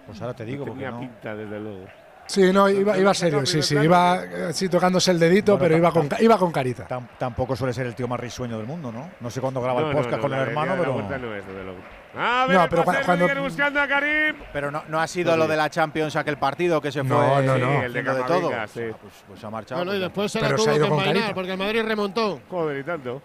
Pues 0.05 0.21
ahora 0.21 0.33
te 0.33 0.45
digo, 0.45 0.65
no 0.65 0.71
porque 0.71 0.85
tenía 0.85 0.91
no. 0.91 0.99
pinta, 1.01 1.35
desde 1.35 1.59
luego. 1.59 1.85
Sí, 2.27 2.51
no, 2.51 2.67
iba, 2.69 2.97
iba 2.97 3.13
serio, 3.13 3.45
sí, 3.45 3.61
sí, 3.61 3.75
iba 3.77 4.21
eh, 4.25 4.51
sí, 4.53 4.67
tocándose 4.67 5.11
el 5.11 5.19
dedito, 5.19 5.53
Bueno, 5.53 5.63
pero 5.63 5.77
iba 5.77 5.91
con, 5.91 6.09
iba 6.19 6.37
con 6.37 6.51
carita. 6.51 6.85
Tam- 6.85 7.07
tampoco 7.17 7.55
suele 7.55 7.71
ser 7.73 7.85
el 7.85 7.95
tío 7.95 8.05
más 8.05 8.19
risueño 8.19 8.57
del 8.57 8.67
mundo, 8.67 8.91
¿no? 8.91 9.11
No 9.21 9.29
sé 9.29 9.39
cuándo 9.39 9.61
graba 9.61 9.79
No, 9.79 9.87
el 9.91 9.95
podcast 9.95 10.15
no, 10.17 10.21
con 10.21 10.33
el 10.33 10.39
hermano, 10.41 10.75
pero. 10.77 10.93
no 11.19 11.35
es, 11.35 11.47
desde 11.47 11.63
luego. 11.63 11.79
A 12.17 12.45
ver, 12.47 12.57
No, 12.57 12.67
pero 12.69 12.83
cuando- 12.83 13.25
Rudiger 13.27 13.39
buscando 13.39 13.79
a 13.81 13.87
Karim. 13.87 14.35
Pero 14.51 14.71
no, 14.71 14.83
no 14.89 14.99
ha 14.99 15.07
sido 15.07 15.37
lo 15.37 15.47
de 15.47 15.55
la 15.55 15.69
Champions 15.69 16.17
aquel 16.17 16.37
partido 16.37 16.81
que 16.81 16.91
se 16.91 17.01
fue 17.03 17.15
No, 17.15 17.41
no, 17.41 17.57
no. 17.57 17.65
haciendo 17.79 17.83
El 17.85 17.93
de 17.93 18.03
de 18.03 18.23
todo. 18.23 18.51
Sí. 18.67 18.81
Pues, 19.01 19.13
pues 19.27 19.43
ha 19.45 19.49
marchado. 19.49 19.85
Bueno, 19.85 19.93
y 19.93 19.99
pues, 19.99 20.01
después 20.09 20.31
se 20.33 20.39
Pero 20.39 20.51
la 20.51 20.57
se 20.57 20.63
tuvo 20.65 20.73
que 20.73 20.89
con 20.89 20.99
envainar 20.99 21.33
porque 21.33 21.51
el 21.53 21.57
Madrid 21.57 21.81
remontó. 21.85 22.41
Joder, 22.49 22.77
y 22.79 22.83
tanto. 22.83 23.21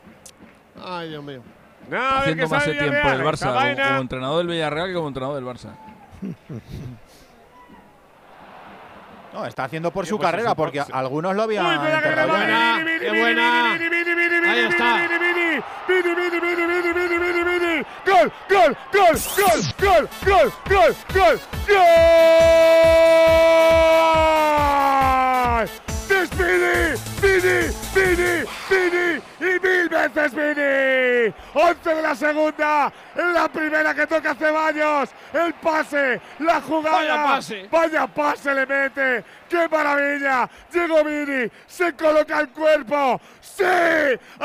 Ay, 0.84 1.08
Dios 1.10 1.22
mío. 1.24 1.42
No, 1.88 2.08
Haciendo 2.18 2.48
más 2.48 2.64
de 2.66 2.72
tiempo 2.74 3.08
el 3.08 3.22
Barça 3.22 3.52
vaina. 3.54 3.88
como 3.88 4.00
entrenador 4.02 4.38
del 4.38 4.46
Villarreal 4.48 4.88
que 4.88 4.94
como 4.94 5.08
entrenador 5.08 5.36
del 5.36 5.44
Barça. 5.44 5.74
No, 9.32 9.46
está 9.46 9.64
haciendo 9.64 9.90
por 9.90 10.04
Sí, 10.04 10.10
su 10.10 10.18
pues 10.18 10.28
carrera, 10.28 10.48
eso, 10.50 10.56
porque 10.56 10.80
pues- 10.82 10.94
algunos 10.94 11.34
lo 11.34 11.42
habían 11.44 11.64
Uy, 11.66 11.72
que 11.72 11.86
Vini, 11.86 12.98
qué 13.00 13.10
buena. 13.20 13.72
Ahí 14.52 14.60
está. 14.60 15.08
Gol, 15.86 16.02
gol, 16.02 16.14
gol, 16.14 16.30
gol, 16.30 16.56
gol, 16.56 16.82
gol, 20.24 20.52
gol, 20.68 20.94
gol, 21.14 21.40
gol. 21.68 23.11
Masbini! 30.22 31.34
11 31.54 31.94
de 31.94 32.02
la 32.02 32.14
segunda, 32.14 32.92
en 33.14 33.32
la 33.32 33.48
primera 33.48 33.94
que 33.94 34.06
toca 34.06 34.34
Ceballos, 34.34 35.10
el 35.32 35.54
pase, 35.54 36.20
la 36.38 36.60
jugada. 36.60 36.96
Vaya 36.96 37.24
pase. 37.24 37.68
Vaya 37.70 38.06
pase 38.06 38.54
le 38.54 38.66
mete. 38.66 39.24
¡Qué 39.48 39.68
maravilla! 39.68 40.48
Llegó 40.72 41.04
Vini, 41.04 41.50
se 41.66 41.92
coloca 41.92 42.40
el 42.40 42.48
cuerpo. 42.48 43.20
¡Sí! 43.40 43.64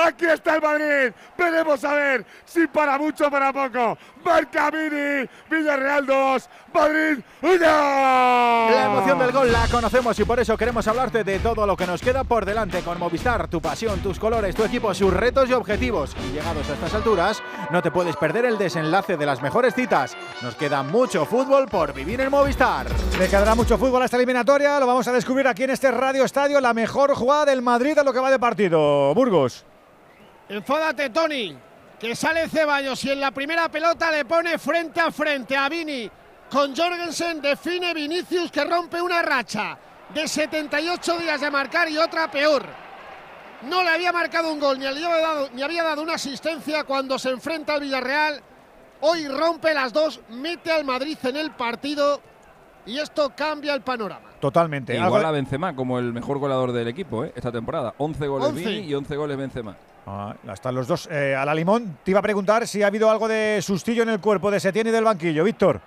Aquí 0.05 0.25
está 0.25 0.55
el 0.55 0.61
Madrid. 0.61 1.13
Veremos 1.38 1.84
a 1.85 1.93
ver 1.93 2.25
si 2.43 2.67
para 2.67 2.97
mucho 2.97 3.27
o 3.27 3.31
para 3.31 3.53
poco. 3.53 3.97
Marca 4.25 4.69
Vini, 4.69 5.29
Villarreal 5.49 6.05
2, 6.05 6.49
Madrid 6.73 7.19
1. 7.41 7.57
La 7.57 8.85
emoción 8.85 9.19
del 9.19 9.31
gol 9.31 9.49
la 9.49 9.67
conocemos 9.69 10.19
y 10.19 10.25
por 10.25 10.41
eso 10.41 10.57
queremos 10.57 10.85
hablarte 10.89 11.23
de 11.23 11.39
todo 11.39 11.65
lo 11.65 11.77
que 11.77 11.88
nos 11.88 12.01
queda 12.01 12.25
por 12.25 12.43
delante 12.43 12.81
con 12.81 12.99
Movistar, 12.99 13.47
tu 13.47 13.61
pasión, 13.61 13.99
tus 14.01 14.19
colores, 14.19 14.55
tu 14.55 14.65
equipo, 14.65 14.93
sus 14.93 15.13
retos 15.13 15.49
y 15.49 15.53
objetivos. 15.53 16.15
Y 16.27 16.34
llegados 16.34 16.69
a 16.69 16.73
estas 16.73 16.93
alturas, 16.97 17.41
no 17.71 17.81
te 17.81 17.91
puedes 17.91 18.15
perder 18.15 18.45
el 18.45 18.57
desenlace 18.57 19.17
de 19.17 19.25
las 19.25 19.41
mejores 19.41 19.73
citas. 19.73 20.17
Nos 20.41 20.55
queda 20.55 20.83
mucho 20.83 21.25
fútbol 21.25 21.67
por 21.67 21.93
vivir 21.93 22.19
en 22.21 22.29
Movistar. 22.29 22.87
Le 23.17 23.27
quedará 23.27 23.55
mucho 23.55 23.77
fútbol 23.77 24.01
a 24.01 24.05
esta 24.05 24.17
eliminatoria. 24.17 24.79
Lo 24.79 24.87
vamos 24.87 25.07
a 25.07 25.13
descubrir 25.13 25.47
aquí 25.47 25.63
en 25.63 25.69
este 25.69 25.91
Radio 25.91 26.23
Estadio. 26.23 26.59
La 26.59 26.73
mejor 26.73 27.13
jugada 27.15 27.45
del 27.45 27.61
Madrid 27.61 27.97
a 27.97 28.03
lo 28.03 28.11
que 28.11 28.19
va 28.19 28.31
de 28.31 28.39
partido. 28.39 29.13
Burgos. 29.13 29.65
Enfódate, 30.49 31.09
Tony. 31.09 31.57
Que 31.99 32.15
sale 32.15 32.47
Ceballos 32.47 33.03
y 33.05 33.11
en 33.11 33.21
la 33.21 33.31
primera 33.31 33.69
pelota 33.69 34.11
le 34.11 34.25
pone 34.25 34.57
frente 34.57 34.99
a 34.99 35.11
frente 35.11 35.55
a 35.55 35.69
Vini. 35.69 36.09
Con 36.49 36.75
Jorgensen 36.75 37.41
define 37.41 37.93
Vinicius 37.93 38.51
que 38.51 38.63
rompe 38.63 39.01
una 39.01 39.21
racha 39.21 39.77
de 40.13 40.27
78 40.27 41.17
días 41.17 41.41
de 41.41 41.51
marcar 41.51 41.89
y 41.89 41.97
otra 41.97 42.29
peor. 42.29 42.86
No 43.63 43.84
le 43.84 43.89
había 43.89 44.11
marcado 44.11 44.51
un 44.53 44.59
gol 44.59 44.77
ni 44.79 44.85
había 44.85 45.09
dado, 45.09 45.49
ni 45.53 45.61
había 45.63 45.84
dado 45.84 46.01
una 46.03 46.13
asistencia 46.13 46.84
cuando 46.84 47.17
se 47.17 47.29
enfrenta 47.29 47.73
al 47.73 47.81
Villarreal. 47.81 48.41
Hoy 49.01 49.27
rompe 49.27 49.73
las 49.73 49.93
dos, 49.93 50.19
mete 50.29 50.71
al 50.71 50.84
Madrid 50.85 51.17
en 51.23 51.38
el 51.38 51.51
partido 51.51 52.21
y 52.85 52.99
esto 52.99 53.31
cambia 53.35 53.73
el 53.73 53.81
panorama. 53.81 54.29
Totalmente. 54.39 54.93
Igual 54.95 55.13
Algo- 55.15 55.27
a 55.27 55.31
Benzema 55.31 55.75
como 55.75 55.97
el 55.99 56.13
mejor 56.13 56.38
goleador 56.38 56.71
del 56.71 56.88
equipo 56.88 57.25
¿eh? 57.25 57.34
esta 57.35 57.51
temporada. 57.51 57.93
11 57.97 58.27
goles 58.27 58.47
11. 58.49 58.59
Vini 58.69 58.88
y 58.88 58.93
11 58.93 59.15
goles 59.15 59.38
Benzema. 59.38 59.75
Ah, 60.05 60.35
están 60.53 60.73
los 60.73 60.88
dos. 60.88 61.07
Eh, 61.11 61.35
a 61.35 61.43
la 61.43 61.53
limón, 61.53 61.97
te 62.03 62.11
iba 62.11 62.19
a 62.19 62.23
preguntar 62.23 62.65
si 62.67 62.81
ha 62.81 62.88
habido 62.88 63.10
algo 63.11 63.27
de 63.27 63.60
sustillo 63.61 64.03
en 64.03 64.10
el 64.10 64.19
cuerpo 64.21 64.49
de 64.49 64.60
Setién 64.60 64.87
y 64.87 64.91
del 64.91 65.03
banquillo. 65.03 65.44
Víctor. 65.44 65.81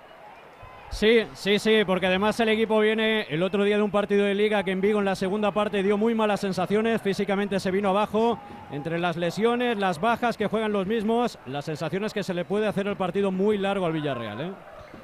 Sí, 0.91 1.25
sí, 1.33 1.57
sí, 1.57 1.83
porque 1.85 2.07
además 2.07 2.37
el 2.41 2.49
equipo 2.49 2.79
viene 2.79 3.21
el 3.29 3.41
otro 3.43 3.63
día 3.63 3.77
de 3.77 3.81
un 3.81 3.91
partido 3.91 4.25
de 4.25 4.35
liga 4.35 4.61
que 4.63 4.71
en 4.71 4.81
Vigo 4.81 4.99
en 4.99 5.05
la 5.05 5.15
segunda 5.15 5.51
parte 5.51 5.81
dio 5.83 5.97
muy 5.97 6.13
malas 6.13 6.41
sensaciones, 6.41 7.01
físicamente 7.01 7.59
se 7.61 7.71
vino 7.71 7.89
abajo, 7.89 8.37
entre 8.71 8.99
las 8.99 9.15
lesiones, 9.15 9.77
las 9.77 10.01
bajas 10.01 10.35
que 10.37 10.47
juegan 10.47 10.73
los 10.73 10.85
mismos, 10.87 11.39
las 11.45 11.63
sensaciones 11.65 12.13
que 12.13 12.23
se 12.23 12.33
le 12.33 12.43
puede 12.43 12.67
hacer 12.67 12.87
el 12.87 12.97
partido 12.97 13.31
muy 13.31 13.57
largo 13.57 13.85
al 13.85 13.93
Villarreal. 13.93 14.41
¿eh? 14.41 14.51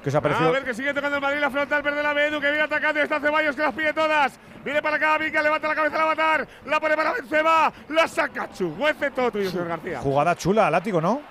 ¿Qué 0.03 0.09
os 0.09 0.15
ha 0.15 0.17
A 0.17 0.21
parecido? 0.21 0.51
ver 0.51 0.65
que 0.65 0.73
sigue 0.73 0.93
tocando 0.93 1.15
el 1.15 1.21
Madrid 1.21 1.39
la 1.39 1.49
frontal 1.49 1.81
verde 1.81 2.03
la 2.03 2.13
Bedu 2.13 2.41
que 2.41 2.47
viene 2.49 2.63
atacando 2.63 2.99
y 2.99 3.03
está 3.03 3.19
Ceballos 3.21 3.55
que 3.55 3.61
las 3.61 3.73
pide 3.73 3.93
todas. 3.93 4.37
Viene 4.65 4.81
para 4.81 4.97
acá, 4.97 5.17
Vinca, 5.17 5.41
levanta 5.41 5.69
la 5.69 5.75
cabeza 5.75 6.03
a 6.03 6.05
matar, 6.07 6.47
la 6.65 6.79
pone 6.81 6.95
para 6.97 7.13
Benzema, 7.13 7.71
la 7.89 8.07
saca 8.09 8.49
Chuguece 8.51 9.09
todo 9.11 9.31
tuyo, 9.31 9.49
señor 9.49 9.69
García. 9.69 9.99
Jugada 9.99 10.35
chula, 10.35 10.69
látigo, 10.69 10.99
¿no? 10.99 11.21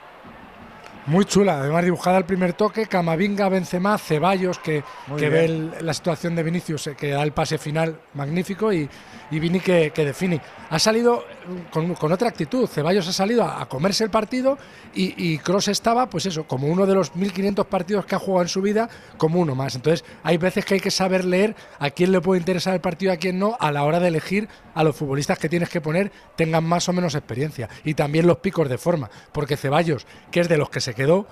Muy 1.07 1.25
chula, 1.25 1.60
además 1.60 1.85
dibujada 1.85 2.17
al 2.17 2.26
primer 2.26 2.52
toque, 2.55 2.86
Camavinga, 2.86 3.49
Benzema, 3.49 3.97
Ceballos, 3.97 4.59
que, 4.59 4.83
que 5.17 5.28
ve 5.28 5.44
el- 5.44 5.73
la 5.83 5.94
situación 5.94 6.35
de 6.35 6.43
Vinicius, 6.43 6.89
eh, 6.89 6.97
que 6.97 7.10
da 7.10 7.23
el 7.23 7.31
pase 7.33 7.59
final 7.59 8.01
magnífico, 8.15 8.73
y, 8.73 8.89
y 9.30 9.38
Vini 9.38 9.60
que, 9.60 9.90
que 9.90 10.05
define. 10.05 10.40
Ha 10.70 10.78
salido 10.78 11.20
eh, 11.20 11.64
con, 11.70 11.94
con 11.94 12.12
otra 12.12 12.28
actitud, 12.28 12.66
Ceballos 12.66 13.08
ha 13.08 13.12
salido 13.12 13.44
a, 13.44 13.66
comerse 13.68 14.05
el 14.05 14.10
partido 14.10 14.58
y, 14.94 15.14
y 15.32 15.38
Cross 15.38 15.68
estaba, 15.68 16.08
pues 16.08 16.26
eso, 16.26 16.44
como 16.44 16.68
uno 16.68 16.86
de 16.86 16.94
los 16.94 17.12
1.500 17.14 17.66
partidos 17.66 18.06
que 18.06 18.14
ha 18.14 18.18
jugado 18.18 18.42
en 18.42 18.48
su 18.48 18.62
vida, 18.62 18.88
como 19.16 19.40
uno 19.40 19.55
más. 19.55 19.74
Entonces, 19.74 20.05
hay 20.22 20.36
veces 20.36 20.64
que 20.64 20.74
hay 20.74 20.80
que 20.80 20.90
saber 20.90 21.24
leer 21.24 21.55
a 21.78 21.90
quién 21.90 22.12
le 22.12 22.20
puede 22.20 22.40
interesar 22.40 22.74
el 22.74 22.80
partido 22.80 23.12
y 23.12 23.16
a 23.16 23.18
quién 23.18 23.38
no, 23.38 23.56
a 23.58 23.72
la 23.72 23.84
hora 23.84 24.00
de 24.00 24.08
elegir 24.08 24.48
a 24.74 24.84
los 24.84 24.96
futbolistas 24.96 25.38
que 25.38 25.48
tienes 25.48 25.68
que 25.68 25.80
poner 25.80 26.12
tengan 26.36 26.64
más 26.64 26.88
o 26.88 26.92
menos 26.92 27.14
experiencia. 27.14 27.68
Y 27.84 27.94
también 27.94 28.26
los 28.26 28.38
picos 28.38 28.68
de 28.68 28.78
forma, 28.78 29.10
porque 29.32 29.56
Ceballos, 29.56 30.06
que 30.30 30.40
es 30.40 30.48
de 30.48 30.56
los 30.56 30.70
que 30.70 30.80
se 30.80 30.94
quedó 30.94 31.26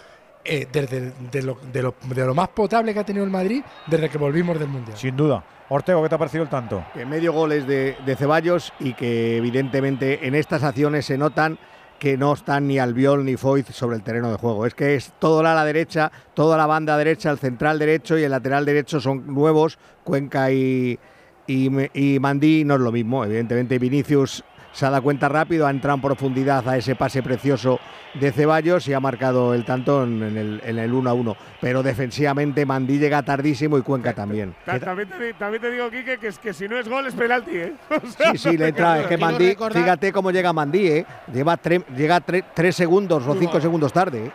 eh, 0.45 0.67
desde 0.71 1.13
de 1.33 1.43
lo, 1.43 1.59
de, 1.73 1.83
lo, 1.83 1.95
de 2.03 2.27
lo 2.27 2.35
más 2.35 2.49
potable 2.49 2.93
que 2.93 3.01
ha 3.01 3.05
tenido 3.05 3.25
el 3.25 3.31
Madrid 3.31 3.63
desde 3.87 4.11
que 4.11 4.19
volvimos 4.19 4.59
del 4.59 4.69
Mundial. 4.69 4.97
Sin 4.99 5.17
duda. 5.17 5.43
Ortego, 5.69 6.03
¿qué 6.03 6.09
te 6.11 6.15
ha 6.15 6.19
parecido 6.19 6.45
el 6.45 6.51
tanto? 6.51 6.85
Que 6.93 7.07
medio 7.07 7.33
gol 7.33 7.53
es 7.53 7.67
de, 7.67 8.17
Ceballos 8.19 8.73
y 8.81 8.93
que 8.93 9.39
evidentemente 9.39 10.27
en 10.27 10.35
estas 10.35 10.63
acciones 10.63 11.07
se 11.07 11.17
notan 11.17 11.59
que 11.99 12.19
no 12.19 12.35
están 12.35 12.67
ni 12.67 12.79
Albiol 12.79 13.25
ni 13.25 13.37
Foyt 13.37 13.71
sobre 13.71 13.97
el 13.97 14.03
terreno 14.03 14.31
de 14.31 14.37
juego. 14.37 14.67
Es 14.67 14.75
que 14.75 14.95
es 14.95 15.13
todo 15.19 15.43
la 15.43 15.53
ala 15.53 15.65
derecha, 15.65 16.13
toda 16.35 16.59
la 16.59 16.67
banda 16.67 16.99
derecha, 16.99 17.31
el 17.31 17.39
central 17.39 17.79
derecho 17.79 18.19
y 18.19 18.25
el 18.25 18.31
lateral 18.31 18.67
derecho 18.67 19.01
son 19.01 19.27
nuevos. 19.27 19.79
Cuenca 20.03 20.51
y, 20.51 20.99
y 21.47 22.19
Mandí 22.21 22.65
no 22.65 22.75
es 22.75 22.81
lo 22.81 22.93
mismo. 22.93 23.25
Evidentemente 23.25 23.79
Vinicius 23.79 24.45
se 24.75 24.85
ha 24.85 24.91
dado 24.91 25.03
cuenta 25.03 25.29
rápido, 25.31 25.67
ha 25.67 25.71
entrado 25.71 25.95
en 25.95 26.03
profundidad 26.03 26.69
a 26.69 26.77
ese 26.77 26.95
pase 26.97 27.23
precioso 27.23 27.81
de 28.13 28.31
Ceballos 28.33 28.87
y 28.89 28.93
ha 28.93 29.01
marcado 29.01 29.55
el 29.55 29.65
tanto 29.65 30.03
en 30.05 30.23
el, 30.23 30.61
en 30.65 30.79
el 30.79 30.93
1 30.93 31.09
a 31.11 31.15
1. 31.15 31.37
Pero 31.61 31.83
defensivamente 31.83 32.67
Mandí 32.67 32.99
llega 32.99 33.23
tardísimo 33.23 33.79
y 33.79 33.83
Cuenca 33.83 34.13
también. 34.13 34.55
Ta- 34.67 34.79
También 34.79 35.09
te, 35.09 35.33
también 35.35 35.63
te 35.63 35.71
digo, 35.71 35.89
Quique, 35.91 36.19
que, 36.19 36.27
es 36.27 36.39
que 36.39 36.53
si 36.53 36.69
no 36.69 36.77
es 36.79 36.89
gol 36.89 37.07
es 37.07 37.15
penalti, 37.15 37.57
¿eh? 37.57 37.73
O 37.91 38.07
sea, 38.09 38.33
Sí, 38.33 38.39
sí, 38.39 38.57
le 38.59 38.69
entra. 38.69 39.01
Es 39.03 39.07
que 39.07 39.17
Mandí, 39.17 39.49
recordar- 39.55 39.81
fíjate 39.83 40.13
cómo 40.13 40.31
llega 40.31 40.53
Mandí, 40.53 40.87
¿eh? 40.89 41.07
Lleva 41.33 41.57
tre- 41.57 41.85
llega 41.97 42.21
tre- 42.21 42.45
tres 42.53 42.77
segundos 42.77 43.25
o 43.27 43.35
cinco 43.35 43.61
segundos 43.61 43.93
tarde. 43.93 44.27
¿eh? 44.27 44.31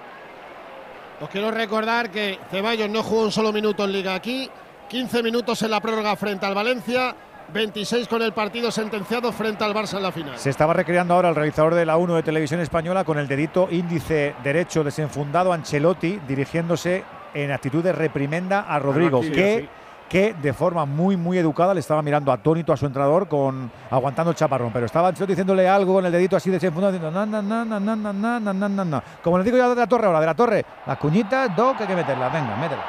Os 1.22 1.30
quiero 1.30 1.51
recordar 1.51 2.09
que 2.11 2.40
Ceballos 2.50 2.90
no 2.90 3.03
jugó 3.03 3.24
un 3.24 3.32
solo 3.32 3.51
minuto 3.51 3.84
en 3.84 3.92
Liga 3.92 4.16
aquí, 4.16 4.50
15 4.90 5.22
minutos 5.22 5.61
en 5.64 5.72
la 5.72 5.82
prórroga 5.82 6.16
frente 6.16 6.45
al 6.45 6.56
Valencia, 6.56 7.14
26 7.53 8.07
con 8.07 8.21
el 8.21 8.33
partido 8.33 8.71
sentenciado 8.71 9.31
frente 9.31 9.63
al 9.63 9.73
Barça 9.73 9.97
en 9.97 10.03
la 10.03 10.11
final. 10.11 10.37
Se 10.37 10.49
estaba 10.49 10.73
recreando 10.73 11.13
ahora 11.13 11.29
el 11.29 11.35
realizador 11.35 11.75
de 11.75 11.85
la 11.85 11.97
1 11.97 12.15
de 12.15 12.23
Televisión 12.23 12.59
Española 12.59 13.03
con 13.03 13.17
el 13.17 13.27
dedito 13.27 13.67
índice 13.71 14.35
derecho 14.43 14.83
desenfundado 14.83 15.53
Ancelotti 15.53 16.19
dirigiéndose 16.27 17.03
en 17.33 17.51
actitud 17.51 17.83
de 17.83 17.91
reprimenda 17.91 18.61
a 18.61 18.79
Rodrigo, 18.79 19.21
que, 19.21 19.61
sí. 19.61 19.69
que 20.09 20.33
de 20.33 20.53
forma 20.53 20.85
muy 20.85 21.15
muy 21.15 21.37
educada 21.37 21.73
le 21.73 21.79
estaba 21.79 22.01
mirando 22.01 22.31
atónito 22.31 22.73
a 22.73 22.77
su 22.77 22.85
entrenador 22.85 23.27
con 23.27 23.71
aguantando 23.89 24.31
el 24.31 24.37
chaparrón, 24.37 24.71
pero 24.71 24.85
estaba 24.85 25.09
Ancelotti 25.09 25.33
diciéndole 25.33 25.67
algo 25.67 25.95
con 25.95 26.05
el 26.05 26.11
dedito 26.11 26.35
así 26.35 26.49
desenfundado 26.49 26.93
diciendo 26.93 27.11
na 27.11 27.25
na 27.25 27.41
na 27.41 27.65
na 27.65 27.79
na 27.79 28.13
na 28.13 28.39
na 28.39 28.69
na 28.69 28.85
na. 28.85 29.03
Como 29.23 29.37
les 29.37 29.45
digo 29.45 29.57
yo 29.57 29.69
de 29.69 29.75
la 29.75 29.87
torre 29.87 30.07
ahora, 30.07 30.19
de 30.19 30.25
la 30.25 30.35
torre, 30.35 30.65
las 30.85 30.97
cuñitas, 30.97 31.55
do 31.55 31.75
que 31.75 31.83
hay 31.83 31.89
que 31.89 31.95
meterlas, 31.95 32.31
venga, 32.31 32.55
métela. 32.57 32.85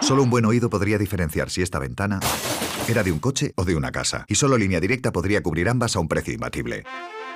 Solo 0.00 0.22
un 0.22 0.30
buen 0.30 0.44
oído 0.44 0.70
podría 0.70 0.96
diferenciar 0.96 1.50
si 1.50 1.60
esta 1.60 1.78
ventana 1.78 2.20
era 2.88 3.02
de 3.02 3.12
un 3.12 3.18
coche 3.18 3.52
o 3.56 3.64
de 3.64 3.76
una 3.76 3.92
casa. 3.92 4.24
Y 4.28 4.34
solo 4.34 4.56
Línea 4.56 4.80
Directa 4.80 5.12
podría 5.12 5.42
cubrir 5.42 5.68
ambas 5.68 5.94
a 5.94 6.00
un 6.00 6.08
precio 6.08 6.32
imbatible. 6.32 6.84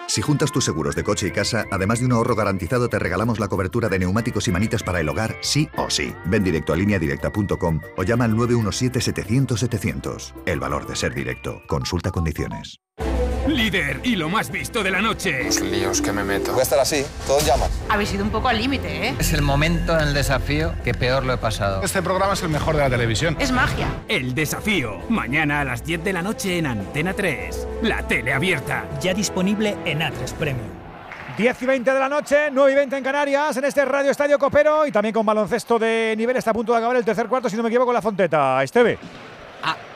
Si 0.09 0.21
juntas 0.21 0.51
tus 0.51 0.65
seguros 0.65 0.97
de 0.97 1.05
coche 1.05 1.29
y 1.29 1.31
casa, 1.31 1.65
además 1.71 2.01
de 2.01 2.07
un 2.07 2.13
ahorro 2.13 2.35
garantizado, 2.35 2.89
te 2.89 2.99
regalamos 2.99 3.39
la 3.39 3.49
cobertura 3.49 3.89
de 3.89 3.99
neumáticos 3.99 4.49
y 4.49 4.53
manitas 4.53 4.83
para 4.83 5.01
el 5.01 5.09
hogar, 5.09 5.37
sí 5.43 5.69
o 5.77 5.91
sí. 5.91 6.15
Ven 6.27 6.45
directo 6.45 6.73
a 6.73 6.77
lineadirecta.com 6.77 7.81
o 7.97 8.03
llama 8.03 8.25
al 8.25 8.35
917-700-700. 8.35 10.35
El 10.47 10.61
valor 10.61 10.87
de 10.87 10.97
ser 10.97 11.15
directo. 11.15 11.63
Consulta 11.67 12.11
condiciones. 12.11 12.79
Líder 13.47 14.01
y 14.05 14.15
lo 14.15 14.29
más 14.29 14.51
visto 14.51 14.83
de 14.83 14.91
la 14.91 15.01
noche. 15.01 15.45
Los 15.45 15.61
líos 15.61 16.01
que 16.01 16.12
me 16.12 16.23
meto. 16.23 16.53
Voy 16.53 16.61
a 16.61 16.62
estar 16.62 16.79
así, 16.79 17.05
todos 17.27 17.45
llaman. 17.45 17.69
Habéis 17.89 18.15
ido 18.15 18.25
un 18.25 18.31
poco 18.31 18.49
al 18.49 18.59
límite, 18.59 19.09
¿eh? 19.09 19.15
Es 19.19 19.33
el 19.33 19.43
momento 19.43 19.95
en 19.95 20.09
el 20.09 20.15
desafío 20.15 20.75
que 20.85 20.95
peor 20.95 21.25
lo 21.25 21.33
he 21.33 21.39
pasado. 21.39 21.83
Este 21.83 22.03
programa 22.03 22.35
es 22.35 22.43
el 22.43 22.51
mejor 22.51 22.77
de 22.77 22.83
la 22.83 22.91
televisión. 22.91 23.37
Es 23.41 23.51
magia. 23.51 23.89
El 24.09 24.35
desafío. 24.35 25.01
Mañana 25.09 25.61
a 25.61 25.65
las 25.65 25.85
10 25.85 26.05
de 26.05 26.12
la 26.12 26.23
noche 26.23 26.59
en 26.59 26.67
Antena 26.67 27.15
3. 27.15 27.67
La 27.83 28.07
tele 28.07 28.33
abierta. 28.33 28.85
Ya 29.01 29.12
disponible 29.12 29.77
en 29.85 30.01
A3 30.01 30.33
Premium. 30.35 30.69
10 31.37 31.62
y 31.62 31.67
20 31.67 31.93
de 31.93 31.99
la 31.99 32.09
noche, 32.11 32.51
9 32.53 32.73
y 32.73 32.75
20 32.75 32.97
en 32.99 33.05
Canarias, 33.05 33.57
en 33.57 33.65
este 33.65 33.85
Radio 33.87 34.11
Estadio 34.11 34.39
Copero 34.39 34.87
y 34.87 34.93
también 34.93 35.15
con 35.15 35.25
baloncesto 35.25 35.79
de 35.79 36.15
nivel. 36.17 36.37
Está 36.37 36.51
a 36.51 36.55
punto 36.55 36.73
de 36.73 36.79
acabar 36.79 36.95
el 36.97 37.05
tercer 37.05 37.27
cuarto, 37.27 37.49
si 37.49 37.57
no 37.57 37.62
me 37.62 37.71
equivoco, 37.71 37.93
la 37.93 38.03
Fonteta. 38.03 38.62
Esteve. 38.62 38.99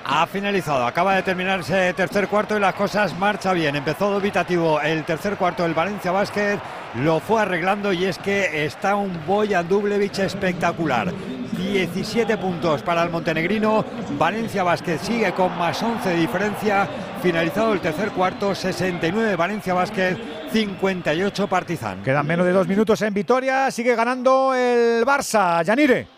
Ha 0.08 0.24
finalizado, 0.28 0.86
acaba 0.86 1.16
de 1.16 1.22
terminarse 1.24 1.92
tercer 1.92 2.28
cuarto 2.28 2.56
y 2.56 2.60
las 2.60 2.74
cosas 2.74 3.18
marchan 3.18 3.56
bien. 3.56 3.74
Empezó 3.74 4.08
dubitativo 4.08 4.80
el 4.80 5.04
tercer 5.04 5.36
cuarto 5.36 5.64
del 5.64 5.74
Valencia 5.74 6.12
Basket, 6.12 6.60
lo 7.02 7.18
fue 7.18 7.42
arreglando 7.42 7.92
y 7.92 8.04
es 8.04 8.16
que 8.16 8.64
está 8.64 8.94
un 8.94 9.26
Boyan 9.26 9.68
Dublevich 9.68 10.20
espectacular. 10.20 11.12
17 11.58 12.38
puntos 12.38 12.82
para 12.82 13.02
el 13.02 13.10
montenegrino, 13.10 13.84
Valencia 14.16 14.62
Basket 14.62 14.98
sigue 14.98 15.32
con 15.32 15.58
más 15.58 15.82
11 15.82 16.08
de 16.08 16.16
diferencia. 16.16 16.88
Finalizado 17.20 17.72
el 17.72 17.80
tercer 17.80 18.10
cuarto, 18.10 18.54
69 18.54 19.34
Valencia 19.34 19.74
Basket, 19.74 20.16
58 20.52 21.48
Partizan. 21.48 22.04
Quedan 22.04 22.26
menos 22.28 22.46
de 22.46 22.52
dos 22.52 22.68
minutos 22.68 23.02
en 23.02 23.12
Vitoria, 23.12 23.72
sigue 23.72 23.96
ganando 23.96 24.54
el 24.54 25.04
Barça. 25.04 25.64
Yanire. 25.64 26.15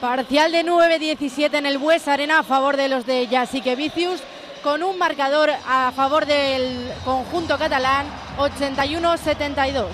Parcial 0.00 0.52
de 0.52 0.64
9-17 0.64 1.54
en 1.54 1.66
el 1.66 1.78
Bues 1.78 2.06
Arena 2.06 2.40
a 2.40 2.42
favor 2.42 2.76
de 2.76 2.88
los 2.88 3.06
de 3.06 3.26
Jasique 3.30 3.74
Vicius, 3.76 4.22
con 4.62 4.82
un 4.82 4.98
marcador 4.98 5.50
a 5.66 5.90
favor 5.94 6.26
del 6.26 6.92
conjunto 7.04 7.56
catalán 7.56 8.06
81-72. 8.36 9.86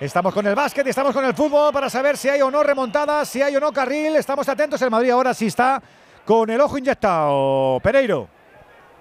Estamos 0.00 0.34
con 0.34 0.46
el 0.46 0.54
básquet 0.54 0.86
y 0.86 0.90
estamos 0.90 1.14
con 1.14 1.24
el 1.24 1.34
fútbol 1.34 1.72
para 1.72 1.88
saber 1.88 2.16
si 2.16 2.28
hay 2.28 2.42
o 2.42 2.50
no 2.50 2.62
remontadas, 2.62 3.28
si 3.28 3.40
hay 3.40 3.56
o 3.56 3.60
no 3.60 3.72
carril. 3.72 4.16
Estamos 4.16 4.48
atentos. 4.48 4.82
El 4.82 4.90
Madrid 4.90 5.10
ahora 5.10 5.32
sí 5.32 5.46
está 5.46 5.80
con 6.24 6.50
el 6.50 6.60
ojo 6.60 6.76
inyectado. 6.76 7.78
Pereiro. 7.82 8.28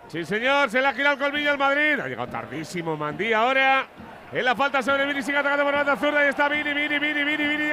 Sí, 0.08 0.24
señor, 0.24 0.70
se 0.70 0.80
le 0.80 0.88
ha 0.88 0.94
girado 0.94 1.16
el 1.16 1.20
colmillo 1.20 1.52
al 1.52 1.58
Madrid. 1.58 2.00
Ha 2.00 2.08
llegado 2.08 2.28
tardísimo 2.28 2.96
Mandí 2.96 3.34
ahora. 3.34 3.88
En 4.32 4.46
la 4.46 4.56
falta 4.56 4.82
sobre 4.82 5.06
Vini, 5.08 5.22
sigue 5.22 5.38
atacando 5.38 5.66
por 5.66 5.74
la 5.74 5.84
banda 5.84 5.98
zurda 5.98 6.26
y 6.26 6.30
está 6.30 6.48
Vini, 6.48 6.74
Vini, 6.74 7.00
Vini 7.00 7.11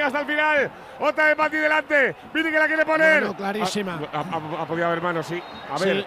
hasta 0.09 0.19
el 0.21 0.25
final. 0.27 0.71
Otra 0.99 1.25
vez 1.25 1.37
Mati 1.37 1.57
delante. 1.57 2.15
Vini 2.33 2.51
que 2.51 2.59
la 2.59 2.67
quiere 2.67 2.85
poner. 2.85 3.27
Clarísima. 3.35 3.99
Ha, 4.13 4.17
ha- 4.19 4.61
ha 4.63 4.65
podido 4.65 4.87
haber 4.87 5.01
mano, 5.01 5.23
sí. 5.23 5.41
A 5.71 5.77
Sí, 5.77 5.85
ver. 5.85 6.05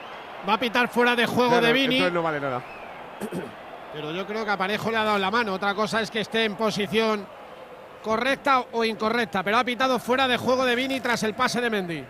va 0.48 0.55
a 0.55 0.58
pitar 0.60 0.89
fuera 0.89 1.16
de 1.16 1.26
juego 1.26 1.50
Claro, 1.52 1.66
de 1.66 1.72
Vini. 1.72 1.97
entonces 1.97 2.12
no 2.14 2.22
vale 2.22 2.40
nada. 2.40 2.62
Pero 3.92 4.10
yo 4.12 4.26
creo 4.26 4.44
que 4.44 4.50
a 4.50 4.56
Parejo 4.56 4.90
le 4.90 4.97
ha 4.97 5.05
dado 5.05 5.18
la 5.18 5.31
mano. 5.31 5.52
Otra 5.55 5.74
cosa 5.74 6.00
es 6.00 6.10
que 6.10 6.20
esté 6.20 6.44
en 6.44 6.55
posición 6.56 7.26
correcta 8.02 8.64
o 8.72 8.84
incorrecta. 8.84 9.42
Pero 9.42 9.58
ha 9.58 9.64
pitado 9.64 9.98
fuera 9.98 10.26
de 10.26 10.36
juego 10.36 10.64
de 10.64 10.74
Vini 10.74 11.00
tras 11.00 11.22
el 11.22 11.34
pase 11.34 11.60
de 11.60 11.70
Mendy. 11.70 12.05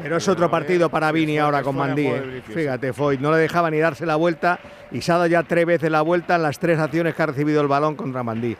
Pero 0.00 0.16
es 0.16 0.28
otro 0.28 0.48
partido 0.50 0.88
para 0.90 1.10
Vini 1.10 1.38
ahora 1.38 1.62
con 1.62 1.74
de 1.74 1.80
Mandí. 1.80 2.06
eh. 2.06 2.20
de 2.20 2.42
Fíjate, 2.42 2.92
Foyt, 2.92 3.20
no 3.20 3.32
le 3.32 3.38
dejaba 3.38 3.68
ni 3.70 3.78
darse 3.78 4.06
la 4.06 4.14
vuelta 4.16 4.58
y 4.92 5.00
se 5.00 5.10
ha 5.10 5.16
dado 5.16 5.26
ya 5.26 5.42
tres 5.42 5.66
veces 5.66 5.90
la 5.90 6.02
vuelta 6.02 6.36
en 6.36 6.42
las 6.44 6.58
tres 6.60 6.78
acciones 6.78 7.14
que 7.16 7.22
ha 7.22 7.26
recibido 7.26 7.60
el 7.60 7.66
balón 7.68 7.96
contra 7.96 8.22
Mandí. 8.22 8.56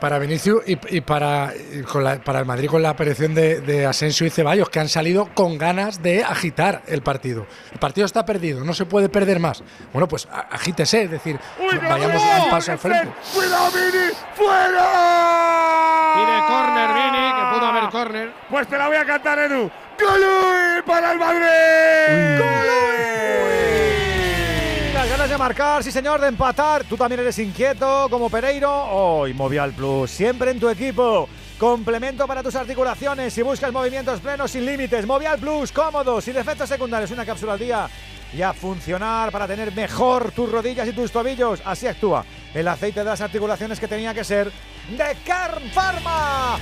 Para 0.00 0.18
Vinicius 0.18 0.62
y, 0.66 0.78
y 0.96 1.00
para, 1.00 1.52
y 1.72 1.82
con 1.82 2.04
la- 2.04 2.18
para 2.18 2.40
el 2.40 2.44
Madrid 2.46 2.68
con 2.68 2.82
la 2.82 2.90
aparición 2.90 3.34
de, 3.34 3.60
de 3.60 3.86
Asensio 3.86 4.26
y 4.26 4.30
Ceballos, 4.30 4.68
que 4.70 4.80
han 4.80 4.88
salido 4.88 5.28
con 5.34 5.58
ganas 5.58 6.02
de 6.02 6.24
agitar 6.24 6.82
el 6.86 7.02
partido. 7.02 7.46
El 7.72 7.78
partido 7.78 8.04
está 8.06 8.24
perdido, 8.24 8.64
no 8.64 8.74
se 8.74 8.84
puede 8.86 9.08
perder 9.08 9.38
más. 9.40 9.62
Bueno, 9.92 10.08
pues 10.08 10.28
agítese, 10.50 11.02
es 11.04 11.10
decir, 11.10 11.38
vayamos 11.88 12.22
un 12.44 12.50
paso 12.50 12.72
al 12.72 12.78
frente. 12.78 13.08
¡Cuidado, 13.34 13.70
Vini! 13.72 14.12
¡Fuera! 14.34 16.14
Pide 16.14 16.38
córner, 16.46 16.88
Vini, 16.94 17.32
que 17.32 17.42
pudo 17.58 17.66
haber 17.66 17.90
córner. 17.90 18.32
Pues 18.50 18.66
te 18.68 18.78
la 18.78 18.88
voy 18.88 18.96
a 18.96 19.04
cantar, 19.04 19.38
Edu. 19.38 19.70
¡Golui 20.00 20.82
para 20.86 21.12
el 21.12 21.18
Madrid! 21.18 22.38
Ganas 22.38 23.57
marcar, 25.38 25.84
sí 25.84 25.92
señor, 25.92 26.20
de 26.20 26.28
empatar. 26.28 26.84
Tú 26.84 26.96
también 26.96 27.20
eres 27.20 27.38
inquieto 27.38 28.08
como 28.10 28.28
Pereiro. 28.28 28.70
Hoy 28.70 29.32
Movial 29.32 29.72
Plus, 29.72 30.10
siempre 30.10 30.50
en 30.50 30.58
tu 30.58 30.68
equipo. 30.68 31.28
Complemento 31.58 32.26
para 32.26 32.42
tus 32.42 32.56
articulaciones 32.56 33.32
si 33.32 33.42
buscas 33.42 33.72
movimientos 33.72 34.20
plenos 34.20 34.50
sin 34.50 34.66
límites. 34.66 35.06
Movial 35.06 35.38
Plus, 35.38 35.70
cómodo, 35.70 36.20
sin 36.20 36.36
efectos 36.36 36.68
secundarios, 36.68 37.12
una 37.12 37.24
cápsula 37.24 37.52
al 37.52 37.58
día 37.58 37.88
y 38.32 38.42
a 38.42 38.52
funcionar 38.52 39.30
para 39.30 39.46
tener 39.46 39.72
mejor 39.72 40.32
tus 40.32 40.50
rodillas 40.50 40.88
y 40.88 40.92
tus 40.92 41.12
tobillos. 41.12 41.62
Así 41.64 41.86
actúa 41.86 42.24
el 42.52 42.66
aceite 42.66 43.00
de 43.00 43.06
las 43.06 43.20
articulaciones 43.20 43.78
que 43.78 43.86
tenía 43.86 44.12
que 44.12 44.24
ser 44.24 44.50
de 44.90 45.16
Carn 45.24 45.70
Pharma. 45.70 46.56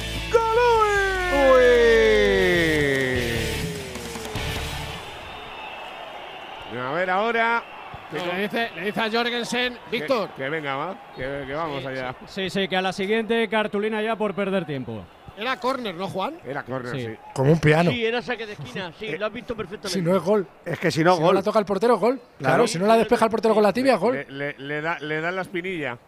A 6.73 6.93
ver 6.93 7.11
ahora. 7.11 7.76
Le 8.25 8.43
dice, 8.43 8.71
le 8.77 8.85
dice 8.87 9.01
a 9.01 9.11
Jorgensen, 9.11 9.79
Víctor. 9.91 10.29
Que, 10.31 10.43
que 10.45 10.49
venga, 10.49 10.77
va. 10.77 11.13
Que, 11.17 11.45
que 11.47 11.53
vamos 11.55 11.85
allá. 11.85 12.15
Sí, 12.27 12.49
sí, 12.51 12.69
que 12.69 12.77
a 12.77 12.83
la 12.83 12.93
siguiente 12.93 13.49
cartulina 13.49 14.01
ya 14.03 14.17
por 14.17 14.35
perder 14.35 14.65
tiempo. 14.65 15.05
Era 15.39 15.59
córner, 15.61 15.95
¿no, 15.95 16.09
Juan? 16.09 16.39
Era 16.47 16.63
córner, 16.63 16.95
Sí. 16.95 17.07
sí. 17.07 17.15
Como 17.35 17.53
un 17.53 17.61
piano. 17.61 17.91
Sí, 17.91 18.07
era 18.07 18.23
saque 18.23 18.47
de 18.47 18.55
esquina, 18.55 18.91
sí, 18.99 19.19
lo 19.19 19.27
has 19.27 19.33
visto 19.33 19.55
perfectamente. 19.55 19.99
Si 19.99 20.03
no 20.03 20.17
es 20.17 20.23
gol. 20.23 20.47
Es 20.65 20.79
que 20.79 20.91
si 20.91 21.05
no, 21.05 21.15
Si 21.17 21.21
gol. 21.21 21.35
no 21.35 21.41
la 21.41 21.43
toca 21.43 21.59
el 21.59 21.67
portero, 21.67 21.99
gol. 21.99 22.15
Claro, 22.39 22.55
Claro. 22.55 22.67
si 22.67 22.79
no 22.79 22.87
la 22.87 22.97
despeja 22.97 23.27
el 23.27 23.31
portero 23.31 23.53
con 23.53 23.63
la 23.63 23.73
tibia, 23.73 23.97
gol. 23.97 24.15
Le, 24.15 24.25
le- 24.31 24.55
le 24.59 24.81
da, 24.81 24.99
le 24.99 25.21
dan 25.21 25.37
la 25.37 25.43
espinilla. 25.43 25.99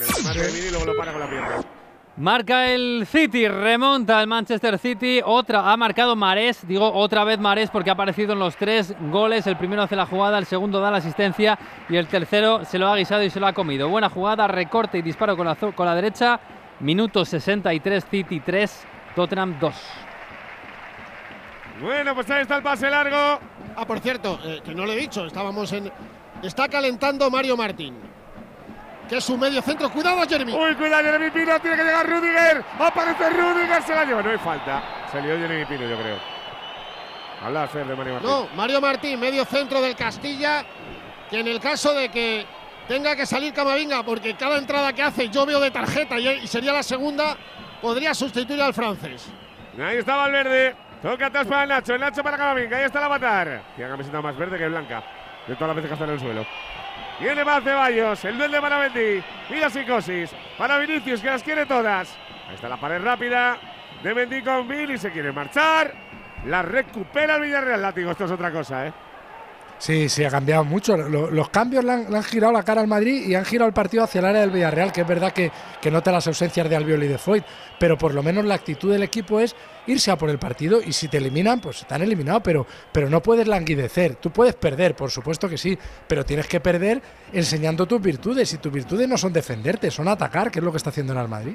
Le 0.00 0.06
remate 0.18 0.40
de 0.40 0.52
Vini 0.52 0.66
y 0.66 0.70
luego 0.70 0.84
lo 0.86 0.96
para 0.96 1.12
con 1.12 1.20
la 1.22 1.26
pierna. 1.30 1.48
Marca 2.18 2.68
el 2.68 3.06
City, 3.06 3.46
remonta 3.46 4.22
el 4.22 4.26
Manchester 4.26 4.78
City. 4.78 5.20
Otra, 5.22 5.70
ha 5.70 5.76
marcado 5.76 6.16
Marés. 6.16 6.66
Digo 6.66 6.90
otra 6.90 7.24
vez 7.24 7.38
Marés 7.38 7.68
porque 7.70 7.90
ha 7.90 7.92
aparecido 7.92 8.32
en 8.32 8.38
los 8.38 8.56
tres 8.56 8.94
goles. 9.10 9.46
El 9.46 9.56
primero 9.58 9.82
hace 9.82 9.96
la 9.96 10.06
jugada, 10.06 10.38
el 10.38 10.46
segundo 10.46 10.80
da 10.80 10.90
la 10.90 10.96
asistencia 10.96 11.58
y 11.90 11.96
el 11.96 12.06
tercero 12.06 12.64
se 12.64 12.78
lo 12.78 12.88
ha 12.88 12.96
guisado 12.96 13.22
y 13.22 13.28
se 13.28 13.38
lo 13.38 13.46
ha 13.46 13.52
comido. 13.52 13.90
Buena 13.90 14.08
jugada, 14.08 14.48
recorte 14.48 14.96
y 14.96 15.02
disparo 15.02 15.36
con 15.36 15.46
la, 15.46 15.56
zo- 15.56 15.74
con 15.74 15.84
la 15.84 15.94
derecha. 15.94 16.40
Minuto 16.80 17.22
63, 17.24 18.04
City 18.10 18.40
3, 18.40 18.86
Tottenham 19.14 19.58
2. 19.60 19.74
Bueno, 21.82 22.14
pues 22.14 22.30
ahí 22.30 22.42
está 22.42 22.56
el 22.56 22.62
pase 22.62 22.88
largo. 22.88 23.38
Ah, 23.76 23.84
por 23.86 23.98
cierto, 24.00 24.38
eh, 24.42 24.62
que 24.64 24.74
no 24.74 24.86
lo 24.86 24.92
he 24.92 24.96
dicho, 24.96 25.26
estábamos 25.26 25.70
en. 25.74 25.92
Está 26.42 26.66
calentando 26.68 27.30
Mario 27.30 27.56
Martín. 27.58 27.94
Que 29.08 29.16
es 29.18 29.24
su 29.24 29.36
medio 29.36 29.62
centro. 29.62 29.90
Cuidado, 29.90 30.26
Jeremy. 30.28 30.52
Uy, 30.52 30.74
cuidado, 30.74 31.02
Jeremy 31.04 31.30
Pino. 31.30 31.60
Tiene 31.60 31.76
que 31.76 31.84
llegar 31.84 32.08
Rudiger. 32.08 32.64
Aparece 32.78 33.30
Rudiger. 33.30 33.82
Se 33.82 33.94
la 33.94 34.04
lleva. 34.04 34.22
No 34.22 34.30
hay 34.30 34.38
falta. 34.38 34.82
Se 35.12 35.20
lió 35.20 35.36
Jeremy 35.36 35.64
Pino, 35.64 35.88
yo 35.88 35.96
creo. 35.96 36.36
Habla 37.42 37.68
Fer 37.68 37.86
de 37.86 37.94
Mario 37.94 38.14
Martín. 38.14 38.30
No, 38.30 38.48
Mario 38.54 38.80
Martín, 38.80 39.20
medio 39.20 39.44
centro 39.44 39.80
del 39.80 39.94
Castilla. 39.94 40.64
Que 41.30 41.40
en 41.40 41.48
el 41.48 41.60
caso 41.60 41.92
de 41.94 42.08
que 42.08 42.46
tenga 42.88 43.14
que 43.16 43.26
salir 43.26 43.52
Camavinga, 43.52 44.02
porque 44.02 44.34
cada 44.34 44.58
entrada 44.58 44.92
que 44.92 45.02
hace 45.02 45.28
yo 45.28 45.44
veo 45.44 45.60
de 45.60 45.70
tarjeta 45.70 46.18
y, 46.18 46.46
sería 46.46 46.72
la 46.72 46.82
segunda, 46.82 47.36
podría 47.82 48.14
sustituir 48.14 48.62
al 48.62 48.72
francés. 48.72 49.28
Ahí 49.80 49.98
está 49.98 50.16
Valverde. 50.16 50.74
Toca 51.02 51.26
atrás 51.26 51.46
para 51.46 51.66
Nacho. 51.66 51.94
El 51.94 52.00
Nacho 52.00 52.22
para 52.22 52.36
Camavinga. 52.36 52.78
Ahí 52.78 52.84
está 52.84 53.00
la 53.00 53.08
matar. 53.08 53.62
Tiene 53.76 53.90
camiseta 53.90 54.20
más 54.20 54.36
verde 54.36 54.58
que 54.58 54.68
blanca. 54.68 55.04
De 55.46 55.54
todas 55.54 55.68
las 55.68 55.76
veces 55.76 55.88
que 55.90 55.94
está 55.94 56.04
en 56.04 56.10
el 56.10 56.20
suelo. 56.20 56.46
Viene 57.20 57.44
para 57.44 57.60
Ceballos. 57.60 58.24
El 58.24 58.38
duende 58.38 58.60
para 58.60 58.78
Mendy. 58.78 59.22
Y 59.50 59.54
la 59.56 59.70
psicosis. 59.70 60.34
Para 60.58 60.78
Vinicius, 60.78 61.20
que 61.20 61.28
las 61.28 61.42
quiere 61.42 61.66
todas. 61.66 62.16
Ahí 62.48 62.54
está 62.54 62.68
la 62.68 62.76
pared 62.76 63.02
rápida. 63.02 63.58
De 64.02 64.14
Mendy 64.14 64.42
con 64.42 64.68
Billy. 64.68 64.98
Se 64.98 65.10
quiere 65.10 65.32
marchar. 65.32 65.92
La 66.44 66.62
recupera 66.62 67.36
el 67.36 67.42
Villarreal. 67.42 67.82
Látigo, 67.82 68.10
esto 68.10 68.26
es 68.26 68.30
otra 68.30 68.50
cosa, 68.50 68.86
¿eh? 68.86 68.92
Sí, 69.78 70.08
sí, 70.08 70.24
ha 70.24 70.30
cambiado 70.30 70.64
mucho. 70.64 70.96
Lo- 70.96 71.30
los 71.30 71.50
cambios 71.50 71.84
le 71.84 71.92
han, 71.92 72.10
le 72.10 72.16
han 72.16 72.22
girado 72.24 72.52
la 72.52 72.62
cara 72.62 72.80
al 72.80 72.86
Madrid 72.86 73.26
y 73.28 73.34
han 73.34 73.44
girado 73.44 73.68
el 73.68 73.74
partido 73.74 74.02
hacia 74.04 74.20
el 74.20 74.24
área 74.24 74.40
del 74.40 74.50
Villarreal, 74.50 74.90
que 74.90 75.02
es 75.02 75.06
verdad 75.06 75.32
que, 75.32 75.52
que 75.82 75.90
nota 75.90 76.10
las 76.10 76.26
ausencias 76.26 76.68
de 76.70 76.76
Albiol 76.76 77.02
y 77.04 77.08
de 77.08 77.18
Foyt, 77.18 77.44
pero 77.78 77.98
por 77.98 78.14
lo 78.14 78.22
menos 78.22 78.44
la 78.46 78.54
actitud 78.54 78.90
del 78.90 79.02
equipo 79.02 79.38
es 79.38 79.54
irse 79.86 80.10
a 80.10 80.16
por 80.16 80.30
el 80.30 80.38
partido 80.38 80.80
y 80.80 80.92
si 80.92 81.08
te 81.08 81.18
eliminan, 81.18 81.60
pues 81.60 81.82
están 81.82 82.00
eliminados, 82.00 82.42
pero, 82.42 82.66
pero 82.90 83.10
no 83.10 83.20
puedes 83.22 83.46
languidecer. 83.46 84.14
Tú 84.16 84.30
puedes 84.30 84.54
perder, 84.54 84.96
por 84.96 85.10
supuesto 85.10 85.46
que 85.48 85.58
sí, 85.58 85.78
pero 86.08 86.24
tienes 86.24 86.46
que 86.48 86.58
perder 86.58 87.02
enseñando 87.32 87.86
tus 87.86 88.00
virtudes 88.00 88.50
y 88.54 88.58
tus 88.58 88.72
virtudes 88.72 89.06
no 89.06 89.18
son 89.18 89.32
defenderte, 89.34 89.90
son 89.90 90.08
atacar, 90.08 90.50
que 90.50 90.58
es 90.60 90.64
lo 90.64 90.70
que 90.70 90.78
está 90.78 90.88
haciendo 90.88 91.12
el 91.12 91.18
Real 91.18 91.28
Madrid. 91.28 91.54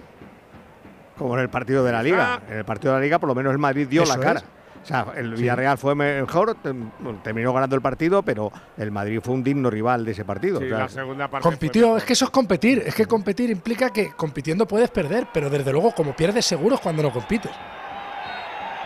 Como 1.18 1.34
en 1.36 1.42
el 1.42 1.50
partido 1.50 1.84
de 1.84 1.92
la 1.92 2.04
Liga. 2.04 2.42
En 2.50 2.58
el 2.60 2.66
partido 2.66 2.94
de 2.94 3.00
la 3.00 3.04
Liga, 3.04 3.20
por 3.20 3.30
lo 3.30 3.36
menos 3.36 3.52
el 3.52 3.58
Madrid 3.60 3.88
dio 3.88 4.04
Eso 4.04 4.16
la 4.16 4.24
cara. 4.24 4.40
es. 4.40 4.46
O 4.82 4.86
sea, 4.86 5.08
el 5.16 5.36
Villarreal 5.36 5.78
fue 5.78 5.94
mejor, 5.94 6.58
terminó 7.24 7.54
ganando 7.54 7.76
el 7.76 7.82
partido, 7.82 8.24
pero 8.24 8.52
el 8.78 8.92
Madrid 8.92 9.20
fue 9.24 9.36
un 9.36 9.44
digno 9.44 9.70
rival 9.70 10.04
de 10.04 10.12
ese 10.12 10.26
partido. 10.26 10.60
Sí, 10.60 10.66
o 10.66 10.70
sea, 10.70 10.78
la 10.80 10.90
segunda 10.90 11.28
parte. 11.28 11.48
Compitió, 11.48 11.98
es 11.98 12.04
que 12.04 12.14
eso 12.14 12.26
es 12.26 12.32
competir. 12.32 12.84
Es 12.86 12.96
que 12.96 13.06
competir 13.06 13.50
implica 13.52 13.92
que 13.92 14.12
compitiendo 14.14 14.66
puedes 14.66 14.90
perder, 14.90 15.28
pero 15.32 15.50
desde 15.50 15.72
luego, 15.72 15.92
como 15.92 16.16
pierdes, 16.16 16.46
seguro 16.46 16.76
es 16.76 16.82
cuando 16.82 17.04
no 17.04 17.12
compites. 17.12 17.52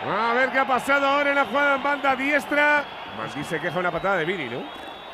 A 0.06 0.34
ver 0.34 0.50
qué 0.52 0.58
ha 0.58 0.66
pasado 0.66 1.06
ahora 1.06 1.30
en 1.30 1.36
la 1.36 1.46
jugada 1.46 1.76
en 1.76 1.82
banda 1.82 2.14
diestra. 2.14 2.84
Mandi 3.16 3.42
se 3.44 3.58
queja 3.58 3.78
una 3.78 3.90
patada 3.90 4.18
de 4.18 4.24
Vini, 4.26 4.44
¿no? 4.50 4.62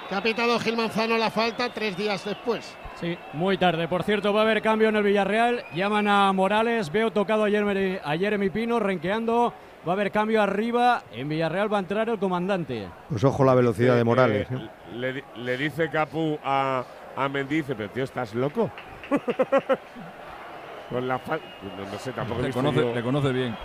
Que 0.08 0.14
ha 0.16 0.20
pitado 0.20 0.58
Gil 0.58 0.76
Manzano 0.76 1.16
la 1.16 1.30
falta 1.30 1.72
tres 1.72 1.96
días 1.96 2.24
después. 2.24 2.76
Sí, 3.00 3.16
muy 3.32 3.56
tarde. 3.56 3.88
Por 3.88 4.02
cierto, 4.02 4.32
va 4.34 4.40
a 4.40 4.42
haber 4.42 4.60
cambio 4.60 4.88
en 4.88 4.96
el 4.96 5.02
Villarreal. 5.02 5.64
Llaman 5.74 6.08
a 6.08 6.32
Morales. 6.32 6.90
Veo 6.90 7.10
tocado 7.10 7.44
a 7.44 7.50
Jeremy, 7.50 7.98
a 8.04 8.16
Jeremy 8.16 8.50
Pino, 8.50 8.78
renqueando. 8.80 9.54
Va 9.86 9.92
a 9.92 9.94
haber 9.94 10.10
cambio 10.12 10.40
arriba. 10.42 11.02
En 11.12 11.28
Villarreal 11.28 11.72
va 11.72 11.78
a 11.78 11.80
entrar 11.80 12.08
el 12.08 12.18
comandante. 12.18 12.88
pues 13.08 13.22
ojo 13.24 13.44
la 13.44 13.54
velocidad 13.54 13.96
de 13.96 14.04
Morales. 14.04 14.48
Eh, 14.50 14.54
¿eh? 14.54 14.68
le, 14.94 15.12
di- 15.14 15.24
le 15.36 15.56
dice 15.56 15.90
Capu 15.90 16.38
a, 16.44 16.84
a 17.16 17.28
Mendy, 17.28 17.56
dice, 17.56 17.74
pero 17.74 17.90
tío, 17.90 18.04
¿estás 18.04 18.34
loco? 18.34 18.70
Con 20.90 21.08
la 21.08 21.18
falta. 21.18 21.44
No, 21.76 21.90
no 21.90 21.98
sé, 21.98 22.12
tampoco 22.12 22.42
Le 22.42 22.50
conoce, 22.52 22.76
yo- 22.80 22.94
le 22.94 23.02
conoce 23.02 23.32
bien. 23.32 23.56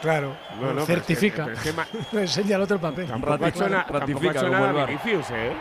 Claro, 0.00 0.34
No, 0.60 0.60
no, 0.60 0.66
pero 0.68 0.80
es 0.80 0.86
que- 0.86 0.92
certifica. 0.94 1.44
pero 1.44 1.56
es 1.56 1.62
que 1.62 1.72
ma- 1.72 1.86
Le 2.12 2.20
enseña 2.22 2.56
el 2.56 2.62
otro 2.62 2.78
papel. 2.78 3.06
Tampoco 3.06 3.44
ha 3.44 3.48
hecho, 3.48 3.68
na- 3.68 3.76
tampoco 3.84 3.96
ha 3.96 4.00
ratifica 4.00 4.30
hecho 4.32 4.46
como 4.48 4.58
nada. 4.66 4.86
Vinicius, 4.86 5.30
¿eh? 5.30 5.52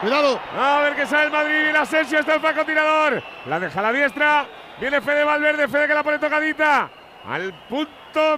Cuidado. 0.00 0.38
A 0.58 0.80
ver 0.82 0.94
qué 0.94 1.06
sale 1.06 1.26
el 1.26 1.32
Madrid. 1.32 1.54
El 1.70 1.76
Asensio 1.76 2.18
está 2.18 2.34
el 2.34 2.40
francotirador. 2.40 3.22
La 3.46 3.58
deja 3.58 3.80
a 3.80 3.82
la 3.82 3.92
diestra. 3.92 4.46
Viene 4.78 5.00
Fede 5.00 5.24
Valverde. 5.24 5.68
Fede 5.68 5.88
que 5.88 5.94
la 5.94 6.02
pone 6.02 6.18
tocadita. 6.18 6.90
Al 7.26 7.52
punto 7.68 7.90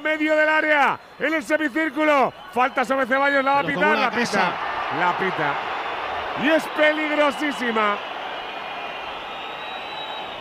medio 0.02 0.36
del 0.36 0.48
área. 0.48 0.98
En 1.18 1.34
el 1.34 1.42
semicírculo. 1.42 2.32
Falta 2.52 2.84
sobre 2.84 3.07
Ceballos. 3.07 3.44
La 3.44 3.52
va 3.55 3.60
a 3.60 3.65
pitar. 3.65 3.98
La 3.98 4.10
pita. 4.10 4.52
La 4.98 5.18
pita. 5.18 5.55
Y 6.42 6.48
es 6.50 6.65
peligrosísima. 6.68 7.97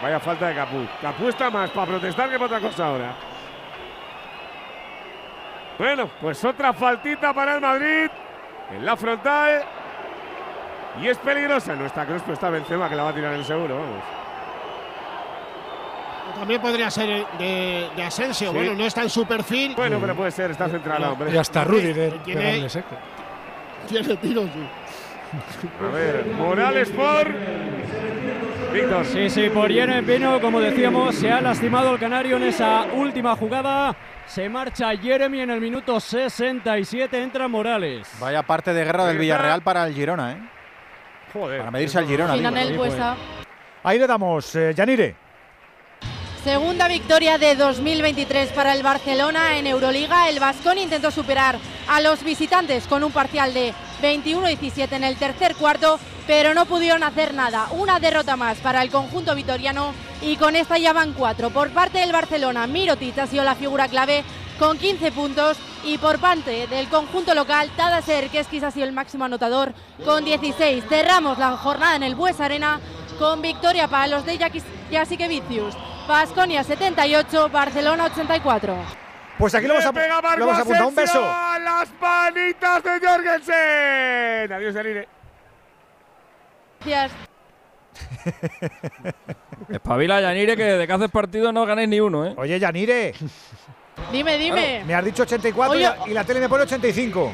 Vaya 0.01 0.19
falta 0.19 0.47
de 0.47 0.55
Capú. 0.55 0.85
Capú 1.01 1.27
está 1.29 1.49
más 1.49 1.69
para 1.71 1.87
protestar 1.87 2.29
que 2.29 2.37
para 2.37 2.45
otra 2.45 2.59
cosa 2.59 2.85
ahora. 2.85 3.13
Bueno, 5.77 6.09
pues 6.21 6.43
otra 6.43 6.73
faltita 6.73 7.33
para 7.33 7.55
el 7.55 7.61
Madrid. 7.61 8.09
En 8.71 8.85
la 8.85 8.95
frontal. 8.95 9.63
Y 11.01 11.07
es 11.07 11.17
peligrosa. 11.17 11.75
No 11.75 11.85
está 11.85 12.05
Kroos, 12.05 12.21
pero 12.21 12.33
está 12.33 12.49
Benzema 12.49 12.89
que 12.89 12.95
la 12.95 13.03
va 13.03 13.09
a 13.09 13.13
tirar 13.13 13.33
en 13.33 13.43
seguro, 13.43 13.75
vamos. 13.75 14.26
También 16.37 16.61
podría 16.61 16.91
ser 16.91 17.25
de, 17.39 17.89
de 17.95 18.03
Asensio. 18.03 18.51
Sí. 18.51 18.55
Bueno, 18.55 18.75
no 18.75 18.85
está 18.85 19.01
en 19.01 19.09
su 19.09 19.25
perfil. 19.25 19.73
Bueno, 19.75 19.97
pero 19.99 20.15
puede 20.15 20.31
ser, 20.31 20.51
está 20.51 20.69
centrado, 20.69 21.11
hombre. 21.13 21.31
Y 21.33 21.37
hasta 21.37 21.63
Rudiger 21.63 22.19
Tiene-. 22.23 22.67
Tiene 23.87 24.15
tiros, 24.17 24.49
sí. 24.53 24.67
A 25.83 25.91
ver, 25.91 26.25
Morales 26.37 26.89
por. 26.89 27.27
Víctor. 28.71 29.05
Sí, 29.05 29.29
sí, 29.29 29.49
por 29.49 29.71
Jeremy 29.71 30.05
Pino, 30.05 30.39
como 30.39 30.59
decíamos, 30.59 31.15
se 31.15 31.31
ha 31.31 31.41
lastimado 31.41 31.93
el 31.93 31.99
canario 31.99 32.37
en 32.37 32.43
esa 32.43 32.85
última 32.93 33.35
jugada. 33.35 33.95
Se 34.27 34.47
marcha 34.49 34.95
Jeremy 34.95 35.41
en 35.41 35.49
el 35.51 35.61
minuto 35.61 35.99
67. 35.99 37.21
Entra 37.21 37.47
Morales. 37.47 38.07
Vaya 38.19 38.43
parte 38.43 38.73
de 38.73 38.83
guerra 38.83 39.05
del 39.05 39.17
Villarreal 39.17 39.61
para 39.61 39.87
el 39.87 39.93
Girona, 39.93 40.33
¿eh? 40.33 40.37
Joder. 41.33 41.59
Para 41.59 41.71
medirse 41.71 41.97
al 41.97 42.05
Girona. 42.05 42.33
Final 42.35 42.53
digo. 42.53 42.65
en 42.65 42.71
el 42.71 42.77
Buesa. 42.77 43.15
Ahí 43.83 43.97
le 43.99 44.05
damos, 44.07 44.55
eh, 44.55 44.73
Yanire. 44.75 45.26
Segunda 46.43 46.87
victoria 46.87 47.37
de 47.37 47.55
2023 47.55 48.51
para 48.53 48.73
el 48.73 48.83
Barcelona 48.83 49.57
en 49.57 49.67
Euroliga. 49.67 50.29
El 50.29 50.39
Vascón 50.39 50.77
intentó 50.77 51.11
superar 51.11 51.57
a 51.87 51.99
los 51.99 52.23
visitantes 52.23 52.87
con 52.87 53.03
un 53.03 53.11
parcial 53.11 53.53
de 53.53 53.73
21-17 54.01 54.93
en 54.93 55.03
el 55.03 55.17
tercer 55.17 55.55
cuarto, 55.55 55.99
pero 56.25 56.53
no 56.53 56.65
pudieron 56.65 57.03
hacer 57.03 57.33
nada. 57.33 57.67
Una 57.71 57.99
derrota 57.99 58.37
más 58.37 58.59
para 58.59 58.81
el 58.81 58.91
conjunto 58.91 59.35
vitoriano 59.35 59.93
y 60.21 60.37
con 60.37 60.55
esta 60.55 60.77
ya 60.77 60.93
van 60.93 61.13
cuatro. 61.13 61.49
Por 61.49 61.71
parte 61.71 61.99
del 61.99 62.13
Barcelona, 62.13 62.67
Mirotic 62.67 63.17
ha 63.17 63.27
sido 63.27 63.43
la 63.43 63.55
figura 63.55 63.87
clave 63.87 64.23
con 64.57 64.77
15 64.77 65.11
puntos 65.11 65.57
y 65.83 65.97
por 65.97 66.19
parte 66.19 66.67
del 66.67 66.87
conjunto 66.87 67.33
local, 67.33 67.69
Tadaser, 67.75 68.29
quizás 68.29 68.63
ha 68.63 68.71
sido 68.71 68.85
el 68.85 68.93
máximo 68.93 69.25
anotador 69.25 69.73
con 70.05 70.23
16. 70.23 70.83
Cerramos 70.87 71.37
la 71.37 71.57
jornada 71.57 71.95
en 71.95 72.03
el 72.03 72.15
Bues 72.15 72.39
Arena 72.39 72.79
con 73.19 73.41
victoria 73.41 73.87
para 73.87 74.07
los 74.07 74.25
de 74.25 74.37
Jasikevicius. 74.91 75.75
Vasconia 76.07 76.63
78, 76.63 77.49
Barcelona 77.49 78.05
84. 78.05 78.75
Pues 79.37 79.53
aquí 79.53 79.67
lo 79.67 79.77
ap- 79.77 79.93
Marco 79.95 80.37
lo 80.37 80.45
hemos 80.45 80.59
apuntado. 80.59 80.87
Un 80.87 80.93
Asensio 80.93 81.21
beso. 81.21 81.29
a 81.29 81.59
las 81.59 81.89
manitas 82.01 82.83
de 82.83 83.07
Jorgensen. 83.07 84.53
Adiós, 84.53 84.73
Yanire. 84.73 85.07
Gracias. 86.85 87.11
Espabila, 89.69 90.21
Yanire, 90.21 90.55
que 90.55 90.63
de 90.63 90.87
que 90.87 90.93
haces 90.93 91.11
partido 91.11 91.51
no 91.51 91.65
ganéis 91.65 91.89
ni 91.89 91.99
uno, 91.99 92.25
¿eh? 92.25 92.33
Oye, 92.37 92.57
Yanire, 92.59 93.13
Dime, 94.11 94.37
dime. 94.37 94.83
me 94.85 94.95
has 94.95 95.03
dicho 95.03 95.23
84 95.23 95.75
y 95.79 95.85
Oye. 95.85 95.95
la- 95.99 96.07
y 96.09 96.13
la 96.13 96.23
tele 96.23 96.39
me 96.39 96.47
pone 96.49 96.63
85. 96.63 97.31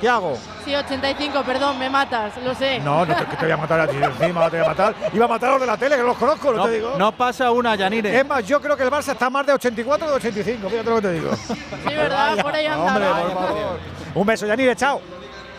¿Qué 0.00 0.08
hago? 0.08 0.38
Sí, 0.64 0.72
85, 0.74 1.42
perdón, 1.42 1.76
me 1.78 1.90
matas, 1.90 2.36
lo 2.44 2.54
sé. 2.54 2.78
No, 2.78 3.04
no 3.04 3.16
te, 3.16 3.24
que 3.26 3.36
te 3.36 3.44
voy 3.46 3.50
a 3.52 3.56
matar 3.56 3.80
a 3.80 3.88
ti 3.88 3.96
encima, 3.96 4.48
te 4.48 4.56
voy 4.58 4.64
a 4.66 4.68
matar. 4.68 4.94
Iba 5.12 5.24
a 5.24 5.28
matar 5.28 5.48
a 5.48 5.52
los 5.52 5.60
de 5.62 5.66
la 5.66 5.76
tele, 5.76 5.96
que 5.96 6.02
los 6.02 6.16
conozco, 6.16 6.52
no, 6.52 6.58
No, 6.58 6.64
te 6.66 6.70
digo. 6.72 6.94
no 6.96 7.10
pasa 7.12 7.50
una, 7.50 7.74
Yanire. 7.74 8.16
Es 8.16 8.24
más, 8.26 8.46
yo 8.46 8.60
creo 8.60 8.76
que 8.76 8.84
el 8.84 8.90
Barça 8.90 9.12
está 9.12 9.28
más 9.28 9.44
de 9.44 9.54
84 9.54 10.06
que 10.06 10.10
de 10.12 10.16
85, 10.16 10.68
fíjate 10.70 10.88
lo 10.90 10.96
que 10.96 11.02
te 11.02 11.12
digo. 11.14 11.34
Sí, 11.34 11.94
¿verdad? 11.96 12.36
Por 12.40 12.54
ahí 12.54 12.66
Hombre, 12.68 13.06
andaba. 13.06 13.22
por 13.22 13.32
favor. 13.32 13.78
Un 14.14 14.26
beso, 14.26 14.46
Yanire, 14.46 14.76
chao. 14.76 15.00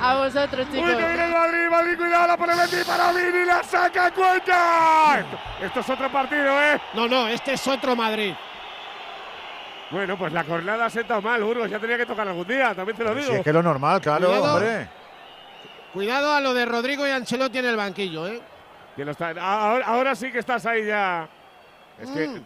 A 0.02 0.16
vosotros, 0.16 0.66
Uy, 0.72 0.76
chicos. 0.78 0.90
que 0.92 0.96
viene 0.96 1.26
el 1.26 1.32
Madrid, 1.34 1.70
Madrid, 1.70 1.98
cuidado, 1.98 2.28
la 2.28 2.38
pone 2.38 2.56
Mendy 2.56 2.84
para 2.88 3.12
Vini, 3.12 3.46
la 3.46 3.62
saca 3.64 4.12
Cuenca. 4.12 5.20
Esto, 5.20 5.38
esto 5.66 5.80
es 5.82 5.90
otro 5.90 6.10
partido, 6.10 6.62
¿eh? 6.62 6.80
No, 6.94 7.10
no, 7.10 7.28
este 7.28 7.52
es 7.54 7.68
otro 7.68 7.94
Madrid. 7.98 8.34
Bueno, 9.92 10.18
pues 10.18 10.32
la 10.34 10.44
jornada 10.44 10.86
ha 10.86 10.90
sentado 10.90 11.22
mal, 11.22 11.44
Burgos, 11.44 11.70
ya 11.70 11.80
tenía 11.80 11.98
que 11.98 12.06
tocar 12.06 12.28
algún 12.28 12.48
día, 12.48 12.76
también 12.76 12.96
te 12.98 13.04
lo 13.04 13.16
digo. 13.16 13.28
Si 13.28 13.34
es 13.38 13.44
que 13.44 13.50
es 13.50 13.54
lo 13.56 13.64
normal, 13.64 14.00
claro, 14.02 14.28
Cuidado. 14.28 14.56
hombre. 14.56 14.88
Cuidado 15.94 16.34
a 16.34 16.40
lo 16.42 16.54
de 16.54 16.66
Rodrigo 16.66 17.08
y 17.08 17.10
Ancelotti 17.12 17.58
en 17.58 17.66
el 17.66 17.76
banquillo, 17.76 18.28
¿eh? 18.28 18.40
Que 18.96 19.04
lo 19.04 19.12
está- 19.12 19.30
ahora, 19.40 19.86
ahora 19.88 20.16
sí 20.16 20.32
que 20.32 20.40
estás 20.40 20.66
ahí 20.68 20.86
ya. 20.86 21.28
Es 22.00 22.10
que, 22.12 22.28
Mm. 22.28 22.44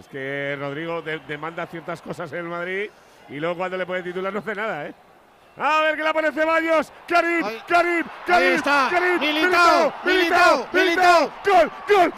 es 0.00 0.08
que 0.08 0.56
Rodrigo 0.58 1.02
de- 1.02 1.18
demanda 1.28 1.66
ciertas 1.66 2.00
cosas 2.00 2.32
en 2.32 2.38
el 2.38 2.44
Madrid 2.44 2.88
y 3.28 3.38
luego 3.38 3.56
cuando 3.56 3.76
le 3.76 3.84
pone 3.84 4.02
titular 4.02 4.32
no 4.32 4.38
hace 4.38 4.54
nada, 4.54 4.86
¿eh? 4.86 4.94
A 5.62 5.82
ver 5.82 5.96
que 5.96 6.02
la 6.02 6.12
pone 6.14 6.32
Ceballos. 6.32 6.90
Karim, 7.06 7.44
Ahí- 7.44 7.62
Karim, 7.68 8.04
Karim. 8.26 8.54
está. 8.54 8.88
Karim, 8.90 9.20
Militao, 9.20 9.92
Militao, 10.04 10.66
Militao. 10.72 11.30
Gol, 11.44 11.70
gol, 11.86 12.12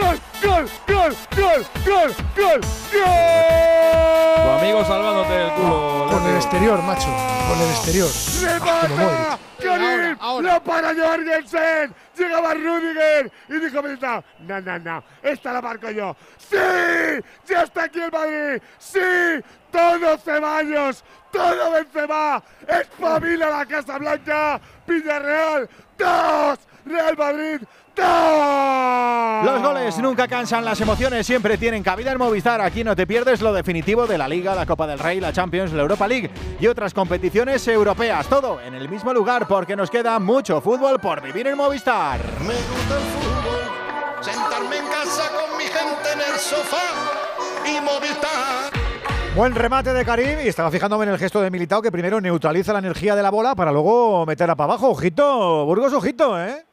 gol, 0.00 0.18
gol, 0.42 0.68
gol, 0.86 1.16
gol, 1.36 1.66
gol, 1.84 2.14
gol, 2.36 2.60
Tu 2.92 2.98
gol. 2.98 4.58
amigo 4.60 4.84
salvándote 4.84 5.42
el 5.42 5.50
culo. 5.54 6.06
Con 6.10 6.26
el 6.28 6.36
exterior, 6.36 6.82
macho. 6.82 7.08
Con 7.48 7.60
el 7.60 7.70
exterior. 7.70 8.08
¡Remata! 8.42 9.38
¡Karim! 9.60 9.82
Ahora, 9.82 10.16
ahora. 10.20 10.48
¡La 10.52 10.60
para 10.60 10.88
Jorgensen! 10.94 11.94
Llegaba 12.18 12.52
Rudiger 12.52 13.30
y 13.48 13.60
dijo 13.60 13.82
Militao, 13.82 14.24
no, 14.40 14.60
no, 14.60 14.78
no, 14.80 15.04
esta 15.22 15.52
la 15.52 15.62
marco 15.62 15.88
yo. 15.90 16.16
¡Sí! 16.36 16.56
¡Ya 17.46 17.62
está 17.62 17.84
aquí 17.84 18.00
el 18.00 18.10
Madrid! 18.10 18.62
¡Sí! 18.78 19.00
¡Todo 19.70 20.18
Ceballos! 20.18 21.04
¡Todo 21.30 21.70
Benzema! 21.70 22.42
¡Espabila 22.66 23.50
la 23.50 23.66
Casa 23.66 23.98
Blanca! 23.98 24.60
¡Villarreal! 24.86 25.68
¡Dos! 25.96 26.58
¡Real 26.84 27.16
Madrid! 27.16 27.60
Los 27.98 29.62
goles 29.62 29.98
nunca 29.98 30.26
cansan, 30.26 30.64
las 30.64 30.80
emociones 30.80 31.26
siempre 31.26 31.56
tienen 31.56 31.82
cabida 31.82 32.12
en 32.12 32.18
Movistar. 32.18 32.60
Aquí 32.60 32.82
no 32.82 32.96
te 32.96 33.06
pierdes 33.06 33.40
lo 33.40 33.52
definitivo 33.52 34.06
de 34.06 34.18
la 34.18 34.26
Liga, 34.28 34.54
la 34.54 34.66
Copa 34.66 34.86
del 34.86 34.98
Rey, 34.98 35.20
la 35.20 35.32
Champions, 35.32 35.72
la 35.72 35.82
Europa 35.82 36.08
League 36.08 36.30
y 36.58 36.66
otras 36.66 36.92
competiciones 36.92 37.66
europeas. 37.68 38.26
Todo 38.26 38.60
en 38.60 38.74
el 38.74 38.88
mismo 38.88 39.12
lugar 39.12 39.46
porque 39.46 39.76
nos 39.76 39.90
queda 39.90 40.18
mucho 40.18 40.60
fútbol 40.60 40.98
por 41.00 41.22
vivir 41.22 41.46
en 41.46 41.56
Movistar. 41.56 42.20
Me 42.40 42.54
gusta 42.54 42.96
el 42.96 43.04
fútbol, 43.14 44.22
sentarme 44.22 44.76
en 44.78 44.86
casa 44.86 45.30
con 45.30 45.56
mi 45.56 45.64
gente 45.64 46.12
en 46.12 46.20
el 46.20 46.38
sofá 46.38 46.82
y 47.64 47.80
Movistar. 47.80 48.72
Buen 49.36 49.54
remate 49.54 49.92
de 49.92 50.04
Karim 50.04 50.40
y 50.44 50.48
estaba 50.48 50.70
fijándome 50.70 51.04
en 51.04 51.10
el 51.12 51.18
gesto 51.18 51.40
de 51.40 51.50
Militao 51.50 51.80
que 51.80 51.92
primero 51.92 52.20
neutraliza 52.20 52.72
la 52.72 52.80
energía 52.80 53.14
de 53.14 53.22
la 53.22 53.30
bola 53.30 53.54
para 53.54 53.70
luego 53.70 54.26
meterla 54.26 54.56
para 54.56 54.72
abajo. 54.72 54.88
Ojito, 54.90 55.64
Burgos, 55.64 55.92
ojito, 55.92 56.42
¿eh? 56.42 56.67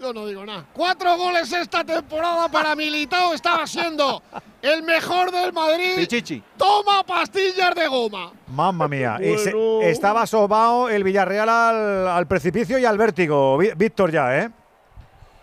Yo 0.00 0.14
no 0.14 0.26
digo 0.26 0.46
nada. 0.46 0.64
Cuatro 0.72 1.14
goles 1.18 1.52
esta 1.52 1.84
temporada 1.84 2.48
para 2.48 2.74
Militao. 2.74 3.34
Estaba 3.34 3.66
siendo 3.66 4.22
el 4.62 4.82
mejor 4.82 5.30
del 5.30 5.52
Madrid. 5.52 5.96
Pichichi. 5.96 6.42
Toma 6.56 7.02
pastillas 7.04 7.74
de 7.74 7.86
goma. 7.86 8.32
Mamma 8.48 8.88
mía. 8.88 9.18
Y 9.20 9.36
se- 9.36 9.52
Bueno. 9.52 9.82
estaba 9.82 10.26
sobao 10.26 10.88
el 10.88 11.04
Villarreal 11.04 11.48
al, 11.50 12.08
al 12.08 12.26
precipicio 12.26 12.78
y 12.78 12.86
al 12.86 12.96
vértigo. 12.96 13.58
Víctor 13.58 14.10
ya, 14.10 14.38
¿eh? 14.38 14.50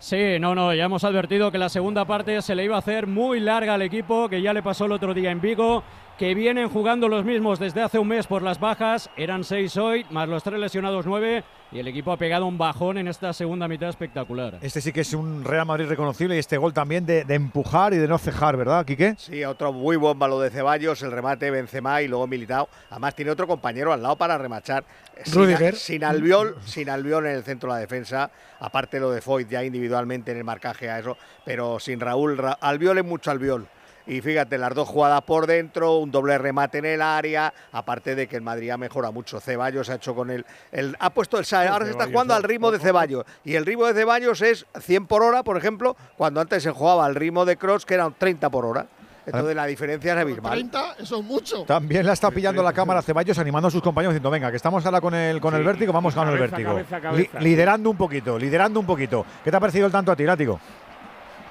Sí, 0.00 0.38
no, 0.40 0.54
no, 0.54 0.72
ya 0.74 0.84
hemos 0.84 1.02
advertido 1.04 1.50
que 1.52 1.58
la 1.58 1.68
segunda 1.68 2.04
parte 2.04 2.40
se 2.42 2.54
le 2.54 2.64
iba 2.64 2.76
a 2.76 2.80
hacer 2.80 3.06
muy 3.06 3.40
larga 3.40 3.74
al 3.74 3.82
equipo, 3.82 4.28
que 4.28 4.40
ya 4.42 4.52
le 4.52 4.62
pasó 4.62 4.84
el 4.86 4.92
otro 4.92 5.12
día 5.12 5.30
en 5.32 5.40
Vigo, 5.40 5.82
que 6.16 6.34
vienen 6.34 6.68
jugando 6.68 7.08
los 7.08 7.24
mismos 7.24 7.58
desde 7.58 7.82
hace 7.82 7.98
un 7.98 8.06
mes 8.06 8.28
por 8.28 8.42
las 8.42 8.60
bajas, 8.60 9.10
eran 9.16 9.42
seis 9.42 9.76
hoy, 9.76 10.06
más 10.10 10.28
los 10.28 10.44
tres 10.44 10.60
lesionados 10.60 11.04
nueve, 11.04 11.42
y 11.70 11.78
el 11.78 11.86
equipo 11.88 12.12
ha 12.12 12.16
pegado 12.16 12.46
un 12.46 12.56
bajón 12.56 12.98
en 12.98 13.08
esta 13.08 13.32
segunda 13.32 13.68
mitad 13.68 13.88
espectacular. 13.90 14.58
Este 14.62 14.80
sí 14.80 14.92
que 14.92 15.02
es 15.02 15.12
un 15.12 15.44
Real 15.44 15.66
Madrid 15.66 15.86
reconocible 15.86 16.34
y 16.36 16.38
este 16.38 16.56
gol 16.56 16.72
también 16.72 17.04
de, 17.04 17.24
de 17.24 17.34
empujar 17.34 17.92
y 17.92 17.98
de 17.98 18.08
no 18.08 18.16
cejar, 18.18 18.56
¿verdad, 18.56 18.86
Quique? 18.86 19.14
Sí, 19.18 19.44
otro 19.44 19.72
muy 19.72 19.96
buen 19.96 20.18
balón 20.18 20.42
de 20.42 20.50
Ceballos, 20.50 21.02
el 21.02 21.12
remate 21.12 21.50
Benzema 21.50 22.00
y 22.02 22.08
luego 22.08 22.26
Militao. 22.26 22.68
Además 22.90 23.14
tiene 23.14 23.30
otro 23.30 23.46
compañero 23.46 23.92
al 23.92 24.02
lado 24.02 24.16
para 24.16 24.38
remachar. 24.38 24.84
Sin, 25.24 25.34
Rudiger. 25.34 25.74
sin 25.74 26.04
Albiol, 26.04 26.56
sin 26.64 26.88
Albiol 26.88 27.26
en 27.26 27.32
el 27.36 27.42
centro 27.44 27.70
de 27.70 27.74
la 27.76 27.80
defensa, 27.80 28.30
aparte 28.60 29.00
lo 29.00 29.10
de 29.10 29.20
Foyt 29.20 29.48
ya 29.48 29.64
individualmente 29.64 30.30
en 30.30 30.38
el 30.38 30.44
marcaje 30.44 30.88
a 30.88 31.00
eso, 31.00 31.16
pero 31.44 31.78
sin 31.80 31.98
Raúl, 32.00 32.38
Ra- 32.38 32.56
Albiol 32.60 32.98
es 32.98 33.04
mucho 33.04 33.30
Albiol. 33.30 33.66
Y 34.08 34.20
fíjate, 34.22 34.56
las 34.58 34.74
dos 34.74 34.88
jugadas 34.88 35.20
por 35.22 35.46
dentro, 35.46 35.98
un 35.98 36.10
doble 36.10 36.36
remate 36.38 36.78
en 36.78 36.86
el 36.86 37.02
área, 37.02 37.52
aparte 37.72 38.14
de 38.14 38.26
que 38.26 38.36
el 38.36 38.42
Madrid 38.42 38.70
ha 38.70 38.76
mejorado 38.78 39.12
mucho. 39.12 39.38
Ceballos 39.38 39.90
ha 39.90 39.96
hecho 39.96 40.14
con 40.14 40.30
el, 40.30 40.46
el 40.72 40.96
ha 40.98 41.10
puesto 41.10 41.38
el 41.38 41.44
ahora 41.54 41.84
se 41.84 41.90
está 41.92 42.06
jugando 42.06 42.34
al 42.34 42.42
ritmo 42.42 42.70
de. 42.70 42.78
Ceballos 42.78 43.24
y 43.44 43.54
el 43.54 43.66
ritmo 43.66 43.84
de 43.86 43.92
Ceballos 43.94 44.40
es 44.40 44.64
100 44.80 45.06
por 45.06 45.22
hora, 45.22 45.42
por 45.42 45.56
ejemplo, 45.58 45.94
cuando 46.16 46.40
antes 46.40 46.62
se 46.62 46.70
jugaba 46.70 47.04
al 47.04 47.14
ritmo 47.14 47.44
de 47.44 47.56
Cross 47.58 47.84
que 47.84 47.94
era 47.94 48.08
30 48.10 48.48
por 48.50 48.64
hora. 48.64 48.86
Entonces 49.26 49.54
la 49.54 49.66
diferencia 49.66 50.14
es 50.14 50.18
abismal. 50.20 50.52
30, 50.52 50.94
eso 51.00 51.18
es 51.18 51.24
mucho. 51.24 51.64
También 51.64 52.06
la 52.06 52.14
está 52.14 52.30
pillando 52.30 52.62
la 52.62 52.72
cámara 52.72 53.02
Ceballos 53.02 53.38
animando 53.38 53.68
a 53.68 53.70
sus 53.70 53.82
compañeros 53.82 54.14
diciendo, 54.14 54.30
venga, 54.30 54.50
que 54.50 54.56
estamos 54.56 54.86
ahora 54.86 55.02
con 55.02 55.14
el, 55.14 55.38
con 55.38 55.54
el 55.54 55.62
vértigo, 55.64 55.92
vamos 55.92 56.14
con 56.14 56.26
el 56.28 56.34
Cabeza, 56.38 56.56
vértigo. 56.56 56.70
cabeza, 56.70 57.00
cabeza. 57.00 57.38
Li- 57.40 57.44
liderando 57.50 57.90
un 57.90 57.96
poquito, 57.98 58.38
liderando 58.38 58.80
un 58.80 58.86
poquito. 58.86 59.26
¿Qué 59.44 59.50
te 59.50 59.56
ha 59.58 59.60
parecido 59.60 59.84
el 59.84 59.92
tanto 59.92 60.12
a 60.12 60.16
ti, 60.16 60.22
Látigo? 60.24 60.58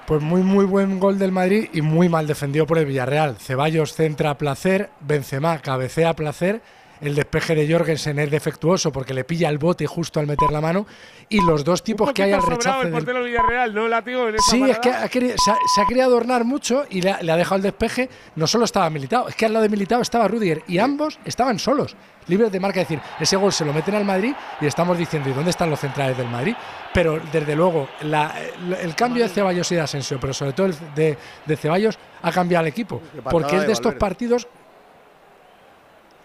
Pues 0.08 0.22
muy 0.22 0.42
muy 0.42 0.64
buen 0.64 1.02
gol 1.02 1.20
del 1.20 1.34
Madrid 1.34 1.68
y 1.74 1.82
muy 1.82 2.08
mal 2.08 2.28
defendido 2.28 2.66
por 2.66 2.78
el 2.78 2.86
Villarreal. 2.86 3.36
Ceballos 3.40 3.94
centra 3.94 4.30
a 4.30 4.38
placer, 4.38 4.90
Benzema 5.02 5.60
cabecea 5.60 6.12
a 6.12 6.16
placer, 6.16 6.62
el 7.02 7.16
despeje 7.16 7.56
de 7.56 7.72
Jorgensen 7.72 8.20
es 8.20 8.32
defectuoso 8.32 8.92
porque 8.92 9.14
le 9.14 9.24
pilla 9.24 9.50
el 9.50 9.58
bote 9.58 9.86
justo 9.88 10.20
al 10.20 10.28
meter 10.28 10.52
la 10.52 10.62
mano 10.62 10.86
y 11.30 11.42
los 11.42 11.64
dos 11.64 11.84
tipos 11.84 12.12
que 12.14 12.24
hay 12.24 12.32
al 12.34 12.42
rechace 12.44 12.78
el 12.80 12.84
del 12.86 12.94
portero 12.94 13.20
del 13.20 13.28
Villarreal, 13.30 13.74
¿no, 13.74 13.88
Látigo? 13.88 14.28
En 14.30 14.36
esa 14.36 14.52
Sí, 14.52 14.64
es 14.70 14.80
que 14.80 14.90
ha 14.90 15.08
querido- 15.10 15.36
se, 15.38 15.52
ha, 15.52 15.56
se 15.76 15.82
ha 15.82 15.86
querido 15.86 16.06
adornar 16.06 16.44
mucho 16.44 16.86
y 16.90 17.02
le 17.02 17.12
ha, 17.12 17.22
le 17.22 17.32
ha 17.32 17.36
dejado 17.38 17.58
el 17.58 17.62
despeje. 17.64 18.10
No 18.36 18.48
solo 18.48 18.66
estaba 18.66 18.90
Militao, 18.90 19.28
es 19.28 19.36
que 19.36 19.46
al 19.46 19.54
lado 19.54 19.64
de 19.64 19.70
Militao 19.70 20.02
estaba 20.02 20.28
Rudiger 20.28 20.64
y 20.68 20.78
ambos 20.80 21.20
estaban 21.26 21.60
solos, 21.60 21.96
libres 22.28 22.52
de 22.52 22.60
marca. 22.60 22.82
Es 22.82 22.88
decir, 22.88 23.04
ese 23.20 23.36
gol 23.36 23.52
se 23.54 23.66
lo 23.66 23.74
meten 23.74 23.96
al 23.96 24.06
Madrid 24.06 24.34
y 24.62 24.66
estamos 24.66 24.98
diciendo, 24.98 25.30
¿y 25.30 25.34
dónde 25.34 25.52
están 25.52 25.70
los 25.70 25.80
centrales 25.80 26.18
del 26.18 26.28
Madrid? 26.30 26.56
Pero 26.94 27.20
desde 27.32 27.56
luego, 27.56 27.88
la- 28.02 28.34
el, 28.40 28.74
el 28.74 28.96
cambio 28.96 29.24
de 29.24 29.30
Ceballos 29.30 29.72
y 29.72 29.76
de 29.76 29.82
Asensio, 29.82 30.18
pero 30.20 30.34
sobre 30.34 30.54
todo 30.54 30.68
el 30.68 30.76
de, 30.96 31.18
de 31.46 31.58
Ceballos, 31.58 32.00
ha 32.22 32.32
cambiado 32.32 32.62
al 32.62 32.68
equipo. 32.68 33.02
Porque 33.30 33.58
es 33.58 33.68
de 33.68 33.74
estos 33.74 33.94
partidos 33.96 34.48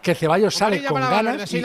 que 0.02 0.14
Ceballos 0.14 0.54
sale 0.54 0.84
con 0.84 1.00
ganas. 1.00 1.52
y- 1.52 1.62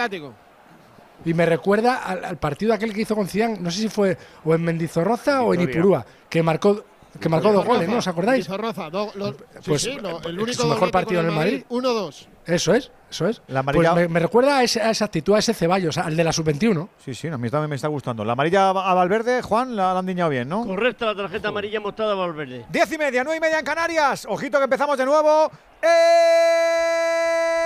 y 1.26 1.34
me 1.34 1.46
recuerda 1.46 1.96
al, 2.06 2.24
al 2.24 2.38
partido 2.38 2.74
aquel 2.74 2.94
que 2.94 3.02
hizo 3.02 3.16
con 3.16 3.28
Zidane, 3.28 3.58
no 3.60 3.72
sé 3.72 3.82
si 3.82 3.90
fue 3.90 4.18
o 4.46 4.54
en 4.54 4.62
Mendizorroza 4.64 5.42
o 5.42 5.54
en. 5.54 5.62
Ipurúa, 5.62 6.06
que 6.30 6.42
marcó 6.44 6.84
que 7.20 7.30
marcó 7.30 7.52
dos 7.52 7.66
goles, 7.66 7.90
¿no? 7.90 7.98
¿Os 7.98 8.08
acordáis? 8.08 8.46
Zorroza, 8.46 8.92
do- 8.92 9.12
lo- 9.16 9.36
Pues, 9.66 9.82
sí, 9.82 9.98
lo- 10.00 10.22
el 10.22 10.38
eh, 10.38 10.44
único 10.44 10.62
su 10.62 10.68
mejor 10.68 10.92
partido 10.92 11.22
en 11.22 11.26
el 11.28 11.32
Madrid. 11.32 11.64
1-2. 11.68 12.28
Eso 12.46 12.76
es, 12.76 12.92
eso 13.10 13.28
es. 13.28 13.42
La 13.48 13.64
Pues 13.64 13.76
amarilla- 13.88 13.96
me, 13.96 14.08
me 14.08 14.20
recuerda 14.20 14.60
a, 14.60 14.64
ese- 14.64 14.82
a 14.82 14.92
esa 14.92 15.06
actitud, 15.06 15.34
a 15.34 15.40
ese 15.40 15.56
Ceballos, 15.56 15.98
al 15.98 16.16
de 16.16 16.24
la 16.24 16.32
sub-21. 16.32 16.88
Sí, 17.04 17.16
sí, 17.16 17.28
a 17.28 17.38
mí 17.40 17.50
también 17.50 17.72
me 17.72 17.76
está 17.76 17.88
gustando. 17.88 18.24
La 18.24 18.34
amarilla 18.34 18.70
a 18.70 18.94
Valverde, 18.94 19.42
Juan, 19.42 19.76
la, 19.76 19.94
la 19.94 20.00
han 20.00 20.06
diñado 20.06 20.30
bien, 20.30 20.48
¿no? 20.48 20.64
Correcta 20.64 21.08
la 21.08 21.16
tarjeta 21.16 21.48
amarilla 21.48 21.80
mostrada 21.80 22.12
a 22.12 22.16
Valverde. 22.16 22.66
Diez 22.70 22.92
y 22.92 22.98
media, 23.00 23.24
nueve 23.24 23.38
y 23.38 23.42
media 23.42 23.58
en 23.60 23.66
Canarias. 23.66 24.28
Ojito 24.30 24.60
que 24.60 24.66
empezamos 24.66 24.96
de 25.00 25.06
nuevo. 25.06 25.50
El 25.82 27.57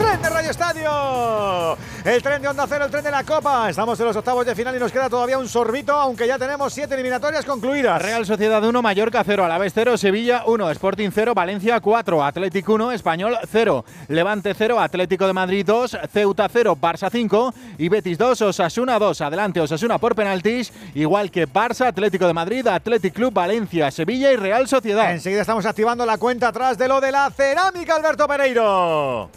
tren 0.00 0.22
de 0.22 0.30
Radio 0.30 0.50
Estadio. 0.50 1.78
El 2.04 2.22
tren 2.22 2.40
de 2.40 2.48
Onda 2.48 2.64
Cero, 2.66 2.86
el 2.86 2.90
tren 2.90 3.04
de 3.04 3.10
la 3.10 3.22
Copa. 3.22 3.68
Estamos 3.68 4.00
en 4.00 4.06
los 4.06 4.16
octavos 4.16 4.46
de 4.46 4.54
final 4.54 4.74
y 4.74 4.78
nos 4.78 4.90
queda 4.90 5.10
todavía 5.10 5.36
un 5.36 5.46
sorbito, 5.46 5.92
aunque 5.92 6.26
ya 6.26 6.38
tenemos 6.38 6.72
siete 6.72 6.94
eliminatorias 6.94 7.44
concluidas. 7.44 8.00
Real 8.00 8.24
Sociedad 8.24 8.64
1, 8.64 8.82
Mallorca 8.82 9.22
0, 9.24 9.44
Alavés 9.44 9.72
0, 9.74 9.98
Sevilla 9.98 10.44
1, 10.46 10.70
Sporting 10.70 11.10
0, 11.12 11.34
Valencia 11.34 11.80
4, 11.80 12.24
Athletic 12.24 12.68
1, 12.68 12.92
Español 12.92 13.36
0, 13.50 13.84
Levante 14.08 14.54
0, 14.54 14.80
Atlético 14.80 15.26
de 15.26 15.32
Madrid 15.34 15.66
2, 15.66 15.98
Ceuta 16.10 16.48
0, 16.50 16.78
Barça 16.80 17.10
5 17.10 17.54
y 17.76 17.88
Betis 17.90 18.16
2, 18.16 18.42
Osasuna 18.42 18.98
2. 18.98 19.20
Adelante 19.20 19.60
Osasuna 19.60 19.98
por 19.98 20.14
penaltis, 20.14 20.72
igual 20.94 21.30
que 21.30 21.46
Barça, 21.46 21.88
Atlético 21.88 22.26
de 22.26 22.32
Madrid, 22.32 22.66
Athletic 22.66 23.12
Club, 23.12 23.34
Valencia, 23.34 23.90
Sevilla 23.90 24.32
y 24.32 24.36
Real 24.36 24.66
Sociedad. 24.66 25.12
Enseguida 25.12 25.42
estamos 25.42 25.66
activando 25.66 26.06
la 26.06 26.16
cuenta 26.16 26.48
atrás 26.48 26.78
de 26.78 26.88
lo 26.88 27.00
de 27.02 27.12
la 27.12 27.30
cerámica, 27.30 27.96
Alberto 27.96 28.26
Pereiro. 28.26 29.28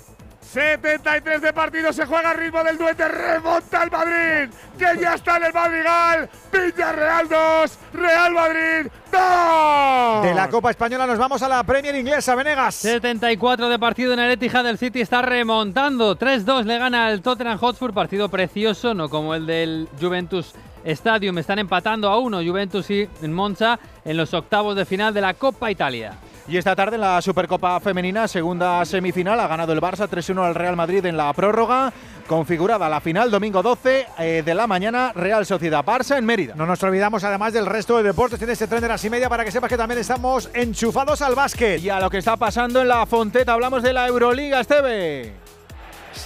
73 0.54 1.42
de 1.42 1.52
partido, 1.52 1.92
se 1.92 2.06
juega 2.06 2.30
a 2.30 2.34
ritmo 2.34 2.64
del 2.64 2.78
duete, 2.78 3.08
remonta 3.08 3.82
el 3.82 3.90
Madrid, 3.90 4.54
que 4.78 5.02
ya 5.02 5.16
está 5.16 5.38
en 5.38 5.46
el 5.46 5.54
Madrigal, 5.54 6.30
Villarreal 6.52 7.28
2, 7.28 7.80
Real 7.94 8.34
Madrid 8.34 8.92
2. 9.12 10.24
De 10.24 10.36
la 10.36 10.50
Copa 10.52 10.70
Española 10.70 11.08
nos 11.08 11.18
vamos 11.18 11.42
a 11.42 11.50
la 11.50 11.64
Premier 11.64 11.96
Inglesa, 11.96 12.36
Venegas. 12.36 12.76
74 12.76 13.68
de 13.68 13.80
partido 13.80 14.14
en 14.14 14.20
el 14.20 14.30
Etihad, 14.30 14.68
el 14.68 14.78
City 14.78 15.02
está 15.02 15.24
remontando. 15.24 16.16
3-2 16.16 16.66
le 16.66 16.78
gana 16.78 17.08
al 17.08 17.24
Tottenham 17.24 17.58
Hotspur, 17.58 17.92
partido 17.92 18.30
precioso, 18.30 18.94
no 18.94 19.10
como 19.10 19.34
el 19.34 19.48
del 19.48 19.90
Juventus 20.00 20.54
Stadium. 20.86 21.40
Están 21.40 21.58
empatando 21.58 22.10
a 22.10 22.20
uno 22.20 22.44
Juventus 22.44 22.92
y 22.92 23.10
Monza 23.24 23.80
en 24.06 24.18
los 24.18 24.32
octavos 24.36 24.76
de 24.76 24.86
final 24.86 25.16
de 25.16 25.22
la 25.22 25.34
Copa 25.34 25.72
Italia. 25.72 26.14
Y 26.46 26.58
esta 26.58 26.76
tarde 26.76 26.96
en 26.96 27.02
la 27.02 27.22
Supercopa 27.22 27.80
Femenina, 27.80 28.28
segunda 28.28 28.84
semifinal, 28.84 29.40
ha 29.40 29.48
ganado 29.48 29.72
el 29.72 29.80
Barça 29.80 30.10
3-1 30.10 30.44
al 30.44 30.56
Real 30.56 30.76
Madrid 30.76 31.06
en 31.06 31.16
la 31.16 31.32
prórroga. 31.32 31.94
Configurada 32.28 32.90
la 32.90 33.00
final, 33.00 33.32
domingo 33.32 33.64
12 33.64 34.08
eh, 34.20 34.44
de 34.46 34.54
la 34.54 34.68
mañana, 34.68 35.14
Real 35.16 35.46
Sociedad 35.46 35.86
Barça 35.86 36.18
en 36.18 36.26
Mérida. 36.26 36.54
No 36.56 36.66
nos 36.66 36.84
olvidamos 36.84 37.24
además 37.24 37.54
del 37.54 37.66
resto 37.66 37.98
de 37.98 38.04
deportes. 38.04 38.40
Tiene 38.40 38.54
este 38.54 38.68
tren 38.68 38.82
de 38.82 38.90
las 38.90 39.04
y 39.06 39.10
media 39.10 39.30
para 39.30 39.46
que 39.46 39.52
sepas 39.52 39.70
que 39.70 39.78
también 39.78 40.02
estamos 40.02 40.50
enchufados 40.54 41.22
al 41.22 41.36
básquet. 41.36 41.82
Y 41.82 41.90
a 41.90 42.02
lo 42.02 42.10
que 42.10 42.18
está 42.18 42.36
pasando 42.36 42.82
en 42.82 42.90
la 42.90 43.06
Fonteta, 43.06 43.54
hablamos 43.54 43.82
de 43.82 43.94
la 43.94 44.08
Euroliga, 44.08 44.60
Esteve. 44.60 45.43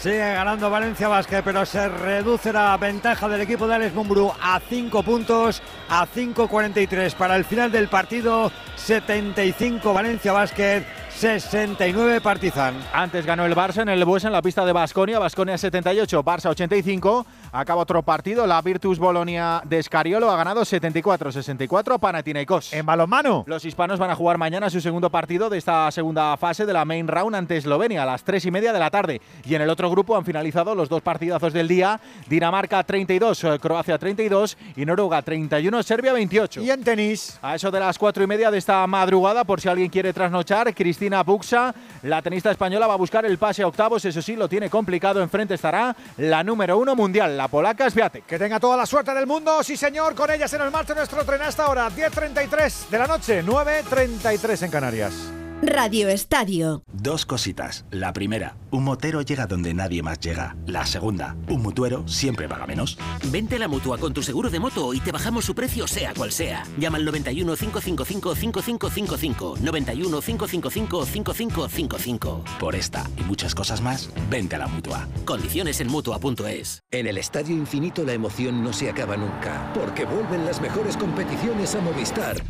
Sigue 0.01 0.19
ganando 0.19 0.69
Valencia 0.69 1.07
Basket, 1.07 1.41
pero 1.43 1.65
se 1.65 1.89
reduce 1.89 2.53
la 2.53 2.77
ventaja 2.77 3.27
del 3.27 3.41
equipo 3.41 3.67
de 3.67 3.75
Alex 3.75 3.95
Mumbrú 3.95 4.31
a 4.39 4.59
5 4.59 5.01
puntos, 5.01 5.63
a 5.89 6.05
5.43 6.05 7.15
para 7.15 7.35
el 7.35 7.43
final 7.43 7.71
del 7.71 7.87
partido. 7.87 8.51
75 8.75 9.93
Valencia 9.93 10.31
Basket, 10.31 10.85
69 11.09 12.21
Partizan. 12.21 12.75
Antes 12.93 13.25
ganó 13.25 13.45
el 13.47 13.55
Barça 13.55 13.81
en 13.81 13.89
el 13.89 14.05
Bues 14.05 14.23
en 14.23 14.33
la 14.33 14.43
pista 14.43 14.65
de 14.65 14.71
Basconia, 14.71 15.17
Basconia 15.17 15.57
78, 15.57 16.23
Barça 16.23 16.51
85. 16.51 17.25
Acaba 17.51 17.81
otro 17.81 18.03
partido, 18.03 18.45
la 18.45 18.61
Virtus 18.61 18.99
Bolonia 18.99 19.61
de 19.63 19.81
Scariolo 19.81 20.29
ha 20.29 20.35
ganado 20.35 20.61
74-64 20.61 21.95
a 21.95 21.97
Panathinaikos. 21.97 22.73
En 22.73 22.85
balonmano. 22.85 23.43
Los 23.47 23.63
hispanos 23.65 23.99
van 23.99 24.09
a 24.09 24.15
jugar 24.15 24.37
mañana 24.37 24.69
su 24.69 24.81
segundo 24.81 25.09
partido 25.09 25.49
de 25.49 25.57
esta 25.57 25.89
segunda 25.91 26.35
fase 26.37 26.65
de 26.65 26.73
la 26.73 26.85
main 26.85 27.07
round 27.07 27.35
ante 27.35 27.57
Eslovenia 27.57 28.03
a 28.03 28.05
las 28.05 28.23
3 28.23 28.45
y 28.45 28.51
media 28.51 28.73
de 28.73 28.79
la 28.79 28.89
tarde. 28.89 29.21
Y 29.45 29.55
en 29.55 29.61
el 29.61 29.69
otro 29.69 29.89
grupo 29.89 30.17
han 30.17 30.25
finalizado 30.25 30.75
los 30.75 30.89
dos 30.89 31.01
partidazos 31.01 31.53
del 31.53 31.67
día, 31.67 31.99
Dinamarca 32.27 32.83
32, 32.83 33.43
eh, 33.43 33.59
Croacia 33.59 33.97
32 33.97 34.57
y 34.75 34.85
Noruega 34.85 35.21
31, 35.21 35.83
Serbia 35.83 36.13
28. 36.13 36.61
Y 36.61 36.71
en 36.71 36.83
tenis. 36.83 37.39
A 37.41 37.55
eso 37.55 37.71
de 37.71 37.79
las 37.79 37.97
cuatro 37.97 38.23
y 38.23 38.27
media 38.27 38.51
de 38.51 38.57
esta 38.57 38.85
madrugada, 38.87 39.43
por 39.43 39.61
si 39.61 39.69
alguien 39.69 39.89
quiere 39.89 40.11
trasnochar, 40.11 40.73
Cristina 40.73 41.23
Buxa, 41.23 41.73
la 42.03 42.21
tenista 42.21 42.51
española, 42.51 42.87
va 42.87 42.93
a 42.93 42.97
buscar 42.97 43.25
el 43.25 43.37
pase 43.37 43.63
a 43.63 43.67
octavos. 43.67 44.03
Eso 44.05 44.21
sí, 44.21 44.35
lo 44.35 44.47
tiene 44.47 44.69
complicado. 44.69 45.21
Enfrente 45.21 45.53
estará 45.53 45.95
la 46.17 46.43
número 46.43 46.77
uno 46.77 46.95
mundial, 46.95 47.37
la 47.37 47.47
polaca 47.47 47.89
Swiatek. 47.89 48.25
Que 48.25 48.39
tenga 48.39 48.59
toda 48.59 48.77
la 48.77 48.85
suerte 48.85 49.13
del 49.13 49.27
mundo. 49.27 49.63
Sí, 49.63 49.77
señor. 49.77 50.15
Con 50.15 50.31
ella 50.31 50.47
se 50.47 50.57
nos 50.57 50.71
marcha 50.71 50.93
nuestro 50.93 51.23
tren 51.25 51.41
hasta 51.41 51.65
ahora. 51.65 51.89
10.33 51.89 52.89
de 52.89 52.97
la 52.97 53.07
noche. 53.07 53.43
9.33 53.43 54.63
en 54.63 54.71
Canarias. 54.71 55.13
Radio 55.61 56.07
Estadio. 56.07 56.83
Dos 56.93 57.25
cositas. 57.25 57.85
La 57.89 58.13
primera, 58.13 58.55
un 58.71 58.83
motero 58.83 59.21
llega 59.21 59.47
donde 59.47 59.73
nadie 59.73 60.03
más 60.03 60.19
llega. 60.19 60.55
La 60.65 60.85
segunda, 60.85 61.35
un 61.49 61.61
mutuero 61.61 62.07
siempre 62.07 62.47
paga 62.47 62.67
menos. 62.67 62.97
Vente 63.31 63.55
a 63.55 63.59
la 63.59 63.67
mutua 63.67 63.97
con 63.97 64.13
tu 64.13 64.23
seguro 64.23 64.49
de 64.49 64.59
moto 64.59 64.93
y 64.93 64.99
te 64.99 65.11
bajamos 65.11 65.45
su 65.45 65.55
precio, 65.55 65.87
sea 65.87 66.13
cual 66.13 66.31
sea. 66.31 66.63
Llama 66.77 66.97
al 66.97 67.05
91 67.05 67.55
555 67.55 68.35
5555. 68.35 69.55
91 69.61 70.21
555 70.21 71.05
5555. 71.05 72.43
Por 72.59 72.75
esta 72.75 73.09
y 73.17 73.23
muchas 73.23 73.55
cosas 73.55 73.81
más, 73.81 74.09
vente 74.29 74.55
a 74.55 74.59
la 74.59 74.67
mutua. 74.67 75.07
Condiciones 75.25 75.81
en 75.81 75.87
mutua.es. 75.87 76.81
En 76.91 77.07
el 77.07 77.17
Estadio 77.17 77.55
Infinito 77.55 78.03
la 78.03 78.13
emoción 78.13 78.63
no 78.63 78.73
se 78.73 78.89
acaba 78.89 79.17
nunca, 79.17 79.71
porque 79.73 80.05
vuelven 80.05 80.45
las 80.45 80.61
mejores 80.61 80.97
competiciones 80.97 81.75
a 81.75 81.81
Movistar. 81.81 82.41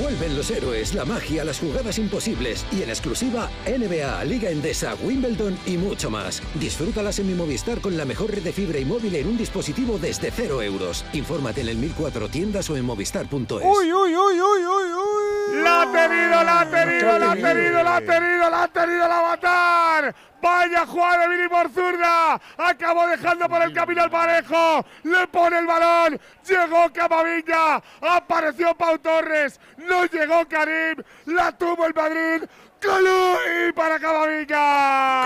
Vuelven 0.00 0.36
los 0.36 0.50
héroes, 0.50 0.94
la 0.94 1.04
magia, 1.04 1.44
las 1.44 1.58
jugadas 1.58 1.98
imposibles 1.98 2.64
y 2.72 2.82
en 2.82 2.88
exclusiva 2.88 3.50
NBA, 3.66 4.24
Liga 4.24 4.50
Endesa, 4.50 4.94
Wimbledon 5.02 5.56
y 5.66 5.73
y 5.74 5.78
mucho 5.78 6.10
más. 6.10 6.42
Disfrútalas 6.54 7.18
en 7.18 7.26
mi 7.26 7.34
Movistar 7.34 7.80
con 7.80 7.96
la 7.96 8.04
mejor 8.04 8.30
red 8.30 8.42
de 8.42 8.52
fibra 8.52 8.78
y 8.78 8.84
móvil 8.84 9.14
en 9.16 9.28
un 9.28 9.36
dispositivo 9.36 9.98
desde 9.98 10.30
0 10.30 10.62
euros. 10.62 11.04
Infórmate 11.12 11.60
en 11.60 11.68
el 11.68 11.76
1004 11.76 12.28
tiendas 12.28 12.70
o 12.70 12.76
en 12.76 12.84
movistar.es. 12.84 13.62
Uy, 13.62 13.92
uy, 13.92 14.16
uy, 14.16 14.40
uy, 14.40 14.66
uy, 14.66 14.92
uy. 14.92 15.62
La 15.62 15.82
ha 15.82 15.92
tenido, 15.92 16.44
la 16.44 16.60
ha 16.60 16.70
tenido, 16.70 17.18
la 17.18 17.32
ha 17.32 17.34
tenido, 17.34 17.82
la 17.82 17.96
ha 17.96 18.00
tenido, 18.00 18.50
la 18.50 18.62
ha 18.62 18.68
tenido 18.68 19.08
la 19.08 19.22
matar. 19.22 20.14
Vaya 20.44 20.84
jugada 20.84 21.22
de 21.22 21.36
Vini 21.36 21.48
por 21.48 21.70
zurda. 21.70 22.40
Acabó 22.58 23.06
dejando 23.06 23.48
por 23.48 23.62
el 23.62 23.72
camino 23.72 24.02
al 24.02 24.10
parejo. 24.10 24.84
Le 25.04 25.26
pone 25.28 25.58
el 25.58 25.66
balón. 25.66 26.20
Llegó 26.46 26.92
Camavinga. 26.92 27.82
Apareció 28.02 28.74
Pau 28.74 28.98
Torres. 28.98 29.58
No 29.78 30.04
llegó 30.04 30.46
Karim. 30.46 31.02
La 31.24 31.50
tuvo 31.52 31.86
el 31.86 31.94
Madrid. 31.94 32.42
Colui 32.84 33.72
para 33.74 33.98
Camavinga. 33.98 35.24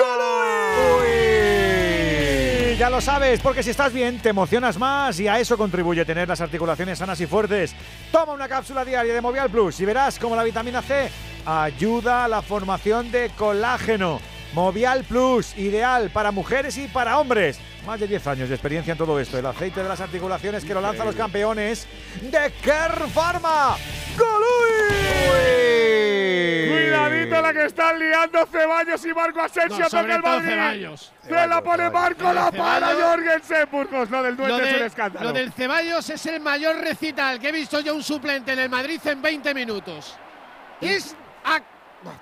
Uy, 1.00 2.76
Ya 2.78 2.88
lo 2.88 3.00
sabes, 3.00 3.40
porque 3.40 3.62
si 3.64 3.70
estás 3.70 3.92
bien, 3.92 4.20
te 4.20 4.28
emocionas 4.28 4.78
más 4.78 5.18
y 5.18 5.26
a 5.26 5.40
eso 5.40 5.58
contribuye 5.58 6.04
tener 6.04 6.28
las 6.28 6.40
articulaciones 6.40 6.98
sanas 6.98 7.20
y 7.20 7.26
fuertes. 7.26 7.74
Toma 8.12 8.32
una 8.34 8.48
cápsula 8.48 8.84
diaria 8.84 9.12
de 9.12 9.20
Movial 9.20 9.50
Plus 9.50 9.80
y 9.80 9.84
verás 9.84 10.18
cómo 10.18 10.36
la 10.36 10.44
vitamina 10.44 10.82
C 10.82 11.10
ayuda 11.44 12.24
a 12.24 12.28
la 12.28 12.42
formación 12.42 13.10
de 13.10 13.30
colágeno. 13.36 14.20
Movial 14.54 15.04
Plus, 15.04 15.56
ideal 15.58 16.10
para 16.10 16.30
mujeres 16.30 16.78
y 16.78 16.86
para 16.86 17.18
hombres. 17.18 17.58
Más 17.86 18.00
de 18.00 18.06
10 18.06 18.26
años 18.28 18.48
de 18.48 18.54
experiencia 18.54 18.92
en 18.92 18.98
todo 18.98 19.18
esto. 19.20 19.38
El 19.38 19.46
aceite 19.46 19.82
de 19.82 19.88
las 19.88 20.00
articulaciones 20.00 20.64
que 20.64 20.74
lo 20.74 20.80
lanzan 20.80 21.06
los 21.06 21.16
campeones 21.16 21.86
de 22.22 22.52
Kerr 22.62 23.08
Pharma. 23.12 23.76
¡Golui! 24.16 25.57
Cuidadito 27.06 27.42
la 27.42 27.52
que 27.52 27.64
están 27.64 27.98
liando 27.98 28.46
Ceballos 28.46 29.04
y 29.04 29.14
Marco 29.14 29.40
Asensio. 29.40 29.78
No, 29.78 29.88
sobre 29.88 30.14
el 30.14 30.22
Madrid. 30.22 30.48
Ceballos. 30.50 31.12
Se 31.22 31.46
la 31.46 31.62
pone 31.62 31.90
Marco, 31.90 32.22
Lo 32.22 32.28
de 32.28 32.34
la 32.34 32.50
para 32.52 32.88
Ceballos- 32.88 33.02
Jorgensen. 33.10 33.68
Burgos, 33.70 34.10
lo 34.10 34.22
del 34.22 34.34
Lo, 34.36 34.46
duende 34.46 34.68
es 34.68 34.72
un 34.74 34.78
de- 34.80 34.86
escándalo. 34.86 35.26
lo 35.26 35.32
del 35.32 35.52
Ceballos 35.52 36.10
es 36.10 36.26
el 36.26 36.40
mayor 36.40 36.76
recital 36.76 37.38
que 37.38 37.48
he 37.48 37.52
visto 37.52 37.80
yo 37.80 37.94
un 37.94 38.02
suplente 38.02 38.52
en 38.52 38.58
el 38.60 38.68
Madrid 38.70 39.00
en 39.04 39.20
20 39.22 39.54
minutos. 39.54 40.16
Es 40.80 41.14
a- 41.44 41.60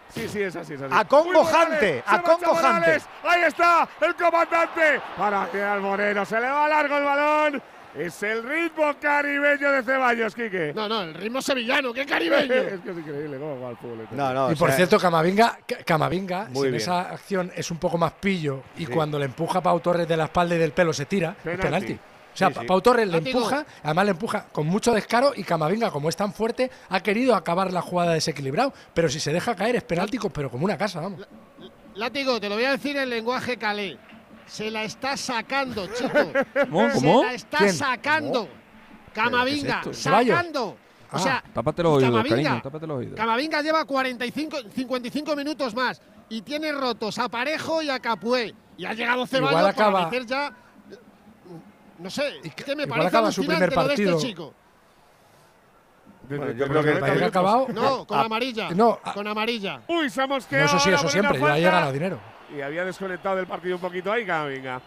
Sí, 0.09 0.27
sí, 0.27 0.41
es 0.41 0.57
así, 0.57 0.73
es 0.73 0.81
así. 0.81 0.95
Acongojante, 0.97 2.03
acongojante. 2.07 2.99
Ahí 3.25 3.43
está 3.43 3.87
el 4.01 4.15
comandante. 4.15 5.01
Para 5.19 5.47
tirar 5.49 5.79
Moreno. 5.81 6.25
Se 6.25 6.41
le 6.41 6.49
va 6.49 6.67
largo 6.67 6.97
el 6.97 7.05
balón. 7.05 7.63
Es 7.99 8.23
el 8.23 8.43
ritmo 8.43 8.93
caribeño 9.01 9.73
de 9.73 9.83
Ceballos, 9.83 10.35
Quique. 10.35 10.73
No, 10.75 10.87
no, 10.89 11.03
el 11.03 11.15
ritmo 11.15 11.41
sevillano, 11.41 11.93
qué 11.95 12.05
caribeño. 12.05 12.53
es 12.55 12.81
que 12.81 12.91
es 12.91 12.99
increíble 12.99 13.39
cómo 13.39 13.53
juega 13.57 13.71
el 13.71 13.77
fútbol. 13.79 14.01
este. 14.03 14.17
No, 14.17 14.35
no, 14.35 14.53
y 14.53 14.55
por 14.55 14.69
sea, 14.69 14.77
cierto, 14.77 14.99
Camavinga, 14.99 15.59
Ca- 15.67 15.83
Camavinga 15.85 16.49
Muy 16.51 16.63
si 16.65 16.69
en 16.69 16.75
esa 16.75 17.01
acción 17.13 17.51
es 17.57 17.71
un 17.71 17.79
poco 17.79 17.97
más 17.97 18.13
pillo 18.13 18.63
y 18.77 18.85
Sí. 18.85 18.93
cuando 18.93 19.19
le 19.19 19.25
empuja 19.25 19.61
a 19.61 19.63
Pau 19.63 19.81
Torres 19.81 20.07
de 20.07 20.17
la 20.17 20.25
espalda 20.25 20.55
y 20.55 20.59
del 20.59 20.73
pelo 20.73 20.93
se 20.93 21.07
tira, 21.07 21.35
Penalti. 21.43 21.59
es 21.61 21.65
penalti. 21.65 21.93
O 21.95 22.37
sea, 22.37 22.49
Sí, 22.49 22.55
sí. 22.61 22.67
Pau 22.67 22.83
Torres 22.83 23.09
le 23.09 23.17
empuja, 23.17 23.65
además 23.83 24.05
le 24.05 24.11
empuja 24.11 24.47
con 24.53 24.67
mucho 24.67 24.93
descaro 24.93 25.33
y 25.35 25.43
Camavinga, 25.43 25.91
como 25.91 26.11
es 26.11 26.17
tan 26.17 26.35
fuerte, 26.35 26.71
ha 26.91 27.01
querido 27.01 27.35
acabar 27.35 27.73
la 27.73 27.81
jugada 27.81 28.13
desequilibrado. 28.13 28.75
Pero 28.93 29.09
si 29.09 29.21
se 29.21 29.33
deja 29.33 29.57
caer 29.57 29.77
es 29.77 29.85
penalti, 29.85 30.19
co- 30.19 30.29
pero 30.29 30.51
como 30.51 30.67
una 30.67 30.77
casa, 30.77 31.01
vamos. 31.01 31.27
Látigo, 31.95 32.39
te 32.39 32.51
lo 32.51 32.57
voy 32.57 32.65
a 32.67 32.73
decir 32.73 32.95
en 32.99 33.09
lenguaje 33.09 33.57
calé. 33.57 33.97
Se 34.47 34.71
la 34.71 34.85
está 34.85 35.17
sacando, 35.17 35.87
chico. 35.89 36.33
¿Cómo? 36.71 36.91
Se 36.91 36.95
¿Cómo? 36.95 37.25
la 37.25 37.35
está 37.35 37.59
¿Quién? 37.59 37.73
sacando. 37.75 38.49
Camavinga, 39.13 39.81
¿Qué 39.83 39.91
es 39.91 39.99
sacando. 39.99 40.65
O 40.67 40.77
Ah. 41.17 41.19
sea, 41.19 41.45
Tápate 41.55 41.83
los 41.83 41.93
oídos, 41.99 42.11
Camavinga, 42.11 42.37
cariño, 42.37 42.63
tápate 42.63 42.87
los 42.87 42.99
oídos. 42.99 43.17
Camavinga 43.17 43.63
lleva 43.63 43.85
45, 43.85 44.59
55 44.75 45.37
minutos 45.37 45.75
más 45.75 46.01
y 46.29 46.43
tiene 46.43 46.73
rotos 46.73 47.19
a 47.19 47.29
Parejo 47.29 47.81
y 47.83 47.91
a 47.91 47.99
Capué. 48.01 48.55
Y 48.77 48.85
ha 48.85 48.93
llegado 48.93 49.27
Ceballos 49.27 49.55
para 49.55 49.69
acaba- 49.71 50.05
meter 50.05 50.27
ya. 50.27 50.53
No 51.99 52.11
sé, 52.11 52.41
es 52.45 52.55
que- 52.55 52.77
me 52.77 52.83
igual 52.83 52.99
parece 53.01 53.09
acaba 53.09 53.33
su 53.33 53.41
alucinante 53.41 53.67
primer 53.69 53.77
lo 53.77 53.89
de 53.89 53.95
este 53.95 54.05
partido. 54.05 54.21
chico. 54.21 54.55
Bueno, 56.29 56.51
yo 56.53 56.67
creo 56.69 56.83
que 56.83 56.89
el 56.89 56.95
nos 56.95 57.01
Madrid 57.03 57.23
ha 57.23 57.27
metemos- 57.27 57.29
acabado. 57.29 57.67
No, 57.73 58.07
con 58.07 58.19
Ah, 58.19 58.23
amarilla. 58.25 58.71
no, 58.71 58.99
ah. 59.05 59.13
con 59.15 59.27
amarilla. 59.29 59.81
Uy, 59.87 60.11
se 60.11 60.21
ha 60.23 60.27
mosqueado. 60.27 60.65
No, 60.67 60.71
eso 60.77 60.79
sí, 60.81 60.91
eso 60.91 61.09
siempre, 61.09 61.39
ya 61.39 61.47
ha 61.55 61.59
ganado 61.59 61.93
dinero. 61.93 62.19
Y 62.55 62.61
había 62.61 62.85
desconectado 62.85 63.37
del 63.37 63.47
partido 63.47 63.77
un 63.77 63.81
poquito 63.83 64.13
ahí, 64.13 64.25
Camavinga. 64.25 64.81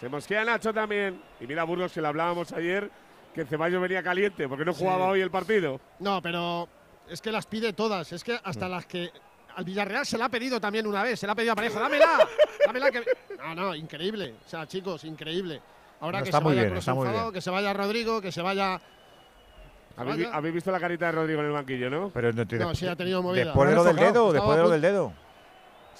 Se 0.00 0.08
mosquea 0.08 0.44
Nacho 0.44 0.72
también. 0.74 1.20
Y 1.40 1.46
mira 1.46 1.64
Burgos, 1.64 1.92
que 1.92 2.00
le 2.02 2.08
hablábamos 2.08 2.52
ayer, 2.52 2.90
que 3.34 3.44
Ceballos 3.46 3.80
venía 3.80 4.02
caliente 4.02 4.48
porque 4.48 4.64
no 4.64 4.74
jugaba 4.74 5.06
hoy 5.06 5.20
el 5.20 5.30
partido. 5.30 5.80
No, 6.00 6.20
pero 6.20 6.68
es 7.08 7.20
que 7.22 7.32
las 7.32 7.46
pide 7.46 7.72
todas. 7.72 8.12
Es 8.12 8.22
que 8.24 8.38
hasta 8.42 8.68
las 8.68 8.84
que 8.86 9.10
al 9.56 9.64
Villarreal 9.64 10.04
se 10.04 10.18
la 10.18 10.26
ha 10.26 10.28
pedido 10.28 10.60
también 10.60 10.86
una 10.86 11.02
vez. 11.02 11.18
Se 11.20 11.26
la 11.26 11.32
ha 11.32 11.36
pedido 11.36 11.52
a 11.52 11.56
Parejo. 11.56 11.78
¡Dámela! 11.78 12.18
¡Dámela! 12.66 12.90
Que... 12.90 13.04
No, 13.38 13.54
no, 13.54 13.74
increíble. 13.74 14.34
O 14.44 14.48
sea, 14.48 14.66
chicos, 14.66 15.04
increíble. 15.04 15.60
Ahora 16.00 16.18
No, 16.18 16.24
que 16.24 16.30
está 16.30 16.38
se 16.38 16.44
muy 16.44 16.50
vaya 16.52 16.60
bien, 16.62 16.70
Kroos 16.72 16.82
está 16.82 16.94
muy 16.94 17.06
enfadado, 17.06 17.26
bien. 17.30 17.34
que 17.34 17.40
se 17.40 17.50
vaya 17.50 17.72
Rodrigo, 17.72 18.20
que 18.20 18.32
se 18.32 18.42
vaya. 18.42 18.80
¿Habéis, 19.96 20.16
vi- 20.16 20.24
Vaya. 20.24 20.36
habéis 20.36 20.54
visto 20.54 20.72
la 20.72 20.80
carita 20.80 21.06
de 21.06 21.12
Rodrigo 21.12 21.40
en 21.40 21.46
el 21.46 21.52
banquillo, 21.52 21.90
no? 21.90 22.10
Pero 22.14 22.32
no, 22.32 22.44
No, 22.44 22.74
sí 22.74 22.86
ha 22.86 22.96
tenido 22.96 23.22
movida. 23.22 23.44
Después 23.44 23.68
de 23.70 23.76
lo 23.76 23.84
del 23.84 23.96
dedo, 23.96 24.32
después 24.32 24.56
de 24.56 24.62
lo 24.62 24.70
del 24.70 24.80
dedo. 24.80 25.12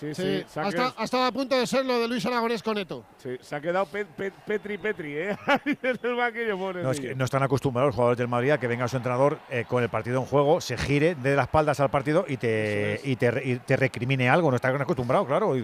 Sí, 0.02 0.14
Sí, 0.14 0.22
ha, 0.22 0.38
estado, 0.40 0.70
quedado, 0.70 0.94
ha 0.98 1.04
estado 1.04 1.24
a 1.26 1.32
punto 1.32 1.56
de 1.56 1.66
ser 1.66 1.86
lo 1.86 2.00
de 2.00 2.08
Luis 2.08 2.26
Aragonés 2.26 2.60
con 2.62 2.76
Eto. 2.76 3.04
sí, 3.18 3.36
se 3.40 3.54
ha 3.54 3.60
quedado 3.60 3.86
Pe- 3.86 4.04
Pe- 4.04 4.32
Petri 4.46 4.76
Petri, 4.76 5.16
¿eh? 5.16 5.36
Ahí 5.46 5.78
en 5.80 5.98
el 6.02 6.14
banquillo, 6.16 6.58
pobre 6.58 6.82
No, 6.82 6.90
es 6.90 7.00
tío. 7.00 7.10
que 7.10 7.14
no 7.14 7.24
están 7.24 7.42
acostumbrados 7.44 7.88
los 7.90 7.94
jugadores 7.94 8.18
del 8.18 8.26
Madrid 8.28 8.50
a 8.50 8.58
que 8.58 8.66
venga 8.66 8.88
su 8.88 8.96
entrenador 8.96 9.38
eh, 9.48 9.64
con 9.68 9.82
el 9.82 9.88
partido 9.88 10.18
en 10.20 10.26
juego, 10.26 10.60
se 10.60 10.76
gire 10.76 11.14
de 11.14 11.36
las 11.36 11.44
espaldas 11.46 11.78
al 11.78 11.90
partido 11.90 12.24
y 12.26 12.36
te, 12.36 13.00
y 13.04 13.14
te, 13.16 13.40
y 13.44 13.56
te 13.60 13.76
recrimine 13.76 14.28
algo. 14.28 14.50
No 14.50 14.56
están 14.56 14.74
acostumbrados, 14.80 15.26
claro. 15.28 15.56
Y 15.56 15.62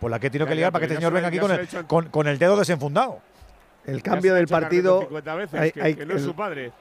por 0.00 0.10
la 0.10 0.18
que 0.18 0.30
tiene 0.30 0.46
que 0.46 0.50
ya, 0.50 0.56
liar 0.56 0.72
para 0.72 0.80
que 0.86 0.92
este 0.92 0.96
señor 0.96 1.12
se 1.12 1.14
venga 1.14 1.28
aquí 1.28 1.38
con 1.38 1.48
se 1.50 1.54
el, 1.54 1.60
hecho 1.62 1.86
con, 1.86 2.08
con 2.08 2.26
el 2.26 2.38
dedo 2.38 2.56
desenfundado. 2.56 3.20
el 3.84 4.02
cambio 4.02 4.34
del 4.34 4.48
partido. 4.48 5.00
50 5.02 5.34
veces, 5.36 5.60
hay- 5.60 5.70
que, 5.72 5.82
hay- 5.82 5.94
que 5.94 6.06
no 6.06 6.14
es 6.16 6.22
su 6.22 6.34
padre. 6.34 6.72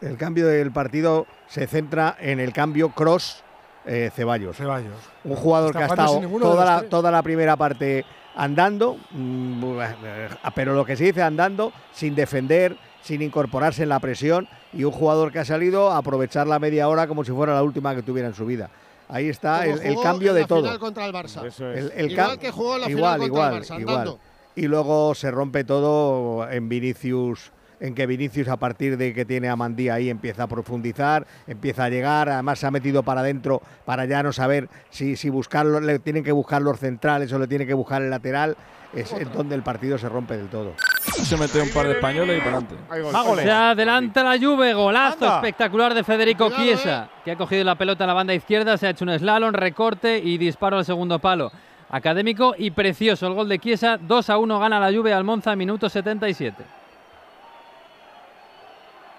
El 0.00 0.16
cambio 0.16 0.46
del 0.46 0.70
partido 0.72 1.26
se 1.48 1.66
centra 1.66 2.16
en 2.20 2.38
el 2.38 2.52
cambio 2.52 2.90
cross 2.90 3.42
eh, 3.86 4.10
Ceballos. 4.14 4.56
Ceballos. 4.56 4.92
Un 5.24 5.36
jugador 5.36 5.68
Está 5.70 5.78
que 5.78 5.84
ha 5.84 6.04
estado 6.04 6.20
toda 6.40 6.64
la, 6.64 6.78
tres. 6.80 6.90
toda 6.90 7.10
la 7.10 7.22
primera 7.22 7.56
parte 7.56 8.04
andando, 8.34 8.96
mm, 9.12 9.64
eh, 9.80 10.28
pero 10.54 10.74
lo 10.74 10.84
que 10.84 10.96
se 10.96 11.04
dice 11.04 11.22
andando, 11.22 11.72
sin 11.92 12.14
defender, 12.14 12.76
sin 13.02 13.22
incorporarse 13.22 13.84
en 13.84 13.88
la 13.88 14.00
presión, 14.00 14.48
y 14.72 14.84
un 14.84 14.92
jugador 14.92 15.32
que 15.32 15.38
ha 15.38 15.44
salido 15.44 15.90
a 15.90 15.98
aprovechar 15.98 16.46
la 16.46 16.58
media 16.58 16.88
hora 16.88 17.06
como 17.06 17.24
si 17.24 17.32
fuera 17.32 17.54
la 17.54 17.62
última 17.62 17.94
que 17.94 18.02
tuviera 18.02 18.28
en 18.28 18.34
su 18.34 18.44
vida. 18.44 18.68
Ahí 19.08 19.28
está 19.28 19.64
el, 19.64 19.78
cambio 20.02 20.30
en 20.30 20.34
de 20.34 20.40
la 20.42 20.46
todo. 20.48 20.62
final 20.62 20.78
contra 20.80 21.06
el 21.06 21.12
Barça. 21.12 21.46
Eso 21.46 21.70
es. 21.70 21.78
El- 21.78 21.92
el 21.94 22.10
Igual 22.12 22.38
que 22.40 22.50
jugó 22.50 22.74
en 22.74 22.80
la 22.82 22.90
igual, 22.90 23.20
final 23.20 23.20
contra 23.20 23.26
igual, 23.26 23.54
el 23.54 23.62
Barça, 23.62 23.80
igual. 23.80 24.18
Y 24.56 24.66
luego 24.66 25.14
se 25.14 25.30
rompe 25.30 25.62
todo 25.64 26.50
en 26.50 26.68
Vinicius, 26.68 27.52
en 27.80 27.94
que 27.94 28.06
Vinicius 28.06 28.48
a 28.48 28.56
partir 28.56 28.96
de 28.96 29.12
que 29.12 29.24
tiene 29.24 29.48
a 29.48 29.56
Mandí 29.56 29.88
ahí 29.88 30.08
empieza 30.10 30.44
a 30.44 30.46
profundizar, 30.46 31.26
empieza 31.46 31.84
a 31.84 31.88
llegar, 31.88 32.28
además 32.28 32.58
se 32.58 32.66
ha 32.66 32.70
metido 32.70 33.02
para 33.02 33.20
adentro 33.20 33.62
para 33.84 34.04
ya 34.04 34.22
no 34.22 34.32
saber 34.32 34.68
si, 34.90 35.16
si 35.16 35.28
buscarlo, 35.30 35.80
le 35.80 35.98
tienen 35.98 36.24
que 36.24 36.32
buscar 36.32 36.62
los 36.62 36.78
centrales 36.78 37.32
o 37.32 37.38
le 37.38 37.46
tiene 37.46 37.66
que 37.66 37.74
buscar 37.74 38.02
el 38.02 38.10
lateral, 38.10 38.56
es 38.94 39.12
en 39.12 39.30
donde 39.32 39.54
el 39.54 39.62
partido 39.62 39.98
se 39.98 40.08
rompe 40.08 40.36
del 40.36 40.48
todo. 40.48 40.74
Se 41.02 41.36
mete 41.36 41.60
un 41.60 41.70
par 41.70 41.86
de 41.86 41.92
españoles 41.92 42.38
y 42.38 42.40
para 42.40 42.58
adelante. 42.58 43.42
Se 43.42 43.50
adelanta 43.50 44.22
la 44.22 44.38
Juve, 44.38 44.74
golazo 44.74 45.24
Anda. 45.24 45.36
espectacular 45.36 45.94
de 45.94 46.04
Federico 46.04 46.50
Cuidado, 46.50 46.64
Chiesa, 46.64 47.08
que 47.24 47.32
ha 47.32 47.36
cogido 47.36 47.64
la 47.64 47.76
pelota 47.76 48.04
en 48.04 48.08
la 48.08 48.14
banda 48.14 48.34
izquierda, 48.34 48.76
se 48.76 48.86
ha 48.86 48.90
hecho 48.90 49.04
un 49.04 49.18
slalom, 49.18 49.52
recorte 49.52 50.18
y 50.18 50.38
disparo 50.38 50.78
al 50.78 50.84
segundo 50.84 51.18
palo. 51.18 51.50
Académico 51.88 52.54
y 52.58 52.72
precioso 52.72 53.28
el 53.28 53.34
gol 53.34 53.48
de 53.48 53.58
Chiesa, 53.58 53.98
2 54.00 54.30
a 54.30 54.38
1 54.38 54.58
gana 54.58 54.80
la 54.80 54.96
Juve 54.96 55.12
al 55.12 55.24
Monza, 55.24 55.54
minuto 55.54 55.88
77. 55.88 56.75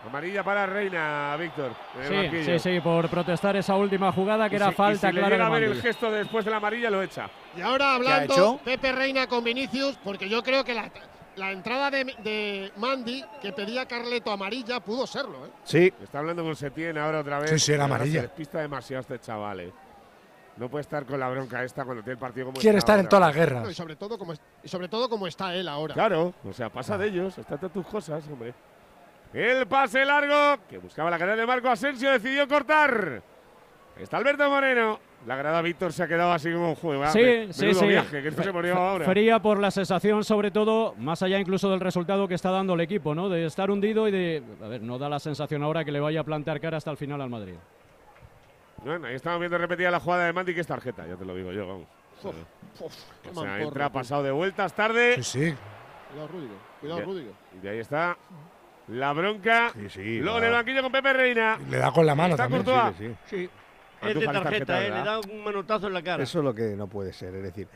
Amarilla 0.08 0.44
para 0.44 0.66
Reina, 0.66 1.36
Víctor. 1.40 1.72
en 2.02 2.32
Sí, 2.32 2.44
sí, 2.44 2.60
sí, 2.60 2.80
por 2.82 3.10
protestar 3.10 3.56
esa 3.56 3.76
última 3.76 4.12
jugada 4.12 4.50
que 4.50 4.56
Y 4.56 4.58
era 4.58 4.68
si- 4.68 4.72
y 4.72 4.76
falta 4.76 5.08
si 5.10 5.14
le 5.14 5.20
clara 5.22 5.36
llega 5.36 5.48
a 5.48 5.50
ver 5.50 5.64
el 5.64 5.82
gesto 5.82 6.12
después 6.12 6.44
de 6.46 6.52
la 6.52 6.58
amarilla, 6.58 6.90
lo 6.90 7.02
echa. 7.02 7.30
Y 7.56 7.62
ahora 7.62 7.92
ha 7.92 7.96
hablando? 7.96 8.60
Pepe 8.64 8.92
Reina 8.92 9.28
con 9.28 9.44
Vinicius, 9.44 9.98
porque 10.04 10.28
yo 10.30 10.42
creo 10.44 10.64
que 10.64 10.74
la, 10.74 10.90
la 11.36 11.52
entrada 11.52 11.92
de, 11.92 12.04
de 12.06 12.72
Mandy, 12.78 13.24
que 13.42 13.52
pedía 13.54 13.86
Carleto 13.86 14.32
amarilla, 14.32 14.80
pudo 14.80 15.06
serlo. 15.08 15.46
¿eh? 15.46 15.50
Sí, 15.64 15.94
Está 16.04 16.20
hablando 16.20 16.44
con 16.44 16.56
Setién 16.56 16.98
ahora 16.98 17.20
otra 17.22 17.40
vez. 17.40 17.50
Sí, 17.52 17.60
sí, 17.60 17.74
era 17.74 17.86
amarilla. 17.86 18.22
Se 18.22 18.28
despista 18.28 18.60
demasiado 18.60 19.02
este 19.02 19.20
chaval. 19.20 19.60
eh. 19.62 19.72
No 20.58 20.70
puede 20.70 20.82
estar 20.82 21.06
con 21.06 21.20
la 21.20 21.30
bronca 21.30 21.64
esta 21.64 21.86
cuando 21.86 22.02
tiene 22.02 22.14
el 22.14 22.18
partido 22.18 22.48
como 22.48 22.60
Quiere 22.60 22.80
está 22.80 22.94
estar 22.94 23.00
en 23.00 23.06
ahora. 23.06 23.10
todas 23.10 23.28
las 23.28 23.36
No, 23.36 23.42
y, 23.42 23.46
guerras. 23.62 23.76
sobre 23.76 23.96
todo 23.96 24.18
como, 24.18 24.34
y 24.64 24.68
sobre 24.68 24.88
todo 24.90 25.08
como 25.08 25.28
está 25.28 25.54
él 25.54 25.68
ahora. 25.68 25.94
Claro, 25.94 26.34
o 26.44 26.52
sea, 26.52 26.70
pasa 26.70 26.98
de 26.98 27.08
ellos, 27.10 27.38
estate 27.38 27.68
a 27.68 27.70
tus 27.70 27.86
cosas, 27.86 28.24
hombre. 28.28 28.56
El 29.34 29.68
pase 29.68 30.06
largo 30.06 30.64
que 30.70 30.78
buscaba 30.78 31.10
la 31.10 31.18
cadena 31.18 31.38
de 31.38 31.46
Marco 31.46 31.70
Asensio 31.70 32.12
decidió 32.12 32.48
cortar. 32.48 33.22
Está 34.00 34.18
Alberto 34.18 34.50
Moreno. 34.50 35.00
La 35.26 35.36
grada 35.36 35.62
Víctor 35.62 35.92
se 35.92 36.04
ha 36.04 36.08
quedado 36.08 36.32
así 36.32 36.52
como 36.54 36.70
un 36.70 36.76
juego. 36.76 37.06
Sí, 37.08 37.48
sí, 37.52 37.74
sí. 37.74 37.96
Se. 38.10 38.32
Fría 39.04 39.40
por 39.40 39.60
la 39.60 39.72
sensación, 39.72 40.24
sobre 40.24 40.52
todo, 40.52 40.94
más 40.98 41.22
allá 41.22 41.40
incluso 41.40 41.70
del 41.70 41.80
resultado 41.80 42.28
que 42.28 42.36
está 42.36 42.52
dando 42.52 42.76
el 42.76 42.82
equipo, 42.82 43.14
¿no? 43.14 43.28
De 43.28 43.46
estar 43.46 43.70
hundido 43.70 44.08
y 44.08 44.12
de. 44.12 44.44
A 44.64 44.68
ver, 44.68 44.82
no 44.82 44.98
da 44.98 45.10
la 45.10 45.20
sensación 45.20 45.64
ahora 45.64 45.84
que 45.84 45.92
le 45.92 46.00
vaya 46.00 46.22
a 46.22 46.24
plantar 46.24 46.62
cara 46.62 46.78
hasta 46.78 46.92
el 46.92 46.98
final 46.98 47.20
al 47.20 47.30
Madrid. 47.30 47.56
Bueno, 48.86 49.08
ahí 49.08 49.16
estamos 49.16 49.40
viendo 49.40 49.58
repetida 49.58 49.92
la 49.92 50.00
jugada 50.00 50.28
de 50.28 50.34
Mandy, 50.34 50.54
que 50.54 50.62
es 50.62 50.68
tarjeta, 50.68 51.06
ya 51.06 51.16
te 51.16 51.26
lo 51.26 51.36
digo 51.36 51.52
yo, 51.52 51.68
vamos. 51.68 51.88
O 52.24 53.42
sea, 53.42 53.62
entra, 53.62 53.92
pasado 53.92 54.24
de 54.24 54.32
vueltas 54.32 54.74
tarde. 54.74 55.16
Sí, 55.16 55.24
sí. 55.24 55.56
Cuidado, 56.10 56.28
Rudiger. 56.30 56.58
Cuidado, 56.80 57.02
Rudiger. 57.02 57.34
Y 57.62 57.68
ahí 57.68 57.80
está 57.80 58.16
la 58.88 59.14
bronca. 59.14 59.72
Sí, 59.74 59.90
sí. 59.90 60.20
Lo 60.20 60.38
en 60.38 60.46
el 60.46 60.52
banquillo 60.52 60.82
con 60.82 60.92
Pepe 60.92 61.14
Reina. 61.14 61.60
Le 61.70 61.78
da 61.78 61.92
con 61.92 62.06
la 62.06 62.16
mano 62.16 62.36
Está 62.36 62.48
también. 62.48 62.96
Sí, 62.98 63.16
sí. 63.26 63.50
Es 64.02 64.14
de 64.16 64.26
tarjeta, 64.26 64.44
tarjeta 64.44 64.86
eh, 64.86 64.90
le 64.92 65.04
da 65.04 65.20
un 65.20 65.44
manotazo 65.44 65.88
en 65.88 65.94
la 65.94 66.04
cara. 66.04 66.24
Eso 66.24 66.40
es 66.40 66.46
lo 66.46 66.54
que 66.54 66.76
no 66.76 66.88
puede 66.88 67.14
ser. 67.14 67.34
Es 67.36 67.44
decir, 67.44 67.68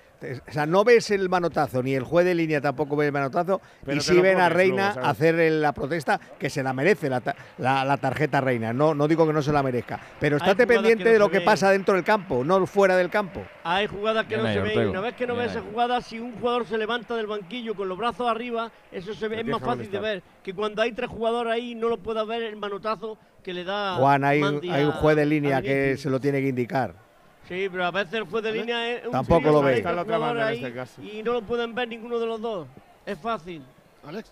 o 0.48 0.52
sea, 0.52 0.66
no 0.66 0.84
ves 0.84 1.10
el 1.12 1.30
manotazo, 1.30 1.82
ni 1.82 1.96
el 1.96 2.04
juez 2.04 2.26
de 2.26 2.36
línea 2.36 2.62
tampoco 2.62 2.96
ve 2.96 3.08
el 3.08 3.12
manotazo, 3.12 3.60
y 3.88 4.00
sí 4.02 4.20
ven 4.20 4.40
a 4.40 4.50
Reina 4.50 4.94
luego, 4.94 5.08
hacer 5.08 5.52
la 5.52 5.74
protesta, 5.74 6.20
que 6.38 6.50
se 6.50 6.62
la 6.62 6.74
merece 6.74 7.10
la, 7.10 7.22
la, 7.58 7.98
tarjeta 7.98 8.40
Reina. 8.40 8.72
No, 8.72 8.94
no 8.94 9.08
digo 9.08 9.26
que 9.26 9.34
no 9.34 9.42
se 9.42 9.52
la 9.52 9.64
merezca. 9.64 10.00
Pero 10.20 10.38
estate 10.38 10.68
pendiente 10.68 11.12
de 11.12 11.18
lo 11.18 11.30
que 11.30 11.42
pasa 11.42 11.72
dentro 11.72 11.96
del 11.96 12.04
campo, 12.04 12.44
no 12.44 12.66
fuera 12.68 12.96
del 12.96 13.10
campo. 13.10 13.44
Hay 13.64 13.88
jugadas 13.88 14.26
que 14.28 14.38
no 14.38 14.46
se 14.46 14.60
ven. 14.60 14.90
Una 14.90 15.02
vez 15.02 15.16
que 15.16 15.26
no 15.26 15.36
ves 15.36 15.52
esa 15.52 15.62
jugada, 15.62 16.02
si 16.02 16.20
un 16.20 16.34
jugador 16.34 16.66
se 16.68 16.78
levanta 16.78 17.16
del 17.16 17.28
banquillo 17.28 17.76
con 17.76 17.90
los 17.90 17.98
brazos 17.98 18.28
arriba, 18.28 18.72
eso 18.92 19.14
se 19.14 19.28
ve, 19.28 19.42
es 19.42 19.46
más 19.48 19.62
fácil 19.62 19.90
de 19.90 20.00
ver. 20.00 20.24
Que 20.44 20.54
cuando 20.54 20.82
hay 20.82 20.92
tres 20.92 21.10
jugadores 21.10 21.54
ahí 21.54 21.76
no 21.76 21.90
lo 21.90 21.98
pueda 21.98 22.24
ver 22.24 22.44
el 22.44 22.58
manotazo 22.58 23.18
que 23.44 23.54
le 23.54 23.64
da. 23.64 23.96
Juan, 23.96 24.24
hay, 24.24 24.42
hay 24.44 24.84
un 24.84 24.92
juez 24.92 25.16
de 25.16 25.26
línea 25.26 25.62
que 25.62 25.98
se 25.98 26.10
lo 26.10 26.20
tiene 26.20 26.42
que 26.42 26.50
indicar. 26.50 27.11
Sí, 27.52 27.68
pero 27.70 27.84
a 27.84 27.92
veces 27.92 28.14
el 28.14 28.24
juez 28.24 28.42
de 28.46 28.52
línea 28.54 28.94
es 28.94 29.06
un 29.06 29.12
Tampoco 29.12 29.52
lo 29.52 29.62
ve. 29.62 29.80
Está 29.80 29.92
la 29.92 30.04
otra 30.04 30.18
mano 30.18 30.48
en 30.48 30.54
este 30.54 30.74
caso. 30.74 31.02
Y 31.02 31.22
no 31.22 31.34
lo 31.34 31.42
pueden 31.42 31.76
ver 31.76 31.86
ninguno 31.86 32.18
de 32.18 32.26
los 32.26 32.40
dos. 32.40 32.66
Es 33.06 33.20
fácil. 33.20 33.62
Alex, 34.08 34.32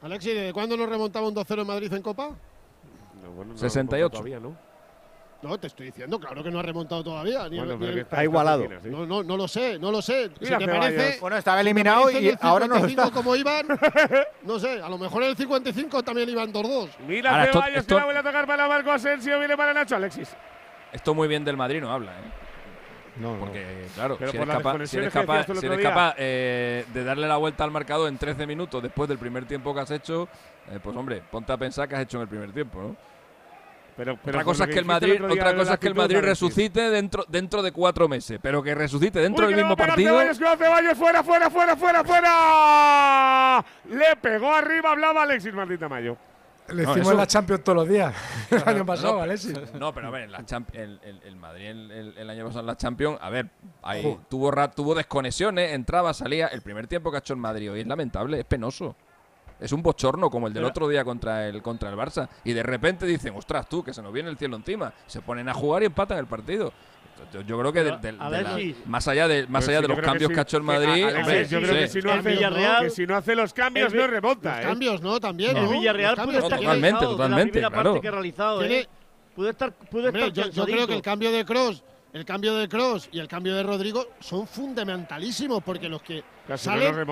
Alexi, 0.00 0.32
¿de 0.32 0.52
cuándo 0.52 0.76
nos 0.76 0.88
remontaba 0.88 1.26
un 1.26 1.34
2-0 1.34 1.62
en 1.62 1.66
Madrid 1.66 1.92
en 1.92 2.02
Copa? 2.02 2.30
No, 3.20 3.30
bueno, 3.32 3.52
no 3.54 3.58
68. 3.58 4.12
Todavía, 4.12 4.38
¿no? 4.38 4.56
No, 5.42 5.58
te 5.58 5.66
estoy 5.66 5.86
diciendo, 5.86 6.20
claro 6.20 6.44
que 6.44 6.50
no 6.52 6.60
ha 6.60 6.62
remontado 6.62 7.02
todavía. 7.02 7.48
Ni, 7.48 7.58
está, 7.98 8.22
igualado. 8.22 8.64
No, 8.84 9.04
no, 9.04 9.24
no, 9.24 9.36
lo 9.36 9.48
sé, 9.48 9.76
no 9.80 9.90
lo 9.90 10.00
sé. 10.00 10.30
Si 10.40 10.56
te 10.56 10.68
parece, 10.68 11.18
bueno, 11.20 11.36
estaba 11.38 11.60
eliminado 11.60 12.12
y 12.12 12.32
ahora 12.40 12.68
no 12.68 12.76
está. 12.76 13.10
como 13.10 13.34
iban, 13.36 13.66
no 14.44 14.58
sé, 14.60 14.80
a 14.80 14.88
lo 14.88 14.98
mejor 14.98 15.24
en 15.24 15.30
el 15.30 15.36
55 15.36 16.00
también 16.04 16.28
iban 16.28 16.52
2-2. 16.52 16.90
Mira, 17.08 17.44
Ceballos, 17.46 17.78
esto... 17.78 17.96
que 17.96 18.00
la 18.00 18.04
vuelve 18.04 18.20
a 18.20 18.22
tocar 18.22 18.46
para 18.46 18.68
Marco 18.68 18.92
Asensio, 18.92 19.36
viene 19.40 19.56
para 19.56 19.74
Nacho 19.74 19.96
Alexis. 19.96 20.28
Esto 20.96 21.14
muy 21.14 21.28
bien 21.28 21.44
del 21.44 21.58
Madrid 21.58 21.82
no 21.82 21.92
habla, 21.92 22.12
¿eh? 22.12 22.24
No, 23.16 23.36
Porque, 23.38 23.86
claro, 23.94 24.16
si, 24.16 24.24
eres 24.24 24.46
capaz, 25.12 25.46
si 25.54 25.66
eres 25.66 25.82
capaz, 25.82 26.14
eh, 26.16 26.86
de 26.92 27.04
darle 27.04 27.28
la 27.28 27.36
vuelta 27.36 27.64
al 27.64 27.70
marcador 27.70 28.08
en 28.08 28.16
13 28.16 28.46
minutos 28.46 28.82
después 28.82 29.06
del 29.06 29.18
primer 29.18 29.44
tiempo 29.44 29.74
que 29.74 29.80
has 29.80 29.90
hecho, 29.90 30.26
eh, 30.70 30.78
pues 30.82 30.96
hombre, 30.96 31.22
ponte 31.30 31.52
a 31.52 31.58
pensar 31.58 31.86
que 31.86 31.96
has 31.96 32.02
hecho 32.02 32.16
en 32.16 32.22
el 32.22 32.28
primer 32.28 32.52
tiempo, 32.52 32.80
¿no? 32.80 32.96
Pero, 33.94 34.14
otra 34.14 34.44
cosa 34.44 34.64
es 34.64 34.70
que 34.70 34.78
el 34.78 34.84
Madrid, 34.86 35.22
otra 35.22 35.54
cosa 35.54 35.74
es 35.74 35.78
que 35.78 35.88
el 35.88 35.94
Madrid 35.94 36.18
resucite 36.20 36.90
dentro, 36.90 37.24
dentro 37.28 37.62
de 37.62 37.72
cuatro 37.72 38.08
meses, 38.08 38.38
pero 38.42 38.62
que 38.62 38.74
resucite 38.74 39.20
dentro 39.20 39.46
del 39.46 39.56
mismo 39.56 39.76
partido. 39.76 40.18
Ceballos, 40.18 40.96
fuera, 40.96 41.22
fuera, 41.22 41.50
fuera, 41.50 41.76
fuera, 41.76 42.04
fuera. 42.04 43.64
Le 43.90 44.16
pegó 44.16 44.54
arriba, 44.54 44.92
hablaba 44.92 45.22
Alexis 45.22 45.52
Martín 45.52 45.78
Tamayo. 45.78 46.16
Le 46.68 46.82
hicimos 46.82 47.14
la 47.14 47.26
Champions 47.26 47.62
todos 47.62 47.76
los 47.76 47.88
días. 47.88 48.14
el 48.50 48.62
año 48.66 48.86
pasado, 48.86 49.16
no, 49.16 49.22
Alexis. 49.22 49.54
No, 49.74 49.92
pero 49.94 50.08
a 50.08 50.10
ver, 50.10 50.28
el, 50.72 51.36
Madrid 51.36 51.66
el, 51.66 52.30
año 52.30 52.44
pasado 52.44 52.60
en 52.60 52.66
la 52.66 52.76
Champions, 52.76 53.18
a 53.20 53.30
ver, 53.30 53.50
ahí 53.82 54.18
tuvo, 54.28 54.52
tuvo 54.70 54.94
desconexiones, 54.94 55.72
entraba, 55.72 56.12
salía. 56.12 56.48
El 56.48 56.62
primer 56.62 56.86
tiempo 56.86 57.10
que 57.10 57.18
ha 57.18 57.20
hecho 57.20 57.34
el 57.34 57.40
Madrid 57.40 57.70
hoy 57.70 57.80
es 57.80 57.86
lamentable, 57.86 58.40
es 58.40 58.44
penoso. 58.44 58.96
Es 59.58 59.72
un 59.72 59.82
bochorno 59.82 60.28
como 60.28 60.48
el 60.48 60.52
del 60.52 60.64
otro 60.64 60.86
día 60.86 61.04
contra 61.04 61.48
el, 61.48 61.62
contra 61.62 61.88
el 61.88 61.96
Barça. 61.96 62.28
Y 62.44 62.52
de 62.52 62.62
repente 62.62 63.06
dicen, 63.06 63.34
ostras, 63.36 63.68
tú, 63.68 63.82
que 63.82 63.94
se 63.94 64.02
nos 64.02 64.12
viene 64.12 64.28
el 64.28 64.36
cielo 64.36 64.56
encima. 64.56 64.92
Se 65.06 65.22
ponen 65.22 65.48
a 65.48 65.54
jugar 65.54 65.82
y 65.82 65.86
empatan 65.86 66.18
el 66.18 66.26
partido. 66.26 66.72
Yo 67.46 67.58
creo 67.58 67.72
que 67.72 68.14
más 68.86 69.08
allá 69.08 69.28
de 69.28 69.46
más 69.46 69.66
allá 69.68 69.80
de 69.80 69.88
los 69.88 69.98
cambios 69.98 70.30
que, 70.30 70.38
ha 70.38 70.42
hecho 70.42 70.56
el 70.56 70.62
Madrid, 70.62 71.06
si 72.90 73.06
no 73.06 73.16
hace 73.16 73.34
los 73.34 73.52
cambios 73.52 73.92
no 73.92 74.06
rebota. 74.06 74.60
Cambios 74.60 75.00
no 75.00 75.20
también. 75.20 75.56
Villarreal 75.70 76.16
puede 76.16 76.38
estar 76.38 76.60
totalmente, 76.60 77.60
que 78.00 78.10
realizado. 78.10 78.62
estar, 78.62 79.74
estar 79.82 80.32
yo, 80.32 80.64
creo 80.64 80.86
que 80.86 80.94
el 80.94 81.02
cambio 81.02 81.30
de 81.32 81.44
Cross 81.44 81.82
el 82.16 82.24
cambio 82.24 82.54
de 82.56 82.66
Cross 82.66 83.10
y 83.12 83.18
el 83.18 83.28
cambio 83.28 83.54
de 83.54 83.62
Rodrigo 83.62 84.06
son 84.20 84.46
fundamentalísimos 84.46 85.62
porque 85.62 85.86
los 85.86 86.00
que 86.00 86.24
salen, 86.56 87.06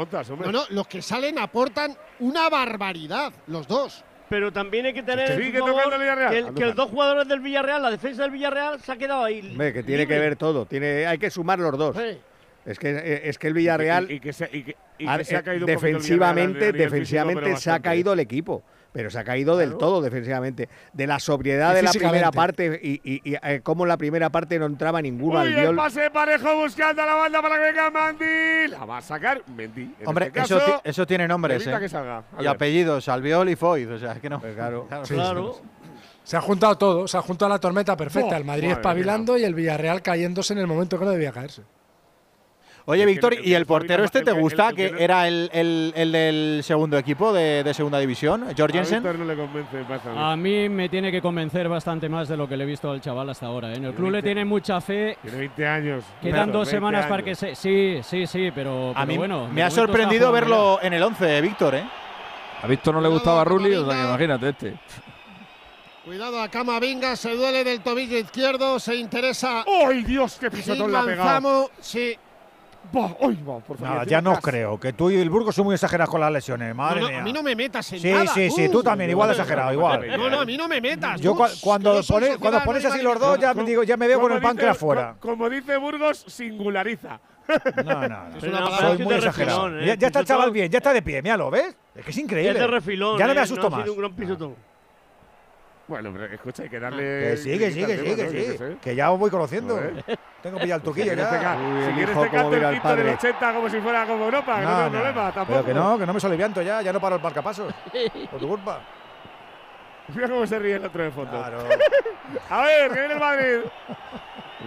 los 0.70 0.86
que 0.86 1.02
salen 1.02 1.39
aportan 1.39 1.94
una 2.20 2.49
barbaridad 2.49 3.31
los 3.49 3.68
dos 3.68 4.02
pero 4.34 4.50
también 4.50 4.84
hay 4.84 4.92
que 4.92 5.04
tener 5.04 5.30
este 5.30 5.52
que, 5.52 5.58
el, 6.38 6.54
que 6.54 6.64
los 6.64 6.74
dos 6.74 6.90
jugadores 6.90 7.28
del 7.28 7.38
Villarreal, 7.38 7.80
la 7.80 7.92
defensa 7.92 8.22
del 8.22 8.32
Villarreal, 8.32 8.80
se 8.80 8.90
ha 8.90 8.96
quedado 8.96 9.22
ahí. 9.22 9.56
Que 9.56 9.84
tiene 9.84 10.08
que 10.08 10.18
ver 10.18 10.34
todo, 10.34 10.66
tiene, 10.66 11.06
hay 11.06 11.18
que 11.18 11.30
sumar 11.30 11.60
los 11.60 11.78
dos. 11.78 11.96
Es 12.66 12.80
que, 12.80 12.90
eh, 12.90 13.28
es 13.28 13.38
que 13.38 13.46
el 13.46 13.54
Villarreal 13.54 14.08
defensivamente, 15.64 16.72
defensivamente 16.72 17.56
se 17.58 17.70
ha 17.70 17.76
eh, 17.76 17.80
caído 17.80 18.12
el 18.12 18.18
equipo 18.18 18.64
pero 18.94 19.10
se 19.10 19.18
ha 19.18 19.24
caído 19.24 19.56
del 19.56 19.76
todo 19.76 20.00
defensivamente. 20.00 20.68
De 20.92 21.08
la 21.08 21.18
sobriedad 21.18 21.74
de 21.74 21.82
la 21.82 21.90
primera 21.90 22.31
parte 22.31 22.81
y, 22.81 23.00
y, 23.02 23.34
eh, 23.42 23.60
como 23.60 23.82
en 23.82 23.89
la 23.89 23.97
primera 23.97 24.31
parte 24.31 24.56
no 24.56 24.66
entraba 24.66 25.02
ninguno 25.02 25.40
al 25.40 25.52
viol. 25.52 25.74
pase 25.74 26.12
parejo 26.12 26.55
buscando 26.55 27.02
a 27.02 27.06
la 27.06 27.14
banda 27.14 27.42
para 27.42 27.56
que 27.56 27.60
venga 27.60 27.90
Mandy. 27.90 28.68
La 28.68 28.84
va 28.84 28.98
a 28.98 29.02
sacar 29.02 29.42
Mendy. 29.48 29.82
Este 29.82 30.06
Hombre, 30.06 30.31
eso, 30.32 30.81
eso, 30.84 31.06
tiene 31.08 31.26
nombres. 31.26 31.66
Eh. 31.66 31.76
Y 32.39 32.47
apellidos, 32.47 33.08
Albiol 33.08 33.48
y 33.48 33.56
Foyt. 33.56 33.90
O 33.90 33.98
sea, 33.98 34.12
es 34.12 34.20
que 34.20 34.31
no. 34.31 34.40
Pues 34.40 34.55
claro. 34.55 34.86
Se 36.23 36.36
ha 36.36 36.40
juntado 36.40 36.78
todo, 36.78 37.08
se 37.08 37.18
ha 37.18 37.23
juntado 37.23 37.48
la 37.48 37.58
tormenta 37.58 37.97
perfecta. 37.97 38.36
El 38.36 38.44
Madrid 38.44 38.70
espabilando 38.70 39.36
y 39.36 39.42
el 39.42 39.55
Villarreal 39.55 40.02
cayéndose 40.02 40.52
en 40.52 40.60
el 40.60 40.68
momento 40.68 41.00
que 41.00 41.05
no 41.05 41.10
debía 41.10 41.32
caerse. 41.32 41.62
Oye, 42.86 43.06
Víctor, 43.06 43.34
¿y 43.42 43.54
el 43.54 43.64
portero 43.64 44.04
este 44.04 44.20
te 44.20 44.32
gusta? 44.32 44.74
Que 44.74 44.94
era 44.98 45.26
el, 45.26 45.48
el, 45.54 46.12
del 46.12 46.60
segundo 46.62 46.98
equipo 46.98 47.32
de, 47.32 47.72
segunda 47.72 47.98
división, 47.98 48.44
George 48.54 48.76
Jensen. 48.76 49.06
A 49.06 49.12
no 49.14 49.24
le 49.24 49.34
convence, 49.34 49.84
A 50.14 50.36
mí 50.36 50.68
me 50.68 50.90
tiene 50.90 51.10
que 51.10 51.22
convencer 51.22 51.66
bastante 51.66 52.10
más 52.10 52.28
de 52.28 52.36
lo 52.36 52.46
que 52.46 52.58
le 52.58 52.64
he 52.64 52.66
visto 52.66 52.90
al 52.90 53.00
chaval 53.00 53.30
hasta 53.30 53.46
ahora. 53.46 53.72
¿eh? 53.72 53.76
En 53.76 53.86
el 53.86 53.94
club 53.94 54.10
le 54.10 54.22
tiene 54.22 54.44
mucha 54.44 54.82
fe. 54.82 55.16
Tiene 55.22 55.38
20 55.38 55.66
años. 55.66 56.04
Quedan 56.20 56.52
dos 56.52 56.68
semanas 56.68 57.06
para 57.06 57.22
que 57.22 57.34
se. 57.34 57.54
Sí, 57.54 58.00
sí, 58.02 58.26
sí, 58.26 58.50
pero, 58.54 58.92
a 58.94 59.06
mí 59.06 59.16
bueno. 59.16 59.48
Me 59.48 59.62
ha 59.62 59.70
sorprendido 59.70 60.30
verlo 60.30 60.78
en 60.82 60.92
el 60.92 61.02
11, 61.02 61.38
eh, 61.38 61.40
Víctor, 61.40 61.74
¿eh? 61.76 61.84
A 62.62 62.66
Víctor 62.66 62.94
no 62.94 63.00
le 63.00 63.08
gustaba 63.08 63.44
Rulli, 63.44 63.74
o 63.74 63.90
sea, 63.90 64.04
imagínate 64.08 64.48
este. 64.50 64.74
Cuidado 66.04 66.42
a 66.42 66.50
Camavinga, 66.50 67.16
se 67.16 67.34
duele 67.34 67.64
del 67.64 67.80
tobillo 67.80 68.18
izquierdo, 68.18 68.78
se 68.78 68.94
interesa. 68.94 69.64
¡Ay, 69.66 70.02
Dios, 70.04 70.36
qué 70.38 70.50
pisotón 70.50 70.92
la 70.92 71.00
ha 71.00 71.06
pegado! 71.06 71.70
Sí, 71.80 72.14
Bah, 72.92 73.16
oh, 73.20 73.32
bah, 73.44 73.58
por 73.66 73.76
favor, 73.78 74.06
ya 74.06 74.20
no 74.20 74.30
caso. 74.30 74.42
creo, 74.42 74.78
que 74.78 74.92
tú 74.92 75.10
y 75.10 75.16
el 75.16 75.30
Burgos 75.30 75.54
son 75.54 75.64
muy 75.64 75.74
exagerados 75.74 76.10
con 76.10 76.20
las 76.20 76.30
lesiones, 76.30 76.74
madre 76.74 77.00
no, 77.00 77.06
no, 77.06 77.12
mía. 77.12 77.20
A 77.20 77.24
mí 77.24 77.32
no 77.32 77.42
me 77.42 77.56
metas 77.56 77.92
en 77.92 78.00
sí, 78.00 78.10
nada. 78.10 78.26
Sí, 78.26 78.50
sí, 78.50 78.68
tú 78.68 78.82
también, 78.82 79.10
igual 79.10 79.30
exagerado, 79.30 79.72
igual. 79.72 80.06
No, 80.16 80.30
no, 80.30 80.40
a 80.40 80.44
mí 80.44 80.56
no 80.56 80.68
me 80.68 80.80
metas. 80.80 81.20
Yo 81.20 81.34
cuando, 81.60 82.00
pone, 82.06 82.36
cuando 82.38 82.62
pones 82.62 82.84
así 82.84 83.02
los 83.02 83.18
dos, 83.18 83.38
ya, 83.38 83.54
me 83.54 83.64
digo, 83.64 83.82
ya 83.82 83.96
me 83.96 84.06
veo 84.06 84.20
con 84.20 84.32
el 84.32 84.40
páncreas 84.40 84.76
afuera. 84.76 85.16
Como 85.18 85.48
dice 85.48 85.76
Burgos, 85.76 86.24
singulariza. 86.28 87.20
No, 87.84 88.08
no, 88.08 88.08
no. 88.08 88.36
Es 88.38 88.42
una 88.42 88.78
Soy 88.78 88.98
muy 88.98 89.14
exagerado. 89.14 89.68
Refilón, 89.68 89.82
eh. 89.82 89.86
ya, 89.86 89.94
ya, 89.96 90.06
está 90.06 90.20
el 90.20 90.26
chaval 90.26 90.50
bien, 90.50 90.70
ya 90.70 90.78
está 90.78 90.92
de 90.92 91.02
pie, 91.02 91.20
míralo, 91.22 91.50
¿ves? 91.50 91.76
Es 91.94 92.04
que 92.04 92.10
es 92.10 92.18
increíble. 92.18 92.52
Es 92.52 92.58
de 92.58 92.66
refilón, 92.66 93.18
ya 93.18 93.26
no 93.26 93.34
me 93.34 93.40
¿eh? 93.40 93.42
asusto 93.42 93.66
eh, 93.66 93.70
más. 93.70 93.80
Ha 93.80 93.82
sido 93.82 93.94
un 93.94 94.00
gran 94.00 94.12
piso 94.14 94.36
todo. 94.36 94.56
Bueno, 95.86 96.10
pero 96.12 96.24
escucha, 96.26 96.62
hay 96.62 96.70
que 96.70 96.80
darle. 96.80 97.02
Que 97.02 97.36
sí, 97.36 97.58
que 97.58 97.70
sí, 97.70 97.84
que 97.84 97.98
sí, 97.98 98.16
que 98.16 98.56
sí. 98.56 98.76
Que, 98.80 98.94
ya 98.94 99.12
os 99.12 99.18
voy 99.18 99.30
conociendo. 99.30 99.78
Tengo 100.42 100.58
pillado 100.58 100.78
el 100.78 100.82
truquillo 100.82 101.14
pues 101.14 101.28
si 101.28 101.34
ya. 101.34 101.86
Si 101.86 101.92
quieres 101.92 102.18
te 102.18 102.30
canto 102.30 102.56
el 102.56 102.72
quinto 102.72 102.96
del 102.96 103.08
80 103.08 103.54
como 103.54 103.68
si 103.68 103.80
fuera 103.80 104.06
como 104.06 104.24
Europa, 104.24 104.60
no, 104.60 104.68
no 104.68 104.76
tengo 104.76 104.90
problema, 104.90 105.32
tampoco. 105.32 105.62
Pero 105.62 105.64
que 105.64 105.74
no, 105.74 105.98
que 105.98 106.06
no 106.06 106.14
me 106.14 106.20
solivianto 106.20 106.62
ya, 106.62 106.80
ya 106.80 106.92
no 106.92 107.00
paro 107.00 107.16
el 107.16 107.22
marcapasos. 107.22 107.72
Por 108.30 108.40
tu 108.40 108.48
culpa. 108.48 108.80
Mira 110.14 110.28
cómo 110.28 110.46
se 110.46 110.58
ríe 110.58 110.76
el 110.76 110.84
otro 110.84 111.02
de 111.02 111.10
fondo. 111.10 111.30
Claro. 111.30 111.58
A 112.50 112.62
ver, 112.62 112.90
que 112.90 112.98
viene 112.98 113.14
el 113.14 113.20
Madrid. 113.20 113.58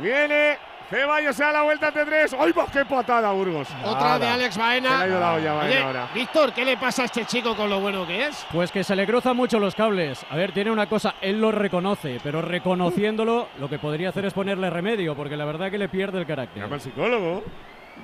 Viene 0.01 0.57
Ceballos 0.89 1.35
se 1.35 1.43
da 1.43 1.51
la 1.51 1.63
vuelta 1.63 1.91
T3. 1.91 2.37
¡Ay, 2.39 2.51
va! 2.53 2.65
¡Qué 2.71 2.85
patada, 2.85 3.31
Burgos! 3.33 3.67
Otra 3.83 4.17
de 4.17 4.27
Alex 4.27 4.57
Baena. 4.57 5.01
Se 5.01 5.07
le 5.09 5.15
ha 5.15 5.19
la 5.19 5.33
olla, 5.33 5.53
Baena 5.53 6.09
Víctor, 6.15 6.53
¿qué 6.53 6.63
le 6.63 6.77
pasa 6.77 7.01
a 7.01 7.05
este 7.05 7.25
chico 7.25 7.55
con 7.55 7.69
lo 7.69 7.81
bueno 7.81 8.07
que 8.07 8.27
es? 8.27 8.45
Pues 8.53 8.71
que 8.71 8.85
se 8.85 8.95
le 8.95 9.05
cruzan 9.05 9.35
mucho 9.35 9.59
los 9.59 9.75
cables. 9.75 10.25
A 10.29 10.37
ver, 10.37 10.53
tiene 10.53 10.71
una 10.71 10.87
cosa, 10.87 11.15
él 11.19 11.41
lo 11.41 11.51
reconoce, 11.51 12.19
pero 12.23 12.41
reconociéndolo, 12.41 13.49
lo 13.59 13.69
que 13.69 13.79
podría 13.79 14.09
hacer 14.09 14.25
es 14.25 14.33
ponerle 14.33 14.69
remedio, 14.69 15.13
porque 15.13 15.35
la 15.35 15.43
verdad 15.43 15.69
que 15.69 15.77
le 15.77 15.89
pierde 15.89 16.19
el 16.19 16.25
carácter. 16.25 16.63
Llama 16.63 16.75
al 16.75 16.81
psicólogo. 16.81 17.43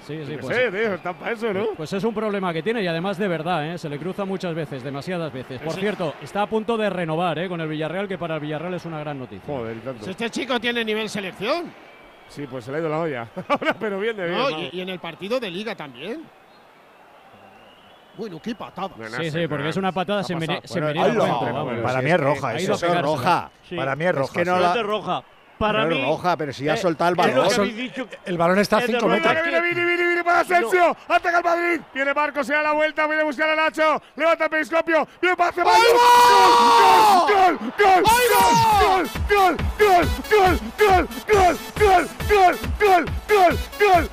Sí, 0.02 0.20
sí, 0.26 0.38
pues, 0.42 0.54
sé, 0.54 0.72
tío, 0.72 0.96
está 0.96 1.14
para 1.14 1.32
eso, 1.32 1.54
¿no? 1.54 1.68
Pues 1.78 1.94
es 1.94 2.04
un 2.04 2.14
problema 2.14 2.52
que 2.52 2.64
tiene 2.64 2.82
y 2.84 2.88
además 2.88 3.18
de 3.18 3.28
verdad, 3.28 3.74
¿eh? 3.74 3.78
se 3.78 3.88
le 3.88 3.98
cruza 3.98 4.26
muchas 4.26 4.54
veces, 4.54 4.84
demasiadas 4.84 5.32
veces. 5.32 5.62
Por 5.62 5.74
cierto, 5.74 6.16
está 6.22 6.42
a 6.42 6.48
punto 6.48 6.76
de 6.76 6.90
renovar 6.90 7.40
¿eh? 7.40 7.48
con 7.48 7.62
el 7.62 7.70
Villarreal, 7.70 8.08
que 8.08 8.18
para 8.18 8.36
el 8.36 8.42
Villarreal 8.42 8.74
es 8.74 8.86
una 8.86 9.00
gran 9.00 9.20
noticia. 9.20 9.46
Joder, 9.46 9.76
tanto. 9.76 10.00
Pues 10.00 10.10
este 10.10 10.30
chico 10.30 10.60
tiene 10.60 10.84
nivel 10.84 11.10
selección. 11.10 11.72
Sí, 12.34 12.48
pues 12.48 12.66
se 12.66 12.72
le 12.72 12.78
ha 12.78 12.80
ido 12.80 12.90
la 12.90 13.00
olla. 13.00 13.28
pero 13.80 14.00
bien 14.00 14.18
de 14.18 14.28
bien. 14.28 14.70
Y, 14.72 14.82
en 14.82 14.90
el 14.90 15.00
partido 15.00 15.40
de 15.40 15.52
Liga 15.52 15.76
también. 15.76 16.24
Bueno, 18.18 18.40
qué 18.42 18.56
patada. 18.56 18.90
Sí, 19.20 19.30
sí, 19.30 19.48
porque 19.48 19.70
es 19.70 19.78
una 19.78 19.92
patada 19.92 20.24
se, 20.24 20.36
mere, 20.36 20.62
se. 20.64 20.82
Para 20.82 22.02
mí 22.02 22.10
es 22.10 22.20
roja, 22.20 22.56
eso, 22.56 22.74
es 22.74 23.02
roja. 23.02 23.52
Para 23.76 23.96
mí 23.96 24.06
es 24.06 24.16
roja. 24.16 24.26
Es 24.26 24.32
que 24.32 24.46
no 24.46 24.60
la... 24.60 24.82
roja. 24.82 25.24
Para 25.58 25.82
Claro, 25.86 25.96
mí. 25.96 26.04
Oja, 26.06 26.36
pero 26.38 26.52
si 26.52 26.64
ya 26.66 26.74
ha 26.74 26.76
eh, 26.76 26.80
soltado 26.80 27.10
el 27.12 27.16
balón. 27.16 27.76
dicho. 27.76 28.08
El 28.26 28.38
balón 28.38 28.60
está 28.60 28.78
a 28.78 28.80
Es 28.82 28.88
de 28.88 28.94
5 28.94 29.08
verdad 29.08 29.30
metros. 29.34 29.44
Viene 29.48 29.62
Vini, 29.62 29.86
Vini, 29.86 30.04
Vini 30.10 30.24
para 30.24 30.40
Asensio. 30.42 30.98
Ataca 31.08 31.38
el 31.38 31.44
Madrid. 31.44 31.82
Viene 31.94 32.14
Marcos, 32.14 32.48
se 32.48 32.54
da 32.54 32.64
la 32.64 32.72
vuelta. 32.74 33.08
Viene 33.08 33.22
a 33.22 33.26
buscar 33.26 33.50
a 33.50 33.56
Nacho. 33.56 34.02
Levanta 34.16 34.44
el 34.46 34.50
periscopio. 34.50 35.08
Viene 35.22 35.38
para 35.38 35.52
Ceballos. 35.52 35.84
¡Gol! 37.28 37.58
¡Gol! 37.78 38.04
¡Gol! 38.04 38.04
¡Gol! 38.82 39.08
¡Gol! 39.30 39.58
¡Gol! 39.80 40.08
¡Gol! 40.30 40.50
¡Gol! 40.80 41.08
¡Gol! 41.30 41.56
¡Gol! 41.80 42.08
¡Gol! 42.30 42.56
¡Gol! 42.80 43.06
¡Gol! 43.30 43.60
¡Gol! 43.80 44.10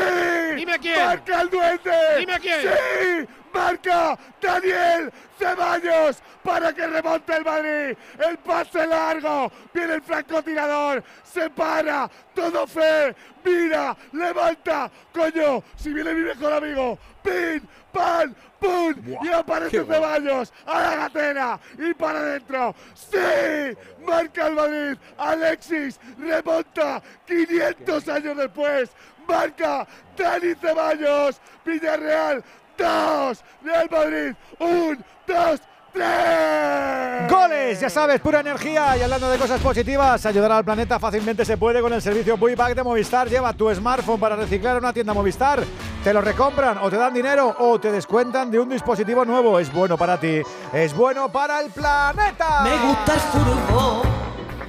Dime 0.57 0.79
quién. 0.79 0.99
¡Marca 1.07 1.41
el 1.41 1.51
duende! 1.51 1.91
Dime 2.19 2.41
quién. 2.41 2.61
¡Sí! 2.63 3.27
¡Marca 3.53 4.19
Daniel 4.41 5.13
Ceballos 5.39 6.23
para 6.43 6.73
que 6.73 6.87
remonte 6.87 7.37
el 7.37 7.45
Madrid! 7.45 7.97
¡El 8.19 8.39
pase 8.39 8.87
largo! 8.87 9.51
Viene 9.73 9.95
el 9.95 10.03
francotirador, 10.03 11.03
se 11.23 11.51
para, 11.51 12.11
todo 12.35 12.67
fe, 12.67 13.15
mira, 13.45 13.97
levanta, 14.13 14.91
coño, 15.13 15.63
si 15.77 15.93
viene 15.93 16.15
mi 16.15 16.23
mejor 16.23 16.53
amigo, 16.53 16.99
pin, 17.23 17.69
pan, 17.93 18.35
pum, 18.59 18.95
y 19.23 19.29
aparece 19.29 19.85
Ceballos 19.85 20.53
a 20.67 20.81
la 20.81 20.97
gatera 20.97 21.61
y 21.79 21.95
para 21.95 22.21
adentro, 22.21 22.75
sí, 22.95 23.77
marca 24.05 24.47
el 24.47 24.55
Madrid, 24.55 24.99
Alexis 25.19 26.01
remonta 26.19 27.03
500 27.27 28.09
años 28.09 28.37
después, 28.37 28.91
marca 29.27 29.87
Dani 30.17 30.55
Ceballos, 30.55 31.41
Villarreal, 31.65 32.45
dos, 32.77 33.43
Real 33.63 33.89
Madrid, 33.91 34.35
un, 34.59 35.05
dos, 35.27 35.61
tres. 35.93 37.31
Goles, 37.31 37.81
ya 37.81 37.91
sabes, 37.91 38.21
pura 38.21 38.41
energía. 38.41 38.97
Y 38.97 39.03
hablando 39.03 39.29
de 39.29 39.39
cosas 39.39 39.61
positivas, 39.61 40.25
ayudar 40.27 40.53
al 40.53 40.65
planeta 40.65 40.99
fácilmente 40.99 41.45
se 41.45 41.57
puede 41.57 41.81
con 41.81 41.93
el 41.93 42.03
servicio 42.03 42.37
Buyback 42.37 42.75
de 42.75 42.83
Movistar. 42.83 43.29
Lleva 43.29 43.53
tu 43.53 43.73
smartphone 43.75 44.19
para 44.19 44.37
reciclar 44.37 44.77
a 44.77 44.79
una 44.79 44.93
tienda 44.93 45.13
Movistar. 45.13 45.63
Te 46.03 46.13
lo 46.13 46.21
recompran 46.21 46.79
o 46.79 46.91
te 46.91 46.97
dan 46.97 47.15
dinero 47.15 47.55
o 47.59 47.79
te 47.79 47.93
descuentan 47.93 48.51
de 48.51 48.59
un 48.59 48.69
dispositivo 48.69 49.25
nuevo. 49.25 49.59
Es 49.59 49.73
bueno 49.73 49.97
para 49.97 50.19
ti, 50.19 50.43
es 50.73 50.95
bueno 50.95 51.31
para 51.31 51.61
el 51.61 51.71
planeta. 51.71 52.63
Me 52.65 52.77
gusta 52.79 53.15
el 53.15 53.21
fútbol 53.21 54.03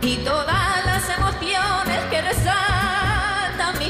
y 0.02 0.18
todas 0.18 0.86
las 0.86 1.18
emociones 1.18 2.00
que 2.12 2.22
resaltan 2.22 2.73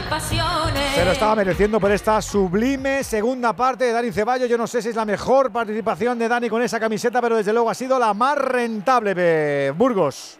pasiones. 0.09 0.95
Se 0.95 1.05
lo 1.05 1.11
estaba 1.11 1.35
mereciendo 1.35 1.79
por 1.79 1.91
esta 1.91 2.21
sublime 2.21 3.03
segunda 3.03 3.53
parte 3.53 3.85
de 3.85 3.91
Dani 3.91 4.11
Ceballos. 4.11 4.49
Yo 4.49 4.57
no 4.57 4.67
sé 4.67 4.81
si 4.81 4.89
es 4.89 4.95
la 4.95 5.05
mejor 5.05 5.51
participación 5.51 6.19
de 6.19 6.27
Dani 6.27 6.49
con 6.49 6.61
esa 6.61 6.79
camiseta, 6.79 7.21
pero 7.21 7.37
desde 7.37 7.53
luego 7.53 7.69
ha 7.69 7.73
sido 7.73 7.97
la 7.99 8.13
más 8.13 8.37
rentable 8.37 9.13
de 9.13 9.73
Burgos. 9.75 10.39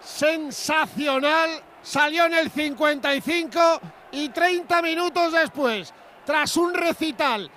sensacional. 0.00 1.50
Salió 1.82 2.26
en 2.26 2.34
el 2.34 2.50
55 2.50 3.80
y 4.12 4.28
30 4.30 4.82
minutos 4.82 5.32
después, 5.32 5.92
tras 6.24 6.56
un 6.56 6.74
recital 6.74 7.48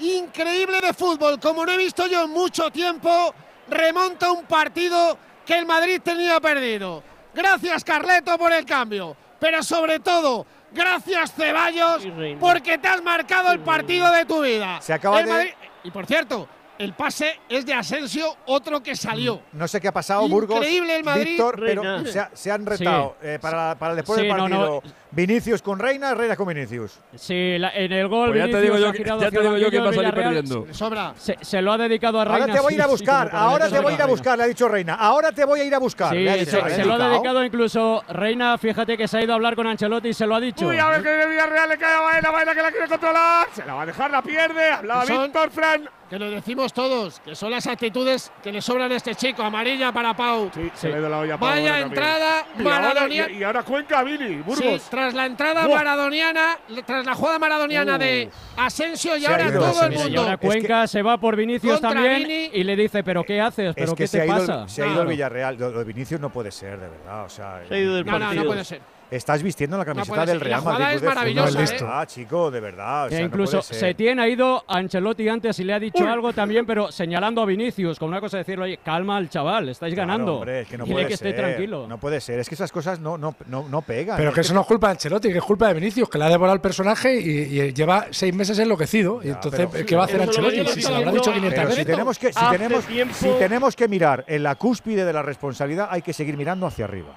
increíble 0.00 0.80
de 0.80 0.92
fútbol, 0.92 1.38
como 1.38 1.64
no 1.64 1.72
he 1.72 1.76
visto 1.76 2.06
yo 2.06 2.24
en 2.24 2.30
mucho 2.30 2.70
tiempo, 2.70 3.32
remonta 3.68 4.32
un 4.32 4.44
partido 4.44 5.16
que 5.44 5.56
el 5.56 5.66
Madrid 5.66 6.00
tenía 6.02 6.40
perdido. 6.40 7.02
Gracias 7.32 7.84
Carleto 7.84 8.36
por 8.36 8.52
el 8.52 8.64
cambio, 8.64 9.16
pero 9.38 9.62
sobre 9.62 10.00
todo, 10.00 10.46
gracias 10.72 11.32
Ceballos 11.34 12.06
porque 12.40 12.78
te 12.78 12.88
has 12.88 13.02
marcado 13.02 13.52
el 13.52 13.60
partido 13.60 14.10
de 14.12 14.24
tu 14.24 14.42
vida. 14.42 14.80
Se 14.80 14.92
acaba 14.92 15.20
El 15.20 15.26
de- 15.26 15.32
Madrid- 15.32 15.52
Y 15.84 15.90
por 15.90 16.06
cierto, 16.06 16.48
el 16.78 16.92
pase 16.94 17.38
es 17.48 17.64
de 17.66 17.74
Asensio, 17.74 18.36
otro 18.46 18.82
que 18.82 18.94
salió. 18.96 19.40
No 19.52 19.66
sé 19.68 19.80
qué 19.80 19.88
ha 19.88 19.92
pasado, 19.92 20.28
Burgos. 20.28 20.56
Increíble 20.58 20.96
el 20.96 21.04
Madrid. 21.04 21.24
Víctor, 21.24 21.56
pero 21.60 22.04
se, 22.06 22.20
ha- 22.20 22.30
se 22.32 22.50
han 22.50 22.64
retado 22.66 23.16
Sí. 23.20 23.26
eh, 23.28 23.38
para, 23.40 23.74
para 23.78 23.94
después 23.94 24.18
Sí, 24.20 24.26
del 24.26 24.36
partido. 24.36 24.82
no. 24.84 25.06
Vinicius 25.12 25.62
con 25.62 25.78
Reina, 25.78 26.14
Reina 26.14 26.36
con 26.36 26.46
Vinicius. 26.48 26.98
Sí, 27.14 27.56
la- 27.58 27.70
en 27.74 27.90
el 27.92 28.06
gol. 28.08 28.30
Pues 28.30 28.44
ya 28.44 28.50
te 28.50 28.60
digo 28.60 28.76
yo 28.76 28.92
que- 28.92 29.04
ya 29.04 29.30
te 29.30 29.40
digo 29.40 29.56
yo 29.56 29.70
quién 29.70 29.84
va 29.84 29.90
a 29.90 29.92
salir 29.92 30.14
perdiendo. 30.14 30.66
Sobra. 30.72 31.14
Se, 31.16 31.38
se 31.40 31.62
lo 31.62 31.72
ha 31.72 31.78
dedicado 31.78 32.20
a 32.20 32.24
Reina. 32.24 32.40
Ahora 32.44 32.52
te 32.54 32.60
voy 32.60 32.72
a 32.72 32.76
ir 32.76 32.82
a 32.82 32.84
sí, 32.84 32.90
sí, 32.90 32.92
buscar, 32.98 33.30
ahora 33.32 33.68
te 33.70 33.78
voy 33.80 33.92
a 33.92 33.94
ir 33.96 34.02
a 34.02 34.06
buscar, 34.06 34.36
le 34.38 34.44
ha 34.44 34.46
dicho 34.46 34.68
Reina. 34.68 34.94
Ahora 34.94 35.32
te 35.32 35.44
voy 35.44 35.60
a 35.60 35.64
ir 35.64 35.74
a 35.74 35.78
buscar. 35.78 36.10
Sí, 36.12 36.18
le 36.18 36.30
ha 36.30 36.34
se, 36.34 36.38
dicho 36.40 36.50
se 36.50 36.60
Reina. 36.62 36.84
lo 36.84 36.94
ha 37.04 37.08
dedicado 37.08 37.44
incluso 37.44 38.04
Reina, 38.08 38.58
fíjate 38.58 38.96
que 38.98 39.08
se 39.08 39.18
ha 39.18 39.22
ido 39.22 39.32
a 39.32 39.36
hablar 39.36 39.56
con 39.56 39.66
Ancelotti 39.66 40.08
y 40.08 40.14
se 40.14 40.26
lo 40.26 40.34
ha 40.34 40.40
dicho. 40.40 40.66
Uy, 40.66 40.78
a 40.78 40.88
ver 40.88 41.02
que 41.02 41.08
viene 41.08 41.26
Villarreal, 41.30 41.68
le 41.70 41.78
cae 41.78 41.94
a 41.94 42.00
Baena, 42.00 42.30
Baena 42.30 42.54
que 42.54 42.62
la 42.62 42.70
quiere 42.70 42.88
controlar. 42.88 43.46
Se 43.54 43.64
la 43.64 43.74
va 43.74 43.82
a 43.82 43.86
dejar, 43.86 44.10
la 44.10 44.22
pierde. 44.22 44.70
Hablaba 44.70 45.04
Víctor 45.06 45.50
Fran. 45.50 45.88
Que 46.08 46.20
lo 46.20 46.30
decimos 46.30 46.72
todos, 46.72 47.18
que 47.18 47.34
son 47.34 47.50
las 47.50 47.66
actitudes 47.66 48.30
que 48.40 48.52
le 48.52 48.62
sobran 48.62 48.92
a 48.92 48.94
este 48.96 49.16
chico. 49.16 49.42
Amarilla 49.42 49.90
para 49.90 50.14
Pau. 50.14 50.50
Sí, 50.54 50.70
se 50.74 50.88
le 50.88 50.94
ha 50.94 50.98
ido 51.00 51.08
la 51.08 51.18
olla 51.18 51.34
a 51.34 51.38
Pau 51.38 51.48
Vaya 51.48 51.64
también. 51.80 51.88
entrada 51.88 52.46
maradoniana. 52.62 53.32
y, 53.32 53.38
y 53.38 53.42
ahora 53.42 53.62
Cuenca, 53.64 54.04
Vini, 54.04 54.36
Burgos. 54.36 54.82
Sí, 54.82 54.88
tras 54.88 55.14
la 55.14 55.26
entrada 55.26 55.66
Buah. 55.66 55.78
maradoniana, 55.78 56.58
tras 56.86 57.04
la 57.04 57.14
jugada 57.16 57.40
maradoniana 57.40 57.98
de 57.98 58.30
Asensio 58.56 59.16
y 59.16 59.22
Se 59.22 59.26
ahora 59.26 59.52
todo 59.52 59.64
el 59.64 59.70
Asensio. 59.70 60.08
Y 60.08 60.16
ahora 60.16 60.30
mundo. 60.30 60.46
Cuenca 60.46 60.86
se 60.86 61.02
va 61.02 61.18
por 61.18 61.34
Vinicius 61.34 61.80
también 61.80 62.18
Vini. 62.18 62.50
y 62.52 62.62
le 62.62 62.76
dice, 62.76 63.02
¿pero 63.02 63.24
qué 63.24 63.40
haces? 63.40 63.74
¿Pero 63.74 63.86
Es 63.86 63.90
que 63.94 64.04
qué 64.04 64.06
se 64.06 64.18
te 64.18 64.22
ha, 64.22 64.26
ido, 64.26 64.36
pasa? 64.46 64.68
se 64.68 64.82
ha 64.84 64.86
ido 64.86 65.02
el. 65.02 65.08
Villarreal. 65.08 65.56
Lo, 65.58 65.72
de 65.72 65.84
Vinicius 65.84 66.20
no 66.20 66.30
puede 66.30 66.52
ser, 66.52 66.78
de 66.78 66.88
verdad. 66.88 67.24
O 67.24 67.28
sea, 67.28 67.62
Se 67.68 67.74
ha 67.74 67.78
ido 67.78 67.96
del 67.96 68.06
No, 68.06 68.16
no, 68.18 68.32
no 68.32 68.44
puede 68.44 68.64
ser. 68.64 68.80
Estás 69.10 69.42
vistiendo 69.42 69.78
la 69.78 69.84
camiseta 69.84 70.26
del 70.26 70.38
ser. 70.40 70.46
Y 70.48 70.50
la 70.50 70.56
Real 70.56 70.60
jugada 70.60 70.78
Madrid. 70.80 70.96
es 70.96 71.02
maravillosa, 71.04 71.58
No, 71.58 71.60
¿eh? 71.64 71.90
Ah, 71.92 72.06
chico, 72.06 72.50
de 72.50 72.60
verdad. 72.60 73.06
o 73.06 73.08
Que 73.08 73.14
sea, 73.14 73.20
no 73.20 73.26
incluso 73.26 73.62
ser. 73.62 73.76
Setién 73.78 74.18
ha 74.18 74.28
ido 74.28 74.64
a 74.66 74.78
Ancelotti 74.78 75.28
antes 75.28 75.58
y 75.60 75.64
le 75.64 75.74
ha 75.74 75.78
dicho 75.78 76.06
algo 76.08 76.32
también, 76.32 76.66
pero 76.66 76.90
señalando 76.90 77.40
a 77.40 77.46
Vinicius, 77.46 77.98
con 78.00 78.08
una 78.08 78.20
cosa 78.20 78.38
de 78.38 78.42
decirle, 78.42 78.64
oye, 78.64 78.78
calma 78.84 79.16
al 79.16 79.28
chaval, 79.30 79.68
estáis 79.68 79.94
Claro, 79.94 80.08
ganando. 80.08 80.34
hombre, 80.38 80.62
es 80.62 80.68
que 80.68 80.76
no 80.76 80.84
Dile 80.84 80.94
puede 80.94 81.06
que 81.06 81.14
esté 81.14 81.28
ser, 81.30 81.36
tranquilo. 81.36 81.86
No 81.86 81.98
puede 81.98 82.20
ser. 82.20 82.40
Es 82.40 82.48
que 82.48 82.56
esas 82.56 82.72
cosas 82.72 82.98
no, 82.98 83.16
no, 83.16 83.36
no, 83.46 83.68
no 83.68 83.82
pegan. 83.82 84.16
Pero 84.16 84.30
Es 84.30 84.34
que 84.34 84.40
eso 84.40 84.54
no 84.54 84.62
es 84.62 84.66
culpa 84.66 84.88
de 84.88 84.92
Ancelotti, 84.92 85.28
que 85.30 85.38
es 85.38 85.44
culpa 85.44 85.68
de 85.68 85.74
Vinicius, 85.74 86.08
que 86.08 86.18
le 86.18 86.24
ha 86.24 86.28
devorado 86.28 86.54
el 86.56 86.60
personaje 86.60 87.14
y, 87.20 87.60
y 87.60 87.72
lleva 87.72 88.06
seis 88.10 88.34
meses 88.34 88.58
enloquecido. 88.58 89.20
y 89.22 89.28
entonces, 89.28 89.68
pero- 89.70 89.86
¿qué 89.86 89.94
va 89.94 90.02
a 90.02 90.06
hacer 90.06 90.20
Ancelotti? 90.22 90.66
Si 90.66 90.82
se 90.82 90.90
lo 90.90 90.96
habrá 90.96 91.12
dicho 91.12 91.30
diciendo 91.30 91.48
500 91.50 91.54
Pero 91.56 91.70
si 91.70 91.76
veces. 91.76 91.86
tenemos, 91.86 92.18
que, 92.18 92.32
tenemos, 92.32 92.84
si 93.16 93.28
tenemos 93.38 93.76
que 93.76 93.86
mirar 93.88 94.24
en 94.26 94.42
la 94.42 94.56
cúspide 94.56 95.04
de 95.04 95.12
la 95.12 95.22
responsabilidad, 95.22 95.88
hay 95.92 96.02
que 96.02 96.12
seguir 96.12 96.36
mirando 96.36 96.66
hacia 96.66 96.86
arriba. 96.86 97.10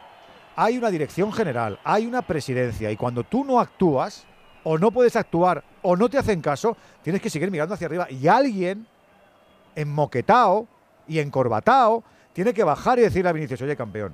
Hay 0.62 0.78
una 0.78 0.92
dirección 0.92 1.32
general, 1.32 1.80
hay 1.86 2.06
una 2.06 2.22
presidencia, 2.22 2.92
y 2.92 2.98
cuando 2.98 3.24
tú 3.24 3.46
no 3.46 3.62
actúas, 3.62 4.26
o 4.66 4.78
no 4.78 4.92
puedes 4.92 5.16
actuar, 5.16 5.64
o 5.82 5.96
no 5.96 6.10
te 6.10 6.18
hacen 6.18 6.42
caso, 6.42 6.76
tienes 7.02 7.22
que 7.22 7.30
seguir 7.30 7.50
mirando 7.50 7.76
hacia 7.76 7.88
arriba. 7.88 8.12
Y 8.12 8.28
alguien, 8.28 8.86
enmoquetado 9.74 10.68
y 11.08 11.20
encorbatado, 11.20 12.04
tiene 12.34 12.54
que 12.54 12.66
bajar 12.66 13.00
y 13.00 13.04
decirle 13.04 13.30
a 13.30 13.32
Vinicius, 13.32 13.62
oye, 13.62 13.78
campeón, 13.78 14.14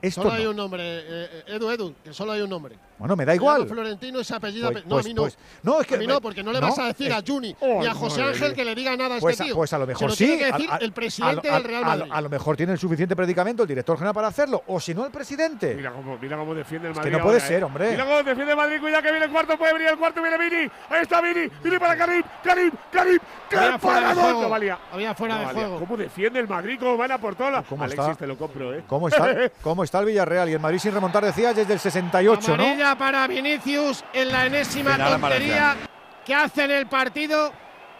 esto 0.00 0.22
Solo 0.22 0.34
hay 0.34 0.44
no". 0.44 0.50
un 0.50 0.56
nombre, 0.56 0.82
eh, 0.84 1.04
eh, 1.08 1.44
Edu, 1.48 1.68
Edu, 1.68 1.94
que 2.04 2.14
solo 2.14 2.30
hay 2.30 2.42
un 2.42 2.50
nombre. 2.50 2.76
Bueno, 3.02 3.16
me 3.16 3.24
da 3.24 3.34
igual. 3.34 3.66
Florentino 3.66 4.20
y 4.20 4.24
se 4.24 4.32
apellida. 4.36 4.70
Pues- 4.70 4.84
no, 4.86 4.90
pues- 4.90 5.04
a 5.04 5.08
mí 5.08 5.14
no. 5.14 5.22
pues- 5.22 5.38
no, 5.64 5.80
es 5.80 5.86
que 5.88 5.94
a 5.96 5.98
mí 5.98 6.06
no, 6.06 6.20
porque 6.20 6.42
no 6.44 6.52
le 6.52 6.60
no, 6.60 6.68
vas 6.68 6.78
a 6.78 6.84
decir 6.86 7.08
es- 7.10 7.16
a 7.16 7.22
Juni 7.26 7.56
Oh, 7.58 7.80
ni 7.80 7.86
a 7.88 7.94
José 7.94 8.22
Ángel 8.22 8.54
que 8.54 8.64
le 8.64 8.76
diga 8.76 8.96
nada 8.96 9.16
a 9.16 9.18
Pues, 9.18 9.32
este 9.32 9.42
a- 9.42 9.46
tío. 9.46 9.54
pues 9.56 9.72
a 9.72 9.78
lo 9.78 9.86
mejor 9.88 10.10
lo 10.10 10.14
sí. 10.14 10.24
tiene 10.24 10.38
que 10.38 10.44
a- 10.44 10.52
decir 10.52 10.70
a- 10.70 10.76
el 10.76 10.92
presidente 10.92 11.50
a- 11.50 11.54
del 11.54 11.64
Real 11.64 11.82
a- 11.82 11.86
Madrid. 11.88 12.12
A, 12.12 12.20
lo 12.20 12.28
mejor 12.28 12.56
tiene 12.56 12.72
el 12.74 12.78
suficiente 12.78 13.16
predicamento 13.16 13.62
el 13.64 13.68
director 13.68 13.96
general 13.96 14.14
para 14.14 14.28
hacerlo, 14.28 14.62
o 14.68 14.78
si 14.78 14.94
no, 14.94 15.04
el 15.04 15.10
presidente. 15.10 15.74
Mira 15.74 15.90
cómo, 15.90 16.16
mira 16.16 16.36
cómo 16.36 16.54
defiende 16.54 16.86
el 16.86 16.92
Es 16.92 16.96
Madrid. 16.98 17.10
que 17.10 17.16
no 17.18 17.22
puede 17.24 17.36
ahora, 17.38 17.48
ser, 17.48 17.60
¿eh? 17.60 17.64
hombre. 17.64 17.90
Mira 17.90 18.04
cómo 18.04 18.16
defiende 18.22 18.50
el 18.52 18.56
Madrid. 18.56 18.80
Cuidado 18.80 19.02
que 19.02 19.10
viene 19.10 19.26
el 19.26 19.32
cuarto. 19.32 19.58
Puede 19.58 19.72
venir 19.72 19.88
el 19.88 19.98
cuarto. 19.98 20.22
Viene 20.22 20.38
Vini. 20.38 20.70
Ahí 20.88 21.02
está 21.02 21.20
Vini. 21.20 21.48
Vini 21.62 21.78
para 21.80 21.96
Karim. 21.96 22.22
Karim. 22.44 22.70
Karim. 22.92 23.18
Había 23.52 23.72
¡Qué 23.72 23.78
fuera 23.80 24.08
de 24.08 24.14
juego. 24.14 24.48
Valía. 24.48 24.78
Había 24.92 25.14
fuera 25.14 25.38
de 25.40 25.46
juego. 25.46 25.78
¿Cómo 25.80 25.96
defiende 25.96 26.38
el 26.38 26.46
Madrid? 26.48 26.76
¿Cómo 26.78 26.96
van 26.96 27.10
a 27.12 27.18
por 27.18 27.34
todas? 27.34 27.64
¿Cómo 27.66 27.82
Alexis, 27.82 28.16
te 28.16 28.26
lo 28.28 28.38
compro, 28.38 28.72
¿eh? 28.72 28.84
¿Cómo 28.86 29.08
está, 29.08 29.34
¿Cómo 29.62 29.82
está 29.84 29.98
el 29.98 30.06
Villarreal? 30.06 30.48
Y 30.48 30.52
el 30.52 30.60
Madrid 30.60 30.78
sin 30.78 30.92
remontar, 30.92 31.24
decías, 31.24 31.54
desde 31.56 31.72
el 31.74 31.80
68, 31.80 32.56
¿no? 32.56 32.64
Para 32.98 33.26
Vinicius 33.26 34.04
en 34.12 34.28
la 34.30 34.46
enésima 34.46 34.92
Penal 34.92 35.20
tontería 35.20 35.76
que 36.24 36.34
hace 36.34 36.64
en 36.64 36.70
el 36.72 36.86
partido 36.86 37.52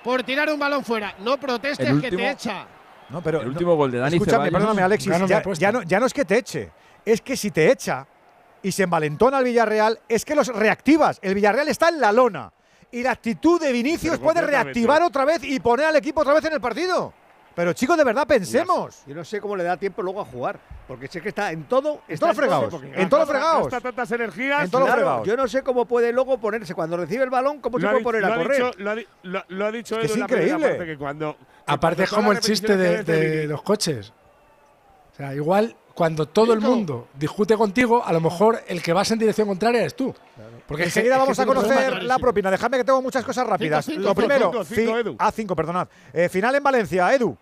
por 0.04 0.22
tirar 0.22 0.50
un 0.50 0.58
balón 0.58 0.84
fuera. 0.84 1.14
No 1.20 1.38
protestes 1.38 1.88
El 1.88 2.00
que 2.00 2.08
te 2.10 2.16
último- 2.16 2.30
echa. 2.30 2.66
No, 3.08 3.22
pero 3.22 3.38
El 3.40 3.46
no- 3.46 3.52
último 3.52 3.74
gol 3.74 3.90
de 3.90 3.98
Dani 3.98 4.16
Escúchame, 4.16 4.36
Ceballos. 4.46 4.52
perdóname, 4.52 4.82
Alexis. 4.82 5.58
Ya, 5.58 5.72
no, 5.72 5.82
ya 5.82 5.98
no 6.00 6.06
es 6.06 6.12
que 6.14 6.24
te 6.24 6.38
eche. 6.38 6.70
Es 7.04 7.20
que 7.20 7.36
si 7.36 7.50
te 7.50 7.70
echa 7.70 8.06
y 8.62 8.70
se 8.72 8.84
envalentona 8.84 9.38
el 9.38 9.44
Villarreal, 9.44 9.98
es 10.08 10.24
que 10.24 10.34
los 10.34 10.48
reactivas. 10.48 11.18
El 11.22 11.34
Villarreal 11.34 11.68
está 11.68 11.88
en 11.88 12.00
la 12.00 12.12
lona. 12.12 12.52
Y 12.90 13.02
la 13.02 13.10
actitud 13.12 13.60
de 13.60 13.72
Vinicius 13.72 14.18
Pero 14.18 14.22
puede 14.22 14.42
reactivar 14.42 15.02
otra 15.02 15.24
vez 15.24 15.42
y 15.42 15.58
poner 15.60 15.86
al 15.86 15.96
equipo 15.96 16.20
otra 16.20 16.34
vez 16.34 16.44
en 16.44 16.52
el 16.52 16.60
partido. 16.60 17.12
Pero 17.54 17.72
chicos, 17.74 17.96
de 17.98 18.04
verdad, 18.04 18.26
pensemos. 18.26 19.02
Yo 19.06 19.14
no 19.14 19.24
sé 19.24 19.40
cómo 19.40 19.54
le 19.56 19.64
da 19.64 19.76
tiempo 19.76 20.00
luego 20.02 20.20
a 20.20 20.24
jugar. 20.24 20.58
Porque 20.88 21.06
sé 21.08 21.20
que 21.20 21.28
está 21.30 21.52
en 21.52 21.64
todo. 21.64 22.00
En 22.08 22.14
está 22.14 22.26
todos 22.26 22.36
los 22.36 22.36
fregados. 22.36 22.70
todo. 22.70 22.82
En 22.84 23.08
todos 23.08 23.10
los 23.10 23.10
Gasta- 23.10 23.26
fregados. 23.26 23.62
Gasta 23.64 23.80
tantas 23.80 24.12
energías. 24.12 24.64
En 24.64 24.70
todos 24.70 24.80
los 24.82 24.86
Claro, 24.88 25.00
fregados. 25.02 25.26
yo 25.28 25.36
no 25.36 25.48
sé 25.48 25.62
cómo 25.62 25.84
puede 25.84 26.12
luego 26.12 26.38
ponerse. 26.38 26.74
Cuando 26.74 26.96
recibe 26.96 27.24
el 27.24 27.30
balón, 27.30 27.60
¿cómo 27.60 27.78
se 27.78 27.84
Lo 27.84 27.90
puede 27.92 28.02
poner 28.04 28.20
lo 28.22 28.26
a 28.28 28.30
ha 28.34 28.36
correr? 28.36 28.56
dicho- 28.64 28.78
lo 28.78 28.90
ha 28.90 28.94
di- 28.94 29.06
lo- 29.24 29.44
lo 29.48 29.66
ha 29.66 29.72
dicho 29.72 29.94
Es 29.96 30.00
que 30.00 30.06
es 30.06 30.16
en 30.16 30.22
increíble. 30.22 30.68
parte, 30.70 30.86
que 30.86 30.96
cuando- 30.98 31.36
que 31.36 31.44
Aparte 31.66 32.02
es 32.04 32.10
como 32.10 32.32
el 32.32 32.40
chiste 32.40 32.76
de, 32.76 33.46
los 33.46 33.62
coches. 33.62 34.12
O 35.12 35.16
sea, 35.16 35.34
igual 35.34 35.76
cuando 35.94 36.26
todo 36.26 36.54
el 36.54 36.60
mundo 36.60 37.08
discute 37.14 37.54
contigo, 37.56 38.02
a 38.04 38.12
lo 38.14 38.20
mejor 38.20 38.62
el 38.66 38.82
que 38.82 38.94
vas 38.94 39.10
en 39.10 39.18
dirección 39.18 39.46
contraria 39.46 39.80
eres 39.82 39.94
tú. 39.94 40.14
Porque 40.66 40.84
enseguida 40.84 41.18
vamos 41.18 41.38
a 41.38 41.46
conocer 41.46 42.02
la 42.02 42.18
propina. 42.18 42.50
Dejadme 42.50 42.78
que 42.78 42.84
tengo 42.84 43.02
muchas 43.02 43.24
cosas 43.24 43.46
rápidas. 43.46 43.84
cinco, 43.84 44.00
Lo 44.02 44.14
primero, 44.14 44.64
cinco, 44.64 44.98
Edu. 44.98 45.16
ah, 45.18 45.30
cinco, 45.32 45.54
perdonad. 45.56 45.88
Eh, 46.12 46.28
final 46.28 46.54
en 46.54 46.62
Valencia, 46.62 47.12
Edu. 47.14 47.36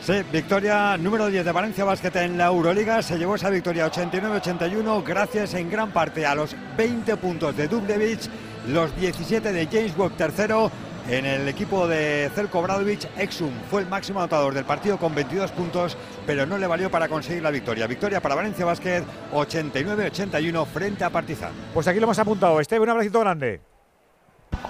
Sí, 0.00 0.14
victoria 0.32 0.96
número 0.96 1.26
10 1.26 1.44
de 1.44 1.52
Valencia 1.52 1.84
Basket 1.84 2.16
en 2.16 2.38
la 2.38 2.46
Euroliga. 2.46 3.02
Se 3.02 3.18
llevó 3.18 3.34
esa 3.34 3.50
victoria 3.50 3.90
89-81 3.90 5.02
gracias 5.04 5.54
en 5.54 5.70
gran 5.70 5.90
parte 5.90 6.24
a 6.24 6.34
los 6.34 6.54
20 6.76 7.16
puntos 7.16 7.56
de 7.56 7.68
Dublevich, 7.68 8.28
los 8.68 8.94
17 8.96 9.52
de 9.52 9.66
James 9.66 9.96
Webb 9.98 10.16
tercero. 10.16 10.70
En 11.08 11.24
el 11.24 11.48
equipo 11.48 11.88
de 11.88 12.30
Zelko 12.34 12.60
Bradovic, 12.60 13.08
Exum 13.16 13.50
fue 13.70 13.80
el 13.80 13.88
máximo 13.88 14.20
anotador 14.20 14.52
del 14.52 14.66
partido 14.66 14.98
con 14.98 15.14
22 15.14 15.50
puntos, 15.52 15.96
pero 16.26 16.44
no 16.44 16.58
le 16.58 16.66
valió 16.66 16.90
para 16.90 17.08
conseguir 17.08 17.42
la 17.42 17.50
victoria. 17.50 17.86
Victoria 17.86 18.20
para 18.20 18.34
Valencia 18.34 18.66
Basket 18.66 19.02
89-81 19.32 20.66
frente 20.66 21.04
a 21.04 21.10
Partizan. 21.10 21.52
Pues 21.72 21.88
aquí 21.88 21.98
lo 21.98 22.04
hemos 22.04 22.18
apuntado. 22.18 22.60
Esteve, 22.60 22.82
un 22.82 22.90
abracito 22.90 23.20
grande. 23.20 23.62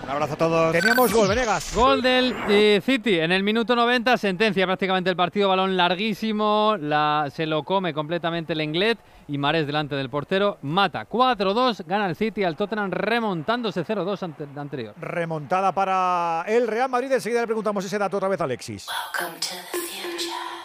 Un 0.03 0.11
abrazo 0.11 0.35
a 0.35 0.37
todos. 0.37 0.73
Teníamos 0.73 1.13
gol, 1.13 1.29
Venegas. 1.29 1.75
Gol 1.75 2.03
del 2.03 2.35
eh, 2.49 2.81
City 2.85 3.19
en 3.21 3.33
el 3.33 3.43
minuto 3.43 3.77
90, 3.77 4.17
sentencia 4.17 4.67
prácticamente 4.67 5.11
el 5.11 5.17
partido, 5.17 5.49
balón 5.49 5.77
larguísimo, 5.77 6.77
la, 6.81 7.29
se 7.35 7.47
lo 7.47 7.63
come 7.63 7.93
completamente 7.93 8.55
el 8.55 8.61
Englet 8.61 8.99
y 9.29 9.37
Mares 9.37 9.67
delante 9.67 9.95
del 9.95 10.09
portero, 10.09 10.59
mata 10.63 11.07
4-2, 11.07 11.85
gana 11.87 12.09
el 12.09 12.17
City 12.17 12.45
al 12.45 12.57
Tottenham 12.57 12.91
remontándose 12.91 13.85
0-2 13.85 14.23
ante, 14.23 14.47
anterior. 14.57 14.95
Remontada 14.99 15.73
para 15.73 16.45
el 16.49 16.67
Real 16.67 16.89
Madrid. 16.89 17.13
Enseguida 17.13 17.43
le 17.43 17.47
preguntamos 17.47 17.85
ese 17.85 17.99
dato 17.99 18.17
otra 18.17 18.29
vez 18.29 18.41
a 18.41 18.45
Alexis. 18.45 18.87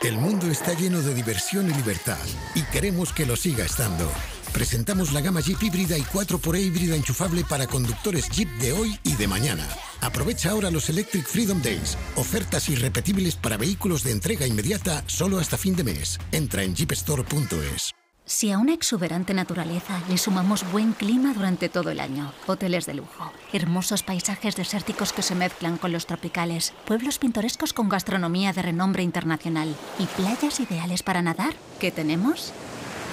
El 0.01 0.17
mundo 0.17 0.48
está 0.48 0.74
lleno 0.74 1.01
de 1.01 1.14
diversión 1.14 1.69
y 1.69 1.74
libertad 1.74 2.17
y 2.56 2.64
queremos 2.64 3.14
que 3.14 3.25
lo 3.25 3.35
siga 3.35 3.66
estando. 3.66 4.09
Presentamos 4.53 5.11
la 5.14 5.22
gama 5.22 5.41
Jeep 5.41 5.61
híbrida 5.64 5.98
y 5.98 6.03
4xE 6.03 6.61
híbrida 6.61 6.95
enchufable 6.95 7.43
para 7.43 7.65
conductores 7.65 8.30
Jeep 8.30 8.49
de 8.59 8.72
hoy 8.72 8.99
y 9.03 9.15
de 9.15 9.27
mañana. 9.27 9.67
Aprovecha 9.99 10.51
ahora 10.51 10.69
los 10.69 10.90
Electric 10.90 11.25
Freedom 11.25 11.59
Days, 11.61 11.98
ofertas 12.15 12.69
irrepetibles 12.69 13.35
para 13.35 13.57
vehículos 13.57 14.03
de 14.03 14.11
entrega 14.11 14.45
inmediata 14.45 15.03
solo 15.07 15.40
hasta 15.40 15.57
fin 15.57 15.75
de 15.75 15.83
mes. 15.83 16.19
Entra 16.32 16.61
en 16.61 16.75
jeepstore.es. 16.75 17.95
Si 18.25 18.51
a 18.51 18.57
una 18.57 18.73
exuberante 18.73 19.33
naturaleza 19.33 20.01
le 20.07 20.17
sumamos 20.17 20.72
buen 20.72 20.93
clima 20.93 21.33
durante 21.33 21.67
todo 21.67 21.90
el 21.90 21.99
año, 21.99 22.32
hoteles 22.48 22.85
de 22.85 22.93
lujo, 22.93 23.33
hermosos 23.51 24.01
paisajes 24.03 24.56
desérticos 24.56 25.11
que 25.11 25.23
se 25.23 25.35
mezclan 25.35 25.77
con 25.77 25.91
los 25.91 26.06
tropicales, 26.06 26.73
pueblos 26.85 27.17
pintorescos 27.17 27.73
con 27.73 27.90
gastronomía 27.90 28.53
de 28.53 28.61
renombre 28.61 29.03
internacional 29.03 29.75
y 29.99 30.06
playas 30.06 30.59
ideales 30.61 31.03
para 31.03 31.22
nadar, 31.22 31.53
¿qué 31.80 31.91
tenemos? 31.91 32.53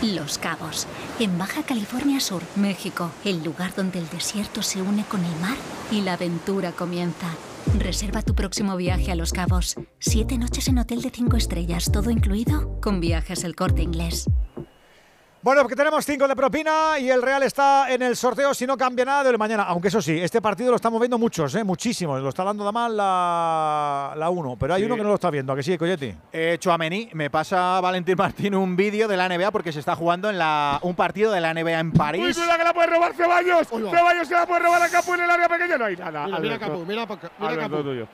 Los 0.03 0.39
Cabos, 0.39 0.87
en 1.19 1.37
Baja 1.37 1.63
California 1.63 2.21
Sur, 2.21 2.43
México, 2.57 3.11
el 3.23 3.45
lugar 3.45 3.75
donde 3.75 3.99
el 3.99 4.09
desierto 4.09 4.63
se 4.63 4.81
une 4.81 5.05
con 5.05 5.23
el 5.23 5.37
mar 5.41 5.59
y 5.93 6.01
la 6.01 6.15
aventura 6.15 6.73
comienza. 6.73 7.29
Reserva 7.79 8.23
tu 8.23 8.35
próximo 8.35 8.77
viaje 8.77 9.13
a 9.13 9.15
Los 9.15 9.33
Cabos. 9.33 9.77
Siete 9.99 10.39
noches 10.39 10.69
en 10.69 10.79
hotel 10.79 11.03
de 11.03 11.11
cinco 11.11 11.37
estrellas, 11.37 11.93
todo 11.93 12.11
incluido, 12.11 12.81
con 12.81 13.01
viajes 13.01 13.45
el 13.45 13.55
corte 13.55 13.83
inglés. 13.83 14.25
Bueno, 15.43 15.63
porque 15.63 15.75
tenemos 15.75 16.05
cinco 16.05 16.29
de 16.29 16.37
propina 16.37 16.99
y 16.99 17.09
el 17.09 17.23
Real 17.23 17.43
está 17.43 17.91
en 17.91 18.03
el 18.03 18.15
sorteo 18.15 18.53
si 18.53 18.67
no 18.67 18.77
cambia 18.77 19.07
nada 19.07 19.25
de 19.25 19.39
mañana. 19.39 19.63
Aunque 19.63 19.89
eso 19.89 20.03
sí, 20.03 20.21
este 20.21 20.43
partido 20.43 20.69
lo 20.69 20.77
estamos 20.77 21.01
viendo 21.01 21.17
muchos, 21.17 21.55
¿eh? 21.55 21.65
muchísimos. 21.65 22.21
Lo 22.21 22.29
está 22.29 22.45
dando 22.45 22.63
de 22.67 22.71
mal 22.73 22.95
la, 22.95 24.13
la 24.19 24.29
uno, 24.29 24.57
pero 24.61 24.75
hay 24.75 24.83
Sí. 24.83 24.87
uno 24.87 24.97
que 24.97 25.03
no 25.03 25.09
lo 25.09 25.15
está 25.15 25.31
viendo, 25.31 25.55
¿a 25.55 25.57
que 25.57 25.63
sí, 25.63 25.79
Coyetti? 25.79 26.15
Eh, 26.31 26.57
Chouameni, 26.61 27.09
me 27.15 27.31
pasa 27.31 27.81
Valentín 27.81 28.17
Martín 28.19 28.55
un 28.55 28.77
vídeo 28.77 29.09
de 29.09 29.17
la 29.17 29.31
NBA 29.31 29.51
porque 29.51 29.73
se 29.73 29.79
está 29.81 29.97
jugando 29.97 30.29
en 30.29 30.37
la, 30.37 30.79
un 30.83 30.95
partido 30.95 31.33
de 31.33 31.41
la 31.41 31.55
NBA 31.55 31.81
en 31.81 31.87
Uy, 31.89 31.93
París. 31.97 32.37
cuidado 32.37 32.59
que 32.59 32.65
la 32.65 32.75
puede 32.75 32.87
robar 32.89 33.15
Ceballos. 33.15 33.67
Ceballos 33.69 34.29
se 34.29 34.35
la 34.35 34.47
puede 34.47 34.61
robar 34.61 34.83
a 34.83 34.89
Capu 34.91 35.15
en 35.15 35.21
el 35.23 35.31
área 35.31 35.49
pequeña. 35.49 35.79
No 35.79 35.85
hay 35.87 35.97
nada. 35.97 36.39
Mira. 36.39 36.59
Capu, 36.59 36.85
mira 36.85 37.07
mira 37.39 37.57
Capu. 37.57 37.83
tuyo. 37.83 38.07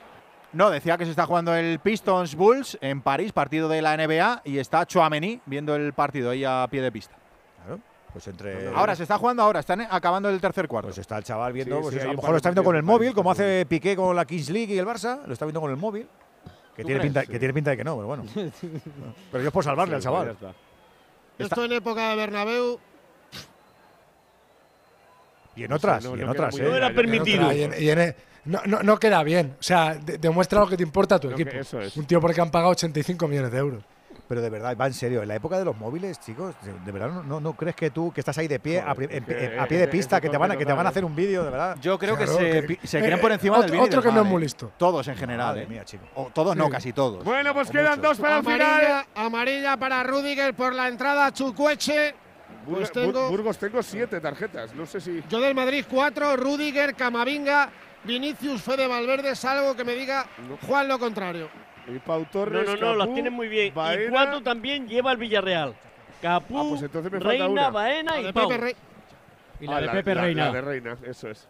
No, 0.53 0.69
decía 0.69 0.97
que 0.97 1.05
se 1.05 1.11
está 1.11 1.25
jugando 1.25 1.53
el 1.55 1.79
Pistons 1.79 2.35
Bulls 2.35 2.77
en 2.81 3.01
París, 3.01 3.31
partido 3.33 3.67
de 3.67 3.81
la 3.81 3.95
NBA, 3.97 4.41
y 4.45 4.57
está 4.59 4.85
Chouameni 4.85 5.41
viendo 5.45 5.75
el 5.75 5.93
partido 5.93 6.31
ahí 6.31 6.43
a 6.45 6.67
pie 6.71 6.81
de 6.81 6.91
pista. 6.91 7.15
Claro, 7.63 7.79
pues 8.13 8.27
entre. 8.27 8.69
Ahora 8.69 8.95
se 8.95 9.03
está 9.03 9.17
jugando 9.17 9.43
ahora, 9.43 9.59
están 9.59 9.81
acabando 9.81 10.29
el 10.29 10.39
tercer 10.39 10.67
cuarto. 10.67 10.87
Pues 10.87 10.97
está 10.99 11.17
el 11.17 11.23
chaval 11.25 11.51
viendo, 11.53 11.75
Sí, 11.77 11.81
pues 11.83 11.95
sí, 11.95 11.99
a 12.01 12.05
lo 12.05 12.13
mejor 12.13 12.29
lo 12.31 12.37
está 12.37 12.49
viendo 12.49 12.63
con 12.63 12.75
el 12.75 12.83
móvil, 12.83 13.13
como 13.13 13.29
hace 13.31 13.65
Piqué 13.67 13.95
con 13.95 14.15
la 14.15 14.25
Kings 14.25 14.49
League 14.49 14.73
y 14.73 14.77
el 14.77 14.85
Barça, 14.85 15.23
lo 15.25 15.33
está 15.33 15.45
viendo 15.45 15.59
con 15.61 15.69
el 15.69 15.77
móvil. 15.77 16.07
Que 16.75 16.83
tiene, 16.85 17.01
pinta, 17.01 17.21
Sí. 17.21 17.27
que 17.27 17.39
tiene 17.39 17.53
pinta 17.53 17.71
de 17.71 17.77
que 17.77 17.83
no, 17.83 17.95
pero 17.95 18.07
bueno. 18.07 18.23
pero 19.31 19.41
yo 19.43 19.47
es 19.47 19.53
por 19.53 19.63
salvarle 19.63 19.95
al 19.95 20.01
chaval. 20.01 20.37
Esto 21.37 21.65
en 21.65 21.71
época 21.73 22.09
de 22.09 22.15
Bernabéu. 22.15 22.79
Y 25.55 25.63
en 25.63 25.73
otras, 25.73 26.03
no, 26.05 26.15
y 26.15 26.21
en 26.21 26.29
otras, 26.29 26.57
¿eh? 26.57 26.63
No 26.63 26.75
era 26.75 26.91
permitido. 26.93 27.51
Y 27.51 27.63
en- 27.63 27.73
y 27.79 27.89
en- 27.89 28.15
no, 28.47 28.61
no- 28.65 28.83
no 28.83 28.97
queda 28.97 29.21
bien. 29.23 29.55
O 29.59 29.63
sea, 29.63 29.95
de- 29.95 30.17
demuestra 30.17 30.59
lo 30.59 30.67
que 30.67 30.77
te 30.77 30.83
importa 30.83 31.15
a 31.15 31.19
tu 31.19 31.27
que- 31.29 31.35
equipo. 31.43 31.51
eso 31.57 31.79
es. 31.81 31.95
Un 31.97 32.05
tío 32.05 32.19
porque 32.21 32.41
han 32.41 32.49
pagado 32.51 32.71
85 32.71 33.27
millones 33.27 33.51
de 33.51 33.57
euros. 33.59 33.83
Pero 34.27 34.41
de 34.41 34.49
verdad, 34.49 34.75
va 34.75 34.87
en 34.87 34.93
serio, 34.93 35.21
en 35.21 35.27
la 35.29 35.35
época 35.35 35.57
de 35.57 35.63
los 35.63 35.77
móviles, 35.77 36.19
chicos, 36.19 36.53
de, 36.61 36.73
de 36.73 36.91
verdad, 36.91 37.07
no, 37.09 37.23
no, 37.23 37.39
no 37.39 37.53
crees 37.53 37.77
que 37.77 37.91
tú, 37.91 38.11
que 38.11 38.19
estás 38.19 38.37
ahí 38.37 38.49
de 38.49 38.59
pie, 38.59 38.81
a, 38.81 38.93
pri- 38.93 39.07
en- 39.09 39.23
que, 39.23 39.57
a 39.57 39.65
pie 39.67 39.77
de 39.77 39.83
eh, 39.85 39.87
pista, 39.87 40.19
que 40.19 40.27
te 40.29 40.35
van 40.37 40.51
a, 40.51 40.57
que 40.57 40.65
te 40.65 40.73
van 40.73 40.85
a 40.85 40.89
hacer 40.89 41.05
un 41.05 41.15
vídeo, 41.15 41.45
de 41.45 41.49
verdad. 41.49 41.77
Yo 41.81 41.97
creo 41.97 42.17
que 42.17 42.25
Claro, 42.25 42.37
se, 42.39 42.51
que- 42.51 42.63
pi- 42.63 42.79
se 42.85 42.99
eh, 42.99 43.03
creen 43.03 43.21
por 43.21 43.31
encima 43.31 43.53
otro- 43.55 43.63
del 43.63 43.71
vídeo. 43.71 43.85
otro 43.85 44.01
que 44.01 44.11
no 44.11 44.21
es 44.23 44.27
muy 44.27 44.41
listo. 44.41 44.69
Todos 44.77 45.07
en 45.07 45.15
general. 45.15 45.47
Madre 45.47 45.63
eh. 45.63 45.67
mía, 45.67 45.85
chico. 45.85 46.03
O 46.15 46.25
todos 46.33 46.57
no, 46.57 46.65
Sí. 46.65 46.71
casi 46.71 46.91
todos. 46.93 47.23
Bueno, 47.23 47.53
pues 47.53 47.69
O 47.69 47.71
quedan 47.71 47.99
muchos. 47.99 48.03
dos 48.03 48.19
para 48.19 48.33
el 48.33 48.39
amarilla, 48.39 48.77
final. 48.79 49.05
amarilla 49.15 49.77
para 49.77 50.03
Rudiger 50.03 50.53
por 50.53 50.75
la 50.75 50.89
entrada 50.89 51.31
Chucueche. 51.31 52.13
Pues 52.65 52.65
Burgos, 52.65 52.91
tengo 52.91 53.29
Burgos 53.29 53.57
tengo 53.57 53.81
siete 53.81 54.19
tarjetas. 54.19 54.75
No 54.75 54.85
sé 54.85 54.99
si. 54.99 55.23
yo 55.29 55.39
del 55.39 55.55
Madrid 55.55 55.85
4, 55.89 56.35
Rudiger, 56.35 56.95
Camavinga, 56.95 57.69
Vinicius, 58.03 58.61
Fede 58.61 58.87
Valverde, 58.87 59.35
salvo 59.35 59.75
que 59.75 59.83
me 59.83 59.93
diga 59.95 60.25
Juan 60.67 60.87
lo 60.87 60.97
contrario. 60.99 61.49
Y 61.87 61.99
Pau 61.99 62.25
No, 62.33 62.45
no, 62.45 62.75
no, 62.75 62.95
las 62.95 63.05
Capú, 63.07 63.13
tiene 63.13 63.29
muy 63.29 63.47
bien. 63.47 63.67
Y 63.67 63.71
Baena. 63.71 64.11
cuatro 64.11 64.41
también 64.43 64.87
lleva 64.87 65.11
el 65.11 65.17
Villarreal. 65.17 65.73
Capú, 66.21 66.57
Ah, 66.59 66.65
pues 66.69 66.81
entonces 66.81 67.11
me 67.11 67.17
falta 67.19 67.29
Reina, 67.29 67.47
una. 67.47 67.69
Baena 67.69 68.11
La 68.13 68.19
y 68.19 68.23
de 68.25 68.33
Pau. 68.33 68.47
Pepe 68.49 68.61
Rey. 68.61 68.75
Y 69.61 69.67
la 69.67 69.77
Ah, 69.77 69.81
de 69.81 69.89
Pepe 69.89 70.13
Reina. 70.13 70.45
La 70.47 70.51
de 70.51 70.61
Reina, 70.61 70.97
eso 71.05 71.29
es. 71.29 71.47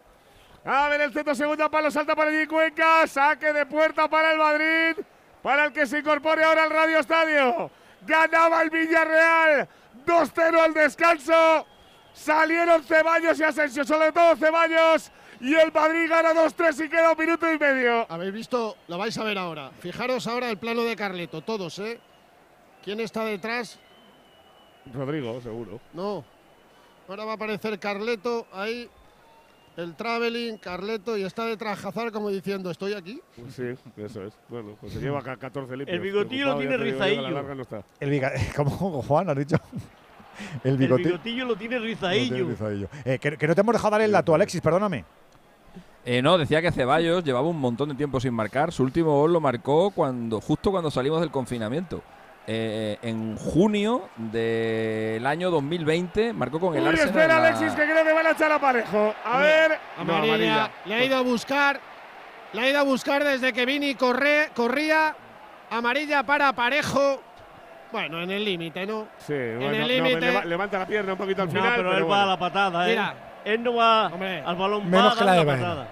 A 0.64 0.88
ver, 0.88 1.00
el 1.00 1.12
centro 1.12 1.34
segunda 1.34 1.68
palo 1.70 1.90
salta 1.90 2.14
para 2.14 2.30
allí 2.30 2.46
Cuenca. 2.46 3.06
Saque 3.06 3.52
de 3.52 3.66
puerta 3.66 4.08
para 4.08 4.32
el 4.32 4.38
Madrid. 4.38 5.04
Para 5.42 5.66
el 5.66 5.72
que 5.72 5.86
se 5.86 5.98
incorpore 6.00 6.44
ahora 6.44 6.64
al 6.64 6.70
Radio 6.70 6.98
Estadio. 6.98 7.70
Ganaba 8.06 8.62
el 8.62 8.70
Villarreal. 8.70 9.68
2-0 10.06 10.60
al 10.60 10.74
descanso. 10.74 11.66
Salieron 12.12 12.82
Ceballos 12.82 13.38
y 13.38 13.44
Asensio, 13.44 13.84
sobre 13.84 14.12
todo 14.12 14.34
Ceballos. 14.36 15.10
Y 15.40 15.54
el 15.54 15.72
Madrid 15.72 16.08
gana 16.08 16.32
2-3 16.34 16.86
y 16.86 16.88
queda 16.88 17.12
un 17.12 17.18
minuto 17.18 17.52
y 17.52 17.58
medio. 17.58 18.06
Habéis 18.10 18.32
visto, 18.32 18.76
lo 18.88 18.98
vais 18.98 19.16
a 19.18 19.24
ver 19.24 19.38
ahora. 19.38 19.70
Fijaros 19.80 20.26
ahora 20.26 20.50
el 20.50 20.58
plano 20.58 20.82
de 20.82 20.96
Carleto, 20.96 21.42
todos, 21.42 21.78
¿eh? 21.78 22.00
¿Quién 22.84 23.00
está 23.00 23.24
detrás? 23.24 23.78
Rodrigo, 24.92 25.40
seguro. 25.40 25.80
No. 25.92 26.24
Ahora 27.08 27.24
va 27.24 27.32
a 27.32 27.34
aparecer 27.36 27.78
Carleto 27.78 28.46
ahí. 28.52 28.88
El 29.76 29.94
traveling, 29.94 30.56
Carleto, 30.58 31.16
y 31.16 31.22
está 31.22 31.44
detrás 31.44 31.84
Hazard 31.84 32.10
como 32.10 32.30
diciendo, 32.30 32.68
¿estoy 32.68 32.94
aquí? 32.94 33.20
Sí, 33.54 33.62
eso 33.96 34.24
es. 34.24 34.34
Bueno, 34.48 34.76
pues 34.80 34.92
se 34.92 34.98
lleva 34.98 35.22
ca- 35.22 35.36
14 35.36 35.76
limpios. 35.76 35.94
El 35.94 36.00
bigotillo 36.02 36.46
lo 36.46 36.58
tiene 36.58 36.74
a 36.74 37.30
la 37.30 37.42
no 37.54 37.62
está. 37.62 37.84
El 38.00 38.10
biga- 38.10 38.32
¿Cómo, 38.56 38.70
Juan, 39.02 39.30
has 39.30 39.36
dicho? 39.36 39.56
El 40.64 40.72
El 40.72 40.78
bigoti- 40.80 41.04
bigotillo 41.04 41.44
lo 41.44 41.54
tiene 41.54 41.78
Lo 41.78 41.86
tiene. 41.86 42.88
Eh, 43.04 43.18
que, 43.20 43.36
que 43.36 43.46
no 43.46 43.54
te 43.54 43.60
hemos 43.60 43.72
dejado 43.72 43.92
dar 43.92 44.00
el 44.00 44.10
dato, 44.10 44.34
Alexis, 44.34 44.60
perdóname. 44.60 45.04
Eh, 46.10 46.22
no, 46.22 46.38
decía 46.38 46.62
que 46.62 46.72
Ceballos 46.72 47.22
llevaba 47.22 47.46
un 47.46 47.60
montón 47.60 47.90
de 47.90 47.94
tiempo 47.94 48.18
sin 48.18 48.32
marcar. 48.32 48.72
Su 48.72 48.82
último 48.82 49.12
gol 49.20 49.30
lo 49.30 49.40
marcó 49.42 49.90
cuando, 49.90 50.40
justo 50.40 50.70
cuando 50.70 50.90
salimos 50.90 51.20
del 51.20 51.30
confinamiento. 51.30 52.02
Eh, 52.46 52.96
en 53.02 53.36
junio 53.36 54.08
del 54.16 55.26
año 55.26 55.50
2020 55.50 56.32
marcó 56.32 56.58
con 56.60 56.74
el 56.74 56.82
Uy, 56.82 56.88
Arsenal. 56.88 57.08
espera, 57.10 57.38
la- 57.40 57.48
Alexis, 57.48 57.72
que 57.74 57.82
creo 57.84 58.02
que 58.06 58.12
van 58.14 58.26
a 58.26 58.30
echar 58.30 58.50
a 58.50 58.58
Parejo. 58.58 59.14
A 59.22 59.38
ver. 59.38 59.78
No, 60.06 60.14
Amarilla. 60.14 60.70
Le 60.86 60.94
ha 60.94 61.04
ido 61.04 61.16
a 61.18 61.20
buscar. 61.20 61.78
Le 62.54 62.62
ha 62.62 62.70
ido 62.70 62.78
a 62.78 62.84
buscar 62.84 63.22
desde 63.22 63.52
que 63.52 63.66
Vini 63.66 63.94
corre, 63.94 64.48
corría. 64.56 65.14
Amarilla 65.70 66.22
para 66.22 66.54
Parejo. 66.54 67.20
Bueno, 67.92 68.22
en 68.22 68.30
el 68.30 68.46
límite, 68.46 68.86
¿no? 68.86 69.08
Sí, 69.18 69.34
bueno, 69.34 69.72
el 69.72 69.86
límite. 69.88 70.20
leva- 70.22 70.44
levanta 70.46 70.78
la 70.78 70.86
pierna 70.86 71.12
un 71.12 71.18
poquito 71.18 71.42
al 71.42 71.48
No, 71.48 71.54
final. 71.54 71.72
pero 71.76 71.92
él 71.98 72.02
va 72.04 72.06
bueno. 72.06 72.22
a 72.22 72.26
la 72.26 72.38
patada, 72.38 72.86
¿eh? 72.86 72.90
Mira. 72.92 73.14
Él 73.44 73.62
no 73.62 73.74
va 73.74 74.06
al 74.06 74.56
balón, 74.56 74.88
Menos 74.90 75.06
va 75.06 75.10
a 75.10 75.14
que 75.18 75.24
dar 75.24 75.26
la 75.26 75.32
de 75.32 75.44
la 75.44 75.52
patada. 75.52 75.88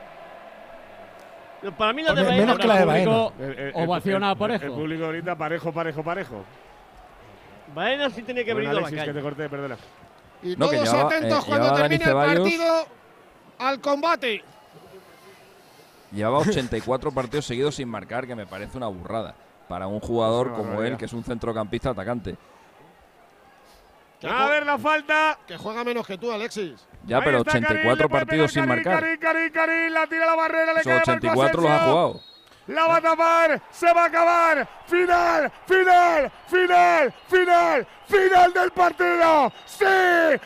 Para 1.73 1.93
mí 1.93 2.03
la 2.03 2.13
de 2.15 2.23
Baena 2.23 2.37
menos 2.43 2.59
que 2.59 2.67
la 2.67 2.77
de 2.79 2.85
Baena. 2.85 3.11
público. 3.11 3.33
El- 3.39 3.59
el- 3.59 3.59
el- 3.77 3.89
Ovaciona 3.89 4.27
el- 4.29 4.33
a 4.33 4.35
Parejo. 4.37 4.65
El 4.65 4.73
público 4.73 5.05
ahorita 5.07 5.37
parejo, 5.37 5.73
parejo, 5.73 6.03
parejo. 6.03 6.45
Baena 7.75 8.11
sí 8.11 8.23
tenía 8.23 8.45
que 8.45 8.53
haber 8.53 8.65
Bueno, 8.65 8.79
ido 8.79 8.79
a 8.79 8.83
la 8.83 8.89
Alexis, 8.89 9.07
que 9.13 9.19
te 9.19 9.23
corté, 9.23 9.49
perdona. 9.49 9.77
Y 10.43 10.57
No, 10.57 10.69
todos 10.69 10.85
llevaba- 10.85 11.07
atentos 11.09 11.39
eh, 11.39 11.47
cuando 11.49 11.75
termine 11.75 12.05
el 12.05 12.13
partido 12.13 12.87
al 13.59 13.81
combate. 13.81 14.45
Llevaba 16.13 16.39
84 16.39 17.11
partidos 17.13 17.45
seguidos 17.47 17.75
sin 17.75 17.89
marcar, 17.89 18.27
que 18.27 18.35
me 18.37 18.47
parece 18.47 18.77
una 18.77 18.87
burrada. 18.87 19.35
Para 19.69 19.89
un 19.89 19.99
jugador 20.01 20.53
como 20.55 20.81
él, 20.83 20.97
que 20.97 21.07
es 21.07 21.13
un 21.13 21.25
centrocampista 21.25 21.91
atacante. 21.91 22.37
A 24.29 24.47
ver 24.49 24.65
la 24.65 24.79
falta. 24.79 25.39
Que 25.47 25.57
juega 25.57 25.83
menos 25.85 26.07
que 26.07 26.17
tú, 26.17 26.31
Alexis. 26.31 26.87
Ya, 27.07 27.19
Ahí 27.19 27.23
pero 27.25 27.39
está 27.39 27.53
Karim, 27.53 27.67
84 27.67 28.05
le 28.05 28.09
puede 28.09 28.27
partidos 28.27 28.53
sin 28.53 28.67
Karim, 28.67 28.85
marcar. 28.85 29.19
Karim, 29.53 29.93
la 29.93 30.07
tira 30.07 30.27
la 30.27 30.35
barrera, 30.35 30.73
le 30.73 30.81
Esos 30.81 30.85
queda 30.85 30.95
Marco 30.97 31.11
84 31.13 31.63
los 31.63 31.71
ha 31.71 31.79
jugado. 31.79 32.21
La 32.67 32.87
va 32.89 32.97
a 32.97 33.01
tapar, 33.01 33.63
se 33.71 33.93
va 33.93 34.03
a 34.03 34.07
acabar. 34.07 34.69
Final, 34.87 35.53
final, 35.67 36.33
final, 36.49 37.15
final, 37.29 37.87
final 38.09 38.53
del 38.53 38.71
partido. 38.73 39.53
Sí, 39.65 39.85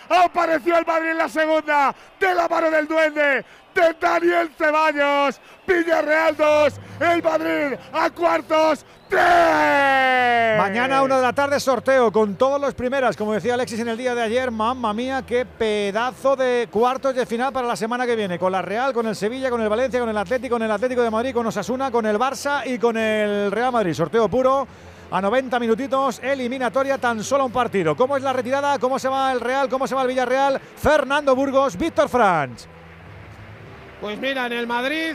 apareció 0.08 0.76
el 0.76 0.84
Madrid 0.84 1.10
en 1.10 1.18
la 1.18 1.28
segunda, 1.30 1.94
de 2.18 2.34
la 2.34 2.46
mano 2.46 2.70
del 2.70 2.86
duende, 2.86 3.44
de 3.74 3.96
Daniel 4.00 4.50
Ceballos. 4.56 5.40
Villarreal 5.66 6.36
2, 6.36 6.74
el 7.00 7.22
Madrid 7.22 7.78
a 7.92 8.10
cuartos. 8.10 8.84
¡Tres! 9.08 10.58
Mañana, 10.58 11.02
una 11.02 11.16
de 11.16 11.22
la 11.22 11.32
tarde, 11.32 11.58
sorteo 11.58 12.12
con 12.12 12.36
todos 12.36 12.60
los 12.60 12.74
primeras. 12.74 13.16
Como 13.16 13.32
decía 13.32 13.54
Alexis 13.54 13.80
en 13.80 13.88
el 13.88 13.96
día 13.96 14.14
de 14.14 14.22
ayer, 14.22 14.50
mamma 14.50 14.92
mía, 14.92 15.24
qué 15.26 15.44
pedazo 15.44 16.36
de 16.36 16.68
cuartos 16.70 17.14
de 17.14 17.26
final 17.26 17.52
para 17.52 17.66
la 17.66 17.74
semana 17.76 18.06
que 18.06 18.14
viene. 18.14 18.38
Con 18.38 18.52
la 18.52 18.62
Real, 18.62 18.92
con 18.92 19.06
el 19.06 19.16
Sevilla, 19.16 19.50
con 19.50 19.60
el 19.60 19.68
Valencia, 19.68 19.98
con 19.98 20.08
el 20.08 20.16
Atlético, 20.16 20.54
con 20.54 20.62
el 20.62 20.70
Atlético 20.70 21.02
de 21.02 21.10
Madrid, 21.10 21.34
con 21.34 21.46
Osasuna, 21.46 21.90
con 21.90 22.06
el 22.06 22.18
Barça 22.18 22.62
y 22.64 22.78
con 22.78 22.96
el 22.96 23.50
Real 23.50 23.72
Madrid. 23.72 23.94
Sorteo 23.94 24.28
puro. 24.28 24.66
A 25.12 25.20
90 25.20 25.58
minutitos, 25.58 26.20
eliminatoria, 26.22 26.96
tan 26.96 27.24
solo 27.24 27.44
un 27.44 27.50
partido. 27.50 27.96
¿Cómo 27.96 28.16
es 28.16 28.22
la 28.22 28.32
retirada? 28.32 28.78
¿Cómo 28.78 28.96
se 28.96 29.08
va 29.08 29.32
el 29.32 29.40
Real? 29.40 29.68
¿Cómo 29.68 29.88
se 29.88 29.96
va 29.96 30.02
el 30.02 30.08
Villarreal? 30.08 30.60
Fernando 30.60 31.34
Burgos, 31.34 31.76
Víctor 31.76 32.08
Franch. 32.08 32.79
Pues 34.00 34.18
mira, 34.18 34.46
en 34.46 34.52
el 34.52 34.66
Madrid, 34.66 35.14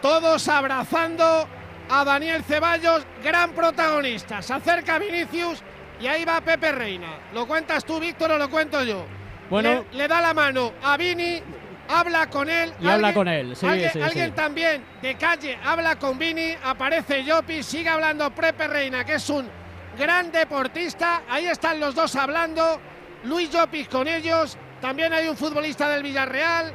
todos 0.00 0.48
abrazando 0.48 1.46
a 1.90 2.04
Daniel 2.04 2.42
Ceballos, 2.42 3.04
gran 3.22 3.52
protagonista. 3.52 4.40
Se 4.40 4.54
acerca 4.54 4.98
Vinicius 4.98 5.62
y 6.00 6.06
ahí 6.06 6.24
va 6.24 6.40
Pepe 6.40 6.72
Reina. 6.72 7.18
¿Lo 7.34 7.46
cuentas 7.46 7.84
tú, 7.84 8.00
Víctor, 8.00 8.32
o 8.32 8.38
lo 8.38 8.48
cuento 8.48 8.82
yo? 8.82 9.04
Bueno. 9.50 9.84
Le, 9.92 9.98
le 9.98 10.08
da 10.08 10.20
la 10.22 10.32
mano 10.32 10.72
a 10.82 10.96
Vini, 10.96 11.42
habla 11.88 12.30
con 12.30 12.48
él. 12.48 12.72
Y 12.80 12.88
habla 12.88 13.12
con 13.12 13.28
él, 13.28 13.54
sí, 13.54 13.66
alguien, 13.66 13.90
sí, 13.92 14.00
alguien 14.00 14.30
sí. 14.30 14.32
también 14.32 14.84
de 15.02 15.14
calle 15.16 15.58
habla 15.62 15.98
con 15.98 16.18
Vini, 16.18 16.54
aparece 16.64 17.24
Llopi, 17.24 17.62
sigue 17.62 17.90
hablando 17.90 18.30
Pepe 18.30 18.66
Reina, 18.66 19.04
que 19.04 19.14
es 19.14 19.28
un 19.28 19.46
gran 19.98 20.32
deportista. 20.32 21.22
Ahí 21.28 21.46
están 21.46 21.78
los 21.80 21.94
dos 21.94 22.16
hablando. 22.16 22.80
Luis 23.24 23.50
Llopis 23.50 23.88
con 23.88 24.08
ellos. 24.08 24.56
También 24.80 25.12
hay 25.12 25.28
un 25.28 25.36
futbolista 25.36 25.88
del 25.88 26.02
Villarreal. 26.02 26.72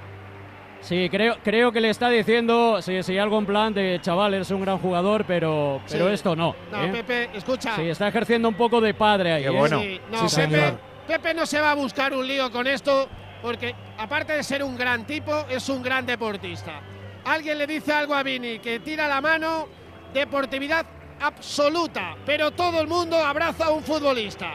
Sí, 0.81 1.09
creo, 1.09 1.37
creo 1.43 1.71
que 1.71 1.81
le 1.81 1.89
está 1.89 2.09
diciendo, 2.09 2.81
sí, 2.81 3.01
sí, 3.03 3.17
algo 3.17 3.37
en 3.39 3.45
plan 3.45 3.73
de 3.73 3.99
chaval, 4.01 4.33
eres 4.35 4.51
un 4.51 4.61
gran 4.61 4.77
jugador, 4.77 5.25
pero, 5.25 5.81
pero 5.89 6.07
Sí. 6.07 6.13
esto 6.13 6.35
no. 6.35 6.55
No, 6.71 6.83
¿eh? 6.83 6.89
Pepe, 6.91 7.29
escucha. 7.33 7.75
Sí, 7.75 7.89
está 7.89 8.07
ejerciendo 8.07 8.47
un 8.47 8.55
poco 8.55 8.79
de 8.79 8.93
padre 8.93 9.33
ahí. 9.33 9.43
¿eh? 9.45 9.49
Sí, 9.49 10.01
no, 10.11 10.27
Pepe, 10.49 10.73
Pepe 11.07 11.33
no 11.33 11.45
se 11.45 11.59
va 11.59 11.71
a 11.71 11.75
buscar 11.75 12.13
un 12.13 12.25
lío 12.25 12.51
con 12.51 12.67
esto, 12.67 13.09
porque 13.41 13.75
aparte 13.97 14.33
de 14.33 14.43
ser 14.43 14.63
un 14.63 14.77
gran 14.77 15.05
tipo, 15.05 15.45
es 15.49 15.67
un 15.67 15.81
gran 15.81 16.05
deportista. 16.05 16.79
Alguien 17.25 17.57
le 17.57 17.67
dice 17.67 17.91
algo 17.91 18.13
a 18.15 18.23
Vini 18.23 18.59
que 18.59 18.79
tira 18.79 19.07
la 19.07 19.19
mano, 19.19 19.67
deportividad 20.13 20.85
absoluta, 21.19 22.15
pero 22.25 22.51
todo 22.51 22.79
el 22.79 22.87
mundo 22.87 23.17
abraza 23.17 23.65
a 23.65 23.69
un 23.71 23.83
futbolista. 23.83 24.53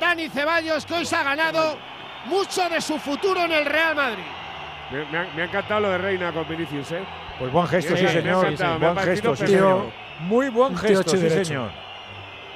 Dani 0.00 0.28
Ceballos, 0.30 0.86
que 0.86 0.94
hoy 0.94 1.04
se 1.06 1.14
ha 1.14 1.22
ganado 1.22 1.78
mucho 2.26 2.68
de 2.68 2.80
su 2.80 2.98
futuro 2.98 3.44
en 3.44 3.52
el 3.52 3.66
Real 3.66 3.94
Madrid. 3.94 4.24
Me, 4.92 5.04
me 5.10 5.18
ha, 5.18 5.28
me 5.36 5.42
ha 5.42 5.44
encantado 5.44 5.80
lo 5.80 5.88
de 5.90 5.98
Reina 5.98 6.32
con 6.32 6.48
Vinicius, 6.48 6.92
¿eh? 6.92 7.00
Pues 7.38 7.52
buen 7.52 7.66
gesto, 7.68 7.96
sí, 7.96 8.06
señor. 8.08 8.44
me 8.44 8.78
buen 8.86 8.96
gesto, 8.98 9.36
sí, 9.36 9.46
señor. 9.46 9.82
Muy 10.20 10.48
buen 10.50 10.76
gesto, 10.76 11.14
y 11.16 11.18
sí, 11.18 11.22
derecho. 11.28 11.44
señor. 11.44 11.70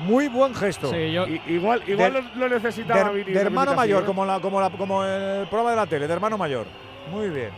Muy 0.00 0.28
buen 0.28 0.54
gesto. 0.54 0.90
Sí, 0.90 1.12
yo- 1.12 1.26
I- 1.26 1.40
igual- 1.46 1.82
igual 1.86 2.12
lo- 2.12 2.40
lo 2.48 2.48
necesitaba 2.48 3.12
de, 3.12 3.24
de 3.24 3.40
hermano 3.40 3.74
mayor, 3.74 4.02
felicitación, 4.02 4.04
como, 4.06 4.26
la, 4.26 4.40
como, 4.40 4.60
la, 4.60 4.70
como 4.70 5.04
el 5.04 5.46
programa 5.46 5.70
de 5.70 5.76
la 5.76 5.86
tele, 5.86 6.06
de 6.08 6.12
hermano 6.12 6.36
mayor. 6.36 6.66
Muy 7.10 7.28
bien. 7.30 7.50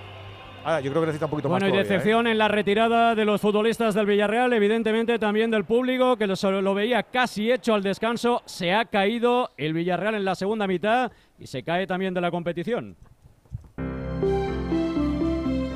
Ahora, 0.63 0.81
yo 0.81 0.91
creo 0.91 1.03
que 1.03 1.07
necesita 1.07 1.27
un 1.27 1.31
poquito 1.31 1.49
Bueno, 1.49 1.65
más 1.65 1.69
y 1.69 1.73
todavía, 1.73 1.89
¿eh? 1.91 1.95
decepción 1.95 2.27
en 2.27 2.39
la 2.39 2.49
retirada 2.49 3.15
de 3.15 3.25
los 3.25 3.41
futbolistas 3.41 3.95
del 3.95 4.05
Villarreal, 4.05 4.53
evidentemente 4.53 5.19
también 5.19 5.51
del 5.51 5.65
público, 5.65 6.17
que 6.17 6.27
lo, 6.27 6.35
lo 6.61 6.75
veía 6.75 7.05
casi 7.05 7.51
hecho 7.51 7.73
al 7.75 7.83
descanso. 7.83 8.43
Se 8.45 8.75
ha 8.75 8.85
caído 8.85 9.51
el 9.57 9.73
Villarreal 9.73 10.17
en 10.17 10.25
la 10.25 10.35
segunda 10.35 10.67
mitad 10.67 11.11
y 11.39 11.47
se 11.47 11.63
cae 11.63 11.87
también 11.87 12.13
de 12.15 12.21
la 12.21 12.31
competición. 12.31 12.97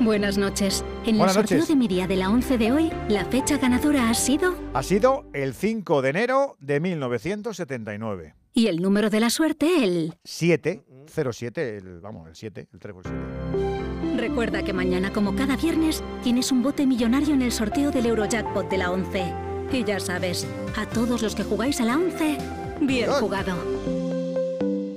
Buenas 0.03 0.37
noches. 0.37 0.83
En 1.05 1.17
Buenas 1.17 1.35
el 1.35 1.41
sorteo 1.41 1.57
noches. 1.59 1.69
de 1.69 1.75
mi 1.75 1.87
día 1.87 2.07
de 2.07 2.15
la 2.15 2.29
11 2.29 2.57
de 2.57 2.71
hoy, 2.71 2.91
la 3.07 3.25
fecha 3.25 3.57
ganadora 3.57 4.09
ha 4.09 4.13
sido 4.13 4.55
Ha 4.73 4.83
sido 4.83 5.25
el 5.33 5.53
5 5.53 6.01
de 6.01 6.09
enero 6.09 6.55
de 6.59 6.79
1979. 6.79 8.33
y 8.53 8.67
el 8.67 8.81
número 8.81 9.09
de 9.09 9.19
la 9.19 9.29
suerte 9.29 9.83
el. 9.83 10.13
7, 10.23 10.83
07, 11.07 11.77
el, 11.77 11.99
vamos, 12.01 12.27
el 12.27 12.35
7, 12.35 12.67
el 12.73 12.79
3 12.79 12.93
por 12.93 13.03
7. 13.03 14.17
Recuerda 14.17 14.63
que 14.63 14.73
mañana, 14.73 15.13
como 15.13 15.35
cada 15.35 15.55
viernes, 15.55 16.03
tienes 16.23 16.51
un 16.51 16.61
bote 16.63 16.85
millonario 16.85 17.33
en 17.33 17.41
el 17.43 17.51
sorteo 17.51 17.91
del 17.91 18.05
Eurojackpot 18.07 18.69
de 18.69 18.77
la 18.77 18.91
11. 18.91 19.33
Y 19.71 19.83
ya 19.85 19.99
sabes, 19.99 20.45
a 20.77 20.85
todos 20.87 21.21
los 21.21 21.33
que 21.35 21.43
jugáis 21.43 21.79
a 21.79 21.85
la 21.85 21.95
11, 21.95 22.37
bien 22.81 23.05
Dios. 23.05 23.19
jugado. 23.19 23.55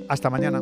Hasta 0.09 0.29
mañana. 0.29 0.61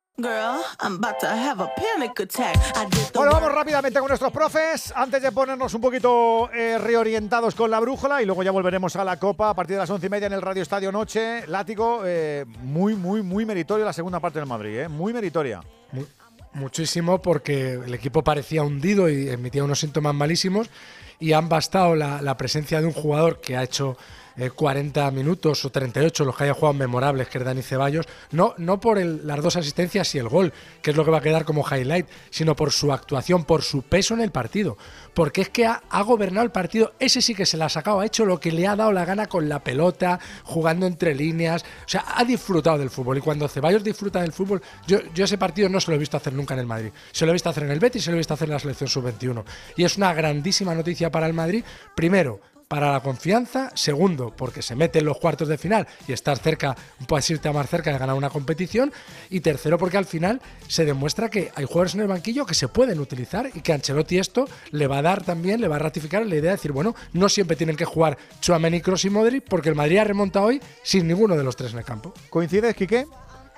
Girl, 0.17 0.61
I'm 0.81 0.97
about 0.97 1.19
to 1.21 1.27
have 1.27 1.61
a 1.63 1.69
panic 1.75 2.19
attack. 2.19 2.55
I 2.75 2.85
did 2.85 2.91
the 2.91 3.17
Bueno, 3.17 3.31
vamos 3.31 3.51
rápidamente 3.53 3.97
con 3.99 4.09
nuestros 4.09 4.31
profes, 4.31 4.93
antes 4.95 5.21
de 5.21 5.31
ponernos 5.31 5.73
un 5.73 5.81
poquito 5.81 6.51
eh, 6.53 6.77
reorientados 6.77 7.55
con 7.55 7.71
la 7.71 7.79
brújula 7.79 8.21
y 8.21 8.25
luego 8.25 8.43
ya 8.43 8.51
volveremos 8.51 8.95
a 8.97 9.03
la 9.05 9.17
Copa 9.17 9.49
a 9.49 9.53
partir 9.55 9.75
de 9.77 9.79
las 9.79 9.89
once 9.89 10.07
y 10.07 10.09
media 10.09 10.27
en 10.27 10.33
el 10.33 10.41
Radio 10.41 10.61
Estadio 10.61 10.91
Noche. 10.91 11.47
Látigo, 11.47 12.01
eh, 12.05 12.45
muy, 12.61 12.95
muy, 12.95 13.23
muy 13.23 13.45
meritorio 13.45 13.85
la 13.85 13.93
segunda 13.93 14.19
parte 14.19 14.37
del 14.39 14.47
Madrid, 14.49 14.79
eh, 14.81 14.87
muy 14.89 15.13
meritoria. 15.13 15.61
Mu- 15.91 16.05
Muchísimo 16.53 17.21
porque 17.21 17.75
el 17.75 17.93
equipo 17.93 18.21
parecía 18.25 18.61
hundido 18.63 19.07
y 19.09 19.29
emitía 19.29 19.63
unos 19.63 19.79
síntomas 19.79 20.13
malísimos 20.13 20.69
y 21.17 21.31
han 21.31 21.47
bastado 21.47 21.95
la, 21.95 22.21
la 22.21 22.35
presencia 22.35 22.81
de 22.81 22.87
un 22.87 22.91
jugador 22.93 23.39
que 23.39 23.55
ha 23.55 23.63
hecho 23.63 23.95
eh, 24.41 24.49
40 24.49 25.09
minutos 25.11 25.63
o 25.65 25.69
38, 25.71 26.25
los 26.25 26.35
que 26.35 26.45
haya 26.45 26.53
jugado 26.53 26.73
memorables, 26.73 27.27
que 27.27 27.37
es 27.37 27.43
Dani 27.43 27.61
Ceballos, 27.61 28.07
no, 28.31 28.53
no 28.57 28.79
por 28.79 28.99
las 28.99 29.41
dos 29.41 29.55
asistencias 29.55 30.13
y 30.15 30.17
el 30.17 30.29
gol, 30.29 30.53
que 30.81 30.91
es 30.91 30.97
lo 30.97 31.05
que 31.05 31.11
va 31.11 31.19
a 31.19 31.21
quedar 31.21 31.45
como 31.45 31.65
highlight, 31.65 32.07
sino 32.29 32.55
por 32.55 32.71
su 32.71 32.91
actuación, 32.91 33.45
por 33.45 33.61
su 33.61 33.83
peso 33.83 34.13
en 34.13 34.21
el 34.21 34.31
partido. 34.31 34.77
Porque 35.13 35.41
es 35.41 35.49
que 35.49 35.65
ha, 35.65 35.83
ha 35.89 36.01
gobernado 36.01 36.45
el 36.45 36.51
partido, 36.51 36.93
ese 36.99 37.21
sí 37.21 37.35
que 37.35 37.45
se 37.45 37.57
la 37.57 37.65
ha 37.65 37.69
sacado, 37.69 37.99
ha 37.99 38.05
hecho 38.05 38.25
lo 38.25 38.39
que 38.39 38.51
le 38.51 38.67
ha 38.67 38.75
dado 38.75 38.91
la 38.91 39.05
gana 39.05 39.27
con 39.27 39.47
la 39.47 39.59
pelota, 39.59 40.19
jugando 40.43 40.85
entre 40.85 41.15
líneas, 41.15 41.63
o 41.63 41.89
sea, 41.89 42.05
ha 42.15 42.23
disfrutado 42.23 42.77
del 42.77 42.89
fútbol. 42.89 43.17
Y 43.17 43.21
cuando 43.21 43.47
Ceballos 43.47 43.83
disfruta 43.83 44.21
del 44.21 44.33
fútbol, 44.33 44.61
yo, 44.87 44.99
yo 45.13 45.25
ese 45.25 45.37
partido 45.37 45.69
no 45.69 45.79
se 45.79 45.91
lo 45.91 45.95
he 45.95 45.99
visto 45.99 46.17
hacer 46.17 46.33
nunca 46.33 46.53
en 46.53 46.61
el 46.61 46.67
Madrid. 46.67 46.91
Se 47.11 47.25
lo 47.25 47.31
he 47.31 47.33
visto 47.33 47.49
hacer 47.49 47.63
en 47.63 47.71
el 47.71 47.79
Betis, 47.79 48.03
se 48.03 48.11
lo 48.11 48.15
he 48.15 48.17
visto 48.17 48.33
hacer 48.33 48.47
en 48.47 48.53
la 48.53 48.59
selección 48.59 48.89
sub-21. 48.89 49.43
Y 49.77 49.83
es 49.83 49.97
una 49.97 50.13
grandísima 50.13 50.73
noticia 50.73 51.11
para 51.11 51.27
el 51.27 51.33
Madrid. 51.33 51.63
Primero, 51.95 52.39
para 52.71 52.89
la 52.89 53.01
confianza. 53.01 53.69
Segundo, 53.75 54.33
porque 54.33 54.61
se 54.61 54.77
mete 54.77 54.99
en 54.99 55.05
los 55.05 55.17
cuartos 55.17 55.49
de 55.49 55.57
final 55.57 55.85
y 56.07 56.13
estar 56.13 56.37
cerca, 56.37 56.73
puedes 57.05 57.29
irte 57.29 57.51
más 57.51 57.69
cerca 57.69 57.91
de 57.91 57.97
ganar 57.97 58.15
una 58.15 58.29
competición. 58.29 58.93
Y 59.29 59.41
tercero, 59.41 59.77
porque 59.77 59.97
al 59.97 60.05
final 60.05 60.41
se 60.69 60.85
demuestra 60.85 61.27
que 61.29 61.51
hay 61.53 61.65
jugadores 61.65 61.95
en 61.95 62.01
el 62.01 62.07
banquillo 62.07 62.45
que 62.45 62.53
se 62.53 62.69
pueden 62.69 63.01
utilizar 63.01 63.49
y 63.53 63.59
que 63.59 63.73
Ancelotti 63.73 64.19
esto 64.19 64.47
le 64.71 64.87
va 64.87 64.99
a 64.99 65.01
dar 65.01 65.21
también, 65.21 65.59
le 65.59 65.67
va 65.67 65.75
a 65.75 65.79
ratificar 65.79 66.25
la 66.25 66.33
idea 66.33 66.51
de 66.51 66.55
decir, 66.55 66.71
bueno, 66.71 66.95
no 67.11 67.27
siempre 67.27 67.57
tienen 67.57 67.75
que 67.75 67.83
jugar 67.83 68.17
Chouameni, 68.39 68.79
Kroos 68.79 69.03
y 69.03 69.09
Modric 69.09 69.43
porque 69.43 69.67
el 69.67 69.75
Madrid 69.75 69.97
ha 69.97 70.05
remontado 70.05 70.45
hoy 70.45 70.61
sin 70.81 71.05
ninguno 71.07 71.35
de 71.35 71.43
los 71.43 71.57
tres 71.57 71.73
en 71.73 71.79
el 71.79 71.85
campo. 71.85 72.13
¿Coincides, 72.29 72.73
Quique? 72.73 73.05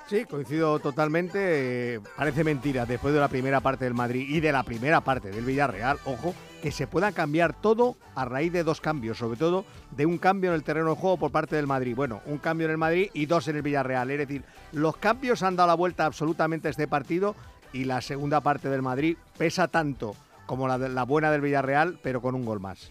Sí, 0.08 0.24
coincido 0.24 0.80
totalmente. 0.80 1.94
eh, 1.94 2.00
parece 2.16 2.42
mentira, 2.42 2.84
después 2.84 3.14
de 3.14 3.20
la 3.20 3.28
primera 3.28 3.60
parte 3.60 3.84
del 3.84 3.94
Madrid 3.94 4.26
y 4.28 4.40
de 4.40 4.50
la 4.50 4.64
primera 4.64 5.02
parte 5.02 5.30
del 5.30 5.44
Villarreal, 5.44 5.98
ojo, 6.04 6.34
que 6.64 6.72
se 6.72 6.86
pueda 6.86 7.12
cambiar 7.12 7.52
todo 7.52 7.94
a 8.14 8.24
raíz 8.24 8.50
de 8.50 8.64
dos 8.64 8.80
cambios, 8.80 9.18
sobre 9.18 9.36
todo 9.36 9.66
de 9.90 10.06
un 10.06 10.16
cambio 10.16 10.48
en 10.48 10.54
el 10.54 10.62
terreno 10.62 10.88
de 10.88 10.96
juego 10.96 11.18
por 11.18 11.30
parte 11.30 11.56
del 11.56 11.66
Madrid. 11.66 11.94
Bueno, 11.94 12.22
un 12.24 12.38
cambio 12.38 12.64
en 12.64 12.70
el 12.70 12.78
Madrid 12.78 13.10
y 13.12 13.26
dos 13.26 13.48
en 13.48 13.56
el 13.56 13.60
Villarreal. 13.62 14.10
Es 14.10 14.16
decir, 14.16 14.44
los 14.72 14.96
cambios 14.96 15.42
han 15.42 15.56
dado 15.56 15.66
la 15.66 15.74
vuelta 15.74 16.06
absolutamente 16.06 16.68
a 16.68 16.70
este 16.70 16.88
partido 16.88 17.36
y 17.74 17.84
la 17.84 18.00
segunda 18.00 18.40
parte 18.40 18.70
del 18.70 18.80
Madrid 18.80 19.18
pesa 19.36 19.68
tanto 19.68 20.16
como 20.46 20.66
la, 20.66 20.78
de- 20.78 20.88
la 20.88 21.02
buena 21.02 21.30
del 21.30 21.42
Villarreal, 21.42 21.98
pero 22.02 22.22
con 22.22 22.34
un 22.34 22.46
gol 22.46 22.60
más. 22.60 22.90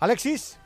Alexis. 0.00 0.58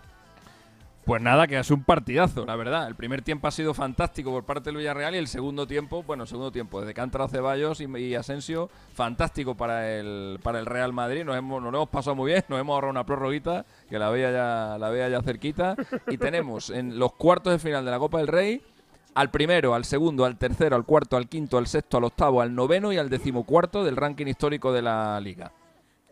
Pues 1.04 1.20
nada, 1.20 1.48
que 1.48 1.58
es 1.58 1.68
un 1.72 1.82
partidazo, 1.82 2.46
la 2.46 2.54
verdad. 2.54 2.86
El 2.86 2.94
primer 2.94 3.22
tiempo 3.22 3.48
ha 3.48 3.50
sido 3.50 3.74
fantástico 3.74 4.30
por 4.30 4.44
parte 4.44 4.70
del 4.70 4.76
Villarreal 4.76 5.16
y 5.16 5.18
el 5.18 5.26
segundo 5.26 5.66
tiempo, 5.66 6.04
bueno, 6.04 6.22
el 6.22 6.28
segundo 6.28 6.52
tiempo, 6.52 6.80
desde 6.80 6.94
que 6.94 7.00
han 7.00 7.06
entrado 7.08 7.28
Ceballos 7.28 7.80
y, 7.80 7.86
y 7.98 8.14
Asensio, 8.14 8.70
fantástico 8.94 9.56
para 9.56 9.90
el, 9.98 10.38
para 10.44 10.60
el 10.60 10.66
Real 10.66 10.92
Madrid. 10.92 11.24
Nos, 11.24 11.36
hemos, 11.36 11.60
nos 11.60 11.72
lo 11.72 11.78
hemos 11.78 11.88
pasado 11.88 12.14
muy 12.14 12.30
bien, 12.30 12.44
nos 12.48 12.60
hemos 12.60 12.74
ahorrado 12.74 12.92
una 12.92 13.04
prórroguita, 13.04 13.66
que 13.90 13.98
la 13.98 14.10
veía 14.10 14.30
ya, 14.30 14.76
la 14.78 14.90
veía 14.90 15.08
ya 15.08 15.22
cerquita. 15.22 15.74
Y 16.06 16.18
tenemos 16.18 16.70
en 16.70 16.96
los 17.00 17.12
cuartos 17.14 17.52
de 17.52 17.58
final 17.58 17.84
de 17.84 17.90
la 17.90 17.98
Copa 17.98 18.18
del 18.18 18.28
Rey 18.28 18.62
al 19.14 19.30
primero, 19.32 19.74
al 19.74 19.84
segundo, 19.84 20.24
al 20.24 20.38
tercero, 20.38 20.76
al 20.76 20.84
cuarto, 20.86 21.16
al 21.16 21.28
quinto, 21.28 21.58
al 21.58 21.66
sexto, 21.66 21.96
al 21.98 22.04
octavo, 22.04 22.40
al 22.40 22.54
noveno 22.54 22.92
y 22.92 22.98
al 22.98 23.10
decimocuarto 23.10 23.82
del 23.82 23.96
ranking 23.96 24.26
histórico 24.26 24.72
de 24.72 24.82
la 24.82 25.18
liga. 25.20 25.50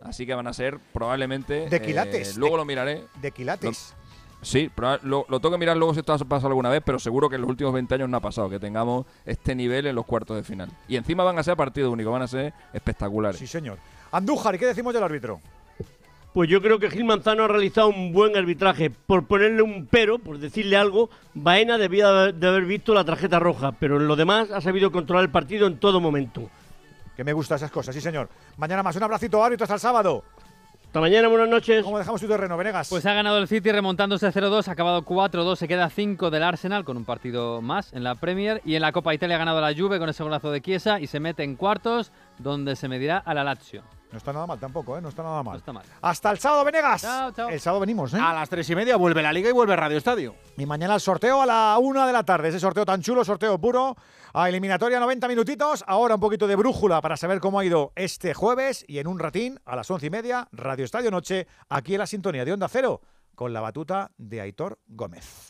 Así 0.03 0.27
que 0.27 0.35
van 0.35 0.49
a 0.49 0.53
ser 0.53 0.79
probablemente. 0.93 1.69
De 1.69 1.81
quilates, 1.81 2.37
eh, 2.37 2.39
luego 2.41 2.57
de- 2.57 2.61
lo 2.61 2.65
miraré. 2.65 3.05
De 3.23 3.31
quilates. 3.31 3.95
Sí, 4.43 4.71
lo, 5.03 5.27
lo 5.29 5.41
tengo 5.41 5.53
que 5.53 5.59
mirar 5.59 5.77
luego 5.77 5.93
si 5.93 6.01
esto 6.01 6.15
ha 6.15 6.19
pasado 6.19 6.49
alguna 6.49 6.71
vez, 6.71 6.83
pero 6.85 6.99
seguro 6.99 7.29
que 7.29 7.35
en 7.37 7.43
los 7.43 7.51
últimos 7.51 7.73
20 7.75 7.95
años 7.97 8.09
no 8.09 8.17
ha 8.17 8.21
pasado 8.21 8.49
que 8.49 8.59
tengamos 8.59 9.05
este 9.27 9.55
nivel 9.55 9.87
en 9.87 9.95
los 9.95 10.07
cuartos 10.07 10.37
de 10.37 10.43
final. 10.43 10.71
Y 10.89 10.97
encima 10.97 11.25
van 11.25 11.39
a 11.39 11.43
ser 11.43 11.57
partido 11.57 11.91
único, 11.91 12.11
van 12.11 12.23
a 12.23 12.29
ser 12.29 12.55
espectaculares. 12.73 13.39
Sí, 13.39 13.47
señor. 13.47 13.77
Andújar, 14.13 14.55
¿y 14.55 14.59
qué 14.59 14.67
decimos 14.67 14.95
del 14.95 15.03
árbitro? 15.03 15.41
Pues 16.33 16.49
yo 16.49 16.63
creo 16.63 16.79
que 16.79 16.89
Gil 16.91 17.05
Manzano 17.05 17.43
ha 17.45 17.49
realizado 17.49 17.89
un 17.89 18.13
buen 18.13 18.37
arbitraje. 18.37 18.89
Por 18.89 19.27
ponerle 19.27 19.63
un 19.63 19.87
pero, 19.91 20.19
por 20.19 20.39
decirle 20.39 20.77
algo, 20.77 21.11
Baena 21.35 21.77
debía 21.77 22.07
de 22.11 22.13
haber- 22.21 22.35
de 22.35 22.47
haber 22.49 22.65
visto 22.67 22.95
la 22.95 23.05
tarjeta 23.05 23.41
roja, 23.41 23.73
pero 23.73 23.97
en 23.97 24.07
lo 24.07 24.15
demás 24.17 24.51
ha 24.53 24.61
sabido 24.61 24.93
controlar 24.93 25.25
el 25.25 25.31
partido 25.31 25.67
en 25.67 25.79
todo 25.79 26.01
momento. 26.01 26.49
Que 27.17 27.25
me 27.25 27.33
gustan 27.33 27.57
esas 27.57 27.73
cosas, 27.73 27.95
sí, 27.95 28.01
señor. 28.01 28.29
Mañana 28.57 28.83
más. 28.83 28.95
Un 28.97 29.03
abracito, 29.03 29.43
árbitro, 29.45 29.65
hasta 29.65 29.75
el 29.75 29.81
sábado. 29.81 30.25
Hasta 30.91 31.01
mañana, 31.01 31.29
buenas 31.29 31.49
noches. 31.49 31.85
¿Cómo 31.85 31.99
dejamos 31.99 32.21
tu 32.21 32.27
terreno, 32.27 32.57
Venegas? 32.57 32.89
Pues 32.89 33.07
ha 33.07 33.15
ganado 33.15 33.39
el 33.39 33.47
City 33.47 33.71
remontándose 33.71 34.27
0-2, 34.27 34.67
ha 34.67 34.73
acabado 34.73 35.03
4-2, 35.05 35.55
se 35.55 35.69
queda 35.69 35.89
5 35.89 36.31
del 36.31 36.43
Arsenal 36.43 36.85
con 36.85 36.97
un 36.97 37.05
partido 37.05 37.63
más 37.63 37.93
en 37.93 38.03
la 38.03 38.17
Premier 38.17 38.61
y 38.65 38.75
en 38.75 38.83
la 38.83 38.91
Copa 38.91 39.15
Italia 39.15 39.37
ha 39.37 39.39
ganado 39.39 39.61
la 39.61 39.73
Juve 39.73 40.01
con 40.01 40.09
ese 40.09 40.25
golazo 40.25 40.51
de 40.51 40.61
Chiesa 40.61 40.99
y 40.99 41.07
se 41.07 41.21
mete 41.21 41.45
en 41.45 41.55
cuartos 41.55 42.11
donde 42.39 42.75
se 42.75 42.89
medirá 42.89 43.19
a 43.19 43.35
la 43.35 43.45
Lazio. 43.45 43.85
No 44.13 44.19
está 44.19 44.33
nada 44.33 44.47
mal 44.47 44.59
tampoco, 44.59 44.99
¿eh? 44.99 45.01
No 45.01 45.09
está 45.09 45.23
nada 45.23 45.43
mal. 45.43 45.53
No 45.53 45.59
está 45.59 45.73
mal. 45.73 45.85
Hasta 46.03 46.31
el 46.33 46.39
sábado, 46.39 46.65
Venegas. 46.65 47.05
El 47.49 47.61
sábado 47.61 47.81
venimos, 47.81 48.13
¿eh? 48.13 48.19
A 48.21 48.35
las 48.35 48.49
tres 48.49 48.69
y 48.69 48.75
media 48.75 48.97
vuelve 48.97 49.23
la 49.23 49.33
Liga 49.33 49.49
y 49.49 49.53
vuelve 49.53 49.77
Radio 49.77 49.99
Estadio. 49.99 50.35
Y 50.57 50.67
mañana 50.67 50.95
el 50.95 51.01
sorteo 51.01 51.43
a 51.43 51.47
la 51.47 51.79
una 51.81 52.07
de 52.07 52.13
la 52.13 52.25
tarde. 52.25 52.49
Ese 52.49 52.59
sorteo 52.59 52.85
tan 52.85 53.03
chulo, 53.03 53.25
sorteo 53.25 53.61
puro. 53.61 53.95
A 54.33 54.49
eliminatoria 54.49 54.99
90 54.99 55.29
minutitos. 55.29 55.85
Ahora 55.87 56.17
un 56.17 56.21
poquito 56.21 56.49
de 56.49 56.57
brújula 56.57 57.01
para 57.01 57.17
saber 57.17 57.41
cómo 57.41 57.61
ha 57.61 57.65
ido 57.65 57.93
este 57.95 58.35
jueves. 58.35 58.85
Y 58.89 58.99
en 58.99 59.07
un 59.07 59.19
ratín, 59.19 59.61
a 59.65 59.77
las 59.77 59.91
once 59.91 60.07
y 60.07 60.11
media, 60.11 60.49
Radio 60.51 60.85
Estadio 60.85 61.11
Noche, 61.11 61.47
aquí 61.69 61.95
en 61.95 62.01
la 62.01 62.07
sintonía 62.07 62.45
de 62.45 62.53
Onda 62.53 62.69
Cero, 62.69 63.01
con 63.37 63.53
la 63.53 63.61
batuta 63.61 64.11
de 64.19 64.41
Aitor 64.41 64.81
Gómez. 64.89 65.39